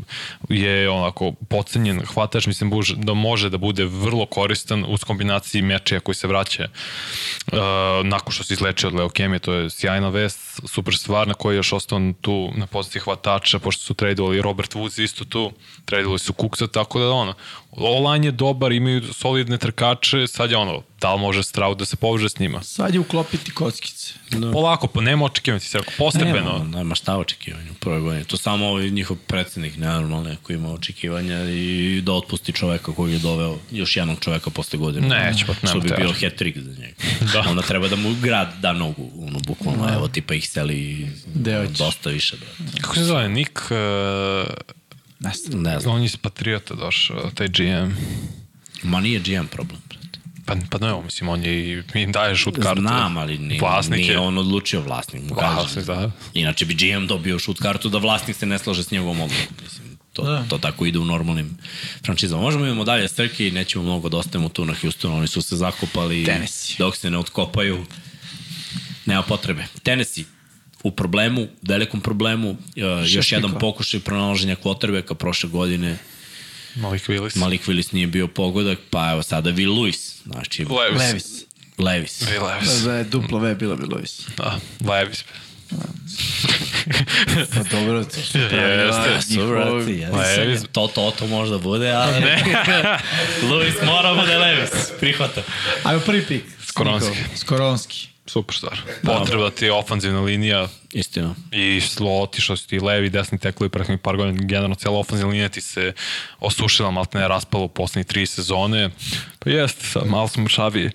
je 0.48 0.90
onako 0.90 1.32
pocenjen 1.48 2.00
hvatač, 2.14 2.46
mislim 2.46 2.70
da 2.96 3.14
može 3.14 3.50
da 3.50 3.58
bude 3.58 3.84
vrlo 3.84 4.26
koristan 4.26 4.84
uz 4.88 5.04
kombinaciji 5.04 5.62
mečeja 5.62 6.00
koji 6.00 6.14
se 6.14 6.26
vraća 6.26 6.68
uh, 7.52 7.58
nakon 8.04 8.32
što 8.32 8.44
se 8.44 8.54
izlečio 8.54 8.88
od 8.88 8.94
leukemije, 8.94 9.38
to 9.38 9.52
je 9.52 9.70
sjajna 9.70 10.08
vest, 10.08 10.60
super 10.66 10.96
stvar 10.96 11.28
na 11.28 11.34
kojoj 11.34 11.54
je 11.54 11.58
još 11.58 11.72
ostao 11.72 12.12
tu 12.20 12.50
na 12.56 12.66
poziciji 12.66 13.02
hvatača, 13.02 13.58
pošto 13.58 13.84
su 13.84 13.94
tradovali 13.94 14.42
Robert 14.42 14.74
Woods 14.74 15.02
isto 15.02 15.24
tu, 15.24 15.52
tradovali 15.84 16.18
su 16.18 16.32
Kuksa, 16.32 16.66
tako 16.66 16.98
da 16.98 17.10
ono, 17.10 17.34
Olan 17.70 18.24
je 18.24 18.30
dobar, 18.30 18.72
imaju 18.72 19.12
solidne 19.12 19.58
trkače, 19.58 20.26
sad 20.26 20.50
je 20.50 20.56
ono, 20.56 20.82
da 21.00 21.14
li 21.14 21.20
može 21.20 21.42
Stroud 21.42 21.78
da 21.78 21.84
se 21.84 21.96
poveže 21.96 22.28
s 22.28 22.38
njima? 22.38 22.62
Sad 22.62 22.94
je 22.94 23.00
uklopiti 23.00 23.50
kockice. 23.50 24.14
Da. 24.30 24.52
Polako, 24.52 24.86
pa 24.86 25.00
nema 25.00 25.24
očekivanja, 25.24 25.60
ti 25.60 25.66
se 25.66 25.78
rekao, 25.78 25.92
postepeno. 25.98 26.58
Nema, 26.58 26.78
nema 26.78 26.94
šta 26.94 27.16
očekivanja 27.16 27.70
u 27.70 27.74
prvoj 27.74 28.00
godini. 28.00 28.24
To 28.24 28.36
samo 28.36 28.66
ovaj 28.66 28.90
njihov 28.90 29.16
predsednik, 29.26 29.76
nenormalno, 29.76 30.36
koji 30.42 30.56
ima 30.56 30.72
očekivanja 30.72 31.50
i 31.50 32.00
da 32.04 32.12
otpusti 32.12 32.52
čoveka 32.52 32.92
koji 32.92 33.12
je 33.12 33.18
doveo 33.18 33.58
još 33.70 33.96
jednog 33.96 34.18
čoveka 34.20 34.50
posle 34.50 34.78
godine. 34.78 35.08
Neće, 35.08 35.46
pa 35.46 35.52
nema 35.52 35.68
Što 35.68 35.80
bi 35.80 36.02
bio 36.02 36.12
hat-trick 36.12 36.58
za 36.58 36.80
njega. 36.80 36.94
da. 37.32 37.50
Onda 37.50 37.62
treba 37.62 37.88
da 37.88 37.96
mu 37.96 38.14
grad 38.22 38.48
da 38.60 38.72
nogu, 38.72 39.10
ono, 39.18 39.38
bukvalno, 39.38 39.86
da. 39.86 39.94
evo, 39.94 40.08
tipa 40.08 40.34
ih 40.34 40.48
seli 40.48 41.08
Deoć. 41.26 41.70
dosta 41.70 42.10
više, 42.10 42.36
brate. 42.36 42.80
Kako 42.80 42.94
se 42.94 43.04
zove, 43.04 43.28
Nik... 43.28 43.60
Uh, 43.70 44.77
ne 45.20 45.32
znam. 45.34 45.62
Ne 45.62 45.80
znam. 45.80 45.94
On 45.94 46.00
je 46.00 46.04
iz 46.04 46.16
Patriota 46.16 46.74
došao, 46.74 47.30
taj 47.34 47.48
GM. 47.48 47.92
Ma 48.82 49.00
nije 49.00 49.20
GM 49.20 49.46
problem, 49.46 49.80
brate. 49.88 50.18
Pa, 50.46 50.54
pa 50.70 50.86
ne, 50.86 51.02
mislim, 51.02 51.28
on 51.28 51.42
je 51.44 51.72
i 51.72 51.82
im 51.94 52.12
daje 52.12 52.36
šut 52.36 52.58
kartu. 52.62 52.80
Znam, 52.80 53.16
ali 53.16 53.38
nije, 53.38 53.60
vlasnik 53.60 54.00
nije 54.00 54.12
je. 54.12 54.18
on 54.18 54.38
odlučio 54.38 54.80
vlasnik. 54.80 55.22
Mu 55.22 55.34
Vlasnik, 55.34 55.84
da. 55.86 56.10
Inače 56.34 56.64
bi 56.64 56.74
GM 56.74 57.06
dobio 57.06 57.38
šut 57.38 57.58
kartu 57.58 57.88
da 57.88 57.98
vlasnik 57.98 58.36
se 58.36 58.46
ne 58.46 58.58
slaže 58.58 58.82
s 58.82 58.90
njegovom 58.90 59.20
odlukom. 59.20 59.56
Mislim, 59.64 59.98
to, 60.12 60.22
da. 60.22 60.44
to 60.48 60.58
tako 60.58 60.86
ide 60.86 60.98
u 60.98 61.04
normalnim 61.04 61.58
franšizama. 62.04 62.42
Možemo 62.42 62.64
imamo 62.64 62.84
dalje 62.84 63.08
strke 63.08 63.48
i 63.48 63.50
nećemo 63.50 63.84
mnogo 63.84 64.08
da 64.08 64.16
ostajemo 64.16 64.48
tu 64.48 64.64
na 64.64 64.74
Houstonu. 64.80 65.16
Oni 65.16 65.26
su 65.26 65.42
se 65.42 65.56
zakopali 65.56 66.24
Tennessee. 66.24 66.76
dok 66.78 66.96
se 66.96 67.10
ne 67.10 67.18
odkopaju. 67.18 67.86
Nema 69.06 69.22
potrebe. 69.22 69.64
Tennessee, 69.82 70.24
u 70.82 70.90
problemu, 70.90 71.46
velikom 71.62 72.00
problemu, 72.00 72.50
uh, 72.50 72.56
još 73.06 73.32
jedan 73.32 73.58
pokušaj 73.58 74.00
pronalaženja 74.00 74.56
kvotrbeka 74.56 75.14
prošle 75.14 75.50
godine. 75.50 75.98
Malik 76.74 77.08
Willis. 77.08 77.36
Malik 77.36 77.66
Willis 77.66 77.94
nije 77.94 78.06
bio 78.06 78.28
pogodak, 78.28 78.78
pa 78.90 79.10
evo 79.12 79.22
sada 79.22 79.50
Will 79.50 79.74
Lewis. 79.74 80.22
Znači, 80.26 80.64
Levis. 80.64 81.02
Levis. 81.02 81.44
Levis. 81.78 82.22
Levis. 82.42 82.82
Da 82.84 82.94
je 82.94 83.04
duplo 83.04 83.38
V 83.38 83.54
bila 83.54 83.76
bi 83.76 83.86
Levis. 83.86 84.26
Da, 84.36 84.58
Levis. 84.80 85.24
Pa 87.54 87.62
dobro, 87.70 88.04
to 88.04 88.20
što 88.20 88.38
brate, 89.46 89.98
ja 89.98 90.10
Levis. 90.10 90.62
To, 90.72 90.86
to, 90.86 91.12
to 91.18 91.26
možda 91.26 91.58
bude, 91.58 91.90
ali 91.90 92.22
Luis 93.42 93.74
mora 93.86 94.14
bude 94.14 94.38
Levis. 94.38 94.70
Prihvata. 95.00 95.42
Ajmo 95.84 96.00
prvi 96.00 96.24
pik. 96.26 96.44
Skoronski. 96.66 97.16
Skoronski. 97.36 98.08
Super 98.28 98.54
stvar. 98.54 98.80
Potreba 99.04 99.50
ti 99.50 99.64
je 99.64 99.72
ofanzivna 99.72 100.20
linija 100.20 100.68
Istina. 100.92 101.34
i 101.52 101.80
slo 101.80 102.10
otišao 102.12 102.56
si 102.56 102.68
ti 102.68 102.80
levi, 102.80 103.10
desni 103.10 103.38
teklovi 103.38 103.70
prethodnih 103.70 104.00
par 104.00 104.16
godina, 104.16 104.38
generalno 104.40 104.74
cijela 104.74 104.98
ofanzivna 104.98 105.30
linija 105.30 105.48
ti 105.48 105.60
se 105.60 105.92
osušila, 106.40 106.90
malo 106.90 107.06
ne 107.14 107.28
raspala 107.28 107.64
u 107.64 107.68
poslednjih 107.68 108.06
tri 108.06 108.26
sezone. 108.26 108.90
Pa 109.38 109.50
jeste, 109.50 109.86
sad 109.86 110.06
malo 110.06 110.28
smo 110.28 110.48
šaviji. 110.48 110.90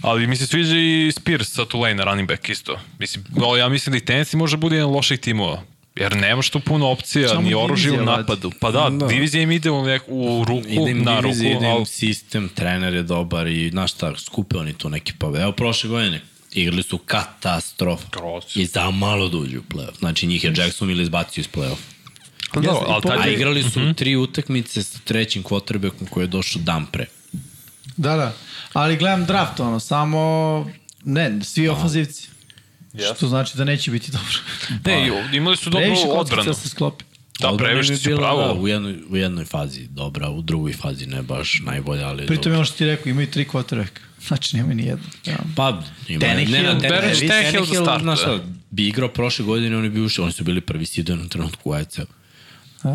Ali 0.00 0.26
mi 0.26 0.36
se 0.36 0.46
sviđa 0.46 0.76
i 0.76 1.12
Spears 1.12 1.48
sa 1.48 1.64
Tulane 1.64 2.04
running 2.04 2.28
back 2.28 2.48
isto. 2.48 2.78
Mislim, 2.98 3.24
ja 3.58 3.68
mislim 3.68 3.90
da 3.90 3.96
i 3.96 4.04
Tennessee 4.04 4.38
može 4.38 4.56
bude 4.56 4.76
jedan 4.76 4.90
loših 4.90 5.20
timova. 5.20 5.62
Jer 5.96 6.16
nemaš 6.16 6.50
tu 6.50 6.60
puno 6.60 6.88
opcija, 6.88 7.28
Samo 7.28 7.40
ni 7.40 7.54
oružje 7.54 7.92
u 7.92 8.04
napadu. 8.04 8.52
Pa 8.60 8.70
da, 8.70 8.90
Da. 8.90 9.06
divizija 9.06 9.42
im 9.42 9.50
ide 9.50 9.70
u, 9.70 9.84
nek, 9.84 10.02
u 10.06 10.44
ruku, 10.48 10.66
Idem 10.68 11.02
na 11.02 11.20
ruku. 11.20 11.36
idem 11.36 11.64
ali- 11.64 11.86
sistem, 11.86 12.48
trener 12.48 12.94
je 12.94 13.02
dobar 13.02 13.46
i 13.46 13.70
znaš 13.70 13.92
šta, 13.92 14.12
skupe 14.16 14.56
oni 14.58 14.72
tu 14.72 14.88
neki 14.88 15.12
pobede. 15.12 15.42
Evo 15.42 15.52
prošle 15.52 15.90
godine 15.90 16.20
igrali 16.60 16.82
su 16.82 16.98
katastrofa. 16.98 18.08
Grozno. 18.12 18.62
I 18.62 18.66
za 18.66 18.90
malo 18.90 19.28
da 19.28 19.36
uđu 19.36 19.58
u 19.58 19.74
play-off. 19.74 19.98
Znači 19.98 20.26
njih 20.26 20.44
je 20.44 20.52
Jackson 20.56 20.90
ili 20.90 21.02
izbacio 21.02 21.40
iz 21.40 21.48
play-off. 21.48 21.76
Pa 22.52 22.60
da, 22.60 22.70
ali 22.70 23.22
A 23.22 23.28
igrali 23.28 23.62
su 23.62 23.80
mm 23.80 23.82
-hmm. 23.82 23.94
tri 23.94 24.16
utakmice 24.16 24.82
sa 24.82 24.98
trećim 25.04 25.42
quarterbackom 25.42 26.08
koji 26.10 26.24
je 26.24 26.28
došao 26.28 26.62
dan 26.62 26.86
pre. 26.86 27.06
Da, 27.96 28.16
da. 28.16 28.34
Ali 28.72 28.96
gledam 28.96 29.24
draft, 29.24 29.60
ono, 29.60 29.80
samo... 29.80 30.70
Ne, 31.04 31.38
svi 31.44 31.68
ofanzivci. 31.68 32.28
Što 33.16 33.28
znači 33.28 33.56
da 33.56 33.64
neće 33.64 33.90
biti 33.90 34.12
dobro. 34.12 34.38
ne, 34.84 35.10
imali 35.36 35.56
su 35.56 35.70
dobru 35.70 35.86
Previše 35.86 36.02
kockica 36.02 36.20
odbranu. 36.20 36.54
se 36.54 36.68
sklopi. 36.68 37.04
Da, 37.40 37.48
Odbrana 37.48 37.72
previše 37.72 37.96
si 37.96 38.08
bila, 38.08 38.20
pravo. 38.20 38.42
Da, 38.42 38.60
u, 38.60 38.68
jednoj, 38.68 38.96
u 39.10 39.16
jednoj 39.16 39.44
fazi 39.44 39.86
dobra, 39.86 40.30
u 40.30 40.42
drugoj 40.42 40.72
fazi 40.72 41.06
ne 41.06 41.22
baš 41.22 41.60
najbolja, 41.64 42.08
ali 42.08 42.26
Pritom 42.26 42.52
je 42.52 42.56
ono 42.56 42.64
što 42.64 42.76
ti 42.76 42.86
rekao, 42.86 43.10
imaju 43.10 43.30
tri 43.30 43.44
quarterbacka. 43.44 44.00
Znači, 44.26 44.56
nema 44.56 44.74
ni 44.74 44.82
jedno. 44.82 45.04
Ja. 45.26 45.38
Pa, 45.56 45.82
ima, 46.08 46.20
Tannehill, 46.20 46.62
ne, 46.62 46.72
ne, 46.72 47.14
znaš 48.00 48.20
šta, 48.20 48.36
da. 48.36 48.44
bi 48.70 48.88
igrao 48.88 49.08
prošle 49.08 49.44
godine, 49.44 49.76
oni 49.76 49.88
bi 49.88 50.00
ušli, 50.00 50.24
oni 50.24 50.32
su 50.32 50.44
bili 50.44 50.60
prvi 50.60 50.86
seed 50.86 51.08
na 51.08 51.28
trenutku 51.28 51.70
u. 51.70 52.06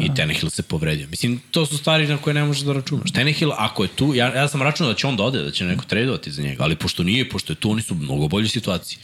I 0.02 0.14
Tannehill 0.16 0.50
se 0.50 0.64
povredio. 0.64 1.08
Mislim, 1.08 1.42
to 1.52 1.66
su 1.66 1.78
stvari 1.78 2.08
na 2.08 2.18
koje 2.18 2.34
ne 2.34 2.44
možeš 2.44 2.64
da 2.64 2.74
računaš. 2.74 3.12
Tannehill, 3.12 3.52
ako 3.58 3.84
je 3.84 3.90
tu, 3.96 4.14
ja, 4.16 4.36
ja 4.36 4.48
sam 4.48 4.62
računao 4.62 4.94
da 4.94 4.98
će 4.98 5.08
on 5.08 5.18
da 5.18 5.24
ode, 5.24 5.44
da 5.44 5.52
će 5.52 5.66
neko 5.66 5.86
tradovati 5.86 6.32
za 6.32 6.42
njega, 6.42 6.64
ali 6.64 6.76
pošto 6.76 7.04
nije, 7.04 7.30
pošto 7.30 7.54
je 7.54 7.58
tu, 7.58 7.72
oni 7.72 7.82
su 7.82 7.94
u 7.94 7.98
mnogo 7.98 8.28
boljoj 8.28 8.50
situaciji. 8.50 8.98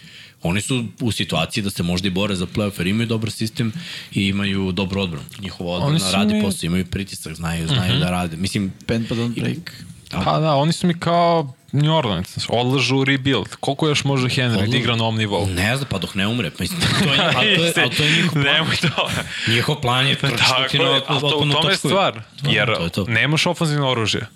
Oni 0.43 0.61
su 0.61 0.85
u 1.01 1.11
situaciji 1.11 1.63
da 1.63 1.69
se 1.69 1.83
možda 1.83 2.07
i 2.07 2.11
bore 2.11 2.35
za 2.35 2.45
playoff, 2.47 2.71
jer 2.77 2.87
imaju 2.87 3.07
dobar 3.07 3.31
sistem 3.31 3.73
i 4.11 4.23
imaju 4.23 4.71
dobru 4.71 5.01
odbranu. 5.01 5.25
Njihova 5.39 5.71
odbrana 5.71 6.11
radi 6.11 6.33
mi- 6.33 6.41
posao, 6.41 6.67
imaju 6.67 6.85
pritisak, 6.85 7.35
znaju, 7.35 7.67
znaju 7.67 7.91
Mhm. 7.91 7.99
da 7.99 8.09
rade. 8.09 8.37
Mislim, 8.37 8.73
Bend 8.87 9.07
but 9.09 9.17
don't 9.17 9.41
break. 9.41 9.83
Pa 10.15 10.39
da, 10.39 10.55
oni 10.55 10.73
su 10.73 10.87
mi 10.87 10.93
kao 10.95 11.53
New 11.71 11.93
Orleans, 11.93 12.37
odlažu 12.49 13.03
rebuild. 13.03 13.47
Koliko 13.49 13.87
još 13.87 14.03
može 14.03 14.27
Henry 14.27 14.69
da 14.71 14.77
igra 14.77 14.95
na 14.95 15.03
ovom 15.03 15.17
nivou? 15.17 15.47
ne 15.47 15.77
znam, 15.77 15.89
pa 15.89 15.97
dok 15.97 16.15
ne 16.15 16.27
umre. 16.27 16.49
Pa, 16.49 16.55
mislim, 16.59 16.79
to 16.81 17.13
je, 17.13 17.19
ali, 17.25 17.55
to 17.55 17.63
je, 17.63 17.73
ali 17.77 17.95
to 17.95 18.03
je 18.03 18.11
njihov 18.15 18.33
plan. 18.33 18.43
Nemoj 18.45 18.75
to. 18.77 19.09
Njihov 19.47 19.75
plan 19.75 20.07
je 20.07 20.15
trčati 20.31 20.77
je, 20.77 20.83
na 20.83 20.91
ali 21.07 21.19
to, 21.19 21.25
u 21.25 21.29
otpunu 21.29 21.53
tome 21.53 21.65
je 21.65 21.71
točku. 21.71 21.87
stvar. 21.87 22.21
Jer 22.43 22.75
to 22.75 22.83
je 22.83 22.89
to. 22.89 23.05
nemaš 23.05 23.45
ofenzivno 23.45 23.89
oružje. 23.89 24.27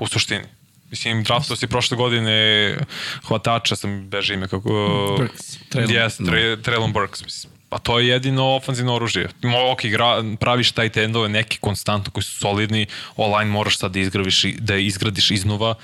U 0.00 0.06
suštini. 0.06 0.44
Mislim, 0.90 1.22
draftao 1.22 1.56
si 1.56 1.66
prošle 1.66 1.96
godine 1.96 2.76
hvatača, 3.24 3.76
sam 3.76 4.08
beže 4.08 4.34
ime 4.34 4.48
kako... 4.48 4.70
Burks, 5.18 5.58
Traylon. 5.70 5.88
Yes, 5.88 6.26
Tre, 6.26 6.56
Traylon 6.56 6.92
Burks, 6.92 7.24
mislim. 7.24 7.52
Pa 7.68 7.78
to 7.78 7.98
je 7.98 8.08
jedino 8.08 8.44
ofenzivno 8.46 8.94
oružje. 8.94 9.28
Mo, 9.42 9.70
ok, 9.72 9.84
igra, 9.84 10.06
praviš 10.40 10.72
taj 10.72 10.88
tendove, 10.88 11.28
neki 11.28 11.58
konstantno 11.58 12.12
koji 12.12 12.24
su 12.24 12.32
solidni, 12.32 12.86
online 13.16 13.50
moraš 13.50 13.78
sad 13.78 13.92
da, 13.92 14.00
izgraviš, 14.00 14.44
i- 14.44 14.56
da 14.58 14.76
izgradiš 14.76 15.30
iznova. 15.30 15.74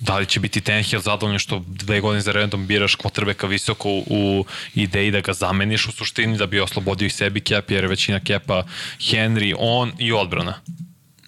Da 0.00 0.18
li 0.18 0.26
će 0.26 0.40
biti 0.40 0.60
Tenhill 0.60 1.02
zadovoljno 1.02 1.38
što 1.38 1.64
dve 1.66 2.00
godine 2.00 2.20
za 2.20 2.32
redom 2.32 2.66
biraš 2.66 2.94
kvotrbeka 2.94 3.46
visoko 3.46 3.88
u 3.90 4.44
ideji 4.74 5.10
da 5.10 5.20
ga 5.20 5.32
zameniš 5.32 5.86
u 5.86 5.92
suštini 5.92 6.38
da 6.38 6.46
bi 6.46 6.60
oslobodio 6.60 7.06
i 7.06 7.10
sebi 7.10 7.40
kep 7.40 7.70
jer 7.70 7.84
je 7.84 7.88
većina 7.88 8.20
kepa 8.20 8.62
Henry, 9.00 9.54
on 9.58 9.92
i 9.98 10.12
odbrana. 10.12 10.54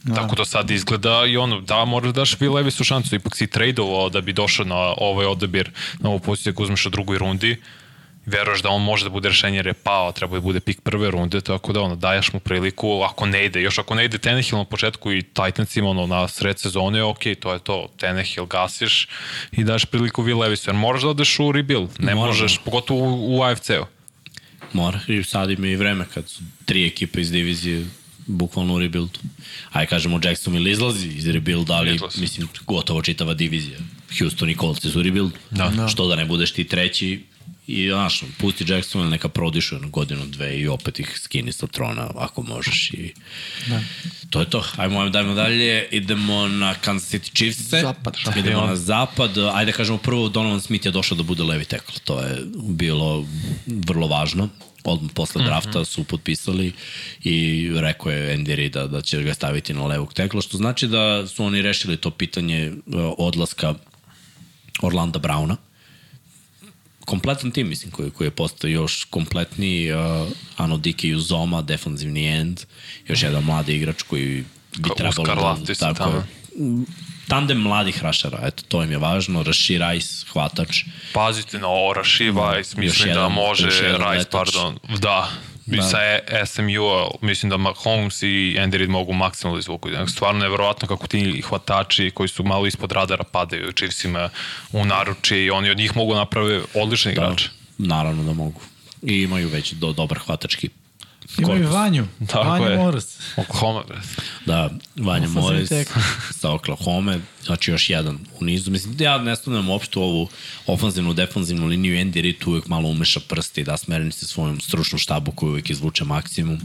Da. 0.09 0.14
Tako 0.14 0.36
to 0.36 0.44
sad 0.44 0.70
izgleda 0.70 1.24
i 1.26 1.36
ono, 1.36 1.60
da, 1.60 1.85
moraš 1.85 2.12
da 2.12 2.20
daš 2.20 2.39
Will 2.39 2.55
Levisu 2.55 2.85
šansu, 2.85 3.14
ipak 3.14 3.36
si 3.36 3.47
tradovao 3.47 4.09
da 4.09 4.20
bi 4.20 4.32
došao 4.32 4.64
na 4.64 4.94
ovaj 4.97 5.26
odabir, 5.26 5.70
na 5.98 6.09
ovu 6.09 6.18
poziciju 6.18 6.55
koju 6.55 6.64
uzmeš 6.64 6.86
u 6.86 6.90
drugoj 6.90 7.18
rundi, 7.18 7.56
veruješ 8.26 8.62
da 8.62 8.68
on 8.68 8.82
može 8.82 9.05
da 9.05 9.10
bude 9.10 9.28
rešenje 9.28 9.59
jer 9.59 9.66
je 9.66 9.72
pao, 9.72 10.12
treba 10.12 10.36
da 10.36 10.40
bude 10.40 10.60
pik 10.60 10.80
prve 10.80 11.10
runde, 11.10 11.40
tako 11.40 11.72
da 11.72 11.80
ono, 11.80 11.97
daješ 11.97 12.32
mu 12.32 12.40
priliku, 12.40 13.02
ako 13.02 13.26
ne 13.26 13.44
ide, 13.44 13.62
još 13.62 13.78
ako 13.78 13.94
ne 13.94 14.05
ide 14.05 14.18
Tenehill 14.18 14.59
na 14.59 14.64
početku 14.64 15.12
i 15.12 15.22
Titansima 15.22 15.90
ono, 15.90 16.06
na 16.06 16.28
sred 16.28 16.59
sezone, 16.59 17.02
ok, 17.02 17.22
to 17.40 17.52
je 17.52 17.59
to, 17.59 17.89
Tenehill 17.97 18.47
gasiš 18.47 19.09
i 19.52 19.64
daš 19.64 19.85
priliku 19.85 20.22
Will 20.22 20.40
Levisu, 20.40 20.70
jer 20.70 20.76
moraš 20.76 21.02
da 21.02 21.09
odeš 21.09 21.39
u 21.39 21.52
rebuild, 21.52 21.90
ne 21.98 22.14
Moraš, 22.14 22.36
možeš, 22.36 22.59
pogotovo 22.64 23.01
u, 23.01 23.39
u 23.39 23.43
AFC-u. 23.43 23.86
Mora. 24.72 25.01
I 25.09 25.22
sad 25.24 25.51
ima 25.51 25.66
i 25.66 25.76
vreme 25.76 26.05
kad 26.14 26.28
su 26.28 26.43
tri 26.64 26.86
ekipe 26.86 27.20
iz 27.20 27.30
divizije 27.30 27.86
bukvalno 28.28 28.74
u 28.74 28.78
rebuildu. 28.78 29.18
Ajde 29.72 29.88
kažemo 29.88 30.20
Jacksonville 30.24 30.70
izlazi 30.70 31.09
iz 31.09 31.28
rebuilda, 31.28 31.74
ali 31.74 31.94
Izlazi. 31.94 32.20
mislim 32.20 32.48
gotovo 32.66 33.02
čitava 33.02 33.34
divizija. 33.34 33.78
Houston 34.18 34.50
i 34.50 34.56
Colts 34.56 34.92
su 34.92 34.98
u 34.98 35.02
rebuildu. 35.02 35.36
Da. 35.50 35.88
Što 35.88 36.09
da 36.09 36.16
ne 36.16 36.24
budeš 36.24 36.52
ti 36.52 36.64
treći 36.64 37.24
i 37.66 37.88
znaš, 37.88 38.22
pusti 38.38 38.64
Jacksonville 38.68 39.10
neka 39.10 39.28
prodišu 39.28 39.74
jednu 39.74 39.90
godinu, 39.90 40.26
dve 40.26 40.59
i 40.59 40.68
opet 40.68 41.00
ih 41.00 41.18
skini 41.22 41.52
sa 41.52 41.66
trona 41.66 42.10
ako 42.16 42.42
možeš 42.42 42.90
i 42.90 43.12
da. 43.66 43.80
to 44.30 44.40
je 44.40 44.50
to. 44.50 44.64
Ajmo, 44.76 44.98
ajmo, 44.98 45.10
dajmo 45.10 45.34
dalje. 45.34 45.88
Idemo 45.90 46.48
na 46.48 46.74
Kansas 46.74 47.14
City 47.14 47.36
Chiefs. 47.36 47.60
Zapad. 47.60 48.14
Idemo 48.36 48.66
na 48.66 48.76
zapad. 48.76 49.38
Ajde 49.55 49.72
kažemo 49.72 49.98
prvo, 49.98 50.28
Donovan 50.28 50.60
Smith 50.60 50.86
je 50.86 50.92
došao 50.92 51.16
da 51.16 51.22
bude 51.22 51.42
levi 51.42 51.64
tackle. 51.64 52.00
To 52.05 52.20
je 52.20 52.42
bilo 52.56 53.26
vrlo 53.66 54.06
važno. 54.06 54.48
Odmah 54.89 55.10
posle 55.15 55.44
drafta 55.44 55.85
su 55.85 56.05
potpisali 56.05 56.73
i 57.24 57.69
rekao 57.74 58.12
je 58.12 58.36
Andy 58.36 58.55
Reid 58.55 58.73
da, 58.73 58.86
da 58.86 59.01
će 59.01 59.23
ga 59.23 59.35
staviti 59.35 59.74
na 59.74 59.86
levog 59.86 60.15
tekla, 60.15 60.40
što 60.40 60.56
znači 60.56 60.89
da 60.89 61.27
su 61.27 61.44
oni 61.44 61.62
rešili 61.62 61.97
to 61.97 62.10
pitanje 62.10 62.73
uh, 62.73 62.94
odlaska 63.19 63.74
Orlanda 64.82 65.19
Brauna. 65.19 65.56
Kompletan 67.05 67.51
tim, 67.51 67.69
mislim, 67.69 67.90
koji, 67.90 68.10
koji 68.10 68.27
je 68.27 68.31
postao 68.31 68.69
još 68.69 69.05
kompletniji 69.05 69.93
uh, 69.93 69.98
Ano 70.56 70.78
Dike 70.78 71.16
Uzoma, 71.16 71.62
defanzivni 71.62 72.27
end, 72.27 72.60
još 73.09 73.23
jedan 73.23 73.44
mladi 73.44 73.77
igrač 73.77 74.02
koji 74.02 74.44
bi 74.78 74.89
trebalo 74.97 75.23
Oscar 75.23 75.36
da... 75.36 75.43
Laftis 75.43 75.78
tako 75.78 75.98
tamo. 75.98 76.24
Tandem 77.28 77.59
mladih 77.59 78.02
rašara, 78.02 78.38
eto, 78.42 78.62
to 78.68 78.82
im 78.82 78.90
je 78.90 78.98
važno. 78.98 79.42
Rashi 79.42 79.78
Rice, 79.78 80.26
hvatač. 80.32 80.84
Pazite 81.12 81.59
na 81.59 81.66
ovo, 81.68 81.92
Rashi 81.94 82.24
Weiss, 82.24 82.76
mislim 82.76 83.09
jedan- 83.09 83.22
da 83.22 83.28
može, 83.30 83.66
Rice, 83.66 83.88
letač. 83.98 84.30
pardon, 84.32 84.78
da, 84.90 85.28
Da. 85.66 85.76
da. 85.76 85.82
sa 85.82 85.98
E- 86.00 86.46
SMU-a, 86.46 87.09
mislim 87.22 87.50
da 87.50 87.56
Mahomes 87.59 88.22
i 88.22 88.26
Andy 88.56 88.72
Reid 88.72 88.90
mogu 88.90 89.12
maksimalno 89.12 89.59
izvuku. 89.59 89.88
Stvarno 90.06 90.44
je 90.44 90.50
verovatno 90.50 90.88
kako 90.88 91.06
ti 91.06 91.42
hvatači 91.42 92.10
koji 92.10 92.28
su 92.28 92.44
malo 92.44 92.66
ispod 92.66 92.92
radara 92.92 93.24
padaju 93.24 93.72
Chiefsima 93.72 94.28
u 94.72 94.84
naruči 94.84 95.36
i 95.36 95.50
oni 95.50 95.70
od 95.70 95.76
njih 95.78 95.96
mogu 95.96 96.14
naprave 96.14 96.60
odlične 96.74 97.12
igrače. 97.12 97.48
Naravno 97.78 98.24
da 98.24 98.32
mogu. 98.32 98.60
I 99.02 99.14
imaju 99.14 99.48
već 99.48 99.72
do, 99.72 99.92
dobar 99.92 100.18
hvatački 100.18 100.68
Imaju 101.38 101.62
korpus. 101.62 101.74
Vanju. 101.74 102.06
Tako 102.26 102.48
Vanju 102.48 102.66
je. 102.66 102.76
Moras. 102.76 103.18
Oklahoma, 103.36 103.82
bre. 103.88 103.98
Da, 104.46 104.70
Vanja 104.96 105.28
Morris 105.28 105.70
sa 106.40 106.52
Oklahoma, 106.52 107.18
znači 107.44 107.70
još 107.70 107.90
jedan 107.90 108.18
u 108.40 108.44
nizu. 108.44 108.70
Mislim, 108.70 108.96
ja 109.00 109.18
ne 109.18 109.36
stavljam 109.36 109.68
uopšte 109.68 109.98
u 109.98 110.02
ovu 110.02 110.28
ofanzivnu, 110.66 111.14
defanzivnu 111.14 111.66
liniju. 111.66 111.96
Andy 111.96 112.22
Reid 112.22 112.36
uvek 112.46 112.66
malo 112.66 112.88
umeša 112.88 113.20
prste 113.20 113.60
i 113.60 113.64
da 113.64 113.76
smernice 113.76 114.26
svojom 114.26 114.60
stručnom 114.60 114.98
štabu 114.98 115.32
koji 115.32 115.50
uvek 115.50 115.70
izvuče 115.70 116.05
maksimum. 116.05 116.60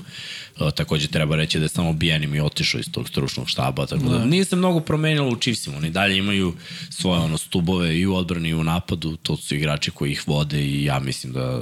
E, 0.59 0.71
takođe 0.71 1.07
treba 1.07 1.35
reći 1.35 1.59
da 1.59 1.65
je 1.65 1.69
samo 1.69 1.93
Bijanim 1.93 2.35
i 2.35 2.41
otišao 2.41 2.79
iz 2.79 2.91
tog 2.91 3.09
stručnog 3.09 3.49
štaba, 3.49 3.85
tako 3.85 4.03
da, 4.03 4.25
nije 4.25 4.45
se 4.45 4.55
mnogo 4.55 4.79
promenilo 4.79 5.29
u 5.29 5.35
Chiefsima. 5.35 5.77
Oni 5.77 5.89
dalje 5.89 6.17
imaju 6.17 6.53
svoje 6.89 7.19
ono, 7.19 7.37
stubove 7.37 7.99
i 7.99 8.05
u 8.05 8.15
odbrani 8.15 8.49
i 8.49 8.53
u 8.53 8.63
napadu. 8.63 9.17
To 9.17 9.37
su 9.37 9.55
igrači 9.55 9.91
koji 9.91 10.11
ih 10.11 10.27
vode 10.27 10.61
i 10.61 10.83
ja 10.83 10.99
mislim 10.99 11.33
da 11.33 11.61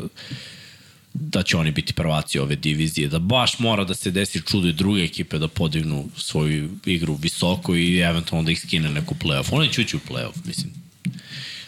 da 1.14 1.44
će 1.44 1.58
oni 1.58 1.72
biti 1.72 1.94
prvaci 1.94 2.40
ove 2.40 2.56
divizije, 2.56 3.08
da 3.08 3.20
baš 3.20 3.60
mora 3.60 3.84
da 3.84 3.94
se 3.94 4.12
desi 4.12 4.42
čudo 4.42 4.68
i 4.68 4.74
druge 4.74 5.04
ekipe 5.04 5.38
da 5.38 5.48
podignu 5.48 6.06
svoju 6.18 6.70
igru 6.86 7.16
visoko 7.16 7.76
i 7.76 8.00
eventualno 8.00 8.46
da 8.46 8.52
ih 8.52 8.60
skine 8.60 8.90
neku 8.90 9.16
playoff. 9.16 9.48
Oni 9.52 9.74
će 9.74 9.82
ući 9.82 9.96
u 9.96 10.00
playoff, 10.10 10.46
mislim. 10.46 10.74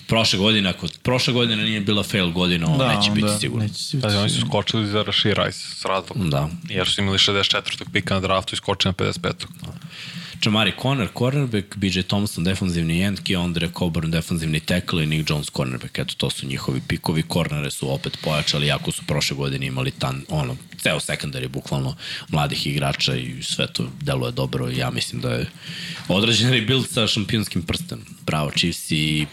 Prošle 0.08 0.40
godine, 0.40 0.70
ako 0.70 0.88
prošle 1.04 1.34
godine 1.34 1.64
nije 1.64 1.82
bila 1.82 2.04
fail 2.04 2.32
godina, 2.32 2.68
ovo 2.68 2.78
da, 2.78 2.96
neće 2.96 3.12
biti 3.12 3.28
sigurno. 3.40 3.64
Neće 3.66 3.84
se 3.84 4.02
Pazi, 4.02 4.18
oni 4.18 4.30
su 4.30 4.42
skočili 4.42 4.88
za 4.88 5.04
Rashi 5.04 5.34
Rice 5.34 5.60
s 5.60 5.86
razlogom. 5.86 6.30
Da. 6.30 6.50
Jer 6.70 6.88
su 6.88 7.02
imali 7.02 7.18
64. 7.18 7.92
pika 7.94 8.14
na 8.14 8.20
draftu 8.20 8.56
i 8.56 8.58
skočili 8.58 8.94
na 9.00 9.06
55. 9.06 9.34
Jamari 10.44 10.74
Conner, 10.82 11.10
cornerback, 11.14 11.78
BJ 11.78 12.02
Thompson, 12.02 12.44
defanzivni 12.44 13.02
end, 13.02 13.20
Keondre 13.24 13.70
Coburn, 13.78 14.12
defanzivni 14.12 14.60
tackle 14.60 15.04
i 15.04 15.08
Nick 15.08 15.30
Jones, 15.30 15.50
cornerback. 15.50 16.00
Eto, 16.00 16.14
to 16.18 16.30
su 16.30 16.48
njihovi 16.48 16.82
pikovi. 16.88 17.24
Cornere 17.34 17.72
su 17.72 17.94
opet 17.94 18.18
pojačali, 18.24 18.68
jako 18.68 18.92
su 18.92 19.02
prošle 19.08 19.36
godine 19.36 19.66
imali 19.66 19.92
tan, 19.92 20.26
ono, 20.30 20.56
ceo 20.82 21.00
sekundar 21.00 21.48
bukvalno 21.48 21.96
mladih 22.30 22.68
igrača 22.68 23.16
i 23.16 23.44
sve 23.44 23.68
to 23.74 23.90
deluje 24.02 24.32
dobro. 24.32 24.70
Ja 24.70 24.92
mislim 24.92 25.22
da 25.22 25.34
je 25.34 25.50
odrađen 26.08 26.52
rebuild 26.52 26.90
sa 26.90 27.08
šampionskim 27.08 27.62
prstenom. 27.62 28.06
Bravo, 28.26 28.52
Chiefs 28.52 28.92
i 28.92 29.26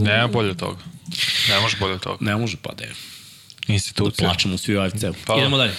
Nema 0.00 0.26
bolje 0.26 0.56
toga. 0.56 0.78
Ne 1.48 1.60
može 1.60 1.76
bolje 1.80 1.98
toga. 1.98 2.16
ne 2.20 2.36
može 2.36 2.56
pa 2.62 2.72
da 2.74 2.84
je. 2.84 2.90
Da 3.66 3.74
Institucija. 3.74 4.28
plačemo 4.28 4.58
svi 4.58 4.76
u 4.76 4.80
AFC-u. 4.80 5.14
Pa 5.26 5.34
da. 5.34 5.40
Idemo 5.40 5.56
dalje. 5.56 5.72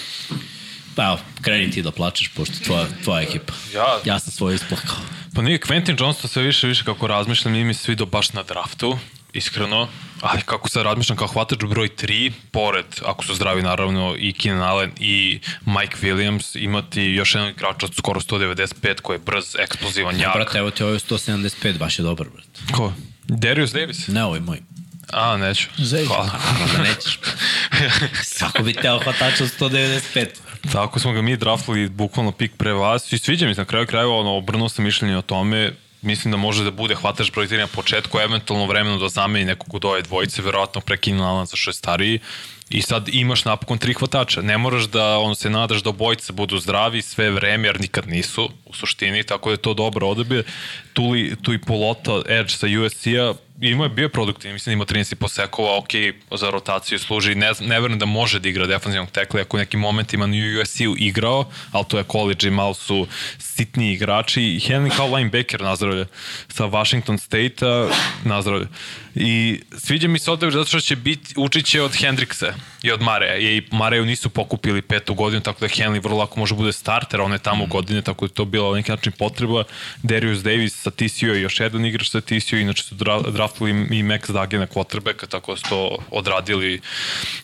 Pa 0.94 1.04
evo, 1.04 1.18
kreni 1.40 1.70
ti 1.70 1.82
da 1.82 1.90
plačeš, 1.90 2.28
pošto 2.28 2.54
tvoja, 2.56 2.86
tvoja 3.04 3.22
ekipa. 3.22 3.52
Ja- 3.74 4.00
Ja 4.04 4.18
sam 4.18 4.32
svoje 4.32 4.54
isplakao. 4.54 4.96
Pa 5.34 5.42
nije, 5.42 5.58
Quentin 5.60 6.00
Johnston 6.00 6.30
sve 6.30 6.42
više 6.42 6.66
više 6.66 6.84
kako 6.84 7.06
razmišljam, 7.06 7.52
nije 7.52 7.64
mi 7.64 7.74
se 7.74 7.92
vidio 7.92 8.06
baš 8.06 8.32
na 8.32 8.42
draftu, 8.42 8.98
iskreno. 9.32 9.88
Ali 10.20 10.42
kako 10.42 10.68
sad 10.68 10.82
razmišljam 10.82 11.18
kao 11.18 11.26
hvatač 11.28 11.58
broj 11.60 11.88
3, 11.90 12.32
pored, 12.50 12.84
ako 13.04 13.24
su 13.24 13.34
zdravi 13.34 13.62
naravno, 13.62 14.14
i 14.18 14.32
Keenan 14.32 14.62
Allen 14.62 14.92
i 14.98 15.40
Mike 15.62 15.96
Williams, 15.98 16.58
imati 16.58 17.02
još 17.02 17.34
jedan 17.34 17.50
igrač 17.50 17.82
od 17.82 17.94
skoro 17.94 18.20
195 18.20 18.64
koji 18.96 19.14
je 19.14 19.20
brz, 19.20 19.56
eksplozivan, 19.56 20.20
jak. 20.20 20.34
Brate, 20.34 20.58
evo 20.58 20.70
ti 20.70 20.82
ovo 20.82 20.92
je 20.92 20.98
175, 20.98 21.78
baš 21.78 21.98
je 21.98 22.02
dobar, 22.02 22.26
brate. 22.28 22.72
Ko? 22.72 22.92
Darius 23.24 23.72
Davis? 23.72 24.08
Ne, 24.08 24.24
ovo 24.24 24.34
je 24.34 24.40
moj. 24.40 24.58
A, 25.10 25.36
neću. 25.36 25.68
Zej. 25.76 26.06
Hvala. 26.06 26.30
Da 26.76 26.82
nećeš. 26.82 27.18
Svako 28.22 28.62
bi 28.62 28.72
teo 28.72 28.98
hvatača 28.98 29.44
od 29.44 29.50
195. 29.60 30.26
Tako 30.72 30.98
smo 30.98 31.12
ga 31.12 31.22
mi 31.22 31.36
draftali 31.36 31.88
bukvalno 31.88 32.32
pik 32.32 32.52
pre 32.56 32.72
vas 32.72 33.12
i 33.12 33.18
sviđa 33.18 33.46
mi 33.46 33.54
se 33.54 33.60
na 33.60 33.64
kraju 33.64 33.86
krajeva, 33.86 34.16
ono, 34.16 34.36
obrnuo 34.36 34.68
sam 34.68 34.84
mišljenje 34.84 35.16
o 35.16 35.22
tome, 35.22 35.72
mislim 36.02 36.32
da 36.32 36.36
može 36.36 36.64
da 36.64 36.70
bude 36.70 36.94
hvataš 36.94 37.32
broj 37.32 37.46
3 37.46 37.58
na 37.58 37.66
početku, 37.66 38.18
eventualno 38.18 38.66
vremenu 38.66 38.98
da 38.98 39.08
zameni 39.08 39.44
nekog 39.44 39.74
od 39.74 39.84
ove 39.84 40.02
dvojice, 40.02 40.42
verovatno 40.42 40.80
prekinu 40.80 41.24
Alanca 41.24 41.56
što 41.56 41.70
je 41.70 41.74
stariji, 41.74 42.20
i 42.72 42.82
sad 42.82 43.08
imaš 43.08 43.44
napokon 43.44 43.78
tri 43.78 43.94
hvatača. 43.94 44.42
Ne 44.42 44.58
moraš 44.58 44.84
da 44.84 45.18
on 45.18 45.34
se 45.34 45.50
nadaš 45.50 45.82
da 45.82 45.90
obojice 45.90 46.32
budu 46.32 46.58
zdravi 46.58 47.02
sve 47.02 47.30
vreme, 47.30 47.68
jer 47.68 47.80
nikad 47.80 48.08
nisu 48.08 48.50
u 48.66 48.74
suštini, 48.74 49.22
tako 49.22 49.48
da 49.48 49.52
je 49.52 49.56
to 49.56 49.74
dobro 49.74 50.08
odabir. 50.08 50.44
Tu, 50.92 51.10
li, 51.10 51.36
tu 51.42 51.52
i 51.52 51.58
Polota, 51.58 52.22
Edge 52.28 52.48
sa 52.48 52.66
USC-a, 52.66 53.34
imao 53.70 53.84
je 53.84 53.88
bio 53.88 54.08
produktivni, 54.08 54.52
mislim 54.52 54.70
da 54.70 54.74
ima 54.74 55.02
13 55.04 55.14
po 55.14 55.28
sekova, 55.28 55.78
ok, 55.78 55.88
za 56.30 56.50
rotaciju 56.50 56.98
služi, 56.98 57.34
ne, 57.34 57.50
ne 57.60 57.80
verujem 57.80 57.98
da 57.98 58.06
može 58.06 58.40
da 58.40 58.48
igra 58.48 58.66
defanzivnog 58.66 59.10
tekla, 59.10 59.40
ako 59.40 59.56
u 59.56 59.60
nekim 59.60 59.80
momentima 59.80 60.26
na 60.26 60.36
USC-u 60.62 60.96
igrao, 60.98 61.50
ali 61.72 61.84
to 61.88 61.98
je 61.98 62.04
college 62.04 62.48
i 62.48 62.50
malo 62.50 62.74
su 62.74 63.06
sitniji 63.38 63.92
igrači, 63.92 64.42
i 64.42 64.60
Henry 64.60 64.96
kao 64.96 65.16
linebacker 65.16 65.60
nazdravlja 65.60 66.06
sa 66.48 66.64
Washington 66.64 67.18
State-a 67.18 67.88
nazdravlja. 68.24 68.66
I 69.14 69.60
sviđa 69.78 70.08
mi 70.08 70.18
se 70.18 70.30
odabir 70.30 70.54
zato 70.54 70.68
što 70.68 70.80
će 70.80 70.96
biti, 70.96 71.34
učit 71.36 71.66
će 71.66 71.82
od 71.82 71.96
Hendricksa 71.96 72.54
i 72.82 72.92
od 72.92 73.02
Mareja. 73.02 73.36
I 73.36 73.62
Mareju 73.70 74.04
nisu 74.04 74.30
pokupili 74.30 74.82
petu 74.82 75.14
godinu, 75.14 75.42
tako 75.42 75.60
da 75.60 75.68
Henley 75.68 76.02
vrlo 76.02 76.16
lako 76.16 76.40
može 76.40 76.54
bude 76.54 76.72
starter, 76.72 77.20
on 77.20 77.32
je 77.32 77.38
tamo 77.38 77.66
godine, 77.66 78.02
tako 78.02 78.26
da 78.26 78.34
to 78.34 78.44
bila 78.44 78.70
na 78.70 78.76
neki 78.76 78.90
način 78.90 79.12
potreba. 79.12 79.64
Darius 80.02 80.38
Davis 80.42 80.74
sa 80.74 80.90
TCU 80.90 81.26
je 81.26 81.42
još 81.42 81.60
jedan 81.60 81.86
igrač 81.86 82.10
sa 82.10 82.20
TCU, 82.20 82.56
inače 82.56 82.82
su 82.82 82.94
dra 82.94 83.20
draftali 83.20 83.70
i 83.70 84.02
Max 84.02 84.32
Dagena 84.32 84.66
quarterbacka, 84.66 85.26
tako 85.26 85.52
da 85.52 85.56
su 85.56 85.68
to 85.68 85.98
odradili 86.10 86.80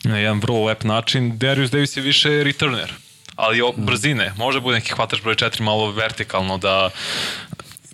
na 0.05 0.19
jedan 0.19 0.41
vrlo 0.41 0.65
lep 0.65 0.85
način. 0.85 1.39
Darius 1.39 1.71
Davis 1.71 1.97
je 1.97 2.03
više 2.03 2.45
returner, 2.45 2.93
ali 3.37 3.63
o, 3.63 3.73
brzine, 3.77 4.33
može 4.37 4.61
bude 4.61 4.77
neki 4.77 4.93
hvatač 4.93 5.23
broj 5.23 5.35
4 5.35 5.61
malo 5.61 5.91
vertikalno 5.91 6.59
da 6.59 6.91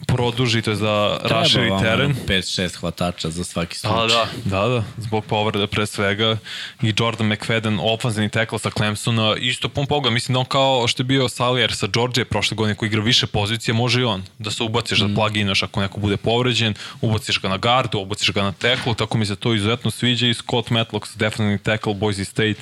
produži, 0.06 0.62
to 0.62 0.70
je 0.70 0.76
da 0.76 1.18
raširi 1.22 1.70
teren. 1.82 2.16
5-6 2.26 2.76
hvatača 2.76 3.31
za 3.31 3.44
svaki 3.44 3.78
slučaj. 3.78 4.05
A, 4.05 4.06
da, 4.06 4.26
da, 4.44 4.68
da, 4.68 4.85
zbog 4.98 5.24
povreda 5.24 5.66
pre 5.66 5.86
svega 5.86 6.36
i 6.82 6.94
Jordan 6.98 7.28
McFadden, 7.28 7.78
ofenzivni 7.82 8.28
tackle 8.28 8.59
sa 8.59 8.70
Clemsona, 8.70 9.36
isto 9.39 9.68
pun 9.68 9.86
poga, 9.86 10.10
mislim 10.10 10.32
da 10.32 10.39
on 10.39 10.47
kao 10.47 10.89
što 10.89 11.02
je 11.02 11.05
bio 11.05 11.28
Salier 11.28 11.74
sa 11.74 11.86
Georgije 11.86 12.24
prošle 12.24 12.55
godine 12.55 12.74
koji 12.74 12.86
igra 12.86 13.02
više 13.02 13.26
pozicije, 13.26 13.74
može 13.74 14.01
i 14.01 14.05
on 14.05 14.24
da 14.39 14.51
se 14.51 14.62
ubaciš, 14.62 14.98
da 14.98 15.14
pluginaš 15.14 15.62
ako 15.62 15.81
neko 15.81 16.01
bude 16.01 16.16
povređen, 16.16 16.74
ubaciš 17.01 17.40
ga 17.40 17.48
na 17.48 17.56
gardu, 17.56 17.98
ubaciš 17.98 18.32
ga 18.32 18.43
na 18.43 18.52
tackle, 18.52 18.94
tako 18.94 19.18
mi 19.18 19.26
se 19.26 19.36
to 19.36 19.55
izuzetno 19.55 19.90
sviđa 19.90 20.26
i 20.26 20.35
Scott 20.35 20.70
Matlock, 20.70 21.16
defensivni 21.16 21.59
tackle 21.59 21.94
Boise 21.94 22.24
State. 22.24 22.60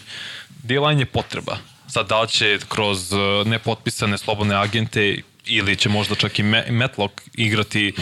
D-line 0.63 1.01
je 1.01 1.07
potreba. 1.07 1.57
Sad 1.89 2.09
da 2.09 2.21
li 2.21 2.29
će 2.29 2.59
kroz 2.69 3.13
uh, 3.13 3.47
nepotpisane 3.47 4.19
slobodne 4.19 4.55
agente 4.55 5.19
ili 5.47 5.77
će 5.77 5.89
možda 5.89 6.15
čak 6.15 6.39
i 6.39 6.43
Me- 6.43 6.67
Matlock 6.71 7.13
igrati, 7.35 7.93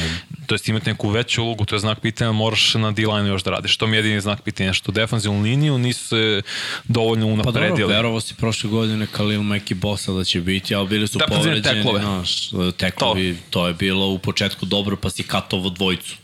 to 0.47 0.55
jest 0.55 0.69
imati 0.69 0.87
neku 0.87 1.09
veću 1.09 1.43
ulogu, 1.43 1.65
to 1.65 1.75
je 1.75 1.79
znak 1.79 2.01
pitanja, 2.01 2.33
moraš 2.33 2.75
na 2.75 2.91
D-line 2.93 3.29
još 3.29 3.43
da 3.43 3.51
radiš. 3.51 3.77
To 3.77 3.87
mi 3.87 3.97
je 3.97 3.99
jedini 3.99 4.21
znak 4.21 4.43
pitanja, 4.43 4.73
što 4.73 4.93
defanzivnu 4.93 5.43
liniju 5.43 5.79
nisu 5.79 6.07
se 6.07 6.43
dovoljno 6.85 7.27
Pa 7.29 7.43
dobro, 7.43 7.61
unapredili. 7.61 7.89
verovo 7.89 8.21
si 8.21 8.35
prošle 8.35 8.71
godine 8.71 9.07
Khalil 9.07 9.43
Mack 9.43 9.71
i 9.71 9.75
Bosa 9.75 10.12
da 10.12 10.25
će 10.25 10.41
biti, 10.41 10.75
ali 10.75 10.89
bili 10.89 11.09
su 11.09 11.19
Defenzivne 11.19 11.45
povređeni. 11.53 11.77
teklove. 11.77 12.01
Znaš, 12.01 12.51
teklovi, 12.73 13.35
to. 13.35 13.41
to 13.51 13.67
je 13.69 13.75
bilo 13.75 14.07
u 14.07 14.19
početku 14.19 14.67
dobro, 14.67 14.97
pa 14.97 15.11
si 15.11 15.23
katovo 15.23 15.71
dvojicu. 15.71 16.17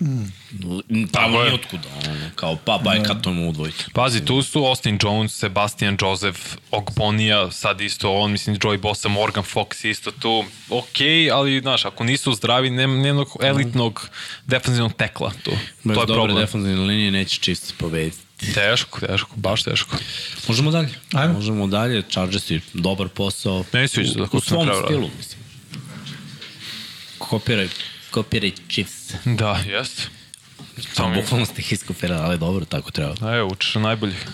Mm. 0.00 1.06
Tamo 1.12 1.42
je. 1.42 1.54
otkuda, 1.54 1.88
ono, 2.06 2.30
kao 2.34 2.56
pa 2.64 2.80
baj 2.84 3.02
katujemo 3.02 3.48
u 3.48 3.52
dvojicu. 3.52 3.90
Pazi, 3.92 4.24
tu 4.24 4.42
su 4.42 4.64
Austin 4.64 4.98
Jones, 5.02 5.32
Sebastian 5.32 5.96
Joseph, 6.00 6.40
Ogbonija, 6.70 7.50
sad 7.50 7.80
isto 7.80 8.12
on, 8.12 8.32
mislim, 8.32 8.56
Joey 8.56 8.80
Bosa, 8.80 9.08
Morgan 9.08 9.44
Fox 9.54 9.88
isto 9.88 10.10
tu. 10.10 10.44
Ok, 10.70 10.98
ali, 11.32 11.60
znaš, 11.60 11.84
ako 11.84 12.04
nisu 12.04 12.34
zdravi, 12.34 12.70
nema 12.70 13.02
nema 13.02 13.24
elitnog 13.42 14.08
defensivnog 14.46 14.92
tekla 14.92 15.32
tu. 15.42 15.50
Bez 15.84 15.94
to 15.94 16.02
je 16.02 16.06
dobre 16.06 16.14
problem. 16.14 16.38
defensivne 16.38 16.86
linije 16.86 17.10
neće 17.10 17.38
čisto 17.40 17.74
pobediti. 17.78 18.18
Teško, 18.54 19.00
teško, 19.00 19.30
baš 19.36 19.62
teško. 19.62 19.96
Možemo 20.48 20.70
dalje. 20.70 20.88
Ajmo. 21.12 21.34
Možemo 21.34 21.66
dalje. 21.66 22.02
Chargersi, 22.10 22.60
dobar 22.72 23.08
posao. 23.08 23.64
Se 23.72 23.88
sviđa 23.88 24.14
da 24.14 24.22
u, 24.22 24.28
u 24.32 24.40
svom 24.40 24.68
stilu, 24.84 25.10
mislim. 25.18 25.44
Kopiraj, 27.18 27.68
kopiraj 28.14 28.52
Chiefs. 28.68 29.14
Da, 29.40 29.58
jest. 29.66 30.08
Samo 30.92 31.14
bukvalno 31.14 31.46
ste 31.46 31.62
ih 31.62 31.72
iskopirali, 31.72 32.22
ali 32.22 32.38
dobro, 32.38 32.64
tako 32.64 32.90
treba. 32.90 33.34
Evo, 33.36 33.48
učiš 33.52 33.74
na 33.74 33.80
najboljih. 33.80 34.26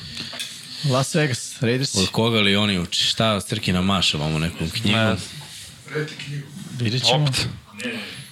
Las 0.90 1.14
Vegas, 1.14 1.62
Raiders. 1.62 1.94
Od 1.94 2.08
koga 2.08 2.40
li 2.40 2.56
oni 2.56 2.78
uči? 2.78 3.04
Šta 3.04 3.40
Srkina 3.40 3.82
maša 3.82 4.18
vamo 4.18 4.38
nekom 4.38 4.70
knjigu? 4.70 4.98
Ne. 4.98 5.16
Vidjet 6.78 7.04
ćemo. 7.04 7.24
Opet. 7.24 7.48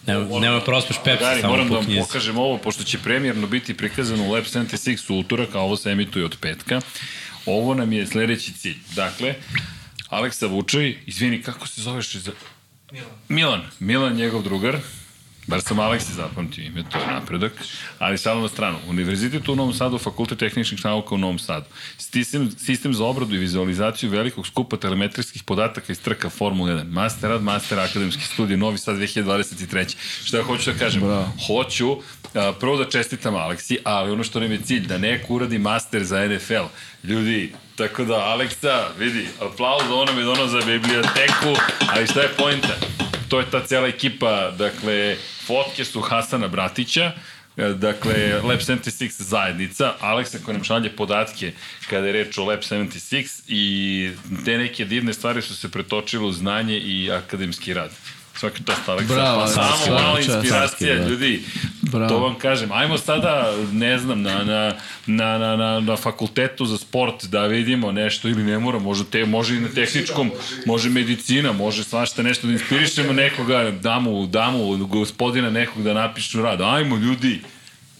Nema, 0.06 0.38
nema 0.40 0.60
prospeš 0.60 0.96
Pepsi 1.04 1.24
Gari, 1.24 1.40
samo 1.40 1.52
moram 1.52 1.66
da 1.66 1.68
po 1.68 1.74
vam 1.74 1.84
knjizi. 1.84 2.00
pokažem 2.00 2.38
ovo, 2.38 2.58
pošto 2.58 2.84
će 2.84 2.98
premijerno 2.98 3.46
biti 3.46 3.76
prikazano 3.76 4.24
u 4.24 4.32
Lab 4.32 4.44
76 4.44 5.12
u 5.12 5.18
utorak, 5.18 5.54
a 5.54 5.60
ovo 5.60 5.76
se 5.76 5.90
emituje 5.90 6.24
od 6.24 6.36
petka. 6.40 6.80
Ovo 7.46 7.74
nam 7.74 7.92
je 7.92 8.06
sledeći 8.06 8.52
cilj. 8.52 8.76
Dakle, 8.94 9.34
Aleksa 10.08 10.46
Vučaj, 10.46 10.96
izvini, 11.06 11.42
kako 11.42 11.68
se 11.68 11.82
zoveš? 11.82 12.16
Za... 12.16 12.32
Milan. 12.92 13.10
Milan. 13.28 13.62
Milan, 13.78 14.16
njegov 14.16 14.42
drugar. 14.42 14.78
Bar 15.48 15.60
sam 15.60 15.78
Aleksi 15.80 16.12
zapamtio 16.12 16.64
ime, 16.64 16.84
to 16.92 16.98
je 16.98 17.06
napredak. 17.06 17.52
Ali 17.98 18.18
sad 18.18 18.38
na 18.38 18.48
stranu. 18.48 18.78
Univerzitet 18.88 19.48
u 19.48 19.56
Novom 19.56 19.74
Sadu, 19.74 19.98
Fakultet 19.98 20.38
tehničkih 20.38 20.84
nauka 20.84 21.14
u 21.14 21.18
Novom 21.18 21.38
Sadu. 21.38 21.66
Sistem, 21.98 22.50
sistem 22.50 22.94
za 22.94 23.04
obradu 23.04 23.34
i 23.34 23.38
vizualizaciju 23.38 24.10
velikog 24.10 24.46
skupa 24.46 24.76
telemetrijskih 24.76 25.42
podataka 25.42 25.92
iz 25.92 26.00
trka 26.00 26.30
Formula 26.30 26.72
1. 26.72 26.90
Master 26.90 27.30
rad, 27.30 27.42
master 27.42 27.78
akademski 27.80 28.22
studij, 28.22 28.56
Novi 28.56 28.78
Sad 28.78 28.96
2023. 28.96 29.96
Šta 30.24 30.36
ja 30.36 30.42
hoću 30.42 30.72
da 30.72 30.78
kažem? 30.78 31.00
Bravo. 31.00 31.32
Hoću 31.46 31.96
a, 32.34 32.52
prvo 32.60 32.76
da 32.76 32.90
čestitam 32.90 33.34
Aleksi, 33.34 33.78
ali 33.84 34.10
ono 34.10 34.24
što 34.24 34.40
nam 34.40 34.52
je 34.52 34.60
cilj, 34.60 34.86
da 34.86 34.98
neko 34.98 35.34
uradi 35.34 35.58
master 35.58 36.04
za 36.04 36.28
NFL. 36.28 36.66
Ljudi, 37.04 37.52
tako 37.76 38.04
da, 38.04 38.14
Aleksa, 38.14 38.88
vidi, 38.98 39.26
aplauz 39.40 39.90
onom 39.90 40.18
je 40.18 40.24
dono 40.24 40.46
za 40.46 40.58
biblioteku, 40.58 41.60
ali 41.94 42.06
šta 42.06 42.20
je 42.20 42.28
pojenta? 42.38 42.98
To 43.28 43.40
je 43.40 43.50
ta 43.50 43.66
cijela 43.66 43.88
ekipa, 43.88 44.50
dakle, 44.50 45.16
fotke 45.46 45.84
su 45.84 46.00
Hasana 46.00 46.48
Bratića, 46.48 47.12
e, 47.56 47.68
dakle, 47.68 48.40
Lab 48.42 48.58
76 48.58 49.22
zajednica, 49.22 49.94
Aleksa 50.00 50.38
koja 50.44 50.52
nam 50.52 50.64
šalje 50.64 50.96
podatke 50.96 51.52
kada 51.90 52.06
je 52.06 52.12
reč 52.12 52.38
o 52.38 52.44
Lab 52.44 52.60
76 52.60 53.42
i 53.48 54.10
te 54.44 54.58
neke 54.58 54.84
divne 54.84 55.14
stvari 55.14 55.42
su 55.42 55.56
se 55.56 55.70
pretočile 55.70 56.24
u 56.24 56.32
znanje 56.32 56.78
i 56.78 57.10
akademski 57.10 57.74
rad. 57.74 57.90
Svaka 58.38 58.58
čast 58.66 58.88
Aleksa. 58.88 59.14
Bravo, 59.14 59.40
pa 59.40 59.46
samo 59.48 59.98
malo 59.98 60.16
čast, 60.16 60.28
inspiracija, 60.28 60.94
da. 60.94 61.08
ljudi. 61.08 61.42
Bravo. 61.82 62.08
To 62.08 62.18
vam 62.18 62.34
kažem. 62.34 62.72
Ajmo 62.72 62.98
sada, 62.98 63.54
ne 63.72 63.98
znam, 63.98 64.22
na, 64.22 64.44
na, 64.44 64.74
na, 65.06 65.38
na, 65.38 65.56
na, 65.56 65.80
na 65.80 65.96
fakultetu 65.96 66.66
za 66.66 66.78
sport 66.78 67.24
da 67.24 67.46
vidimo 67.46 67.92
nešto 67.92 68.28
ili 68.28 68.42
ne 68.42 68.58
mora, 68.58 68.78
može, 68.78 69.04
te, 69.04 69.24
može 69.24 69.56
i 69.56 69.60
na 69.60 69.68
tehničkom, 69.68 70.30
može 70.66 70.88
medicina, 70.88 71.52
može 71.52 71.84
svašta 71.84 72.22
nešto 72.22 72.46
da 72.46 72.52
inspirišemo 72.52 73.12
nekoga, 73.12 73.70
damu, 73.70 74.26
damu, 74.26 74.76
gospodina 74.76 75.50
nekog 75.50 75.82
da 75.82 75.94
napišu 75.94 76.42
rad. 76.42 76.60
Ajmo 76.60 76.96
ljudi, 76.96 77.40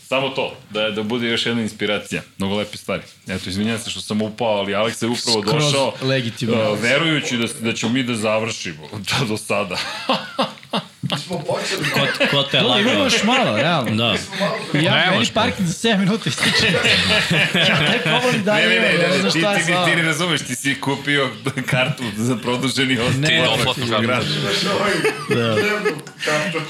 Samo 0.09 0.29
to, 0.29 0.57
da, 0.71 0.91
da 0.91 1.03
bude 1.03 1.29
još 1.29 1.47
jedna 1.47 1.63
inspiracija. 1.63 2.23
Mnogo 2.39 2.57
lepe 2.57 2.77
stvari. 2.77 3.03
Eto, 3.27 3.51
izvinjam 3.51 3.79
se 3.79 3.91
što 3.91 4.01
sam 4.01 4.23
upao, 4.23 4.49
ali 4.49 4.75
Aleks 4.75 5.03
je 5.03 5.09
upravo 5.09 5.43
Skroz 5.43 5.65
došao, 5.65 5.93
legitimno. 6.03 6.73
uh, 6.73 6.79
verujući 6.81 7.37
da, 7.37 7.47
da 7.61 7.73
ćemo 7.73 7.93
mi 7.93 8.03
da 8.03 8.15
završimo 8.15 8.89
to 8.89 9.25
do 9.29 9.37
sada. 9.37 9.79
Smo 11.25 11.39
počeli. 11.39 11.85
Ko, 11.95 12.27
ko 12.31 12.43
te 12.43 12.61
lagao? 12.61 13.05
još 13.05 13.23
malo, 13.23 13.57
realno. 13.57 13.91
Da. 13.97 14.15
Ja, 14.81 14.95
Ne 14.95 15.11
meni 15.11 15.27
parking 15.35 15.69
za 15.69 15.89
7 15.89 15.99
minuta 15.99 16.29
ističe. 16.29 16.67
ja 17.69 17.79
taj 17.87 17.99
problem 18.03 18.45
da 18.45 18.55
ne, 18.55 18.67
ne, 18.67 18.69
ne, 18.69 18.81
ne, 18.81 18.99
ne, 19.09 19.23
ne, 19.23 19.31
ti, 19.31 19.41
ti, 19.41 19.67
ti, 19.67 19.73
ti 19.91 19.97
ne 19.97 20.03
razumeš, 20.03 20.41
ti 20.41 20.55
si 20.55 20.81
kupio 20.81 21.31
kartu 21.67 22.03
za 22.17 22.37
produženi 22.37 22.99
osnovni. 22.99 23.27
Ti 23.27 23.43
doplatnu 23.45 23.87
kartu. 24.07 24.27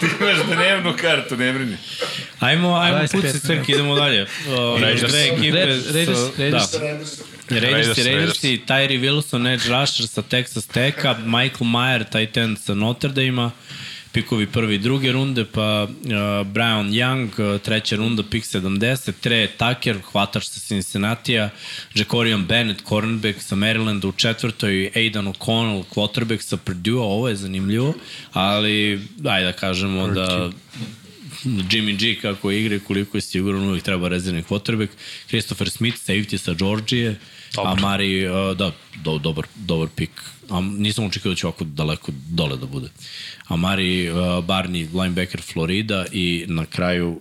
Ti 0.01 0.07
imaš 0.21 0.37
dnevnu 0.57 0.95
kartu, 1.01 1.37
ne 1.37 1.53
brini. 1.53 1.77
Ajmo, 2.41 2.77
ajmo 2.77 2.99
25 2.99 3.13
puci 3.13 3.41
crk, 3.41 3.69
idemo 3.69 3.95
dalje. 3.95 4.27
O, 4.49 4.79
Raiders. 4.81 5.13
Dve 5.13 5.27
ekipe 5.29 5.57
Raiders, 5.57 5.91
Raiders. 6.39 6.73
Da. 6.73 6.79
Raiders. 6.81 7.23
Raidersi, 7.51 8.03
Raiders, 8.03 8.07
Raidersi, 8.07 8.63
Tyree 8.67 8.99
Wilson, 8.99 9.47
Edge 9.47 9.69
Rusher 9.69 10.07
sa 10.07 10.23
Texas 10.23 10.67
Tech-a, 10.67 11.15
Michael 11.25 11.71
Mayer, 11.71 12.05
tight 12.05 12.37
end 12.37 12.59
sa 12.59 12.75
Notre 12.75 13.09
Dame-a, 13.09 13.53
pikovi 14.13 14.47
prve 14.47 14.75
i 14.75 14.79
druge 14.79 15.13
runde, 15.13 15.45
pa 15.45 15.83
uh, 15.83 16.47
Brian 16.47 16.91
Young, 16.91 17.55
uh, 17.55 17.61
treća 17.61 17.97
runda, 17.97 18.23
pik 18.23 18.45
70, 18.45 19.13
Tre 19.21 19.47
Tucker, 19.47 19.99
hvatač 20.13 20.49
sa 20.49 20.61
Cincinnati-a, 20.61 21.51
Jacorian 21.95 22.47
Bennett, 22.47 22.83
cornerback 22.89 23.43
sa 23.43 23.57
Marylanda 23.57 24.07
u 24.07 24.13
četvrtoj, 24.13 24.91
Aidan 24.95 25.27
O'Connell, 25.27 25.85
quarterback 25.95 26.43
sa 26.43 26.57
Purdue, 26.57 27.01
ovo 27.01 27.29
je 27.29 27.37
zanimljivo, 27.37 27.95
ali 28.33 29.01
ajde 29.25 29.47
da 29.47 29.53
kažemo 29.53 30.09
da 30.09 30.51
Jimmy 31.45 31.97
G 31.97 32.21
kako 32.21 32.51
igra 32.51 32.79
koliko 32.87 33.17
je 33.17 33.21
siguran 33.21 33.63
uvijek 33.63 33.85
treba 33.85 34.09
rezervni 34.09 34.43
quarterback. 34.43 34.89
Christopher 35.27 35.71
Smith, 35.71 35.99
safety 36.09 36.39
sa 36.39 36.55
Georgije. 36.55 37.17
Dobro. 37.55 37.73
A 37.73 37.75
Mari, 37.75 38.29
uh, 38.29 38.57
da, 38.57 38.73
do, 39.05 39.19
dobar, 39.19 39.47
dobar 39.55 39.89
pik. 39.97 40.11
A 40.51 40.61
nisam 40.61 41.05
očekio 41.05 41.31
da 41.31 41.37
će 41.37 41.47
ovako 41.47 41.65
daleko 41.65 42.13
dole 42.29 42.57
da 42.57 42.67
bude. 42.67 42.89
A 43.49 43.57
Mari 43.57 44.11
uh, 44.11 44.45
Barney, 44.45 44.89
linebacker 44.93 45.41
Florida 45.41 46.05
i 46.13 46.45
na 46.49 46.67
kraju... 46.67 47.21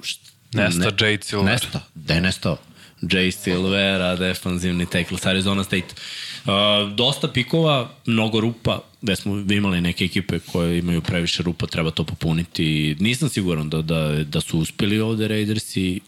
Nesta 0.54 0.92
Jade 1.00 1.24
Silver. 1.24 1.52
Nesta, 1.52 1.82
gde 1.96 2.14
je 2.14 2.22
nestao? 2.22 2.58
Jay 3.02 3.32
Silvera, 3.32 4.16
defanzivni 4.16 4.86
tackle 4.86 5.18
sa 5.18 5.30
Arizona 5.30 5.64
State. 5.64 5.94
Uh, 6.46 6.90
dosta 6.96 7.28
pikova, 7.28 7.90
mnogo 8.06 8.40
rupa, 8.40 8.80
gde 9.02 9.16
smo 9.16 9.38
imali 9.50 9.82
neke 9.82 10.06
ekipe 10.06 10.40
koje 10.40 10.80
imaju 10.80 11.02
previše 11.02 11.44
rupa, 11.44 11.68
treba 11.68 11.92
to 11.92 12.04
popuniti. 12.04 12.96
Nisam 13.00 13.30
siguran 13.30 13.70
da, 13.70 13.82
da, 13.82 14.24
da 14.24 14.42
su 14.42 14.60
uspeli 14.60 15.00
ovde 15.00 15.28
Raidersi, 15.28 16.00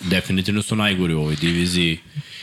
definitivno 0.00 0.62
su 0.62 0.76
najgori 0.76 1.14
u 1.14 1.20
ovoj 1.20 1.36
diviziji 1.36 1.98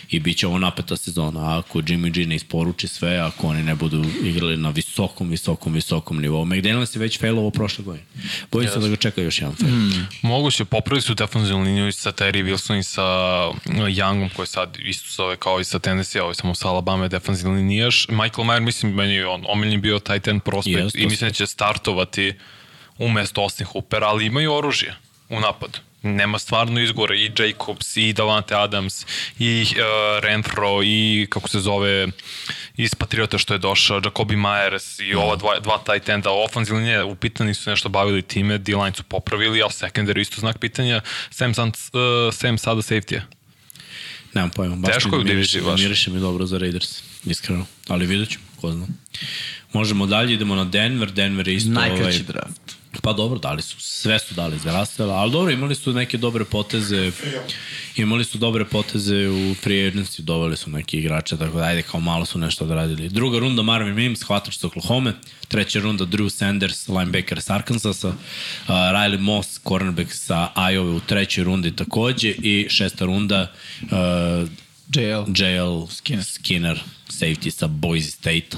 i 0.10 0.20
bit 0.20 0.38
će 0.38 0.48
ovo 0.48 0.60
napeta 0.60 0.98
sezona. 0.98 1.60
Ako 1.60 1.80
Jimmy 1.80 2.12
G 2.12 2.26
ne 2.26 2.36
isporuči 2.36 2.88
sve, 2.88 3.18
ako 3.18 3.48
oni 3.48 3.64
ne 3.64 3.76
budu 3.76 4.06
igrali 4.24 4.58
na 4.58 4.70
visokom, 4.70 5.30
visokom, 5.30 5.74
visokom 5.74 6.22
nivou. 6.22 6.46
McDaniels 6.46 6.96
je 6.96 7.00
već 7.00 7.20
failovo 7.20 7.50
prošle 7.50 7.84
godine. 7.86 8.06
Bojim 8.52 8.70
se 8.70 8.80
da 8.80 8.88
ga 8.88 8.96
čeka 8.96 9.22
još 9.22 9.42
jedan 9.42 9.56
fail. 9.56 9.72
Mm. 9.72 10.08
Moguće, 10.22 10.66
popravili 10.66 11.02
su 11.02 11.14
defensivnu 11.14 11.64
liniju 11.64 11.88
i 11.88 11.92
sa 11.92 12.12
Terry 12.12 12.46
Wilson 12.46 12.80
i 12.80 12.84
sa 12.84 13.04
uh, 13.48 13.56
Youngom, 13.66 14.30
koji 14.36 14.48
sad 14.48 14.78
isto 14.80 15.08
zove 15.24 15.38
kao 15.38 15.60
i 15.60 15.64
sa 15.64 15.80
Tennessee, 15.80 16.22
ovo 16.22 16.32
je 16.32 16.36
samo 16.36 16.56
sa 16.56 16.70
Alabama 16.70 17.08
defensivni 17.08 17.56
linijaš. 17.56 18.08
Michael 18.10 18.48
Mayer, 18.48 18.60
mislim, 18.60 18.94
meni 18.94 19.14
je 19.14 19.28
on 19.28 19.44
omiljeni 19.48 19.78
bio 19.78 20.00
tight 20.00 20.28
end 20.28 20.42
prospekt 20.42 20.78
Jeste, 20.78 21.00
i 21.00 21.06
mislim 21.06 21.30
da 21.30 21.34
će 21.34 21.48
startovati 21.48 22.34
umesto 22.98 23.42
Austin 23.42 23.66
Hoopera, 23.66 24.08
ali 24.08 24.26
imaju 24.26 24.54
oružje 24.54 24.96
u 25.30 25.40
napadu. 25.40 25.80
Nema 26.06 26.40
stvarno 26.40 26.80
izgora 26.80 27.16
i 27.16 27.32
Jacobs 27.40 27.98
i 27.98 28.14
Davante 28.14 28.56
Adams 28.56 29.06
i 29.40 29.66
uh, 29.70 29.76
Renfro 30.24 30.84
i 30.84 31.28
kako 31.30 31.50
se 31.50 31.60
zove 31.60 32.08
iz 32.78 32.96
Patriota 32.96 33.38
što 33.38 33.54
je 33.54 33.58
došao 33.58 34.02
Jacobi 34.06 34.36
Myers 34.36 35.04
i 35.04 35.16
ova 35.16 35.36
dva, 35.36 35.60
dva 35.60 35.78
tight 35.78 36.10
enda 36.10 36.30
ofenzivne 36.32 36.80
linije 36.80 37.04
upitani 37.04 37.54
su 37.54 37.70
nešto 37.70 37.90
bavili 37.90 38.22
time 38.22 38.58
D-line 38.58 38.94
su 38.96 39.04
popravili 39.04 39.62
a 39.62 39.66
secondary 39.66 40.20
isto 40.22 40.40
znak 40.40 40.58
pitanja 40.60 41.02
Sam, 41.30 41.54
San, 41.54 41.68
uh, 41.70 41.74
Sam 42.34 42.58
sada 42.58 42.82
safety-a 42.82 43.22
Nemam 44.34 44.50
pojma. 44.50 44.76
Baš 44.76 44.94
Teško 44.94 45.10
mi 45.10 45.16
je 45.16 45.20
u 45.20 45.24
diviziji 45.24 45.62
miriše- 45.62 45.72
baš. 45.72 45.82
Miriše 45.82 46.12
mi 46.12 46.20
dobro 46.20 46.46
za 46.46 46.58
Raiders, 46.58 47.02
iskreno. 47.26 47.66
Ali 47.88 48.06
vidjet 48.06 48.30
ćemo, 48.30 48.44
ko 48.62 48.72
zna. 48.72 48.88
Možemo 49.74 50.06
dalje, 50.06 50.34
idemo 50.34 50.56
na 50.56 50.64
Denver. 50.66 51.12
Denver 51.12 51.48
je 51.48 51.56
isto... 51.56 51.70
Najkraći 51.70 52.02
ovaj, 52.02 52.20
draft. 52.20 52.75
Pa 53.02 53.14
dobro, 53.14 53.40
dali 53.40 53.62
su, 53.62 53.76
sve 53.80 54.20
su 54.20 54.34
dali 54.34 54.60
za 54.60 54.72
Rastela, 54.72 55.14
ali 55.14 55.32
dobro, 55.32 55.52
imali 55.52 55.76
su 55.76 55.94
neke 55.94 56.18
dobre 56.18 56.46
poteze, 56.46 57.12
imali 57.96 58.24
su 58.24 58.38
dobre 58.38 58.66
poteze 58.66 59.28
u 59.28 59.56
free 59.56 59.92
agency, 59.92 60.22
doveli 60.22 60.58
su 60.58 60.70
neke 60.70 60.98
igrače, 60.98 61.38
tako 61.38 61.58
da 61.58 61.64
ajde, 61.64 61.82
kao 61.82 62.00
malo 62.00 62.26
su 62.26 62.40
nešto 62.40 62.64
odradili. 62.64 63.10
Druga 63.10 63.40
runda 63.40 63.62
Marvin 63.62 63.96
Mims, 63.96 64.24
hvatač 64.24 64.58
sa 64.58 64.68
Oklahoma, 64.68 65.14
treća 65.48 65.80
runda 65.80 66.06
Drew 66.06 66.30
Sanders, 66.30 66.88
linebacker 66.88 67.42
sa 67.42 67.56
Arkansasa, 67.56 68.08
uh, 68.08 68.16
Riley 68.68 69.20
Moss, 69.20 69.60
cornerback 69.68 70.12
sa 70.12 70.52
Iowa 70.56 70.96
u 70.96 71.00
trećoj 71.00 71.44
rundi 71.44 71.76
takođe 71.76 72.30
i 72.30 72.68
šesta 72.70 73.06
runda 73.06 73.52
uh, 73.82 74.50
JL. 74.94 75.24
JL 75.28 75.88
Skinner. 75.90 76.24
Skinner, 76.24 76.84
safety 77.10 77.50
sa 77.50 77.68
Boise 77.68 78.12
State. 78.12 78.58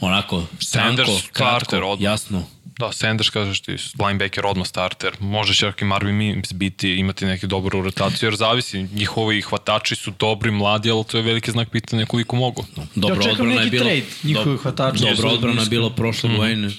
Onako, 0.00 0.46
Sanders, 0.60 1.08
tanko, 1.08 1.20
starter, 1.20 1.68
kratko, 1.68 1.90
odmah. 1.90 2.04
jasno, 2.04 2.46
Da, 2.78 2.92
Sanders 2.92 3.30
kažeš 3.30 3.60
ti, 3.60 3.76
linebacker 4.06 4.46
odmah 4.46 4.66
starter. 4.66 5.16
Može 5.20 5.54
će 5.54 5.60
čak 5.60 5.82
i 5.82 5.84
Marvin 5.84 6.16
Mims 6.16 6.52
biti, 6.52 6.94
imati 6.94 7.26
neku 7.26 7.46
dobru 7.46 7.82
rotaciju, 7.82 8.26
jer 8.26 8.36
zavisi, 8.36 8.82
njihovi 8.82 9.40
hvatači 9.40 9.96
su 9.96 10.12
dobri, 10.18 10.50
mladi, 10.50 10.90
ali 10.90 11.04
to 11.04 11.16
je 11.16 11.22
veliki 11.22 11.50
znak 11.50 11.70
pitanja 11.70 12.06
koliko 12.06 12.36
mogu. 12.36 12.64
Dobro 12.94 13.16
Ja 13.16 13.22
čekam 13.22 13.32
odbrana 13.32 13.52
je 13.52 13.58
neki 13.58 13.70
bilo... 13.70 13.84
trade 13.84 14.02
njihovih 14.24 14.60
hvatača. 14.60 14.98
Dobro 14.98 15.10
Jesu 15.10 15.28
odbrana 15.28 15.62
je 15.62 15.68
bilo 15.68 15.90
prošle 15.90 16.30
mm. 16.30 16.36
godine. 16.36 16.70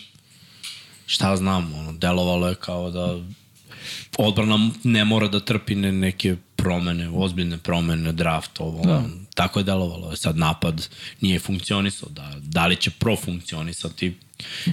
Šta 1.05 1.35
znam, 1.35 1.73
ono, 1.75 1.93
delovalo 1.93 2.47
je 2.47 2.55
kao 2.55 2.91
da 2.91 3.19
odbrana 4.17 4.69
ne 4.83 5.05
mora 5.05 5.27
da 5.27 5.39
trpi 5.39 5.75
ne, 5.75 5.91
neke 5.91 6.35
promene, 6.55 7.09
ozbiljne 7.09 7.57
promene, 7.57 8.11
draft, 8.11 8.59
ovo, 8.59 8.85
da. 8.85 9.03
tako 9.35 9.59
je 9.59 9.63
delovalo. 9.63 10.15
Sad 10.15 10.37
napad 10.37 10.87
nije 11.21 11.39
funkcionisao, 11.39 12.09
da, 12.09 12.35
da 12.37 12.67
li 12.67 12.75
će 12.75 12.91
profunkcionisati, 12.91 14.17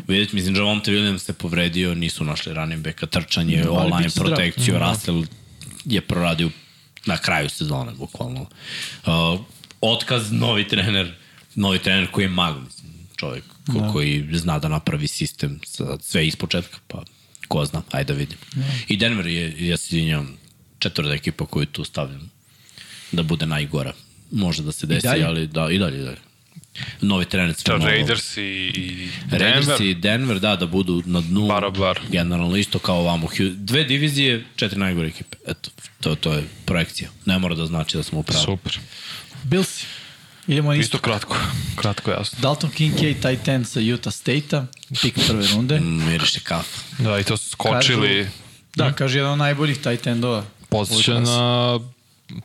Vidite, 0.08 0.36
mislim, 0.36 0.56
Javonte 0.56 0.90
Williams 0.90 1.18
se 1.18 1.32
povredio, 1.32 1.94
nisu 1.94 2.24
našli 2.24 2.54
running 2.54 2.84
backa, 2.84 3.06
trčanje, 3.06 3.64
online 3.68 3.96
bit 3.96 4.04
će 4.04 4.10
zdrav. 4.10 4.26
protekciju, 4.26 4.74
Mhm. 4.74 4.84
Russell 4.84 5.24
je 5.84 6.00
proradio 6.00 6.50
na 7.06 7.16
kraju 7.18 7.48
sezone, 7.48 7.92
bukvalno. 7.92 8.40
Uh, 9.06 9.40
otkaz, 9.80 10.32
novi 10.32 10.68
trener, 10.68 11.14
novi 11.54 11.78
trener 11.78 12.10
koji 12.10 12.24
je 12.24 12.28
mag, 12.28 12.54
mislim, 12.64 12.92
čovjek 13.16 13.44
ko, 13.66 13.72
Da. 13.72 13.92
koji 13.92 14.28
zna 14.32 14.58
da 14.58 14.68
napravi 14.68 15.08
sistem 15.08 15.60
sa 15.64 15.98
sve 16.00 16.26
ispočetka, 16.26 16.78
pa 16.86 17.02
ko 17.48 17.64
zna, 17.64 17.82
ajde 17.90 18.12
da 18.12 18.18
vidim. 18.18 18.38
I 18.88 18.96
Denver 18.96 19.26
je, 19.26 19.68
ja 19.68 19.76
se 19.76 19.96
izvinjam, 19.96 20.36
četvrta 20.78 21.12
ekipa 21.14 21.46
koju 21.46 21.66
tu 21.66 21.84
stavljam 21.84 22.30
da 23.12 23.22
bude 23.22 23.46
najgora. 23.46 23.92
Može 24.30 24.62
da 24.62 24.72
se 24.72 24.86
desi, 24.86 25.08
ali 25.08 25.46
da, 25.46 25.70
i 25.70 25.78
dalje, 25.78 26.00
i 26.00 26.04
dalje. 26.04 26.18
Novi 27.00 27.24
trener 27.24 27.54
sve 27.54 27.72
Da, 27.72 27.78
novo. 27.78 27.90
Raiders 27.90 28.36
i, 28.36 28.40
i 28.40 29.08
Raiders 29.30 29.66
Denver. 29.66 29.80
i 29.86 29.94
Denver, 29.94 30.40
da, 30.40 30.56
da 30.56 30.66
budu 30.66 31.02
na 31.06 31.20
dnu. 31.20 31.46
Barabar. 31.46 32.00
Generalno 32.10 32.56
isto 32.56 32.78
kao 32.78 32.98
ovamo. 32.98 33.28
Dve 33.54 33.84
divizije, 33.84 34.44
četiri 34.56 34.78
najgore 34.78 35.08
ekipe. 35.08 35.36
Eto, 35.46 35.70
to, 36.00 36.14
to 36.14 36.32
je 36.32 36.44
projekcija. 36.64 37.10
Ne 37.24 37.38
mora 37.38 37.54
da 37.54 37.66
znači 37.66 37.96
da 37.96 38.02
smo 38.02 38.18
u 38.18 38.22
pravu. 38.22 38.44
Super. 38.44 38.78
Bills. 39.42 39.84
Idemo 40.46 40.72
isto. 40.72 40.80
Isto 40.82 40.98
kratko. 41.00 41.36
Kratko, 41.76 42.10
jasno. 42.10 42.38
Dalton 42.40 42.70
Kincaid, 42.70 43.16
tight 43.16 43.48
end 43.48 43.66
sa 43.66 43.80
Utah 43.82 44.12
State-a, 44.12 44.66
pik 45.02 45.14
prve 45.26 45.46
runde. 45.46 45.80
Mm, 45.80 46.06
Miriše 46.06 46.40
kaf. 46.40 46.66
Da, 46.98 47.18
i 47.18 47.24
to 47.24 47.36
su 47.36 47.50
skočili. 47.50 48.08
Kažu- 48.08 48.30
Da, 48.76 48.92
kaže 48.92 49.18
jedan 49.18 49.32
od 49.32 49.38
najboljih 49.38 49.76
tight 49.78 50.06
endova. 50.06 50.44
Posjeća 50.68 51.20
na 51.20 51.78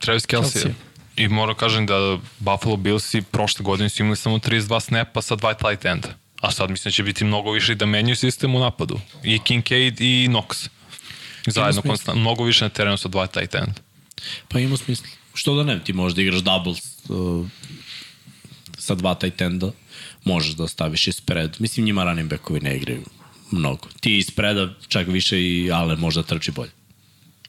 Travis 0.00 0.22
Kelsey. 0.24 0.52
Kelce. 0.52 0.74
I 1.16 1.28
moram 1.28 1.54
kažem 1.54 1.86
da 1.86 1.94
Buffalo 2.38 2.76
Billsi 2.76 3.22
prošle 3.22 3.62
godine 3.62 3.88
su 3.88 4.02
imali 4.02 4.16
samo 4.16 4.38
32 4.38 4.80
snapa 4.80 5.22
sa 5.22 5.36
dva 5.36 5.54
tight 5.54 5.84
enda. 5.84 6.08
A 6.40 6.50
sad 6.50 6.70
mislim 6.70 6.84
da 6.84 6.92
će 6.92 7.02
biti 7.02 7.24
mnogo 7.24 7.50
više 7.50 7.72
i 7.72 7.76
da 7.76 7.86
menjaju 7.86 8.16
sistem 8.16 8.54
u 8.54 8.60
napadu. 8.60 9.00
I 9.24 9.38
Kincaid 9.38 10.00
i 10.00 10.28
Knox. 10.28 10.68
Zajedno, 11.46 11.82
konstant, 11.82 12.18
mnogo 12.18 12.44
više 12.44 12.64
na 12.64 12.68
terenu 12.68 12.96
sa 12.96 13.08
dva 13.08 13.26
tight 13.26 13.54
enda. 13.54 13.80
Pa 14.48 14.58
ima 14.58 14.76
smisla. 14.76 15.06
Što 15.34 15.54
da 15.54 15.62
ne, 15.64 15.80
ti 15.80 15.92
možeš 15.92 16.16
da 16.16 16.22
igraš 16.22 16.40
doubles 16.40 16.78
uh, 17.08 17.46
sa 18.82 18.94
dva 18.94 19.14
tight 19.14 19.40
enda, 19.40 19.70
možeš 20.24 20.54
da 20.54 20.68
staviš 20.68 21.08
ispred. 21.08 21.56
Mislim, 21.58 21.86
njima 21.86 22.04
running 22.04 22.30
backovi 22.30 22.60
ne 22.60 22.76
igraju 22.76 23.02
mnogo. 23.50 23.88
Ti 24.00 24.18
ispreda 24.18 24.74
čak 24.88 25.06
više 25.06 25.42
i 25.42 25.70
Ale 25.72 25.96
možda 25.96 26.22
trči 26.22 26.50
bolje. 26.50 26.70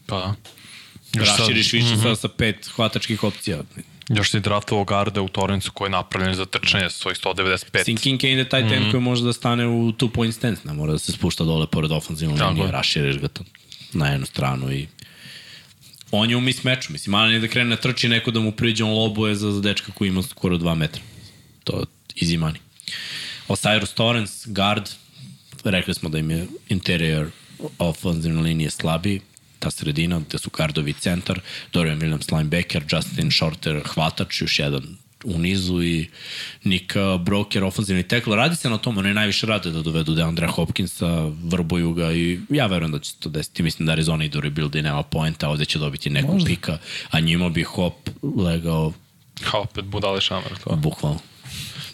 Pa 0.05 0.17
da. 0.17 0.35
Raširiš 1.25 1.73
više 1.73 1.97
sa, 2.03 2.15
sa 2.15 2.27
pet 2.27 2.69
hvatačkih 2.75 3.23
opcija. 3.23 3.61
još 4.09 4.31
si 4.31 4.39
draftovao 4.39 4.85
garda 4.85 5.21
u 5.21 5.27
Torrencu 5.27 5.71
koji 5.71 5.87
je 5.87 5.91
napravljen 5.91 6.35
za 6.35 6.45
trčanje 6.45 6.89
sa 6.89 6.97
svojih 6.97 7.19
195. 7.19 7.85
Sin 7.85 7.97
King 7.97 8.21
Kane 8.21 8.33
je 8.33 8.49
taj 8.49 8.69
ten 8.69 8.91
koji 8.91 9.01
može 9.01 9.23
da 9.23 9.33
stane 9.33 9.67
u 9.67 9.91
two 9.91 10.09
point 10.09 10.35
stance, 10.35 10.61
ne 10.65 10.73
mora 10.73 10.91
da 10.91 10.99
se 10.99 11.11
spušta 11.11 11.43
dole 11.43 11.67
pored 11.67 11.91
ofenzivnog 11.91 12.37
Tako 12.37 12.49
linije, 12.49 12.65
je. 12.65 12.71
raširiš 12.71 13.17
ga 13.17 13.27
to 13.27 13.43
na 13.93 14.07
jednu 14.07 14.25
stranu 14.25 14.71
i 14.73 14.87
on 16.11 16.29
je 16.29 16.37
u 16.37 16.41
mismeču, 16.41 16.91
mislim, 16.91 17.15
Alan 17.15 17.31
je 17.33 17.39
da 17.39 17.47
krene 17.47 17.75
da 17.75 17.81
trči 17.81 18.09
neko 18.09 18.31
da 18.31 18.39
mu 18.39 18.51
priđe, 18.51 18.83
on 18.83 18.91
lobuje 18.93 19.35
za, 19.35 19.51
za 19.51 19.61
dečka 19.61 19.91
koji 19.91 20.07
ima 20.09 20.23
skoro 20.23 20.57
2 20.57 20.75
metra. 20.75 21.01
To 21.63 21.85
easy 22.21 22.37
money. 22.37 22.59
Osiris 23.47 23.93
Torrance, 23.93 24.49
guard, 24.51 24.89
rekli 25.63 25.93
smo 25.93 26.09
da 26.09 26.17
im 26.17 26.31
je 26.31 26.47
interior 26.69 27.27
ofenzivne 27.79 28.41
linije 28.41 28.69
slabiji, 28.69 29.21
ta 29.59 29.71
sredina, 29.71 30.19
gde 30.19 30.37
su 30.37 30.49
gardovi 30.49 30.91
i 30.91 30.93
centar, 30.93 31.39
Dorian 31.73 31.99
Williams 31.99 32.37
linebacker, 32.37 32.83
Justin 32.91 33.31
Shorter 33.31 33.81
hvatač, 33.85 34.41
još 34.41 34.59
jedan 34.59 34.97
u 35.23 35.39
nizu 35.39 35.83
i 35.83 36.09
Nick 36.63 36.93
Broker, 37.19 37.63
ofenzivni 37.63 38.03
tekl. 38.03 38.33
Radi 38.33 38.55
se 38.55 38.69
na 38.69 38.77
tom, 38.77 38.97
oni 38.97 39.13
najviše 39.13 39.47
rade 39.47 39.71
da 39.71 39.81
dovedu 39.81 40.15
Deandra 40.15 40.47
Hopkinsa, 40.47 41.31
vrbuju 41.43 41.93
ga 41.93 42.11
i 42.11 42.39
ja 42.49 42.67
verujem 42.67 42.91
da 42.91 42.99
će 42.99 43.11
se 43.11 43.17
to 43.19 43.29
desiti. 43.29 43.63
Mislim 43.63 43.85
da 43.85 43.91
Arizona 43.91 44.25
ide 44.25 44.37
u 44.37 44.41
rebuild 44.41 44.75
i 44.75 44.81
nema 44.81 45.03
poenta, 45.03 45.49
ovde 45.49 45.65
će 45.65 45.79
dobiti 45.79 46.09
nekog 46.09 46.33
Možda. 46.33 46.47
pika, 46.47 46.77
a 47.11 47.19
njima 47.19 47.49
bi 47.49 47.63
Hop 47.63 48.09
legao 48.37 48.93
Ha, 49.43 49.57
opet 49.57 49.85
budale 49.85 50.21
šamar. 50.21 50.51
To. 50.63 50.75
bukvalno. 50.75 51.19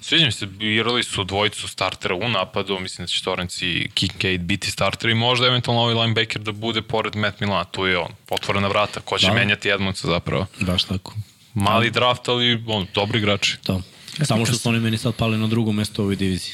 Sviđa 0.10 0.26
mi 0.26 0.32
se, 0.32 0.46
birali 0.46 1.04
su 1.04 1.24
dvojicu 1.24 1.68
startera 1.68 2.16
u 2.16 2.30
napadu, 2.30 2.80
mislim 2.80 3.04
da 3.06 3.08
će 3.08 3.24
Torrance 3.24 3.66
i 3.66 3.90
Kincaid 3.94 4.42
biti 4.42 4.72
starteri, 4.72 5.14
možda 5.14 5.48
eventualno 5.48 5.82
ovaj 5.82 5.96
linebacker 5.96 6.42
da 6.42 6.52
bude 6.52 6.82
pored 6.82 7.16
Matt 7.16 7.40
Milana, 7.40 7.64
tu 7.64 7.86
je 7.86 7.98
on, 7.98 8.12
otvorena 8.30 8.68
vrata, 8.68 9.00
ko 9.00 9.18
će 9.18 9.26
Da. 9.28 9.34
da. 9.34 9.40
menjati 9.40 9.70
Edmundsa 9.70 10.08
zapravo. 10.08 10.46
Baš 10.60 10.84
tako. 10.84 11.14
Mali 11.54 11.92
draft, 11.92 12.28
ali 12.28 12.64
on, 12.68 12.88
dobri 12.96 13.20
igrači. 13.20 13.58
To. 13.64 13.82
Samo 14.24 14.46
što 14.46 14.56
su 14.56 14.70
oni 14.70 14.80
meni 14.80 14.98
sad 14.98 15.16
pali 15.16 15.38
na 15.38 15.48
drugo 15.48 15.72
mesto 15.72 16.02
u 16.02 16.06
ovoj 16.06 16.16
diviziji. 16.16 16.54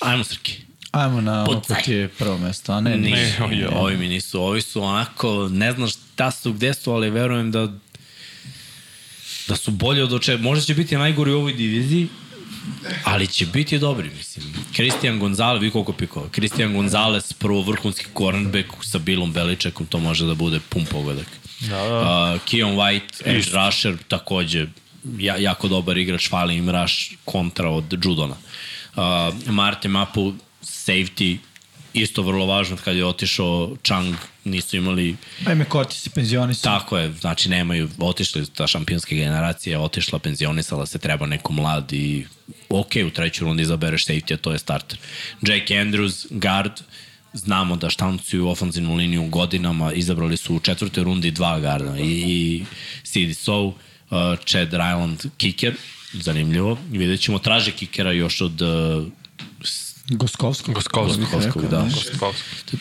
Ajmo, 0.00 0.24
Srki. 0.24 0.56
Ajmo 0.90 1.20
na 1.20 1.44
Pucaj. 1.44 1.76
ko 1.76 1.82
ti 1.82 1.92
je 1.92 2.08
prvo 2.08 2.38
mesto, 2.38 2.72
a 2.72 2.80
ne, 2.80 2.96
Ne, 2.96 3.10
ne. 3.50 3.68
Ovi 3.74 3.96
mi 3.96 4.08
nisu, 4.08 4.42
ovi 4.42 4.62
su 4.62 4.82
onako, 4.82 5.48
ne 5.48 5.72
znaš 5.72 5.92
šta 5.92 6.30
su, 6.30 6.52
gde 6.52 6.74
su, 6.74 6.92
ali 6.92 7.10
verujem 7.10 7.50
da 7.50 7.68
da 9.48 9.56
su 9.56 9.70
bolji 9.70 10.00
od 10.02 10.12
oče. 10.12 10.36
Možda 10.36 10.64
će 10.64 10.74
biti 10.74 10.96
najgori 10.96 11.32
u 11.32 11.38
ovoj 11.38 11.52
diviziji, 11.52 12.08
ali 13.04 13.26
će 13.26 13.46
biti 13.46 13.78
dobri, 13.78 14.10
mislim. 14.16 14.44
Christian 14.74 15.18
Gonzalez, 15.18 15.62
vi 15.62 15.70
koliko 15.70 15.92
pikova. 15.92 16.28
Christian 16.28 16.72
Gonzalez, 16.72 17.32
prvo 17.32 17.62
vrhunski 17.62 18.06
cornerback 18.18 18.68
sa 18.82 18.98
Bilom 18.98 19.32
Beličekom, 19.32 19.86
to 19.86 19.98
može 19.98 20.26
da 20.26 20.34
bude 20.34 20.60
pun 20.68 20.84
pogodak. 20.84 21.26
Da, 21.60 21.76
da. 21.76 22.32
Uh, 22.34 22.40
Keon 22.44 22.76
White, 22.76 23.22
edge 23.24 23.50
rusher, 23.52 23.96
takođe 24.08 24.66
ja, 25.18 25.36
jako 25.36 25.68
dobar 25.68 25.98
igrač, 25.98 26.28
fali 26.28 26.56
im 26.56 26.70
rush 26.70 26.94
kontra 27.24 27.68
od 27.68 27.84
Judona. 28.04 28.36
Uh, 28.96 29.50
Marte 29.50 29.88
Mapu, 29.88 30.32
safety, 30.62 31.36
isto 31.94 32.22
vrlo 32.22 32.46
važno 32.46 32.76
kad 32.84 32.96
je 32.96 33.04
otišao 33.06 33.76
Chang, 33.84 34.14
nisu 34.44 34.76
imali 34.76 35.16
Ajme, 35.46 35.64
Korti 35.64 35.96
se 35.96 36.10
penzionisao. 36.10 36.78
Tako 36.78 36.98
je, 36.98 37.12
znači 37.12 37.48
nemaju, 37.48 37.88
otišli, 37.98 38.46
ta 38.46 38.66
šampionska 38.66 39.14
generacija 39.14 39.80
otišla, 39.80 40.18
penzionisala 40.18 40.86
se, 40.86 40.98
treba 40.98 41.26
neko 41.26 41.52
mlad 41.52 41.92
i 41.92 42.26
ok, 42.68 42.90
u 43.06 43.10
trećoj 43.10 43.44
rundi 43.44 43.62
izabereš 43.62 44.06
safety, 44.06 44.34
a 44.34 44.36
to 44.36 44.52
je 44.52 44.58
starter. 44.58 44.98
Jake 45.42 45.74
Andrews, 45.74 46.26
guard, 46.30 46.72
znamo 47.32 47.76
da 47.76 47.90
štancuju 47.90 48.48
ofenzivnu 48.48 48.94
liniju 48.94 49.24
godinama, 49.28 49.92
izabrali 49.92 50.36
su 50.36 50.54
u 50.54 50.60
četvrtoj 50.60 51.04
rundi 51.04 51.30
dva 51.30 51.60
garda 51.60 51.98
i, 51.98 52.24
i 52.26 52.64
CD 53.04 53.36
Sow, 53.36 53.66
uh, 53.66 53.74
Chad 54.46 54.72
Ryland, 54.72 55.28
kicker, 55.36 55.74
zanimljivo. 56.12 56.78
Vidjet 56.90 57.20
ćemo, 57.20 57.38
traže 57.38 57.70
kikera 57.70 58.12
još 58.12 58.40
od 58.40 58.62
uh, 58.62 59.06
Goskovskog. 60.16 60.74
Goskovskog. 60.74 61.20
Goskovskog, 61.20 61.66
da. 61.70 61.82
Gostovski. 61.82 62.76
Uh, 62.76 62.80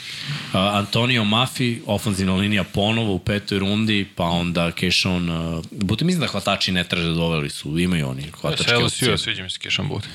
Antonio 0.54 1.24
Mafi, 1.24 1.82
ofenzivna 1.86 2.36
linija 2.36 2.64
ponovo 2.64 3.14
u 3.14 3.20
petoj 3.20 3.60
rundi, 3.60 4.08
pa 4.16 4.24
onda 4.24 4.72
Kešon, 4.72 5.30
uh, 5.30 5.64
bute 5.72 6.06
mislim 6.06 6.22
da 6.22 6.28
hvatači 6.28 6.72
ne 6.72 6.84
traže 6.84 7.10
doveli 7.14 7.50
su, 7.50 7.80
imaju 7.80 8.10
oni 8.10 8.32
hvatačke 8.42 8.76
opcije. 8.76 9.14
LSU, 9.14 9.24
sviđa 9.24 9.44
mi 9.44 9.50
se 9.50 9.60
Kešan 9.60 9.88
Bud. 9.88 10.08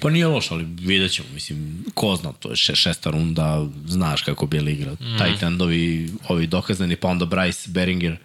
Pa 0.00 0.10
nije 0.10 0.26
loš, 0.26 0.50
ali 0.50 0.64
vidjet 0.64 1.12
ćemo, 1.12 1.28
mislim, 1.34 1.84
ko 1.94 2.16
zna, 2.16 2.32
to 2.32 2.50
je 2.50 2.56
še, 2.56 2.74
šesta 2.74 3.10
runda, 3.10 3.66
znaš 3.86 4.22
kako 4.22 4.46
Bill 4.46 4.68
igra. 4.68 4.92
Mm. 4.92 5.18
Tight 5.18 5.42
endovi, 5.42 6.10
ovi 6.28 6.46
dokazani, 6.46 6.96
pa 6.96 7.08
onda 7.08 7.26
Bryce 7.26 7.68
Beringer, 7.68 8.16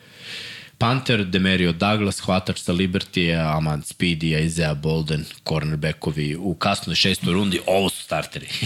Panther, 0.78 1.26
Demerio 1.26 1.72
Douglas, 1.72 2.20
hvatač 2.20 2.60
sa 2.60 2.74
Liberty, 2.74 3.32
Amand 3.32 3.84
Speedy, 3.84 4.36
Isaiah 4.46 4.76
Bolden, 4.76 5.26
cornerbackovi 5.48 6.36
u 6.36 6.54
kasnoj 6.54 6.96
šestoj 6.96 7.34
rundi, 7.34 7.60
ovo 7.68 7.90
starteri. 8.06 8.48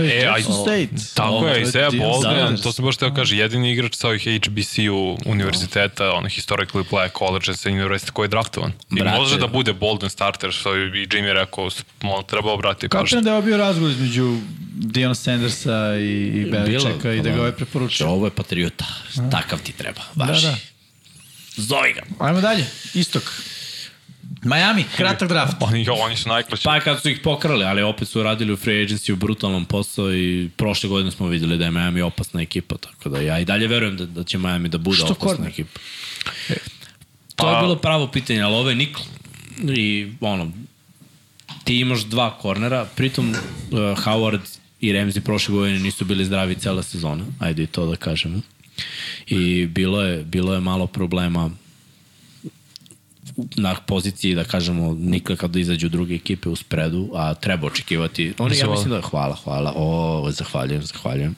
E, 0.00 0.26
a, 0.26 0.36
Jackson 0.36 0.54
State. 0.62 1.14
Tako 1.14 1.28
Ovo, 1.28 1.48
je, 1.48 1.54
je 1.56 1.62
Isaiah 1.62 1.92
Sanders. 2.22 2.62
to 2.62 2.72
sam 2.72 2.84
baš 2.84 2.96
teo 2.96 3.14
kaže, 3.14 3.36
jedini 3.36 3.72
igrač 3.72 3.94
sa 3.96 4.08
ovih 4.08 4.22
HBCU 4.22 5.16
univerziteta, 5.26 6.12
ono 6.12 6.28
historically 6.28 6.84
play 6.90 7.08
college 7.18 7.54
sa 7.54 7.68
univerziteta 7.70 8.12
koji 8.12 8.24
je 8.24 8.28
draftovan. 8.28 8.72
I 8.90 9.00
Brate. 9.00 9.18
može 9.18 9.38
da 9.38 9.46
bude 9.46 9.72
Bolden 9.72 10.10
starter, 10.10 10.52
što 10.52 10.74
je 10.74 11.02
i 11.02 11.06
Jimmy 11.06 11.32
rekao, 11.32 11.70
ono, 12.02 12.22
treba 12.22 12.52
obratiti. 12.52 12.88
Kapiram 12.88 13.24
da 13.24 13.34
je 13.36 13.42
bio 13.42 13.56
razgovor 13.56 13.90
između 13.90 14.38
Dion 14.74 15.14
Sandersa 15.14 15.94
i, 15.96 16.26
i 16.26 16.50
Beličeka 16.50 17.12
i 17.12 17.20
da 17.20 17.30
ga 17.30 17.40
ovaj 17.40 17.52
preporučio. 17.52 18.08
Ovo 18.08 18.26
je 18.26 18.30
patriota, 18.30 18.84
takav 19.30 19.58
ti 19.62 19.72
treba, 19.72 20.00
baš. 20.14 20.42
Da, 20.42 20.50
da. 20.50 20.56
Zovi 21.56 21.92
ga. 21.92 22.02
Ajmo 22.18 22.40
dalje. 22.40 22.66
Istok. 22.94 23.22
Miami, 24.42 24.84
kratak 24.96 25.28
draft. 25.28 25.56
Oni, 25.60 25.84
jo, 25.84 25.94
oni 25.94 26.16
su 26.16 26.28
najklaći. 26.28 26.64
Pa 26.64 26.80
kad 26.80 27.02
su 27.02 27.08
ih 27.08 27.20
pokrali, 27.24 27.64
ali 27.64 27.82
opet 27.82 28.08
su 28.08 28.22
radili 28.22 28.52
u 28.52 28.56
free 28.56 28.86
agency 28.86 29.12
u 29.12 29.16
brutalnom 29.16 29.64
posao 29.64 30.14
i 30.14 30.50
prošle 30.56 30.88
godine 30.88 31.10
smo 31.10 31.26
videli 31.28 31.58
da 31.58 31.64
je 31.64 31.70
Miami 31.70 32.00
opasna 32.00 32.42
ekipa, 32.42 32.76
tako 32.76 33.08
da 33.08 33.20
ja 33.20 33.38
i 33.38 33.44
dalje 33.44 33.66
verujem 33.66 33.96
da, 33.96 34.06
da 34.06 34.24
će 34.24 34.38
Miami 34.38 34.68
da 34.68 34.78
bude 34.78 34.96
Što 34.96 35.12
opasna 35.12 35.48
ekipa. 35.48 35.80
To 37.36 37.48
je 37.48 37.54
Pa- 37.54 37.60
bilo 37.60 37.76
pravo 37.76 38.06
pitanje, 38.06 38.40
ali 38.40 38.54
ovo 38.54 38.68
je 38.70 38.76
nikl. 38.76 39.00
I 39.76 40.12
ono, 40.20 40.52
ti 41.64 41.78
imaš 41.80 42.00
dva 42.00 42.38
kornera, 42.38 42.84
pritom 42.96 43.30
uh, 43.30 43.36
Howard 43.78 44.58
i 44.80 44.92
Ramsey 44.92 45.20
prošle 45.20 45.54
godine 45.54 45.78
nisu 45.78 46.04
bili 46.04 46.24
zdravi 46.24 46.54
cela 46.54 46.82
sezona, 46.82 47.24
ajde 47.38 47.62
i 47.62 47.66
to 47.66 47.86
da 47.86 47.96
kažemo. 47.96 48.40
I 49.26 49.66
bilo 49.66 50.02
je, 50.02 50.24
bilo 50.24 50.54
je 50.54 50.60
malo 50.60 50.86
problema 50.86 51.50
na 53.56 53.74
poziciji, 53.74 54.34
da 54.34 54.44
kažemo, 54.44 54.94
nikad 54.94 55.36
kada 55.36 55.60
izađu 55.60 55.88
druge 55.88 56.14
ekipe 56.14 56.48
u 56.48 56.56
spredu, 56.56 57.10
a 57.14 57.34
treba 57.34 57.66
očekivati. 57.66 58.32
Oni, 58.38 58.58
ja 58.58 58.70
mislim 58.70 58.90
da 58.90 59.00
hvala, 59.00 59.36
hvala. 59.44 59.72
O, 59.76 60.30
zahvaljujem, 60.30 60.82
zahvaljujem. 60.82 61.34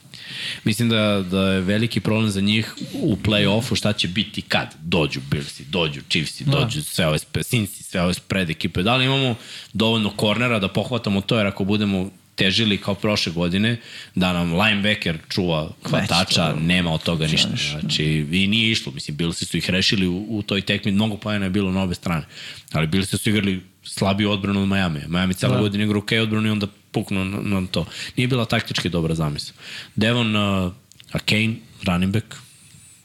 Mislim 0.64 0.88
da, 0.88 1.24
da 1.30 1.52
je 1.52 1.60
veliki 1.60 2.00
problem 2.00 2.30
za 2.30 2.40
njih 2.40 2.74
u 2.94 3.16
play-offu 3.16 3.76
šta 3.76 3.92
će 3.92 4.08
biti 4.08 4.42
kad 4.42 4.74
dođu 4.82 5.20
Billsi, 5.30 5.64
dođu 5.64 6.00
Chiefsi, 6.08 6.44
dođu 6.44 6.82
sve 6.82 7.06
ove 7.06 7.18
Cincy, 7.18 7.82
sve 7.82 8.02
ove 8.02 8.14
spread 8.14 8.50
ekipe. 8.50 8.82
Da 8.82 8.96
li 8.96 9.04
imamo 9.04 9.34
dovoljno 9.72 10.10
kornera 10.10 10.58
da 10.58 10.68
pohvatamo 10.68 11.20
to, 11.20 11.36
jer 11.36 11.46
ako 11.46 11.64
budemo 11.64 12.10
težili 12.34 12.78
kao 12.78 12.94
prošle 12.94 13.32
godine, 13.32 13.76
da 14.14 14.32
nam 14.32 14.54
linebacker 14.60 15.18
čuva 15.28 15.70
hvatača, 15.84 16.54
nema 16.60 16.92
od 16.92 17.02
toga 17.02 17.26
ništa. 17.26 17.48
Znači, 17.80 18.04
i 18.32 18.46
nije 18.46 18.70
išlo. 18.70 18.92
Mislim, 18.92 19.16
Billsi 19.16 19.44
su 19.44 19.56
ih 19.56 19.70
rešili 19.70 20.06
u, 20.06 20.26
u 20.28 20.42
toj 20.42 20.60
tekmi, 20.60 20.92
mnogo 20.92 21.16
pojena 21.16 21.46
je 21.46 21.50
bilo 21.50 21.72
na 21.72 21.82
obe 21.82 21.94
strane. 21.94 22.24
Ali 22.72 22.86
Billsi 22.86 23.18
su 23.18 23.30
igrali 23.30 23.62
slabiju 23.82 24.30
odbranu 24.30 24.62
od 24.62 24.68
Miami. 24.68 25.00
Miami 25.08 25.34
cela 25.34 25.54
da. 25.54 25.60
godina 25.60 25.84
igra 25.84 25.98
ok 25.98 26.12
odbranu 26.22 26.48
i 26.48 26.50
onda 26.50 26.66
puknu 26.90 27.24
na, 27.24 27.60
na 27.60 27.66
to. 27.66 27.86
Nije 28.16 28.28
bila 28.28 28.44
taktički 28.44 28.88
dobra 28.88 29.14
zamisla. 29.14 29.54
Devon 29.94 30.36
uh, 30.36 30.72
a 31.12 31.18
Kane, 31.18 31.54
running 31.86 32.12
back, 32.12 32.26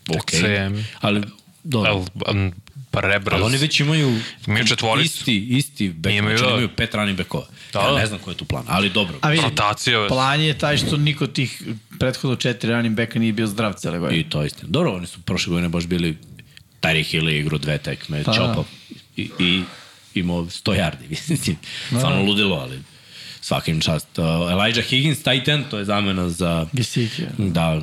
ok. 0.10 0.32
Ali, 1.02 1.24
dobro. 1.64 1.92
El, 1.92 1.98
um, 2.36 2.54
pa. 2.92 3.02
Ali 3.32 3.44
oni 3.44 3.58
već 3.58 3.80
imaju, 3.80 4.20
Imaju 4.48 4.66
četvoricu. 4.66 5.16
isti, 5.20 5.38
isti 5.50 5.90
back, 5.90 6.16
Imaju, 6.16 6.38
znači 6.38 6.50
da. 6.50 6.54
imaju 6.54 6.70
pet 6.70 6.94
running 6.96 7.18
backova. 7.18 7.46
Da, 7.74 7.80
ja 7.80 7.92
da. 7.92 7.98
ne 7.98 8.06
znam 8.08 8.20
koji 8.20 8.34
je 8.34 8.38
tu 8.38 8.46
plan, 8.46 8.64
ali 8.68 8.90
dobro. 8.90 9.18
A 9.22 9.30
vidi, 9.30 9.44
Rotacija. 9.44 10.08
plan 10.08 10.42
je 10.42 10.58
taj 10.58 10.78
što 10.78 10.98
niko 10.98 11.28
tih 11.28 11.64
prethodno 12.00 12.36
četiri 12.36 12.72
running 12.72 12.96
backa 12.98 13.20
nije 13.20 13.34
bio 13.34 13.48
zdrav 13.48 13.74
cele 13.74 14.00
godine. 14.00 14.20
I 14.20 14.30
to 14.30 14.42
je 14.42 14.48
istina. 14.48 14.68
Dobro, 14.70 14.96
oni 14.96 15.08
su 15.08 15.22
prošle 15.22 15.52
godine 15.52 15.70
baš 15.70 15.86
bili 15.86 16.18
Tyreek 16.82 17.06
Hill 17.06 17.30
igrao 17.30 17.58
dve 17.58 17.78
tekme, 17.78 18.24
Pa, 18.24 18.32
pa, 18.32 18.38
da. 18.38 18.64
i, 19.16 19.30
i 19.40 19.64
imao 20.16 20.38
100 20.38 20.52
yardi, 20.74 21.10
mislim. 21.30 21.58
Stvarno 21.88 22.24
ludilo, 22.24 22.56
ali 22.56 22.80
svakim 23.42 23.82
čast. 23.82 24.08
Uh, 24.18 24.26
Elijah 24.52 24.86
Higgins, 24.86 25.24
tight 25.24 25.48
end, 25.48 25.66
to 25.70 25.78
je 25.78 25.86
zamena 25.86 26.30
za 26.30 26.66
Gesicki. 26.74 27.22
da, 27.38 27.82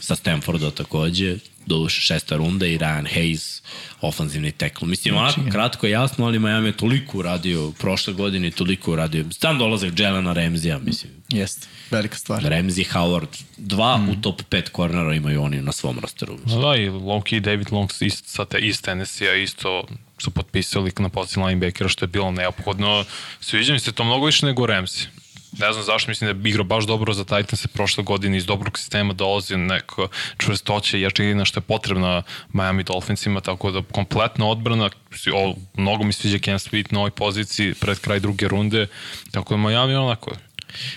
sa 0.00 0.16
Stanforda 0.16 0.70
takođe, 0.70 1.36
doduše 1.66 2.00
šesta 2.00 2.36
runda 2.36 2.66
i 2.66 2.78
Ryan 2.78 3.06
Hayes, 3.14 3.62
ofanzivni 4.00 4.52
tekl. 4.52 4.84
Mislim, 4.86 5.16
onako 5.16 5.40
kratko 5.52 5.86
i 5.86 5.90
jasno, 5.90 6.26
ali 6.26 6.38
Miami 6.38 6.68
je 6.68 6.76
toliko 6.76 7.18
uradio 7.18 7.72
prošle 7.78 8.12
godine, 8.12 8.50
toliko 8.50 8.92
uradio. 8.92 9.24
Stan 9.30 9.58
dolazak 9.58 9.92
Jelena 9.98 10.34
Ramsey-a, 10.34 10.78
mislim. 10.78 11.12
Jeste, 11.28 11.66
velika 11.90 12.16
stvar. 12.16 12.42
Ramsey, 12.42 12.92
Howard, 12.92 13.42
dva 13.56 13.96
mm. 13.96 14.08
u 14.08 14.20
top 14.20 14.42
5 14.50 14.68
kornera 14.70 15.14
imaju 15.14 15.42
oni 15.42 15.62
na 15.62 15.72
svom 15.72 15.98
rosteru. 15.98 16.38
No 16.46 16.60
da, 16.60 16.76
i 16.76 16.88
Loki 16.88 17.36
i 17.36 17.40
David 17.40 17.72
Long 17.72 17.90
ist, 18.00 18.26
sa 18.26 18.44
te, 18.44 18.58
iz 18.58 18.82
Tennessee-a 18.82 19.34
isto 19.34 19.84
su 20.18 20.30
potpisali 20.30 20.92
na 20.98 21.08
poziciju 21.08 21.44
linebackera 21.44 21.88
što 21.88 22.04
je 22.04 22.08
bilo 22.08 22.30
neophodno. 22.30 23.04
Sviđa 23.40 23.72
mi 23.72 23.78
se 23.78 23.92
to 23.92 24.04
mnogo 24.04 24.26
više 24.26 24.46
nego 24.46 24.66
Ramsey. 24.66 25.06
Ne 25.58 25.72
znam 25.72 25.84
zašto, 25.84 26.10
mislim 26.10 26.32
da 26.32 26.48
je 26.48 26.50
igrao 26.50 26.64
baš 26.64 26.84
dobro 26.84 27.12
za 27.12 27.24
Titans 27.24 27.66
prošle 27.66 28.04
godine 28.04 28.36
iz 28.36 28.46
dobrog 28.46 28.78
sistema 28.78 29.12
dolazi 29.12 29.56
neko 29.56 30.08
čvrstoće 30.38 30.98
i 30.98 31.02
jačina 31.02 31.44
što 31.44 31.58
je 31.58 31.62
potrebna 31.62 32.22
Miami 32.52 32.82
Dolphinsima, 32.82 33.40
tako 33.40 33.70
da 33.70 33.82
kompletna 33.92 34.46
odbrana, 34.46 34.90
o, 35.34 35.54
mnogo 35.76 36.04
mi 36.04 36.12
sviđa 36.12 36.38
Ken 36.38 36.58
Sweet 36.58 36.92
na 36.92 36.98
ovoj 36.98 37.10
poziciji 37.10 37.74
pred 37.74 37.98
kraj 37.98 38.20
druge 38.20 38.48
runde, 38.48 38.86
tako 39.30 39.54
da 39.54 39.68
Miami 39.68 39.94
onako, 39.94 40.30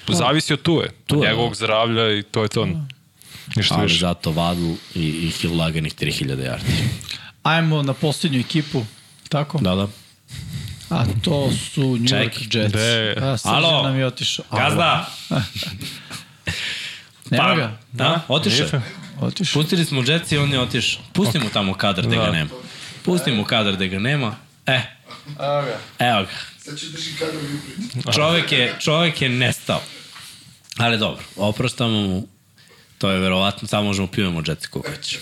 zavisi 0.07 0.53
od 0.53 0.61
tuve, 0.61 0.87
Tu 1.05 1.17
od 1.17 1.23
je, 1.23 1.29
njegovog 1.29 1.55
zdravlja 1.55 2.17
i 2.17 2.23
to 2.23 2.43
je 2.43 2.49
to. 2.49 2.67
Ništa 3.55 3.75
ali 3.75 3.83
više. 3.83 3.99
zato 3.99 4.31
Vadu 4.31 4.75
i, 4.95 5.07
i 5.07 5.29
Hill 5.29 5.57
laganih 5.57 5.95
3000 5.95 6.25
yardi. 6.25 6.87
Ajmo 7.43 7.83
na 7.83 7.93
posljednju 7.93 8.39
ekipu, 8.39 8.85
tako? 9.29 9.57
Da, 9.57 9.75
da. 9.75 9.87
A 10.89 11.05
to 11.23 11.51
su 11.65 11.81
New 11.91 12.07
Čekaj, 12.07 12.25
York 12.25 12.55
Jets. 12.55 12.73
gde- 12.73 13.15
A, 13.19 13.37
Alo? 13.45 13.83
nam 13.83 13.97
je 13.97 14.05
otišao. 14.05 14.45
Gazda! 14.53 15.05
Nema 17.31 17.55
ga? 17.55 17.77
Da, 17.91 18.21
otišao. 18.27 18.65
je. 18.67 18.81
Otišao. 19.21 19.61
Pustili 19.61 19.85
smo 19.85 20.03
Jetsi 20.03 20.35
i 20.35 20.37
on 20.37 20.51
je 20.51 20.59
otišao. 20.59 21.01
Pustimo 21.13 21.45
tamo 21.49 21.73
kadar 21.73 22.05
da 22.05 22.15
ga 22.15 22.21
Da. 22.21 22.31
nema. 22.31 22.49
Pustimo 23.03 23.43
kadar 23.43 23.75
da 23.75 23.85
ga 23.85 23.99
nema. 23.99 24.35
E, 24.65 24.81
Evo 25.29 25.61
ga. 25.61 25.79
evo 26.01 26.21
ga. 26.21 26.29
Sad 26.59 26.79
ću 26.79 26.85
drži 26.87 27.11
kadar 27.13 27.35
Viprit. 27.37 28.13
Čovek 28.13 28.51
je, 28.51 28.75
čovek 28.79 29.21
je 29.21 29.29
nestao. 29.29 29.81
Ali 30.77 30.97
dobro, 30.97 31.23
oproštamo 31.37 31.91
mu. 31.99 32.27
To 32.99 33.11
je 33.11 33.19
verovatno, 33.19 33.67
samo 33.67 33.83
možemo 33.83 34.07
pivamo 34.07 34.43
Jetsi 34.47 34.67
koliko 34.67 34.91
hoćeš. 34.91 35.19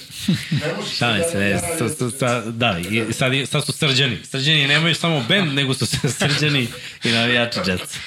Ne 0.51 0.73
možeš 0.77 0.97
Šalim 0.97 1.23
se, 1.31 1.37
ne, 1.37 1.59
sa, 1.77 1.89
sa, 1.89 2.09
sa, 2.11 2.41
da, 2.41 2.79
i 2.79 3.13
sad, 3.13 3.31
sad 3.45 3.65
su 3.65 3.71
srđani. 3.71 4.17
Srđani 4.23 4.67
nemaju 4.67 4.95
samo 4.95 5.25
band, 5.29 5.53
nego 5.53 5.73
su 5.73 5.85
se 5.85 5.97
srđani 6.09 6.67
i 7.03 7.09
navijači 7.09 7.59
Jetsa. 7.67 7.99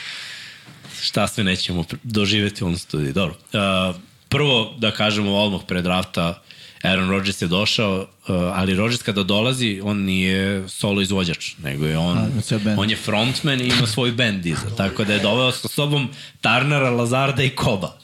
Šta 1.03 1.29
sve 1.29 1.45
nećemo 1.45 1.85
doživeti 2.03 2.65
u 2.65 2.67
ovom 2.67 2.79
studiju. 2.79 3.13
Dobro. 3.13 3.35
Uh, 3.53 3.97
prvo, 4.29 4.75
da 4.79 4.91
kažemo 4.91 5.37
odmah 5.37 5.61
pre 5.69 5.83
drafta, 5.83 6.43
Aaron 6.83 7.11
Rodgers 7.11 7.43
je 7.43 7.49
došao, 7.49 8.01
uh, 8.01 8.07
ali 8.29 8.75
Rodgers 8.75 9.03
kada 9.03 9.23
dolazi, 9.23 9.81
on 9.85 9.99
nije 9.99 10.69
solo 10.69 11.01
izvođač, 11.01 11.53
nego 11.63 11.87
je 11.87 11.99
on, 11.99 12.19
A, 12.19 12.59
bend. 12.65 12.79
on 12.79 12.91
je 12.91 12.97
frontman 12.97 13.61
i 13.61 13.65
ima 13.65 13.87
svoj 13.87 14.13
bend 14.13 14.47
iza. 14.47 14.77
Tako 14.77 15.05
da 15.05 15.13
je 15.13 15.19
doveo 15.19 15.53
sa 15.53 15.69
sobom 15.69 16.09
Tarnera, 16.41 16.91
Lazarda 16.91 17.43
i 17.43 17.51
Koba. 17.51 17.99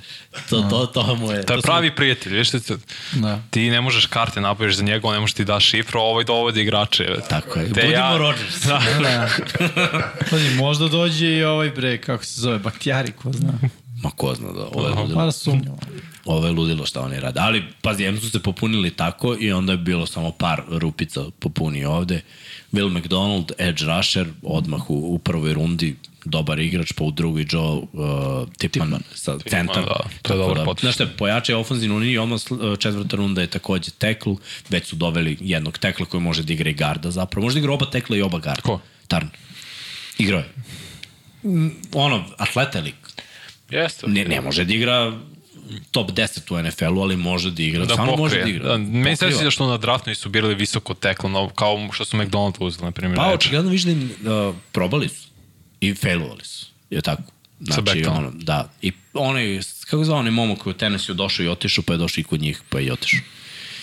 To, 0.51 0.63
to, 0.63 0.87
to 0.87 1.15
mu 1.15 1.33
je... 1.33 1.43
To 1.43 1.53
je 1.53 1.59
su- 1.59 1.63
pravi 1.63 1.91
prijatelj, 1.93 2.33
viš 2.33 2.51
ti, 2.51 2.59
Da. 3.13 3.39
ti 3.51 3.71
ne 3.71 3.81
možeš 3.81 4.07
karte 4.07 4.41
nabaviš 4.41 4.75
za 4.75 4.83
njega, 4.83 5.09
on 5.09 5.15
ne 5.15 5.21
može 5.21 5.35
ti 5.35 5.45
da 5.45 5.61
šifru, 5.61 6.01
ovaj 6.01 6.25
dovodi 6.25 6.61
igrače. 6.61 7.07
Tako 7.31 7.59
je. 7.59 7.65
Te 7.65 7.71
Budimo 7.73 7.93
ja- 7.93 8.17
Rodgers. 8.19 8.63
Da. 8.63 8.83
Da. 9.01 9.29
Pazi, 10.31 10.51
možda 10.51 10.89
dođe 10.89 11.27
i 11.29 11.45
ovaj 11.45 11.71
bre, 11.71 11.99
kako 11.99 12.25
se 12.25 12.41
zove, 12.41 12.59
Baktijari, 12.59 13.13
ko 13.13 13.33
zna. 13.33 13.53
Ma 13.97 14.11
ko 14.11 14.35
zna 14.35 14.49
da 14.49 14.65
ovo 14.65 14.89
je. 14.89 15.15
Pa 15.15 15.25
da 15.25 15.33
sumnjamo. 15.33 15.79
Ovo 16.27 16.47
je 16.47 16.53
ludilo 16.53 16.87
šta 16.87 17.01
oni 17.01 17.21
rade. 17.21 17.41
Ali, 17.41 17.63
pazi, 17.83 18.03
jedno 18.03 18.21
su 18.21 18.31
se 18.31 18.43
popunili 18.43 18.91
tako 18.91 19.37
i 19.41 19.53
onda 19.53 19.73
je 19.73 19.79
bilo 19.79 20.07
samo 20.07 20.31
par 20.31 20.63
rupica 20.69 21.25
popuni 21.39 21.85
ovde. 21.85 22.21
Will 22.73 22.99
McDonald, 22.99 23.53
edge 23.59 23.85
rusher, 23.85 24.27
odmah 24.43 24.91
u, 24.91 25.15
u 25.15 25.19
prvoj 25.19 25.55
rundi, 25.55 25.97
dobar 26.25 26.59
igrač, 26.59 26.93
pa 26.93 27.05
u 27.05 27.11
drugoj 27.11 27.47
Joe 27.51 27.63
uh, 27.63 27.87
Tipman, 28.59 28.89
Tipman 28.89 29.03
sa 29.15 29.39
centar. 29.39 29.85
da, 29.85 29.97
to 30.23 30.33
je 30.33 30.39
dobar 30.39 30.65
potez. 30.65 30.81
Znaš 30.81 30.95
šta, 30.95 31.07
pojača 31.19 31.53
je 31.53 31.57
ofenzivnu 31.57 31.97
liniju, 31.97 32.23
odmah 32.23 32.41
uh, 32.51 32.79
četvrta 32.79 33.17
runda 33.17 33.41
je 33.41 33.47
takođe 33.47 33.91
tekl, 33.91 34.31
već 34.69 34.87
su 34.87 34.97
doveli 34.97 35.37
jednog 35.41 35.79
tekla 35.79 36.07
koji 36.07 36.21
može 36.21 36.43
da 36.43 36.53
igra 36.53 36.71
i 36.71 36.75
garda 36.75 37.11
zapravo. 37.11 37.45
Može 37.45 37.55
da 37.55 37.59
igra 37.59 37.73
oba 37.73 37.87
tekla 37.87 38.17
i 38.17 38.23
oba 38.23 38.39
garda. 38.39 38.63
Ko? 38.63 38.81
Tarn. 39.09 39.29
Igrao 40.19 40.39
je. 40.41 40.49
Mm, 41.45 41.71
Ono, 41.93 42.25
atleta 42.39 42.79
je 42.79 42.85
lik. 42.85 42.95
Jeste. 43.71 44.07
Ne, 44.07 44.25
ne 44.25 44.41
može 44.41 44.65
da 44.65 44.75
igra 44.75 45.13
top 45.91 46.11
10 46.11 46.55
u 46.55 46.63
NFL-u, 46.63 47.01
ali 47.01 47.17
može 47.17 47.51
da 47.51 47.63
igra. 47.63 47.85
da 47.85 47.95
Stvarno 47.95 48.17
može 48.17 48.35
da 48.35 48.41
pokrije. 48.41 48.57
igra. 48.57 48.69
Da, 48.69 48.79
meni 48.79 49.17
se 49.17 49.31
sviđa 49.31 49.51
što 49.51 49.67
na 49.67 49.77
draftu 49.77 50.11
nisu 50.11 50.29
birali 50.29 50.55
visoko 50.55 50.95
teklo, 50.95 51.29
no, 51.29 51.49
kao 51.49 51.89
što 51.93 52.05
su 52.05 52.17
McDonald 52.17 52.55
uzeli, 52.61 52.85
na 52.85 52.91
primjer. 52.91 53.17
Pa, 53.17 53.33
očigledno 53.33 53.71
viš 53.71 53.83
da 53.83 53.91
im 53.91 54.11
uh, 54.49 54.55
probali 54.73 55.09
su. 55.09 55.29
I 55.81 55.95
failovali 55.95 56.45
su. 56.45 56.67
Je 56.91 57.03
tako? 57.03 57.23
Znači, 57.61 57.83
Becktonom. 57.83 58.19
ono, 58.19 58.31
da. 58.35 58.71
I 58.83 58.93
onaj, 59.15 59.61
kako 59.91 60.05
zvao 60.05 60.19
onaj 60.19 60.31
momak 60.33 60.59
koji 60.59 60.71
u 60.71 60.77
Tennessee 60.77 61.15
došao 61.15 61.45
i 61.45 61.49
otišao, 61.49 61.85
pa 61.87 61.93
je 61.93 61.97
došao 61.97 62.21
i 62.21 62.25
kod 62.25 62.41
njih, 62.41 62.63
pa 62.69 62.79
je 62.79 62.87
i 62.87 62.91
otišao. 62.91 63.21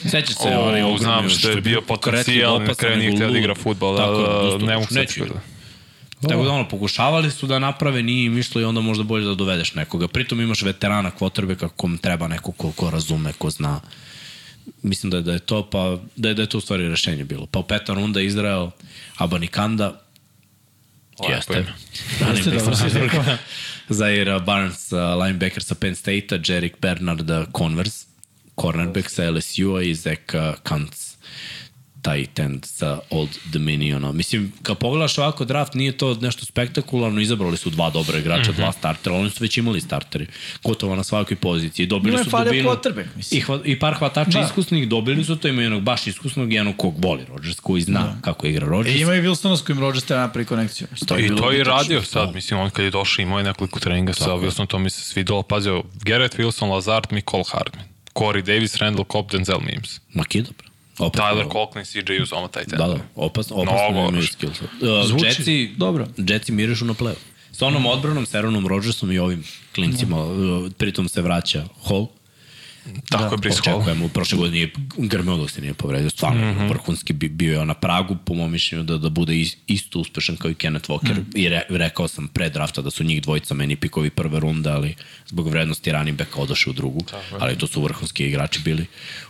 Sećaš 0.10 0.36
se, 0.36 0.50
O, 0.58 0.68
onaj 0.68 0.98
znam 1.00 1.30
što 1.30 1.50
je 1.50 1.62
bio 1.62 1.82
potencijal, 1.82 2.60
na 2.64 2.74
kraju 2.74 2.98
nije 2.98 3.12
htio 3.12 3.32
da 3.32 3.38
igra 3.38 3.56
fudbal, 3.56 3.96
da, 3.96 4.06
da, 4.06 4.10
odustao. 4.12 4.68
ne 4.68 4.74
mogu 4.76 4.88
se 4.94 5.06
Igrati. 6.24 6.34
Tako 6.34 6.44
da 6.44 6.52
ono, 6.52 6.70
pokušavali 6.70 7.32
su 7.32 7.48
da 7.48 7.60
naprave, 7.60 8.04
nije 8.04 8.26
im 8.26 8.38
išlo 8.38 8.62
i 8.62 8.64
onda 8.64 8.82
možda 8.82 9.04
bolje 9.04 9.26
da 9.26 9.36
dovedeš 9.36 9.74
nekoga. 9.76 10.08
Pritom 10.08 10.42
imaš 10.42 10.62
veterana 10.62 11.12
kvotrbeka 11.12 11.70
kom 11.70 11.98
treba 11.98 12.28
neko 12.28 12.52
ko, 12.52 12.72
ko 12.72 12.90
razume, 12.90 13.34
ko 13.34 13.50
zna. 13.50 13.82
Mislim 14.82 15.10
da 15.10 15.18
je, 15.18 15.24
da 15.24 15.34
je 15.34 15.40
to 15.40 15.70
pa 15.70 15.98
da 16.16 16.30
je, 16.30 16.34
da 16.34 16.42
je 16.42 16.50
to 16.50 16.58
u 16.58 16.62
stvari 16.62 16.90
rešenje 16.90 17.24
bilo. 17.24 17.46
Pa 17.46 17.60
u 17.60 17.64
peta 17.64 17.94
runda 17.94 18.22
Izrael, 18.22 18.70
Abanikanda, 19.18 20.04
Lepo 21.20 21.34
Jeste. 21.34 21.54
ime. 21.54 21.74
Jeste, 22.34 23.00
rekao. 23.00 23.24
Zaire 23.90 24.40
Barnes, 24.40 24.92
uh, 24.92 25.00
linebacker 25.24 25.64
sa 25.64 25.76
Penn 25.76 25.96
State-a, 25.96 26.40
Jerick 26.40 26.80
Bernard 26.82 27.30
uh, 27.30 27.46
Converse, 27.52 28.06
cornerback 28.56 29.10
sa 29.10 29.30
LSU-a 29.30 29.84
i 29.84 29.94
Zach 29.94 30.34
uh, 30.34 30.56
Kantz, 30.64 31.03
tight 32.04 32.40
end 32.40 32.66
sa 32.66 33.00
Old 33.10 33.30
Dominiona. 33.46 34.12
Mislim, 34.12 34.52
kad 34.64 34.78
pogledaš 34.78 35.18
ovako 35.18 35.46
draft, 35.46 35.74
nije 35.74 35.98
to 35.98 36.18
nešto 36.22 36.46
spektakularno, 36.46 37.22
izabrali 37.22 37.58
su 37.58 37.70
dva 37.70 37.90
dobra 37.90 38.18
igrača, 38.18 38.52
Mhm. 38.52 38.62
dva 38.62 38.72
startera, 38.72 39.16
oni 39.16 39.30
su 39.30 39.38
već 39.44 39.58
imali 39.58 39.82
starteri, 39.82 40.28
gotovo 40.64 40.96
na 40.96 41.04
svakoj 41.04 41.38
poziciji. 41.38 41.86
Dobili 41.86 42.12
Njima 42.12 42.20
je 42.20 42.24
su 42.24 42.30
dubinu 42.46 42.70
mislim. 43.16 43.38
i, 43.38 43.42
hva, 43.42 43.60
i 43.66 43.80
par 43.80 43.94
hvatača 43.94 44.30
Da. 44.32 44.40
da. 44.40 44.46
iskusnih, 44.46 44.88
dobili 44.88 45.24
su 45.24 45.36
to, 45.36 45.48
imaju 45.48 45.66
jednog 45.66 45.82
baš 45.82 46.08
iskusnog 46.08 46.54
i 46.54 46.56
jednog 46.56 46.78
kog 46.78 47.06
voli 47.06 47.26
Rodgers, 47.30 47.60
koji 47.60 47.82
zna 47.82 48.00
da. 48.00 48.18
kako 48.22 48.48
igra 48.48 48.68
Rodgers. 48.68 48.96
E, 48.96 49.02
ima 49.02 49.16
i 49.16 49.22
Wilsona 49.22 49.58
s 49.58 49.62
kojim 49.62 49.80
Rodgers 49.80 50.06
treba 50.06 50.22
napravi 50.22 50.46
konekciju. 50.46 50.88
To 51.08 51.20
I 51.20 51.28
to 51.28 51.52
je 51.52 51.60
i 51.60 51.64
radio 51.64 52.02
sad, 52.02 52.34
mislim, 52.34 52.60
on 52.60 52.70
kad 52.70 52.86
je 52.86 52.92
došao 52.92 53.24
imao 53.24 53.38
je 53.38 53.44
nekoliko 53.44 53.80
treninga 53.80 54.14
sa 54.14 54.26
Wilson, 54.26 54.68
to 54.68 54.80
mi 54.80 54.90
se 54.90 55.02
svidelo. 55.02 55.44
Pazio, 55.44 55.84
Garrett 56.02 56.38
Wilson, 56.38 56.70
Lazard, 56.72 57.06
Nicole 57.12 57.44
Hardman, 57.54 57.86
Corey 58.14 58.42
Davis, 58.42 58.76
Randall 58.76 59.06
Cobb, 59.12 59.32
Denzel 59.32 59.60
Mims. 59.60 60.00
Ma 60.14 60.24
ki 60.24 60.42
dobro. 60.42 60.73
Opasno. 61.00 61.24
Tyler 61.24 61.52
Conklin, 61.52 61.86
CJ 61.86 62.22
Uzoma, 62.22 62.48
taj 62.48 62.66
ten. 62.66 62.78
Da, 62.80 62.88
da, 62.88 62.98
opasno, 63.16 63.56
opasno 63.56 63.90
Mnogo 63.92 64.10
imaju 64.10 64.28
skill 64.28 64.54
set. 64.54 64.70
Uh, 64.82 65.08
Zvuči 65.08 65.26
Jetsi, 65.26 65.74
dobro. 65.78 66.08
Jetsi 66.18 66.52
mirišu 66.52 66.86
na 66.86 66.94
play 66.94 67.14
S 67.52 67.62
onom 67.62 67.86
odbranom, 67.86 68.26
s 68.26 68.36
Aaronom 68.36 68.68
Rodgersom 68.68 69.12
i 69.12 69.20
ovim 69.20 69.44
klincima, 69.76 70.26
uh, 70.26 70.72
pritom 70.78 71.10
se 71.10 71.22
vraća 71.22 71.66
Hall. 71.88 72.06
Tako 73.10 73.34
je 73.34 73.38
Brice 73.38 73.60
Hall. 73.66 73.78
Očekujemo, 73.78 74.08
prošle 74.08 74.38
godine 74.38 74.56
nije 74.56 74.72
grmeo 74.98 75.38
dok 75.38 75.52
se 75.52 75.62
nije 75.62 75.74
povredio, 75.74 76.10
stvarno 76.10 76.52
mm 76.52 76.58
-hmm. 76.58 76.70
vrhunski 76.70 77.14
bi, 77.14 77.30
bio 77.30 77.60
je 77.60 77.66
na 77.66 77.74
pragu, 77.74 78.18
po 78.26 78.34
mom 78.34 78.52
mišljenju, 78.52 78.84
da, 78.84 78.98
da 78.98 79.10
bude 79.10 79.34
is- 79.34 79.58
isto 79.68 80.00
uspešan 80.00 80.36
kao 80.38 80.52
i 80.52 80.56
Kenneth 80.56 80.90
Walker. 80.90 81.14
Mm. 81.14 81.26
I 81.36 81.50
re, 81.50 81.62
rekao 81.70 82.08
sam 82.08 82.28
pre 82.28 82.50
drafta 82.50 82.82
da 82.82 82.92
su 82.92 83.04
njih 83.04 83.22
dvojica 83.22 83.54
meni 83.54 83.76
pikovi 83.76 84.10
prve 84.10 84.40
runde, 84.40 84.70
ali 84.70 84.96
zbog 85.28 85.48
vrednosti 85.48 85.92
running 85.92 86.18
backa 86.18 86.42
odoše 86.42 86.70
u 86.70 86.74
drugu. 86.74 87.06
Ali 87.40 87.58
to 87.58 87.68
su 87.68 87.82
vrhunski 87.82 88.26
igrači 88.26 88.60
bili 88.60 88.86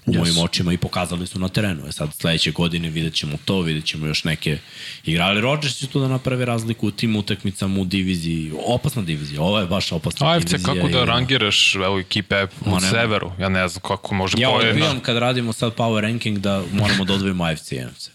u 0.05 0.11
yes. 0.11 0.17
mojim 0.17 0.37
očima 0.37 0.73
i 0.73 0.77
pokazali 0.77 1.27
su 1.27 1.39
na 1.39 1.49
terenu. 1.49 1.87
E 1.87 1.91
sad 1.91 2.13
sledeće 2.13 2.51
godine 2.51 2.89
vidjet 2.89 3.13
ćemo 3.13 3.37
to, 3.45 3.61
vidjet 3.61 3.85
ćemo 3.85 4.07
još 4.07 4.23
neke 4.23 4.57
igre. 5.05 5.23
Ali 5.23 5.41
Rodgers 5.41 5.75
će 5.75 5.87
tu 5.87 5.99
da 5.99 6.07
napravi 6.07 6.45
razliku 6.45 6.87
u 6.87 6.91
tim 6.91 7.15
utakmicama 7.15 7.81
u 7.81 7.85
diviziji. 7.85 8.51
Opasna 8.65 9.01
divizija, 9.01 9.41
ovo 9.41 9.59
je 9.59 9.65
baš 9.67 9.91
opasna 9.91 10.31
AFC, 10.31 10.45
divizija. 10.45 10.73
kako 10.73 10.87
da 10.87 11.05
rangiraš 11.05 11.75
evo, 11.75 11.99
ekipe 11.99 12.47
u 12.65 12.79
severu? 12.79 13.31
Ja 13.43 13.49
ne 13.49 13.67
znam 13.67 13.81
kako 13.81 14.15
može 14.15 14.37
Ja 14.37 14.49
pojedna. 14.49 14.69
odbijam 14.71 14.99
kad 14.99 15.17
radimo 15.17 15.53
sad 15.53 15.75
power 15.75 16.01
ranking 16.01 16.37
da 16.39 16.63
moramo 16.71 17.05
da 17.05 17.13
odvojimo 17.13 17.43
AFC 17.43 17.71
i 17.71 17.79
NFC. 17.85 18.09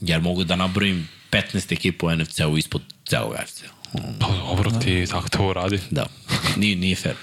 Jer 0.00 0.20
mogu 0.20 0.44
da 0.44 0.56
nabrojim 0.56 1.08
15 1.30 1.72
ekipa 1.72 2.06
u 2.06 2.16
NFC-u 2.16 2.58
ispod 2.58 2.82
celog 3.06 3.34
AFC. 3.34 3.62
Pa 4.20 4.26
dobro, 4.28 4.70
ti 4.70 5.04
tako 5.10 5.28
to 5.28 5.46
uradi. 5.46 5.78
Da, 5.90 6.06
nije, 6.56 6.76
nije 6.76 6.96
fair. 6.96 7.14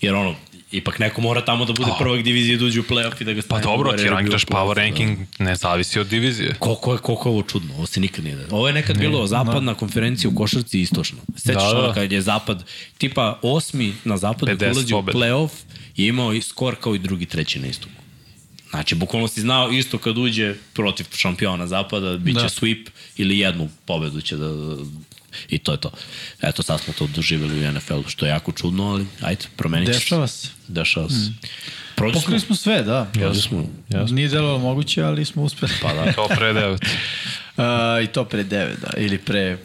Jer 0.00 0.14
ono, 0.14 0.34
ipak 0.72 0.98
neko 0.98 1.20
mora 1.20 1.44
tamo 1.44 1.64
da 1.64 1.72
bude 1.72 1.90
prvak 1.98 2.22
divizije 2.22 2.56
da 2.56 2.64
uđe 2.64 2.80
u 2.80 2.82
playoff 2.82 3.22
i 3.22 3.24
da 3.24 3.32
ga 3.32 3.40
Pa 3.40 3.42
stavi 3.42 3.62
dobro, 3.62 3.90
gore, 3.90 4.02
ti 4.02 4.10
rangiraš 4.10 4.46
bio 4.46 4.56
power 4.56 4.76
ranking, 4.76 5.18
ne 5.38 5.56
zavisi 5.56 6.00
od 6.00 6.06
divizije. 6.06 6.54
Koliko 6.58 6.92
je, 6.92 6.98
koliko 6.98 7.28
je 7.28 7.32
ovo 7.32 7.42
čudno, 7.42 7.74
ovo 7.74 7.86
se 7.86 8.00
nikad 8.00 8.24
nije 8.24 8.36
da. 8.36 8.56
Ovo 8.56 8.66
je 8.66 8.74
nekad 8.74 8.98
bilo 8.98 9.26
zapadna 9.26 9.74
konferencija 9.74 10.30
u 10.30 10.34
košarci 10.34 10.78
i 10.78 10.82
istočno. 10.82 11.18
Sećaš 11.36 11.72
Da, 11.72 11.80
da, 11.80 11.86
da. 11.86 11.94
kad 11.94 12.12
je 12.12 12.22
zapad, 12.22 12.64
tipa 12.98 13.38
osmi 13.42 13.94
na 14.04 14.16
zapadu 14.16 14.52
50 14.52 14.58
koji 14.58 14.70
ulazi 14.70 14.94
u 14.94 15.02
playoff 15.02 15.50
je 15.96 16.08
imao 16.08 16.32
i 16.32 16.42
skor 16.42 16.76
kao 16.80 16.94
i 16.94 16.98
drugi, 16.98 17.26
treći 17.26 17.60
na 17.60 17.66
istoku. 17.66 18.02
Znači, 18.70 18.94
bukvalno 18.94 19.28
si 19.28 19.40
znao 19.40 19.70
isto 19.70 19.98
kad 19.98 20.18
uđe 20.18 20.54
protiv 20.72 21.06
šampiona 21.14 21.66
zapada, 21.66 22.16
bit 22.16 22.34
će 22.34 22.42
da. 22.42 22.42
Da. 22.42 22.48
sweep 22.48 22.88
ili 23.16 23.38
jednu 23.38 23.68
pobedu 23.86 24.20
će 24.20 24.36
da... 24.36 24.76
I 25.48 25.58
to 25.58 25.72
je 25.72 25.80
to. 25.80 25.90
Eto, 26.42 26.62
sad 26.62 26.80
smo 26.80 26.94
to 26.98 27.06
doživjeli 27.06 27.66
u 27.66 27.72
NFL-u, 27.72 28.08
što 28.08 28.26
je 28.26 28.30
jako 28.30 28.52
čudno, 28.52 28.84
ali 28.84 29.06
ajde, 29.20 29.44
promenit 29.56 29.86
će 29.86 29.92
Dešava 29.92 30.26
se. 30.26 30.48
Dešava 30.68 31.08
se. 31.08 31.14
Mm. 31.14 31.38
Prođe 31.96 32.14
Pokrili 32.14 32.40
smo 32.40 32.56
sve, 32.56 32.82
da. 32.82 33.10
Prođe 33.12 33.40
smo. 33.40 33.66
Nije 34.10 34.28
delovalo 34.28 34.58
moguće, 34.58 35.02
ali 35.02 35.24
smo 35.24 35.42
uspeli. 35.42 35.72
Pa 35.82 35.94
da. 35.94 36.12
To 36.12 36.28
pre 36.36 36.52
devet. 36.52 36.80
Uh, 37.56 37.64
I 38.04 38.06
to 38.06 38.24
pre 38.24 38.44
9, 38.44 38.48
da. 38.80 38.90
Ili 38.96 39.18
pre 39.18 39.58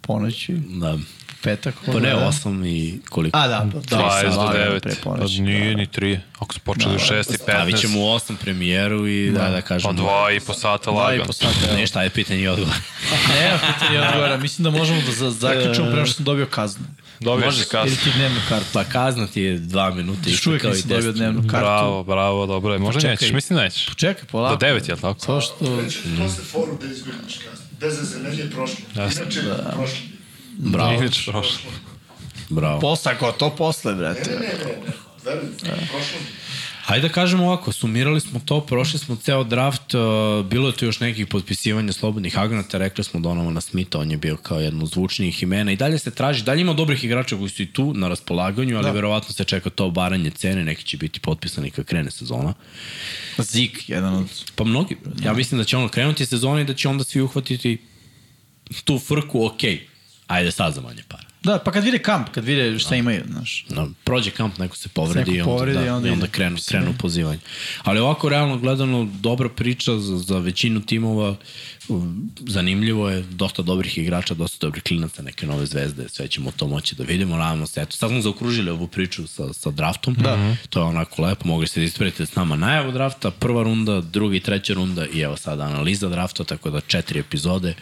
ponoći, 0.00 0.52
da. 0.52 0.98
Petak. 1.46 1.74
Pa 1.86 2.00
ne, 2.00 2.14
onda. 2.14 2.26
8 2.26 2.66
i 2.66 3.00
koliko? 3.08 3.38
A, 3.38 3.48
da, 3.48 3.66
da, 3.72 3.96
20 3.96 4.22
do 4.24 4.42
da, 4.42 4.70
9. 4.70 4.80
Pre 4.80 4.92
Pa 5.04 5.16
nije 5.38 5.70
da. 5.70 5.76
ni 5.76 5.86
3. 5.86 6.18
Ako 6.38 6.54
su 6.54 6.60
počeli 6.60 6.94
u 6.94 6.98
6 6.98 7.10
i 7.10 7.14
15. 7.14 7.36
Stavit 7.36 7.80
ćemo 7.80 8.00
u 8.00 8.04
8 8.04 8.36
premijeru 8.36 9.06
i 9.08 9.30
da, 9.30 9.38
da 9.40 9.54
Pa 9.54 9.60
kažemo. 9.60 9.92
dva 9.92 10.32
i 10.32 10.40
po 10.40 10.54
sata 10.54 10.90
Dva 10.90 11.02
i 11.02 11.04
lagan. 11.04 11.26
po 11.26 11.32
sata. 11.32 11.50
evo. 11.68 11.76
Ništa, 11.76 12.02
je 12.02 12.10
pitanje 12.10 12.40
i 12.40 12.48
odgovor. 12.48 12.74
Nema 13.34 13.58
pitanja 13.68 14.02
odgovora. 14.02 14.36
Mislim 14.36 14.64
da 14.64 14.70
možemo 14.70 15.00
da 15.00 15.12
za- 15.12 15.30
zaključimo 15.30 15.86
pre 15.86 15.94
nego 15.94 16.06
što 16.06 16.14
sam 16.14 16.24
dobio 16.24 16.46
kaznu. 16.46 16.84
Može 17.20 17.64
si 17.64 17.68
kasno. 17.68 17.86
Ili 17.86 17.96
ti 17.96 18.10
dnevnu 18.16 18.40
kartu. 18.48 18.66
Pa 18.72 18.84
kazna 18.84 19.26
ti 19.26 19.42
je 19.42 19.58
2 19.58 19.94
minuta. 19.94 20.30
Još 20.30 20.46
uvijek 20.46 20.64
i 20.64 20.66
nisam 20.66 20.88
dobio 20.88 21.02
10. 21.02 21.14
dnevnu 21.14 21.40
kartu. 21.40 21.56
Bravo, 21.56 22.04
bravo, 22.04 22.46
dobro 22.46 22.72
je. 22.72 22.78
Možda 22.78 23.08
nećeš, 23.08 23.32
mislim 23.32 23.56
da 23.56 23.62
nećeš. 23.62 23.86
Čekaj, 23.96 24.24
polako. 24.24 24.56
Do 24.56 24.66
9 24.66 24.88
je 24.88 24.94
li 24.94 25.00
tako? 25.00 25.26
To 25.26 25.40
što... 25.40 25.54
Posle 26.18 26.44
foru 26.44 26.78
da 26.80 26.86
izgledaš 26.86 27.34
kasno. 27.34 27.66
Bez 27.80 28.38
je 28.38 28.50
prošlo. 28.50 28.76
Inače, 28.94 29.40
prošlo. 29.74 29.96
Bravo, 30.56 30.92
Inače, 30.92 31.30
prošlo. 31.30 31.70
bravo. 32.48 32.80
Posle, 32.80 33.12
ako 33.12 33.32
to 33.32 33.50
posle, 33.56 33.94
brate. 33.94 34.30
Ne, 34.30 34.36
ne, 34.36 34.40
ne, 34.40 34.76
ne. 34.86 34.92
Verujem, 35.24 35.52
prošlo. 35.90 36.18
Hajde 36.86 37.08
da 37.08 37.14
kažemo 37.14 37.44
ovako, 37.44 37.72
sumirali 37.72 38.20
smo 38.20 38.40
to, 38.44 38.60
prošli 38.60 38.98
smo 38.98 39.16
ceo 39.16 39.44
draft, 39.44 39.94
uh, 39.94 40.46
bilo 40.46 40.68
je 40.68 40.76
tu 40.76 40.84
još 40.84 41.00
nekih 41.00 41.26
potpisivanja 41.26 41.92
slobodnih 41.92 42.38
agenata, 42.38 42.78
rekli 42.78 43.04
smo 43.04 43.20
Donovana 43.20 43.60
Smitha, 43.60 43.98
on 43.98 44.10
je 44.10 44.16
bio 44.16 44.36
kao 44.36 44.60
jedno 44.60 44.84
od 44.84 44.90
zvučnijih 44.90 45.42
imena 45.42 45.72
i 45.72 45.76
dalje 45.76 45.98
se 45.98 46.10
traži, 46.10 46.44
dalje 46.44 46.60
ima 46.60 46.72
dobrih 46.72 47.04
igrača 47.04 47.36
koji 47.36 47.50
su 47.50 47.62
i 47.62 47.66
tu 47.66 47.94
na 47.94 48.08
raspolaganju, 48.08 48.76
ali 48.76 48.84
da. 48.84 48.90
verovatno 48.90 49.34
se 49.34 49.44
čeka 49.44 49.70
to 49.70 49.86
obaranje 49.86 50.30
cene, 50.30 50.64
neki 50.64 50.84
će 50.84 50.96
biti 50.96 51.20
potpisani 51.20 51.70
kad 51.70 51.84
krene 51.84 52.10
sezona. 52.10 52.54
Zik, 53.38 53.88
jedan 53.88 54.14
od... 54.14 54.26
Pa 54.54 54.64
mnogi, 54.64 54.96
brate. 55.04 55.24
ja 55.24 55.32
mislim 55.32 55.58
da 55.58 55.64
će 55.64 55.76
ono 55.76 55.88
krenuti 55.88 56.26
sezona 56.26 56.60
i 56.60 56.64
da 56.64 56.74
će 56.74 56.88
onda 56.88 57.04
svi 57.04 57.20
uhvatiti 57.20 57.78
tu 58.84 58.98
frku, 58.98 59.46
okej, 59.46 59.74
okay. 59.74 59.95
Ajde 60.26 60.50
sad 60.50 60.74
za 60.74 60.80
manje 60.80 61.02
para. 61.08 61.26
Da, 61.46 61.58
pa 61.58 61.72
kad 61.72 61.84
vide 61.84 61.98
kamp, 61.98 62.28
kad 62.28 62.44
vide 62.44 62.78
šta 62.78 62.96
imaju, 62.96 63.22
znaš. 63.30 63.66
No, 63.68 63.90
prođe 64.04 64.30
kamp, 64.30 64.58
neko 64.58 64.76
se 64.76 64.88
povredi 64.88 65.30
neko 65.30 65.36
i 65.36 65.40
onda, 65.40 65.52
povredi 65.52 65.78
da, 65.78 65.86
i 65.86 65.88
onda 65.88 66.08
i 66.08 66.10
onda 66.10 66.26
krenu, 66.26 66.58
krenu 66.68 66.94
pozivanje. 66.98 67.38
Ali 67.82 68.00
ovako 68.00 68.28
realno 68.28 68.58
gledano 68.58 69.08
dobra 69.20 69.48
priča 69.48 69.98
za, 69.98 70.18
za 70.18 70.38
većinu 70.38 70.80
timova, 70.80 71.36
zanimljivo 72.46 73.10
je, 73.10 73.22
dosta 73.22 73.62
dobrih 73.62 73.98
igrača, 73.98 74.34
dosta 74.34 74.66
dobrih 74.66 74.82
klinaca, 74.82 75.22
neke 75.22 75.46
nove 75.46 75.66
zvezde, 75.66 76.08
sve 76.08 76.28
ćemo 76.28 76.50
to 76.50 76.66
moći 76.66 76.94
da 76.94 77.04
vidimo, 77.04 77.36
nadamo 77.36 77.66
se. 77.66 77.82
Eto, 77.82 77.96
sad 77.96 78.10
smo 78.10 78.20
zaokružili 78.20 78.70
ovu 78.70 78.86
priču 78.86 79.26
sa, 79.26 79.52
sa 79.52 79.70
draftom, 79.70 80.14
da. 80.14 80.56
to 80.70 80.80
je 80.80 80.84
onako 80.84 81.22
lepo, 81.22 81.48
mogli 81.48 81.66
ste 81.66 81.80
da 81.80 81.86
ispratite 81.86 82.26
s 82.26 82.34
nama 82.34 82.56
najavu 82.56 82.92
drafta, 82.92 83.30
prva 83.30 83.62
runda, 83.62 84.00
druga 84.00 84.36
i 84.36 84.40
treća 84.40 84.74
runda 84.74 85.06
i 85.06 85.20
evo 85.20 85.36
sada 85.36 85.64
analiza 85.64 86.08
drafta, 86.08 86.44
tako 86.44 86.70
da 86.70 86.80
četiri 86.80 87.20
epizode 87.20 87.74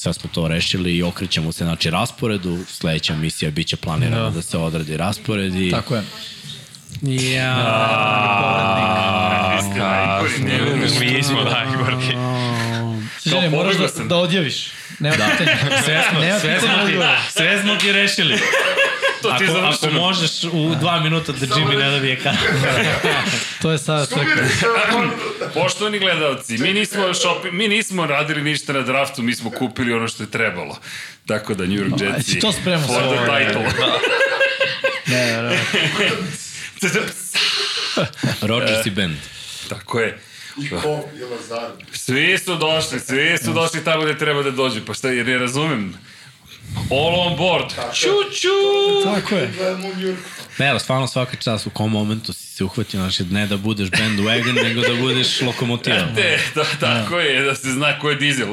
sad 0.00 0.14
smo 0.14 0.30
to 0.34 0.48
rešili 0.48 0.96
i 0.96 1.02
okrećemo 1.02 1.52
se 1.52 1.64
znači 1.64 1.90
rasporedu, 1.90 2.58
sledeća 2.68 3.16
misija 3.16 3.50
biće 3.50 3.76
planirana 3.76 4.22
da, 4.22 4.30
da 4.30 4.42
se 4.42 4.58
odradi 4.58 4.96
raspored 4.96 5.54
i 5.54 5.70
Tako 5.70 5.94
je. 5.94 6.02
Ja. 7.02 7.56
Mi 11.00 11.22
smo 11.22 11.42
najgori. 11.44 11.96
Srđane, 13.18 13.50
moraš 13.50 13.76
da, 13.76 14.04
da 14.04 14.16
odjaviš. 14.16 14.68
Nema 14.98 15.16
da. 15.16 15.28
pitanja. 15.38 15.56
Sve 15.84 16.02
smo, 16.10 16.20
sve 16.40 16.60
smo, 16.60 16.86
ti, 16.86 16.98
sve 17.30 17.62
smo 17.62 17.76
ti 17.76 17.92
rešili. 17.92 18.38
To 19.22 19.32
ti 19.38 19.44
je 19.44 19.50
Ako, 19.50 19.58
ako 19.58 19.76
završeno. 19.76 20.00
možeš 20.00 20.30
u 20.52 20.74
dva 20.80 21.00
minuta 21.00 21.32
da 21.32 21.46
Jimmy 21.46 21.78
ne 21.78 21.90
dobije 21.90 22.16
kartu. 22.20 22.44
To 23.62 23.70
je 23.70 23.78
sada 23.78 24.06
čekaj. 24.06 24.44
Poštovani 25.54 25.98
gledalci, 25.98 26.58
mi 26.58 26.72
nismo, 26.72 27.14
shopping, 27.14 27.54
mi 27.54 27.68
nismo 27.68 28.06
radili 28.06 28.42
ništa 28.42 28.72
na 28.72 28.80
draftu, 28.80 29.22
mi 29.22 29.34
smo 29.34 29.50
kupili 29.50 29.92
ono 29.92 30.08
što 30.08 30.22
je 30.22 30.30
trebalo. 30.30 30.78
Tako 31.26 31.54
da 31.54 31.66
New 31.66 31.78
York 31.78 32.02
Jets 32.02 32.28
jesi 32.28 32.40
to 32.40 32.52
spremao 32.52 32.86
for 32.86 33.02
the 33.02 33.24
title. 33.26 33.62
Ne, 35.06 35.42
ne, 35.42 35.42
ne. 35.42 35.58
Rodgers 38.40 38.86
i 38.86 38.90
band. 38.90 39.16
Tako 39.68 40.00
je. 40.00 40.18
Svi 41.92 42.38
su 42.38 42.56
došli, 42.56 43.00
svi 43.00 43.38
su 43.44 43.52
došli 43.52 43.84
tamo 43.84 44.02
gde 44.02 44.18
treba 44.18 44.42
da 44.42 44.50
dođu. 44.50 44.80
Pa 44.86 44.94
šta, 44.94 45.08
jer 45.08 45.26
ne 45.26 45.38
razumem. 45.38 45.94
All 46.90 47.20
on 47.20 47.36
board. 47.36 47.70
Ču, 47.94 48.08
ču. 48.40 48.48
Tako 49.04 49.34
je. 49.34 49.52
Ne, 50.58 50.80
stvarno 50.80 51.06
svaka 51.06 51.36
čast 51.36 51.66
u 51.66 51.70
kom 51.70 51.90
momentu 51.90 52.32
si 52.32 52.49
se 52.60 52.64
uhvatio, 52.64 53.00
znači 53.00 53.24
ne 53.24 53.46
da 53.46 53.56
budeš 53.56 53.90
bandwagon, 53.90 54.62
nego 54.62 54.80
da 54.80 54.94
budeš 54.94 55.40
lokomotiva. 55.40 56.08
Te, 56.14 56.38
da, 56.54 56.64
tako 56.80 57.18
je, 57.18 57.42
da 57.42 57.54
se 57.54 57.72
zna 57.72 57.98
ko 57.98 58.10
je 58.10 58.16
dizel. 58.16 58.48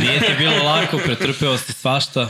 Nije 0.00 0.20
ti 0.20 0.32
bilo 0.38 0.64
lako, 0.64 0.98
pretrpeo 0.98 1.58
si 1.58 1.72
svašta, 1.72 2.28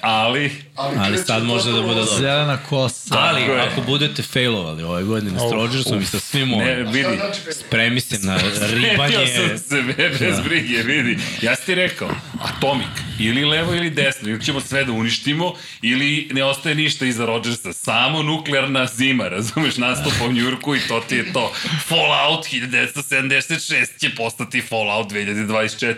Ali, 0.00 0.52
ali 0.74 1.18
sad 1.18 1.44
može 1.44 1.72
da 1.72 1.82
bude 1.82 1.94
dobro. 2.00 2.18
Zelena 2.18 2.56
kosa. 2.68 3.18
Ali 3.18 3.42
je. 3.42 3.60
ako 3.60 3.80
budete 3.80 4.22
failovali 4.22 4.82
ove 4.82 5.02
godine 5.02 5.38
s 5.38 5.52
Rodgersom 5.52 6.00
i 6.00 6.04
sa 6.04 6.20
svim 6.20 6.48
ne, 6.48 6.54
ovim, 6.54 6.86
vidi. 6.86 7.00
Šta 7.00 7.16
znači 7.16 7.40
spremi 7.58 8.00
se 8.00 8.18
na 8.22 8.38
ribanje, 8.72 9.26
sam 9.26 9.58
se, 9.58 9.82
be, 9.82 10.08
bez 10.20 10.36
da. 10.36 10.42
brige, 10.42 10.82
vidi. 10.82 11.18
Ja 11.42 11.56
sam 11.56 11.66
ti 11.66 11.74
rekao, 11.74 12.10
Atomic, 12.42 12.86
ili 13.18 13.44
levo 13.44 13.74
ili 13.74 13.90
desno, 13.90 14.28
ili 14.28 14.44
ćemo 14.44 14.60
sve 14.60 14.84
da 14.84 14.92
uništimo, 14.92 15.54
ili 15.82 16.28
ne 16.32 16.44
ostaje 16.44 16.74
ništa 16.74 17.06
iza 17.06 17.26
Rodgersa, 17.26 17.72
samo 17.72 18.22
nuklearna 18.22 18.86
zima, 18.86 19.28
razumeš, 19.28 19.76
nastupa 19.76 20.24
u 20.24 20.32
Njurku 20.40 20.76
i 20.76 20.80
to 20.88 21.00
ti 21.08 21.16
je 21.16 21.32
to. 21.32 21.52
Fallout 21.88 22.46
1976 22.46 24.00
će 24.00 24.14
postati 24.14 24.60
Fallout 24.60 25.12
2024. 25.12 25.94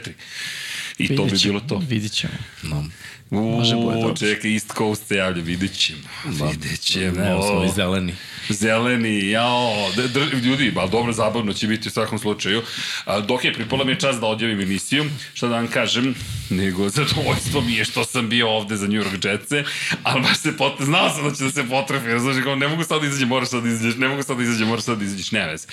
I 0.98 1.16
to 1.16 1.24
bi 1.24 1.38
bilo 1.44 1.60
to. 1.60 1.82
Vidit 1.88 2.12
ćemo. 2.12 2.32
no, 2.62 2.86
Uuu, 3.32 3.58
Može 3.58 3.76
bude 3.76 4.00
dobro. 4.00 4.16
čekaj, 4.16 4.52
East 4.52 4.72
Coast 4.76 5.06
se 5.06 5.16
javlja, 5.16 5.42
vidjet 5.42 5.78
ćemo. 5.78 6.00
Vidjet 6.24 6.80
ćemo. 6.80 7.18
ne, 7.18 7.42
smo 7.42 7.64
i 7.64 7.68
zeleni. 7.74 8.14
zeleni, 8.48 9.30
jao, 9.30 9.90
dr, 9.96 10.36
ljudi, 10.36 10.70
ba 10.70 10.86
dobro, 10.86 11.12
zabavno 11.12 11.52
će 11.52 11.66
biti 11.66 11.88
u 11.88 11.90
svakom 11.90 12.18
slučaju. 12.18 12.62
A, 13.04 13.20
dok 13.20 13.44
je, 13.44 13.52
pripala 13.52 13.84
mi 13.84 13.92
je 13.92 14.00
čas 14.00 14.20
da 14.20 14.26
odjavim 14.26 14.60
emisiju, 14.60 15.04
šta 15.34 15.48
da 15.48 15.54
vam 15.54 15.68
kažem, 15.68 16.14
nego 16.50 16.88
zadovoljstvo 16.98 17.60
mi 17.60 17.74
je 17.74 17.84
što 17.84 18.04
sam 18.04 18.28
bio 18.28 18.48
ovde 18.48 18.76
za 18.76 18.86
New 18.86 19.02
York 19.02 19.26
Jetse, 19.28 19.64
ali 20.02 20.22
baš 20.22 20.38
se 20.38 20.56
pot... 20.56 20.72
znao 20.80 21.10
sam 21.10 21.28
da 21.28 21.34
će 21.34 21.44
da 21.44 21.50
se 21.50 21.64
potrefi, 21.68 22.08
jer 22.08 22.18
znaš, 22.18 22.36
kao, 22.44 22.56
ne 22.56 22.68
mogu 22.68 22.84
sad 22.84 23.00
da 23.00 23.06
izađem, 23.06 23.28
moraš 23.28 23.48
sad 23.48 23.62
da 23.62 23.68
izađeš, 23.68 23.96
ne 23.96 24.08
mogu 24.08 24.22
sad 24.22 24.36
da 24.36 24.42
izađem, 24.42 24.68
moraš 24.68 24.84
sad 24.84 24.98
da 24.98 25.04
izađeš, 25.04 25.32
ne 25.32 25.46
vez. 25.46 25.66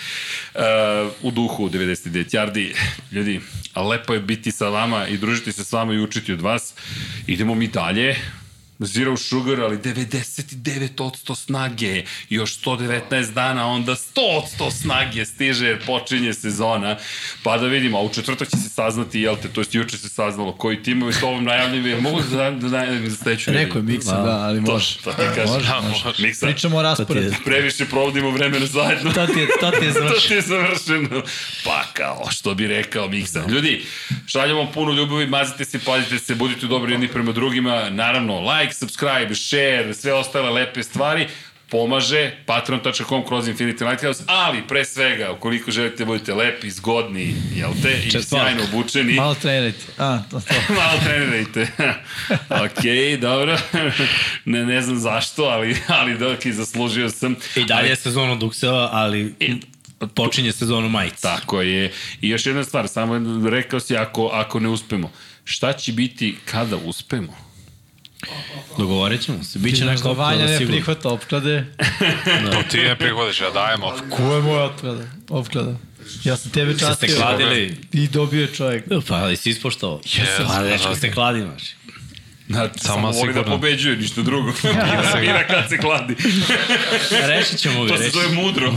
Uh, 0.56 0.62
u 1.22 1.32
duhu 1.32 1.70
99 1.70 2.36
yardi, 2.36 2.76
ljudi, 3.12 3.42
lepo 3.76 4.14
je 4.14 4.20
biti 4.20 4.52
sa 4.52 4.70
vama 4.70 5.08
i 5.08 5.18
družiti 5.18 5.52
se 5.52 5.64
s 5.64 5.72
vama 5.72 5.94
i 5.94 6.00
učiti 6.00 6.34
od 6.34 6.42
vas. 6.42 6.74
Idemo 7.28 7.49
mi 7.56 7.68
dalje, 7.68 8.16
Zero 8.82 9.18
sugar, 9.18 9.62
ali 9.62 9.78
99% 9.78 10.90
snage, 11.36 11.90
još 12.30 12.52
119 12.56 13.00
dana, 13.32 13.68
onda 13.68 13.92
100% 13.92 14.02
snage 14.74 15.26
stiže 15.26 15.66
jer 15.66 15.86
počinje 15.86 16.34
sezona, 16.34 16.98
pa 17.44 17.58
da 17.58 17.68
vidimo, 17.68 17.98
a 17.98 18.02
u 18.02 18.10
četvrtak 18.10 18.50
će 18.50 18.58
se 18.58 18.70
saznati, 18.70 19.20
jel 19.22 19.36
te, 19.36 19.48
to 19.50 19.62
jest 19.62 19.76
juče 19.76 19.98
se 19.98 20.10
saznalo 20.10 20.52
koji 20.54 20.84
timovi 20.84 21.14
s 21.14 21.24
ovom 21.24 21.44
najavljaju, 21.44 21.88
jer 21.88 22.02
mogu 22.02 22.22
da 22.22 22.52
da 22.52 22.68
najavljaju 22.68 23.10
za 23.10 23.16
sledeću 23.16 23.52
Rekao 23.52 23.78
je 23.78 23.84
Miksa, 23.84 24.18
da, 24.18 24.32
ali 24.32 24.66
To, 24.66 24.72
može. 24.72 24.98
to 24.98 25.12
ti 25.12 25.18
kažem. 25.36 25.44
Može, 25.48 25.68
Da, 25.68 25.82
može. 25.82 26.04
Miksa, 26.20 26.46
Pričamo 26.46 26.78
o 26.78 26.82
rasporedu. 26.82 27.36
previše 27.46 27.86
provodimo 27.86 28.32
vremena 28.32 28.66
zajedno. 28.66 29.12
To 29.12 29.28
ti 29.28 29.40
je, 29.40 29.48
to 29.60 29.72
ti 29.72 29.86
je 29.86 29.94
To 29.94 30.00
završeno. 30.00 30.28
ti 30.28 30.34
je 30.34 30.42
završeno. 30.42 31.24
Pa 31.66 31.84
kao, 31.94 32.28
što 32.32 32.54
bi 32.54 32.68
rekao 32.68 33.08
Miksa. 33.08 33.44
Ljudi, 33.48 33.86
šaljamo 34.28 34.72
puno 34.72 34.92
ljubavi, 34.94 35.28
mazite 35.28 35.66
se, 35.66 35.80
pazite 35.80 36.20
se, 36.20 36.36
budite 36.36 36.68
dobri 36.68 36.92
jedni 36.92 37.08
prema 37.08 37.32
drugima. 37.32 37.90
Naravno, 37.90 38.40
like, 38.42 38.69
subscribe, 38.74 39.36
share, 39.36 39.94
sve 39.94 40.14
ostale 40.14 40.50
lepe 40.50 40.84
stvari 40.84 41.28
pomaže 41.70 42.32
patreon.com 42.46 43.26
kroz 43.26 43.48
Infinity 43.48 43.90
Lighthouse, 43.90 44.24
ali 44.28 44.68
pre 44.68 44.86
svega, 44.86 45.32
ukoliko 45.32 45.72
želite 45.72 45.98
da 45.98 46.06
budete 46.06 46.34
lepi, 46.34 46.70
zgodni, 46.70 47.36
jel 47.56 47.72
te, 47.84 48.02
i 48.06 48.24
sjajno 48.24 48.64
obučeni, 48.64 49.14
Malo 49.14 49.36
trenirajte. 49.36 49.86
A, 49.98 50.20
to, 50.32 50.40
to. 50.40 50.54
Malo 50.74 51.00
trenirajte. 51.04 51.68
ok, 52.66 52.84
dobro. 53.22 53.58
ne, 54.46 54.66
ne 54.66 54.82
znam 54.82 55.00
zašto, 55.00 55.44
ali, 55.44 55.78
ali 55.88 56.18
dok 56.18 56.46
i 56.46 56.54
zaslužio 56.54 57.10
sam. 57.10 57.36
I 57.56 57.66
dalje 57.66 57.90
je 57.90 57.96
sezon 57.96 58.30
od 58.30 58.44
Ukseva, 58.44 58.90
ali 58.92 59.36
počinje 60.16 60.52
sezon 60.52 60.86
u 60.86 60.90
majici. 60.90 61.22
Tako 61.22 61.62
je. 61.62 61.92
I 62.22 62.30
još 62.30 62.46
jedna 62.46 62.64
stvar, 62.64 62.88
samo 62.88 63.50
rekao 63.50 63.80
si 63.80 63.98
ako, 63.98 64.28
ako 64.28 64.60
ne 64.60 64.70
uspemo. 64.70 65.12
Šta 65.44 65.74
će 65.74 65.92
biti 65.94 66.36
kada 66.46 66.78
uspemo? 66.78 67.49
Dogovorit 68.78 69.22
ćemo 69.22 69.44
se. 69.44 69.60
Biće 69.60 69.86
neka 69.86 70.02
da 70.04 70.10
Vanja 70.10 70.18
opklada 70.34 70.44
ne 70.44 70.58
sigurno. 70.58 70.76
prihvata 70.76 71.10
opklade. 71.10 71.66
To 72.54 72.64
ti 72.64 72.78
ne 72.78 72.96
prihodiš, 72.98 73.42
ja 73.42 73.50
dajem 73.50 73.84
off. 73.84 74.02
Ko 74.10 74.24
je 74.26 74.42
moja 74.42 74.64
opklada? 74.64 75.04
Opklada. 75.30 75.76
Ja 76.24 76.38
sam 76.38 76.52
tebe 76.52 76.74
Ste 76.74 76.80
častio. 76.80 77.16
kladili. 77.18 77.78
I 77.92 78.08
dobio 78.08 78.42
je 78.42 78.48
čovjek. 78.48 78.84
Pa, 79.08 79.16
ali 79.16 79.36
si 79.36 79.50
ispoštovao. 79.50 80.02
Jesam, 80.06 80.46
Pa, 80.48 80.54
da, 80.54 80.64
dečko 80.64 80.90
da. 80.90 80.96
ste 80.96 81.12
kladi, 81.12 81.42
znaš. 81.42 81.64
Znači, 82.50 82.80
samo, 82.80 82.96
Samo 82.96 83.08
voli 83.08 83.34
da 83.34 83.40
sigurno. 83.40 83.56
pobeđuje, 83.58 83.98
ništa 83.98 84.22
drugo. 84.22 84.52
Bira, 84.64 85.20
bira 85.22 85.48
kad 85.48 85.70
se 85.70 85.78
kladi. 85.78 86.16
Rešit 87.28 87.60
ćemo 87.60 87.84
ga, 87.84 87.90
To 87.90 87.98
se 87.98 88.10
zove 88.10 88.28
mudro. 88.30 88.72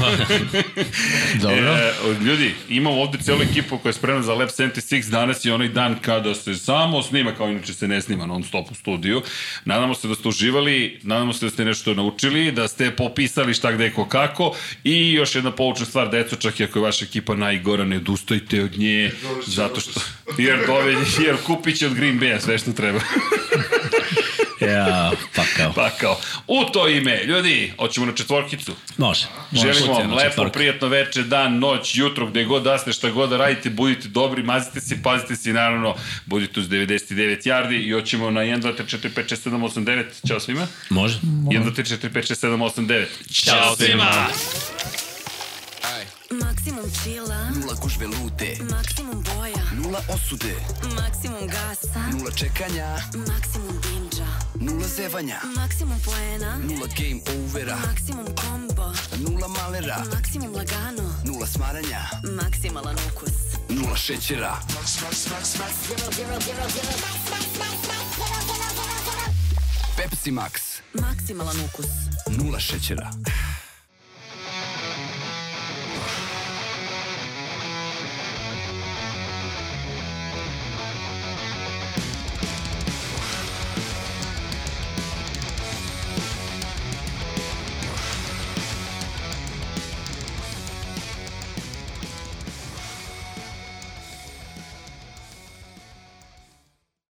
Dobro. 1.42 1.56
E, 1.56 1.92
ljudi, 2.24 2.54
imamo 2.68 3.00
ovde 3.02 3.18
celu 3.18 3.42
ekipu 3.42 3.78
koja 3.78 3.90
je 3.90 3.94
spremna 3.94 4.22
za 4.22 4.34
Lab 4.34 4.48
76. 4.48 5.10
Danas 5.10 5.44
je 5.44 5.54
onaj 5.54 5.68
dan 5.68 5.98
kada 6.02 6.34
se 6.34 6.54
samo 6.54 7.02
snima, 7.02 7.34
kao 7.34 7.48
inače 7.48 7.74
se 7.74 7.88
ne 7.88 8.02
snima 8.02 8.26
non 8.26 8.44
stop 8.44 8.70
u 8.70 8.74
studiju. 8.74 9.22
Nadamo 9.64 9.94
se 9.94 10.08
da 10.08 10.14
ste 10.14 10.28
uživali, 10.28 11.00
nadamo 11.02 11.32
se 11.32 11.46
da 11.46 11.50
ste 11.50 11.64
nešto 11.64 11.94
naučili, 11.94 12.52
da 12.52 12.68
ste 12.68 12.90
popisali 12.90 13.54
šta 13.54 13.72
gde 13.72 13.90
ko 13.90 14.04
kako 14.08 14.54
i 14.84 15.12
još 15.12 15.34
jedna 15.34 15.50
poučna 15.50 15.86
stvar, 15.86 16.10
deco, 16.10 16.36
čak 16.36 16.60
i 16.60 16.64
ako 16.64 16.78
je 16.78 16.82
vaša 16.82 17.04
ekipa 17.04 17.34
najgora, 17.34 17.84
ne 17.84 17.96
odustajte 17.96 18.62
od 18.64 18.78
nje, 18.78 19.10
zato 19.46 19.80
što, 19.80 20.00
jer, 20.38 20.58
dove, 20.66 20.92
jer 21.26 21.36
kupit 21.46 21.78
će 21.78 21.86
od 21.86 21.94
Green 21.94 22.20
Bay 22.20 22.40
sve 22.40 22.58
što 22.58 22.72
treba. 22.72 23.00
Ja, 24.72 25.12
pa 25.36 25.42
kao. 25.56 25.72
Pa 25.74 25.90
kao, 25.90 26.20
u 26.46 26.64
to 26.64 26.88
ime, 26.88 27.24
ljudi, 27.24 27.72
hoćemo 27.78 28.06
na 28.06 28.12
četvorkicu. 28.12 28.72
Može. 28.98 29.26
Želimo 29.52 29.92
vam 29.92 30.06
Može. 30.10 30.16
lepo, 30.16 30.30
Četvorka. 30.30 30.52
prijatno 30.52 30.88
veče, 30.88 31.22
dan, 31.22 31.58
noć, 31.58 31.96
jutro, 31.96 32.26
gde 32.26 32.44
god 32.44 32.62
da 32.62 32.78
ste, 32.78 32.92
šta 32.92 33.10
god 33.10 33.30
da 33.30 33.36
radite, 33.36 33.70
budite 33.70 34.08
dobri, 34.08 34.42
mazite 34.42 34.80
se, 34.80 35.02
pazite 35.02 35.36
se 35.36 35.50
i 35.50 35.52
naravno 35.52 35.94
budite 36.26 36.60
uz 36.60 36.68
99 36.68 37.46
yardi 37.46 37.86
i 37.88 37.92
hoćemo 37.92 38.30
na 38.30 38.40
1, 38.40 38.60
2, 38.60 38.76
3, 38.76 38.96
4, 38.98 39.08
5, 39.16 39.34
6, 39.34 39.50
7, 39.50 39.70
8, 39.74 39.84
9. 39.84 40.28
Ćao 40.28 40.40
svima. 40.40 40.66
Može. 40.90 41.18
1, 41.22 41.64
2, 41.64 41.72
3, 41.72 41.96
4, 41.96 42.10
5, 42.10 42.32
6, 42.32 42.46
7, 42.48 42.56
8, 42.76 42.86
9. 42.86 43.44
Ćao 43.44 43.76
svima! 43.76 44.26
Maksimum 46.32 46.90
chilla, 47.04 47.50
Nula 47.50 47.74
gužve 47.82 48.06
lute, 48.06 48.56
maksimum 48.70 49.22
boja, 49.24 49.62
nula 49.76 50.00
osude, 50.08 50.54
maksimum 50.96 51.46
gasa, 51.46 52.00
nula 52.12 52.30
čekanja, 52.30 52.96
maksimum 53.28 53.80
binđa, 53.82 54.26
nula 54.60 54.88
zevanja, 54.88 55.40
maksimum 55.56 56.00
poena, 56.04 56.58
nula 56.58 56.86
game 56.96 57.20
overa, 57.36 57.76
maksimum 57.86 58.26
kombo, 58.26 58.92
nula 59.18 59.48
malera, 59.48 59.98
maksimum 60.14 60.54
lagano, 60.54 61.04
nula 61.24 61.46
smaranja, 61.46 62.00
maksimalan 62.42 62.96
ukus. 63.12 63.32
nula 63.68 63.96
šećera. 63.96 64.56
Pepsi 69.96 70.30
Max, 70.30 70.52
Maksimalan 70.94 71.56
ukus. 71.60 71.86
nula 72.28 72.60
šećera. 72.60 73.10